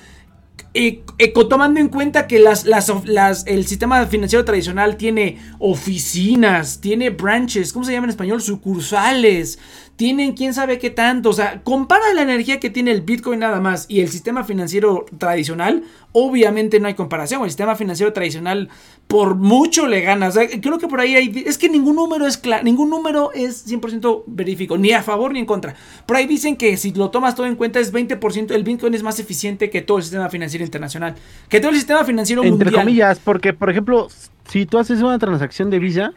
Eh, 0.73 1.03
eh, 1.17 1.33
tomando 1.49 1.81
en 1.81 1.89
cuenta 1.89 2.27
que 2.27 2.39
las, 2.39 2.65
las, 2.65 2.89
las, 3.05 3.45
el 3.45 3.65
sistema 3.67 4.05
financiero 4.05 4.45
tradicional 4.45 4.95
tiene 4.95 5.37
oficinas, 5.59 6.79
tiene 6.79 7.09
branches, 7.09 7.73
¿cómo 7.73 7.83
se 7.83 7.91
llama 7.91 8.05
en 8.05 8.11
español? 8.11 8.41
Sucursales, 8.41 9.59
tienen 10.01 10.33
quién 10.33 10.55
sabe 10.55 10.79
qué 10.79 10.89
tanto. 10.89 11.29
O 11.29 11.33
sea, 11.33 11.61
compara 11.61 12.11
la 12.15 12.23
energía 12.23 12.59
que 12.59 12.71
tiene 12.71 12.89
el 12.89 13.01
Bitcoin 13.01 13.41
nada 13.41 13.61
más 13.61 13.85
y 13.87 13.99
el 13.99 14.09
sistema 14.09 14.43
financiero 14.43 15.05
tradicional. 15.19 15.83
Obviamente 16.11 16.79
no 16.79 16.87
hay 16.87 16.95
comparación. 16.95 17.43
El 17.43 17.51
sistema 17.51 17.75
financiero 17.75 18.11
tradicional 18.11 18.69
por 19.05 19.35
mucho 19.35 19.85
le 19.85 20.01
gana. 20.01 20.29
O 20.29 20.31
sea, 20.31 20.47
creo 20.59 20.79
que 20.79 20.87
por 20.87 21.01
ahí 21.01 21.13
hay... 21.15 21.43
Es 21.45 21.59
que 21.59 21.69
ningún 21.69 21.97
número 21.97 22.25
es 22.25 22.39
claro, 22.39 22.63
ningún 22.63 22.89
número 22.89 23.31
es 23.33 23.71
100% 23.71 24.23
verífico, 24.25 24.75
ni 24.75 24.91
a 24.91 25.03
favor 25.03 25.33
ni 25.33 25.39
en 25.39 25.45
contra. 25.45 25.75
Por 26.07 26.17
ahí 26.17 26.25
dicen 26.25 26.55
que 26.55 26.77
si 26.77 26.91
lo 26.93 27.11
tomas 27.11 27.35
todo 27.35 27.45
en 27.45 27.55
cuenta 27.55 27.79
es 27.79 27.93
20%, 27.93 28.55
el 28.55 28.63
Bitcoin 28.63 28.95
es 28.95 29.03
más 29.03 29.19
eficiente 29.19 29.69
que 29.69 29.83
todo 29.83 29.97
el 29.97 30.03
sistema 30.03 30.29
financiero 30.29 30.65
internacional. 30.65 31.13
Que 31.47 31.59
todo 31.59 31.69
el 31.69 31.77
sistema 31.77 32.03
financiero 32.05 32.41
Entre 32.43 32.71
mundial. 32.71 32.85
comillas, 32.85 33.19
porque 33.19 33.53
por 33.53 33.69
ejemplo, 33.69 34.07
si 34.49 34.65
tú 34.65 34.79
haces 34.79 34.99
una 35.03 35.19
transacción 35.19 35.69
de 35.69 35.77
Visa 35.77 36.13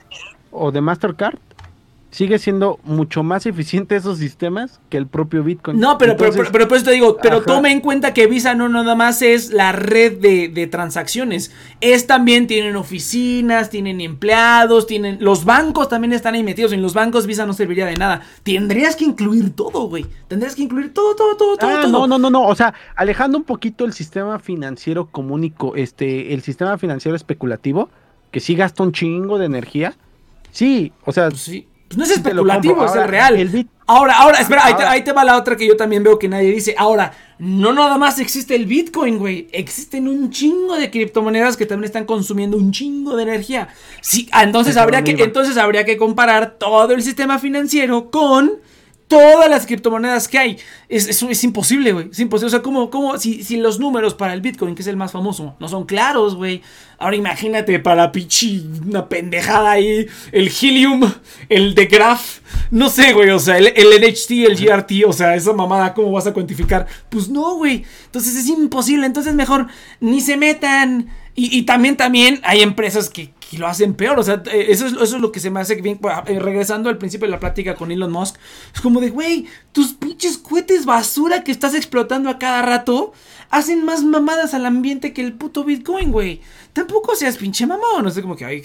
o 0.53 0.73
de 0.73 0.81
Mastercard, 0.81 1.37
sigue 2.15 2.39
siendo 2.39 2.79
mucho 2.85 3.23
más 3.23 3.45
eficiente 3.47 3.97
esos 3.97 4.19
sistemas 4.19 4.81
que 4.89 4.97
el 4.97 5.07
propio 5.09 5.43
Bitcoin. 5.43 5.81
No, 5.81 5.99
pero, 5.99 6.17
pero, 6.17 6.29
Entonces, 6.31 6.41
pero, 6.43 6.53
pero 6.53 6.69
por 6.69 6.77
eso 6.77 6.87
te 6.87 6.93
digo, 6.93 7.17
pero 7.21 7.37
Ajá. 7.39 7.45
tome 7.47 7.73
en 7.73 7.81
cuenta 7.81 8.15
que 8.15 8.27
Visa 8.29 8.55
no 8.55 8.69
nada 8.69 8.95
más 8.95 9.21
es 9.23 9.51
la 9.51 9.73
red 9.73 10.19
de, 10.19 10.49
de 10.49 10.67
transacciones. 10.67 11.51
Es 11.81 12.07
también, 12.07 12.47
tienen 12.47 12.77
oficinas, 12.77 13.69
tienen 13.71 14.01
empleados, 14.01 14.87
tienen. 14.87 15.19
Los 15.21 15.45
bancos 15.45 15.89
también 15.89 16.13
están 16.13 16.35
ahí 16.35 16.43
metidos. 16.45 16.73
En 16.73 16.83
los 16.83 16.95
bancos 16.95 17.27
Visa 17.27 17.47
no 17.47 17.53
serviría 17.53 17.87
de 17.87 17.97
nada. 17.97 18.23
Tendrías 18.45 18.95
que 18.97 19.05
incluir 19.05 19.51
todo, 19.57 19.89
güey. 19.89 20.07
Tendrías 20.29 20.55
que 20.55 20.63
incluir 20.63 20.95
todo, 20.95 21.17
todo, 21.17 21.37
todo, 21.37 21.57
todo. 21.57 21.71
Ah, 21.71 21.83
todo. 21.83 21.91
no, 21.91 22.07
no, 22.07 22.19
no, 22.19 22.31
no. 22.31 22.47
O 22.47 22.55
sea, 22.55 22.75
alejando 22.95 23.37
un 23.39 23.45
poquito 23.45 23.85
el 23.85 23.93
sistema 23.93 24.39
financiero 24.39 25.07
común 25.07 25.45
y 25.45 25.51
co- 25.51 25.75
este, 25.77 26.33
el 26.33 26.43
sistema 26.43 26.79
financiero 26.79 27.17
especulativo, 27.17 27.89
que 28.31 28.41
sí 28.41 28.55
gasta 28.55 28.83
un 28.83 28.93
chingo 28.93 29.39
de 29.39 29.47
energía. 29.47 29.95
Sí, 30.53 30.93
o 31.05 31.13
sea, 31.13 31.29
Pues 31.31 31.41
sí. 31.41 31.67
Pues 31.95 31.97
no 31.97 32.05
es 32.05 32.11
especulativo, 32.19 32.85
es 32.87 32.95
el 32.97 33.09
real. 33.09 33.37
el 33.37 33.51
bit- 33.53 33.69
Ahora, 33.87 34.17
ahora, 34.19 34.39
espera, 34.39 34.65
ahí 34.65 34.75
te, 34.75 34.83
ahí 34.85 35.05
te 35.05 35.13
va 35.13 35.25
la 35.25 35.37
otra 35.37 35.57
que 35.57 35.67
yo 35.67 35.77
también 35.77 36.03
veo 36.03 36.19
que 36.19 36.27
nadie 36.27 36.51
dice. 36.51 36.75
Ahora, 36.79 37.13
no 37.39 37.73
nada 37.75 37.99
más 37.99 38.19
existe 38.19 38.55
el 38.57 38.65
Bitcoin, 38.67 39.19
güey. 39.19 39.47
Existen 39.53 40.09
un 40.09 40.31
chingo 40.31 40.75
de 40.77 40.91
criptomonedas 40.91 41.57
que 41.57 41.67
también 41.67 41.85
están 41.85 42.05
consumiendo 42.07 42.57
un 42.57 42.73
chingo 42.73 43.15
de 43.15 43.25
energía. 43.25 43.69
Sí, 44.01 44.29
ah, 44.33 44.43
entonces 44.43 44.77
habría 44.79 45.05
que, 45.05 45.13
entonces 45.23 45.57
habría 45.59 45.85
que 45.85 45.97
comparar 45.99 46.57
todo 46.59 46.93
el 46.95 47.03
sistema 47.03 47.39
financiero 47.39 48.11
con 48.11 48.53
todas 49.09 49.49
las 49.51 49.67
criptomonedas 49.67 50.29
que 50.29 50.39
hay. 50.39 50.59
Es, 50.89 51.09
es, 51.09 51.23
es 51.23 51.45
imposible, 51.45 51.93
güey. 51.93 52.09
Es 52.11 52.19
imposible. 52.21 52.49
O 52.49 52.51
sea, 52.51 52.63
como, 52.63 52.91
como 52.91 53.19
si, 53.19 53.43
si 53.43 53.57
los 53.57 53.79
números 53.79 54.15
para 54.15 54.33
el 54.33 54.41
Bitcoin, 54.41 54.75
que 54.75 54.83
es 54.83 54.89
el 54.89 54.97
más 54.97 55.13
famoso, 55.13 55.57
no 55.61 55.69
son 55.69 55.85
claros, 55.85 56.35
güey. 56.35 56.63
Ahora 56.99 57.17
imagínate 57.17 57.79
para 57.81 58.13
pichi, 58.13 58.67
una 58.87 59.09
pendejada 59.09 59.73
ahí, 59.73 60.07
el 60.33 60.49
Helium, 60.49 61.13
el 61.49 61.75
de 61.75 61.87
Graph, 61.87 62.39
no 62.71 62.89
sé, 62.89 63.13
güey, 63.13 63.31
o 63.31 63.39
sea, 63.39 63.59
el, 63.59 63.67
el 63.67 64.01
NHT, 64.01 64.31
el 64.31 64.57
GRT, 64.57 64.93
o 65.07 65.13
sea, 65.13 65.35
esa 65.35 65.53
mamada, 65.53 65.93
¿cómo 65.93 66.13
vas 66.13 66.27
a 66.27 66.33
cuantificar? 66.33 66.87
Pues 67.11 67.29
no, 67.29 67.57
güey. 67.57 67.85
Entonces 68.07 68.37
es 68.37 68.47
imposible, 68.47 69.07
entonces 69.07 69.35
mejor 69.35 69.67
ni 70.01 70.21
se 70.21 70.37
metan. 70.37 71.11
Y, 71.35 71.59
y 71.59 71.63
también, 71.63 71.97
también 71.97 72.41
hay 72.45 72.63
empresas 72.63 73.11
que, 73.11 73.33
que 73.51 73.59
lo 73.59 73.67
hacen 73.67 73.95
peor, 73.95 74.19
o 74.19 74.23
sea, 74.23 74.43
eh, 74.53 74.67
eso 74.69 74.87
es, 74.87 74.93
eso 74.93 75.17
es 75.17 75.21
lo 75.21 75.33
que 75.33 75.41
se 75.41 75.51
me 75.51 75.61
hace 75.61 75.75
bien, 75.77 76.01
eh, 76.27 76.39
regresando 76.39 76.89
al 76.89 76.99
principio 76.99 77.27
de 77.27 77.33
la 77.33 77.41
plática 77.41 77.75
con 77.75 77.91
Elon 77.91 78.13
Musk, 78.13 78.37
es 78.75 78.81
como 78.81 79.01
de, 79.01 79.11
güey, 79.11 79.47
tus 79.73 79.95
pinches 79.95 80.39
cohetes 80.39 80.85
basura 80.85 81.43
que 81.43 81.53
estás 81.53 81.75
explotando 81.75 82.31
a 82.31 82.39
cada 82.39 82.63
rato, 82.63 83.13
hacen 83.55 83.85
más 83.85 84.03
mamadas 84.03 84.53
al 84.53 84.67
ambiente 84.67 85.13
que 85.13 85.23
el 85.23 85.33
puto 85.33 85.63
Bitcoin, 85.63 86.11
güey. 86.11 86.41
Tampoco 86.73 87.15
seas 87.15 87.37
pinche 87.37 87.69
mamón, 87.69 88.03
no 88.03 88.11
sé, 88.11 88.21
como 88.21 88.35
que, 88.35 88.45
ay, 88.45 88.61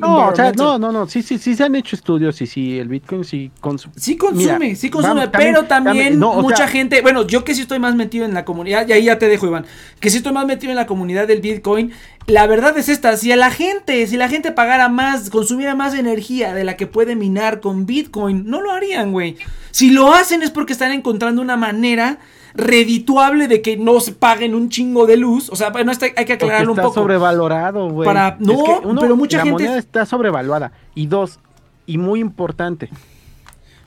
no, 0.00 0.28
o 0.28 0.34
sea, 0.34 0.52
no, 0.52 0.78
no, 0.78 0.90
no, 0.90 1.06
sí, 1.06 1.22
sí, 1.22 1.36
sí 1.36 1.54
se 1.54 1.64
han 1.64 1.74
hecho 1.74 1.96
estudios 1.96 2.40
y 2.40 2.46
sí, 2.46 2.78
el 2.78 2.88
Bitcoin 2.88 3.24
sí 3.24 3.50
consume. 3.60 3.92
Sí 3.98 4.16
consume, 4.16 4.58
Mira, 4.58 4.74
sí 4.74 4.88
consume, 4.88 5.26
vamos, 5.26 5.30
pero 5.36 5.64
también, 5.64 6.18
no, 6.18 6.32
mucha 6.40 6.56
sea, 6.56 6.68
gente, 6.68 7.02
bueno, 7.02 7.26
yo 7.26 7.44
que 7.44 7.54
sí 7.54 7.60
estoy 7.60 7.78
más 7.78 7.94
metido 7.94 8.24
en 8.24 8.32
la 8.32 8.46
comunidad, 8.46 8.88
y 8.88 8.92
ahí 8.92 9.04
ya 9.04 9.18
te 9.18 9.28
dejo, 9.28 9.46
Iván, 9.46 9.66
que 10.00 10.08
sí 10.08 10.16
estoy 10.16 10.32
más 10.32 10.46
metido 10.46 10.70
en 10.70 10.76
la 10.76 10.86
comunidad 10.86 11.28
del 11.28 11.42
Bitcoin, 11.42 11.92
la 12.26 12.46
verdad 12.46 12.78
es 12.78 12.88
esta, 12.88 13.14
si 13.18 13.30
a 13.32 13.36
la 13.36 13.50
gente, 13.50 14.06
si 14.06 14.16
la 14.16 14.30
gente 14.30 14.50
pagara 14.50 14.88
más, 14.88 15.28
consumiera 15.28 15.74
más 15.74 15.92
energía 15.92 16.54
de 16.54 16.64
la 16.64 16.78
que 16.78 16.86
puede 16.86 17.16
minar 17.16 17.60
con 17.60 17.84
Bitcoin, 17.84 18.46
no 18.46 18.62
lo 18.62 18.72
harían, 18.72 19.12
güey. 19.12 19.36
Si 19.72 19.90
lo 19.90 20.14
hacen 20.14 20.42
es 20.42 20.50
porque 20.50 20.72
están 20.72 20.92
encontrando 20.92 21.42
una 21.42 21.58
manera 21.58 22.18
redituable 22.54 23.48
de 23.48 23.62
que 23.62 23.76
no 23.76 24.00
se 24.00 24.12
paguen 24.12 24.54
un 24.54 24.68
chingo 24.68 25.06
de 25.06 25.16
luz, 25.16 25.48
o 25.50 25.56
sea, 25.56 25.70
bueno, 25.70 25.92
esto 25.92 26.06
hay 26.16 26.24
que 26.24 26.32
aclararlo 26.34 26.72
un 26.72 26.78
está 26.78 26.82
poco. 26.88 26.94
sobrevalorado, 26.94 27.88
güey. 27.90 28.06
Para- 28.06 28.36
Es 28.40 28.46
no, 28.46 29.00
pero 29.00 29.16
mucha 29.16 29.38
la 29.38 29.44
gente- 29.44 29.62
moneda 29.64 29.78
está 29.78 30.06
sobrevaluada. 30.06 30.72
Y 30.94 31.06
dos, 31.06 31.38
y 31.86 31.98
muy 31.98 32.20
importante, 32.20 32.88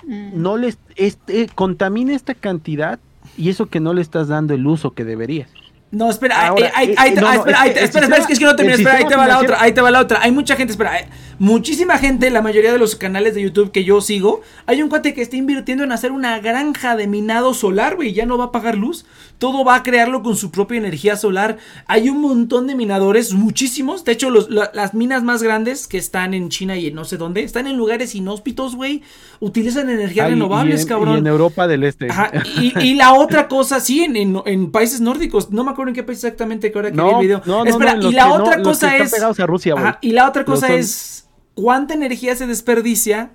Mm. 0.06 0.32
no 0.42 0.58
les 0.58 0.77
este, 0.95 1.48
contamina 1.56 2.14
esta 2.14 2.33
cantidad 2.33 3.00
y 3.38 3.50
eso 3.50 3.67
que 3.67 3.80
no 3.80 3.93
le 3.93 4.01
estás 4.01 4.27
dando 4.27 4.53
el 4.53 4.67
uso 4.67 4.92
que 4.92 5.06
deberías. 5.06 5.50
No, 5.93 6.09
espera, 6.09 6.47
Ahora, 6.47 6.72
eh, 6.81 6.95
no, 7.22 7.22
no, 7.22 7.33
espera, 7.33 7.67
es 7.67 7.73
que 7.73 7.83
espera, 7.85 8.05
sistema- 8.07 8.17
espera, 8.17 8.33
es 8.33 8.39
que 8.39 8.45
no 8.45 8.55
terminé, 8.55 8.73
espera, 8.75 8.97
ahí 8.97 9.05
te 9.05 9.15
va 9.15 9.27
la 9.27 9.39
otra, 9.39 9.61
ahí 9.61 9.72
te 9.73 9.81
va 9.81 9.91
la 9.91 9.99
otra. 9.99 10.19
Hay 10.23 10.31
mucha 10.31 10.55
gente, 10.55 10.72
espera, 10.72 10.99
eh, 10.99 11.07
muchísima 11.38 11.99
gente, 11.99 12.30
la 12.31 12.41
mayoría 12.41 12.72
de 12.72 12.80
los 12.80 12.95
canales 12.95 13.35
de 13.35 13.43
YouTube 13.43 13.72
que 13.72 13.83
yo 13.83 14.01
sigo, 14.01 14.41
hay 14.65 14.81
un 14.81 14.89
cuate 14.89 15.13
que 15.13 15.22
está 15.22 15.35
invirtiendo 15.35 15.83
en 15.83 15.91
hacer 15.91 16.11
una 16.11 16.39
granja 16.39 16.95
de 16.95 17.05
minado 17.05 17.53
solar, 17.53 17.95
güey, 17.95 18.11
ya 18.11 18.25
no 18.25 18.39
va 18.39 18.45
a 18.45 18.51
pagar 18.51 18.75
luz, 18.75 19.05
todo 19.43 19.65
va 19.65 19.75
a 19.75 19.83
crearlo 19.83 20.23
con 20.23 20.38
su 20.38 20.51
propia 20.51 20.77
energía 20.77 21.17
solar. 21.17 21.57
Hay 21.85 22.07
un 22.07 22.22
montón 22.22 22.65
de 22.65 22.75
minadores, 22.75 23.33
muchísimos, 23.33 24.05
de 24.05 24.13
hecho 24.13 24.30
los- 24.30 24.49
la- 24.49 24.72
las 24.73 24.93
minas 24.93 25.22
más 25.22 25.43
grandes 25.43 25.85
que 25.89 25.97
están 25.97 26.33
en 26.33 26.47
China 26.47 26.77
y 26.77 26.88
en 26.88 26.95
no 26.95 27.03
sé 27.03 27.17
dónde, 27.17 27.43
están 27.43 27.67
en 27.67 27.75
lugares 27.75 28.15
inhóspitos, 28.15 28.73
güey, 28.77 29.01
utilizan 29.41 29.89
energías 29.89 30.27
Ah, 30.27 30.30
y 30.30 30.31
renovables, 30.35 30.83
en- 30.83 30.88
cabrón. 30.88 31.15
Y 31.15 31.17
en 31.17 31.27
Europa 31.27 31.67
del 31.67 31.83
Este. 31.83 32.09
Ajá, 32.09 32.31
y, 32.55 32.72
y 32.80 32.93
la 32.95 33.15
otra 33.15 33.49
cosa, 33.49 33.81
sí, 33.81 34.05
en, 34.05 34.15
en- 34.15 34.41
en 34.45 34.72
países 34.72 35.01
nórdicos, 35.01 35.51
no 35.51 35.65
me 35.65 35.72
acuerdo 35.72 35.89
en 35.89 35.95
qué 35.95 36.03
país 36.03 36.19
exactamente 36.23 36.72
que 36.72 36.77
ahora 36.77 36.89
que 36.91 36.95
vi 36.95 37.01
No, 37.03 37.19
el 37.19 37.25
video. 37.27 37.41
no, 37.45 37.65
no, 37.65 37.69
Espera, 37.69 37.95
no, 37.95 38.09
y 38.09 38.13
la 38.13 38.31
otra 38.31 38.61
cosa 38.63 38.95
es. 38.95 39.13
Rusia. 39.45 39.73
Ajá, 39.75 39.97
y 39.99 40.11
la 40.13 40.30
otra 40.30 40.45
cosa 40.45 40.67
son- 40.67 40.77
es 40.80 41.27
cuánta 41.53 41.93
energía 41.95 42.33
se 42.38 42.47
desperdicia 42.47 43.33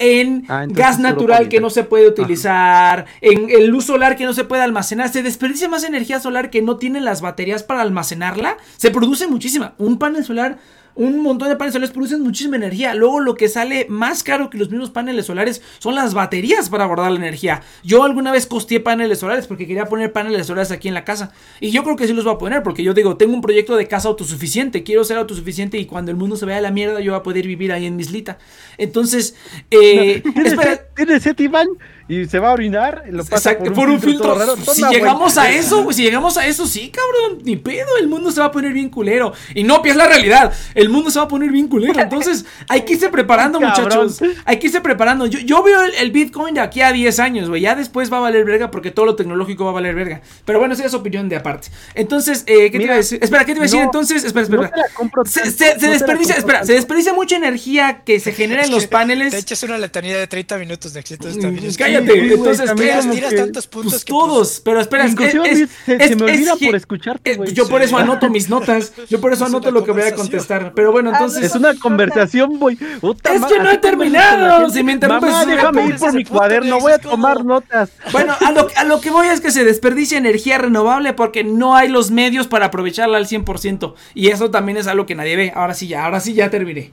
en 0.00 0.44
Ah, 0.48 0.64
gas 0.66 0.98
natural 0.98 1.48
que 1.48 1.60
no 1.60 1.70
se 1.70 1.84
puede 1.84 2.08
utilizar, 2.08 3.04
en 3.20 3.50
el 3.50 3.66
luz 3.66 3.84
solar 3.84 4.16
que 4.16 4.24
no 4.24 4.32
se 4.32 4.44
puede 4.44 4.62
almacenar. 4.62 5.10
Se 5.10 5.22
desperdicia 5.22 5.68
más 5.68 5.84
energía 5.84 6.18
solar 6.18 6.50
que 6.50 6.62
no 6.62 6.78
tienen 6.78 7.04
las 7.04 7.20
baterías 7.20 7.62
para 7.62 7.82
almacenarla. 7.82 8.56
Se 8.76 8.90
produce 8.90 9.28
muchísima. 9.28 9.74
Un 9.78 9.98
panel 9.98 10.24
solar, 10.24 10.58
un 11.00 11.22
montón 11.22 11.48
de 11.48 11.56
paneles 11.56 11.72
solares 11.72 11.92
producen 11.92 12.20
muchísima 12.22 12.56
energía. 12.56 12.94
Luego 12.94 13.20
lo 13.20 13.34
que 13.34 13.48
sale 13.48 13.86
más 13.88 14.22
caro 14.22 14.50
que 14.50 14.58
los 14.58 14.68
mismos 14.70 14.90
paneles 14.90 15.24
solares 15.26 15.62
son 15.78 15.94
las 15.94 16.12
baterías 16.12 16.68
para 16.68 16.84
guardar 16.84 17.10
la 17.10 17.16
energía. 17.18 17.62
Yo 17.82 18.04
alguna 18.04 18.32
vez 18.32 18.46
costeé 18.46 18.80
paneles 18.80 19.18
solares 19.20 19.46
porque 19.46 19.66
quería 19.66 19.86
poner 19.86 20.12
paneles 20.12 20.46
solares 20.46 20.70
aquí 20.72 20.88
en 20.88 20.94
la 20.94 21.04
casa. 21.04 21.32
Y 21.58 21.70
yo 21.70 21.82
creo 21.84 21.96
que 21.96 22.06
sí 22.06 22.12
los 22.12 22.24
voy 22.24 22.34
a 22.34 22.38
poner 22.38 22.62
porque 22.62 22.82
yo 22.82 22.92
digo, 22.92 23.16
tengo 23.16 23.32
un 23.32 23.40
proyecto 23.40 23.76
de 23.76 23.88
casa 23.88 24.08
autosuficiente. 24.08 24.82
Quiero 24.82 25.02
ser 25.04 25.16
autosuficiente 25.16 25.78
y 25.78 25.86
cuando 25.86 26.10
el 26.10 26.18
mundo 26.18 26.36
se 26.36 26.44
vaya 26.44 26.58
a 26.58 26.60
la 26.60 26.70
mierda 26.70 27.00
yo 27.00 27.12
voy 27.12 27.20
a 27.20 27.22
poder 27.22 27.46
vivir 27.46 27.72
ahí 27.72 27.86
en 27.86 27.96
mi 27.96 28.02
islita. 28.02 28.36
Entonces, 28.76 29.34
eh, 29.70 30.22
¿Tiene 30.34 30.48
espera, 30.50 30.74
sed- 30.76 30.80
¿Tiene 30.94 31.18
sed, 31.20 31.38
Iván? 31.38 31.68
Y 32.10 32.26
se 32.26 32.40
va 32.40 32.48
a 32.48 32.52
orinar. 32.52 33.04
Lo 33.10 33.24
pasa 33.24 33.52
Exacto, 33.52 33.72
por 33.72 33.88
un, 33.88 34.00
filtro. 34.00 34.34
raro. 34.34 34.56
Si 34.56 34.82
llegamos 34.90 35.38
a 35.38 35.48
eso, 35.50 35.92
si 35.92 36.02
llegamos 36.02 36.36
a 36.36 36.46
eso, 36.46 36.66
sí, 36.66 36.90
cabrón, 36.90 37.38
ni 37.44 37.56
pedo, 37.56 37.86
el 38.00 38.08
mundo 38.08 38.32
se 38.32 38.40
va 38.40 38.46
a 38.46 38.50
poner 38.50 38.72
bien 38.72 38.88
culero. 38.88 39.32
Y 39.54 39.62
no, 39.62 39.80
es 39.84 39.94
la 39.94 40.08
realidad, 40.08 40.52
el 40.74 40.88
mundo 40.88 41.10
se 41.10 41.20
va 41.20 41.26
a 41.26 41.28
poner 41.28 41.50
bien 41.52 41.68
culero. 41.68 42.00
Entonces, 42.00 42.44
hay 42.68 42.82
que 42.82 42.94
irse 42.94 43.08
preparando, 43.10 43.60
muchachos. 43.60 44.20
Hay 44.44 44.58
que 44.58 44.66
irse 44.66 44.80
preparando. 44.80 45.26
Yo, 45.26 45.38
yo 45.38 45.62
veo 45.62 45.82
el, 45.82 45.94
el 45.94 46.10
Bitcoin 46.10 46.54
de 46.54 46.60
aquí 46.60 46.80
a 46.82 46.90
10 46.92 47.18
años, 47.20 47.48
güey. 47.48 47.62
Ya 47.62 47.76
después 47.76 48.12
va 48.12 48.16
a 48.16 48.20
valer 48.20 48.44
verga 48.44 48.70
porque 48.72 48.90
todo 48.90 49.06
lo 49.06 49.14
tecnológico 49.14 49.64
va 49.64 49.70
a 49.70 49.74
valer 49.74 49.94
verga. 49.94 50.20
Pero 50.44 50.58
bueno, 50.58 50.74
esa 50.74 50.84
es 50.86 50.94
opinión 50.94 51.28
de 51.28 51.36
aparte. 51.36 51.68
Entonces, 51.94 52.42
eh, 52.46 52.70
¿qué 52.70 52.70
te 52.72 52.78
Mira, 52.78 52.84
iba 52.86 52.94
a 52.94 52.96
decir? 52.96 53.20
Espera, 53.22 53.44
¿qué 53.44 53.52
te 53.52 53.58
iba 53.58 53.62
a 53.62 53.66
decir? 53.66 53.78
no, 53.78 53.84
Entonces, 53.84 54.24
espera, 54.24 54.48
No 54.48 54.62
espera. 54.64 54.70
te 54.74 54.80
la 54.88 54.94
compro 54.94 55.24
se, 55.24 55.40
tanto, 55.42 55.56
se- 55.56 55.64
no 55.66 55.72
se 55.74 55.78
te 55.78 55.88
desperdicia, 55.90 56.34
espera, 56.34 56.58
tanto. 56.58 56.66
se 56.66 56.72
desperdicia 56.74 57.12
mucha 57.14 57.36
energía 57.36 58.02
que 58.04 58.18
se 58.18 58.32
genera 58.32 58.64
en 58.64 58.72
los 58.72 58.88
paneles. 58.88 59.30
Te 59.30 59.38
echas 59.38 59.62
una 59.62 59.78
letanía 59.78 60.18
de 60.18 60.26
30 60.26 60.58
minutos 60.58 60.92
de 60.92 61.00
éxito. 61.00 61.28
Mm, 61.28 61.58
Está 61.66 61.99
Sí, 62.06 62.32
entonces 62.32 62.70
como 62.70 62.82
tiras 63.14 63.30
que- 63.30 63.36
tantos 63.36 63.66
puntos 63.66 63.92
Pues 63.92 64.04
que, 64.04 64.12
pues, 64.12 64.22
todos, 64.24 64.60
pero 64.64 64.80
espera, 64.80 65.04
es, 65.06 65.14
se- 65.14 65.96
es- 65.96 66.08
se 66.08 66.16
me 66.16 66.24
olvida 66.24 66.56
por 66.56 66.74
escucharte, 66.76 67.32
eh, 67.32 67.36
güey. 67.36 67.52
Yo 67.54 67.68
por 67.68 67.82
eso 67.82 67.96
anoto 67.96 68.28
mis 68.30 68.48
notas. 68.48 68.92
Yo 69.08 69.20
por 69.20 69.32
eso 69.32 69.44
Es 69.44 69.50
anoto 69.50 69.70
lo 69.70 69.84
que 69.84 69.92
voy 69.92 70.02
a 70.02 70.14
contestar. 70.14 70.72
Pero 70.74 70.92
bueno, 70.92 71.10
entonces. 71.10 71.44
Es 71.44 71.54
una 71.54 71.74
conversación, 71.74 72.58
güey. 72.58 72.76
Es 72.80 73.44
que 73.46 73.58
no 73.58 73.70
he 73.70 73.78
terminado, 73.78 74.70
si 74.70 74.82
me 74.82 74.92
interrumpes, 74.92 75.46
déjame 75.46 75.86
ir 75.86 75.96
por 75.96 76.12
mi 76.12 76.24
cuaderno. 76.24 76.80
Voy 76.80 76.92
a 76.92 76.98
tomar 76.98 77.44
notas. 77.44 77.90
Bueno, 78.12 78.34
a 78.44 78.52
lo, 78.52 78.68
a 78.76 78.84
lo 78.84 79.00
que 79.00 79.10
voy 79.10 79.26
es 79.28 79.40
que 79.40 79.50
se 79.50 79.64
desperdicia 79.64 80.18
energía 80.18 80.58
renovable 80.58 81.12
porque 81.12 81.44
no 81.44 81.76
hay 81.76 81.88
los 81.88 82.10
medios 82.10 82.46
para 82.46 82.66
aprovecharla 82.66 83.16
al 83.18 83.26
100%. 83.26 83.94
Y 84.14 84.28
eso 84.28 84.50
también 84.50 84.78
es 84.78 84.86
algo 84.86 85.06
que 85.06 85.14
nadie 85.14 85.36
ve. 85.36 85.52
Ahora 85.54 85.74
sí 85.74 85.86
ya, 85.88 86.04
ahora 86.04 86.20
sí 86.20 86.34
ya 86.34 86.50
terminé. 86.50 86.92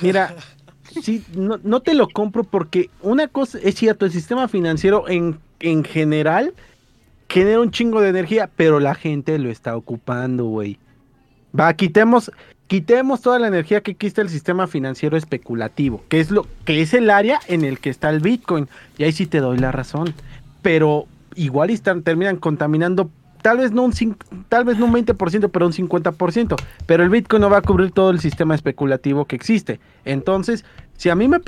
Mira, 0.00 0.34
sí, 1.00 1.24
no, 1.34 1.58
no 1.62 1.80
te 1.80 1.94
lo 1.94 2.08
compro 2.08 2.44
porque 2.44 2.90
una 3.00 3.28
cosa 3.28 3.58
es 3.62 3.74
cierto, 3.76 4.06
el 4.06 4.12
sistema 4.12 4.48
financiero 4.48 5.08
en, 5.08 5.38
en 5.60 5.84
general 5.84 6.54
genera 7.28 7.60
un 7.60 7.70
chingo 7.70 8.00
de 8.00 8.10
energía, 8.10 8.50
pero 8.56 8.78
la 8.78 8.94
gente 8.94 9.38
lo 9.38 9.50
está 9.50 9.76
ocupando, 9.76 10.44
güey. 10.44 10.78
Va, 11.58 11.72
quitemos, 11.74 12.30
quitemos 12.66 13.22
toda 13.22 13.38
la 13.38 13.48
energía 13.48 13.82
que 13.82 13.94
quita 13.94 14.20
el 14.22 14.28
sistema 14.28 14.66
financiero 14.66 15.16
especulativo, 15.16 16.02
que 16.08 16.20
es 16.20 16.30
lo 16.30 16.46
que 16.64 16.82
es 16.82 16.94
el 16.94 17.10
área 17.10 17.40
en 17.48 17.64
el 17.64 17.78
que 17.78 17.90
está 17.90 18.10
el 18.10 18.20
Bitcoin. 18.20 18.68
Y 18.98 19.04
ahí 19.04 19.12
sí 19.12 19.26
te 19.26 19.40
doy 19.40 19.58
la 19.58 19.72
razón. 19.72 20.14
Pero 20.60 21.06
igual 21.34 21.70
están, 21.70 22.02
terminan 22.02 22.36
contaminando 22.36 23.10
tal 23.42 23.58
vez 23.58 23.72
no 23.72 23.82
un 23.82 23.92
tal 24.48 24.64
vez 24.64 24.78
no 24.78 24.86
un 24.86 24.94
20%, 24.94 25.50
pero 25.52 25.66
un 25.66 25.72
50%, 25.72 26.56
pero 26.86 27.02
el 27.02 27.10
Bitcoin 27.10 27.42
no 27.42 27.50
va 27.50 27.58
a 27.58 27.62
cubrir 27.62 27.90
todo 27.90 28.10
el 28.10 28.20
sistema 28.20 28.54
especulativo 28.54 29.26
que 29.26 29.36
existe. 29.36 29.80
Entonces, 30.04 30.64
si 30.96 31.10
a 31.10 31.14
mí 31.14 31.28
me, 31.28 31.40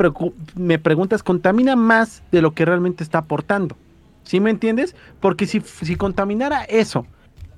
me 0.56 0.78
preguntas, 0.78 1.22
contamina 1.22 1.76
más 1.76 2.22
de 2.32 2.42
lo 2.42 2.52
que 2.52 2.64
realmente 2.64 3.02
está 3.02 3.18
aportando. 3.18 3.76
¿Sí 4.24 4.40
me 4.40 4.50
entiendes? 4.50 4.96
Porque 5.20 5.46
si, 5.46 5.60
si 5.60 5.96
contaminara 5.96 6.64
eso, 6.64 7.06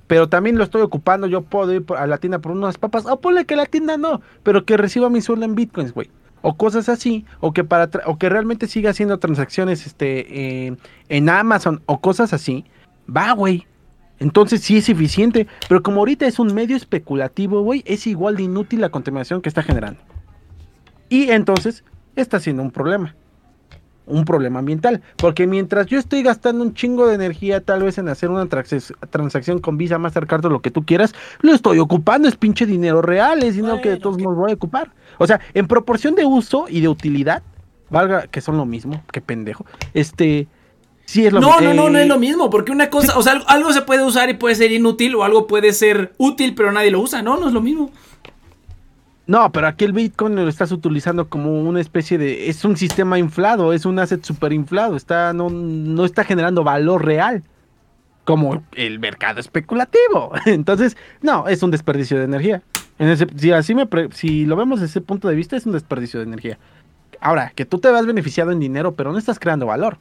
pero 0.07 0.29
también 0.29 0.57
lo 0.57 0.63
estoy 0.63 0.81
ocupando, 0.81 1.27
yo 1.27 1.41
puedo 1.41 1.73
ir 1.73 1.85
a 1.97 2.07
la 2.07 2.17
tienda 2.17 2.39
por 2.39 2.53
unas 2.53 2.77
papas, 2.77 3.05
o 3.05 3.19
ponle 3.19 3.45
que 3.45 3.55
la 3.55 3.65
tienda 3.65 3.97
no, 3.97 4.21
pero 4.43 4.65
que 4.65 4.77
reciba 4.77 5.09
mi 5.09 5.21
sueldo 5.21 5.45
en 5.45 5.55
bitcoins, 5.55 5.93
güey. 5.93 6.09
O 6.41 6.55
cosas 6.55 6.87
así, 6.87 7.25
o 7.39 7.51
que 7.51 7.63
para 7.63 7.89
o 8.05 8.17
que 8.17 8.29
realmente 8.29 8.67
siga 8.67 8.91
haciendo 8.91 9.17
transacciones 9.17 9.85
este, 9.85 10.67
eh, 10.67 10.77
en 11.09 11.29
Amazon 11.29 11.81
o 11.87 11.99
cosas 11.99 12.31
así, 12.31 12.63
va, 13.13 13.33
güey. 13.33 13.65
Entonces 14.19 14.61
sí 14.61 14.77
es 14.77 14.89
eficiente, 14.89 15.47
pero 15.69 15.83
como 15.83 15.99
ahorita 15.99 16.25
es 16.25 16.39
un 16.39 16.53
medio 16.53 16.75
especulativo, 16.75 17.61
güey, 17.61 17.83
es 17.85 18.07
igual 18.07 18.35
de 18.35 18.43
inútil 18.43 18.81
la 18.81 18.89
contaminación 18.89 19.41
que 19.41 19.49
está 19.49 19.61
generando. 19.63 19.99
Y 21.09 21.29
entonces 21.29 21.83
está 22.15 22.39
siendo 22.39 22.63
un 22.63 22.71
problema. 22.71 23.15
Un 24.07 24.23
problema 24.25 24.59
ambiental. 24.59 25.01
Porque 25.17 25.45
mientras 25.47 25.85
yo 25.87 25.99
estoy 25.99 26.23
gastando 26.23 26.63
un 26.63 26.73
chingo 26.73 27.07
de 27.07 27.15
energía 27.15 27.61
tal 27.61 27.83
vez 27.83 27.97
en 27.97 28.07
hacer 28.09 28.29
una 28.29 28.45
transac- 28.45 28.95
transacción 29.09 29.59
con 29.59 29.77
Visa, 29.77 29.97
Mastercard 29.99 30.45
o 30.45 30.49
lo 30.49 30.61
que 30.61 30.71
tú 30.71 30.83
quieras, 30.85 31.13
lo 31.41 31.53
estoy 31.53 31.79
ocupando, 31.79 32.27
es 32.27 32.37
pinche 32.37 32.65
dinero 32.65 33.01
real, 33.01 33.43
es 33.43 33.55
dinero 33.55 33.81
que 33.81 33.89
de 33.89 33.97
todos 33.97 34.17
que- 34.17 34.23
modos 34.23 34.37
voy 34.37 34.51
a 34.51 34.55
ocupar. 34.55 34.91
O 35.17 35.27
sea, 35.27 35.41
en 35.53 35.67
proporción 35.67 36.15
de 36.15 36.25
uso 36.25 36.65
y 36.69 36.79
de 36.81 36.87
utilidad, 36.87 37.43
valga 37.89 38.27
que 38.27 38.41
son 38.41 38.57
lo 38.57 38.65
mismo, 38.65 39.03
que 39.11 39.21
pendejo, 39.21 39.65
este... 39.93 40.47
Sí 41.07 41.25
es 41.25 41.31
lo 41.31 41.39
No, 41.39 41.61
no, 41.61 41.73
no, 41.73 41.89
no 41.89 41.97
eh, 41.97 42.01
es 42.01 42.07
lo 42.09 42.19
mismo, 42.19 42.49
porque 42.49 42.73
una 42.73 42.89
cosa, 42.89 43.17
o 43.17 43.21
sea, 43.21 43.31
algo, 43.31 43.45
algo 43.47 43.71
se 43.71 43.81
puede 43.81 44.03
usar 44.03 44.29
y 44.29 44.33
puede 44.33 44.55
ser 44.55 44.73
inútil 44.73 45.15
o 45.15 45.23
algo 45.23 45.47
puede 45.47 45.71
ser 45.71 46.11
útil 46.17 46.53
pero 46.53 46.73
nadie 46.73 46.91
lo 46.91 46.99
usa, 46.99 47.21
no, 47.21 47.37
no 47.37 47.47
es 47.47 47.53
lo 47.53 47.61
mismo. 47.61 47.91
No, 49.25 49.49
pero 49.53 49.67
aquí 49.67 49.85
el 49.85 49.93
Bitcoin 49.93 50.35
lo 50.35 50.47
estás 50.49 50.71
utilizando 50.71 51.29
como 51.29 51.61
una 51.61 51.79
especie 51.79 52.17
de... 52.17 52.49
Es 52.49 52.63
un 52.65 52.75
sistema 52.75 53.17
inflado, 53.19 53.71
es 53.71 53.85
un 53.85 53.99
asset 53.99 54.23
super 54.23 54.51
inflado, 54.51 54.97
está, 54.97 55.31
no, 55.31 55.49
no 55.49 56.03
está 56.03 56.25
generando 56.25 56.63
valor 56.63 57.05
real 57.05 57.43
como 58.25 58.63
el 58.73 58.99
mercado 58.99 59.39
especulativo. 59.39 60.33
Entonces, 60.45 60.97
no, 61.21 61.47
es 61.47 61.63
un 61.63 61.71
desperdicio 61.71 62.17
de 62.17 62.25
energía. 62.25 62.61
En 62.99 63.07
ese, 63.07 63.27
si 63.37 63.51
así 63.51 63.75
me 63.75 63.85
pre- 63.85 64.09
si 64.11 64.45
lo 64.45 64.57
vemos 64.57 64.81
desde 64.81 64.91
ese 64.91 65.01
punto 65.01 65.29
de 65.29 65.35
vista, 65.35 65.55
es 65.55 65.65
un 65.65 65.71
desperdicio 65.71 66.19
de 66.19 66.25
energía. 66.25 66.57
Ahora, 67.21 67.53
que 67.55 67.65
tú 67.65 67.79
te 67.79 67.89
vas 67.89 68.05
beneficiado 68.05 68.51
en 68.51 68.59
dinero, 68.59 68.95
pero 68.95 69.13
no 69.13 69.17
estás 69.17 69.39
creando 69.39 69.65
valor. 69.65 69.97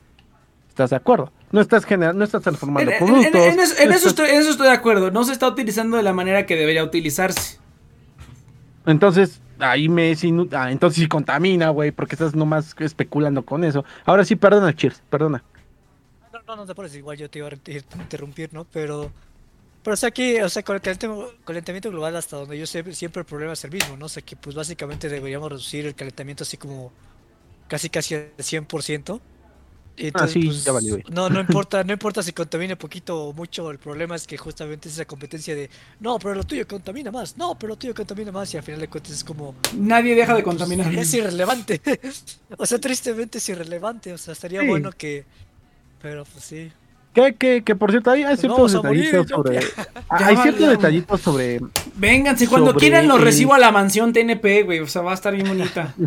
¿Estás 0.77 0.91
de 0.91 0.97
acuerdo? 0.97 1.33
No 1.53 1.63
estás 1.63 1.87
generando, 1.87 2.19
no 2.19 2.25
estás 2.27 2.43
transformando 2.43 2.91
En, 2.91 2.99
en- 2.99 3.07
productos. 3.07 3.35
en- 3.41 3.53
en 3.55 3.61
eso, 3.61 3.75
en 3.83 3.89
no 3.89 3.95
eso 3.95 4.09
estás- 4.09 4.27
estoy, 4.27 4.29
en 4.29 4.41
eso 4.43 4.51
estoy 4.51 4.67
de 4.67 4.75
acuerdo, 4.75 5.11
no 5.11 5.25
se 5.25 5.33
está 5.33 5.49
utilizando 5.49 5.97
de 5.97 6.03
la 6.03 6.13
manera 6.13 6.45
que 6.45 6.55
debería 6.55 6.85
utilizarse. 6.85 7.57
Entonces, 8.85 9.41
ahí 9.59 9.89
me 9.89 10.11
es 10.11 10.23
ah, 10.53 10.71
entonces 10.71 11.01
sí 11.03 11.09
contamina, 11.09 11.71
güey, 11.71 11.93
porque 11.93 12.15
estás 12.15 12.35
nomás 12.35 12.75
especulando 12.79 13.43
con 13.43 13.65
eso. 13.65 13.87
Ahora 14.05 14.23
sí, 14.27 14.37
perdona, 14.37 14.75
Cheers, 14.77 15.01
perdona. 15.09 15.43
No, 16.31 16.41
no, 16.47 16.57
no 16.57 16.67
te 16.67 16.75
pones 16.75 16.95
igual, 16.95 17.17
yo 17.17 17.31
te 17.31 17.39
iba 17.39 17.49
a 17.49 17.55
inter- 17.55 17.83
interrumpir, 17.99 18.53
¿no? 18.53 18.67
Pero, 18.71 19.11
pero 19.83 19.95
o 19.95 19.97
sea, 19.97 20.11
aquí, 20.11 20.39
o 20.43 20.49
sea, 20.51 20.63
con 20.63 20.77
el 20.77 20.83
calentamiento, 20.83 21.33
calentamiento 21.47 21.91
global, 21.91 22.17
hasta 22.17 22.37
donde 22.37 22.59
yo 22.59 22.67
sé, 22.67 22.85
siempre 22.93 23.21
el 23.21 23.27
problema 23.27 23.55
es 23.55 23.65
el 23.65 23.71
mismo, 23.71 23.97
¿no? 23.97 24.05
O 24.05 24.09
sea, 24.11 24.23
que 24.23 24.37
pues 24.37 24.55
básicamente 24.55 25.09
deberíamos 25.09 25.49
reducir 25.49 25.87
el 25.87 25.95
calentamiento 25.95 26.45
así 26.45 26.59
como 26.59 26.93
casi 27.67 27.89
casi 27.89 28.15
al 28.15 28.29
100%. 28.37 29.21
Ah, 30.15 30.29
sí, 30.29 30.45
pues, 30.45 30.63
ya 30.65 30.73
valió, 30.73 30.93
güey. 30.95 31.05
No, 31.11 31.31
no 31.31 31.41
importa, 31.41 31.83
no 31.83 31.93
importa 31.93 32.23
si 32.23 32.33
contamine 32.33 32.77
poquito 32.77 33.19
o 33.29 33.33
mucho, 33.33 33.71
el 33.71 33.79
problema 33.79 34.15
es 34.17 34.27
que 34.27 34.37
justamente 34.37 34.89
es 34.89 34.95
esa 34.97 35.05
competencia 35.07 35.55
de, 35.55 35.71
no, 36.01 36.19
pero 36.19 36.35
lo 36.35 36.45
tuyo 36.45 36.67
contamina 36.69 37.11
más, 37.11 37.37
no, 37.39 37.59
pero 37.59 37.71
lo 37.71 37.77
tuyo 37.77 37.95
contamina 37.95 38.31
más, 38.31 38.53
y 38.53 38.59
al 38.59 38.63
final 38.63 38.81
de 38.81 38.89
cuentas 38.89 39.13
es 39.13 39.25
como, 39.25 39.55
Nadie 39.75 40.15
deja 40.15 40.35
de 40.35 40.43
pues, 40.43 40.55
contaminar. 40.57 40.95
es 40.95 41.15
irrelevante. 41.15 41.81
o 42.59 42.67
sea, 42.67 42.79
tristemente 42.79 43.39
es 43.39 43.49
irrelevante, 43.49 44.13
o 44.13 44.19
sea, 44.19 44.33
estaría 44.33 44.61
Sí. 44.61 44.67
bueno 44.67 44.93
que, 44.93 45.25
pero 46.03 46.25
pues 46.25 46.45
sí. 46.45 46.71
Que, 47.15 47.35
que, 47.35 47.63
que 47.65 47.75
por 47.75 47.91
cierto, 47.91 48.11
hay, 48.11 48.25
hay 48.25 48.33
Nos 48.35 48.41
ciertos 48.41 48.75
morir, 48.85 49.05
detallitos 49.11 49.31
sobre. 49.31 49.59
hay 50.11 50.37
ciertos 50.37 50.69
detallitos 50.69 51.21
sobre. 51.23 51.61
Vénganse, 51.95 52.47
cuando 52.47 52.73
Sobre 52.73 52.81
quieran 52.81 53.09
lo 53.09 53.17
el- 53.17 53.23
recibo 53.23 53.55
a 53.55 53.59
la 53.59 53.73
mansión 53.73 54.13
TNP, 54.13 54.65
güey, 54.65 54.81
o 54.81 54.87
sea, 54.87 55.01
va 55.01 55.13
a 55.13 55.15
estar 55.15 55.33
bien 55.35 55.49
bonita. 55.49 55.95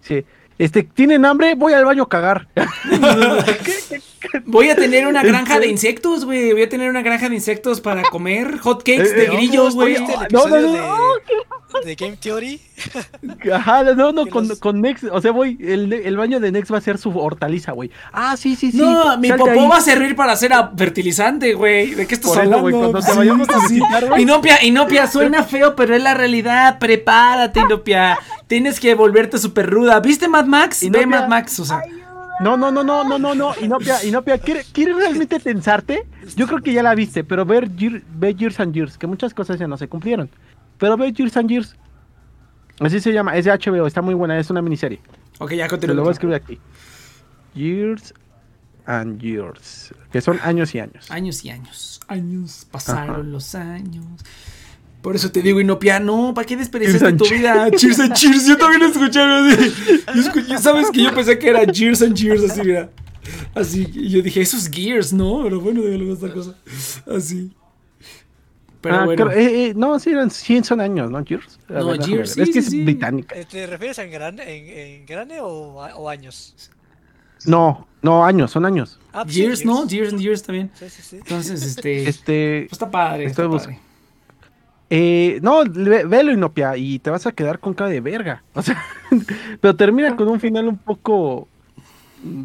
Sí. 0.00 0.24
Este, 0.62 0.84
¿tienen 0.84 1.24
hambre? 1.24 1.56
Voy 1.56 1.72
al 1.72 1.84
baño 1.84 2.04
a 2.04 2.08
cagar. 2.08 2.46
Voy 4.46 4.70
a 4.70 4.76
tener 4.76 5.06
una 5.06 5.22
granja 5.22 5.58
de 5.60 5.68
insectos, 5.68 6.24
güey, 6.24 6.52
voy 6.52 6.62
a 6.62 6.68
tener 6.68 6.88
una 6.90 7.02
granja 7.02 7.28
de 7.28 7.34
insectos 7.34 7.80
para 7.80 8.02
comer 8.04 8.58
hot 8.62 8.78
cakes 8.78 9.10
Eh, 9.10 9.14
de 9.14 9.24
eh, 9.24 9.30
grillos, 9.32 9.74
güey. 9.74 9.96
¿Viste 9.98 10.12
el 10.14 10.32
No, 10.32 10.46
no, 10.46 10.60
no, 10.60 10.72
de, 10.72 11.86
de 11.86 11.94
Game 11.94 12.16
Theory? 12.18 12.60
Ajá, 13.52 13.82
no, 13.94 14.12
no, 14.12 14.26
con, 14.26 14.48
los- 14.48 14.58
con 14.58 14.80
Nex. 14.80 15.04
O 15.10 15.20
sea, 15.20 15.30
voy. 15.32 15.56
El, 15.60 15.92
el 15.92 16.16
baño 16.16 16.38
de 16.40 16.52
Nex 16.52 16.72
va 16.72 16.78
a 16.78 16.80
ser 16.80 16.98
su 16.98 17.16
hortaliza, 17.18 17.72
güey. 17.72 17.90
Ah, 18.12 18.36
sí, 18.36 18.56
sí, 18.56 18.70
sí. 18.72 18.78
No, 18.78 19.16
mi 19.18 19.32
popó 19.32 19.50
ahí. 19.50 19.68
va 19.68 19.76
a 19.76 19.80
servir 19.80 20.14
para 20.14 20.32
hacer 20.32 20.52
a- 20.52 20.70
fertilizante, 20.76 21.54
güey. 21.54 21.94
¿De 21.94 22.06
qué 22.06 22.14
estás 22.14 22.36
hablando? 22.36 22.60
güey, 22.60 22.74
cuando 22.74 23.00
te 23.00 23.06
Sí, 23.10 23.16
vayamos 23.16 23.48
a 23.48 23.60
sí. 23.66 23.74
visitar, 23.74 24.06
güey. 24.08 24.22
Inopia, 24.22 24.62
Inopia, 24.64 25.06
suena 25.06 25.42
feo, 25.44 25.74
pero 25.74 25.94
es 25.96 26.02
la 26.02 26.14
realidad. 26.14 26.78
Prepárate, 26.78 27.60
Inopia. 27.60 28.18
Tienes 28.46 28.78
que 28.78 28.94
volverte 28.94 29.38
súper 29.38 29.70
ruda. 29.70 30.00
¿Viste 30.00 30.28
Mad 30.28 30.44
Max? 30.46 30.80
Ve. 30.90 31.06
Mad 31.06 31.28
Max, 31.28 31.58
o 31.60 31.64
sea. 31.64 31.82
No, 32.42 32.56
no, 32.56 32.72
no, 32.72 32.82
no, 32.82 33.04
no, 33.04 33.18
no, 33.18 33.34
no. 33.34 33.54
Inopia, 33.60 34.04
Inopia, 34.04 34.38
¿quiere- 34.38 34.64
¿quieres 34.72 34.96
realmente 34.96 35.38
tensarte? 35.38 36.06
Yo 36.36 36.46
creo 36.46 36.60
que 36.60 36.72
ya 36.72 36.82
la 36.82 36.94
viste, 36.94 37.22
pero 37.24 37.44
ver 37.44 37.68
ve 37.70 38.34
Years 38.34 38.58
and 38.60 38.74
Years, 38.74 38.98
que 38.98 39.06
muchas 39.06 39.32
cosas 39.32 39.58
ya 39.58 39.68
no 39.68 39.76
se 39.76 39.86
cumplieron. 39.88 40.28
Pero 40.78 40.96
ve 40.96 41.12
Years 41.12 41.36
and 41.36 41.48
Years. 41.50 41.76
Así 42.80 43.00
se 43.00 43.12
llama, 43.12 43.36
es 43.36 43.44
de 43.44 43.52
HBO, 43.52 43.86
está 43.86 44.02
muy 44.02 44.14
buena, 44.14 44.38
es 44.38 44.50
una 44.50 44.60
miniserie. 44.62 45.00
Ok, 45.38 45.52
ya 45.52 45.68
continúo. 45.68 45.94
lo 45.94 46.02
voy 46.02 46.10
a 46.10 46.12
escribir 46.12 46.34
aquí. 46.34 46.58
Years 47.54 48.12
and 48.86 49.20
Years, 49.20 49.94
que 50.10 50.20
son 50.20 50.40
años 50.42 50.74
y 50.74 50.80
años. 50.80 51.10
Años 51.10 51.44
y 51.44 51.50
años. 51.50 52.00
Años. 52.08 52.66
Pasaron 52.70 53.10
Ajá. 53.10 53.18
los 53.22 53.54
años. 53.54 54.04
Por 55.02 55.16
eso 55.16 55.30
te 55.32 55.42
digo, 55.42 55.60
Inopia, 55.60 55.98
no, 55.98 56.32
¿para 56.32 56.46
qué 56.46 56.56
desperdiciaste 56.56 57.12
tu 57.14 57.28
vida? 57.28 57.68
Cheers 57.76 57.98
and 58.00 58.12
cheers, 58.14 58.46
yo 58.46 58.56
también 58.56 58.82
lo 58.82 58.86
escuché 58.88 59.20
así. 59.20 59.72
Yo 60.14 60.22
escuché- 60.22 60.58
¿Sabes 60.58 60.90
que 60.92 61.02
yo 61.02 61.12
pensé 61.14 61.38
que 61.38 61.48
era 61.48 61.66
cheers 61.66 62.02
and 62.02 62.14
cheers? 62.14 62.48
Así, 62.50 62.60
mira. 62.62 62.88
Así, 63.54 63.88
y 63.92 64.08
yo 64.10 64.22
dije, 64.22 64.40
eso 64.40 64.56
es 64.56 64.68
gears, 64.70 65.12
¿no? 65.12 65.40
Pero 65.42 65.60
bueno, 65.60 65.82
de 65.82 66.10
otra 66.12 66.32
cosa. 66.32 66.54
Así. 67.06 67.50
Pero 68.80 68.94
Ah, 68.96 69.04
bueno. 69.04 69.26
creo- 69.26 69.38
eh, 69.38 69.66
eh, 69.70 69.72
no, 69.76 69.98
sí, 70.00 70.10
eran 70.10 70.30
100 70.30 70.64
son 70.64 70.80
años, 70.80 71.10
¿no? 71.10 71.24
Years. 71.24 71.58
A 71.68 71.74
No, 71.74 71.94
sí, 72.02 72.14
es 72.14 72.34
que 72.34 72.46
sí, 72.46 72.58
es 72.58 72.66
sí. 72.66 72.82
británica. 72.84 73.34
¿Te 73.48 73.66
refieres 73.66 73.98
a 73.98 74.04
en 74.04 74.10
grane, 74.10 74.42
en, 74.42 75.00
en 75.00 75.06
grane 75.06 75.38
o, 75.40 76.08
años? 76.08 76.54
No, 77.44 77.86
no, 78.02 78.24
años, 78.24 78.50
son 78.52 78.64
años. 78.66 78.98
Ah, 79.12 79.22
pues 79.24 79.34
sí, 79.34 79.40
Years, 79.42 79.64
¿no? 79.64 79.86
Years 79.86 80.12
and 80.12 80.20
years 80.22 80.42
también. 80.42 80.70
Sí, 80.74 80.86
sí, 80.88 81.02
sí. 81.02 81.16
Entonces, 81.16 81.62
este. 81.64 82.08
Este, 82.08 82.60
Pues 82.68 82.72
está 82.72 82.90
padre. 82.90 83.24
estoy 83.26 83.44
está 83.44 83.46
bus- 83.52 83.62
padre. 83.62 83.80
Eh, 84.94 85.38
no, 85.42 85.62
ve- 85.64 86.04
velo 86.04 86.32
Inopia 86.32 86.76
y 86.76 86.98
te 86.98 87.08
vas 87.08 87.26
a 87.26 87.32
quedar 87.32 87.58
con 87.60 87.72
cara 87.72 87.88
de 87.90 88.00
verga. 88.02 88.42
O 88.54 88.60
sea, 88.60 88.84
pero 89.60 89.74
termina 89.74 90.14
con 90.16 90.28
un 90.28 90.38
final 90.38 90.68
un 90.68 90.76
poco, 90.76 91.48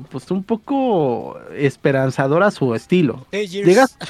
pues 0.10 0.32
un 0.32 0.44
poco 0.46 1.38
esperanzador 1.58 2.44
a 2.44 2.52
su 2.52 2.74
estilo. 2.74 3.26
Hey. 3.32 3.48
Llegas 3.48 3.98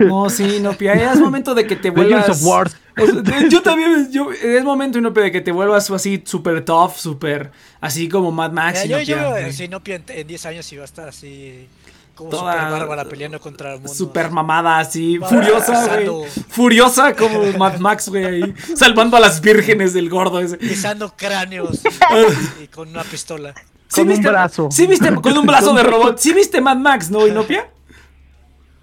No, 0.00 0.28
sí, 0.30 0.56
Inopia, 0.56 1.12
es 1.12 1.18
momento 1.18 1.54
de 1.54 1.66
que 1.66 1.76
te 1.76 1.90
vuelvas. 1.90 2.28
of 2.28 2.42
Wars. 2.44 2.76
O 3.00 3.06
sea, 3.06 3.14
de- 3.22 3.48
yo 3.50 3.62
también, 3.62 4.10
yo, 4.12 4.30
es 4.32 4.62
momento, 4.64 4.98
Inopia, 4.98 5.24
de 5.24 5.32
que 5.32 5.40
te 5.40 5.50
vuelvas 5.52 5.90
así 5.90 6.22
super 6.24 6.64
tough, 6.64 6.94
super, 6.96 7.50
así 7.80 8.08
como 8.08 8.30
Mad 8.32 8.52
Max. 8.52 8.80
Mira, 8.84 9.02
yo, 9.02 9.16
Inopia, 9.16 9.40
yo, 9.42 9.46
eh, 9.48 9.52
si 9.52 9.68
no 9.68 9.80
en, 9.86 10.04
en 10.08 10.26
10 10.26 10.46
años 10.46 10.72
iba 10.72 10.82
a 10.82 10.84
estar 10.84 11.08
así 11.08 11.66
como 12.14 12.30
Toda- 12.30 12.52
super 12.54 12.70
bárbara 12.70 13.04
peleando 13.04 13.40
contra 13.40 13.72
el 13.74 13.80
mundo. 13.80 13.92
Super 13.94 14.30
mamada, 14.30 14.78
así, 14.78 15.18
furiosa, 15.18 15.96
güey. 15.96 16.28
Furiosa 16.48 17.14
como 17.14 17.42
Mad 17.58 17.78
Max, 17.78 18.08
güey, 18.08 18.24
ahí. 18.24 18.54
Salvando 18.76 19.16
a 19.16 19.20
las 19.20 19.40
vírgenes 19.40 19.92
del 19.92 20.08
gordo 20.08 20.40
ese. 20.40 20.56
Pisando 20.58 21.14
cráneos 21.16 21.80
y 22.62 22.68
con 22.68 22.88
una 22.88 23.02
pistola. 23.04 23.54
¿Sí 23.88 24.00
Con 24.02 24.10
un 24.10 24.22
brazo. 24.22 24.68
Sí 24.72 24.86
viste, 24.86 25.14
con 25.14 25.36
un 25.38 25.46
brazo 25.46 25.72
de 25.74 25.82
robot. 25.82 26.18
¿Sí 26.18 26.32
viste 26.32 26.60
Mad 26.60 26.76
Max, 26.78 27.10
no, 27.10 27.26
Inopia? 27.26 27.68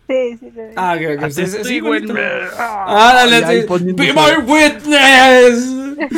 Sí, 0.07 0.37
sí. 0.39 0.51
Ah, 0.75 0.95
ok, 0.97 1.23
ok. 1.23 1.29
Sí, 1.31 1.45
sí, 1.45 1.51
sí, 1.57 1.63
Sí, 1.63 1.79
güey. 1.79 2.01
bonito. 2.05 2.19
Ah, 2.57 3.25
sí. 3.49 3.65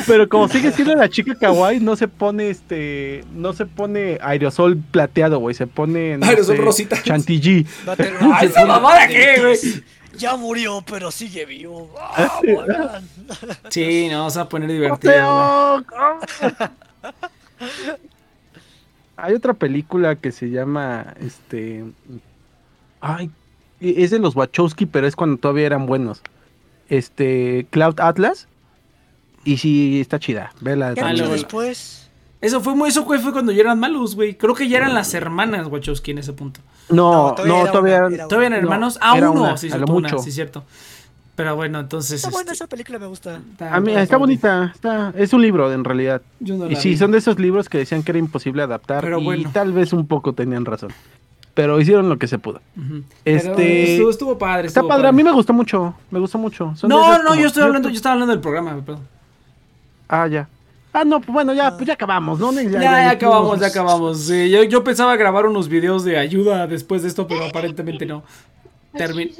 Pero 0.08 0.28
como 0.30 0.48
sigue 0.48 0.72
siendo 0.72 0.96
la 0.96 1.10
chica 1.10 1.36
kawaii, 1.36 1.80
no 1.80 1.96
se 1.96 2.08
pone 2.08 2.50
este, 2.50 3.24
no 3.34 3.54
se 3.54 3.66
pone 3.66 4.18
aerosol 4.22 4.78
plateado, 4.78 5.40
güey, 5.40 5.56
se 5.56 5.68
pone 5.68 6.18
no 6.18 6.26
Aerosol 6.26 6.58
sé, 6.58 6.62
rosita. 6.62 7.04
chantilly. 7.04 7.66
Ay, 8.34 8.48
esa 8.48 8.66
mamada, 8.66 9.08
¿qué, 9.08 9.36
güey? 9.40 9.58
Ya 10.18 10.36
murió, 10.36 10.84
pero 10.88 11.10
sigue 11.10 11.46
vivo. 11.46 11.90
Sí, 13.70 14.08
no, 14.12 14.30
se 14.30 14.40
va 14.40 14.44
a 14.44 14.50
poner 14.50 14.72
divertido. 14.72 15.84
Hay 19.16 19.34
otra 19.34 19.54
película 19.54 20.16
que 20.16 20.32
se 20.32 20.50
llama 20.50 21.14
este 21.20 21.84
ay 23.02 23.30
es 23.80 24.12
de 24.12 24.20
los 24.20 24.36
Wachowski, 24.36 24.86
pero 24.86 25.08
es 25.08 25.16
cuando 25.16 25.38
todavía 25.38 25.66
eran 25.66 25.86
buenos. 25.86 26.22
Este 26.90 27.68
Cloud 27.70 28.00
Atlas 28.00 28.48
y 29.46 29.58
sí 29.58 30.00
está 30.02 30.20
chida. 30.20 30.52
Vela. 30.62 30.94
¿Qué 30.94 31.02
Ah, 31.02 31.14
después? 31.14 32.10
Eso 32.42 32.60
fue 32.62 32.76
muy, 32.76 32.90
eso 32.90 33.06
fue, 33.06 33.20
fue 33.20 33.32
cuando 33.32 33.52
ya 33.54 33.62
eran 33.62 33.80
malos, 33.80 34.16
güey. 34.16 34.36
Creo 34.38 34.54
que 34.54 34.68
ya 34.68 34.78
eran 34.78 34.94
las 34.94 35.14
hermanas 35.14 35.68
Wachowski 35.68 36.12
en 36.12 36.18
ese 36.18 36.34
punto. 36.34 36.60
No, 36.90 37.30
No, 37.30 37.36
todavía 37.36 37.54
no, 37.56 37.62
era 37.64 37.72
todavía 37.72 37.94
una, 37.96 38.00
eran- 38.08 38.14
era 38.16 38.28
¿Todavía 38.28 38.48
eran 38.48 38.60
No, 38.62 38.66
hermanos? 38.68 38.98
Ah, 39.02 39.18
era 39.18 39.30
uno, 39.30 39.42
una, 39.44 39.58
sí, 39.58 39.68
a 39.68 39.70
cierto, 39.72 39.92
lo 39.92 39.98
una, 39.98 40.10
mucho. 40.10 40.22
sí, 40.24 40.32
cierto. 40.32 40.64
Pero 41.36 41.56
bueno, 41.56 41.80
entonces. 41.80 42.16
Está 42.18 42.30
buena 42.30 42.52
este, 42.52 42.64
esa 42.66 42.68
película, 42.68 43.00
me 43.00 43.08
gusta. 43.08 43.40
está- 43.52 43.74
A 43.74 43.80
mí 43.80 43.94
está 43.94 44.18
bonita, 44.18 44.72
está 44.76 45.14
es 45.18 45.32
un 45.34 45.42
libro 45.42 45.72
en 45.74 45.84
realidad. 45.86 46.22
Yo 46.42 46.58
no 46.58 46.68
Y 46.70 46.74
la 46.76 46.80
sí, 46.80 46.90
vi. 46.90 46.98
son 46.98 47.12
de 47.12 47.18
esos 47.20 47.40
libros 47.40 47.70
que 47.70 47.78
decían 47.80 48.04
que 48.04 48.12
era 48.12 48.20
imposible 48.20 48.62
adaptar 48.62 49.02
Pero 49.04 49.20
y 49.20 49.24
bueno. 49.24 49.50
tal 49.54 49.72
vez 49.72 49.94
un 49.94 50.06
poco 50.06 50.34
tenían 50.34 50.66
razón. 50.66 50.92
Pero 51.54 51.80
hicieron 51.80 52.10
lo 52.10 52.18
que 52.20 52.28
se 52.28 52.40
pudo. 52.40 52.62
Este- 53.26 53.94
estuvo, 53.94 54.10
estuvo 54.10 54.38
padre. 54.38 54.68
Está 54.68 54.84
padre, 54.84 55.08
a 55.08 55.12
mí 55.12 55.24
me 55.24 55.32
gustó 55.32 55.54
mucho, 55.54 55.96
me 56.12 56.20
gustó 56.20 56.38
mucho. 56.38 56.74
Son 56.76 56.90
No, 56.90 57.18
no, 57.20 57.30
como- 57.30 57.40
yo 57.42 57.48
estoy 57.48 57.64
hablando, 57.64 57.90
yo 57.90 57.96
estaba 57.96 58.14
hablando 58.14 58.32
del 58.34 58.42
programa, 58.42 58.76
perdón. 58.86 59.08
Ah, 60.16 60.28
ya. 60.28 60.48
Ah, 60.94 61.04
no, 61.04 61.20
pues 61.20 61.34
bueno, 61.34 61.54
ya, 61.56 61.72
pues 61.76 61.88
ya 61.88 61.94
acabamos, 61.96 62.38
¿no? 62.40 62.52
Ya, 62.54 62.80
ya 62.80 63.10
acabamos, 63.10 63.60
ya 63.60 63.66
acabamos. 63.66 64.20
Sí, 64.20 64.52
yo, 64.52 64.64
yo 64.64 64.84
pensaba 64.84 65.16
grabar 65.16 65.48
unos 65.48 65.68
videos 65.68 66.04
de 66.04 66.20
ayuda 66.20 66.68
después 66.68 67.02
de 67.02 67.08
esto, 67.08 67.28
pero 67.28 67.46
aparentemente 67.46 68.06
no. 68.06 68.24
Termin-. 68.94 69.34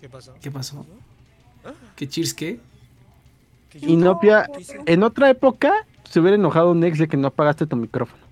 ¿Qué 0.00 0.08
pasó? 0.08 0.34
¿Qué 0.40 0.50
pasó? 0.52 0.86
¿Qué 1.96 2.08
cheers 2.08 2.32
qué? 2.32 2.60
¿Qué 3.70 3.80
yo- 3.80 3.88
Inopia, 3.88 4.48
en 4.86 5.02
otra 5.02 5.30
época 5.30 5.72
se 6.08 6.20
hubiera 6.20 6.36
enojado 6.36 6.72
Nex 6.72 6.98
de 6.98 7.08
que 7.08 7.16
no 7.16 7.26
apagaste 7.26 7.66
tu 7.66 7.74
micrófono. 7.74 8.22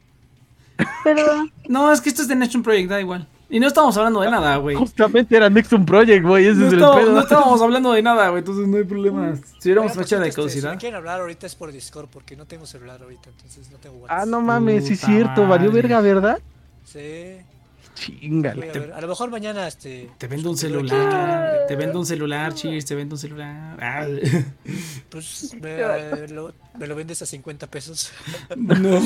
Pero 1.02 1.46
No, 1.68 1.90
es 1.90 2.00
que 2.00 2.10
esto 2.10 2.22
es 2.22 2.28
de 2.28 2.36
Nation 2.36 2.62
Project, 2.62 2.90
da 2.90 3.00
igual. 3.00 3.26
Y 3.54 3.60
no 3.60 3.68
estamos 3.68 3.96
hablando 3.96 4.20
de 4.20 4.30
nada, 4.32 4.56
güey. 4.56 4.74
Justamente 4.74 5.36
era 5.36 5.48
Nexum 5.48 5.86
Project, 5.86 6.26
güey, 6.26 6.46
ese 6.46 6.56
No, 6.58 6.66
es 6.66 6.72
el 6.72 6.78
pedo. 6.80 7.12
no 7.12 7.20
estábamos 7.20 7.62
hablando 7.62 7.92
de 7.92 8.02
nada, 8.02 8.28
güey, 8.30 8.40
entonces 8.40 8.66
no 8.66 8.76
hay 8.78 8.82
problema. 8.84 9.36
Si 9.60 9.68
hubiéramos 9.68 9.92
fecha 9.92 10.18
de 10.18 10.28
este, 10.28 10.32
Si 10.32 10.36
caducidad. 10.48 10.72
me 10.72 10.78
quieren 10.78 10.96
hablar 10.96 11.20
ahorita 11.20 11.46
es 11.46 11.54
por 11.54 11.70
Discord 11.70 12.08
porque 12.08 12.34
no 12.36 12.46
tengo 12.46 12.66
celular 12.66 13.00
ahorita, 13.00 13.30
entonces 13.30 13.70
no 13.70 13.78
tengo 13.78 14.06
Ah, 14.08 14.14
WhatsApp. 14.14 14.28
no 14.28 14.40
mames, 14.40 14.86
sí 14.88 14.94
es 14.94 15.00
cierto, 15.00 15.46
valió 15.46 15.70
verga, 15.70 16.00
¿verdad? 16.00 16.40
Sí. 16.84 17.36
Chingale. 17.94 18.70
a, 18.70 18.72
ver. 18.72 18.92
a 18.92 19.00
lo 19.00 19.08
mejor 19.08 19.30
mañana 19.30 19.66
este. 19.68 20.10
Te 20.18 20.26
vendo 20.26 20.50
un 20.50 20.54
pues, 20.54 20.60
celular, 20.60 21.66
te 21.68 21.76
vendo 21.76 21.98
un 21.98 22.06
celular, 22.06 22.52
cheers, 22.54 22.84
te 22.84 22.94
vendo 22.94 23.14
un 23.14 23.18
celular. 23.18 23.78
Ah, 23.80 24.06
Pues 25.08 25.54
me 25.60 26.26
lo, 26.28 26.52
me 26.76 26.86
lo 26.86 26.96
vendes 26.96 27.22
a 27.22 27.26
50 27.26 27.68
pesos. 27.68 28.12
no, 28.56 29.00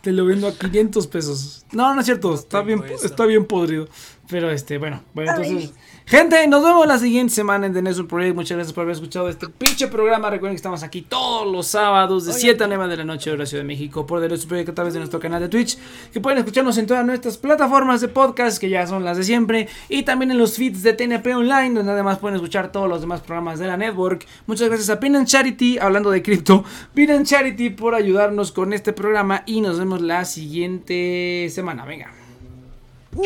te 0.00 0.12
lo 0.12 0.26
vendo 0.26 0.48
a 0.48 0.52
500 0.52 1.06
pesos. 1.06 1.64
No, 1.72 1.94
no 1.94 2.00
es 2.00 2.06
cierto, 2.06 2.34
está 2.34 2.62
bien, 2.62 2.82
eso. 2.84 3.06
está 3.06 3.24
bien 3.24 3.46
podrido. 3.46 3.88
Pero 4.28 4.50
este, 4.50 4.78
bueno, 4.78 5.02
bueno, 5.14 5.32
entonces. 5.32 5.72
Gente, 6.04 6.46
nos 6.48 6.62
vemos 6.64 6.86
la 6.86 6.98
siguiente 6.98 7.32
semana 7.32 7.66
en 7.66 7.72
The 7.72 7.80
Nessun 7.80 8.06
Project. 8.06 8.34
Muchas 8.34 8.56
gracias 8.56 8.72
por 8.72 8.82
haber 8.82 8.94
escuchado 8.94 9.28
este 9.28 9.48
pinche 9.48 9.86
programa. 9.86 10.30
Recuerden 10.30 10.54
que 10.54 10.56
estamos 10.56 10.82
aquí 10.82 11.02
todos 11.02 11.50
los 11.50 11.68
sábados 11.68 12.24
de 12.24 12.32
Oigan. 12.32 12.40
7 12.40 12.64
a 12.64 12.66
9 12.66 12.88
de 12.88 12.96
la 12.96 13.04
noche, 13.04 13.30
hora 13.30 13.46
Ciudad 13.46 13.62
de 13.62 13.68
México, 13.68 14.04
por 14.04 14.20
The 14.20 14.28
Nessun 14.28 14.48
Project 14.48 14.68
a 14.70 14.74
través 14.74 14.94
de 14.94 14.98
nuestro 15.00 15.20
canal 15.20 15.40
de 15.40 15.48
Twitch. 15.48 15.78
Que 16.12 16.20
pueden 16.20 16.38
escucharnos 16.38 16.76
en 16.78 16.86
todas 16.86 17.06
nuestras 17.06 17.38
plataformas 17.38 18.00
de 18.00 18.08
podcast, 18.08 18.58
que 18.58 18.68
ya 18.68 18.86
son 18.86 19.04
las 19.04 19.16
de 19.16 19.24
siempre. 19.24 19.68
Y 19.88 20.02
también 20.02 20.32
en 20.32 20.38
los 20.38 20.56
feeds 20.56 20.82
de 20.82 20.92
TNP 20.92 21.34
Online, 21.34 21.74
donde 21.74 21.92
además 21.92 22.18
pueden 22.18 22.36
escuchar 22.36 22.72
todos 22.72 22.88
los 22.88 23.00
demás 23.00 23.20
programas 23.20 23.58
de 23.58 23.68
la 23.68 23.76
network. 23.76 24.26
Muchas 24.46 24.68
gracias 24.68 24.90
a 24.90 24.98
Pin 24.98 25.16
and 25.16 25.26
Charity, 25.26 25.78
hablando 25.78 26.10
de 26.10 26.22
cripto. 26.22 26.64
Pin 26.94 27.10
and 27.12 27.26
Charity 27.26 27.70
por 27.70 27.94
ayudarnos 27.94 28.52
con 28.52 28.72
este 28.72 28.92
programa. 28.92 29.44
Y 29.46 29.60
nos 29.60 29.78
vemos 29.78 30.00
la 30.02 30.24
siguiente 30.24 31.48
semana. 31.50 31.84
Venga. 31.84 32.12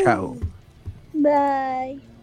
Chao. 0.04 0.36
bye. 1.14 2.15